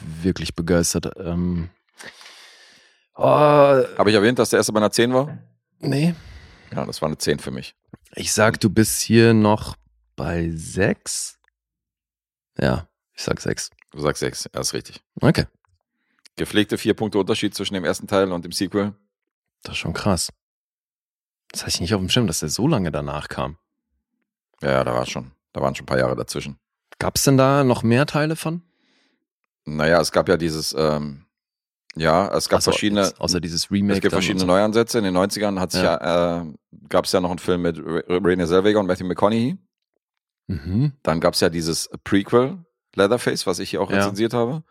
wirklich 0.00 0.56
begeistert. 0.56 1.12
Ähm, 1.16 1.70
oh, 3.14 3.22
Habe 3.22 4.10
ich 4.10 4.16
erwähnt, 4.16 4.40
dass 4.40 4.50
der 4.50 4.58
erste 4.58 4.72
bei 4.72 4.80
einer 4.80 4.90
10 4.90 5.14
war? 5.14 5.38
nee. 5.78 6.14
Ja, 6.74 6.86
das 6.86 7.02
war 7.02 7.06
eine 7.08 7.18
10 7.18 7.38
für 7.38 7.50
mich. 7.50 7.76
Ich 8.14 8.32
sag, 8.32 8.58
du 8.58 8.70
bist 8.70 9.02
hier 9.02 9.34
noch 9.34 9.76
bei 10.16 10.50
sechs. 10.54 11.38
Ja, 12.58 12.88
ich 13.12 13.22
sag 13.22 13.40
sechs. 13.42 13.68
Du 13.90 14.00
sagst 14.00 14.20
6, 14.20 14.48
ja, 14.54 14.60
ist 14.60 14.72
richtig. 14.72 15.02
Okay. 15.20 15.44
Gepflegte 16.36 16.78
vier 16.78 16.94
Punkte 16.94 17.18
Unterschied 17.18 17.54
zwischen 17.54 17.74
dem 17.74 17.84
ersten 17.84 18.06
Teil 18.06 18.32
und 18.32 18.42
dem 18.46 18.52
Sequel. 18.52 18.94
Das 19.62 19.74
ist 19.74 19.78
schon 19.80 19.92
krass. 19.92 20.32
Das 21.50 21.60
hatte 21.60 21.74
ich 21.74 21.80
nicht 21.82 21.94
auf 21.94 22.00
dem 22.00 22.08
Schirm, 22.08 22.26
dass 22.26 22.40
der 22.40 22.48
so 22.48 22.66
lange 22.66 22.90
danach 22.90 23.28
kam. 23.28 23.58
Ja, 24.62 24.70
ja, 24.70 24.84
da 24.84 24.94
war 24.94 25.04
schon. 25.04 25.30
Da 25.52 25.60
waren 25.60 25.74
schon 25.74 25.84
ein 25.84 25.86
paar 25.86 25.98
Jahre 25.98 26.16
dazwischen. 26.16 26.58
Gab 26.98 27.16
es 27.16 27.24
denn 27.24 27.36
da 27.36 27.64
noch 27.64 27.82
mehr 27.82 28.06
Teile 28.06 28.36
von? 28.36 28.62
Naja, 29.64 30.00
es 30.00 30.12
gab 30.12 30.28
ja 30.28 30.36
dieses, 30.36 30.74
ähm, 30.78 31.24
ja, 31.94 32.34
es 32.34 32.48
gab 32.48 32.58
Ach 32.58 32.62
so, 32.62 32.70
verschiedene, 32.70 33.02
jetzt 33.02 33.20
Außer 33.20 33.40
dieses 33.40 33.70
Remake. 33.70 33.94
es 33.94 34.00
gibt 34.00 34.12
verschiedene 34.12 34.40
so. 34.40 34.46
Neuansätze. 34.46 34.98
In 34.98 35.04
den 35.04 35.16
90ern 35.16 35.60
hat 35.60 35.72
sich 35.72 35.82
ja, 35.82 36.40
äh, 36.42 36.46
gab 36.88 37.04
es 37.04 37.12
ja 37.12 37.20
noch 37.20 37.30
einen 37.30 37.38
Film 37.38 37.62
mit 37.62 37.78
Re- 37.78 38.04
Renée 38.08 38.46
Zellweger 38.46 38.80
und 38.80 38.86
Matthew 38.86 39.04
McConaughey. 39.06 39.56
Mhm. 40.48 40.92
Dann 41.02 41.20
gab 41.20 41.34
es 41.34 41.40
ja 41.40 41.48
dieses 41.48 41.90
Prequel 42.04 42.58
Leatherface, 42.94 43.46
was 43.46 43.58
ich 43.58 43.70
hier 43.70 43.80
auch 43.80 43.90
Ja. 43.90 43.98
rezensiert 43.98 44.34
habe. 44.34 44.64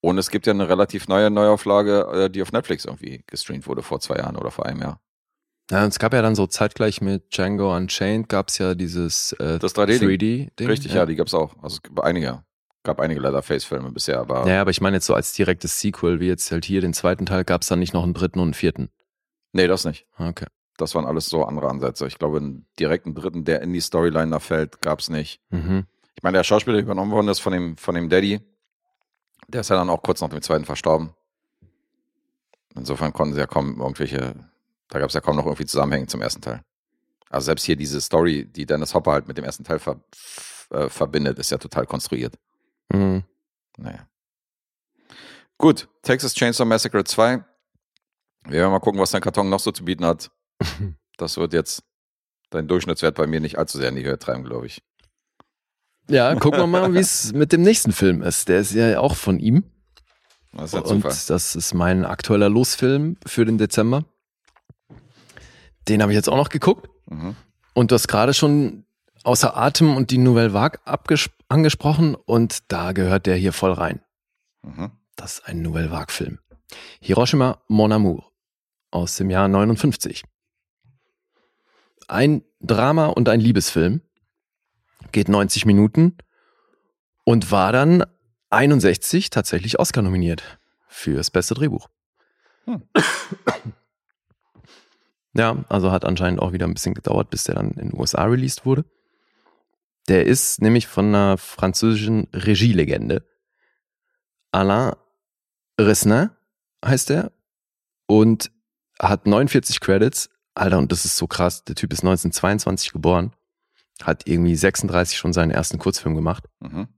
Und 0.00 0.16
es 0.16 0.30
gibt 0.30 0.46
ja 0.46 0.52
eine 0.52 0.68
relativ 0.68 1.08
neue 1.08 1.30
Neuauflage, 1.30 2.06
äh, 2.12 2.30
die 2.30 2.40
auf 2.42 2.52
Netflix 2.52 2.84
irgendwie 2.86 3.22
gestreamt 3.26 3.66
wurde 3.66 3.82
vor 3.82 4.00
zwei 4.00 4.16
Jahren 4.16 4.36
oder 4.36 4.50
vor 4.50 4.64
einem 4.66 4.80
Jahr. 4.80 5.00
Ja, 5.70 5.84
und 5.84 5.88
es 5.90 5.98
gab 5.98 6.12
ja 6.12 6.22
dann 6.22 6.34
so 6.34 6.46
zeitgleich 6.46 7.00
mit 7.00 7.30
Django 7.36 7.74
Unchained 7.76 8.28
gab 8.28 8.48
es 8.48 8.58
ja 8.58 8.74
dieses 8.74 9.32
äh, 9.34 9.58
Das 9.58 9.74
3D-Ding. 9.74 10.08
3D-Ding. 10.08 10.66
Richtig, 10.66 10.92
ja, 10.94 11.06
die 11.06 11.14
gab's 11.14 11.32
auch. 11.34 11.54
Also 11.62 11.76
es 11.76 11.82
gab 11.82 12.00
einige, 12.04 12.42
gab 12.82 13.00
einige 13.00 13.20
Leatherface-Filme 13.20 13.92
bisher, 13.92 14.18
aber 14.18 14.46
Ja, 14.48 14.60
aber 14.62 14.70
ich 14.70 14.80
meine 14.80 14.96
jetzt 14.96 15.06
so 15.06 15.14
als 15.14 15.32
direktes 15.32 15.80
Sequel, 15.80 16.18
wie 16.18 16.26
jetzt 16.26 16.50
halt 16.50 16.64
hier 16.64 16.80
den 16.80 16.92
zweiten 16.92 17.24
Teil, 17.26 17.44
gab 17.44 17.62
es 17.62 17.68
dann 17.68 17.78
nicht 17.78 17.94
noch 17.94 18.02
einen 18.02 18.14
dritten 18.14 18.40
und 18.40 18.46
einen 18.46 18.54
vierten. 18.54 18.90
nee, 19.52 19.66
das 19.68 19.84
nicht. 19.84 20.06
Okay. 20.18 20.46
Das 20.76 20.94
waren 20.94 21.04
alles 21.04 21.26
so 21.26 21.44
andere 21.44 21.68
Ansätze. 21.68 22.06
Ich 22.06 22.18
glaube, 22.18 22.38
einen 22.38 22.66
direkten 22.78 23.14
dritten, 23.14 23.44
der 23.44 23.60
in 23.60 23.72
die 23.72 23.80
Storyline 23.82 24.30
da 24.30 24.38
fällt, 24.38 24.80
gab's 24.80 25.10
nicht. 25.10 25.40
Mhm. 25.50 25.84
Ich 26.16 26.22
meine, 26.22 26.38
der 26.38 26.44
Schauspieler, 26.44 26.76
der 26.76 26.84
übernommen 26.84 27.12
worden 27.12 27.28
ist 27.28 27.40
von 27.40 27.52
dem, 27.52 27.76
von 27.76 27.94
dem 27.94 28.08
Daddy, 28.08 28.40
der 29.46 29.60
ist 29.60 29.68
ja 29.70 29.76
dann 29.76 29.90
auch 29.90 30.02
kurz 30.02 30.20
nach 30.22 30.30
dem 30.30 30.40
zweiten 30.42 30.64
verstorben. 30.64 31.12
Insofern 32.74 33.12
konnten 33.12 33.34
sie 33.34 33.40
ja 33.40 33.46
kaum 33.46 33.78
irgendwelche, 33.80 34.34
da 34.90 34.98
gab 34.98 35.08
es 35.08 35.14
ja 35.14 35.20
kaum 35.20 35.36
noch 35.36 35.46
irgendwie 35.46 35.66
Zusammenhänge 35.66 36.06
zum 36.06 36.20
ersten 36.20 36.42
Teil. 36.42 36.62
Also 37.30 37.46
selbst 37.46 37.64
hier 37.64 37.76
diese 37.76 38.00
Story, 38.00 38.44
die 38.44 38.66
Dennis 38.66 38.92
Hopper 38.92 39.12
halt 39.12 39.28
mit 39.28 39.38
dem 39.38 39.44
ersten 39.44 39.64
Teil 39.64 39.78
ver, 39.78 40.00
äh, 40.70 40.88
verbindet, 40.88 41.38
ist 41.38 41.50
ja 41.50 41.58
total 41.58 41.86
konstruiert. 41.86 42.36
Mhm. 42.92 43.22
Naja. 43.78 44.06
Gut, 45.56 45.88
Texas 46.02 46.34
Chainsaw 46.34 46.64
Massacre 46.64 47.04
2. 47.04 47.44
Wir 48.44 48.60
werden 48.60 48.72
mal 48.72 48.80
gucken, 48.80 49.00
was 49.00 49.12
dein 49.12 49.20
Karton 49.20 49.48
noch 49.48 49.60
so 49.60 49.72
zu 49.72 49.84
bieten 49.84 50.04
hat. 50.04 50.30
Das 51.16 51.36
wird 51.36 51.52
jetzt 51.52 51.82
dein 52.48 52.66
Durchschnittswert 52.66 53.14
bei 53.14 53.26
mir 53.26 53.40
nicht 53.40 53.58
allzu 53.58 53.76
sehr 53.76 53.90
in 53.90 53.96
die 53.96 54.04
Höhe 54.06 54.18
treiben, 54.18 54.42
glaube 54.42 54.64
ich. 54.64 54.82
Ja, 56.08 56.34
gucken 56.34 56.60
wir 56.60 56.66
mal, 56.66 56.94
wie 56.94 56.98
es 56.98 57.34
mit 57.34 57.52
dem 57.52 57.60
nächsten 57.60 57.92
Film 57.92 58.22
ist. 58.22 58.48
Der 58.48 58.60
ist 58.60 58.72
ja 58.72 58.98
auch 58.98 59.16
von 59.16 59.38
ihm. 59.38 59.64
Das 60.54 60.72
ist 60.72 60.72
ja 60.72 60.80
Und 60.80 61.04
das 61.04 61.54
ist 61.54 61.74
mein 61.74 62.06
aktueller 62.06 62.48
Losfilm 62.48 63.18
für 63.26 63.44
den 63.44 63.58
Dezember. 63.58 64.06
Den 65.88 66.02
habe 66.02 66.12
ich 66.12 66.16
jetzt 66.16 66.28
auch 66.28 66.36
noch 66.36 66.48
geguckt. 66.48 66.88
Mhm. 67.06 67.36
Und 67.74 67.90
du 67.90 67.94
hast 67.94 68.08
gerade 68.08 68.34
schon 68.34 68.84
außer 69.24 69.56
Atem 69.56 69.96
und 69.96 70.10
die 70.10 70.18
Nouvelle 70.18 70.52
Vague 70.52 70.80
angesprochen 71.48 72.14
und 72.14 72.58
da 72.68 72.92
gehört 72.92 73.26
der 73.26 73.36
hier 73.36 73.52
voll 73.52 73.72
rein. 73.72 74.00
Mhm. 74.62 74.92
Das 75.16 75.34
ist 75.34 75.46
ein 75.46 75.62
Nouvelle 75.62 75.90
Vague-Film. 75.90 76.38
Hiroshima 77.00 77.62
Mon 77.68 77.92
Amour 77.92 78.30
aus 78.90 79.16
dem 79.16 79.30
Jahr 79.30 79.48
59. 79.48 80.24
Ein 82.08 82.42
Drama 82.60 83.06
und 83.06 83.28
ein 83.28 83.40
Liebesfilm. 83.40 84.02
Geht 85.12 85.28
90 85.28 85.66
Minuten 85.66 86.16
und 87.24 87.50
war 87.50 87.72
dann 87.72 88.04
61 88.50 89.30
tatsächlich 89.30 89.78
Oscar 89.78 90.02
nominiert 90.02 90.58
fürs 90.88 91.30
beste 91.30 91.54
Drehbuch. 91.54 91.88
Hm. 92.64 92.82
Ja, 95.34 95.64
also 95.68 95.92
hat 95.92 96.04
anscheinend 96.04 96.40
auch 96.40 96.52
wieder 96.52 96.66
ein 96.66 96.74
bisschen 96.74 96.94
gedauert, 96.94 97.30
bis 97.30 97.44
der 97.44 97.54
dann 97.54 97.70
in 97.72 97.90
den 97.90 97.98
USA 97.98 98.24
released 98.24 98.66
wurde. 98.66 98.84
Der 100.08 100.26
ist 100.26 100.60
nämlich 100.60 100.86
von 100.88 101.06
einer 101.06 101.38
französischen 101.38 102.26
Regielegende. 102.32 103.24
Alain 104.50 104.94
Resnin 105.80 106.30
heißt 106.84 107.10
er 107.10 107.32
und 108.06 108.50
hat 109.00 109.26
49 109.26 109.80
Credits. 109.80 110.30
Alter, 110.54 110.78
und 110.78 110.90
das 110.90 111.04
ist 111.04 111.16
so 111.16 111.26
krass. 111.28 111.62
Der 111.64 111.76
Typ 111.76 111.92
ist 111.92 112.00
1922 112.00 112.92
geboren, 112.92 113.32
hat 114.02 114.26
irgendwie 114.26 114.56
36 114.56 115.16
schon 115.16 115.32
seinen 115.32 115.52
ersten 115.52 115.78
Kurzfilm 115.78 116.16
gemacht 116.16 116.44
Mhm. 116.58 116.88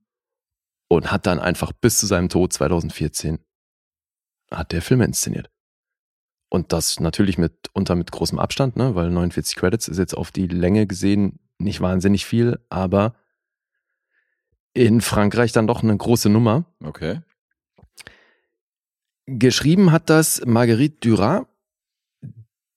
und 0.89 1.13
hat 1.13 1.27
dann 1.27 1.39
einfach 1.39 1.73
bis 1.73 1.99
zu 1.99 2.07
seinem 2.07 2.31
Tod 2.31 2.53
2014 2.53 3.39
hat 4.51 4.73
der 4.73 4.81
Filme 4.83 5.05
inszeniert. 5.05 5.51
Und 6.53 6.75
das 6.75 7.01
natürlich 7.01 7.39
mit 7.39 7.71
unter 7.73 7.95
mit 7.95 8.13
großem 8.13 8.39
Abstand, 8.39 8.77
ne, 8.77 8.95
weil 8.95 9.09
49 9.09 9.57
Credits 9.57 9.89
ist 9.89 9.97
jetzt 9.97 10.15
auf 10.15 10.31
die 10.31 10.49
Länge 10.49 10.87
gesehen 10.87 11.39
nicht 11.57 11.81
wahnsinnig 11.81 12.27
viel, 12.27 12.61
aber 12.69 13.15
in 14.75 15.01
Frankreich 15.01 15.53
dann 15.53 15.67
doch 15.67 15.83
eine 15.83 15.97
große 15.97 16.29
Nummer. 16.29 16.67
Okay. 16.85 17.23
Geschrieben 19.25 19.93
hat 19.93 20.11
das 20.11 20.45
Marguerite 20.45 20.99
Duras. 21.01 21.47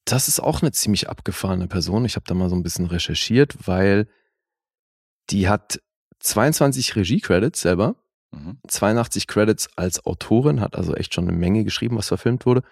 Das 0.05 0.29
ist 0.29 0.39
auch 0.39 0.61
eine 0.61 0.71
ziemlich 0.71 1.09
abgefahrene 1.09 1.67
Person. 1.67 2.05
Ich 2.05 2.15
habe 2.15 2.25
da 2.27 2.33
mal 2.33 2.47
so 2.47 2.55
ein 2.55 2.63
bisschen 2.63 2.85
recherchiert, 2.85 3.67
weil 3.67 4.07
die 5.31 5.49
hat 5.49 5.81
22 6.19 6.95
Regie-Credits 6.95 7.59
selber, 7.59 7.95
Mhm. 8.31 8.57
82 8.67 9.27
Credits 9.27 9.69
als 9.75 10.05
Autorin, 10.05 10.61
hat 10.61 10.77
also 10.77 10.95
echt 10.95 11.13
schon 11.13 11.27
eine 11.27 11.37
Menge 11.37 11.65
geschrieben, 11.65 11.97
was 11.97 12.07
verfilmt 12.07 12.45
wurde 12.45 12.63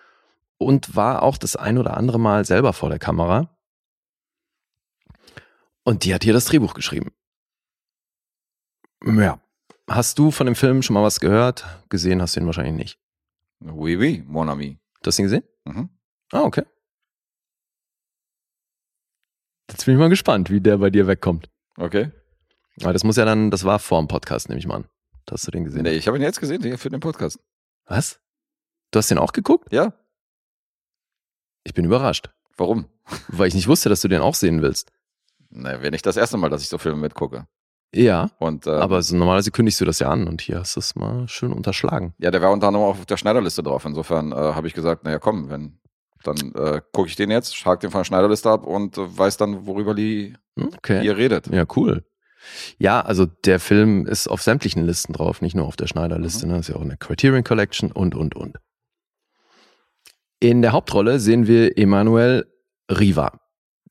und 0.57 0.95
war 0.95 1.23
auch 1.23 1.37
das 1.37 1.55
ein 1.55 1.77
oder 1.77 1.97
andere 1.97 2.19
Mal 2.19 2.45
selber 2.45 2.73
vor 2.73 2.89
der 2.89 2.99
Kamera. 2.99 3.55
Und 5.83 6.05
die 6.05 6.13
hat 6.13 6.23
hier 6.23 6.33
das 6.33 6.45
Drehbuch 6.45 6.73
geschrieben. 6.73 7.11
Ja. 9.05 9.39
Hast 9.89 10.17
du 10.17 10.31
von 10.31 10.45
dem 10.45 10.55
Film 10.55 10.81
schon 10.81 10.93
mal 10.93 11.03
was 11.03 11.19
gehört? 11.19 11.65
Gesehen 11.89 12.21
hast 12.21 12.35
du 12.35 12.39
ihn 12.39 12.45
wahrscheinlich 12.45 12.75
nicht. 12.75 12.99
Oui, 13.59 13.97
oui, 13.97 14.23
mon 14.25 14.49
ami. 14.49 14.79
Du 15.01 15.07
hast 15.07 15.19
ihn 15.19 15.23
gesehen? 15.23 15.43
Mhm. 15.65 15.89
Ah, 16.31 16.41
okay. 16.43 16.63
Jetzt 19.69 19.85
bin 19.85 19.95
ich 19.95 19.99
mal 19.99 20.09
gespannt, 20.09 20.49
wie 20.49 20.61
der 20.61 20.77
bei 20.77 20.89
dir 20.89 21.07
wegkommt. 21.07 21.49
Okay. 21.77 22.11
Aber 22.81 22.93
das 22.93 23.03
muss 23.03 23.17
ja 23.17 23.25
dann, 23.25 23.51
das 23.51 23.65
war 23.65 23.79
vor 23.79 23.99
dem 24.01 24.07
Podcast, 24.07 24.49
nehme 24.49 24.59
ich 24.59 24.67
mal 24.67 24.77
an. 24.77 24.89
Hast 25.29 25.47
du 25.47 25.51
den 25.51 25.63
gesehen? 25.63 25.83
Nee, 25.83 25.93
ich 25.93 26.07
habe 26.07 26.17
ihn 26.17 26.23
jetzt 26.23 26.39
gesehen 26.39 26.77
für 26.77 26.89
den 26.89 26.99
Podcast. 26.99 27.39
Was? 27.85 28.19
Du 28.91 28.99
hast 28.99 29.09
den 29.09 29.17
auch 29.17 29.31
geguckt? 29.31 29.71
Ja. 29.71 29.93
Ich 31.63 31.73
bin 31.73 31.85
überrascht, 31.85 32.29
Warum? 32.57 32.85
weil 33.27 33.47
ich 33.47 33.53
nicht 33.55 33.67
wusste, 33.67 33.89
dass 33.89 34.01
du 34.01 34.07
den 34.07 34.21
auch 34.21 34.35
sehen 34.35 34.61
willst. 34.61 34.91
Na, 35.49 35.81
wäre 35.81 35.91
nicht 35.91 36.05
das 36.05 36.17
erste 36.17 36.37
Mal, 36.37 36.49
dass 36.49 36.61
ich 36.61 36.69
so 36.69 36.77
Filme 36.77 36.99
mitgucke. 36.99 37.45
Ja, 37.95 38.31
Und, 38.39 38.65
äh, 38.65 38.71
aber 38.71 39.03
so, 39.03 39.15
normalerweise 39.15 39.51
kündigst 39.51 39.79
du 39.79 39.85
das 39.85 39.99
ja 39.99 40.09
an 40.09 40.27
und 40.27 40.41
hier 40.41 40.59
hast 40.59 40.75
du 40.75 40.79
es 40.79 40.95
mal 40.95 41.27
schön 41.27 41.53
unterschlagen. 41.53 42.15
ja, 42.17 42.31
der 42.31 42.41
war 42.41 42.51
unter 42.51 42.67
anderem 42.67 42.85
auch 42.87 42.99
auf 42.99 43.05
der 43.05 43.17
Schneiderliste 43.17 43.61
drauf. 43.61 43.85
Insofern 43.85 44.31
äh, 44.31 44.35
habe 44.35 44.65
ich 44.67 44.73
gesagt, 44.73 45.03
naja, 45.03 45.19
komm, 45.19 45.49
wenn, 45.51 45.79
dann 46.23 46.37
äh, 46.55 46.81
gucke 46.91 47.07
ich 47.09 47.15
den 47.15 47.29
jetzt, 47.29 47.63
hake 47.65 47.81
den 47.81 47.91
von 47.91 47.99
der 47.99 48.05
Schneiderliste 48.05 48.49
ab 48.49 48.65
und 48.65 48.97
äh, 48.97 49.17
weiß 49.17 49.37
dann, 49.37 49.67
worüber 49.67 49.93
die 49.93 50.35
Okay. 50.59 51.05
ihr 51.05 51.17
redet. 51.17 51.47
Ja, 51.47 51.65
cool. 51.75 52.03
Ja, 52.79 53.01
also 53.01 53.25
der 53.25 53.59
Film 53.59 54.05
ist 54.07 54.27
auf 54.27 54.41
sämtlichen 54.41 54.85
Listen 54.85 55.13
drauf, 55.13 55.41
nicht 55.41 55.55
nur 55.55 55.65
auf 55.67 55.75
der 55.75 55.87
Schneider-Liste. 55.87 56.47
Ne? 56.47 56.57
Ist 56.57 56.69
ja 56.69 56.75
auch 56.75 56.81
eine 56.81 56.97
Criterion 56.97 57.43
Collection 57.43 57.91
und, 57.91 58.15
und, 58.15 58.35
und. 58.35 58.57
In 60.43 60.61
der 60.61 60.73
Hauptrolle 60.73 61.21
sehen 61.21 61.47
wir 61.47 61.77
Emanuel 61.77 62.45
Riva. 62.91 63.39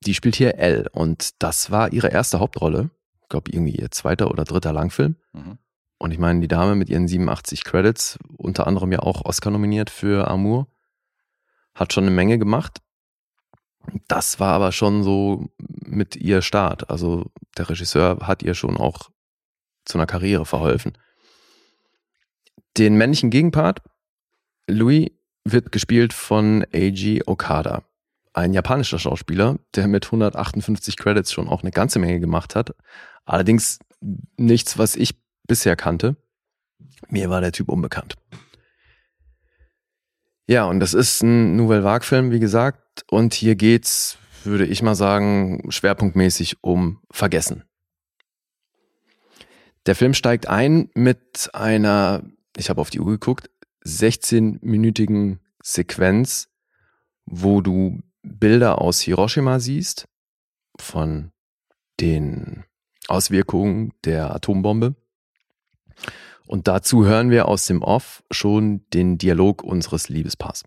Die 0.04 0.12
spielt 0.12 0.36
hier 0.36 0.58
Elle 0.58 0.86
und 0.90 1.42
das 1.42 1.70
war 1.70 1.94
ihre 1.94 2.08
erste 2.08 2.40
Hauptrolle. 2.40 2.90
Ich 3.22 3.30
glaube, 3.30 3.50
irgendwie 3.50 3.76
ihr 3.76 3.90
zweiter 3.90 4.30
oder 4.30 4.44
dritter 4.44 4.74
Langfilm. 4.74 5.16
Mhm. 5.32 5.56
Und 5.96 6.10
ich 6.10 6.18
meine, 6.18 6.40
die 6.40 6.48
Dame 6.48 6.74
mit 6.74 6.90
ihren 6.90 7.08
87 7.08 7.64
Credits, 7.64 8.18
unter 8.36 8.66
anderem 8.66 8.92
ja 8.92 8.98
auch 8.98 9.24
Oscar 9.24 9.50
nominiert 9.50 9.88
für 9.88 10.28
Amour, 10.28 10.66
hat 11.74 11.94
schon 11.94 12.04
eine 12.04 12.14
Menge 12.14 12.38
gemacht. 12.38 12.82
Das 14.06 14.38
war 14.38 14.52
aber 14.52 14.72
schon 14.72 15.02
so 15.02 15.48
mit 15.56 16.16
ihr 16.16 16.42
Start. 16.42 16.90
Also 16.90 17.32
der 17.56 17.70
Regisseur 17.70 18.26
hat 18.26 18.42
ihr 18.42 18.52
schon 18.52 18.76
auch 18.76 19.08
zu 19.86 19.96
einer 19.96 20.06
Karriere 20.06 20.44
verholfen. 20.44 20.98
Den 22.76 22.96
männlichen 22.96 23.30
Gegenpart, 23.30 23.80
Louis, 24.66 25.08
wird 25.44 25.72
gespielt 25.72 26.12
von 26.12 26.64
Eiji 26.72 27.22
Okada. 27.26 27.82
Ein 28.32 28.54
japanischer 28.54 28.98
Schauspieler, 28.98 29.58
der 29.74 29.88
mit 29.88 30.06
158 30.06 30.96
Credits 30.96 31.32
schon 31.32 31.48
auch 31.48 31.62
eine 31.62 31.70
ganze 31.70 31.98
Menge 31.98 32.20
gemacht 32.20 32.54
hat. 32.54 32.74
Allerdings 33.24 33.78
nichts, 34.36 34.78
was 34.78 34.96
ich 34.96 35.14
bisher 35.46 35.76
kannte. 35.76 36.16
Mir 37.08 37.28
war 37.30 37.40
der 37.40 37.52
Typ 37.52 37.68
unbekannt. 37.68 38.16
Ja, 40.46 40.64
und 40.64 40.80
das 40.80 40.94
ist 40.94 41.22
ein 41.22 41.56
Nouvelle 41.56 41.84
Vague-Film, 41.84 42.30
wie 42.30 42.40
gesagt. 42.40 43.04
Und 43.10 43.34
hier 43.34 43.54
geht's, 43.54 44.18
würde 44.44 44.66
ich 44.66 44.82
mal 44.82 44.94
sagen, 44.94 45.70
schwerpunktmäßig 45.70 46.62
um 46.62 47.00
Vergessen. 47.10 47.64
Der 49.86 49.94
Film 49.94 50.14
steigt 50.14 50.46
ein 50.48 50.90
mit 50.94 51.50
einer, 51.52 52.22
ich 52.56 52.70
habe 52.70 52.80
auf 52.80 52.90
die 52.90 53.00
Uhr 53.00 53.10
geguckt, 53.10 53.50
16-minütigen 53.84 55.38
Sequenz, 55.62 56.48
wo 57.26 57.60
du 57.60 58.02
Bilder 58.22 58.80
aus 58.80 59.00
Hiroshima 59.00 59.60
siehst, 59.60 60.08
von 60.78 61.32
den 62.00 62.64
Auswirkungen 63.08 63.92
der 64.04 64.34
Atombombe. 64.34 64.94
Und 66.46 66.68
dazu 66.68 67.04
hören 67.04 67.30
wir 67.30 67.48
aus 67.48 67.66
dem 67.66 67.82
Off 67.82 68.22
schon 68.30 68.84
den 68.92 69.18
Dialog 69.18 69.62
unseres 69.62 70.08
Liebespaars. 70.08 70.64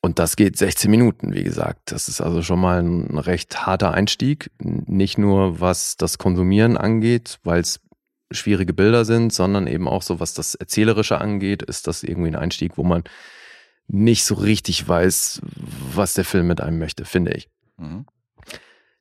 Und 0.00 0.20
das 0.20 0.36
geht 0.36 0.56
16 0.56 0.88
Minuten, 0.88 1.34
wie 1.34 1.42
gesagt. 1.42 1.90
Das 1.90 2.06
ist 2.06 2.20
also 2.20 2.40
schon 2.40 2.60
mal 2.60 2.80
ein 2.80 3.18
recht 3.18 3.66
harter 3.66 3.92
Einstieg. 3.92 4.52
Nicht 4.60 5.18
nur 5.18 5.60
was 5.60 5.96
das 5.96 6.18
Konsumieren 6.18 6.76
angeht, 6.76 7.40
weil 7.42 7.60
es 7.60 7.80
schwierige 8.30 8.72
Bilder 8.72 9.04
sind, 9.04 9.32
sondern 9.32 9.66
eben 9.66 9.88
auch 9.88 10.02
so, 10.02 10.20
was 10.20 10.34
das 10.34 10.54
Erzählerische 10.54 11.20
angeht, 11.20 11.62
ist 11.62 11.86
das 11.86 12.02
irgendwie 12.02 12.28
ein 12.28 12.36
Einstieg, 12.36 12.76
wo 12.76 12.82
man 12.82 13.04
nicht 13.88 14.24
so 14.24 14.34
richtig 14.34 14.86
weiß, 14.86 15.40
was 15.94 16.14
der 16.14 16.24
Film 16.24 16.48
mit 16.48 16.60
einem 16.60 16.78
möchte, 16.78 17.04
finde 17.04 17.32
ich. 17.32 17.48
Mhm. 17.76 18.06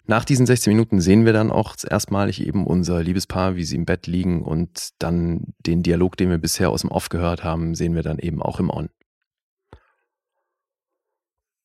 Nach 0.07 0.23
diesen 0.23 0.45
16 0.45 0.71
Minuten 0.71 1.01
sehen 1.01 1.25
wir 1.25 1.33
dann 1.33 1.51
auch 1.51 1.75
erstmalig 1.83 2.45
eben 2.45 2.67
unser 2.67 3.01
Liebespaar, 3.01 3.55
wie 3.55 3.63
sie 3.63 3.75
im 3.75 3.85
Bett 3.85 4.05
liegen 4.05 4.43
und 4.43 4.89
dann 4.99 5.55
den 5.65 5.81
Dialog, 5.81 6.15
den 6.15 6.29
wir 6.29 6.37
bisher 6.37 6.69
aus 6.69 6.81
dem 6.81 6.91
Off 6.91 7.09
gehört 7.09 7.43
haben, 7.43 7.73
sehen 7.73 7.95
wir 7.95 8.03
dann 8.03 8.19
eben 8.19 8.41
auch 8.41 8.59
im 8.59 8.69
On. 8.69 8.89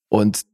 Und 0.09 0.47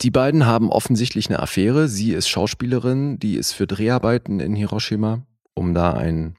die 0.00 0.10
beiden 0.10 0.46
haben 0.46 0.70
offensichtlich 0.70 1.28
eine 1.28 1.40
Affäre. 1.40 1.88
Sie 1.88 2.12
ist 2.12 2.28
Schauspielerin, 2.28 3.18
die 3.18 3.36
ist 3.36 3.52
für 3.52 3.66
Dreharbeiten 3.66 4.40
in 4.40 4.54
Hiroshima, 4.54 5.26
um 5.58 5.74
da 5.74 5.92
einen 5.92 6.36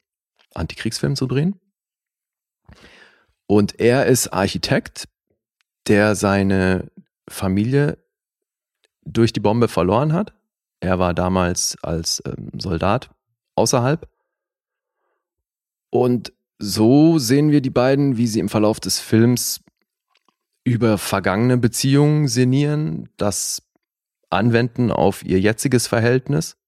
Antikriegsfilm 0.53 1.15
zu 1.15 1.27
drehen. 1.27 1.59
Und 3.45 3.79
er 3.79 4.05
ist 4.05 4.29
Architekt, 4.29 5.07
der 5.87 6.15
seine 6.15 6.91
Familie 7.27 7.97
durch 9.03 9.33
die 9.33 9.39
Bombe 9.39 9.67
verloren 9.67 10.13
hat. 10.13 10.33
Er 10.79 10.99
war 10.99 11.13
damals 11.13 11.77
als 11.81 12.21
ähm, 12.25 12.51
Soldat 12.57 13.09
außerhalb. 13.55 14.07
Und 15.89 16.31
so 16.59 17.17
sehen 17.17 17.51
wir 17.51 17.61
die 17.61 17.69
beiden, 17.69 18.17
wie 18.17 18.27
sie 18.27 18.39
im 18.39 18.49
Verlauf 18.49 18.79
des 18.79 18.99
Films 18.99 19.61
über 20.63 20.97
vergangene 20.97 21.57
Beziehungen 21.57 22.27
sinnieren, 22.27 23.09
das 23.17 23.63
anwenden 24.29 24.91
auf 24.91 25.23
ihr 25.23 25.39
jetziges 25.39 25.87
Verhältnis. 25.87 26.58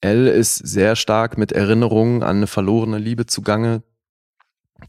Elle 0.00 0.30
ist 0.30 0.56
sehr 0.56 0.96
stark 0.96 1.38
mit 1.38 1.52
Erinnerungen 1.52 2.22
an 2.22 2.38
eine 2.38 2.46
verlorene 2.46 2.98
Liebe 2.98 3.26
zugange, 3.26 3.82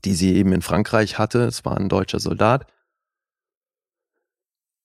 die 0.06 0.14
sie 0.14 0.36
eben 0.36 0.54
in 0.54 0.62
Frankreich 0.62 1.18
hatte. 1.18 1.44
Es 1.44 1.66
war 1.66 1.78
ein 1.78 1.90
deutscher 1.90 2.20
Soldat. 2.20 2.66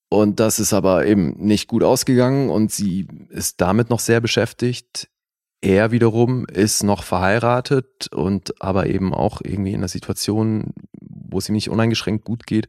Und 0.09 0.41
das 0.41 0.59
ist 0.59 0.73
aber 0.73 1.07
eben 1.07 1.35
nicht 1.39 1.69
gut 1.69 1.83
ausgegangen 1.83 2.49
und 2.49 2.71
sie 2.71 3.09
ist 3.31 3.61
damit 3.61 3.91
noch 3.91 4.01
sehr 4.01 4.21
beschäftigt. 4.21 5.09
er 5.63 5.91
wiederum 5.91 6.47
ist 6.47 6.85
noch 6.85 7.03
verheiratet 7.03 8.09
und 8.13 8.61
aber 8.63 8.87
eben 8.87 9.13
auch 9.13 9.41
irgendwie 9.43 9.73
in 9.73 9.81
einer 9.81 9.89
Situation, 9.89 10.75
wo 11.01 11.39
es 11.39 11.49
ihm 11.49 11.55
nicht 11.55 11.71
uneingeschränkt 11.71 12.25
gut 12.25 12.47
geht. 12.47 12.69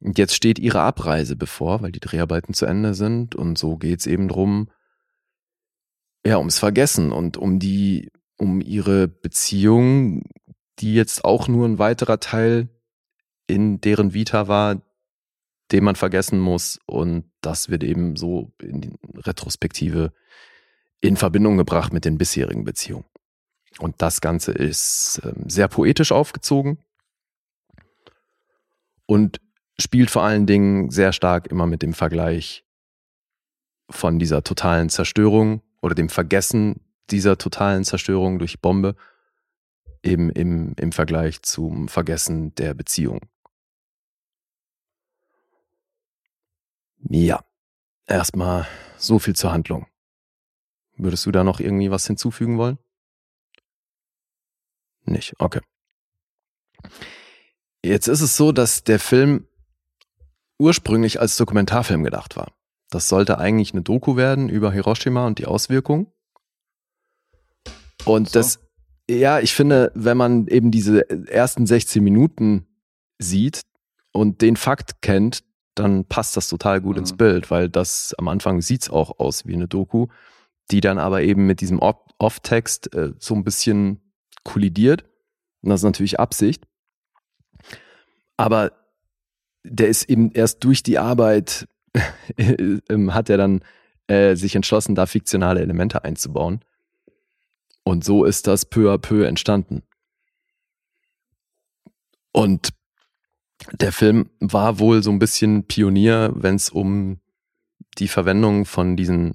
Und 0.00 0.18
jetzt 0.18 0.34
steht 0.34 0.58
ihre 0.58 0.80
Abreise 0.80 1.36
bevor, 1.36 1.82
weil 1.82 1.92
die 1.92 2.00
Dreharbeiten 2.00 2.52
zu 2.52 2.66
Ende 2.66 2.94
sind. 2.94 3.34
Und 3.34 3.58
so 3.58 3.76
geht's 3.76 4.06
eben 4.06 4.28
drum, 4.28 4.68
ja, 6.24 6.38
ums 6.38 6.58
Vergessen 6.58 7.12
und 7.12 7.36
um 7.36 7.58
die, 7.58 8.10
um 8.36 8.60
ihre 8.60 9.08
Beziehung, 9.08 10.24
die 10.78 10.94
jetzt 10.94 11.24
auch 11.24 11.48
nur 11.48 11.66
ein 11.66 11.78
weiterer 11.78 12.20
Teil 12.20 12.68
in 13.46 13.80
deren 13.80 14.14
Vita 14.14 14.48
war, 14.48 14.82
den 15.72 15.84
man 15.84 15.96
vergessen 15.96 16.38
muss. 16.38 16.78
Und 16.86 17.30
das 17.40 17.68
wird 17.68 17.84
eben 17.84 18.16
so 18.16 18.52
in 18.60 18.96
Retrospektive 19.16 20.12
in 21.00 21.16
Verbindung 21.16 21.56
gebracht 21.56 21.92
mit 21.92 22.04
den 22.04 22.18
bisherigen 22.18 22.64
Beziehungen. 22.64 23.06
Und 23.78 24.02
das 24.02 24.20
Ganze 24.20 24.52
ist 24.52 25.20
ähm, 25.24 25.48
sehr 25.48 25.68
poetisch 25.68 26.12
aufgezogen 26.12 26.78
und 29.06 29.40
spielt 29.78 30.10
vor 30.10 30.22
allen 30.22 30.46
Dingen 30.46 30.90
sehr 30.90 31.12
stark 31.12 31.46
immer 31.46 31.66
mit 31.66 31.82
dem 31.82 31.94
Vergleich 31.94 32.64
von 33.88 34.18
dieser 34.18 34.44
totalen 34.44 34.90
Zerstörung 34.90 35.62
oder 35.80 35.94
dem 35.94 36.08
Vergessen 36.08 36.80
dieser 37.10 37.38
totalen 37.38 37.84
Zerstörung 37.84 38.38
durch 38.38 38.60
Bombe 38.60 38.96
eben 40.02 40.30
im, 40.30 40.74
im 40.76 40.92
Vergleich 40.92 41.42
zum 41.42 41.88
Vergessen 41.88 42.54
der 42.54 42.74
Beziehung. 42.74 43.20
Ja, 47.08 47.44
erstmal 48.06 48.66
so 48.98 49.18
viel 49.18 49.34
zur 49.34 49.52
Handlung. 49.52 49.86
Würdest 50.96 51.24
du 51.26 51.32
da 51.32 51.44
noch 51.44 51.60
irgendwie 51.60 51.90
was 51.90 52.06
hinzufügen 52.06 52.58
wollen? 52.58 52.78
Nicht, 55.04 55.34
okay. 55.38 55.60
Jetzt 57.82 58.06
ist 58.06 58.20
es 58.20 58.36
so, 58.36 58.52
dass 58.52 58.84
der 58.84 59.00
Film 59.00 59.46
ursprünglich 60.58 61.20
als 61.20 61.36
Dokumentarfilm 61.36 62.04
gedacht 62.04 62.36
war. 62.36 62.52
Das 62.90 63.08
sollte 63.08 63.38
eigentlich 63.38 63.72
eine 63.72 63.82
Doku 63.82 64.16
werden 64.16 64.48
über 64.48 64.72
Hiroshima 64.72 65.26
und 65.26 65.38
die 65.38 65.46
Auswirkungen. 65.46 66.08
Und 68.04 68.30
so. 68.30 68.38
das, 68.38 68.58
ja, 69.08 69.40
ich 69.40 69.54
finde, 69.54 69.92
wenn 69.94 70.16
man 70.16 70.46
eben 70.48 70.70
diese 70.70 71.08
ersten 71.28 71.66
16 71.66 72.02
Minuten 72.02 72.66
sieht 73.18 73.62
und 74.12 74.42
den 74.42 74.56
Fakt 74.56 75.02
kennt, 75.02 75.44
dann 75.74 76.04
passt 76.04 76.36
das 76.36 76.48
total 76.48 76.80
gut 76.80 76.96
mhm. 76.96 77.00
ins 77.00 77.16
Bild, 77.16 77.50
weil 77.50 77.68
das 77.68 78.14
am 78.18 78.28
Anfang 78.28 78.60
sieht 78.60 78.82
es 78.82 78.90
auch 78.90 79.18
aus 79.18 79.46
wie 79.46 79.54
eine 79.54 79.68
Doku 79.68 80.08
die 80.70 80.80
dann 80.80 80.98
aber 80.98 81.22
eben 81.22 81.46
mit 81.46 81.60
diesem 81.60 81.78
Off-Text 81.78 82.94
äh, 82.94 83.12
so 83.18 83.34
ein 83.34 83.44
bisschen 83.44 84.00
kollidiert. 84.44 85.04
Und 85.62 85.70
das 85.70 85.80
ist 85.80 85.84
natürlich 85.84 86.20
Absicht. 86.20 86.66
Aber 88.36 88.72
der 89.64 89.88
ist 89.88 90.08
eben 90.08 90.32
erst 90.32 90.64
durch 90.64 90.82
die 90.82 90.98
Arbeit, 90.98 91.68
hat 91.96 93.30
er 93.30 93.36
dann 93.36 93.60
äh, 94.06 94.36
sich 94.36 94.54
entschlossen, 94.56 94.94
da 94.94 95.06
fiktionale 95.06 95.60
Elemente 95.60 96.04
einzubauen. 96.04 96.60
Und 97.82 98.04
so 98.04 98.24
ist 98.24 98.46
das 98.46 98.64
peu 98.64 98.92
à 98.92 98.98
peu 98.98 99.26
entstanden. 99.26 99.82
Und 102.32 102.70
der 103.72 103.92
Film 103.92 104.30
war 104.40 104.78
wohl 104.78 105.02
so 105.02 105.10
ein 105.10 105.18
bisschen 105.18 105.64
Pionier, 105.64 106.32
wenn 106.34 106.54
es 106.54 106.70
um 106.70 107.20
die 107.98 108.08
Verwendung 108.08 108.64
von 108.64 108.96
diesen 108.96 109.34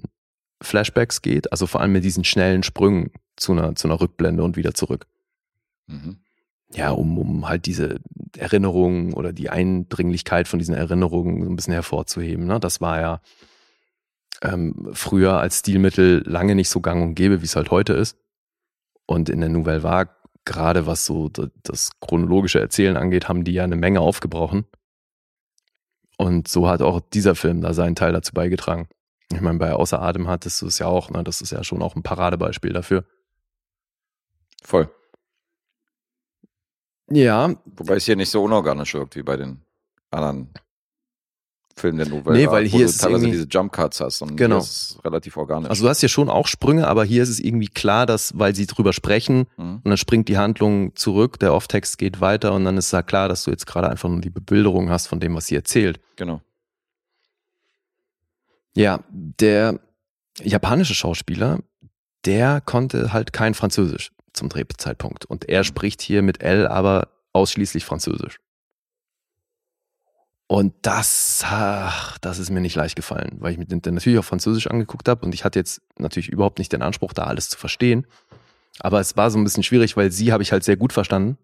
Flashbacks 0.62 1.22
geht, 1.22 1.52
also 1.52 1.66
vor 1.66 1.80
allem 1.80 1.92
mit 1.92 2.04
diesen 2.04 2.24
schnellen 2.24 2.62
Sprüngen 2.62 3.10
zu 3.36 3.52
einer, 3.52 3.74
zu 3.74 3.88
einer 3.88 4.00
Rückblende 4.00 4.42
und 4.42 4.56
wieder 4.56 4.74
zurück. 4.74 5.06
Mhm. 5.86 6.18
Ja, 6.72 6.90
um, 6.90 7.18
um 7.18 7.48
halt 7.48 7.66
diese 7.66 8.00
Erinnerungen 8.36 9.14
oder 9.14 9.32
die 9.32 9.50
Eindringlichkeit 9.50 10.48
von 10.48 10.58
diesen 10.58 10.74
Erinnerungen 10.74 11.44
so 11.44 11.50
ein 11.50 11.56
bisschen 11.56 11.72
hervorzuheben. 11.72 12.46
Ne? 12.46 12.58
Das 12.58 12.80
war 12.80 13.00
ja 13.00 13.20
ähm, 14.42 14.90
früher 14.92 15.38
als 15.38 15.60
Stilmittel 15.60 16.22
lange 16.26 16.54
nicht 16.54 16.68
so 16.68 16.80
gang 16.80 17.02
und 17.02 17.14
gäbe, 17.14 17.40
wie 17.40 17.46
es 17.46 17.56
halt 17.56 17.70
heute 17.70 17.92
ist. 17.92 18.18
Und 19.06 19.28
in 19.28 19.40
der 19.40 19.48
Nouvelle 19.48 19.82
Vague, 19.82 20.14
gerade 20.44 20.86
was 20.86 21.06
so 21.06 21.28
das 21.28 21.90
chronologische 22.00 22.60
Erzählen 22.60 22.96
angeht, 22.96 23.28
haben 23.28 23.44
die 23.44 23.52
ja 23.52 23.64
eine 23.64 23.76
Menge 23.76 24.00
aufgebrochen. 24.00 24.66
Und 26.18 26.48
so 26.48 26.68
hat 26.68 26.82
auch 26.82 27.00
dieser 27.00 27.34
Film 27.34 27.60
da 27.60 27.74
seinen 27.74 27.94
Teil 27.94 28.12
dazu 28.12 28.32
beigetragen. 28.32 28.88
Ich 29.32 29.40
meine, 29.40 29.58
bei 29.58 29.72
Außer 29.72 30.00
Atem 30.00 30.28
hattest 30.28 30.62
du 30.62 30.66
es 30.66 30.78
ja 30.78 30.86
auch, 30.86 31.10
ne? 31.10 31.24
Das 31.24 31.40
ist 31.40 31.50
ja 31.50 31.62
schon 31.64 31.82
auch 31.82 31.96
ein 31.96 32.02
Paradebeispiel 32.02 32.72
dafür. 32.72 33.04
Voll. 34.62 34.88
Ja. 37.10 37.54
Wobei 37.76 37.96
es 37.96 38.04
hier 38.04 38.16
nicht 38.16 38.30
so 38.30 38.42
unorganisch 38.42 38.94
wirkt 38.94 39.16
wie 39.16 39.22
bei 39.22 39.36
den 39.36 39.60
anderen 40.10 40.48
Filmen 41.78 41.98
der 41.98 42.08
Nouvelle. 42.08 42.38
Nee, 42.38 42.50
weil 42.50 42.64
hier 42.64 42.86
ist 42.86 42.98
teilweise 42.98 43.26
diese 43.26 43.46
Jump 43.46 43.70
Cuts 43.70 44.00
hast 44.00 44.22
und 44.22 44.36
genau. 44.36 44.58
ist 44.58 44.98
relativ 45.04 45.36
organisch. 45.36 45.68
Also 45.68 45.84
du 45.84 45.90
hast 45.90 46.00
hier 46.00 46.08
schon 46.08 46.30
auch 46.30 46.46
Sprünge, 46.46 46.88
aber 46.88 47.04
hier 47.04 47.22
ist 47.22 47.28
es 47.28 47.38
irgendwie 47.38 47.68
klar, 47.68 48.06
dass, 48.06 48.36
weil 48.38 48.54
sie 48.54 48.66
drüber 48.66 48.94
sprechen 48.94 49.46
mhm. 49.58 49.82
und 49.84 49.84
dann 49.84 49.98
springt 49.98 50.28
die 50.28 50.38
Handlung 50.38 50.96
zurück, 50.96 51.38
der 51.38 51.52
Off-Text 51.52 51.98
geht 51.98 52.22
weiter 52.22 52.54
und 52.54 52.64
dann 52.64 52.78
ist 52.78 52.92
da 52.94 53.02
klar, 53.02 53.28
dass 53.28 53.44
du 53.44 53.50
jetzt 53.50 53.66
gerade 53.66 53.90
einfach 53.90 54.08
nur 54.08 54.22
die 54.22 54.30
Bebilderung 54.30 54.88
hast 54.88 55.06
von 55.06 55.20
dem, 55.20 55.34
was 55.34 55.46
sie 55.46 55.54
erzählt. 55.54 56.00
Genau. 56.16 56.40
Ja, 58.74 59.00
der 59.10 59.78
japanische 60.42 60.94
Schauspieler, 60.94 61.60
der 62.24 62.62
konnte 62.62 63.12
halt 63.12 63.34
kein 63.34 63.52
Französisch 63.52 64.12
zum 64.36 64.48
Drehzeitpunkt. 64.48 65.24
Und 65.24 65.48
er 65.48 65.64
spricht 65.64 66.02
hier 66.02 66.22
mit 66.22 66.42
L 66.42 66.66
aber 66.66 67.08
ausschließlich 67.32 67.84
Französisch. 67.84 68.38
Und 70.48 70.74
das, 70.82 71.42
ach, 71.44 72.18
das 72.18 72.38
ist 72.38 72.50
mir 72.50 72.60
nicht 72.60 72.76
leicht 72.76 72.94
gefallen, 72.94 73.36
weil 73.40 73.52
ich 73.52 73.58
mir 73.58 73.66
den 73.66 73.94
natürlich 73.94 74.18
auf 74.18 74.26
Französisch 74.26 74.68
angeguckt 74.68 75.08
habe 75.08 75.26
und 75.26 75.34
ich 75.34 75.44
hatte 75.44 75.58
jetzt 75.58 75.82
natürlich 75.98 76.28
überhaupt 76.28 76.60
nicht 76.60 76.72
den 76.72 76.82
Anspruch, 76.82 77.12
da 77.12 77.24
alles 77.24 77.48
zu 77.48 77.58
verstehen. 77.58 78.06
Aber 78.78 79.00
es 79.00 79.16
war 79.16 79.30
so 79.30 79.38
ein 79.38 79.44
bisschen 79.44 79.64
schwierig, 79.64 79.96
weil 79.96 80.12
sie 80.12 80.32
habe 80.32 80.42
ich 80.42 80.52
halt 80.52 80.62
sehr 80.62 80.76
gut 80.76 80.92
verstanden. 80.92 81.36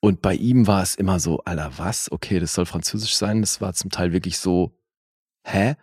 Und 0.00 0.22
bei 0.22 0.34
ihm 0.34 0.66
war 0.66 0.82
es 0.82 0.94
immer 0.94 1.20
so, 1.20 1.40
Alter, 1.44 1.72
was? 1.76 2.10
Okay, 2.10 2.40
das 2.40 2.54
soll 2.54 2.64
Französisch 2.64 3.16
sein. 3.16 3.42
Das 3.42 3.60
war 3.60 3.74
zum 3.74 3.90
Teil 3.90 4.12
wirklich 4.12 4.38
so, 4.38 4.78
hä? 5.44 5.74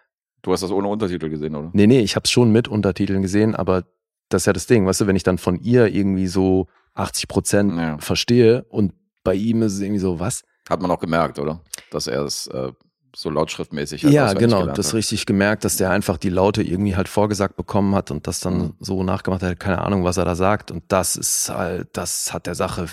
Du 0.42 0.52
hast 0.52 0.64
das 0.64 0.72
ohne 0.72 0.88
Untertitel 0.88 1.30
gesehen, 1.30 1.56
oder? 1.56 1.70
Nee, 1.74 1.86
nee, 1.86 2.00
ich 2.00 2.16
habe 2.16 2.24
es 2.24 2.32
schon 2.32 2.52
mit 2.52 2.68
Untertiteln 2.68 3.22
gesehen, 3.22 3.56
aber 3.56 3.84
das 4.30 4.44
ist 4.44 4.46
ja 4.48 4.54
das 4.54 4.68
Ding, 4.68 4.86
weißt 4.86 5.02
du, 5.02 5.08
wenn 5.08 5.16
ich 5.16 5.24
dann 5.24 5.38
von 5.38 5.60
ihr 5.60 5.88
irgendwie 5.88 6.28
so 6.28 6.68
80 6.96 7.28
Prozent 7.28 7.78
ja. 7.78 7.98
verstehe 8.00 8.64
und 8.70 8.94
bei 9.24 9.36
ihm 9.36 9.62
ist 9.62 9.74
es 9.74 9.82
irgendwie 9.82 10.00
so, 10.00 10.20
was? 10.20 10.44
Hat 10.70 10.82
man 10.82 10.92
auch 10.92 11.00
gemerkt, 11.00 11.40
oder? 11.40 11.62
Dass 11.92 12.08
er 12.08 12.24
es 12.24 12.48
äh, 12.48 12.72
so 13.16 13.30
lautschriftmäßig 13.30 14.06
hat. 14.06 14.12
Ja, 14.12 14.34
genau, 14.34 14.68
das 14.68 14.90
hat. 14.90 14.94
richtig 14.96 15.26
gemerkt, 15.26 15.66
dass 15.66 15.78
der 15.78 15.92
einfach 15.92 16.18
die 16.18 16.30
Laute 16.30 16.62
irgendwie 16.62 16.96
halt 16.96 17.08
vorgesagt 17.08 17.56
bekommen 17.56 17.96
hat 17.96 18.12
und 18.12 18.28
das 18.28 18.42
dann 18.42 18.58
mhm. 18.58 18.74
so 18.80 19.04
nachgemacht 19.04 19.42
hat, 19.42 19.60
keine 19.60 19.82
Ahnung, 19.82 20.04
was 20.04 20.18
er 20.18 20.26
da 20.26 20.36
sagt. 20.36 20.72
Und 20.72 20.84
das 20.90 21.16
ist 21.16 21.50
halt, 21.50 21.90
das 21.94 22.34
hat 22.34 22.48
der 22.48 22.56
Sache, 22.56 22.88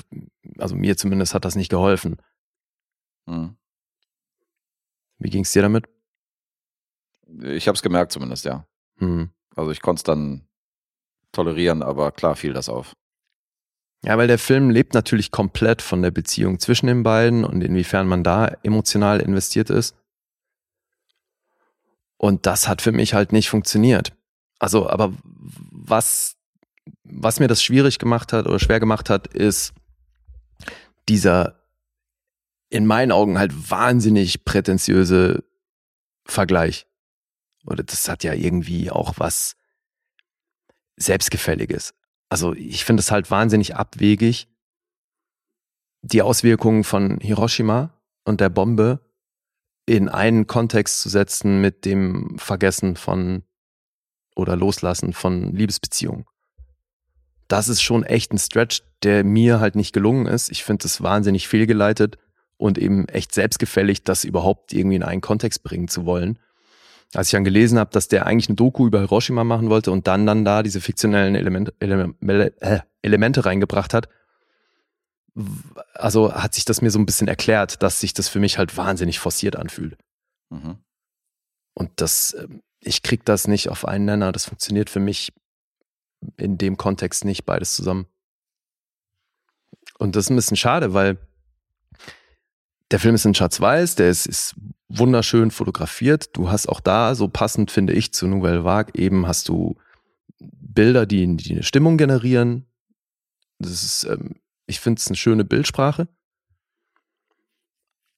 also 0.58 0.74
mir 0.74 0.96
zumindest 0.96 1.34
hat 1.34 1.44
das 1.44 1.56
nicht 1.56 1.68
geholfen. 1.68 2.16
Mhm. 3.26 3.56
Wie 5.18 5.30
ging 5.30 5.42
es 5.42 5.52
dir 5.52 5.62
damit? 5.62 5.86
Ich 7.42 7.68
habe 7.68 7.76
es 7.76 7.82
gemerkt 7.82 8.12
zumindest, 8.12 8.44
ja. 8.44 8.66
Mhm. 8.96 9.30
Also 9.56 9.70
ich 9.70 9.82
konnte 9.82 10.00
es 10.00 10.04
dann 10.04 10.46
tolerieren, 11.34 11.82
aber 11.82 12.12
klar 12.12 12.36
fiel 12.36 12.52
das 12.52 12.68
auf. 12.68 12.94
Ja, 14.04 14.18
weil 14.18 14.28
der 14.28 14.38
Film 14.38 14.70
lebt 14.70 14.92
natürlich 14.92 15.30
komplett 15.30 15.80
von 15.80 16.02
der 16.02 16.10
Beziehung 16.10 16.58
zwischen 16.58 16.86
den 16.86 17.02
beiden 17.02 17.44
und 17.44 17.62
inwiefern 17.62 18.06
man 18.06 18.22
da 18.22 18.48
emotional 18.62 19.20
investiert 19.20 19.70
ist. 19.70 19.96
Und 22.18 22.46
das 22.46 22.68
hat 22.68 22.82
für 22.82 22.92
mich 22.92 23.14
halt 23.14 23.32
nicht 23.32 23.48
funktioniert. 23.48 24.12
Also, 24.58 24.88
aber 24.88 25.12
was, 25.70 26.36
was 27.02 27.40
mir 27.40 27.48
das 27.48 27.62
schwierig 27.62 27.98
gemacht 27.98 28.32
hat 28.32 28.46
oder 28.46 28.58
schwer 28.58 28.80
gemacht 28.80 29.08
hat, 29.10 29.26
ist 29.26 29.72
dieser 31.08 31.60
in 32.68 32.86
meinen 32.86 33.12
Augen 33.12 33.38
halt 33.38 33.70
wahnsinnig 33.70 34.44
prätentiöse 34.44 35.44
Vergleich. 36.26 36.86
Oder 37.66 37.82
das 37.82 38.08
hat 38.08 38.24
ja 38.24 38.34
irgendwie 38.34 38.90
auch 38.90 39.14
was 39.16 39.56
Selbstgefälliges. 40.96 41.94
Also 42.28 42.54
ich 42.54 42.84
finde 42.84 43.00
es 43.00 43.10
halt 43.10 43.30
wahnsinnig 43.30 43.76
abwegig, 43.76 44.48
die 46.02 46.22
Auswirkungen 46.22 46.84
von 46.84 47.18
Hiroshima 47.20 47.94
und 48.24 48.40
der 48.40 48.50
Bombe 48.50 49.00
in 49.86 50.08
einen 50.08 50.46
Kontext 50.46 51.00
zu 51.00 51.08
setzen 51.08 51.60
mit 51.60 51.84
dem 51.84 52.38
Vergessen 52.38 52.96
von 52.96 53.42
oder 54.36 54.56
Loslassen 54.56 55.12
von 55.12 55.54
Liebesbeziehungen. 55.54 56.26
Das 57.48 57.68
ist 57.68 57.82
schon 57.82 58.04
echt 58.04 58.32
ein 58.32 58.38
Stretch, 58.38 58.82
der 59.02 59.22
mir 59.22 59.60
halt 59.60 59.76
nicht 59.76 59.92
gelungen 59.92 60.26
ist. 60.26 60.50
Ich 60.50 60.64
finde 60.64 60.86
es 60.86 61.02
wahnsinnig 61.02 61.46
fehlgeleitet 61.46 62.18
und 62.56 62.78
eben 62.78 63.06
echt 63.08 63.32
selbstgefällig, 63.32 64.02
das 64.02 64.24
überhaupt 64.24 64.72
irgendwie 64.72 64.96
in 64.96 65.02
einen 65.02 65.20
Kontext 65.20 65.62
bringen 65.62 65.88
zu 65.88 66.06
wollen. 66.06 66.38
Als 67.14 67.28
ich 67.28 67.32
dann 67.32 67.44
gelesen 67.44 67.78
habe, 67.78 67.90
dass 67.90 68.08
der 68.08 68.26
eigentlich 68.26 68.48
eine 68.48 68.56
Doku 68.56 68.86
über 68.86 69.00
Hiroshima 69.00 69.44
machen 69.44 69.70
wollte 69.70 69.92
und 69.92 70.06
dann 70.06 70.26
dann 70.26 70.44
da 70.44 70.62
diese 70.62 70.80
fiktionellen 70.80 71.34
Elemente, 71.34 71.74
Elemente, 71.78 72.60
äh, 72.60 72.80
Elemente 73.02 73.44
reingebracht 73.44 73.94
hat, 73.94 74.08
also 75.94 76.32
hat 76.32 76.54
sich 76.54 76.64
das 76.64 76.80
mir 76.80 76.90
so 76.90 76.98
ein 76.98 77.06
bisschen 77.06 77.28
erklärt, 77.28 77.82
dass 77.82 78.00
sich 78.00 78.14
das 78.14 78.28
für 78.28 78.38
mich 78.38 78.58
halt 78.58 78.76
wahnsinnig 78.76 79.18
forciert 79.18 79.56
anfühlt. 79.56 79.96
Mhm. 80.50 80.78
Und 81.74 81.90
das, 81.96 82.36
ähm, 82.38 82.62
ich 82.80 83.02
krieg 83.02 83.24
das 83.24 83.48
nicht 83.48 83.68
auf 83.68 83.86
einen 83.86 84.04
Nenner. 84.04 84.32
Das 84.32 84.46
funktioniert 84.46 84.90
für 84.90 85.00
mich 85.00 85.32
in 86.36 86.56
dem 86.58 86.76
Kontext 86.76 87.24
nicht, 87.24 87.44
beides 87.44 87.74
zusammen. 87.74 88.06
Und 89.98 90.16
das 90.16 90.26
ist 90.26 90.30
ein 90.30 90.36
bisschen 90.36 90.56
schade, 90.56 90.94
weil 90.94 91.18
der 92.94 93.00
Film 93.00 93.16
ist 93.16 93.24
in 93.24 93.34
Schwarz-Weiß, 93.34 93.96
der 93.96 94.08
ist, 94.08 94.24
ist 94.24 94.54
wunderschön 94.88 95.50
fotografiert. 95.50 96.36
Du 96.36 96.48
hast 96.48 96.68
auch 96.68 96.78
da, 96.78 97.16
so 97.16 97.26
passend 97.26 97.72
finde 97.72 97.92
ich 97.92 98.14
zu 98.14 98.28
Nouvelle 98.28 98.62
Vague, 98.62 98.94
eben 98.94 99.26
hast 99.26 99.48
du 99.48 99.74
Bilder, 100.38 101.04
die, 101.04 101.36
die 101.36 101.54
eine 101.54 101.64
Stimmung 101.64 101.96
generieren. 101.98 102.66
Das 103.58 103.82
ist, 103.82 104.04
ähm, 104.04 104.36
ich 104.66 104.78
finde 104.78 105.00
es 105.00 105.08
eine 105.08 105.16
schöne 105.16 105.44
Bildsprache. 105.44 106.06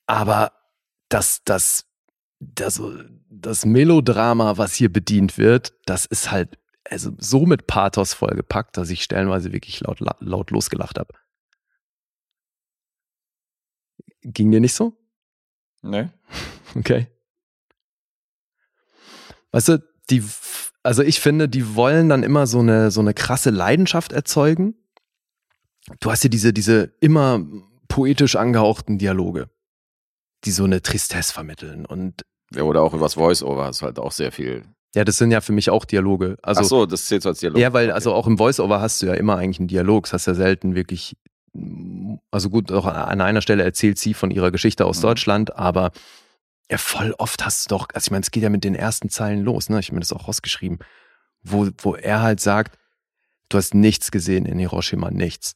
Aber 0.06 0.52
das, 1.08 1.40
das, 1.44 1.86
das, 2.38 2.82
das 3.30 3.64
Melodrama, 3.64 4.58
was 4.58 4.74
hier 4.74 4.92
bedient 4.92 5.38
wird, 5.38 5.72
das 5.86 6.05
ist 6.05 6.30
halt 6.30 6.58
also 6.84 7.12
so 7.16 7.46
mit 7.46 7.66
Pathos 7.66 8.12
vollgepackt, 8.12 8.76
dass 8.76 8.90
ich 8.90 9.02
stellenweise 9.02 9.55
wirklich 9.55 9.80
laut, 9.80 10.00
laut 10.20 10.50
losgelacht 10.50 10.98
habe. 10.98 11.14
Ging 14.32 14.50
dir 14.50 14.60
nicht 14.60 14.74
so? 14.74 14.92
Nee. 15.82 16.08
Okay. 16.74 17.06
Weißt 19.52 19.68
du, 19.68 19.82
die, 20.10 20.22
also 20.82 21.02
ich 21.02 21.20
finde, 21.20 21.48
die 21.48 21.74
wollen 21.74 22.08
dann 22.10 22.22
immer 22.22 22.46
so 22.46 22.58
eine, 22.58 22.90
so 22.90 23.00
eine 23.00 23.14
krasse 23.14 23.48
Leidenschaft 23.50 24.12
erzeugen. 24.12 24.74
Du 26.00 26.10
hast 26.10 26.22
ja 26.24 26.28
diese, 26.28 26.52
diese 26.52 26.92
immer 27.00 27.42
poetisch 27.88 28.36
angehauchten 28.36 28.98
Dialoge, 28.98 29.48
die 30.44 30.50
so 30.50 30.64
eine 30.64 30.82
Tristesse 30.82 31.32
vermitteln. 31.32 31.86
Und 31.86 32.26
Ja, 32.55 32.64
oder 32.64 32.82
auch 32.82 32.92
übers 32.92 33.14
Voice-Over 33.14 33.70
ist 33.70 33.80
halt 33.80 33.98
auch 33.98 34.12
sehr 34.12 34.32
viel. 34.32 34.64
ja, 34.94 35.05
das 35.05 35.16
sind 35.16 35.30
ja 35.30 35.40
für 35.40 35.52
mich 35.52 35.70
auch 35.70 35.84
Dialoge. 35.86 36.36
Also, 36.42 36.60
Ach 36.60 36.64
so, 36.66 36.84
das 36.86 37.06
zählt 37.06 37.22
so 37.22 37.30
als 37.30 37.38
Dialog. 37.40 37.58
Ja, 37.58 37.72
weil 37.72 37.86
Okay. 37.86 37.92
also 37.94 38.12
auch 38.12 38.26
im 38.26 38.36
Voice-Over 38.36 38.80
hast 38.82 39.00
du 39.00 39.06
ja 39.06 39.14
immer 39.14 39.36
eigentlich 39.36 39.60
einen 39.60 39.68
Dialog. 39.68 40.05
Das 40.05 40.12
hast 40.12 40.26
ja 40.26 40.34
selten 40.34 40.74
wirklich, 40.74 41.16
also 42.30 42.50
gut, 42.50 42.72
auch 42.72 42.86
an 42.86 43.20
einer 43.20 43.42
Stelle 43.42 43.62
erzählt 43.64 43.98
sie 43.98 44.14
von 44.14 44.30
ihrer 44.30 44.50
Geschichte 44.50 44.84
aus 44.86 44.98
Mhm. 44.98 45.02
Deutschland, 45.02 45.56
aber 45.56 45.92
ja, 46.70 46.78
voll 46.78 47.14
oft 47.18 47.44
hast 47.44 47.66
du 47.70 47.76
doch, 47.76 47.88
also 47.94 48.06
ich 48.06 48.10
meine, 48.10 48.22
es 48.22 48.30
geht 48.30 48.42
ja 48.42 48.50
mit 48.50 48.64
den 48.64 48.74
ersten 48.74 49.08
Zeilen 49.08 49.42
los, 49.44 49.68
ne? 49.68 49.78
Ich 49.78 49.86
habe 49.88 49.94
mir 49.94 50.00
das 50.00 50.12
auch 50.12 50.26
rausgeschrieben, 50.26 50.78
wo, 51.42 51.68
wo 51.78 51.94
er 51.94 52.22
halt 52.22 52.40
sagt, 52.40 52.76
du 53.48 53.58
hast 53.58 53.74
nichts 53.74 54.10
gesehen 54.10 54.46
in 54.46 54.58
Hiroshima, 54.58 55.10
nichts. 55.10 55.52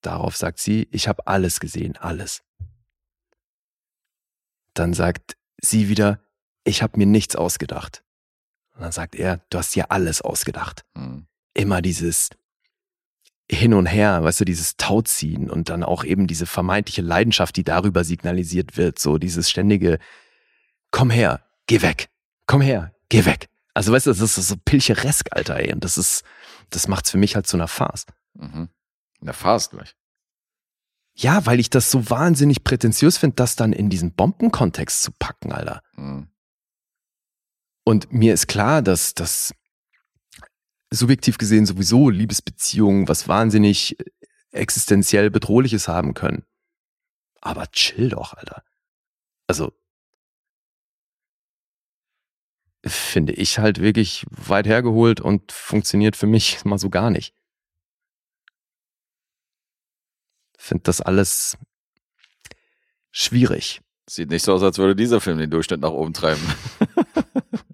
Darauf 0.00 0.36
sagt 0.36 0.58
sie, 0.58 0.88
ich 0.92 1.08
habe 1.08 1.26
alles 1.26 1.60
gesehen, 1.60 1.96
alles. 1.98 2.42
Dann 4.74 4.94
sagt 4.94 5.36
sie 5.60 5.88
wieder, 5.88 6.20
ich 6.64 6.82
habe 6.82 6.96
mir 6.98 7.06
nichts 7.06 7.36
ausgedacht. 7.36 8.02
Und 8.74 8.82
dann 8.82 8.92
sagt 8.92 9.14
er, 9.14 9.44
du 9.50 9.58
hast 9.58 9.74
dir 9.74 9.90
alles 9.90 10.22
ausgedacht 10.22 10.84
Hm. 10.96 11.26
immer 11.54 11.82
dieses 11.82 12.30
Hin 13.50 13.74
und 13.74 13.86
Her, 13.86 14.22
weißt 14.22 14.40
du, 14.40 14.44
dieses 14.44 14.76
Tauziehen 14.76 15.50
und 15.50 15.68
dann 15.68 15.82
auch 15.82 16.04
eben 16.04 16.26
diese 16.26 16.46
vermeintliche 16.46 17.02
Leidenschaft, 17.02 17.56
die 17.56 17.64
darüber 17.64 18.04
signalisiert 18.04 18.76
wird, 18.76 18.98
so 18.98 19.18
dieses 19.18 19.50
ständige 19.50 19.98
Komm 20.90 21.10
her, 21.10 21.44
geh 21.66 21.82
weg, 21.82 22.08
komm 22.46 22.60
her, 22.60 22.92
geh 23.08 23.24
weg. 23.24 23.48
Also 23.74 23.92
weißt 23.92 24.06
du, 24.06 24.10
das 24.12 24.38
ist 24.38 24.48
so 24.48 24.56
pilcheresk, 24.64 25.28
Alter, 25.30 25.56
ey. 25.56 25.72
Und 25.72 25.84
das 25.84 25.96
ist, 25.96 26.24
das 26.70 26.88
macht's 26.88 27.10
für 27.10 27.18
mich 27.18 27.36
halt 27.36 27.46
zu 27.46 27.56
einer 27.56 27.68
Farce. 27.68 28.06
Mhm. 28.34 28.68
Na, 29.20 29.32
fast 29.32 29.70
gleich. 29.70 29.94
Ja, 31.14 31.44
weil 31.46 31.60
ich 31.60 31.70
das 31.70 31.90
so 31.90 32.08
wahnsinnig 32.10 32.64
prätentiös 32.64 33.18
finde, 33.18 33.36
das 33.36 33.56
dann 33.56 33.72
in 33.72 33.90
diesen 33.90 34.12
Bombenkontext 34.12 35.02
zu 35.02 35.12
packen, 35.12 35.52
Alter. 35.52 35.82
Hm. 35.94 36.28
Und 37.84 38.12
mir 38.12 38.34
ist 38.34 38.46
klar, 38.46 38.82
dass 38.82 39.14
das 39.14 39.52
subjektiv 40.90 41.38
gesehen 41.38 41.66
sowieso 41.66 42.10
Liebesbeziehungen 42.10 43.08
was 43.08 43.28
wahnsinnig 43.28 43.96
existenziell 44.52 45.30
Bedrohliches 45.30 45.88
haben 45.88 46.14
können. 46.14 46.44
Aber 47.40 47.70
chill 47.70 48.10
doch, 48.10 48.34
Alter. 48.34 48.64
Also, 49.46 49.72
finde 52.84 53.32
ich 53.32 53.58
halt 53.58 53.80
wirklich 53.80 54.24
weit 54.30 54.66
hergeholt 54.66 55.20
und 55.20 55.52
funktioniert 55.52 56.16
für 56.16 56.26
mich 56.26 56.64
mal 56.64 56.78
so 56.78 56.90
gar 56.90 57.10
nicht. 57.10 57.34
Finde 60.58 60.82
das 60.84 61.00
alles 61.00 61.56
schwierig. 63.10 63.80
Sieht 64.08 64.28
nicht 64.28 64.44
so 64.44 64.52
aus, 64.52 64.62
als 64.62 64.78
würde 64.78 64.96
dieser 64.96 65.20
Film 65.20 65.38
den 65.38 65.50
Durchschnitt 65.50 65.80
nach 65.80 65.90
oben 65.90 66.12
treiben. 66.12 66.42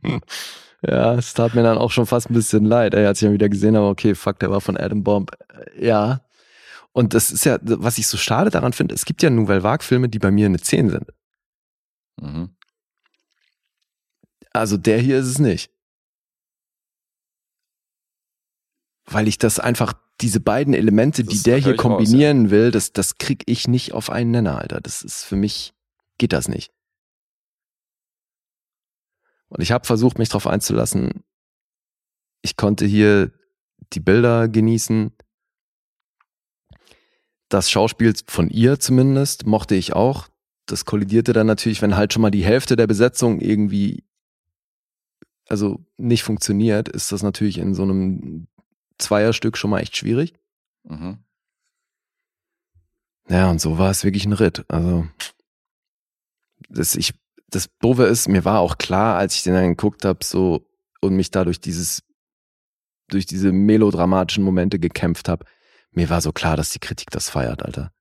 Ja, 0.82 1.14
es 1.14 1.34
tat 1.34 1.54
mir 1.54 1.62
dann 1.62 1.78
auch 1.78 1.90
schon 1.90 2.06
fast 2.06 2.30
ein 2.30 2.34
bisschen 2.34 2.64
leid, 2.64 2.94
ey, 2.94 3.06
als 3.06 3.20
ich 3.20 3.26
dann 3.26 3.32
wieder 3.34 3.48
gesehen 3.48 3.76
habe, 3.76 3.86
okay, 3.86 4.14
fuck, 4.14 4.38
der 4.38 4.50
war 4.50 4.60
von 4.60 4.76
Adam 4.76 5.02
Bomb. 5.02 5.30
Äh, 5.48 5.86
Ja. 5.86 6.20
Und 6.92 7.12
das 7.12 7.30
ist 7.30 7.44
ja, 7.44 7.58
was 7.60 7.98
ich 7.98 8.06
so 8.06 8.16
schade 8.16 8.48
daran 8.48 8.72
finde, 8.72 8.94
es 8.94 9.04
gibt 9.04 9.22
ja 9.22 9.28
Nouvelle 9.28 9.62
Vague-Filme, 9.62 10.08
die 10.08 10.18
bei 10.18 10.30
mir 10.30 10.46
eine 10.46 10.58
10 10.58 10.88
sind. 10.88 11.12
Mhm. 12.18 12.56
Also 14.54 14.78
der 14.78 14.98
hier 14.98 15.18
ist 15.18 15.26
es 15.26 15.38
nicht. 15.38 15.70
Weil 19.04 19.28
ich 19.28 19.36
das 19.36 19.60
einfach, 19.60 19.92
diese 20.22 20.40
beiden 20.40 20.72
Elemente, 20.72 21.22
Das 21.22 21.34
die 21.34 21.42
der 21.42 21.58
hier 21.58 21.74
ich 21.74 21.78
raus, 21.78 21.82
kombinieren 21.82 22.50
will, 22.50 22.70
das, 22.70 22.94
das 22.94 23.18
krieg 23.18 23.42
ich 23.44 23.68
nicht 23.68 23.92
auf 23.92 24.08
einen 24.08 24.30
Nenner, 24.30 24.58
Alter. 24.58 24.80
Das 24.80 25.02
ist 25.02 25.24
für 25.24 25.36
mich, 25.36 25.74
geht 26.16 26.32
das 26.32 26.48
nicht. 26.48 26.72
Und 29.48 29.62
ich 29.62 29.72
habe 29.72 29.86
versucht, 29.86 30.18
mich 30.18 30.28
darauf 30.28 30.46
einzulassen. 30.46 31.24
Ich 32.42 32.56
konnte 32.56 32.86
hier 32.86 33.32
die 33.92 34.00
Bilder 34.00 34.48
genießen. 34.48 35.12
Das 37.48 37.70
Schauspiel 37.70 38.14
von 38.26 38.50
ihr 38.50 38.80
zumindest 38.80 39.46
mochte 39.46 39.74
ich 39.74 39.92
auch. 39.92 40.28
Das 40.66 40.84
kollidierte 40.84 41.32
dann 41.32 41.46
natürlich, 41.46 41.80
wenn 41.80 41.96
halt 41.96 42.12
schon 42.12 42.22
mal 42.22 42.30
die 42.30 42.44
Hälfte 42.44 42.74
der 42.74 42.88
Besetzung 42.88 43.40
irgendwie 43.40 44.04
also 45.48 45.84
nicht 45.96 46.22
funktioniert, 46.22 46.88
ist 46.88 47.12
das 47.12 47.22
natürlich 47.22 47.58
in 47.58 47.74
so 47.74 47.82
einem 47.82 48.48
Zweierstück 48.98 49.56
schon 49.56 49.70
mal 49.70 49.80
echt 49.80 49.96
schwierig. 49.96 50.34
Mhm. 50.84 51.18
Ja, 53.28 53.50
und 53.50 53.60
so 53.60 53.78
war 53.78 53.90
es 53.90 54.04
wirklich 54.04 54.24
ein 54.26 54.32
Ritt. 54.32 54.64
Also 54.68 55.06
das, 56.68 56.94
ich, 56.96 57.14
das 57.50 57.68
Doofe 57.80 58.04
ist, 58.04 58.28
mir 58.28 58.44
war 58.44 58.60
auch 58.60 58.78
klar, 58.78 59.16
als 59.16 59.34
ich 59.34 59.42
den 59.42 59.54
dann 59.54 59.68
geguckt 59.68 60.04
habe, 60.04 60.24
so 60.24 60.68
und 61.00 61.14
mich 61.14 61.30
da 61.30 61.44
durch 61.44 61.60
dieses, 61.60 62.02
durch 63.08 63.26
diese 63.26 63.52
melodramatischen 63.52 64.44
Momente 64.44 64.78
gekämpft 64.78 65.28
habe, 65.28 65.44
mir 65.92 66.10
war 66.10 66.20
so 66.20 66.32
klar, 66.32 66.56
dass 66.56 66.70
die 66.70 66.80
Kritik 66.80 67.10
das 67.10 67.30
feiert, 67.30 67.64
Alter. 67.64 67.92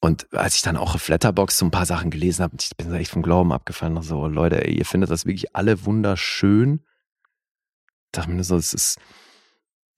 Und 0.00 0.30
als 0.34 0.56
ich 0.56 0.62
dann 0.62 0.76
auch 0.76 0.94
auf 0.94 1.08
Letterbox 1.08 1.56
so 1.56 1.64
ein 1.64 1.70
paar 1.70 1.86
Sachen 1.86 2.10
gelesen 2.10 2.42
habe, 2.42 2.56
ich 2.60 2.76
bin 2.76 2.92
echt 2.92 3.10
vom 3.10 3.22
Glauben 3.22 3.52
abgefallen. 3.54 4.02
So, 4.02 4.18
oh, 4.18 4.28
Leute, 4.28 4.62
ey, 4.62 4.74
ihr 4.74 4.84
findet 4.84 5.10
das 5.10 5.24
wirklich 5.24 5.56
alle 5.56 5.86
wunderschön. 5.86 6.84
Dachte 8.12 8.30
mir 8.30 8.44
so, 8.44 8.56
es 8.56 8.74
ist, 8.74 8.98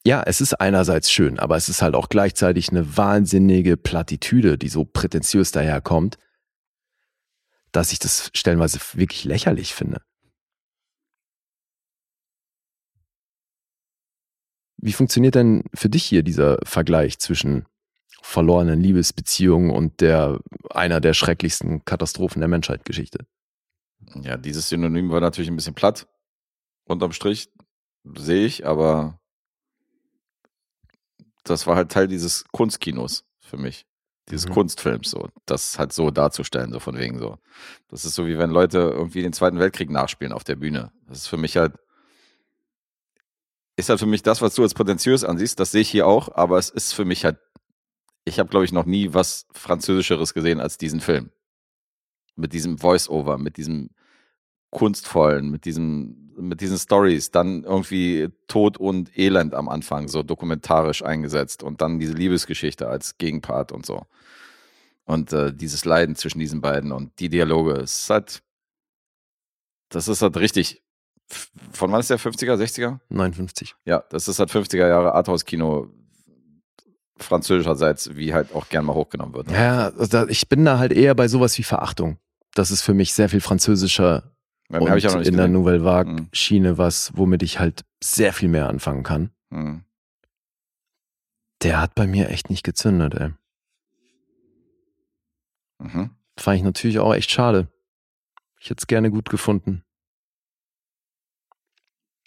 ja, 0.07 0.23
es 0.23 0.41
ist 0.41 0.55
einerseits 0.55 1.11
schön, 1.11 1.41
aber 1.41 1.57
es 1.57 1.69
ist 1.69 1.83
halt 1.83 1.97
auch 1.97 2.09
gleichzeitig 2.09 2.69
eine 2.69 2.97
wahnsinnige 2.97 3.77
Plattitüde, 3.77 4.57
die 4.57 4.69
so 4.69 4.85
prätentiös 4.85 5.51
daherkommt, 5.51 6.19
dass 7.77 7.93
ich 7.93 7.99
das 7.99 8.31
stellenweise 8.33 8.81
wirklich 8.95 9.25
lächerlich 9.25 9.75
finde. 9.75 10.01
Wie 14.79 14.93
funktioniert 14.93 15.35
denn 15.35 15.65
für 15.75 15.91
dich 15.91 16.05
hier 16.05 16.23
dieser 16.23 16.59
Vergleich 16.65 17.19
zwischen 17.19 17.67
verlorenen 18.23 18.81
Liebesbeziehungen 18.81 19.71
und 19.71 20.01
der 20.01 20.41
einer 20.71 21.01
der 21.01 21.13
schrecklichsten 21.13 21.85
Katastrophen 21.85 22.41
der 22.41 22.49
Menschheitsgeschichte? 22.49 23.27
Ja, 24.15 24.39
dieses 24.39 24.69
Synonym 24.71 25.11
war 25.11 25.21
natürlich 25.21 25.51
ein 25.51 25.57
bisschen 25.57 25.75
platt. 25.75 26.09
Unterm 26.85 27.13
Strich 27.13 27.51
sehe 28.17 28.47
ich, 28.47 28.67
aber 28.67 29.21
das 31.45 31.67
war 31.67 31.77
halt 31.77 31.93
Teil 31.93 32.09
dieses 32.09 32.45
Kunstkinos 32.53 33.25
für 33.41 33.59
mich. 33.59 33.87
Dieses 34.31 34.49
Mhm. 34.49 34.53
Kunstfilms, 34.53 35.11
so. 35.11 35.29
Das 35.47 35.79
halt 35.79 35.93
so 35.93 36.11
darzustellen, 36.11 36.73
so 36.73 36.81
von 36.81 36.99
wegen 36.99 37.19
so. 37.19 37.39
Das 37.89 38.05
ist 38.05 38.15
so 38.15 38.27
wie 38.27 38.39
wenn 38.39 38.51
Leute 38.51 38.79
irgendwie 38.79 39.23
den 39.23 39.33
Zweiten 39.33 39.59
Weltkrieg 39.59 39.91
nachspielen 39.91 40.33
auf 40.33 40.45
der 40.45 40.57
Bühne. 40.57 40.93
Das 41.09 41.19
ist 41.19 41.29
für 41.29 41.37
mich 41.37 41.57
halt, 41.57 41.75
ist 43.77 43.89
halt 43.89 44.01
für 44.01 44.07
mich 44.07 44.23
das, 44.23 44.41
was 44.43 44.55
du 44.55 44.63
als 44.63 44.75
prätentiös 44.75 45.25
ansiehst, 45.25 45.61
das 45.61 45.71
sehe 45.71 45.83
ich 45.83 45.91
hier 45.91 46.07
auch, 46.07 46.35
aber 46.35 46.59
es 46.59 46.71
ist 46.71 46.93
für 46.95 47.05
mich 47.05 47.25
halt, 47.25 47.39
ich 48.25 48.39
habe 48.39 48.49
glaube 48.51 48.65
ich 48.65 48.73
noch 48.73 48.87
nie 48.87 49.15
was 49.15 49.47
Französischeres 49.53 50.35
gesehen 50.35 50.61
als 50.61 50.79
diesen 50.79 51.01
Film. 51.01 51.31
mit 52.37 52.53
diesem 52.53 52.79
Voice-Over, 52.79 53.39
mit 53.39 53.57
diesem 53.57 53.91
kunstvollen, 54.71 55.51
mit 55.51 55.65
diesem, 55.65 56.26
mit 56.37 56.61
diesen 56.61 56.79
Stories, 56.79 57.31
dann 57.31 57.65
irgendwie 57.65 58.29
Tod 58.47 58.77
und 58.77 59.17
Elend 59.19 59.55
am 59.55 59.69
Anfang, 59.69 60.09
so 60.09 60.23
dokumentarisch 60.23 61.03
eingesetzt 61.03 61.63
und 61.63 61.81
dann 61.81 61.99
diese 61.99 62.13
Liebesgeschichte 62.13 62.89
als 62.89 63.19
Gegenpart 63.19 63.73
und 63.73 63.87
so. 63.87 64.03
Und 65.05 65.33
äh, 65.33 65.53
dieses 65.53 65.85
Leiden 65.85 66.17
zwischen 66.17 66.39
diesen 66.41 66.61
beiden 66.61 66.93
und 66.93 67.19
die 67.21 67.29
Dialoge, 67.29 67.75
es 67.75 68.03
ist 68.03 68.11
halt, 68.11 68.43
das 69.89 70.09
ist 70.09 70.23
halt 70.23 70.37
richtig, 70.37 70.83
von 71.73 71.93
wann 71.93 72.01
ist 72.01 72.11
der 72.11 72.19
50er, 72.19 72.55
60er? 72.55 72.99
59. 73.09 73.75
Ja, 73.85 74.05
das 74.11 74.29
ist 74.29 74.39
halt 74.39 74.51
50er 74.51 74.89
Jahre 74.89 75.15
Arthouse-Kino 75.15 75.91
französischerseits, 77.19 78.15
wie 78.15 78.35
halt 78.35 78.55
auch 78.55 78.69
gern 78.69 78.85
mal 78.85 78.95
hochgenommen 78.95 79.35
wird. 79.35 79.49
ne? 79.49 79.55
Ja, 79.55 79.89
also 79.89 80.29
ich 80.29 80.49
bin 80.49 80.65
da 80.65 80.79
halt 80.79 80.93
eher 80.93 81.15
bei 81.15 81.29
sowas 81.29 81.57
wie 81.59 81.63
Verachtung. 81.63 82.19
Das 82.55 82.71
ist 82.71 82.83
für 82.83 82.95
mich 82.95 83.15
sehr 83.15 83.29
viel 83.29 83.41
französischer 83.41 84.36
und 84.69 84.91
hab 84.91 84.97
ich 84.97 85.05
ja 85.05 85.11
noch 85.11 85.19
nicht 85.19 85.29
in 85.29 85.37
der 85.37 85.47
gesehen. 85.47 85.53
Nouvelle 85.53 85.85
Vague 85.85 86.13
Mhm. 86.13 86.29
Schiene 86.33 86.79
was, 86.79 87.13
womit 87.17 87.43
ich 87.43 87.59
halt 87.59 87.85
sehr 88.03 88.33
viel 88.33 88.49
mehr 88.49 88.69
anfangen 88.69 89.03
kann. 89.03 89.31
Hm. 89.53 89.85
Der 91.63 91.81
hat 91.81 91.95
bei 91.95 92.07
mir 92.07 92.29
echt 92.31 92.51
nicht 92.51 92.65
gezündet, 92.65 93.15
ey. 93.15 93.33
Mhm. 95.79 96.11
Fand 96.39 96.57
ich 96.59 96.63
natürlich 96.63 96.99
auch 96.99 97.15
echt 97.15 97.31
schade. 97.31 97.69
Ich 98.61 98.71
hätte 98.71 98.81
es 98.83 98.87
gerne 98.87 99.11
gut 99.11 99.29
gefunden. 99.31 99.83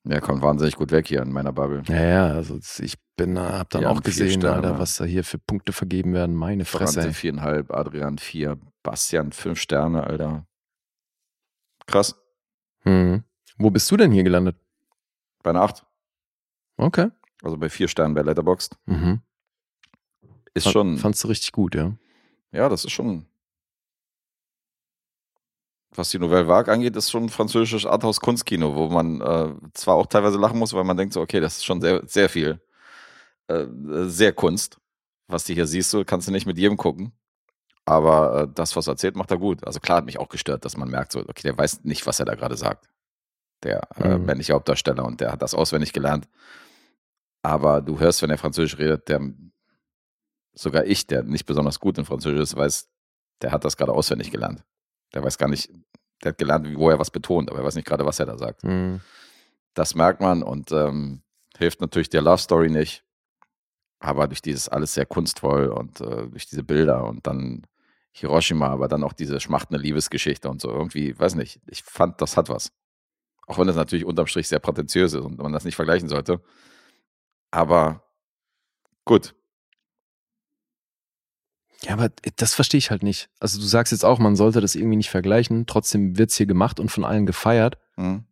Der 0.03 0.21
kommt 0.21 0.41
wahnsinnig 0.41 0.75
gut 0.75 0.91
weg 0.91 1.07
hier 1.07 1.21
in 1.21 1.31
meiner 1.31 1.51
Bubble. 1.51 1.83
Ja, 1.87 2.01
ja, 2.03 2.27
also 2.27 2.59
ich 2.79 2.95
bin, 3.17 3.37
hab 3.37 3.69
dann 3.69 3.83
Ja, 3.83 3.89
auch 3.89 4.01
gesehen, 4.01 4.39
Sternen, 4.39 4.65
Alter, 4.65 4.79
was 4.79 4.95
da 4.95 5.03
hier 5.03 5.23
für 5.23 5.37
Punkte 5.37 5.73
vergeben 5.73 6.13
werden. 6.13 6.35
Meine 6.35 6.65
Fresse. 6.65 6.93
Franze 6.93 7.07
ey. 7.09 7.13
viereinhalb, 7.13 7.71
Adrian 7.71 8.17
vier, 8.17 8.57
Bastian 8.81 9.31
fünf 9.33 9.59
Sterne, 9.59 10.03
Alter. 10.03 10.47
Krass. 11.85 12.15
Mhm. 12.83 13.23
Wo 13.57 13.69
bist 13.69 13.89
du 13.91 13.97
denn 13.97 14.11
hier 14.11 14.23
gelandet? 14.23 14.55
Bei 15.43 15.49
einer 15.51 15.61
acht. 15.61 15.85
Okay. 16.77 17.09
Also 17.43 17.57
bei 17.57 17.69
vier 17.69 17.87
Sternen 17.87 18.13
bei 18.13 18.21
Letterboxd. 18.21 18.77
Mhm. 18.85 19.21
Ist 20.53 20.63
Fand- 20.63 20.73
schon, 20.73 20.97
Fandst 20.97 21.23
du 21.23 21.27
richtig 21.27 21.51
gut, 21.51 21.75
ja? 21.75 21.93
ja, 22.51 22.69
das 22.69 22.83
ist 22.85 22.91
schon, 22.91 23.25
was 25.91 26.09
die 26.09 26.19
Nouvelle 26.19 26.47
Vague 26.47 26.71
angeht, 26.71 26.95
ist 26.95 27.09
schon 27.11 27.29
französisches 27.29 27.85
Arthouse-Kunstkino, 27.85 28.75
wo 28.75 28.89
man 28.89 29.21
äh, 29.21 29.53
zwar 29.73 29.95
auch 29.95 30.05
teilweise 30.07 30.37
lachen 30.37 30.59
muss, 30.59 30.73
weil 30.73 30.83
man 30.83 30.97
denkt 30.97 31.13
so, 31.13 31.21
okay, 31.21 31.39
das 31.39 31.57
ist 31.57 31.65
schon 31.65 31.81
sehr, 31.81 32.01
sehr 32.07 32.29
viel, 32.29 32.61
äh, 33.47 33.65
sehr 34.05 34.33
Kunst. 34.33 34.79
Was 35.27 35.43
du 35.45 35.53
hier 35.53 35.67
siehst, 35.67 35.91
so 35.91 36.03
kannst 36.05 36.27
du 36.27 36.31
nicht 36.31 36.45
mit 36.45 36.57
jedem 36.57 36.77
gucken. 36.77 37.11
Aber 37.89 38.41
äh, 38.43 38.47
das, 38.53 38.75
was 38.75 38.87
er 38.87 38.91
erzählt, 38.91 39.15
macht 39.15 39.31
er 39.31 39.37
gut. 39.39 39.65
Also 39.65 39.79
klar 39.79 39.97
hat 39.97 40.05
mich 40.05 40.19
auch 40.19 40.29
gestört, 40.29 40.63
dass 40.63 40.77
man 40.77 40.89
merkt, 40.89 41.11
so, 41.11 41.21
okay, 41.21 41.41
der 41.43 41.57
weiß 41.57 41.83
nicht, 41.85 42.05
was 42.05 42.19
er 42.19 42.25
da 42.25 42.35
gerade 42.35 42.55
sagt. 42.55 42.87
Der 43.63 43.81
äh, 43.97 44.17
Mhm. 44.19 44.25
männliche 44.25 44.53
Hauptdarsteller 44.53 45.03
und 45.05 45.21
der 45.21 45.31
hat 45.31 45.41
das 45.41 45.55
auswendig 45.55 45.91
gelernt. 45.91 46.27
Aber 47.41 47.81
du 47.81 47.99
hörst, 47.99 48.21
wenn 48.21 48.29
er 48.29 48.37
Französisch 48.37 48.77
redet, 48.77 49.09
der 49.09 49.21
sogar 50.53 50.85
ich, 50.85 51.07
der 51.07 51.23
nicht 51.23 51.45
besonders 51.47 51.79
gut 51.79 51.97
in 51.97 52.05
Französisch 52.05 52.41
ist, 52.41 52.55
weiß, 52.55 52.89
der 53.41 53.51
hat 53.51 53.65
das 53.65 53.75
gerade 53.75 53.93
auswendig 53.93 54.29
gelernt. 54.29 54.63
Der 55.13 55.23
weiß 55.23 55.37
gar 55.39 55.47
nicht, 55.49 55.71
der 56.23 56.33
hat 56.33 56.37
gelernt, 56.37 56.67
wo 56.77 56.89
er 56.91 56.99
was 56.99 57.09
betont, 57.09 57.49
aber 57.49 57.59
er 57.59 57.65
weiß 57.65 57.75
nicht 57.75 57.87
gerade, 57.87 58.05
was 58.05 58.19
er 58.19 58.27
da 58.27 58.37
sagt. 58.37 58.63
Mhm. 58.63 58.99
Das 59.73 59.95
merkt 59.95 60.21
man 60.21 60.43
und 60.43 60.71
ähm, 60.71 61.23
hilft 61.57 61.81
natürlich 61.81 62.09
der 62.09 62.21
Love 62.21 62.37
Story 62.37 62.69
nicht. 62.69 63.03
Aber 64.01 64.27
durch 64.27 64.41
dieses 64.41 64.69
alles 64.69 64.93
sehr 64.93 65.05
kunstvoll 65.05 65.67
und 65.67 65.99
äh, 66.01 66.27
durch 66.27 66.45
diese 66.45 66.63
Bilder 66.63 67.03
und 67.05 67.25
dann 67.27 67.65
Hiroshima, 68.11 68.67
aber 68.67 68.87
dann 68.87 69.03
auch 69.03 69.13
diese 69.13 69.39
schmachtende 69.39 69.81
Liebesgeschichte 69.81 70.49
und 70.49 70.61
so 70.61 70.69
irgendwie, 70.69 71.17
weiß 71.17 71.35
nicht, 71.35 71.61
ich 71.67 71.83
fand, 71.83 72.21
das 72.21 72.37
hat 72.37 72.49
was. 72.49 72.71
Auch 73.47 73.57
wenn 73.57 73.67
das 73.67 73.75
natürlich 73.75 74.05
unterm 74.05 74.27
Strich 74.27 74.47
sehr 74.47 74.59
prätentiös 74.59 75.13
ist 75.13 75.23
und 75.23 75.37
man 75.37 75.53
das 75.53 75.65
nicht 75.65 75.75
vergleichen 75.75 76.09
sollte. 76.09 76.41
Aber 77.51 78.03
gut, 79.05 79.35
Ja, 81.83 81.93
aber 81.93 82.09
das 82.35 82.53
verstehe 82.53 82.77
ich 82.77 82.91
halt 82.91 83.03
nicht. 83.03 83.29
Also 83.39 83.59
du 83.59 83.65
sagst 83.65 83.91
jetzt 83.91 84.03
auch, 84.03 84.19
man 84.19 84.35
sollte 84.35 84.59
das 84.59 84.75
irgendwie 84.75 84.97
nicht 84.97 85.09
vergleichen. 85.09 85.65
Trotzdem 85.65 86.17
wird's 86.17 86.35
hier 86.35 86.45
gemacht 86.45 86.79
und 86.79 86.89
von 86.89 87.05
allen 87.05 87.25
gefeiert. 87.25 87.77
Mhm. 87.95 88.25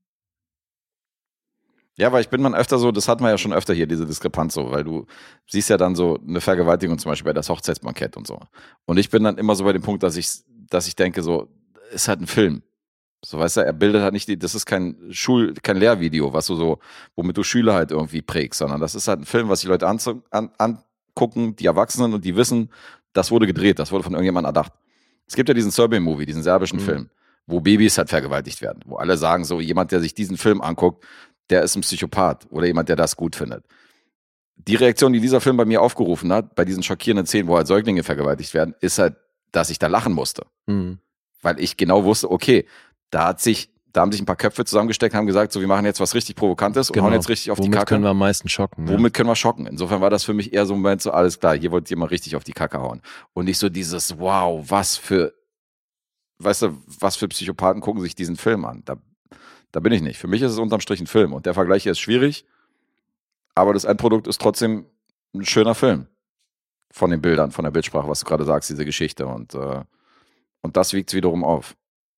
Ja, 1.97 2.11
weil 2.11 2.21
ich 2.21 2.29
bin 2.29 2.41
man 2.41 2.53
öfter 2.53 2.77
so, 2.77 2.91
das 2.91 3.07
hat 3.07 3.21
man 3.21 3.31
ja 3.31 3.37
schon 3.39 3.53
öfter 3.53 3.73
hier, 3.73 3.87
diese 3.87 4.05
Diskrepanz 4.05 4.53
so, 4.53 4.71
weil 4.71 4.83
du 4.83 5.07
siehst 5.47 5.69
ja 5.69 5.77
dann 5.77 5.95
so 5.95 6.19
eine 6.27 6.41
Vergewaltigung 6.41 6.99
zum 6.99 7.11
Beispiel 7.11 7.25
bei 7.25 7.33
das 7.33 7.49
Hochzeitsbankett 7.49 8.15
und 8.17 8.27
so. 8.27 8.39
Und 8.85 8.97
ich 8.97 9.09
bin 9.09 9.23
dann 9.23 9.37
immer 9.37 9.55
so 9.55 9.63
bei 9.63 9.73
dem 9.73 9.81
Punkt, 9.81 10.03
dass 10.03 10.15
ich, 10.15 10.29
dass 10.69 10.87
ich 10.87 10.95
denke, 10.95 11.23
so, 11.23 11.47
ist 11.91 12.07
halt 12.07 12.21
ein 12.21 12.27
Film. 12.27 12.61
So, 13.25 13.39
weißt 13.39 13.57
du, 13.57 13.61
er 13.61 13.73
bildet 13.73 14.03
halt 14.03 14.13
nicht 14.13 14.27
die, 14.27 14.37
das 14.37 14.53
ist 14.53 14.67
kein 14.67 14.95
Schul, 15.09 15.55
kein 15.63 15.77
Lehrvideo, 15.77 16.33
was 16.33 16.45
du 16.45 16.55
so, 16.55 16.79
womit 17.15 17.35
du 17.35 17.41
Schüler 17.41 17.73
halt 17.73 17.89
irgendwie 17.89 18.21
prägst, 18.21 18.59
sondern 18.59 18.79
das 18.79 18.93
ist 18.93 19.07
halt 19.07 19.21
ein 19.21 19.25
Film, 19.25 19.49
was 19.49 19.61
die 19.61 19.67
Leute 19.67 19.87
anzu, 19.87 20.21
an, 20.29 20.51
angucken, 20.59 21.55
die 21.55 21.65
Erwachsenen 21.65 22.13
und 22.13 22.23
die 22.23 22.35
wissen, 22.35 22.69
das 23.13 23.31
wurde 23.31 23.47
gedreht, 23.47 23.79
das 23.79 23.91
wurde 23.91 24.03
von 24.03 24.13
irgendjemandem 24.13 24.49
erdacht. 24.49 24.71
Es 25.25 25.35
gibt 25.35 25.49
ja 25.49 25.55
diesen 25.55 25.71
Serbian-Movie, 25.71 26.27
diesen 26.27 26.43
serbischen 26.43 26.77
Mhm. 26.77 26.83
Film, 26.83 27.09
wo 27.47 27.59
Babys 27.59 27.97
halt 27.97 28.09
vergewaltigt 28.09 28.61
werden, 28.61 28.81
wo 28.85 28.97
alle 28.97 29.17
sagen, 29.17 29.45
so 29.45 29.59
jemand, 29.59 29.91
der 29.91 29.99
sich 29.99 30.13
diesen 30.13 30.37
Film 30.37 30.61
anguckt, 30.61 31.03
der 31.49 31.61
ist 31.63 31.75
ein 31.75 31.81
Psychopath 31.81 32.47
oder 32.49 32.65
jemand, 32.67 32.89
der 32.89 32.95
das 32.95 33.15
gut 33.15 33.35
findet. 33.35 33.65
Die 34.55 34.75
Reaktion, 34.75 35.13
die 35.13 35.19
dieser 35.21 35.39
Film 35.39 35.55
bei 35.57 35.65
mir 35.65 35.81
aufgerufen 35.81 36.31
hat, 36.33 36.55
bei 36.55 36.65
diesen 36.65 36.83
schockierenden 36.83 37.25
Szenen, 37.25 37.47
wo 37.47 37.55
halt 37.57 37.67
Säuglinge 37.67 38.03
vergewaltigt 38.03 38.53
werden, 38.53 38.75
ist 38.81 38.99
halt, 38.99 39.15
dass 39.51 39.69
ich 39.69 39.79
da 39.79 39.87
lachen 39.87 40.13
musste. 40.13 40.45
Mhm. 40.65 40.99
Weil 41.41 41.59
ich 41.59 41.77
genau 41.77 42.03
wusste, 42.03 42.29
okay, 42.31 42.65
da 43.11 43.27
hat 43.27 43.39
sich, 43.39 43.69
da 43.93 44.01
haben 44.01 44.11
sich 44.11 44.21
ein 44.21 44.25
paar 44.25 44.35
Köpfe 44.35 44.65
zusammengesteckt, 44.65 45.15
haben 45.15 45.27
gesagt, 45.27 45.53
so, 45.53 45.61
wir 45.61 45.67
machen 45.67 45.85
jetzt 45.85 45.99
was 45.99 46.13
richtig 46.15 46.35
Provokantes 46.35 46.89
und 46.89 46.99
hauen 47.01 47.13
jetzt 47.13 47.29
richtig 47.29 47.51
auf 47.51 47.57
Genau. 47.57 47.67
Womit 47.67 47.73
die 47.73 47.77
Kacke. 47.77 47.89
können 47.89 48.03
wir 48.03 48.09
am 48.09 48.17
meisten 48.17 48.49
schocken? 48.49 48.87
ja. 48.87 48.93
Womit 48.93 49.13
können 49.13 49.29
wir 49.29 49.35
schocken? 49.35 49.67
Insofern 49.67 50.01
war 50.01 50.09
das 50.09 50.23
für 50.23 50.33
mich 50.33 50.53
eher 50.53 50.65
so 50.65 50.73
ein 50.73 50.81
Moment 50.81 51.01
so, 51.01 51.11
alles 51.11 51.39
klar, 51.39 51.55
hier 51.57 51.71
wollt 51.71 51.89
ihr 51.89 51.97
mal 51.97 52.07
richtig 52.07 52.35
auf 52.35 52.43
die 52.43 52.51
Kacke 52.53 52.79
hauen. 52.79 53.01
Und 53.33 53.45
nicht 53.45 53.59
so 53.59 53.69
dieses, 53.69 54.19
wow, 54.19 54.65
was 54.69 54.97
für, 54.97 55.33
weißt 56.39 56.63
du, 56.63 56.77
was 56.99 57.15
für 57.15 57.27
Psychopathen 57.27 57.81
gucken 57.81 58.01
sich 58.01 58.15
diesen 58.15 58.35
Film 58.35 58.65
an? 58.65 58.81
Da, 58.85 58.97
da 59.71 59.79
bin 59.79 59.91
ich 59.93 60.01
nicht. 60.01 60.17
Für 60.17 60.27
mich 60.27 60.41
ist 60.41 60.51
es 60.53 60.57
unterm 60.57 60.79
Strich 60.81 60.99
ein 60.99 61.07
Film 61.07 61.33
und 61.33 61.45
der 61.45 61.53
Vergleich 61.53 61.83
hier 61.83 61.91
ist 61.91 61.99
schwierig, 61.99 62.45
aber 63.55 63.73
das 63.73 63.83
Endprodukt 63.85 64.27
ist 64.27 64.41
trotzdem 64.41 64.85
ein 65.33 65.45
schöner 65.45 65.75
Film. 65.75 66.07
Von 66.91 67.11
den 67.11 67.21
Bildern, 67.21 67.51
von 67.51 67.63
der 67.63 67.71
Bildsprache, 67.71 68.07
was 68.07 68.21
du 68.21 68.25
gerade 68.25 68.45
sagst, 68.45 68.69
diese 68.69 68.85
Geschichte 68.85 69.27
und, 69.27 69.53
äh, 69.53 69.83
und 70.61 70.77
das 70.77 70.93
wiegt 70.93 71.13
wiederum 71.13 71.43
auf. 71.43 71.75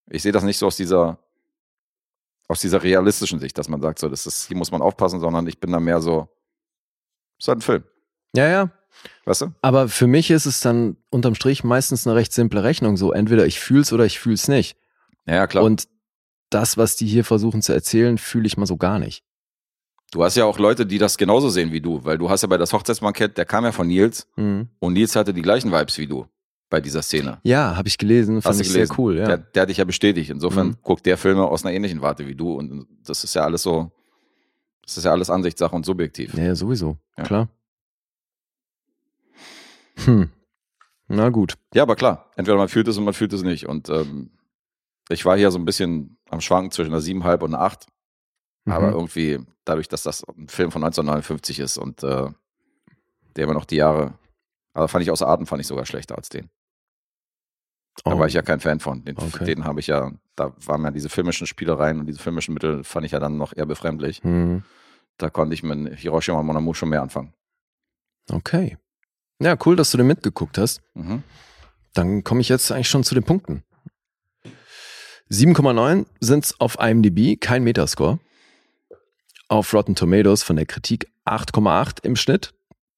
Ich 0.10 0.22
sehe 0.22 0.32
das 0.32 0.44
nicht 0.44 0.58
so 0.58 0.68
aus 0.68 0.78
dieser, 0.78 1.18
aus 2.48 2.62
dieser 2.62 2.82
realistischen 2.84 3.40
Sicht, 3.40 3.58
dass 3.58 3.68
man 3.68 3.82
sagt, 3.82 4.00
so, 4.00 4.10
das 4.10 4.26
ist, 4.26 4.48
hier 4.48 4.58
muss 4.58 4.72
man 4.72 4.82
aufpassen, 4.82 5.20
sondern 5.20 5.48
ich 5.48 5.60
bin 5.60 5.72
da 5.72 5.80
mehr 5.80 6.02
so, 6.02 6.30
ist 7.40 7.48
halt 7.48 7.60
ein 7.60 7.62
Film, 7.62 7.84
Ja, 8.36 8.48
ja. 8.48 8.72
weißt 9.26 9.42
du? 9.42 9.54
Aber 9.62 9.90
für 9.90 10.08
mich 10.08 10.30
ist 10.30 10.46
es 10.46 10.60
dann 10.62 10.98
unterm 11.10 11.36
Strich 11.36 11.64
meistens 11.64 12.06
eine 12.06 12.16
recht 12.16 12.32
simple 12.34 12.64
Rechnung. 12.64 12.96
So, 12.96 13.12
entweder 13.12 13.46
ich 13.46 13.60
fühl's 13.60 13.92
oder 13.92 14.06
ich 14.06 14.20
fühl's 14.20 14.48
nicht. 14.48 14.78
Ja, 15.26 15.36
ja, 15.36 15.48
klar. 15.48 15.64
Und 15.64 15.88
das, 16.50 16.78
was 16.78 16.96
die 16.96 17.08
hier 17.08 17.24
versuchen 17.24 17.62
zu 17.62 17.74
erzählen, 17.74 18.18
fühle 18.18 18.48
ich 18.48 18.58
mal 18.58 18.66
so 18.66 18.78
gar 18.78 19.00
nicht. 19.00 19.24
du 20.12 20.24
hast 20.24 20.36
ja 20.36 20.46
auch 20.46 20.58
Leute, 20.58 20.86
die 20.88 20.98
das 20.98 21.18
genauso 21.18 21.50
sehen 21.50 21.72
wie 21.72 21.82
du, 21.82 22.04
weil 22.04 22.18
du 22.18 22.30
hast 22.32 22.42
ja 22.42 22.48
bei 22.48 22.58
das 22.58 22.74
Hochzeitsbankett, 22.74 23.38
der 23.38 23.46
kam 23.46 23.64
ja 23.66 23.72
von 23.72 23.88
Nils 23.88 24.28
Mhm. 24.36 24.68
und 24.80 24.94
Nils 24.94 25.16
hatte 25.16 25.34
die 25.34 25.44
gleichen 25.44 25.72
Vibes 25.72 25.98
wie 26.00 26.08
du 26.08 26.26
bei 26.72 26.82
dieser 26.82 27.02
Szene. 27.04 27.40
Ja, 27.44 27.76
habe 27.76 27.88
ich 27.88 27.98
gelesen, 27.98 28.42
fand 28.42 28.56
ich 28.60 28.68
gelesen? 28.72 28.88
sehr 28.88 28.98
cool. 29.00 29.18
Ja. 29.18 29.26
Der, 29.28 29.38
der 29.38 29.62
hat 29.64 29.70
dich 29.70 29.78
ja 29.78 29.86
bestätigt. 29.86 30.30
Insofern 30.32 30.68
Mhm. 30.70 30.78
guckt 30.82 31.06
der 31.06 31.18
Filme 31.18 31.46
aus 31.46 31.64
einer 31.66 31.74
ähnlichen 31.76 32.02
Warte 32.02 32.28
wie 32.28 32.36
du 32.36 32.54
und 32.54 32.88
das 33.06 33.24
ist 33.24 33.34
ja 33.36 33.44
alles 33.44 33.62
so, 33.64 33.92
das 34.84 34.98
ist 34.98 35.04
ja 35.04 35.12
alles 35.12 35.30
Ansichtssache 35.30 35.76
und 35.76 35.86
subjektiv. 35.86 36.34
ja, 36.36 36.44
ja, 36.46 36.56
sowieso. 36.56 36.98
Ja. 37.18 37.24
Klar. 37.26 37.50
Hm. 40.06 40.30
Na 41.08 41.30
gut. 41.30 41.56
Ja, 41.74 41.84
aber 41.84 41.96
klar, 41.96 42.32
entweder 42.36 42.58
man 42.58 42.70
fühlt 42.70 42.88
es 42.88 42.98
und 42.98 43.04
man 43.04 43.14
fühlt 43.14 43.34
es 43.34 43.42
nicht. 43.44 43.68
Und 43.68 43.90
ähm, 43.90 44.32
ich 45.10 45.26
war 45.26 45.38
hier 45.38 45.52
so 45.52 45.58
ein 45.60 45.66
bisschen 45.66 46.18
am 46.32 46.42
Schwanken 46.42 46.72
zwischen 46.72 46.94
einer 46.94 47.02
7,5 47.02 47.42
und 47.44 47.54
einer 47.56 47.64
8. 47.64 47.88
Aber 48.66 48.88
Mhm. 48.88 48.94
irgendwie, 48.94 49.40
dadurch, 49.66 49.88
dass 49.88 50.04
das 50.04 50.24
ein 50.28 50.48
Film 50.48 50.72
von 50.72 50.84
1959 50.84 51.60
ist 51.60 51.78
und 51.78 52.04
äh, 52.04 52.28
der 53.36 53.44
immer 53.44 53.54
noch 53.54 53.66
die 53.66 53.78
Jahre, 53.78 54.14
aber 54.74 54.88
fand 54.88 55.02
ich 55.04 55.12
außer 55.12 55.28
Atem, 55.28 55.48
fand 55.48 55.62
ich 55.62 55.68
sogar 55.68 55.86
schlechter 55.86 56.16
als 56.18 56.30
den. 56.30 56.50
Da 58.04 58.14
Oh. 58.14 58.20
war 58.20 58.28
ich 58.28 58.34
ja 58.34 58.42
kein 58.42 58.60
Fan 58.60 58.80
von. 58.80 59.04
Den, 59.04 59.18
Okay. 59.18 59.46
den 59.46 59.66
habe 59.66 59.80
ich 59.80 59.88
ja, 59.88 60.12
da 60.36 60.54
waren 60.66 60.84
ja 60.84 60.92
diese 60.92 61.10
filmischen 61.10 61.48
Spielereien 61.48 62.00
und 62.00 62.06
diese 62.06 62.20
filmischen 62.20 62.54
Mittel 62.54 62.84
fand 62.84 63.06
ich 63.06 63.12
ja 63.12 63.20
dann 63.20 63.38
noch 63.38 63.56
eher 63.56 63.66
befremdlich. 63.66 64.24
Mhm. 64.24 64.64
Da 65.18 65.30
konnte 65.30 65.54
ich 65.54 65.64
mit 65.64 65.98
Hiroshima 66.00 66.42
Mon 66.44 66.56
Amour 66.56 66.76
schon 66.76 66.90
mehr 66.90 67.02
anfangen. 67.02 67.34
Okay. 68.32 68.78
Ja, 69.42 69.58
cool, 69.66 69.76
dass 69.76 69.92
du 69.92 69.98
den 69.98 70.08
mitgeguckt 70.08 70.58
hast. 70.58 70.82
Mhm. 70.94 71.24
Dann 71.94 72.24
komme 72.24 72.42
ich 72.42 72.50
jetzt 72.50 72.72
eigentlich 72.72 72.90
schon 72.90 73.04
zu 73.04 73.16
den 73.16 73.24
Punkten. 73.24 73.64
7,9 75.32 76.06
sind's 76.20 76.60
auf 76.60 76.78
IMDb, 76.80 77.40
kein 77.40 77.64
Metascore. 77.64 78.20
Auf 79.48 79.74
Rotten 79.74 79.96
Tomatoes 79.96 80.44
von 80.44 80.56
der 80.56 80.66
Kritik 80.66 81.12
8,8 81.26 82.04
im 82.04 82.16
Schnitt. 82.16 82.54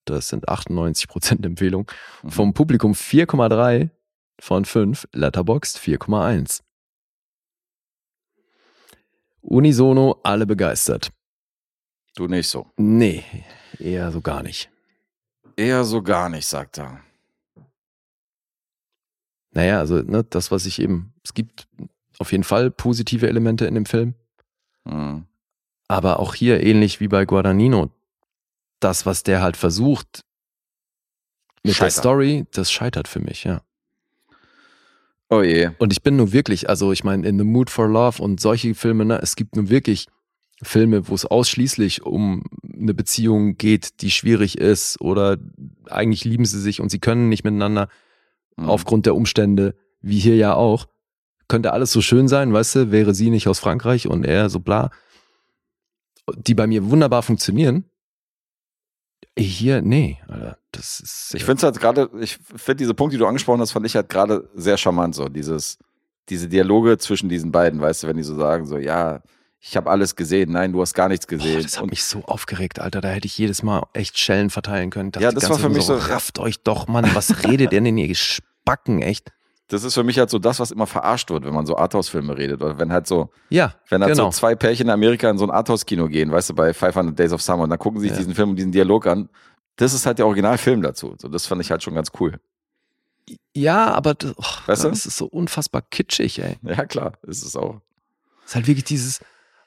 Das 0.06 0.30
sind 0.30 0.50
98% 0.50 1.46
Empfehlung. 1.46 1.90
Mhm. 2.24 2.32
Vom 2.32 2.54
Publikum 2.54 2.94
4,3. 2.94 3.90
von 4.40 4.66
5, 4.66 5.08
Letterboxd 5.14 5.78
4,1. 5.78 6.62
Unisono, 9.42 10.20
alle 10.24 10.46
begeistert. 10.46 11.12
Du 12.16 12.28
nicht 12.28 12.48
so. 12.48 12.68
Nee, 12.78 13.24
eher 13.78 14.12
so 14.12 14.22
gar 14.22 14.42
nicht. 14.44 14.70
Eher 15.56 15.84
so 15.84 16.02
gar 16.02 16.30
nicht, 16.30 16.46
sagt 16.46 16.80
er. 16.80 17.02
Naja, 19.52 19.80
also 19.80 20.02
ne, 20.02 20.24
das, 20.24 20.50
was 20.50 20.66
ich 20.66 20.80
eben, 20.80 21.14
es 21.24 21.34
gibt 21.34 21.68
auf 22.22 22.32
jeden 22.32 22.44
Fall 22.46 22.72
positive 22.72 23.28
Elemente 23.28 23.66
in 23.66 23.76
dem 23.76 23.86
Film, 23.86 24.14
Hm. 24.88 25.26
aber 25.88 26.20
auch 26.20 26.34
hier 26.34 26.64
ähnlich 26.64 27.00
wie 27.00 27.08
bei 27.08 27.26
Guadagnino, 27.26 27.90
das, 28.80 29.06
was 29.06 29.24
der 29.24 29.42
halt 29.42 29.58
versucht 29.58 30.24
mit 31.64 31.74
der 31.74 31.76
Scheitert. 31.76 31.94
Story, 31.94 32.46
das 32.52 32.72
scheitert 32.72 33.08
für 33.08 33.20
mich, 33.20 33.44
ja. 33.44 33.62
Oh 35.30 35.42
je. 35.42 35.70
Und 35.78 35.94
ich 35.94 36.02
bin 36.04 36.18
nun 36.18 36.34
wirklich, 36.34 36.68
also 36.70 36.92
ich 36.92 37.04
meine, 37.04 37.28
in 37.28 37.38
The 37.38 37.44
Mood 37.46 37.70
for 37.70 37.88
Love 37.88 38.22
und 38.22 38.42
solche 38.42 38.76
Filme, 38.76 39.06
ne, 39.06 39.20
es 39.22 39.36
gibt 39.36 39.56
nun 39.56 39.70
wirklich 39.70 40.08
Filme, 40.64 41.08
wo 41.08 41.16
es 41.16 41.26
ausschließlich 41.26 42.04
um 42.04 42.44
eine 42.72 42.94
Beziehung 42.94 43.58
geht, 43.58 44.02
die 44.02 44.12
schwierig 44.12 44.58
ist 44.58 45.00
oder 45.00 45.38
eigentlich 45.90 46.26
lieben 46.26 46.46
sie 46.46 46.60
sich 46.60 46.82
und 46.82 46.90
sie 46.90 47.00
können 47.00 47.30
nicht 47.30 47.44
miteinander 47.44 47.88
Hm. 48.58 48.70
aufgrund 48.70 49.06
der 49.06 49.16
Umstände, 49.16 49.76
wie 50.02 50.20
hier 50.20 50.36
ja 50.36 50.54
auch. 50.56 50.88
Könnte 51.52 51.74
alles 51.74 51.92
so 51.92 52.00
schön 52.02 52.28
sein, 52.30 52.54
weißt 52.54 52.76
du, 52.76 52.92
wäre 52.92 53.14
sie 53.14 53.30
nicht 53.30 53.48
aus 53.50 53.60
Frankreich 53.60 54.08
und 54.08 54.26
er 54.26 54.50
so 54.50 54.60
bla. 54.62 54.90
Die 56.38 56.54
bei 56.56 56.66
mir 56.66 56.90
wunderbar 56.90 57.24
funktionieren. 57.24 57.84
Hier, 59.38 59.82
nee, 59.82 60.18
Alter, 60.28 60.58
das 60.72 61.00
ist. 61.00 61.34
Ich 61.36 61.44
finde 61.44 61.58
es 61.58 61.64
halt 61.64 61.80
gerade, 61.80 62.10
ich 62.22 62.38
finde 62.56 62.78
diese 62.78 62.94
Punkte, 62.94 63.16
die 63.16 63.20
du 63.20 63.28
angesprochen 63.28 63.60
hast, 63.62 63.72
fand 63.74 63.86
ich 63.86 63.96
halt 63.96 64.08
gerade 64.10 64.50
sehr 64.56 64.78
charmant 64.78 65.14
so. 65.16 65.28
Dieses, 65.30 65.78
diese 66.30 66.48
Dialoge 66.48 66.98
zwischen 66.98 67.28
diesen 67.28 67.52
beiden, 67.52 67.82
weißt 67.82 68.04
du, 68.04 68.08
wenn 68.08 68.18
die 68.18 68.24
so 68.24 68.36
sagen, 68.36 68.66
so, 68.66 68.78
ja, 68.78 69.22
ich 69.60 69.76
habe 69.78 69.90
alles 69.90 70.16
gesehen, 70.16 70.52
nein, 70.54 70.72
du 70.72 70.82
hast 70.82 70.94
gar 70.94 71.08
nichts 71.10 71.28
Boah, 71.28 71.36
gesehen. 71.38 71.62
das 71.64 71.76
hat 71.78 71.84
Und 71.84 71.90
mich 71.92 72.04
so 72.04 72.24
aufgeregt, 72.26 72.80
Alter. 72.80 73.02
Da 73.02 73.10
hätte 73.10 73.26
ich 73.28 73.38
jedes 73.38 73.62
Mal 73.62 73.84
echt 73.94 74.18
Schellen 74.18 74.50
verteilen 74.50 74.90
können. 74.90 75.12
Ja, 75.20 75.32
das 75.32 75.50
war 75.50 75.60
für 75.60 75.70
mich 75.70 75.88
nur 75.88 76.00
so- 76.00 76.08
Rafft 76.14 76.40
euch 76.40 76.62
doch, 76.64 76.88
Mann. 76.88 77.10
Was 77.14 77.44
redet 77.46 77.74
ihr 77.74 77.82
denn 77.82 77.98
hier? 77.98 78.16
Spacken, 78.16 79.02
echt? 79.02 79.32
Das 79.72 79.84
ist 79.84 79.94
für 79.94 80.04
mich 80.04 80.18
halt 80.20 80.30
so 80.30 80.38
das, 80.40 80.60
was 80.60 80.72
immer 80.72 80.86
verarscht 80.88 81.30
wird, 81.30 81.46
wenn 81.46 81.54
man 81.54 81.66
so 81.66 81.78
Arthouse-Filme 81.78 82.38
redet. 82.38 82.62
Oder 82.62 82.78
wenn 82.78 82.92
halt 82.92 83.08
so, 83.08 83.30
Ja, 83.50 83.74
wenn 83.90 84.02
halt 84.02 84.14
genau. 84.14 84.26
so 84.32 84.38
zwei 84.38 84.56
Pärchen 84.56 84.88
in 84.88 84.92
Amerika 84.92 85.30
in 85.30 85.38
so 85.38 85.46
ein 85.46 85.52
Arthouse-Kino 85.52 86.08
gehen, 86.08 86.32
weißt 86.32 86.50
du, 86.50 86.56
bei 86.56 86.74
500 86.74 87.18
Days 87.18 87.32
of 87.34 87.42
Summer, 87.42 87.64
und 87.64 87.70
dann 87.70 87.80
gucken 87.80 88.00
sie 88.00 88.08
sich 88.08 88.12
Ja. 88.14 88.20
diesen 88.20 88.36
Film 88.36 88.50
und 88.52 88.56
diesen 88.58 88.72
Dialog 88.72 89.08
an. 89.08 89.30
Das 89.78 89.94
ist 89.94 90.06
halt 90.06 90.20
der 90.20 90.26
Originalfilm 90.28 90.82
dazu. 90.82 91.16
So, 91.20 91.28
das 91.30 91.46
fand 91.46 91.62
ich 91.62 91.72
halt 91.72 91.82
schon 91.84 91.96
ganz 91.96 92.10
cool. 92.20 92.40
ja, 93.54 93.86
aber 93.94 94.14
das, 94.16 94.34
oh, 94.38 94.44
Weißt 94.68 94.84
du? 94.84 94.90
das 94.90 95.06
ist 95.06 95.18
so 95.18 95.26
unfassbar 95.26 95.82
kitschig, 95.90 96.40
ey. 96.42 96.58
Ja, 96.64 96.86
klar, 96.86 97.14
ist 97.24 97.44
es 97.44 97.56
auch. 97.56 97.82
ist 98.46 98.56
halt 98.56 98.68
wirklich 98.68 98.84
dieses, 98.86 99.20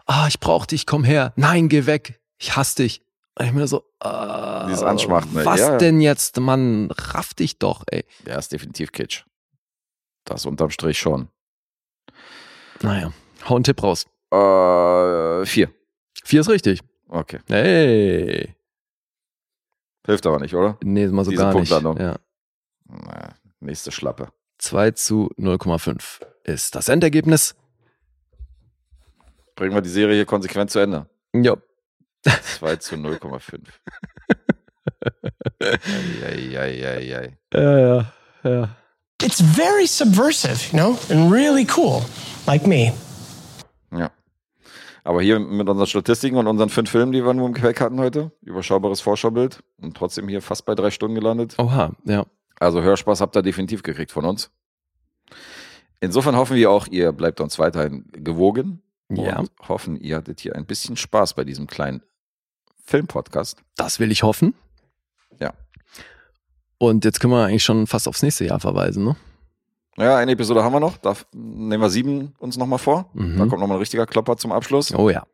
ah, 0.06 0.26
ich 0.28 0.40
brauch 0.40 0.66
dich, 0.66 0.86
komm 0.86 1.04
her. 1.04 1.32
Nein, 1.36 1.68
geh 1.68 1.86
weg. 1.86 2.20
Ich 2.38 2.56
hasse 2.56 2.76
dich. 2.82 3.02
Und 3.36 3.46
ich 3.46 3.52
mir 3.52 3.66
so, 3.66 3.84
ah, 4.00 4.66
Dieses 4.66 4.82
Anschmachten, 4.82 5.36
ey. 5.38 5.46
Was 5.46 5.60
ja. 5.60 5.76
denn 5.78 6.00
jetzt, 6.00 6.38
Mann? 6.38 6.90
Raff 6.92 7.34
dich 7.34 7.58
doch, 7.58 7.84
ey. 7.90 8.04
Ja, 8.26 8.36
ist 8.38 8.52
definitiv 8.52 8.92
Kitsch. 8.92 9.24
Das 10.24 10.46
unterm 10.46 10.70
Strich 10.70 10.98
schon. 10.98 11.28
Naja, 12.82 13.12
hau 13.48 13.56
einen 13.56 13.64
Tipp 13.64 13.82
raus. 13.82 14.06
Äh, 14.30 15.46
vier. 15.46 15.70
Vier 16.24 16.40
ist 16.40 16.48
richtig. 16.48 16.80
Okay. 17.08 17.40
Hey. 17.46 18.54
Hilft 20.06 20.26
aber 20.26 20.38
nicht, 20.40 20.54
oder? 20.54 20.78
Nee, 20.82 21.06
mal 21.08 21.24
so 21.24 21.30
Diese 21.30 21.42
gar 21.42 21.54
nicht. 21.54 21.70
Ja. 21.70 22.16
Naja, 22.86 23.34
nächste 23.60 23.90
Schlappe. 23.90 24.28
2 24.58 24.92
zu 24.92 25.30
0,5 25.38 26.20
ist 26.44 26.74
das 26.74 26.88
Endergebnis. 26.88 27.54
Bringen 29.56 29.74
wir 29.74 29.82
die 29.82 29.88
Serie 29.90 30.14
hier 30.14 30.26
konsequent 30.26 30.70
zu 30.70 30.78
Ende. 30.78 31.08
Ja. 31.32 31.56
2 32.22 32.76
zu 32.76 32.94
0,5. 32.96 33.60
Eieieiei. 36.24 37.38
Ja, 37.52 37.78
ja, 37.78 38.12
ja. 38.42 38.76
It's 39.22 39.40
very 39.40 39.86
subversive, 39.86 40.72
you 40.72 40.78
know, 40.78 40.98
and 41.08 41.32
really 41.32 41.66
cool, 41.76 42.02
like 42.46 42.66
me. 42.66 42.92
Ja. 43.92 44.10
Aber 45.04 45.22
hier 45.22 45.38
mit 45.38 45.68
unseren 45.68 45.86
Statistiken 45.86 46.36
und 46.36 46.46
unseren 46.46 46.68
fünf 46.68 46.90
Filmen, 46.90 47.12
die 47.12 47.24
wir 47.24 47.32
nur 47.34 47.46
im 47.46 47.54
Gepäck 47.54 47.80
hatten 47.80 47.98
heute, 48.00 48.32
überschaubares 48.42 49.00
Vorschaubild 49.00 49.62
und 49.80 49.96
trotzdem 49.96 50.28
hier 50.28 50.42
fast 50.42 50.64
bei 50.66 50.74
drei 50.74 50.90
Stunden 50.90 51.14
gelandet. 51.14 51.54
Oha, 51.58 51.92
ja. 52.04 52.24
Also 52.58 52.82
Hörspaß 52.82 53.20
habt 53.20 53.36
ihr 53.36 53.42
definitiv 53.42 53.82
gekriegt 53.82 54.12
von 54.12 54.24
uns. 54.24 54.50
Insofern 56.00 56.36
hoffen 56.36 56.56
wir 56.56 56.70
auch, 56.70 56.86
ihr 56.88 57.12
bleibt 57.12 57.40
uns 57.40 57.58
weiterhin 57.58 58.04
gewogen 58.12 58.82
Ja. 59.10 59.38
und 59.40 59.50
hoffen, 59.68 59.96
ihr 59.96 60.16
hattet 60.16 60.40
hier 60.40 60.54
ein 60.54 60.66
bisschen 60.66 60.96
Spaß 60.96 61.34
bei 61.34 61.44
diesem 61.44 61.66
kleinen 61.66 62.02
Filmpodcast. 62.84 63.62
Das 63.76 64.00
will 64.00 64.10
ich 64.12 64.22
hoffen. 64.22 64.54
Ja. 65.40 65.52
Und 66.88 67.04
jetzt 67.04 67.20
können 67.20 67.32
wir 67.32 67.44
eigentlich 67.46 67.64
schon 67.64 67.86
fast 67.86 68.08
aufs 68.08 68.22
nächste 68.22 68.44
Jahr 68.46 68.60
verweisen, 68.60 69.04
ne? 69.04 69.16
Ja, 69.96 70.16
eine 70.16 70.32
Episode 70.32 70.64
haben 70.64 70.72
wir 70.72 70.80
noch. 70.80 70.96
Da 70.96 71.14
nehmen 71.32 71.80
wir 71.82 71.90
sieben 71.90 72.34
uns 72.38 72.56
nochmal 72.56 72.80
vor. 72.80 73.10
Mhm. 73.14 73.38
Da 73.38 73.46
kommt 73.46 73.60
nochmal 73.60 73.76
ein 73.76 73.80
richtiger 73.80 74.06
Klopper 74.06 74.36
zum 74.36 74.50
Abschluss. 74.50 74.92
Oh 74.94 75.08
ja. 75.08 75.24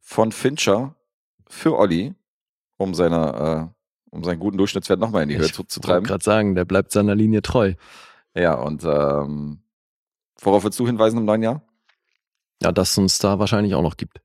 Von 0.00 0.32
Fincher 0.32 0.96
für 1.48 1.78
Olli, 1.78 2.14
um 2.78 2.94
seine, 2.94 3.70
äh, 3.72 4.14
um 4.16 4.24
seinen 4.24 4.40
guten 4.40 4.58
Durchschnittswert 4.58 4.98
nochmal 4.98 5.22
in 5.22 5.28
die 5.28 5.36
Höhe 5.38 5.44
Ich 5.46 5.54
zu, 5.54 5.62
zu 5.62 5.78
wollte 5.78 5.86
treiben. 5.88 6.06
gerade 6.06 6.24
sagen, 6.24 6.54
der 6.56 6.64
bleibt 6.64 6.90
seiner 6.90 7.14
Linie 7.14 7.42
treu. 7.42 7.74
Ja, 8.34 8.54
und 8.54 8.82
ähm, 8.84 9.60
worauf 10.40 10.64
würdest 10.64 10.80
du 10.80 10.86
hinweisen 10.86 11.18
im 11.18 11.24
neuen 11.24 11.42
Jahr? 11.44 11.62
Ja, 12.60 12.72
dass 12.72 12.90
es 12.92 12.98
uns 12.98 13.18
da 13.18 13.38
wahrscheinlich 13.38 13.74
auch 13.74 13.82
noch 13.82 13.96
gibt. 13.96 14.20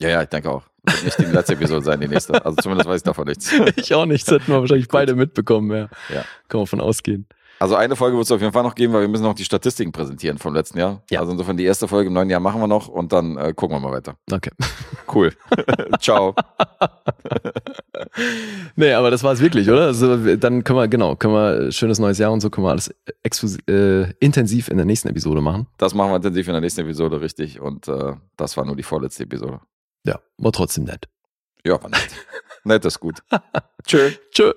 Ja, 0.00 0.08
ja, 0.08 0.22
ich 0.22 0.28
denke 0.30 0.50
auch. 0.50 0.62
Wird 0.84 1.04
nicht 1.04 1.18
die 1.18 1.24
letzte 1.24 1.54
Episode 1.54 1.84
sein, 1.84 2.00
die 2.00 2.08
nächste. 2.08 2.44
Also 2.44 2.56
zumindest 2.56 2.88
weiß 2.88 2.96
ich 2.98 3.02
davon 3.02 3.26
nichts. 3.26 3.52
ich 3.76 3.94
auch 3.94 4.06
nicht. 4.06 4.26
Das 4.26 4.34
hätten 4.34 4.52
wir 4.52 4.60
wahrscheinlich 4.60 4.88
beide 4.92 5.14
mitbekommen, 5.14 5.70
ja. 5.70 5.88
Ja. 6.14 6.24
Kann 6.48 6.60
man 6.60 6.66
von 6.66 6.80
ausgehen. 6.80 7.26
Also 7.60 7.76
eine 7.76 7.96
Folge 7.96 8.16
wird 8.16 8.26
es 8.26 8.32
auf 8.32 8.40
jeden 8.40 8.52
Fall 8.52 8.64
noch 8.64 8.74
geben, 8.74 8.92
weil 8.92 9.02
wir 9.02 9.08
müssen 9.08 9.22
noch 9.22 9.34
die 9.34 9.44
Statistiken 9.44 9.92
präsentieren 9.92 10.38
vom 10.38 10.54
letzten 10.54 10.78
Jahr. 10.78 11.02
Ja. 11.08 11.20
Also 11.20 11.32
insofern 11.32 11.56
die 11.56 11.64
erste 11.64 11.88
Folge 11.88 12.08
im 12.08 12.12
neuen 12.12 12.28
Jahr 12.28 12.40
machen 12.40 12.60
wir 12.60 12.66
noch 12.66 12.88
und 12.88 13.12
dann 13.12 13.36
äh, 13.36 13.52
gucken 13.54 13.76
wir 13.76 13.80
mal 13.80 13.92
weiter. 13.92 14.16
Okay. 14.30 14.50
Cool. 15.12 15.32
Ciao. 16.00 16.34
nee, 18.74 18.92
aber 18.94 19.10
das 19.10 19.22
war 19.22 19.32
es 19.32 19.40
wirklich, 19.40 19.68
oder? 19.70 19.82
Also, 19.86 20.36
dann 20.36 20.64
können 20.64 20.78
wir, 20.78 20.88
genau, 20.88 21.14
können 21.14 21.34
wir 21.34 21.72
schönes 21.72 21.98
neues 22.00 22.18
Jahr 22.18 22.32
und 22.32 22.40
so 22.40 22.50
können 22.50 22.66
wir 22.66 22.70
alles 22.70 22.92
exklusiv, 23.22 23.60
äh, 23.68 24.10
intensiv 24.18 24.68
in 24.68 24.78
der 24.78 24.86
nächsten 24.86 25.08
Episode 25.08 25.40
machen. 25.40 25.66
Das 25.78 25.94
machen 25.94 26.10
wir 26.10 26.16
intensiv 26.16 26.48
in 26.48 26.54
der 26.54 26.62
nächsten 26.62 26.80
Episode 26.80 27.20
richtig 27.20 27.60
und 27.60 27.86
äh, 27.86 28.14
das 28.36 28.56
war 28.56 28.64
nur 28.64 28.74
die 28.74 28.82
vorletzte 28.82 29.24
Episode. 29.24 29.60
Ja, 30.06 30.20
war 30.36 30.52
trotzdem 30.52 30.84
nett. 30.84 31.08
Ja, 31.64 31.82
war 31.82 31.88
nett. 31.88 32.10
nett 32.64 32.84
ist 32.84 33.00
gut. 33.00 33.22
Tschö. 33.86 34.10
Tschö. 34.30 34.52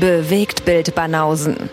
Bewegt 0.00 0.64
Bild 0.64 0.94
Banausen. 0.94 1.70